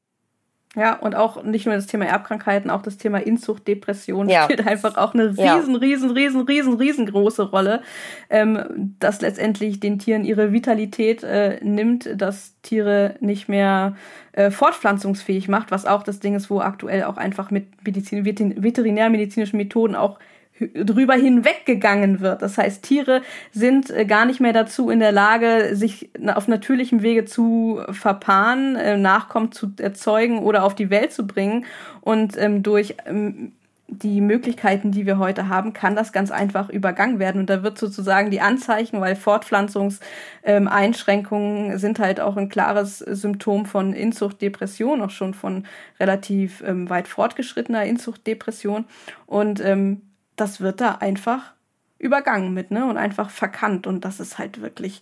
Ja, 0.76 0.96
und 0.96 1.16
auch 1.16 1.44
nicht 1.44 1.68
nur 1.68 1.76
das 1.76 1.86
Thema 1.86 2.06
Erbkrankheiten, 2.06 2.72
auch 2.72 2.82
das 2.82 2.98
Thema 2.98 3.20
Inzucht, 3.20 3.68
Depression 3.68 4.28
ja. 4.28 4.46
spielt 4.46 4.66
einfach 4.66 4.98
auch 4.98 5.14
eine 5.14 5.30
riesen, 5.30 5.46
ja. 5.46 5.56
riesen, 5.76 6.10
riesen, 6.10 6.42
riesen, 6.42 6.74
riesengroße 6.74 7.44
Rolle, 7.44 7.84
ähm, 8.32 8.96
dass 9.00 9.22
letztendlich 9.22 9.80
den 9.80 10.00
Tieren 10.00 10.26
ihre 10.26 10.52
Vitalität 10.52 11.22
äh, 11.22 11.60
nimmt, 11.64 12.10
dass 12.20 12.60
Tiere 12.64 13.16
nicht 13.20 13.48
mehr 13.48 13.96
äh, 14.32 14.50
fortpflanzungsfähig 14.50 15.48
macht, 15.48 15.70
was 15.70 15.86
auch 15.86 16.02
das 16.02 16.20
Ding 16.20 16.34
ist, 16.34 16.50
wo 16.50 16.60
aktuell 16.60 17.04
auch 17.04 17.18
einfach 17.18 17.52
mit 17.52 17.86
Medizin, 17.86 18.26
veterinärmedizinischen 18.26 19.58
Methoden 19.58 19.94
auch 19.96 20.18
drüber 20.60 21.16
hinweggegangen 21.16 22.20
wird. 22.20 22.42
Das 22.42 22.58
heißt, 22.58 22.84
Tiere 22.84 23.22
sind 23.52 23.90
äh, 23.90 24.06
gar 24.06 24.26
nicht 24.26 24.40
mehr 24.40 24.54
dazu 24.54 24.90
in 24.90 25.00
der 25.00 25.12
Lage, 25.12 25.76
sich 25.76 26.10
auf 26.34 26.48
natürlichem 26.48 27.02
Wege 27.02 27.26
zu 27.26 27.82
verpaaren, 27.90 28.76
äh, 28.76 28.98
Nachkommen 28.98 29.52
zu 29.52 29.72
erzeugen 29.78 30.40
oder 30.40 30.64
auf 30.64 30.76
die 30.76 30.90
Welt 30.90 31.12
zu 31.12 31.26
bringen. 31.26 31.66
Und 32.02 32.38
ähm, 32.38 32.64
durch 32.64 32.96
ähm, 33.06 33.54
die 33.88 34.22
Möglichkeiten, 34.22 34.92
die 34.92 35.06
wir 35.06 35.18
heute 35.18 35.50
haben, 35.50 35.74
kann 35.74 35.96
das 35.96 36.14
ganz 36.14 36.32
einfach 36.32 36.70
übergangen 36.70 37.20
werden. 37.20 37.42
Und 37.42 37.50
da 37.50 37.64
wird 37.64 37.78
sozusagen 37.78 38.32
die 38.32 38.42
Anzeichen, 38.42 39.02
weil 39.02 39.16
Fortpflanzungseinschränkungen 39.16 41.72
ähm, 41.72 41.78
sind 41.78 42.00
halt 42.00 42.20
auch 42.20 42.36
ein 42.38 42.50
klares 42.50 43.00
Symptom 43.00 43.66
von 43.66 43.94
Inzucht, 43.94 44.42
Depression, 44.42 45.02
auch 45.02 45.12
schon 45.12 45.34
von 45.34 45.66
relativ 46.00 46.64
ähm, 46.66 46.90
weit 46.90 47.08
fortgeschrittener 47.08 47.86
Inzucht, 47.86 48.26
Depression. 48.26 48.86
Und 49.26 49.64
ähm, 49.64 50.02
das 50.36 50.62
wird 50.62 50.82
da 50.82 50.96
einfach 50.96 51.54
übergangen 51.98 52.54
mit, 52.54 52.72
ne? 52.72 52.86
Und 52.86 52.98
einfach 52.98 53.30
verkannt. 53.30 53.88
Und 53.88 54.06
das 54.06 54.20
ist 54.20 54.38
halt 54.38 54.62
wirklich, 54.62 55.02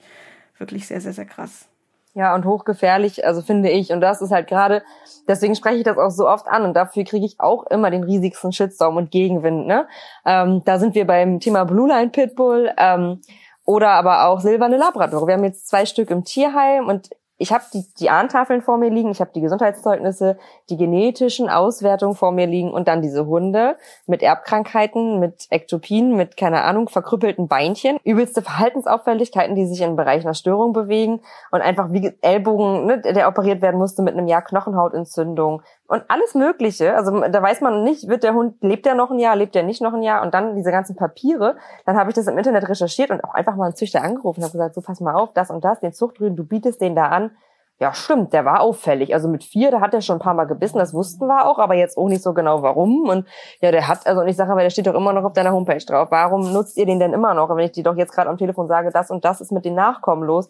wirklich 0.57 0.87
sehr, 0.87 1.01
sehr, 1.01 1.13
sehr 1.13 1.25
krass. 1.25 1.67
Ja, 2.13 2.35
und 2.35 2.45
hochgefährlich, 2.45 3.25
also 3.25 3.41
finde 3.41 3.69
ich. 3.69 3.91
Und 3.91 4.01
das 4.01 4.21
ist 4.21 4.31
halt 4.31 4.47
gerade, 4.47 4.83
deswegen 5.27 5.55
spreche 5.55 5.77
ich 5.77 5.83
das 5.83 5.97
auch 5.97 6.09
so 6.09 6.27
oft 6.27 6.47
an 6.47 6.63
und 6.63 6.73
dafür 6.73 7.05
kriege 7.05 7.25
ich 7.25 7.39
auch 7.39 7.65
immer 7.67 7.89
den 7.89 8.03
riesigsten 8.03 8.51
Shitstorm 8.51 8.97
und 8.97 9.11
Gegenwind. 9.11 9.65
Ne? 9.65 9.87
Ähm, 10.25 10.61
da 10.65 10.77
sind 10.77 10.93
wir 10.93 11.07
beim 11.07 11.39
Thema 11.39 11.63
Blue 11.63 11.87
Line 11.87 12.09
Pitbull 12.09 12.73
ähm, 12.77 13.21
oder 13.65 13.91
aber 13.91 14.25
auch 14.25 14.41
silberne 14.41 14.75
Labrador. 14.75 15.25
Wir 15.25 15.35
haben 15.35 15.45
jetzt 15.45 15.69
zwei 15.69 15.85
Stück 15.85 16.11
im 16.11 16.25
Tierheim 16.25 16.87
und 16.87 17.09
ich 17.41 17.51
habe 17.51 17.63
die, 17.73 17.84
die 17.99 18.11
Ahntafeln 18.11 18.61
vor 18.61 18.77
mir 18.77 18.91
liegen, 18.91 19.09
ich 19.09 19.19
habe 19.19 19.31
die 19.34 19.41
Gesundheitszeugnisse, 19.41 20.38
die 20.69 20.77
genetischen 20.77 21.49
Auswertungen 21.49 22.15
vor 22.15 22.31
mir 22.31 22.45
liegen 22.45 22.72
und 22.72 22.88
dann 22.88 23.01
diese 23.01 23.26
Hunde 23.26 23.77
mit 24.05 24.22
Erbkrankheiten, 24.22 25.19
mit 25.19 25.47
Ektopien, 25.49 26.15
mit, 26.15 26.38
keine 26.38 26.61
Ahnung, 26.63 26.88
verkrüppelten 26.88 27.47
Beinchen, 27.47 27.97
übelste 28.03 28.43
Verhaltensauffälligkeiten, 28.43 29.55
die 29.55 29.65
sich 29.65 29.81
in 29.81 29.95
Bereich 29.95 30.23
einer 30.23 30.35
Störung 30.35 30.72
bewegen 30.72 31.22
und 31.49 31.61
einfach 31.61 31.91
wie 31.91 32.13
Ellbogen, 32.22 32.85
ne, 32.85 33.01
der 33.01 33.27
operiert 33.27 33.63
werden 33.63 33.80
musste 33.80 34.03
mit 34.03 34.13
einem 34.13 34.27
Jahr 34.27 34.43
Knochenhautentzündung, 34.43 35.63
und 35.91 36.05
alles 36.07 36.35
Mögliche. 36.35 36.95
Also 36.95 37.19
da 37.19 37.43
weiß 37.43 37.59
man 37.59 37.84
nicht, 37.84 38.07
wird 38.07 38.23
der 38.23 38.34
Hund, 38.34 38.55
lebt 38.61 38.85
der 38.85 38.95
noch 38.95 39.11
ein 39.11 39.19
Jahr, 39.19 39.35
lebt 39.35 39.55
der 39.55 39.63
nicht 39.63 39.81
noch 39.81 39.93
ein 39.93 40.01
Jahr 40.01 40.22
und 40.22 40.34
dann 40.34 40.55
diese 40.55 40.72
ganzen 40.72 40.95
Papiere. 40.95 41.57
Dann 41.85 41.97
habe 41.97 42.09
ich 42.09 42.15
das 42.15 42.27
im 42.27 42.38
Internet 42.38 42.69
recherchiert 42.69 43.11
und 43.11 43.22
auch 43.26 43.34
einfach 43.34 43.57
mal 43.57 43.65
einen 43.65 43.76
Züchter 43.76 44.01
angerufen 44.01 44.39
und 44.39 44.45
habe 44.45 44.53
gesagt, 44.53 44.73
so 44.73 44.80
pass 44.80 45.01
mal 45.01 45.15
auf, 45.15 45.34
das 45.34 45.49
und 45.49 45.65
das, 45.65 45.81
den 45.81 45.91
Zuchtrüden, 45.91 46.38
du 46.38 46.45
bietest 46.45 46.80
den 46.80 46.95
da 46.95 47.07
an. 47.07 47.31
Ja, 47.77 47.93
stimmt, 47.93 48.31
der 48.31 48.45
war 48.45 48.61
auffällig. 48.61 49.13
Also 49.13 49.27
mit 49.27 49.43
vier, 49.43 49.69
da 49.69 49.81
hat 49.81 49.93
er 49.93 49.99
schon 49.99 50.15
ein 50.15 50.22
paar 50.22 50.34
Mal 50.34 50.45
gebissen, 50.45 50.77
das 50.77 50.93
wussten 50.93 51.27
wir 51.27 51.45
auch, 51.45 51.59
aber 51.59 51.73
jetzt 51.73 51.97
auch 51.97 52.07
nicht 52.07 52.23
so 52.23 52.34
genau 52.34 52.61
warum. 52.61 53.09
Und 53.09 53.27
ja, 53.59 53.72
der 53.72 53.89
hat, 53.89 54.07
also 54.07 54.22
und 54.22 54.30
ich 54.30 54.38
sage 54.38 54.49
aber, 54.49 54.61
der 54.61 54.69
steht 54.69 54.88
doch 54.88 54.95
immer 54.95 55.11
noch 55.11 55.26
auf 55.26 55.34
deiner 55.34 55.51
Homepage 55.51 55.84
drauf. 55.85 56.07
Warum 56.09 56.53
nutzt 56.53 56.77
ihr 56.77 56.85
den 56.85 56.99
denn 56.99 57.11
immer 57.11 57.34
noch? 57.34 57.49
Wenn 57.49 57.65
ich 57.65 57.73
dir 57.73 57.84
doch 57.84 57.97
jetzt 57.97 58.13
gerade 58.13 58.30
am 58.30 58.38
Telefon 58.38 58.69
sage, 58.69 58.91
das 58.93 59.11
und 59.11 59.26
das 59.26 59.41
ist 59.41 59.51
mit 59.51 59.65
den 59.65 59.76
Nachkommen 59.76 60.23
los. 60.23 60.49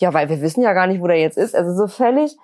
Ja, 0.00 0.12
weil 0.14 0.28
wir 0.28 0.40
wissen 0.40 0.62
ja 0.62 0.72
gar 0.72 0.88
nicht, 0.88 1.00
wo 1.00 1.06
der 1.06 1.20
jetzt 1.20 1.38
ist. 1.38 1.54
Also 1.54 1.74
so 1.74 1.86
völlig, 1.86 2.36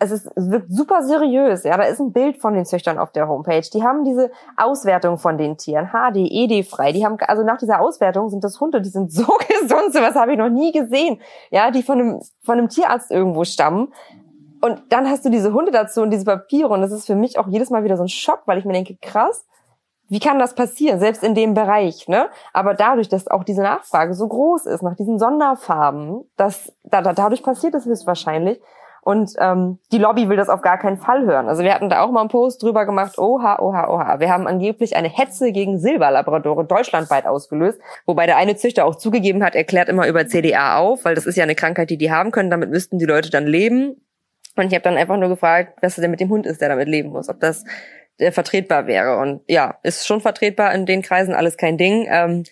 es 0.00 0.12
ist, 0.12 0.30
es 0.36 0.50
wirkt 0.50 0.70
super 0.70 1.02
seriös. 1.02 1.64
Ja, 1.64 1.76
da 1.76 1.82
ist 1.84 2.00
ein 2.00 2.12
Bild 2.12 2.38
von 2.38 2.54
den 2.54 2.64
Züchtern 2.64 2.98
auf 2.98 3.10
der 3.10 3.28
Homepage. 3.28 3.68
Die 3.72 3.82
haben 3.82 4.04
diese 4.04 4.30
Auswertung 4.56 5.18
von 5.18 5.38
den 5.38 5.56
Tieren, 5.56 5.88
HD, 5.88 6.18
ED 6.18 6.64
frei. 6.64 6.92
Die 6.92 7.04
haben, 7.04 7.16
also 7.26 7.42
nach 7.42 7.58
dieser 7.58 7.80
Auswertung 7.80 8.30
sind 8.30 8.44
das 8.44 8.60
Hunde, 8.60 8.80
die 8.80 8.90
sind 8.90 9.12
so 9.12 9.24
gesund, 9.60 9.92
sowas 9.92 10.14
habe 10.14 10.32
ich 10.32 10.38
noch 10.38 10.50
nie 10.50 10.70
gesehen. 10.70 11.20
Ja, 11.50 11.70
die 11.70 11.82
von 11.82 12.00
einem, 12.00 12.20
von 12.44 12.58
einem 12.58 12.68
Tierarzt 12.68 13.10
irgendwo 13.10 13.44
stammen. 13.44 13.92
Und 14.60 14.82
dann 14.90 15.08
hast 15.08 15.24
du 15.24 15.30
diese 15.30 15.52
Hunde 15.52 15.72
dazu 15.72 16.02
und 16.02 16.10
diese 16.10 16.24
Papiere. 16.24 16.68
Und 16.68 16.80
das 16.80 16.92
ist 16.92 17.06
für 17.06 17.16
mich 17.16 17.38
auch 17.38 17.48
jedes 17.48 17.70
Mal 17.70 17.82
wieder 17.82 17.96
so 17.96 18.04
ein 18.04 18.08
Schock, 18.08 18.42
weil 18.46 18.58
ich 18.58 18.64
mir 18.64 18.72
denke, 18.72 18.96
krass, 19.00 19.44
wie 20.08 20.20
kann 20.20 20.38
das 20.38 20.54
passieren, 20.54 21.00
selbst 21.00 21.22
in 21.22 21.34
dem 21.34 21.52
Bereich, 21.54 22.08
ne? 22.08 22.28
Aber 22.54 22.72
dadurch, 22.72 23.10
dass 23.10 23.28
auch 23.28 23.44
diese 23.44 23.62
Nachfrage 23.62 24.14
so 24.14 24.26
groß 24.26 24.64
ist 24.64 24.82
nach 24.82 24.96
diesen 24.96 25.18
Sonderfarben, 25.18 26.24
dass 26.36 26.72
da, 26.82 27.02
da 27.02 27.12
dadurch 27.12 27.42
passiert 27.42 27.74
es 27.74 27.84
höchstwahrscheinlich, 27.84 28.58
und 29.08 29.32
ähm, 29.38 29.78
die 29.90 29.96
Lobby 29.96 30.28
will 30.28 30.36
das 30.36 30.50
auf 30.50 30.60
gar 30.60 30.76
keinen 30.76 30.98
Fall 30.98 31.24
hören. 31.24 31.48
Also 31.48 31.64
wir 31.64 31.72
hatten 31.72 31.88
da 31.88 32.02
auch 32.02 32.10
mal 32.10 32.20
einen 32.20 32.28
Post 32.28 32.62
drüber 32.62 32.84
gemacht, 32.84 33.16
oha, 33.16 33.58
oha, 33.58 33.88
oha. 33.88 34.20
Wir 34.20 34.28
haben 34.28 34.46
angeblich 34.46 34.96
eine 34.96 35.08
Hetze 35.08 35.50
gegen 35.50 35.78
Silberlabradore 35.78 36.66
deutschlandweit 36.66 37.24
ausgelöst, 37.24 37.80
wobei 38.04 38.26
der 38.26 38.36
eine 38.36 38.56
Züchter 38.56 38.84
auch 38.84 38.96
zugegeben 38.96 39.42
hat, 39.42 39.54
erklärt 39.54 39.88
immer 39.88 40.06
über 40.08 40.26
CDA 40.26 40.76
auf, 40.76 41.06
weil 41.06 41.14
das 41.14 41.24
ist 41.24 41.36
ja 41.36 41.44
eine 41.44 41.54
Krankheit, 41.54 41.88
die 41.88 41.96
die 41.96 42.12
haben 42.12 42.32
können, 42.32 42.50
damit 42.50 42.68
müssten 42.68 42.98
die 42.98 43.06
Leute 43.06 43.30
dann 43.30 43.46
leben. 43.46 43.96
Und 44.56 44.66
ich 44.66 44.74
habe 44.74 44.82
dann 44.82 44.98
einfach 44.98 45.16
nur 45.16 45.30
gefragt, 45.30 45.78
was 45.80 45.96
denn 45.96 46.10
mit 46.10 46.20
dem 46.20 46.28
Hund 46.28 46.44
ist, 46.44 46.60
der 46.60 46.68
damit 46.68 46.86
leben 46.86 47.08
muss, 47.08 47.30
ob 47.30 47.40
das 47.40 47.64
äh, 48.18 48.30
vertretbar 48.30 48.86
wäre. 48.86 49.16
Und 49.20 49.40
ja, 49.48 49.78
ist 49.84 50.06
schon 50.06 50.20
vertretbar 50.20 50.74
in 50.74 50.84
den 50.84 51.00
Kreisen, 51.00 51.32
alles 51.32 51.56
kein 51.56 51.78
Ding. 51.78 52.06
Ähm, 52.10 52.44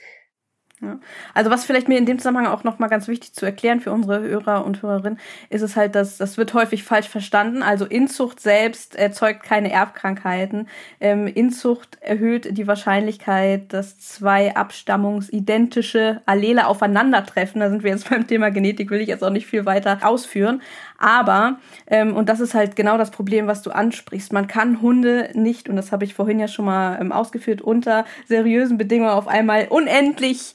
ja. 0.86 0.98
Also 1.34 1.50
was 1.50 1.64
vielleicht 1.64 1.88
mir 1.88 1.98
in 1.98 2.06
dem 2.06 2.18
Zusammenhang 2.18 2.46
auch 2.46 2.64
nochmal 2.64 2.88
ganz 2.88 3.08
wichtig 3.08 3.32
zu 3.32 3.44
erklären 3.44 3.80
für 3.80 3.92
unsere 3.92 4.20
Hörer 4.20 4.64
und 4.64 4.82
Hörerinnen, 4.82 5.18
ist 5.50 5.62
es 5.62 5.76
halt, 5.76 5.94
dass 5.94 6.16
das 6.16 6.38
wird 6.38 6.54
häufig 6.54 6.84
falsch 6.84 7.08
verstanden. 7.08 7.62
Also 7.62 7.84
Inzucht 7.84 8.40
selbst 8.40 8.96
erzeugt 8.96 9.42
keine 9.42 9.72
Erbkrankheiten. 9.72 10.68
Ähm, 11.00 11.26
Inzucht 11.26 11.98
erhöht 12.00 12.56
die 12.56 12.66
Wahrscheinlichkeit, 12.66 13.72
dass 13.72 13.98
zwei 13.98 14.54
abstammungsidentische 14.54 16.22
Allele 16.26 16.66
aufeinandertreffen. 16.66 17.60
Da 17.60 17.70
sind 17.70 17.82
wir 17.82 17.90
jetzt 17.90 18.08
beim 18.10 18.26
Thema 18.26 18.50
Genetik, 18.50 18.90
will 18.90 19.00
ich 19.00 19.08
jetzt 19.08 19.24
auch 19.24 19.30
nicht 19.30 19.46
viel 19.46 19.66
weiter 19.66 19.98
ausführen. 20.02 20.62
Aber, 20.98 21.58
ähm, 21.88 22.16
und 22.16 22.28
das 22.28 22.40
ist 22.40 22.54
halt 22.54 22.76
genau 22.76 22.96
das 22.96 23.10
Problem, 23.10 23.46
was 23.46 23.62
du 23.62 23.70
ansprichst, 23.70 24.32
man 24.32 24.46
kann 24.46 24.80
Hunde 24.80 25.30
nicht, 25.34 25.68
und 25.68 25.76
das 25.76 25.92
habe 25.92 26.04
ich 26.04 26.14
vorhin 26.14 26.40
ja 26.40 26.48
schon 26.48 26.64
mal 26.64 26.98
ähm, 27.00 27.12
ausgeführt, 27.12 27.60
unter 27.60 28.04
seriösen 28.26 28.78
Bedingungen 28.78 29.10
auf 29.10 29.28
einmal 29.28 29.66
unendlich 29.68 30.54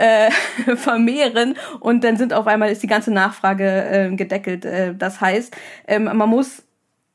äh, 0.00 0.30
vermehren 0.76 1.56
und 1.80 2.02
dann 2.04 2.16
sind 2.16 2.32
auf 2.32 2.46
einmal 2.46 2.70
ist 2.70 2.82
die 2.82 2.86
ganze 2.86 3.12
Nachfrage 3.12 3.64
äh, 3.64 4.16
gedeckelt. 4.16 4.64
Äh, 4.64 4.94
das 4.94 5.20
heißt, 5.20 5.54
ähm, 5.86 6.04
man 6.04 6.28
muss 6.28 6.62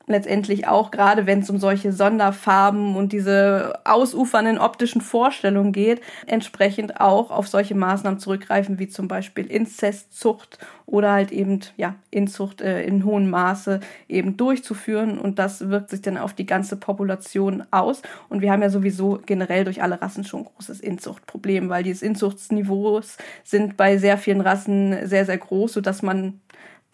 letztendlich 0.08 0.68
auch, 0.68 0.92
gerade 0.92 1.26
wenn 1.26 1.40
es 1.40 1.50
um 1.50 1.58
solche 1.58 1.92
Sonderfarben 1.92 2.96
und 2.96 3.12
diese 3.12 3.80
ausufernden 3.84 4.58
optischen 4.58 5.02
Vorstellungen 5.02 5.72
geht, 5.72 6.02
entsprechend 6.28 7.00
auch 7.02 7.32
auf 7.32 7.48
solche 7.48 7.76
Maßnahmen 7.76 8.20
zurückgreifen, 8.20 8.80
wie 8.80 8.88
zum 8.88 9.08
Beispiel 9.08 9.46
Inzestzucht 9.46 10.60
oder 10.86 11.12
halt 11.12 11.32
eben 11.32 11.62
ja 11.78 11.96
Inzucht 12.12 12.62
äh, 12.62 12.84
in 12.84 13.06
hohem 13.06 13.30
Maße 13.30 13.80
eben 14.08 14.38
durchzuführen. 14.38 15.18
Und 15.18 15.40
das 15.40 15.70
wirkt 15.70 15.90
sich 15.90 16.02
dann 16.02 16.18
auf 16.18 16.34
die 16.34 16.46
ganze 16.46 16.78
Population 16.78 17.64
aus. 17.72 18.04
Und 18.30 18.42
wir 18.42 18.52
haben 18.52 18.62
ja 18.62 18.70
sowieso 18.70 19.20
generell 19.26 19.64
durch 19.64 19.82
alle 19.82 20.02
Rassen 20.02 20.24
schon 20.24 20.42
ein 20.42 20.46
großes 20.46 20.82
Inzuchtproblem, 20.82 21.70
weil 21.70 21.84
die 21.84 21.96
Inzuchtsniveaus 21.96 23.18
sind 23.44 23.78
bei 23.78 23.98
sehr 23.98 24.18
vielen 24.18 24.42
Rassen 24.42 25.08
sehr 25.08 25.26
sehr 25.26 25.38
groß, 25.38 25.74
so 25.74 25.82
dass 25.82 26.02
man 26.02 26.40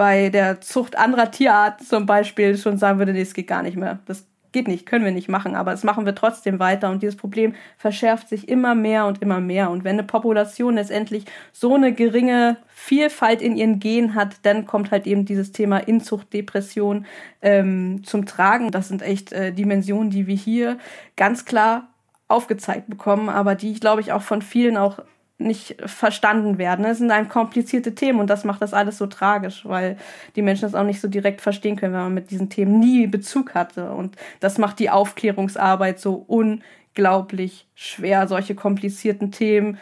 bei 0.01 0.29
der 0.29 0.61
Zucht 0.61 0.97
anderer 0.97 1.29
Tierarten 1.29 1.85
zum 1.85 2.07
Beispiel 2.07 2.57
schon 2.57 2.79
sagen 2.79 2.97
würde, 2.97 3.13
nee, 3.13 3.21
es 3.21 3.35
geht 3.35 3.45
gar 3.45 3.61
nicht 3.61 3.77
mehr. 3.77 3.99
Das 4.07 4.25
geht 4.51 4.67
nicht, 4.67 4.87
können 4.87 5.05
wir 5.05 5.11
nicht 5.11 5.29
machen, 5.29 5.53
aber 5.53 5.69
das 5.69 5.83
machen 5.83 6.07
wir 6.07 6.15
trotzdem 6.15 6.57
weiter 6.57 6.89
und 6.89 7.03
dieses 7.03 7.15
Problem 7.15 7.53
verschärft 7.77 8.27
sich 8.27 8.49
immer 8.49 8.73
mehr 8.73 9.05
und 9.05 9.21
immer 9.21 9.39
mehr. 9.39 9.69
Und 9.69 9.83
wenn 9.83 9.99
eine 9.99 10.03
Population 10.03 10.73
letztendlich 10.73 11.25
so 11.51 11.75
eine 11.75 11.93
geringe 11.93 12.57
Vielfalt 12.69 13.43
in 13.43 13.55
ihren 13.55 13.77
Genen 13.77 14.15
hat, 14.15 14.37
dann 14.41 14.65
kommt 14.65 14.89
halt 14.89 15.05
eben 15.05 15.25
dieses 15.25 15.51
Thema 15.51 15.77
Inzuchtdepression 15.77 17.05
ähm, 17.43 18.03
zum 18.03 18.25
Tragen. 18.25 18.71
Das 18.71 18.87
sind 18.87 19.03
echt 19.03 19.31
äh, 19.31 19.53
Dimensionen, 19.53 20.09
die 20.09 20.25
wir 20.25 20.35
hier 20.35 20.79
ganz 21.15 21.45
klar 21.45 21.89
aufgezeigt 22.27 22.89
bekommen, 22.89 23.29
aber 23.29 23.53
die, 23.53 23.75
glaube 23.75 24.01
ich, 24.01 24.13
auch 24.13 24.23
von 24.23 24.41
vielen 24.41 24.77
auch 24.77 24.97
nicht 25.41 25.77
verstanden 25.85 26.57
werden. 26.57 26.85
Es 26.85 26.99
sind 26.99 27.11
ein 27.11 27.29
komplizierte 27.29 27.95
Themen 27.95 28.19
und 28.19 28.29
das 28.29 28.43
macht 28.43 28.61
das 28.61 28.73
alles 28.73 28.97
so 28.97 29.07
tragisch, 29.07 29.65
weil 29.65 29.97
die 30.35 30.41
Menschen 30.41 30.63
das 30.63 30.75
auch 30.75 30.83
nicht 30.83 31.01
so 31.01 31.07
direkt 31.07 31.41
verstehen 31.41 31.75
können, 31.75 31.93
wenn 31.93 32.01
man 32.01 32.13
mit 32.13 32.31
diesen 32.31 32.49
Themen 32.49 32.79
nie 32.79 33.07
Bezug 33.07 33.55
hatte. 33.55 33.91
Und 33.91 34.15
das 34.39 34.57
macht 34.57 34.79
die 34.79 34.89
Aufklärungsarbeit 34.89 35.99
so 35.99 36.25
unglaublich 36.27 37.67
schwer, 37.75 38.27
solche 38.27 38.55
komplizierten 38.55 39.31
Themen 39.31 39.77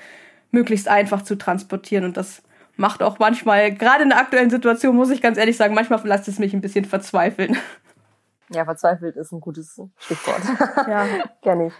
möglichst 0.52 0.88
einfach 0.88 1.22
zu 1.22 1.36
transportieren. 1.38 2.06
Und 2.06 2.18
das 2.18 2.42
macht 2.76 3.04
auch 3.04 3.20
manchmal, 3.20 3.74
gerade 3.74 4.04
in 4.04 4.10
der 4.10 4.20
aktuellen 4.20 4.50
Situation, 4.50 4.96
muss 4.96 5.10
ich 5.10 5.22
ganz 5.22 5.38
ehrlich 5.38 5.58
sagen, 5.58 5.76
manchmal 5.76 6.06
lässt 6.08 6.28
es 6.28 6.40
mich 6.40 6.54
ein 6.54 6.62
bisschen 6.62 6.86
verzweifeln. 6.86 7.58
Ja, 8.52 8.66
verzweifelt 8.66 9.16
ist 9.16 9.32
ein 9.32 9.42
gutes 9.42 9.80
Stichwort. 9.98 10.42
Ja. 10.88 11.06
Ich. 11.68 11.74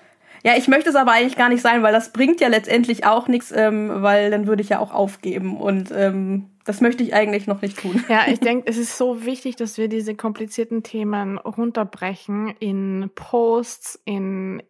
Ja, 0.44 0.54
ich 0.58 0.68
möchte 0.68 0.90
es 0.90 0.96
aber 0.96 1.12
eigentlich 1.12 1.36
gar 1.36 1.50
nicht 1.50 1.62
sein, 1.62 1.84
weil 1.84 1.94
das 1.94 2.12
bringt 2.14 2.42
ja 2.42 2.48
letztendlich 2.48 3.06
auch 3.06 3.28
nichts, 3.28 3.52
ähm, 3.52 3.90
weil 4.02 4.32
dann 4.32 4.48
würde 4.48 4.62
ich 4.62 4.70
ja 4.70 4.80
auch 4.80 4.94
aufgeben 4.94 5.58
und 5.58 5.92
ähm, 5.92 6.50
das 6.66 6.82
möchte 6.82 7.02
ich 7.02 7.16
eigentlich 7.16 7.48
noch 7.48 7.62
nicht 7.62 7.80
tun. 7.80 8.04
Ja, 8.10 8.28
ich 8.28 8.40
denke, 8.42 8.70
es 8.70 8.78
ist 8.78 8.98
so 8.98 9.26
wichtig, 9.26 9.56
dass 9.56 9.78
wir 9.78 9.88
diese 9.88 10.16
komplizierten 10.16 10.84
Themen 10.84 11.38
runterbrechen 11.40 12.54
in 12.60 13.10
Posts, 13.16 14.02
in 14.06 14.62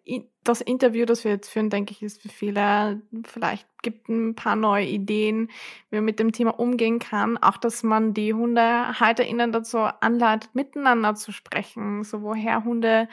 das 0.46 0.62
Interview, 0.62 1.06
das 1.06 1.26
wir 1.26 1.32
jetzt 1.32 1.50
führen, 1.50 1.70
denke 1.70 1.92
ich, 1.92 2.02
ist 2.02 2.22
für 2.22 2.30
viele 2.30 3.02
vielleicht 3.26 3.68
gibt 3.82 4.10
ein 4.10 4.34
paar 4.36 4.56
neue 4.56 4.86
Ideen, 4.86 5.50
wie 5.90 5.98
man 5.98 6.06
mit 6.06 6.20
dem 6.20 6.32
Thema 6.32 6.58
umgehen 6.58 7.00
kann. 7.00 7.38
Auch, 7.38 7.58
dass 7.58 7.84
man 7.84 8.14
die 8.14 8.34
HundehalterInnen 8.34 9.52
dazu 9.52 9.80
anleitet, 9.80 10.56
miteinander 10.56 11.16
zu 11.16 11.32
sprechen, 11.32 12.04
so 12.04 12.22
woher 12.22 12.64
Hunde 12.64 13.10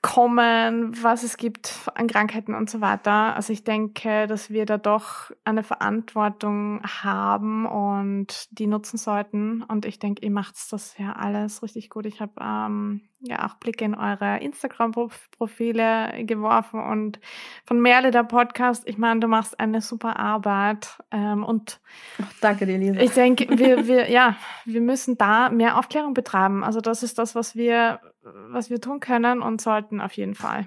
kommen, 0.00 1.02
was 1.02 1.24
es 1.24 1.36
gibt 1.36 1.90
an 1.94 2.06
Krankheiten 2.06 2.54
und 2.54 2.70
so 2.70 2.80
weiter. 2.80 3.34
Also 3.34 3.52
ich 3.52 3.64
denke, 3.64 4.26
dass 4.26 4.48
wir 4.50 4.64
da 4.64 4.78
doch 4.78 5.32
eine 5.44 5.62
Verantwortung 5.62 6.80
haben 6.84 7.66
und 7.66 8.46
die 8.56 8.68
nutzen 8.68 8.96
sollten. 8.96 9.62
Und 9.62 9.86
ich 9.86 9.98
denke, 9.98 10.24
ihr 10.24 10.30
macht 10.30 10.54
das 10.70 10.96
ja 10.98 11.14
alles 11.14 11.62
richtig 11.62 11.90
gut. 11.90 12.06
Ich 12.06 12.20
habe 12.20 12.32
ähm, 12.40 13.00
ja 13.20 13.46
auch 13.46 13.54
Blicke 13.54 13.84
in 13.84 13.96
eure 13.96 14.38
Instagram-Profile 14.38 16.24
geworfen 16.24 16.80
und 16.80 17.18
von 17.64 17.80
Merle 17.80 18.12
der 18.12 18.22
Podcast. 18.22 18.86
Ich 18.86 18.98
meine, 18.98 19.18
du 19.18 19.26
machst 19.26 19.58
eine 19.58 19.80
super 19.80 20.18
Arbeit 20.18 20.98
ähm, 21.10 21.42
und 21.42 21.80
oh, 22.20 22.24
danke 22.40 22.66
dir, 22.66 22.78
Lisa. 22.78 23.00
Ich 23.00 23.12
denke, 23.12 23.58
wir, 23.58 23.88
wir, 23.88 24.10
ja, 24.10 24.36
wir 24.64 24.80
müssen 24.80 25.18
da 25.18 25.50
mehr 25.50 25.76
Aufklärung 25.76 26.14
betreiben. 26.14 26.62
Also 26.62 26.80
das 26.80 27.02
ist 27.02 27.18
das, 27.18 27.34
was 27.34 27.56
wir 27.56 28.00
was 28.48 28.70
wir 28.70 28.80
tun 28.80 29.00
können 29.00 29.42
und 29.42 29.60
sollten 29.60 30.00
auf 30.00 30.12
jeden 30.12 30.34
Fall. 30.34 30.66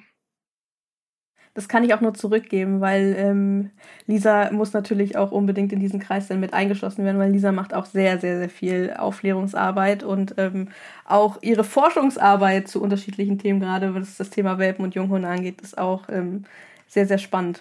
Das 1.54 1.68
kann 1.68 1.84
ich 1.84 1.94
auch 1.94 2.00
nur 2.00 2.14
zurückgeben, 2.14 2.80
weil 2.80 3.14
ähm, 3.18 3.72
Lisa 4.06 4.52
muss 4.54 4.72
natürlich 4.72 5.18
auch 5.18 5.32
unbedingt 5.32 5.74
in 5.74 5.82
diesen 5.82 6.00
Kreis 6.00 6.30
dann 6.30 6.40
mit 6.40 6.54
eingeschlossen 6.54 7.04
werden, 7.04 7.20
weil 7.20 7.32
Lisa 7.32 7.52
macht 7.52 7.74
auch 7.74 7.86
sehr, 7.86 8.20
sehr, 8.20 8.38
sehr 8.38 8.50
viel 8.50 8.94
Aufklärungsarbeit 8.98 10.04
und 10.04 10.36
ähm, 10.38 10.70
auch 11.04 11.40
ihre 11.42 11.66
Forschungsarbeit 11.66 12.70
zu 12.70 12.82
unterschiedlichen 12.82 13.38
Themen, 13.38 13.60
gerade 13.60 13.94
was 13.94 14.16
das 14.16 14.30
Thema 14.30 14.60
Welpen 14.60 14.86
und 14.86 14.96
Junghunde 14.96 15.28
angeht, 15.28 15.60
ist 15.62 15.78
auch 15.78 16.08
ähm, 16.08 16.46
sehr, 16.88 17.06
sehr 17.06 17.18
spannend. 17.18 17.60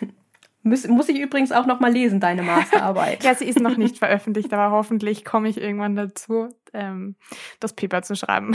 Muss, 0.62 0.86
muss 0.86 1.08
ich 1.08 1.18
übrigens 1.18 1.50
auch 1.50 1.66
noch 1.66 1.80
mal 1.80 1.90
lesen, 1.90 2.20
deine 2.20 2.42
Masterarbeit. 2.42 3.24
ja, 3.24 3.34
sie 3.34 3.46
ist 3.48 3.60
noch 3.60 3.76
nicht 3.76 3.98
veröffentlicht, 3.98 4.52
aber 4.52 4.74
hoffentlich 4.74 5.24
komme 5.24 5.48
ich 5.48 5.60
irgendwann 5.60 5.96
dazu, 5.96 6.48
ähm, 6.72 7.16
das 7.58 7.72
Paper 7.72 8.02
zu 8.02 8.14
schreiben. 8.14 8.54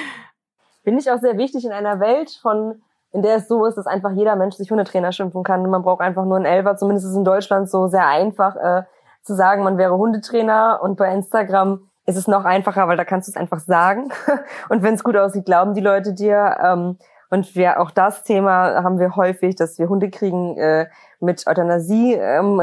Finde 0.84 1.00
ich 1.00 1.10
auch 1.10 1.18
sehr 1.18 1.36
wichtig 1.36 1.64
in 1.64 1.72
einer 1.72 2.00
Welt 2.00 2.30
von 2.40 2.80
in 3.12 3.22
der 3.22 3.36
es 3.36 3.48
so 3.48 3.64
ist, 3.64 3.76
dass 3.76 3.86
einfach 3.86 4.10
jeder 4.12 4.36
Mensch 4.36 4.56
sich 4.56 4.70
Hundetrainer 4.70 5.12
schimpfen 5.12 5.42
kann. 5.42 5.68
man 5.68 5.82
braucht 5.82 6.02
einfach 6.02 6.24
nur 6.24 6.36
einen 6.36 6.44
Elfer. 6.44 6.76
Zumindest 6.76 7.06
ist 7.06 7.12
es 7.12 7.16
in 7.16 7.24
Deutschland 7.24 7.70
so 7.70 7.88
sehr 7.88 8.06
einfach 8.06 8.56
äh, 8.56 8.82
zu 9.22 9.34
sagen, 9.34 9.64
man 9.64 9.78
wäre 9.78 9.96
Hundetrainer. 9.96 10.80
Und 10.82 10.96
bei 10.96 11.12
Instagram 11.12 11.88
ist 12.04 12.16
es 12.16 12.28
noch 12.28 12.44
einfacher, 12.44 12.86
weil 12.86 12.96
da 12.96 13.04
kannst 13.04 13.28
du 13.28 13.32
es 13.32 13.36
einfach 13.36 13.60
sagen. 13.60 14.10
und 14.68 14.82
wenn 14.82 14.94
es 14.94 15.04
gut 15.04 15.16
aussieht, 15.16 15.46
glauben 15.46 15.74
die 15.74 15.80
Leute 15.80 16.12
dir. 16.12 16.56
Ähm, 16.62 16.98
und 17.30 17.54
wir 17.54 17.80
auch 17.80 17.90
das 17.90 18.22
Thema 18.22 18.82
haben 18.82 18.98
wir 18.98 19.16
häufig, 19.16 19.54
dass 19.56 19.78
wir 19.78 19.88
Hunde 19.88 20.10
kriegen 20.10 20.56
äh, 20.56 20.86
mit 21.20 21.46
Euthanasie 21.46 22.14
ähm, 22.14 22.60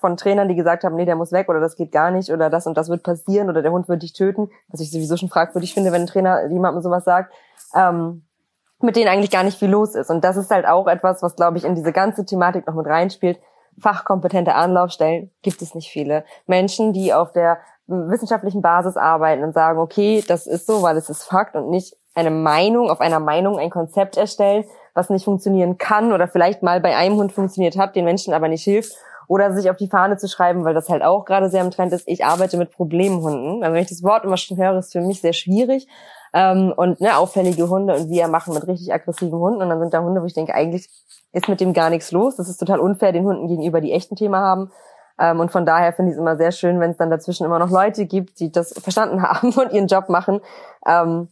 von 0.00 0.16
Trainern, 0.16 0.48
die 0.48 0.56
gesagt 0.56 0.82
haben, 0.82 0.96
nee, 0.96 1.04
der 1.04 1.16
muss 1.16 1.30
weg 1.30 1.48
oder 1.48 1.60
das 1.60 1.76
geht 1.76 1.92
gar 1.92 2.10
nicht 2.10 2.30
oder 2.30 2.50
das 2.50 2.66
und 2.66 2.76
das 2.76 2.88
wird 2.88 3.02
passieren 3.02 3.48
oder 3.48 3.62
der 3.62 3.70
Hund 3.70 3.88
wird 3.88 4.02
dich 4.02 4.12
töten, 4.12 4.50
was 4.68 4.80
ich 4.80 4.90
sowieso 4.90 5.16
schon 5.16 5.28
fragwürdig 5.28 5.74
finde, 5.74 5.92
wenn 5.92 6.02
ein 6.02 6.06
Trainer 6.06 6.46
jemandem 6.46 6.82
sowas 6.82 7.04
sagt. 7.04 7.32
Ähm, 7.76 8.24
mit 8.80 8.96
denen 8.96 9.08
eigentlich 9.08 9.30
gar 9.30 9.44
nicht 9.44 9.58
viel 9.58 9.70
los 9.70 9.94
ist. 9.94 10.10
Und 10.10 10.24
das 10.24 10.36
ist 10.36 10.50
halt 10.50 10.66
auch 10.66 10.88
etwas, 10.88 11.22
was, 11.22 11.36
glaube 11.36 11.56
ich, 11.56 11.64
in 11.64 11.76
diese 11.76 11.92
ganze 11.92 12.24
Thematik 12.24 12.66
noch 12.66 12.74
mit 12.74 12.86
reinspielt. 12.86 13.38
Fachkompetente 13.78 14.56
Anlaufstellen 14.56 15.30
gibt 15.42 15.62
es 15.62 15.76
nicht 15.76 15.90
viele. 15.90 16.24
Menschen, 16.46 16.92
die 16.92 17.14
auf 17.14 17.32
der 17.32 17.58
wissenschaftlichen 17.86 18.60
Basis 18.60 18.96
arbeiten 18.96 19.44
und 19.44 19.54
sagen, 19.54 19.78
okay, 19.78 20.24
das 20.26 20.48
ist 20.48 20.66
so, 20.66 20.82
weil 20.82 20.96
es 20.96 21.08
ist 21.08 21.22
Fakt 21.22 21.54
und 21.54 21.70
nicht 21.70 21.94
eine 22.14 22.30
Meinung, 22.30 22.90
auf 22.90 23.00
einer 23.00 23.20
Meinung 23.20 23.58
ein 23.58 23.70
Konzept 23.70 24.16
erstellen, 24.16 24.64
was 24.94 25.10
nicht 25.10 25.24
funktionieren 25.24 25.78
kann 25.78 26.12
oder 26.12 26.28
vielleicht 26.28 26.62
mal 26.62 26.80
bei 26.80 26.96
einem 26.96 27.16
Hund 27.16 27.32
funktioniert 27.32 27.76
hat, 27.76 27.96
den 27.96 28.04
Menschen 28.04 28.34
aber 28.34 28.48
nicht 28.48 28.64
hilft. 28.64 28.92
Oder 29.28 29.52
sich 29.52 29.70
auf 29.70 29.76
die 29.76 29.88
Fahne 29.88 30.18
zu 30.18 30.28
schreiben, 30.28 30.64
weil 30.64 30.74
das 30.74 30.90
halt 30.90 31.02
auch 31.02 31.24
gerade 31.24 31.48
sehr 31.48 31.62
im 31.62 31.70
Trend 31.70 31.92
ist, 31.92 32.06
ich 32.06 32.24
arbeite 32.24 32.58
mit 32.58 32.70
Problemhunden. 32.70 33.62
Also 33.62 33.74
wenn 33.74 33.82
ich 33.82 33.88
das 33.88 34.02
Wort 34.02 34.24
immer 34.24 34.36
schon 34.36 34.58
höre, 34.58 34.78
ist 34.78 34.92
für 34.92 35.00
mich 35.00 35.22
sehr 35.22 35.32
schwierig. 35.32 35.88
Ähm, 36.34 36.74
und 36.76 37.00
ne, 37.00 37.16
auffällige 37.16 37.68
Hunde 37.68 37.94
und 37.94 38.10
wir 38.10 38.28
machen 38.28 38.52
mit 38.52 38.66
richtig 38.66 38.92
aggressiven 38.92 39.38
Hunden. 39.38 39.62
Und 39.62 39.70
dann 39.70 39.80
sind 39.80 39.94
da 39.94 40.02
Hunde, 40.02 40.20
wo 40.20 40.26
ich 40.26 40.34
denke, 40.34 40.54
eigentlich 40.54 40.90
ist 41.32 41.48
mit 41.48 41.60
dem 41.60 41.72
gar 41.72 41.88
nichts 41.88 42.12
los. 42.12 42.36
Das 42.36 42.48
ist 42.48 42.58
total 42.58 42.80
unfair 42.80 43.12
den 43.12 43.24
Hunden 43.24 43.48
gegenüber, 43.48 43.80
die 43.80 43.92
echten 43.92 44.16
Thema 44.16 44.38
haben. 44.38 44.70
Ähm, 45.18 45.40
und 45.40 45.50
von 45.50 45.64
daher 45.64 45.92
finde 45.92 46.10
ich 46.10 46.16
es 46.16 46.20
immer 46.20 46.36
sehr 46.36 46.52
schön, 46.52 46.80
wenn 46.80 46.90
es 46.90 46.96
dann 46.96 47.10
dazwischen 47.10 47.44
immer 47.44 47.58
noch 47.58 47.70
Leute 47.70 48.06
gibt, 48.06 48.40
die 48.40 48.50
das 48.50 48.72
verstanden 48.72 49.22
haben 49.28 49.52
und 49.52 49.72
ihren 49.72 49.86
Job 49.86 50.08
machen. 50.08 50.40
Ähm, 50.86 51.28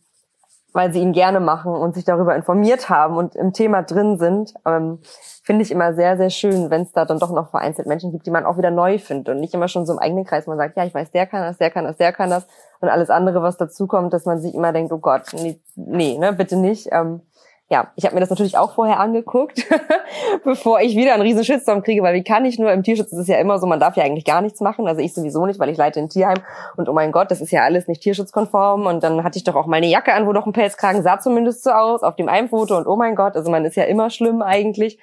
weil 0.73 0.93
sie 0.93 1.01
ihn 1.01 1.13
gerne 1.13 1.41
machen 1.41 1.73
und 1.73 1.95
sich 1.95 2.05
darüber 2.05 2.37
informiert 2.37 2.89
haben 2.89 3.17
und 3.17 3.35
im 3.35 3.53
Thema 3.53 3.83
drin 3.83 4.19
sind, 4.19 4.55
ähm, 4.67 5.01
finde 5.43 5.63
ich 5.63 5.71
immer 5.71 5.95
sehr, 5.95 6.17
sehr 6.17 6.31
schön, 6.31 6.71
wenn 6.71 6.83
es 6.83 6.93
da 6.93 7.05
dann 7.05 7.19
doch 7.19 7.33
noch 7.33 7.51
vereinzelt 7.51 7.89
Menschen 7.89 8.13
gibt, 8.13 8.27
die 8.27 8.31
man 8.31 8.45
auch 8.45 8.59
wieder 8.59 8.71
neu 8.71 8.99
findet 8.99 9.29
und 9.29 9.41
nicht 9.41 9.55
immer 9.55 9.69
schon 9.69 9.87
so 9.87 9.93
im 9.93 9.99
eigenen 9.99 10.25
Kreis, 10.25 10.47
man 10.47 10.59
sagt, 10.59 10.77
ja, 10.77 10.85
ich 10.85 10.95
weiß, 10.95 11.11
der 11.11 11.27
kann 11.27 11.43
das, 11.43 11.59
der 11.59 11.71
kann 11.71 11.85
das, 11.85 11.97
der 11.97 12.13
kann 12.13 12.31
das 12.31 12.47
und 12.81 12.89
alles 12.89 13.11
andere, 13.11 13.43
was 13.43 13.57
dazukommt, 13.57 14.13
dass 14.13 14.27
man 14.27 14.41
sich 14.41 14.55
immer 14.55 14.73
denkt, 14.73 14.93
oh 14.93 14.99
Gott, 14.99 15.23
nee, 15.35 15.61
nee 15.75 16.19
ne, 16.19 16.33
bitte 16.33 16.57
nicht. 16.57 16.89
Ähm, 16.93 17.23
ja, 17.71 17.93
ich 17.95 18.05
habe 18.05 18.15
mir 18.15 18.21
das 18.21 18.31
natürlich 18.31 18.59
auch 18.59 18.75
vorher 18.75 18.99
angeguckt, 18.99 19.65
bevor 20.45 20.81
ich 20.81 20.97
wieder 20.97 21.15
einen 21.15 21.23
riesen 21.23 21.45
Shitstorm 21.45 21.83
kriege, 21.83 22.03
weil 22.03 22.15
wie 22.15 22.25
kann 22.25 22.45
ich 22.45 22.59
nur, 22.59 22.73
im 22.73 22.83
Tierschutz 22.83 23.13
ist 23.13 23.19
es 23.19 23.29
ja 23.29 23.39
immer 23.39 23.61
so, 23.61 23.67
man 23.69 23.79
darf 23.79 23.97
ja 23.97 24.03
eigentlich 24.03 24.25
gar 24.25 24.41
nichts 24.41 24.61
machen, 24.61 24.89
also 24.89 25.01
ich 25.01 25.15
sowieso 25.15 25.47
nicht, 25.47 25.61
weil 25.61 25.71
ich 25.71 25.79
leite 25.79 26.01
ein 26.01 26.09
Tierheim 26.09 26.39
und 26.77 26.89
oh 26.89 26.93
mein 26.93 27.13
Gott, 27.13 27.31
das 27.31 27.41
ist 27.41 27.53
ja 27.53 27.63
alles 27.63 27.87
nicht 27.87 28.03
tierschutzkonform 28.03 28.87
und 28.87 29.05
dann 29.05 29.23
hatte 29.23 29.39
ich 29.39 29.45
doch 29.45 29.55
auch 29.55 29.67
mal 29.67 29.77
eine 29.77 29.87
Jacke 29.87 30.13
an, 30.13 30.27
wo 30.27 30.33
doch 30.33 30.47
ein 30.47 30.53
Pelzkragen 30.53 31.05
sah 31.05 31.21
zumindest 31.21 31.63
so 31.63 31.71
aus, 31.71 32.03
auf 32.03 32.17
dem 32.17 32.29
einen 32.29 32.49
Foto 32.49 32.77
und 32.77 32.89
oh 32.89 32.97
mein 32.97 33.15
Gott, 33.15 33.37
also 33.37 33.53
man 33.53 33.65
ist 33.65 33.77
ja 33.77 33.85
immer 33.85 34.11
schlimm 34.11 34.43
eigentlich. 34.43 34.99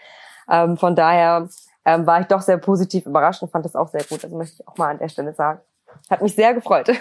Ähm, 0.52 0.76
von 0.76 0.94
daher 0.94 1.48
ähm, 1.86 2.06
war 2.06 2.20
ich 2.20 2.28
doch 2.28 2.42
sehr 2.42 2.58
positiv 2.58 3.06
überrascht 3.06 3.42
und 3.42 3.50
fand 3.50 3.64
das 3.64 3.78
auch 3.78 3.88
sehr 3.88 4.04
gut, 4.04 4.26
also 4.26 4.36
möchte 4.36 4.56
ich 4.60 4.68
auch 4.68 4.76
mal 4.78 4.90
an 4.90 4.98
der 4.98 5.08
Stelle 5.08 5.34
sagen. 5.34 5.62
Hat 6.10 6.22
mich 6.22 6.36
sehr 6.36 6.54
gefreut. 6.54 6.92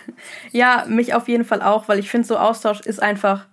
ja, 0.52 0.84
mich 0.86 1.14
auf 1.14 1.26
jeden 1.26 1.44
Fall 1.44 1.62
auch, 1.62 1.88
weil 1.88 1.98
ich 1.98 2.08
finde, 2.08 2.28
so 2.28 2.38
Austausch 2.38 2.80
ist 2.80 3.02
einfach 3.02 3.46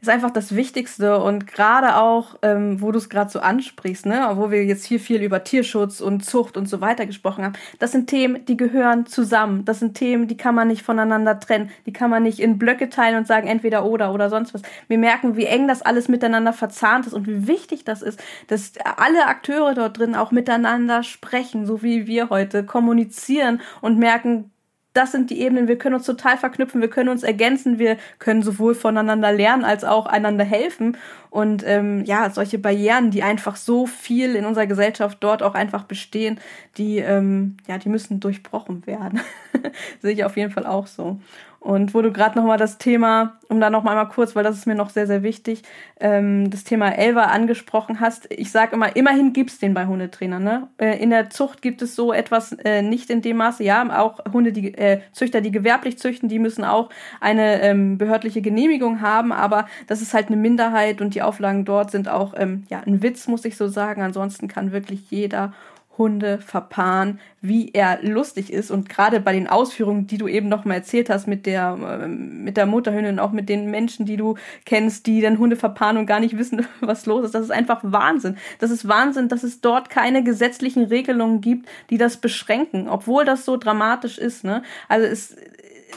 ist 0.00 0.08
einfach 0.08 0.30
das 0.30 0.54
Wichtigste 0.54 1.18
und 1.18 1.46
gerade 1.46 1.96
auch, 1.96 2.36
ähm, 2.42 2.80
wo 2.80 2.92
du 2.92 2.98
es 2.98 3.08
gerade 3.08 3.30
so 3.30 3.40
ansprichst, 3.40 4.06
ne, 4.06 4.30
wo 4.34 4.50
wir 4.50 4.64
jetzt 4.64 4.84
hier 4.84 5.00
viel 5.00 5.22
über 5.22 5.44
Tierschutz 5.44 6.00
und 6.00 6.24
Zucht 6.24 6.56
und 6.56 6.68
so 6.68 6.80
weiter 6.80 7.06
gesprochen 7.06 7.44
haben, 7.44 7.54
das 7.78 7.92
sind 7.92 8.08
Themen, 8.08 8.44
die 8.44 8.56
gehören 8.56 9.06
zusammen. 9.06 9.64
Das 9.64 9.80
sind 9.80 9.94
Themen, 9.94 10.28
die 10.28 10.36
kann 10.36 10.54
man 10.54 10.68
nicht 10.68 10.82
voneinander 10.82 11.38
trennen. 11.40 11.70
Die 11.86 11.92
kann 11.92 12.10
man 12.10 12.22
nicht 12.22 12.40
in 12.40 12.58
Blöcke 12.58 12.88
teilen 12.88 13.16
und 13.16 13.26
sagen 13.26 13.48
entweder 13.48 13.84
oder 13.84 14.12
oder 14.12 14.30
sonst 14.30 14.54
was. 14.54 14.62
Wir 14.88 14.98
merken, 14.98 15.36
wie 15.36 15.46
eng 15.46 15.68
das 15.68 15.82
alles 15.82 16.08
miteinander 16.08 16.52
verzahnt 16.52 17.06
ist 17.06 17.14
und 17.14 17.26
wie 17.26 17.46
wichtig 17.46 17.84
das 17.84 18.02
ist, 18.02 18.22
dass 18.48 18.72
alle 18.96 19.26
Akteure 19.26 19.74
dort 19.74 19.98
drin 19.98 20.14
auch 20.14 20.30
miteinander 20.30 21.02
sprechen, 21.02 21.66
so 21.66 21.82
wie 21.82 22.06
wir 22.06 22.30
heute 22.30 22.64
kommunizieren 22.64 23.60
und 23.80 23.98
merken, 23.98 24.50
das 24.96 25.12
sind 25.12 25.30
die 25.30 25.40
Ebenen, 25.40 25.68
wir 25.68 25.76
können 25.78 25.94
uns 25.94 26.06
total 26.06 26.38
verknüpfen, 26.38 26.80
wir 26.80 26.88
können 26.88 27.10
uns 27.10 27.22
ergänzen, 27.22 27.78
wir 27.78 27.96
können 28.18 28.42
sowohl 28.42 28.74
voneinander 28.74 29.32
lernen 29.32 29.64
als 29.64 29.84
auch 29.84 30.06
einander 30.06 30.44
helfen. 30.44 30.96
Und 31.30 31.64
ähm, 31.66 32.04
ja, 32.04 32.30
solche 32.30 32.58
Barrieren, 32.58 33.10
die 33.10 33.22
einfach 33.22 33.56
so 33.56 33.86
viel 33.86 34.34
in 34.36 34.46
unserer 34.46 34.66
Gesellschaft 34.66 35.18
dort 35.20 35.42
auch 35.42 35.54
einfach 35.54 35.84
bestehen, 35.84 36.40
die, 36.78 36.98
ähm, 36.98 37.58
ja, 37.66 37.76
die 37.76 37.90
müssen 37.90 38.20
durchbrochen 38.20 38.86
werden. 38.86 39.20
Sehe 40.00 40.12
ich 40.12 40.24
auf 40.24 40.36
jeden 40.36 40.50
Fall 40.50 40.66
auch 40.66 40.86
so. 40.86 41.20
Und 41.66 41.94
wo 41.94 42.00
du 42.00 42.12
gerade 42.12 42.38
nochmal 42.38 42.58
das 42.58 42.78
Thema, 42.78 43.38
um 43.48 43.58
da 43.58 43.70
nochmal 43.70 43.96
mal 43.96 44.04
kurz, 44.04 44.36
weil 44.36 44.44
das 44.44 44.56
ist 44.56 44.66
mir 44.68 44.76
noch 44.76 44.88
sehr, 44.88 45.08
sehr 45.08 45.24
wichtig, 45.24 45.62
ähm, 45.98 46.48
das 46.48 46.62
Thema 46.62 46.90
Elva 46.96 47.24
angesprochen 47.24 47.98
hast. 47.98 48.28
Ich 48.30 48.52
sage 48.52 48.76
immer, 48.76 48.94
immerhin 48.94 49.32
gibt's 49.32 49.58
den 49.58 49.74
bei 49.74 49.86
Hundetrainern. 49.86 50.44
Ne? 50.44 50.68
Äh, 50.78 51.02
in 51.02 51.10
der 51.10 51.28
Zucht 51.28 51.62
gibt 51.62 51.82
es 51.82 51.96
so 51.96 52.12
etwas 52.12 52.52
äh, 52.52 52.82
nicht 52.82 53.10
in 53.10 53.20
dem 53.20 53.38
Maße. 53.38 53.64
Ja, 53.64 54.00
auch 54.00 54.20
Hunde, 54.32 54.52
die 54.52 54.74
äh, 54.74 55.00
Züchter, 55.10 55.40
die 55.40 55.50
gewerblich 55.50 55.98
züchten, 55.98 56.28
die 56.28 56.38
müssen 56.38 56.62
auch 56.62 56.88
eine 57.20 57.60
ähm, 57.62 57.98
behördliche 57.98 58.42
Genehmigung 58.42 59.00
haben, 59.00 59.32
aber 59.32 59.66
das 59.88 60.02
ist 60.02 60.14
halt 60.14 60.28
eine 60.28 60.36
Minderheit 60.36 61.00
und 61.00 61.16
die 61.16 61.22
Auflagen 61.22 61.64
dort 61.64 61.90
sind 61.90 62.08
auch 62.08 62.34
ähm, 62.36 62.64
ja 62.68 62.80
ein 62.86 63.02
Witz, 63.02 63.26
muss 63.26 63.44
ich 63.44 63.56
so 63.56 63.66
sagen. 63.66 64.02
Ansonsten 64.02 64.46
kann 64.46 64.70
wirklich 64.70 65.10
jeder 65.10 65.52
Hunde 65.98 66.38
verpaaren, 66.38 67.20
wie 67.40 67.70
er 67.72 68.00
lustig 68.02 68.52
ist. 68.52 68.70
Und 68.70 68.88
gerade 68.88 69.20
bei 69.20 69.32
den 69.32 69.46
Ausführungen, 69.46 70.06
die 70.06 70.18
du 70.18 70.28
eben 70.28 70.48
noch 70.48 70.64
mal 70.64 70.74
erzählt 70.74 71.10
hast 71.10 71.26
mit 71.26 71.46
der, 71.46 72.02
äh, 72.02 72.08
mit 72.08 72.56
der 72.56 72.66
Mutterhündin 72.66 73.14
und 73.14 73.18
auch 73.20 73.32
mit 73.32 73.48
den 73.48 73.70
Menschen, 73.70 74.06
die 74.06 74.16
du 74.16 74.36
kennst, 74.64 75.06
die 75.06 75.20
dann 75.20 75.38
Hunde 75.38 75.56
verpaaren 75.56 75.96
und 75.96 76.06
gar 76.06 76.20
nicht 76.20 76.36
wissen, 76.38 76.66
was 76.80 77.06
los 77.06 77.24
ist, 77.24 77.34
das 77.34 77.44
ist 77.44 77.50
einfach 77.50 77.80
Wahnsinn. 77.82 78.36
Das 78.58 78.70
ist 78.70 78.88
Wahnsinn, 78.88 79.28
dass 79.28 79.42
es 79.42 79.60
dort 79.60 79.90
keine 79.90 80.22
gesetzlichen 80.22 80.84
Regelungen 80.84 81.40
gibt, 81.40 81.68
die 81.90 81.98
das 81.98 82.18
beschränken, 82.18 82.88
obwohl 82.88 83.24
das 83.24 83.44
so 83.44 83.56
dramatisch 83.56 84.18
ist. 84.18 84.44
Ne? 84.44 84.62
Also 84.88 85.06
es, 85.06 85.36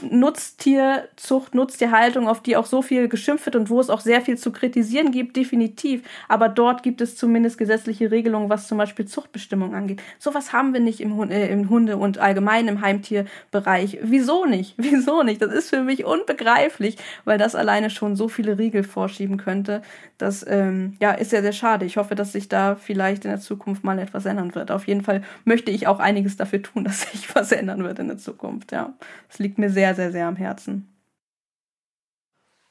Nutztierzucht, 0.01 1.55
Nutztierhaltung, 1.55 2.27
auf 2.27 2.41
die 2.41 2.55
auch 2.55 2.65
so 2.65 2.81
viel 2.81 3.09
geschimpft 3.09 3.45
wird 3.45 3.55
und 3.55 3.69
wo 3.69 3.79
es 3.79 3.89
auch 3.89 3.99
sehr 3.99 4.21
viel 4.21 4.37
zu 4.37 4.51
kritisieren 4.51 5.11
gibt, 5.11 5.35
definitiv. 5.35 6.03
Aber 6.27 6.47
dort 6.47 6.83
gibt 6.83 7.01
es 7.01 7.17
zumindest 7.17 7.57
gesetzliche 7.57 8.11
Regelungen, 8.11 8.49
was 8.49 8.67
zum 8.67 8.77
Beispiel 8.77 9.05
Zuchtbestimmung 9.05 9.75
angeht. 9.75 10.01
Sowas 10.17 10.53
haben 10.53 10.73
wir 10.73 10.79
nicht 10.79 11.01
im, 11.01 11.29
äh, 11.29 11.47
im 11.47 11.69
Hunde- 11.69 11.97
und 11.97 12.17
allgemein 12.17 12.67
im 12.67 12.81
Heimtierbereich. 12.81 13.99
Wieso 14.03 14.45
nicht? 14.45 14.75
Wieso 14.77 15.23
nicht? 15.23 15.41
Das 15.41 15.53
ist 15.53 15.69
für 15.69 15.81
mich 15.81 16.05
unbegreiflich, 16.05 16.97
weil 17.25 17.37
das 17.37 17.55
alleine 17.55 17.89
schon 17.89 18.15
so 18.15 18.29
viele 18.29 18.57
Riegel 18.57 18.83
vorschieben 18.83 19.37
könnte. 19.37 19.81
Das 20.17 20.45
ähm, 20.47 20.95
ja, 21.01 21.11
ist 21.11 21.31
sehr, 21.31 21.41
sehr 21.41 21.53
schade. 21.53 21.85
Ich 21.85 21.97
hoffe, 21.97 22.15
dass 22.15 22.31
sich 22.31 22.47
da 22.47 22.75
vielleicht 22.75 23.25
in 23.25 23.31
der 23.31 23.39
Zukunft 23.39 23.83
mal 23.83 23.99
etwas 23.99 24.25
ändern 24.25 24.55
wird. 24.55 24.71
Auf 24.71 24.87
jeden 24.87 25.01
Fall 25.01 25.23
möchte 25.45 25.71
ich 25.71 25.87
auch 25.87 25.99
einiges 25.99 26.37
dafür 26.37 26.61
tun, 26.61 26.83
dass 26.85 27.01
sich 27.01 27.33
was 27.35 27.51
ändern 27.51 27.83
wird 27.83 27.99
in 27.99 28.07
der 28.07 28.17
Zukunft. 28.17 28.71
Ja, 28.71 28.93
es 29.29 29.39
liegt 29.39 29.57
mir 29.57 29.69
sehr 29.69 29.78
sehr, 29.79 29.95
sehr, 29.95 30.11
sehr 30.11 30.27
am 30.27 30.35
Herzen. 30.35 30.93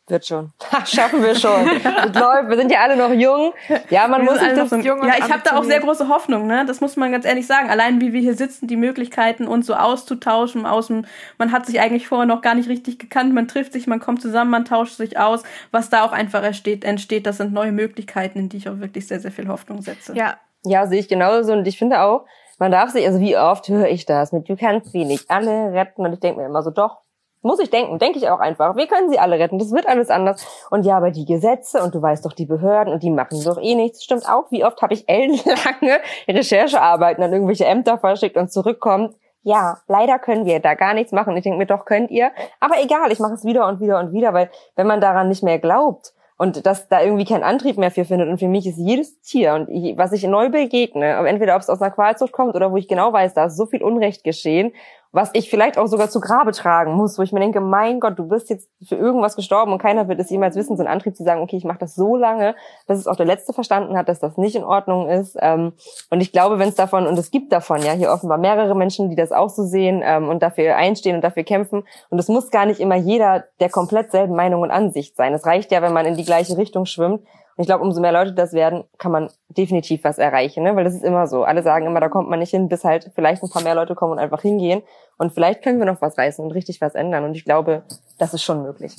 Wird 0.09 0.27
schon. 0.27 0.53
Schaffen 0.85 1.23
wir 1.23 1.35
schon. 1.35 1.65
läuft. 1.65 2.49
Wir 2.51 2.57
sind 2.57 2.71
ja 2.71 2.81
alle 2.81 2.97
noch 2.97 3.13
jung. 3.13 3.55
Ja, 3.89 4.09
man 4.09 4.23
wir 4.23 4.31
muss 4.31 4.41
sich 4.41 4.53
das 4.53 4.69
so, 4.69 4.77
jung 4.77 5.03
Ja, 5.07 5.15
ich 5.17 5.31
habe 5.33 5.41
da 5.43 5.57
auch 5.57 5.65
sehr 5.65 5.81
große 5.81 6.09
Hoffnung, 6.09 6.47
ne? 6.47 6.67
Das 6.67 6.83
muss 6.83 6.97
man 6.97 7.13
ganz 7.13 7.25
ehrlich 7.25 7.47
sagen. 7.47 7.71
Allein 7.71 8.03
wie 8.03 8.13
wir 8.13 8.21
hier 8.21 8.35
sitzen, 8.35 8.67
die 8.67 8.77
Möglichkeiten 8.77 9.47
uns 9.47 9.67
so 9.67 9.75
auszutauschen, 9.75 10.67
aus 10.67 10.89
dem, 10.89 11.07
man 11.39 11.51
hat 11.51 11.65
sich 11.65 11.81
eigentlich 11.81 12.09
vorher 12.09 12.27
noch 12.27 12.43
gar 12.43 12.55
nicht 12.55 12.69
richtig 12.69 12.99
gekannt, 12.99 13.33
man 13.33 13.49
trifft 13.49 13.73
sich, 13.73 13.87
man 13.87 14.01
kommt 14.01 14.21
zusammen, 14.21 14.51
man 14.51 14.67
tauscht 14.67 14.97
sich 14.97 15.19
aus. 15.19 15.45
Was 15.71 15.89
da 15.89 16.05
auch 16.05 16.13
einfach 16.13 16.43
entsteht, 16.43 16.85
entsteht, 16.85 17.27
das 17.27 17.39
sind 17.39 17.55
neue 17.55 17.73
Möglichkeiten, 17.73 18.39
in 18.39 18.49
die 18.51 18.59
ich 18.59 18.69
auch 18.69 18.81
wirklich 18.81 19.07
sehr, 19.07 19.21
sehr 19.21 19.33
viel 19.33 19.49
Hoffnung 19.49 19.81
setze. 19.81 20.15
Ja. 20.15 20.37
Ja, 20.65 20.87
sehe 20.87 21.01
ich 21.01 21.09
genauso. 21.09 21.53
Und 21.53 21.67
ich 21.67 21.79
finde 21.79 22.03
auch, 22.03 22.27
man 22.59 22.73
darf 22.73 22.91
sich, 22.91 23.07
also 23.07 23.21
wie 23.21 23.37
oft 23.37 23.69
höre 23.69 23.89
ich 23.89 24.05
das 24.05 24.33
mit, 24.33 24.49
du 24.49 24.57
kannst 24.57 24.93
sie 24.93 25.05
nicht 25.05 25.31
alle 25.31 25.73
retten. 25.73 26.05
Und 26.05 26.13
ich 26.13 26.21
denke 26.21 26.41
mir 26.41 26.47
immer 26.47 26.63
so, 26.63 26.71
doch, 26.71 27.03
muss 27.41 27.61
ich 27.61 27.71
denken, 27.71 27.99
denke 27.99 28.19
ich 28.19 28.29
auch 28.29 28.41
einfach. 28.41 28.77
Wir 28.77 28.89
können 28.89 29.11
sie 29.11 29.19
alle 29.19 29.39
retten, 29.39 29.59
das 29.59 29.71
wird 29.71 29.87
alles 29.87 30.11
anders. 30.11 30.45
Und 30.71 30.85
ja, 30.85 30.97
aber 30.97 31.11
die 31.13 31.25
Gesetze 31.25 31.83
und 31.83 31.95
du 31.95 32.03
weißt 32.03 32.27
doch, 32.27 32.33
die 32.33 32.47
Behörden 32.47 32.93
und 32.93 33.03
die 33.03 33.11
machen 33.11 33.43
doch 33.45 33.59
eh 33.59 33.75
nichts. 33.75 34.03
Stimmt 34.03 34.29
auch, 34.29 34.51
wie 34.51 34.65
oft 34.65 34.83
habe 34.83 34.95
ich 34.95 35.09
ellenlange 35.09 36.01
Recherchearbeiten 36.29 37.23
an 37.23 37.33
irgendwelche 37.33 37.65
Ämter 37.65 37.99
verschickt 37.99 38.37
und 38.37 38.53
zurückkommt. 38.53 39.15
Ja, 39.43 39.79
leider 39.87 40.19
können 40.19 40.47
wir 40.47 40.59
da 40.59 40.75
gar 40.75 40.95
nichts 40.95 41.13
machen. 41.13 41.37
Ich 41.37 41.45
denke 41.45 41.59
mir, 41.59 41.67
doch 41.67 41.85
könnt 41.85 42.11
ihr. 42.11 42.33
Aber 42.59 42.75
egal, 42.83 43.13
ich 43.13 43.21
mache 43.21 43.35
es 43.35 43.45
wieder 43.45 43.69
und 43.69 43.81
wieder 43.81 44.01
und 44.01 44.13
wieder, 44.13 44.35
weil 44.35 44.51
wenn 44.75 44.89
man 44.89 45.01
daran 45.01 45.29
nicht 45.29 45.45
mehr 45.45 45.61
glaubt, 45.61 46.13
und 46.39 46.65
dass 46.65 46.89
da 46.89 47.03
irgendwie 47.03 47.25
kein 47.25 47.43
Antrieb 47.43 47.77
mehr 47.77 47.91
für 47.91 48.05
findet. 48.05 48.29
Und 48.29 48.39
für 48.39 48.49
mich 48.49 48.67
ist 48.67 48.79
jedes 48.79 49.21
Tier 49.21 49.55
und 49.55 49.69
ich, 49.69 49.99
was 49.99 50.13
ich 50.13 50.23
neu 50.23 50.49
begegne, 50.49 51.07
entweder 51.27 51.57
ob 51.57 51.63
es 51.63 51.69
aus 51.69 51.83
einer 51.83 51.91
Qualzucht 51.91 52.33
kommt 52.33 52.55
oder 52.55 52.73
wo 52.73 52.77
ich 52.77 52.89
genau 52.89 53.13
weiß, 53.13 53.35
da 53.35 53.47
ist 53.47 53.57
so 53.57 53.67
viel 53.67 53.83
Unrecht 53.83 54.25
geschehen 54.25 54.73
was 55.11 55.31
ich 55.33 55.49
vielleicht 55.49 55.79
auch 55.79 55.87
sogar 55.87 56.11
zu 56.11 56.21
Grabe 56.21 56.53
tragen 56.53 56.93
muss, 56.93 57.19
wo 57.19 57.23
ich 57.23 57.33
mir 57.33 57.41
denke, 57.41 57.61
mein 57.61 57.99
Gott, 57.99 58.19
du 58.19 58.29
bist 58.29 58.51
jetzt 58.51 58.69
für 58.87 58.97
irgendwas 58.97 59.37
gestorben 59.37 59.73
und 59.73 59.79
keiner 59.81 60.07
wird 60.07 60.21
es 60.21 60.29
jemals 60.29 60.55
wissen, 60.55 60.77
so 60.77 60.83
ein 60.83 60.89
Antrieb 60.89 61.17
zu 61.17 61.25
sagen, 61.25 61.41
okay, 61.41 61.57
ich 61.57 61.65
mache 61.65 61.79
das 61.79 61.95
so 61.95 62.17
lange, 62.17 62.55
bis 62.87 62.99
es 62.99 63.07
auch 63.07 63.17
der 63.17 63.25
Letzte 63.25 63.55
verstanden 63.55 63.97
hat, 63.97 64.09
dass 64.09 64.21
das 64.21 64.37
nicht 64.37 64.55
in 64.55 64.65
Ordnung 64.65 65.09
ist. 65.09 65.37
Ähm, 65.41 65.73
und 66.11 66.21
ich 66.21 66.31
glaube, 66.31 66.59
wenn 66.59 66.69
es 66.69 66.75
davon, 66.75 67.07
und 67.07 67.19
es 67.19 67.31
gibt 67.31 67.53
davon 67.53 67.83
ja 67.83 67.93
hier 67.93 68.11
offenbar 68.11 68.39
mehrere 68.39 68.75
Menschen, 68.75 69.09
die 69.09 69.17
das 69.17 69.33
auch 69.33 69.49
so 69.49 69.65
sehen 69.65 70.03
ähm, 70.05 70.29
und 70.29 70.43
dafür 70.43 70.77
einstehen 70.77 71.17
und 71.17 71.23
dafür 71.23 71.45
kämpfen. 71.45 71.85
Und 72.11 72.19
es 72.19 72.29
muss 72.29 72.51
gar 72.51 72.67
nicht 72.67 72.81
immer 72.81 72.97
jeder 72.97 73.45
der 73.61 73.71
komplett 73.71 74.11
selben 74.11 74.37
Meinung 74.37 74.61
und 74.61 74.71
Ansicht 74.71 75.17
sein. 75.17 75.33
Es 75.33 75.47
reicht 75.47 75.73
ja, 75.73 75.81
wenn 75.81 75.95
man 75.95 76.05
in 76.05 76.17
die 76.17 76.25
gleiche 76.25 76.59
Richtung 76.59 76.85
schwimmt. 76.85 77.23
Und 77.59 77.63
ich 77.63 77.67
glaube, 77.67 77.83
umso 77.83 78.01
mehr 78.01 78.13
Leute 78.13 78.35
das 78.35 78.53
werden, 78.53 78.85
kann 78.99 79.11
man 79.11 79.31
definitiv 79.49 80.05
was 80.05 80.19
erreichen, 80.19 80.63
ne? 80.63 80.77
weil 80.77 80.85
das 80.85 80.95
ist 80.95 81.03
immer 81.03 81.27
so. 81.27 81.43
Alle 81.43 81.65
sagen 81.65 81.87
immer, 81.87 81.99
da 81.99 82.09
kommt 82.09 82.31
man 82.31 82.39
nicht 82.39 82.51
hin, 82.51 82.69
bis 82.69 82.85
halt 82.85 83.11
vielleicht 83.17 83.43
ein 83.43 83.51
paar 83.51 83.65
mehr 83.65 83.75
Leute 83.75 83.97
kommen 83.97 84.13
und 84.13 84.21
einfach 84.21 84.43
hingehen. 84.43 84.83
Und 85.17 85.33
vielleicht 85.33 85.63
können 85.63 85.81
wir 85.81 85.87
noch 85.87 86.01
was 86.01 86.17
reißen 86.17 86.45
und 86.45 86.53
richtig 86.53 86.81
was 86.81 86.95
ändern. 86.95 87.25
Und 87.25 87.35
ich 87.35 87.45
glaube, 87.45 87.83
das 88.17 88.33
ist 88.33 88.45
schon 88.45 88.63
möglich. 88.63 88.95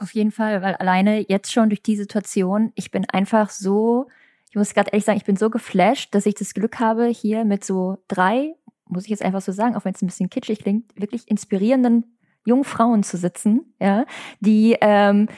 Auf 0.00 0.12
jeden 0.12 0.32
Fall, 0.32 0.60
weil 0.60 0.74
alleine 0.74 1.24
jetzt 1.30 1.50
schon 1.50 1.70
durch 1.70 1.82
die 1.82 1.96
Situation, 1.96 2.72
ich 2.74 2.90
bin 2.90 3.08
einfach 3.08 3.48
so, 3.48 4.08
ich 4.50 4.56
muss 4.56 4.74
gerade 4.74 4.90
ehrlich 4.90 5.06
sagen, 5.06 5.16
ich 5.16 5.24
bin 5.24 5.36
so 5.36 5.48
geflasht, 5.48 6.14
dass 6.14 6.26
ich 6.26 6.34
das 6.34 6.52
Glück 6.52 6.80
habe, 6.80 7.06
hier 7.06 7.46
mit 7.46 7.64
so 7.64 7.96
drei, 8.06 8.54
muss 8.86 9.04
ich 9.04 9.10
jetzt 9.10 9.24
einfach 9.24 9.40
so 9.40 9.52
sagen, 9.52 9.76
auch 9.76 9.86
wenn 9.86 9.94
es 9.94 10.02
ein 10.02 10.08
bisschen 10.08 10.28
kitschig 10.28 10.58
klingt, 10.58 10.90
wirklich 11.00 11.26
inspirierenden 11.30 12.18
jungen 12.44 12.64
Frauen 12.64 13.02
zu 13.02 13.16
sitzen, 13.16 13.74
ja, 13.80 14.04
die 14.40 14.76
ähm, 14.82 15.28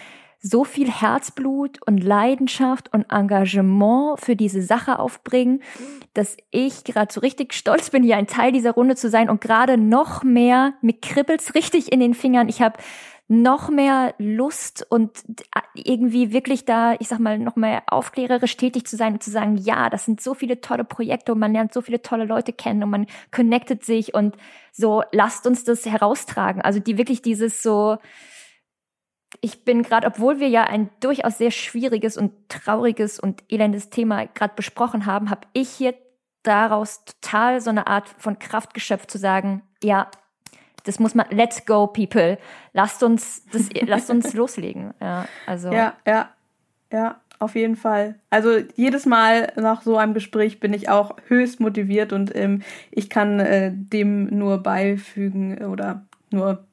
so 0.41 0.65
viel 0.65 0.91
Herzblut 0.91 1.81
und 1.87 2.03
Leidenschaft 2.03 2.93
und 2.93 3.11
Engagement 3.11 4.21
für 4.21 4.37
diese 4.37 4.63
Sache 4.63 4.99
aufbringen, 4.99 5.63
dass 6.15 6.37
ich 6.51 6.85
gerade 6.85 7.13
so 7.13 7.21
richtig 7.21 7.55
stolz 7.55 7.91
bin, 7.91 8.03
hier 8.03 8.17
ein 8.17 8.27
Teil 8.27 8.53
dieser 8.53 8.73
Runde 8.73 8.97
zu 8.97 9.11
sein 9.11 9.31
und 9.31 9.41
gerade 9.41 9.77
noch 9.77 10.23
mehr, 10.23 10.75
mit 10.83 11.03
kribbelt's 11.03 11.55
richtig 11.55 11.93
in 11.93 12.01
den 12.01 12.15
Fingern. 12.15 12.49
Ich 12.49 12.63
habe 12.63 12.79
noch 13.29 13.71
mehr 13.71 14.15
Lust 14.19 14.87
und 14.89 15.25
irgendwie 15.75 16.33
wirklich 16.33 16.65
da, 16.65 16.95
ich 17.01 17.09
sag 17.09 17.19
mal, 17.19 17.39
noch 17.41 17.57
mehr 17.57 17.83
aufklärerisch 17.89 18.57
tätig 18.57 18.87
zu 18.87 18.97
sein 18.97 19.15
und 19.15 19.23
zu 19.23 19.31
sagen, 19.31 19.57
ja, 19.57 19.91
das 19.91 20.05
sind 20.05 20.21
so 20.21 20.35
viele 20.35 20.61
tolle 20.61 20.85
Projekte 20.85 21.33
und 21.33 21.41
man 21.41 21.53
lernt 21.53 21.75
so 21.75 21.81
viele 21.81 22.03
tolle 22.03 22.25
Leute 22.25 22.53
kennen 22.53 22.85
und 22.85 22.91
man 22.91 23.07
connectet 23.33 23.85
sich 23.85 24.15
und 24.15 24.37
so, 24.71 25.03
lasst 25.11 25.47
uns 25.47 25.65
das 25.65 25.85
heraustragen. 25.87 26.63
Also 26.63 26.79
die 26.79 26.99
wirklich 26.99 27.21
dieses 27.21 27.65
so, 27.65 27.99
ich 29.41 29.65
bin 29.65 29.83
gerade, 29.83 30.07
obwohl 30.07 30.41
wir 30.41 30.49
ja 30.49 30.65
ein 30.65 30.91
durchaus 31.01 31.39
sehr 31.39 31.51
schwieriges 31.51 32.17
und 32.17 32.33
trauriges 32.49 33.19
und 33.19 33.43
elendes 33.49 33.91
Thema 33.91 34.27
gerade 34.27 34.55
besprochen 34.55 35.07
haben, 35.07 35.31
habe 35.31 35.47
ich 35.53 35.69
hier 35.69 35.95
daraus 36.43 37.05
total 37.05 37.61
so 37.61 37.71
eine 37.71 37.87
Art 37.87 38.09
von 38.19 38.39
Kraft 38.39 38.75
geschöpft 38.75 39.11
zu 39.11 39.19
sagen, 39.19 39.63
ja, 39.83 40.09
das 40.85 41.01
muss 41.01 41.15
man, 41.15 41.27
let's 41.31 41.67
go, 41.67 41.89
people. 41.89 42.39
Lasst 42.73 43.03
uns, 43.03 43.45
das, 43.53 43.69
lasst 43.87 44.11
uns 44.11 44.33
loslegen. 44.35 44.95
Ja, 45.01 45.27
also. 45.47 45.73
Ja, 45.73 45.95
ja, 46.07 46.31
ja, 46.93 47.21
auf 47.39 47.57
jeden 47.57 47.77
Fall. 47.77 48.15
Also 48.31 48.59
jedes 48.77 49.05
Mal 49.05 49.53
nach 49.57 49.83
so 49.83 49.97
einem 49.97 50.15
Gespräch 50.15 50.61
bin 50.61 50.73
ich 50.73 50.89
auch 50.89 51.17
höchst 51.27 51.61
motiviert 51.61 52.13
und 52.13 52.35
ähm, 52.35 52.63
ich 52.91 53.11
kann 53.11 53.41
äh, 53.41 53.73
dem 53.75 54.27
nur 54.27 54.59
beifügen 54.59 55.65
oder 55.67 56.07
nur 56.31 56.65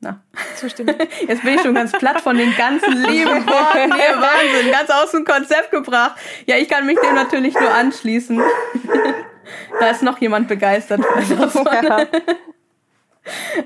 na. 0.00 0.20
Zustimmen. 0.56 0.94
Jetzt 1.28 1.42
bin 1.42 1.54
ich 1.54 1.62
schon 1.62 1.74
ganz 1.74 1.92
platt 1.92 2.20
von 2.20 2.36
den 2.36 2.54
ganzen 2.56 2.92
lieben 3.02 3.46
Worten. 3.46 3.94
Hier, 3.94 4.16
Wahnsinn, 4.20 4.72
ganz 4.72 4.90
aus 4.90 5.12
dem 5.12 5.24
Konzept 5.24 5.70
gebracht. 5.70 6.16
Ja, 6.46 6.56
ich 6.56 6.68
kann 6.68 6.86
mich 6.86 6.98
dem 7.00 7.14
natürlich 7.14 7.54
nur 7.54 7.72
anschließen. 7.72 8.40
da 9.80 9.90
ist 9.90 10.02
noch 10.02 10.18
jemand 10.18 10.48
begeistert. 10.48 11.00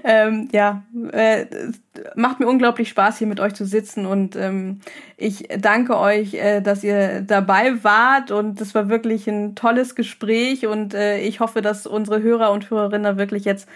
ähm, 0.05 0.49
ja, 0.52 0.84
äh, 1.12 1.47
macht 2.15 2.41
mir 2.41 2.47
unglaublich 2.47 2.89
Spaß, 2.89 3.18
hier 3.18 3.26
mit 3.26 3.41
euch 3.41 3.55
zu 3.55 3.67
sitzen 3.67 4.07
und 4.07 4.34
ähm, 4.36 4.81
ich 5.17 5.49
danke 5.59 5.99
euch, 5.99 6.34
äh, 6.34 6.60
dass 6.62 6.83
ihr 6.83 7.20
dabei 7.20 7.84
wart 7.84 8.31
und 8.31 8.60
es 8.60 8.75
war 8.75 8.89
wirklich 8.89 9.28
ein 9.28 9.55
tolles 9.57 9.94
Gespräch 9.94 10.67
und 10.67 10.94
äh, 10.94 11.18
ich 11.20 11.41
hoffe, 11.41 11.60
dass 11.60 11.86
unsere 11.86 12.23
Hörer 12.23 12.52
und 12.52 12.70
Hörerinnen 12.70 13.18
wirklich 13.18 13.44
jetzt 13.44 13.68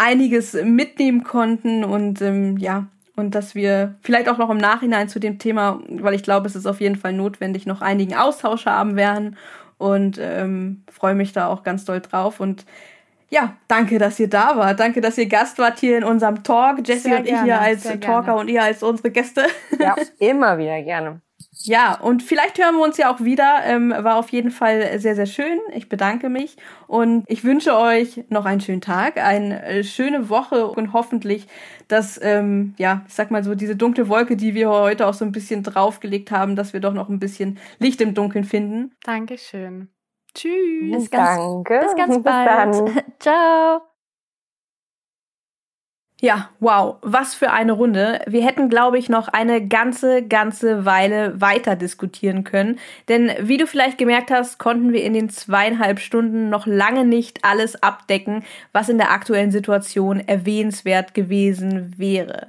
einiges 0.00 0.54
mitnehmen 0.54 1.24
konnten 1.24 1.84
und 1.84 2.22
ähm, 2.22 2.56
ja, 2.56 2.86
und 3.16 3.34
dass 3.34 3.54
wir 3.54 3.96
vielleicht 4.00 4.28
auch 4.28 4.38
noch 4.38 4.48
im 4.48 4.56
Nachhinein 4.56 5.08
zu 5.08 5.20
dem 5.20 5.38
Thema, 5.38 5.80
weil 5.88 6.14
ich 6.14 6.22
glaube, 6.22 6.46
es 6.46 6.56
ist 6.56 6.66
auf 6.66 6.80
jeden 6.80 6.96
Fall 6.96 7.12
notwendig, 7.12 7.66
noch 7.66 7.82
einigen 7.82 8.14
Austausch 8.14 8.64
haben 8.64 8.96
werden 8.96 9.36
und 9.76 10.18
ähm, 10.18 10.84
freue 10.90 11.14
mich 11.14 11.32
da 11.32 11.48
auch 11.48 11.62
ganz 11.62 11.84
doll 11.84 12.00
drauf 12.00 12.40
und 12.40 12.64
ja, 13.32 13.54
danke, 13.68 13.98
dass 13.98 14.18
ihr 14.18 14.28
da 14.28 14.56
wart. 14.56 14.80
Danke, 14.80 15.00
dass 15.00 15.16
ihr 15.16 15.26
Gast 15.26 15.58
wart 15.58 15.78
hier 15.78 15.96
in 15.96 16.02
unserem 16.02 16.42
Talk. 16.42 16.80
Jesse 16.84 17.16
und 17.16 17.28
ich 17.28 17.40
hier 17.42 17.60
als 17.60 17.84
Talker 17.84 18.22
gerne. 18.22 18.34
und 18.34 18.48
ihr 18.48 18.60
als 18.60 18.82
unsere 18.82 19.12
Gäste. 19.12 19.44
Ja, 19.78 19.94
immer 20.18 20.58
wieder 20.58 20.82
gerne. 20.82 21.20
Ja, 21.62 22.00
und 22.00 22.22
vielleicht 22.22 22.58
hören 22.58 22.76
wir 22.76 22.84
uns 22.84 22.96
ja 22.96 23.12
auch 23.12 23.20
wieder. 23.20 23.60
Ähm, 23.64 23.90
war 23.90 24.16
auf 24.16 24.30
jeden 24.30 24.50
Fall 24.50 24.98
sehr, 24.98 25.14
sehr 25.14 25.26
schön. 25.26 25.58
Ich 25.74 25.88
bedanke 25.88 26.28
mich 26.28 26.56
und 26.86 27.24
ich 27.26 27.44
wünsche 27.44 27.76
euch 27.76 28.24
noch 28.30 28.46
einen 28.46 28.60
schönen 28.60 28.80
Tag, 28.80 29.18
eine 29.18 29.62
äh, 29.62 29.84
schöne 29.84 30.30
Woche 30.30 30.66
und 30.66 30.92
hoffentlich, 30.92 31.46
dass, 31.88 32.18
ähm, 32.22 32.74
ja, 32.78 33.04
ich 33.06 33.14
sag 33.14 33.30
mal 33.30 33.44
so, 33.44 33.54
diese 33.54 33.76
dunkle 33.76 34.08
Wolke, 34.08 34.36
die 34.36 34.54
wir 34.54 34.70
heute 34.70 35.06
auch 35.06 35.14
so 35.14 35.24
ein 35.24 35.32
bisschen 35.32 35.62
draufgelegt 35.62 36.30
haben, 36.30 36.56
dass 36.56 36.72
wir 36.72 36.80
doch 36.80 36.94
noch 36.94 37.08
ein 37.08 37.18
bisschen 37.18 37.58
Licht 37.78 38.00
im 38.00 38.14
Dunkeln 38.14 38.44
finden. 38.44 38.92
Dankeschön. 39.04 39.88
Tschüss. 40.34 40.92
Bis 40.92 41.10
ganz, 41.10 41.36
Danke. 41.36 41.80
Bis 41.82 41.96
ganz 41.96 42.18
bald. 42.22 42.84
Bis 42.84 43.04
Ciao. 43.18 43.89
Ja, 46.22 46.50
wow, 46.60 46.96
was 47.00 47.34
für 47.34 47.50
eine 47.50 47.72
Runde. 47.72 48.20
Wir 48.26 48.44
hätten, 48.44 48.68
glaube 48.68 48.98
ich, 48.98 49.08
noch 49.08 49.28
eine 49.28 49.66
ganze, 49.66 50.22
ganze 50.22 50.84
Weile 50.84 51.40
weiter 51.40 51.76
diskutieren 51.76 52.44
können. 52.44 52.78
Denn 53.08 53.30
wie 53.40 53.56
du 53.56 53.66
vielleicht 53.66 53.96
gemerkt 53.96 54.30
hast, 54.30 54.58
konnten 54.58 54.92
wir 54.92 55.02
in 55.02 55.14
den 55.14 55.30
zweieinhalb 55.30 55.98
Stunden 55.98 56.50
noch 56.50 56.66
lange 56.66 57.06
nicht 57.06 57.42
alles 57.42 57.82
abdecken, 57.82 58.44
was 58.72 58.90
in 58.90 58.98
der 58.98 59.12
aktuellen 59.12 59.50
Situation 59.50 60.20
erwähnenswert 60.20 61.14
gewesen 61.14 61.94
wäre. 61.96 62.48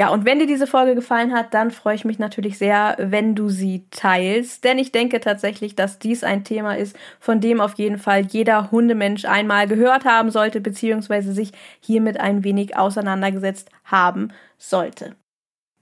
Ja, 0.00 0.08
und 0.08 0.24
wenn 0.24 0.38
dir 0.38 0.46
diese 0.46 0.66
Folge 0.66 0.94
gefallen 0.94 1.34
hat, 1.34 1.52
dann 1.52 1.70
freue 1.70 1.94
ich 1.94 2.06
mich 2.06 2.18
natürlich 2.18 2.56
sehr, 2.56 2.96
wenn 2.98 3.34
du 3.34 3.50
sie 3.50 3.84
teilst, 3.90 4.64
denn 4.64 4.78
ich 4.78 4.92
denke 4.92 5.20
tatsächlich, 5.20 5.76
dass 5.76 5.98
dies 5.98 6.24
ein 6.24 6.42
Thema 6.42 6.72
ist, 6.72 6.96
von 7.18 7.42
dem 7.42 7.60
auf 7.60 7.74
jeden 7.74 7.98
Fall 7.98 8.22
jeder 8.22 8.70
Hundemensch 8.70 9.26
einmal 9.26 9.68
gehört 9.68 10.06
haben 10.06 10.30
sollte, 10.30 10.62
beziehungsweise 10.62 11.34
sich 11.34 11.52
hiermit 11.80 12.18
ein 12.18 12.44
wenig 12.44 12.78
auseinandergesetzt 12.78 13.68
haben 13.84 14.28
sollte. 14.56 15.16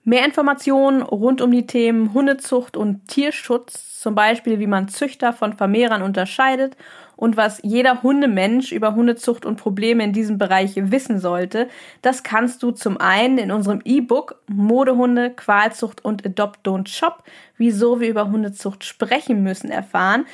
Mehr 0.02 0.24
Informationen 0.24 1.02
rund 1.02 1.40
um 1.40 1.52
die 1.52 1.66
Themen 1.66 2.12
Hundezucht 2.12 2.76
und 2.76 3.06
Tierschutz, 3.06 4.00
zum 4.00 4.16
Beispiel 4.16 4.58
wie 4.58 4.66
man 4.66 4.88
Züchter 4.88 5.32
von 5.32 5.52
Vermehrern 5.52 6.02
unterscheidet 6.02 6.76
und 7.18 7.36
was 7.36 7.58
jeder 7.64 8.04
Hundemensch 8.04 8.70
über 8.70 8.94
Hundezucht 8.94 9.44
und 9.44 9.56
Probleme 9.56 10.04
in 10.04 10.12
diesem 10.12 10.38
Bereich 10.38 10.74
wissen 10.76 11.18
sollte, 11.18 11.68
das 12.00 12.22
kannst 12.22 12.62
du 12.62 12.70
zum 12.70 12.96
einen 12.96 13.38
in 13.38 13.50
unserem 13.50 13.80
E-Book 13.84 14.40
Modehunde, 14.46 15.30
Qualzucht 15.30 16.04
und 16.04 16.24
Adopt 16.24 16.64
Don't 16.64 16.86
Shop, 16.86 17.24
wieso 17.56 17.98
wir 17.98 18.08
über 18.08 18.30
Hundezucht 18.30 18.84
sprechen 18.84 19.42
müssen, 19.42 19.68
erfahren. 19.68 20.26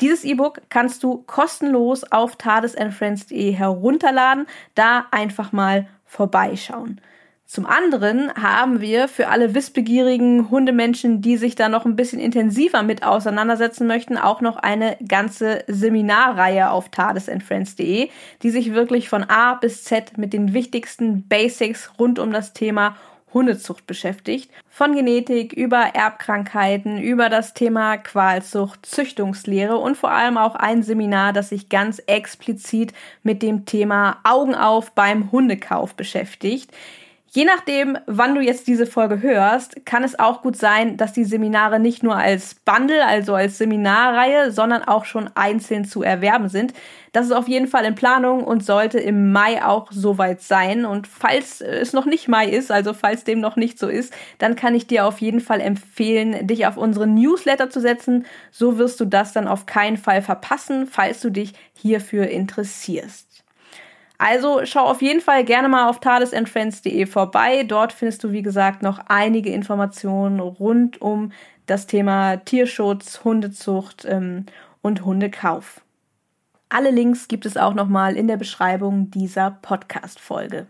Dieses 0.00 0.22
E-Book 0.22 0.60
kannst 0.68 1.02
du 1.02 1.24
kostenlos 1.26 2.04
auf 2.04 2.36
tadesandfriends.de 2.36 3.50
herunterladen, 3.50 4.46
da 4.76 5.06
einfach 5.10 5.50
mal 5.50 5.88
vorbeischauen. 6.04 7.00
Zum 7.50 7.64
anderen 7.64 8.30
haben 8.34 8.82
wir 8.82 9.08
für 9.08 9.28
alle 9.28 9.54
wissbegierigen 9.54 10.50
Hundemenschen, 10.50 11.22
die 11.22 11.38
sich 11.38 11.54
da 11.54 11.70
noch 11.70 11.86
ein 11.86 11.96
bisschen 11.96 12.20
intensiver 12.20 12.82
mit 12.82 13.02
auseinandersetzen 13.02 13.86
möchten, 13.86 14.18
auch 14.18 14.42
noch 14.42 14.56
eine 14.58 14.98
ganze 15.08 15.64
Seminarreihe 15.66 16.70
auf 16.70 16.90
tadesandfriends.de, 16.90 18.10
die 18.42 18.50
sich 18.50 18.74
wirklich 18.74 19.08
von 19.08 19.24
A 19.24 19.54
bis 19.54 19.82
Z 19.84 20.18
mit 20.18 20.34
den 20.34 20.52
wichtigsten 20.52 21.26
Basics 21.26 21.90
rund 21.98 22.18
um 22.18 22.32
das 22.32 22.52
Thema 22.52 22.98
Hundezucht 23.32 23.86
beschäftigt. 23.86 24.50
Von 24.68 24.94
Genetik 24.94 25.54
über 25.54 25.78
Erbkrankheiten, 25.94 26.98
über 26.98 27.30
das 27.30 27.54
Thema 27.54 27.96
Qualzucht, 27.96 28.84
Züchtungslehre 28.84 29.78
und 29.78 29.96
vor 29.96 30.10
allem 30.10 30.36
auch 30.36 30.54
ein 30.54 30.82
Seminar, 30.82 31.32
das 31.32 31.48
sich 31.48 31.70
ganz 31.70 31.98
explizit 32.00 32.92
mit 33.22 33.40
dem 33.40 33.64
Thema 33.64 34.18
Augen 34.22 34.54
auf 34.54 34.92
beim 34.92 35.32
Hundekauf 35.32 35.94
beschäftigt. 35.94 36.70
Je 37.30 37.44
nachdem, 37.44 37.98
wann 38.06 38.34
du 38.34 38.40
jetzt 38.40 38.68
diese 38.68 38.86
Folge 38.86 39.20
hörst, 39.20 39.84
kann 39.84 40.02
es 40.02 40.18
auch 40.18 40.40
gut 40.40 40.56
sein, 40.56 40.96
dass 40.96 41.12
die 41.12 41.24
Seminare 41.24 41.78
nicht 41.78 42.02
nur 42.02 42.16
als 42.16 42.54
Bundle, 42.54 43.04
also 43.06 43.34
als 43.34 43.58
Seminarreihe, 43.58 44.50
sondern 44.50 44.82
auch 44.82 45.04
schon 45.04 45.28
einzeln 45.34 45.84
zu 45.84 46.02
erwerben 46.02 46.48
sind. 46.48 46.72
Das 47.12 47.26
ist 47.26 47.32
auf 47.32 47.46
jeden 47.46 47.66
Fall 47.66 47.84
in 47.84 47.94
Planung 47.94 48.44
und 48.44 48.64
sollte 48.64 48.98
im 48.98 49.30
Mai 49.30 49.62
auch 49.62 49.92
soweit 49.92 50.40
sein. 50.40 50.86
Und 50.86 51.06
falls 51.06 51.60
es 51.60 51.92
noch 51.92 52.06
nicht 52.06 52.28
Mai 52.28 52.46
ist, 52.48 52.70
also 52.70 52.94
falls 52.94 53.24
dem 53.24 53.40
noch 53.40 53.56
nicht 53.56 53.78
so 53.78 53.88
ist, 53.88 54.10
dann 54.38 54.56
kann 54.56 54.74
ich 54.74 54.86
dir 54.86 55.04
auf 55.04 55.20
jeden 55.20 55.40
Fall 55.40 55.60
empfehlen, 55.60 56.46
dich 56.46 56.66
auf 56.66 56.78
unseren 56.78 57.14
Newsletter 57.14 57.68
zu 57.68 57.80
setzen. 57.80 58.24
So 58.50 58.78
wirst 58.78 59.00
du 59.00 59.04
das 59.04 59.34
dann 59.34 59.48
auf 59.48 59.66
keinen 59.66 59.98
Fall 59.98 60.22
verpassen, 60.22 60.86
falls 60.86 61.20
du 61.20 61.28
dich 61.28 61.52
hierfür 61.74 62.28
interessierst. 62.28 63.27
Also 64.18 64.62
schau 64.64 64.84
auf 64.84 65.00
jeden 65.00 65.20
Fall 65.20 65.44
gerne 65.44 65.68
mal 65.68 65.88
auf 65.88 66.00
tadesandfriends.de 66.00 67.06
vorbei. 67.06 67.62
Dort 67.62 67.92
findest 67.92 68.24
du, 68.24 68.32
wie 68.32 68.42
gesagt, 68.42 68.82
noch 68.82 68.98
einige 69.06 69.50
Informationen 69.50 70.40
rund 70.40 71.00
um 71.00 71.32
das 71.66 71.86
Thema 71.86 72.36
Tierschutz, 72.38 73.22
Hundezucht 73.24 74.04
ähm, 74.04 74.46
und 74.82 75.04
Hundekauf. 75.04 75.82
Alle 76.68 76.90
Links 76.90 77.28
gibt 77.28 77.46
es 77.46 77.56
auch 77.56 77.74
nochmal 77.74 78.16
in 78.16 78.26
der 78.26 78.36
Beschreibung 78.36 79.10
dieser 79.10 79.50
Podcast-Folge. 79.50 80.66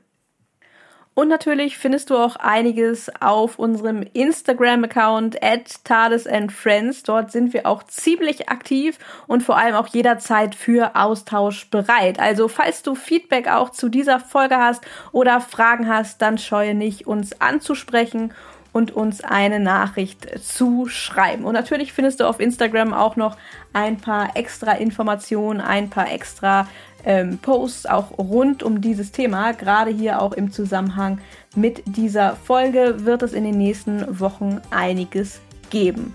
Und 1.18 1.26
natürlich 1.26 1.78
findest 1.78 2.10
du 2.10 2.16
auch 2.16 2.36
einiges 2.36 3.10
auf 3.20 3.58
unserem 3.58 4.04
Instagram-Account 4.12 5.42
at 5.42 5.82
Tades 5.82 6.28
and 6.28 6.52
Friends. 6.52 7.02
Dort 7.02 7.32
sind 7.32 7.52
wir 7.52 7.66
auch 7.66 7.82
ziemlich 7.82 8.48
aktiv 8.48 9.00
und 9.26 9.42
vor 9.42 9.58
allem 9.58 9.74
auch 9.74 9.88
jederzeit 9.88 10.54
für 10.54 10.94
Austausch 10.94 11.70
bereit. 11.70 12.20
Also 12.20 12.46
falls 12.46 12.84
du 12.84 12.94
Feedback 12.94 13.48
auch 13.48 13.70
zu 13.70 13.88
dieser 13.88 14.20
Folge 14.20 14.58
hast 14.58 14.86
oder 15.10 15.40
Fragen 15.40 15.88
hast, 15.88 16.22
dann 16.22 16.38
scheue 16.38 16.76
nicht, 16.76 17.08
uns 17.08 17.40
anzusprechen 17.40 18.32
und 18.72 18.92
uns 18.92 19.24
eine 19.24 19.58
Nachricht 19.58 20.38
zu 20.38 20.86
schreiben. 20.86 21.46
Und 21.46 21.54
natürlich 21.54 21.92
findest 21.92 22.20
du 22.20 22.28
auf 22.28 22.38
Instagram 22.38 22.94
auch 22.94 23.16
noch 23.16 23.36
ein 23.72 23.96
paar 23.96 24.36
extra 24.36 24.70
Informationen, 24.72 25.60
ein 25.60 25.90
paar 25.90 26.12
extra 26.12 26.68
ähm, 27.04 27.38
Posts 27.38 27.86
auch 27.86 28.18
rund 28.18 28.62
um 28.62 28.80
dieses 28.80 29.12
Thema. 29.12 29.52
Gerade 29.52 29.90
hier 29.90 30.20
auch 30.20 30.32
im 30.32 30.52
Zusammenhang 30.52 31.18
mit 31.54 31.82
dieser 31.86 32.36
Folge 32.36 33.04
wird 33.04 33.22
es 33.22 33.32
in 33.32 33.44
den 33.44 33.58
nächsten 33.58 34.20
Wochen 34.20 34.60
einiges 34.70 35.40
geben. 35.70 36.14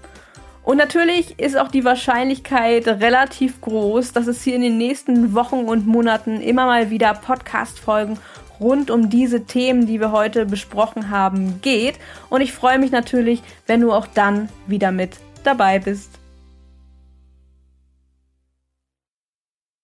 Und 0.64 0.78
natürlich 0.78 1.40
ist 1.40 1.58
auch 1.58 1.68
die 1.68 1.84
Wahrscheinlichkeit 1.84 2.88
relativ 2.88 3.60
groß, 3.60 4.14
dass 4.14 4.28
es 4.28 4.44
hier 4.44 4.56
in 4.56 4.62
den 4.62 4.78
nächsten 4.78 5.34
Wochen 5.34 5.66
und 5.66 5.86
Monaten 5.86 6.40
immer 6.40 6.66
mal 6.66 6.90
wieder 6.90 7.14
Podcast-Folgen 7.14 8.18
rund 8.62 8.90
um 8.90 9.10
diese 9.10 9.44
Themen, 9.45 9.86
die 9.88 10.00
wir 10.00 10.14
heute 10.14 10.45
besprochen 10.45 11.10
haben, 11.10 11.60
geht. 11.62 11.95
Und 12.30 12.40
ich 12.40 12.53
freue 12.53 12.80
mich 12.80 12.92
natürlich, 12.92 13.42
wenn 13.68 13.82
du 13.82 13.92
auch 13.92 14.08
dann 14.08 14.48
wieder 14.66 14.92
mit 14.92 15.18
dabei 15.44 15.80
bist. 15.80 16.23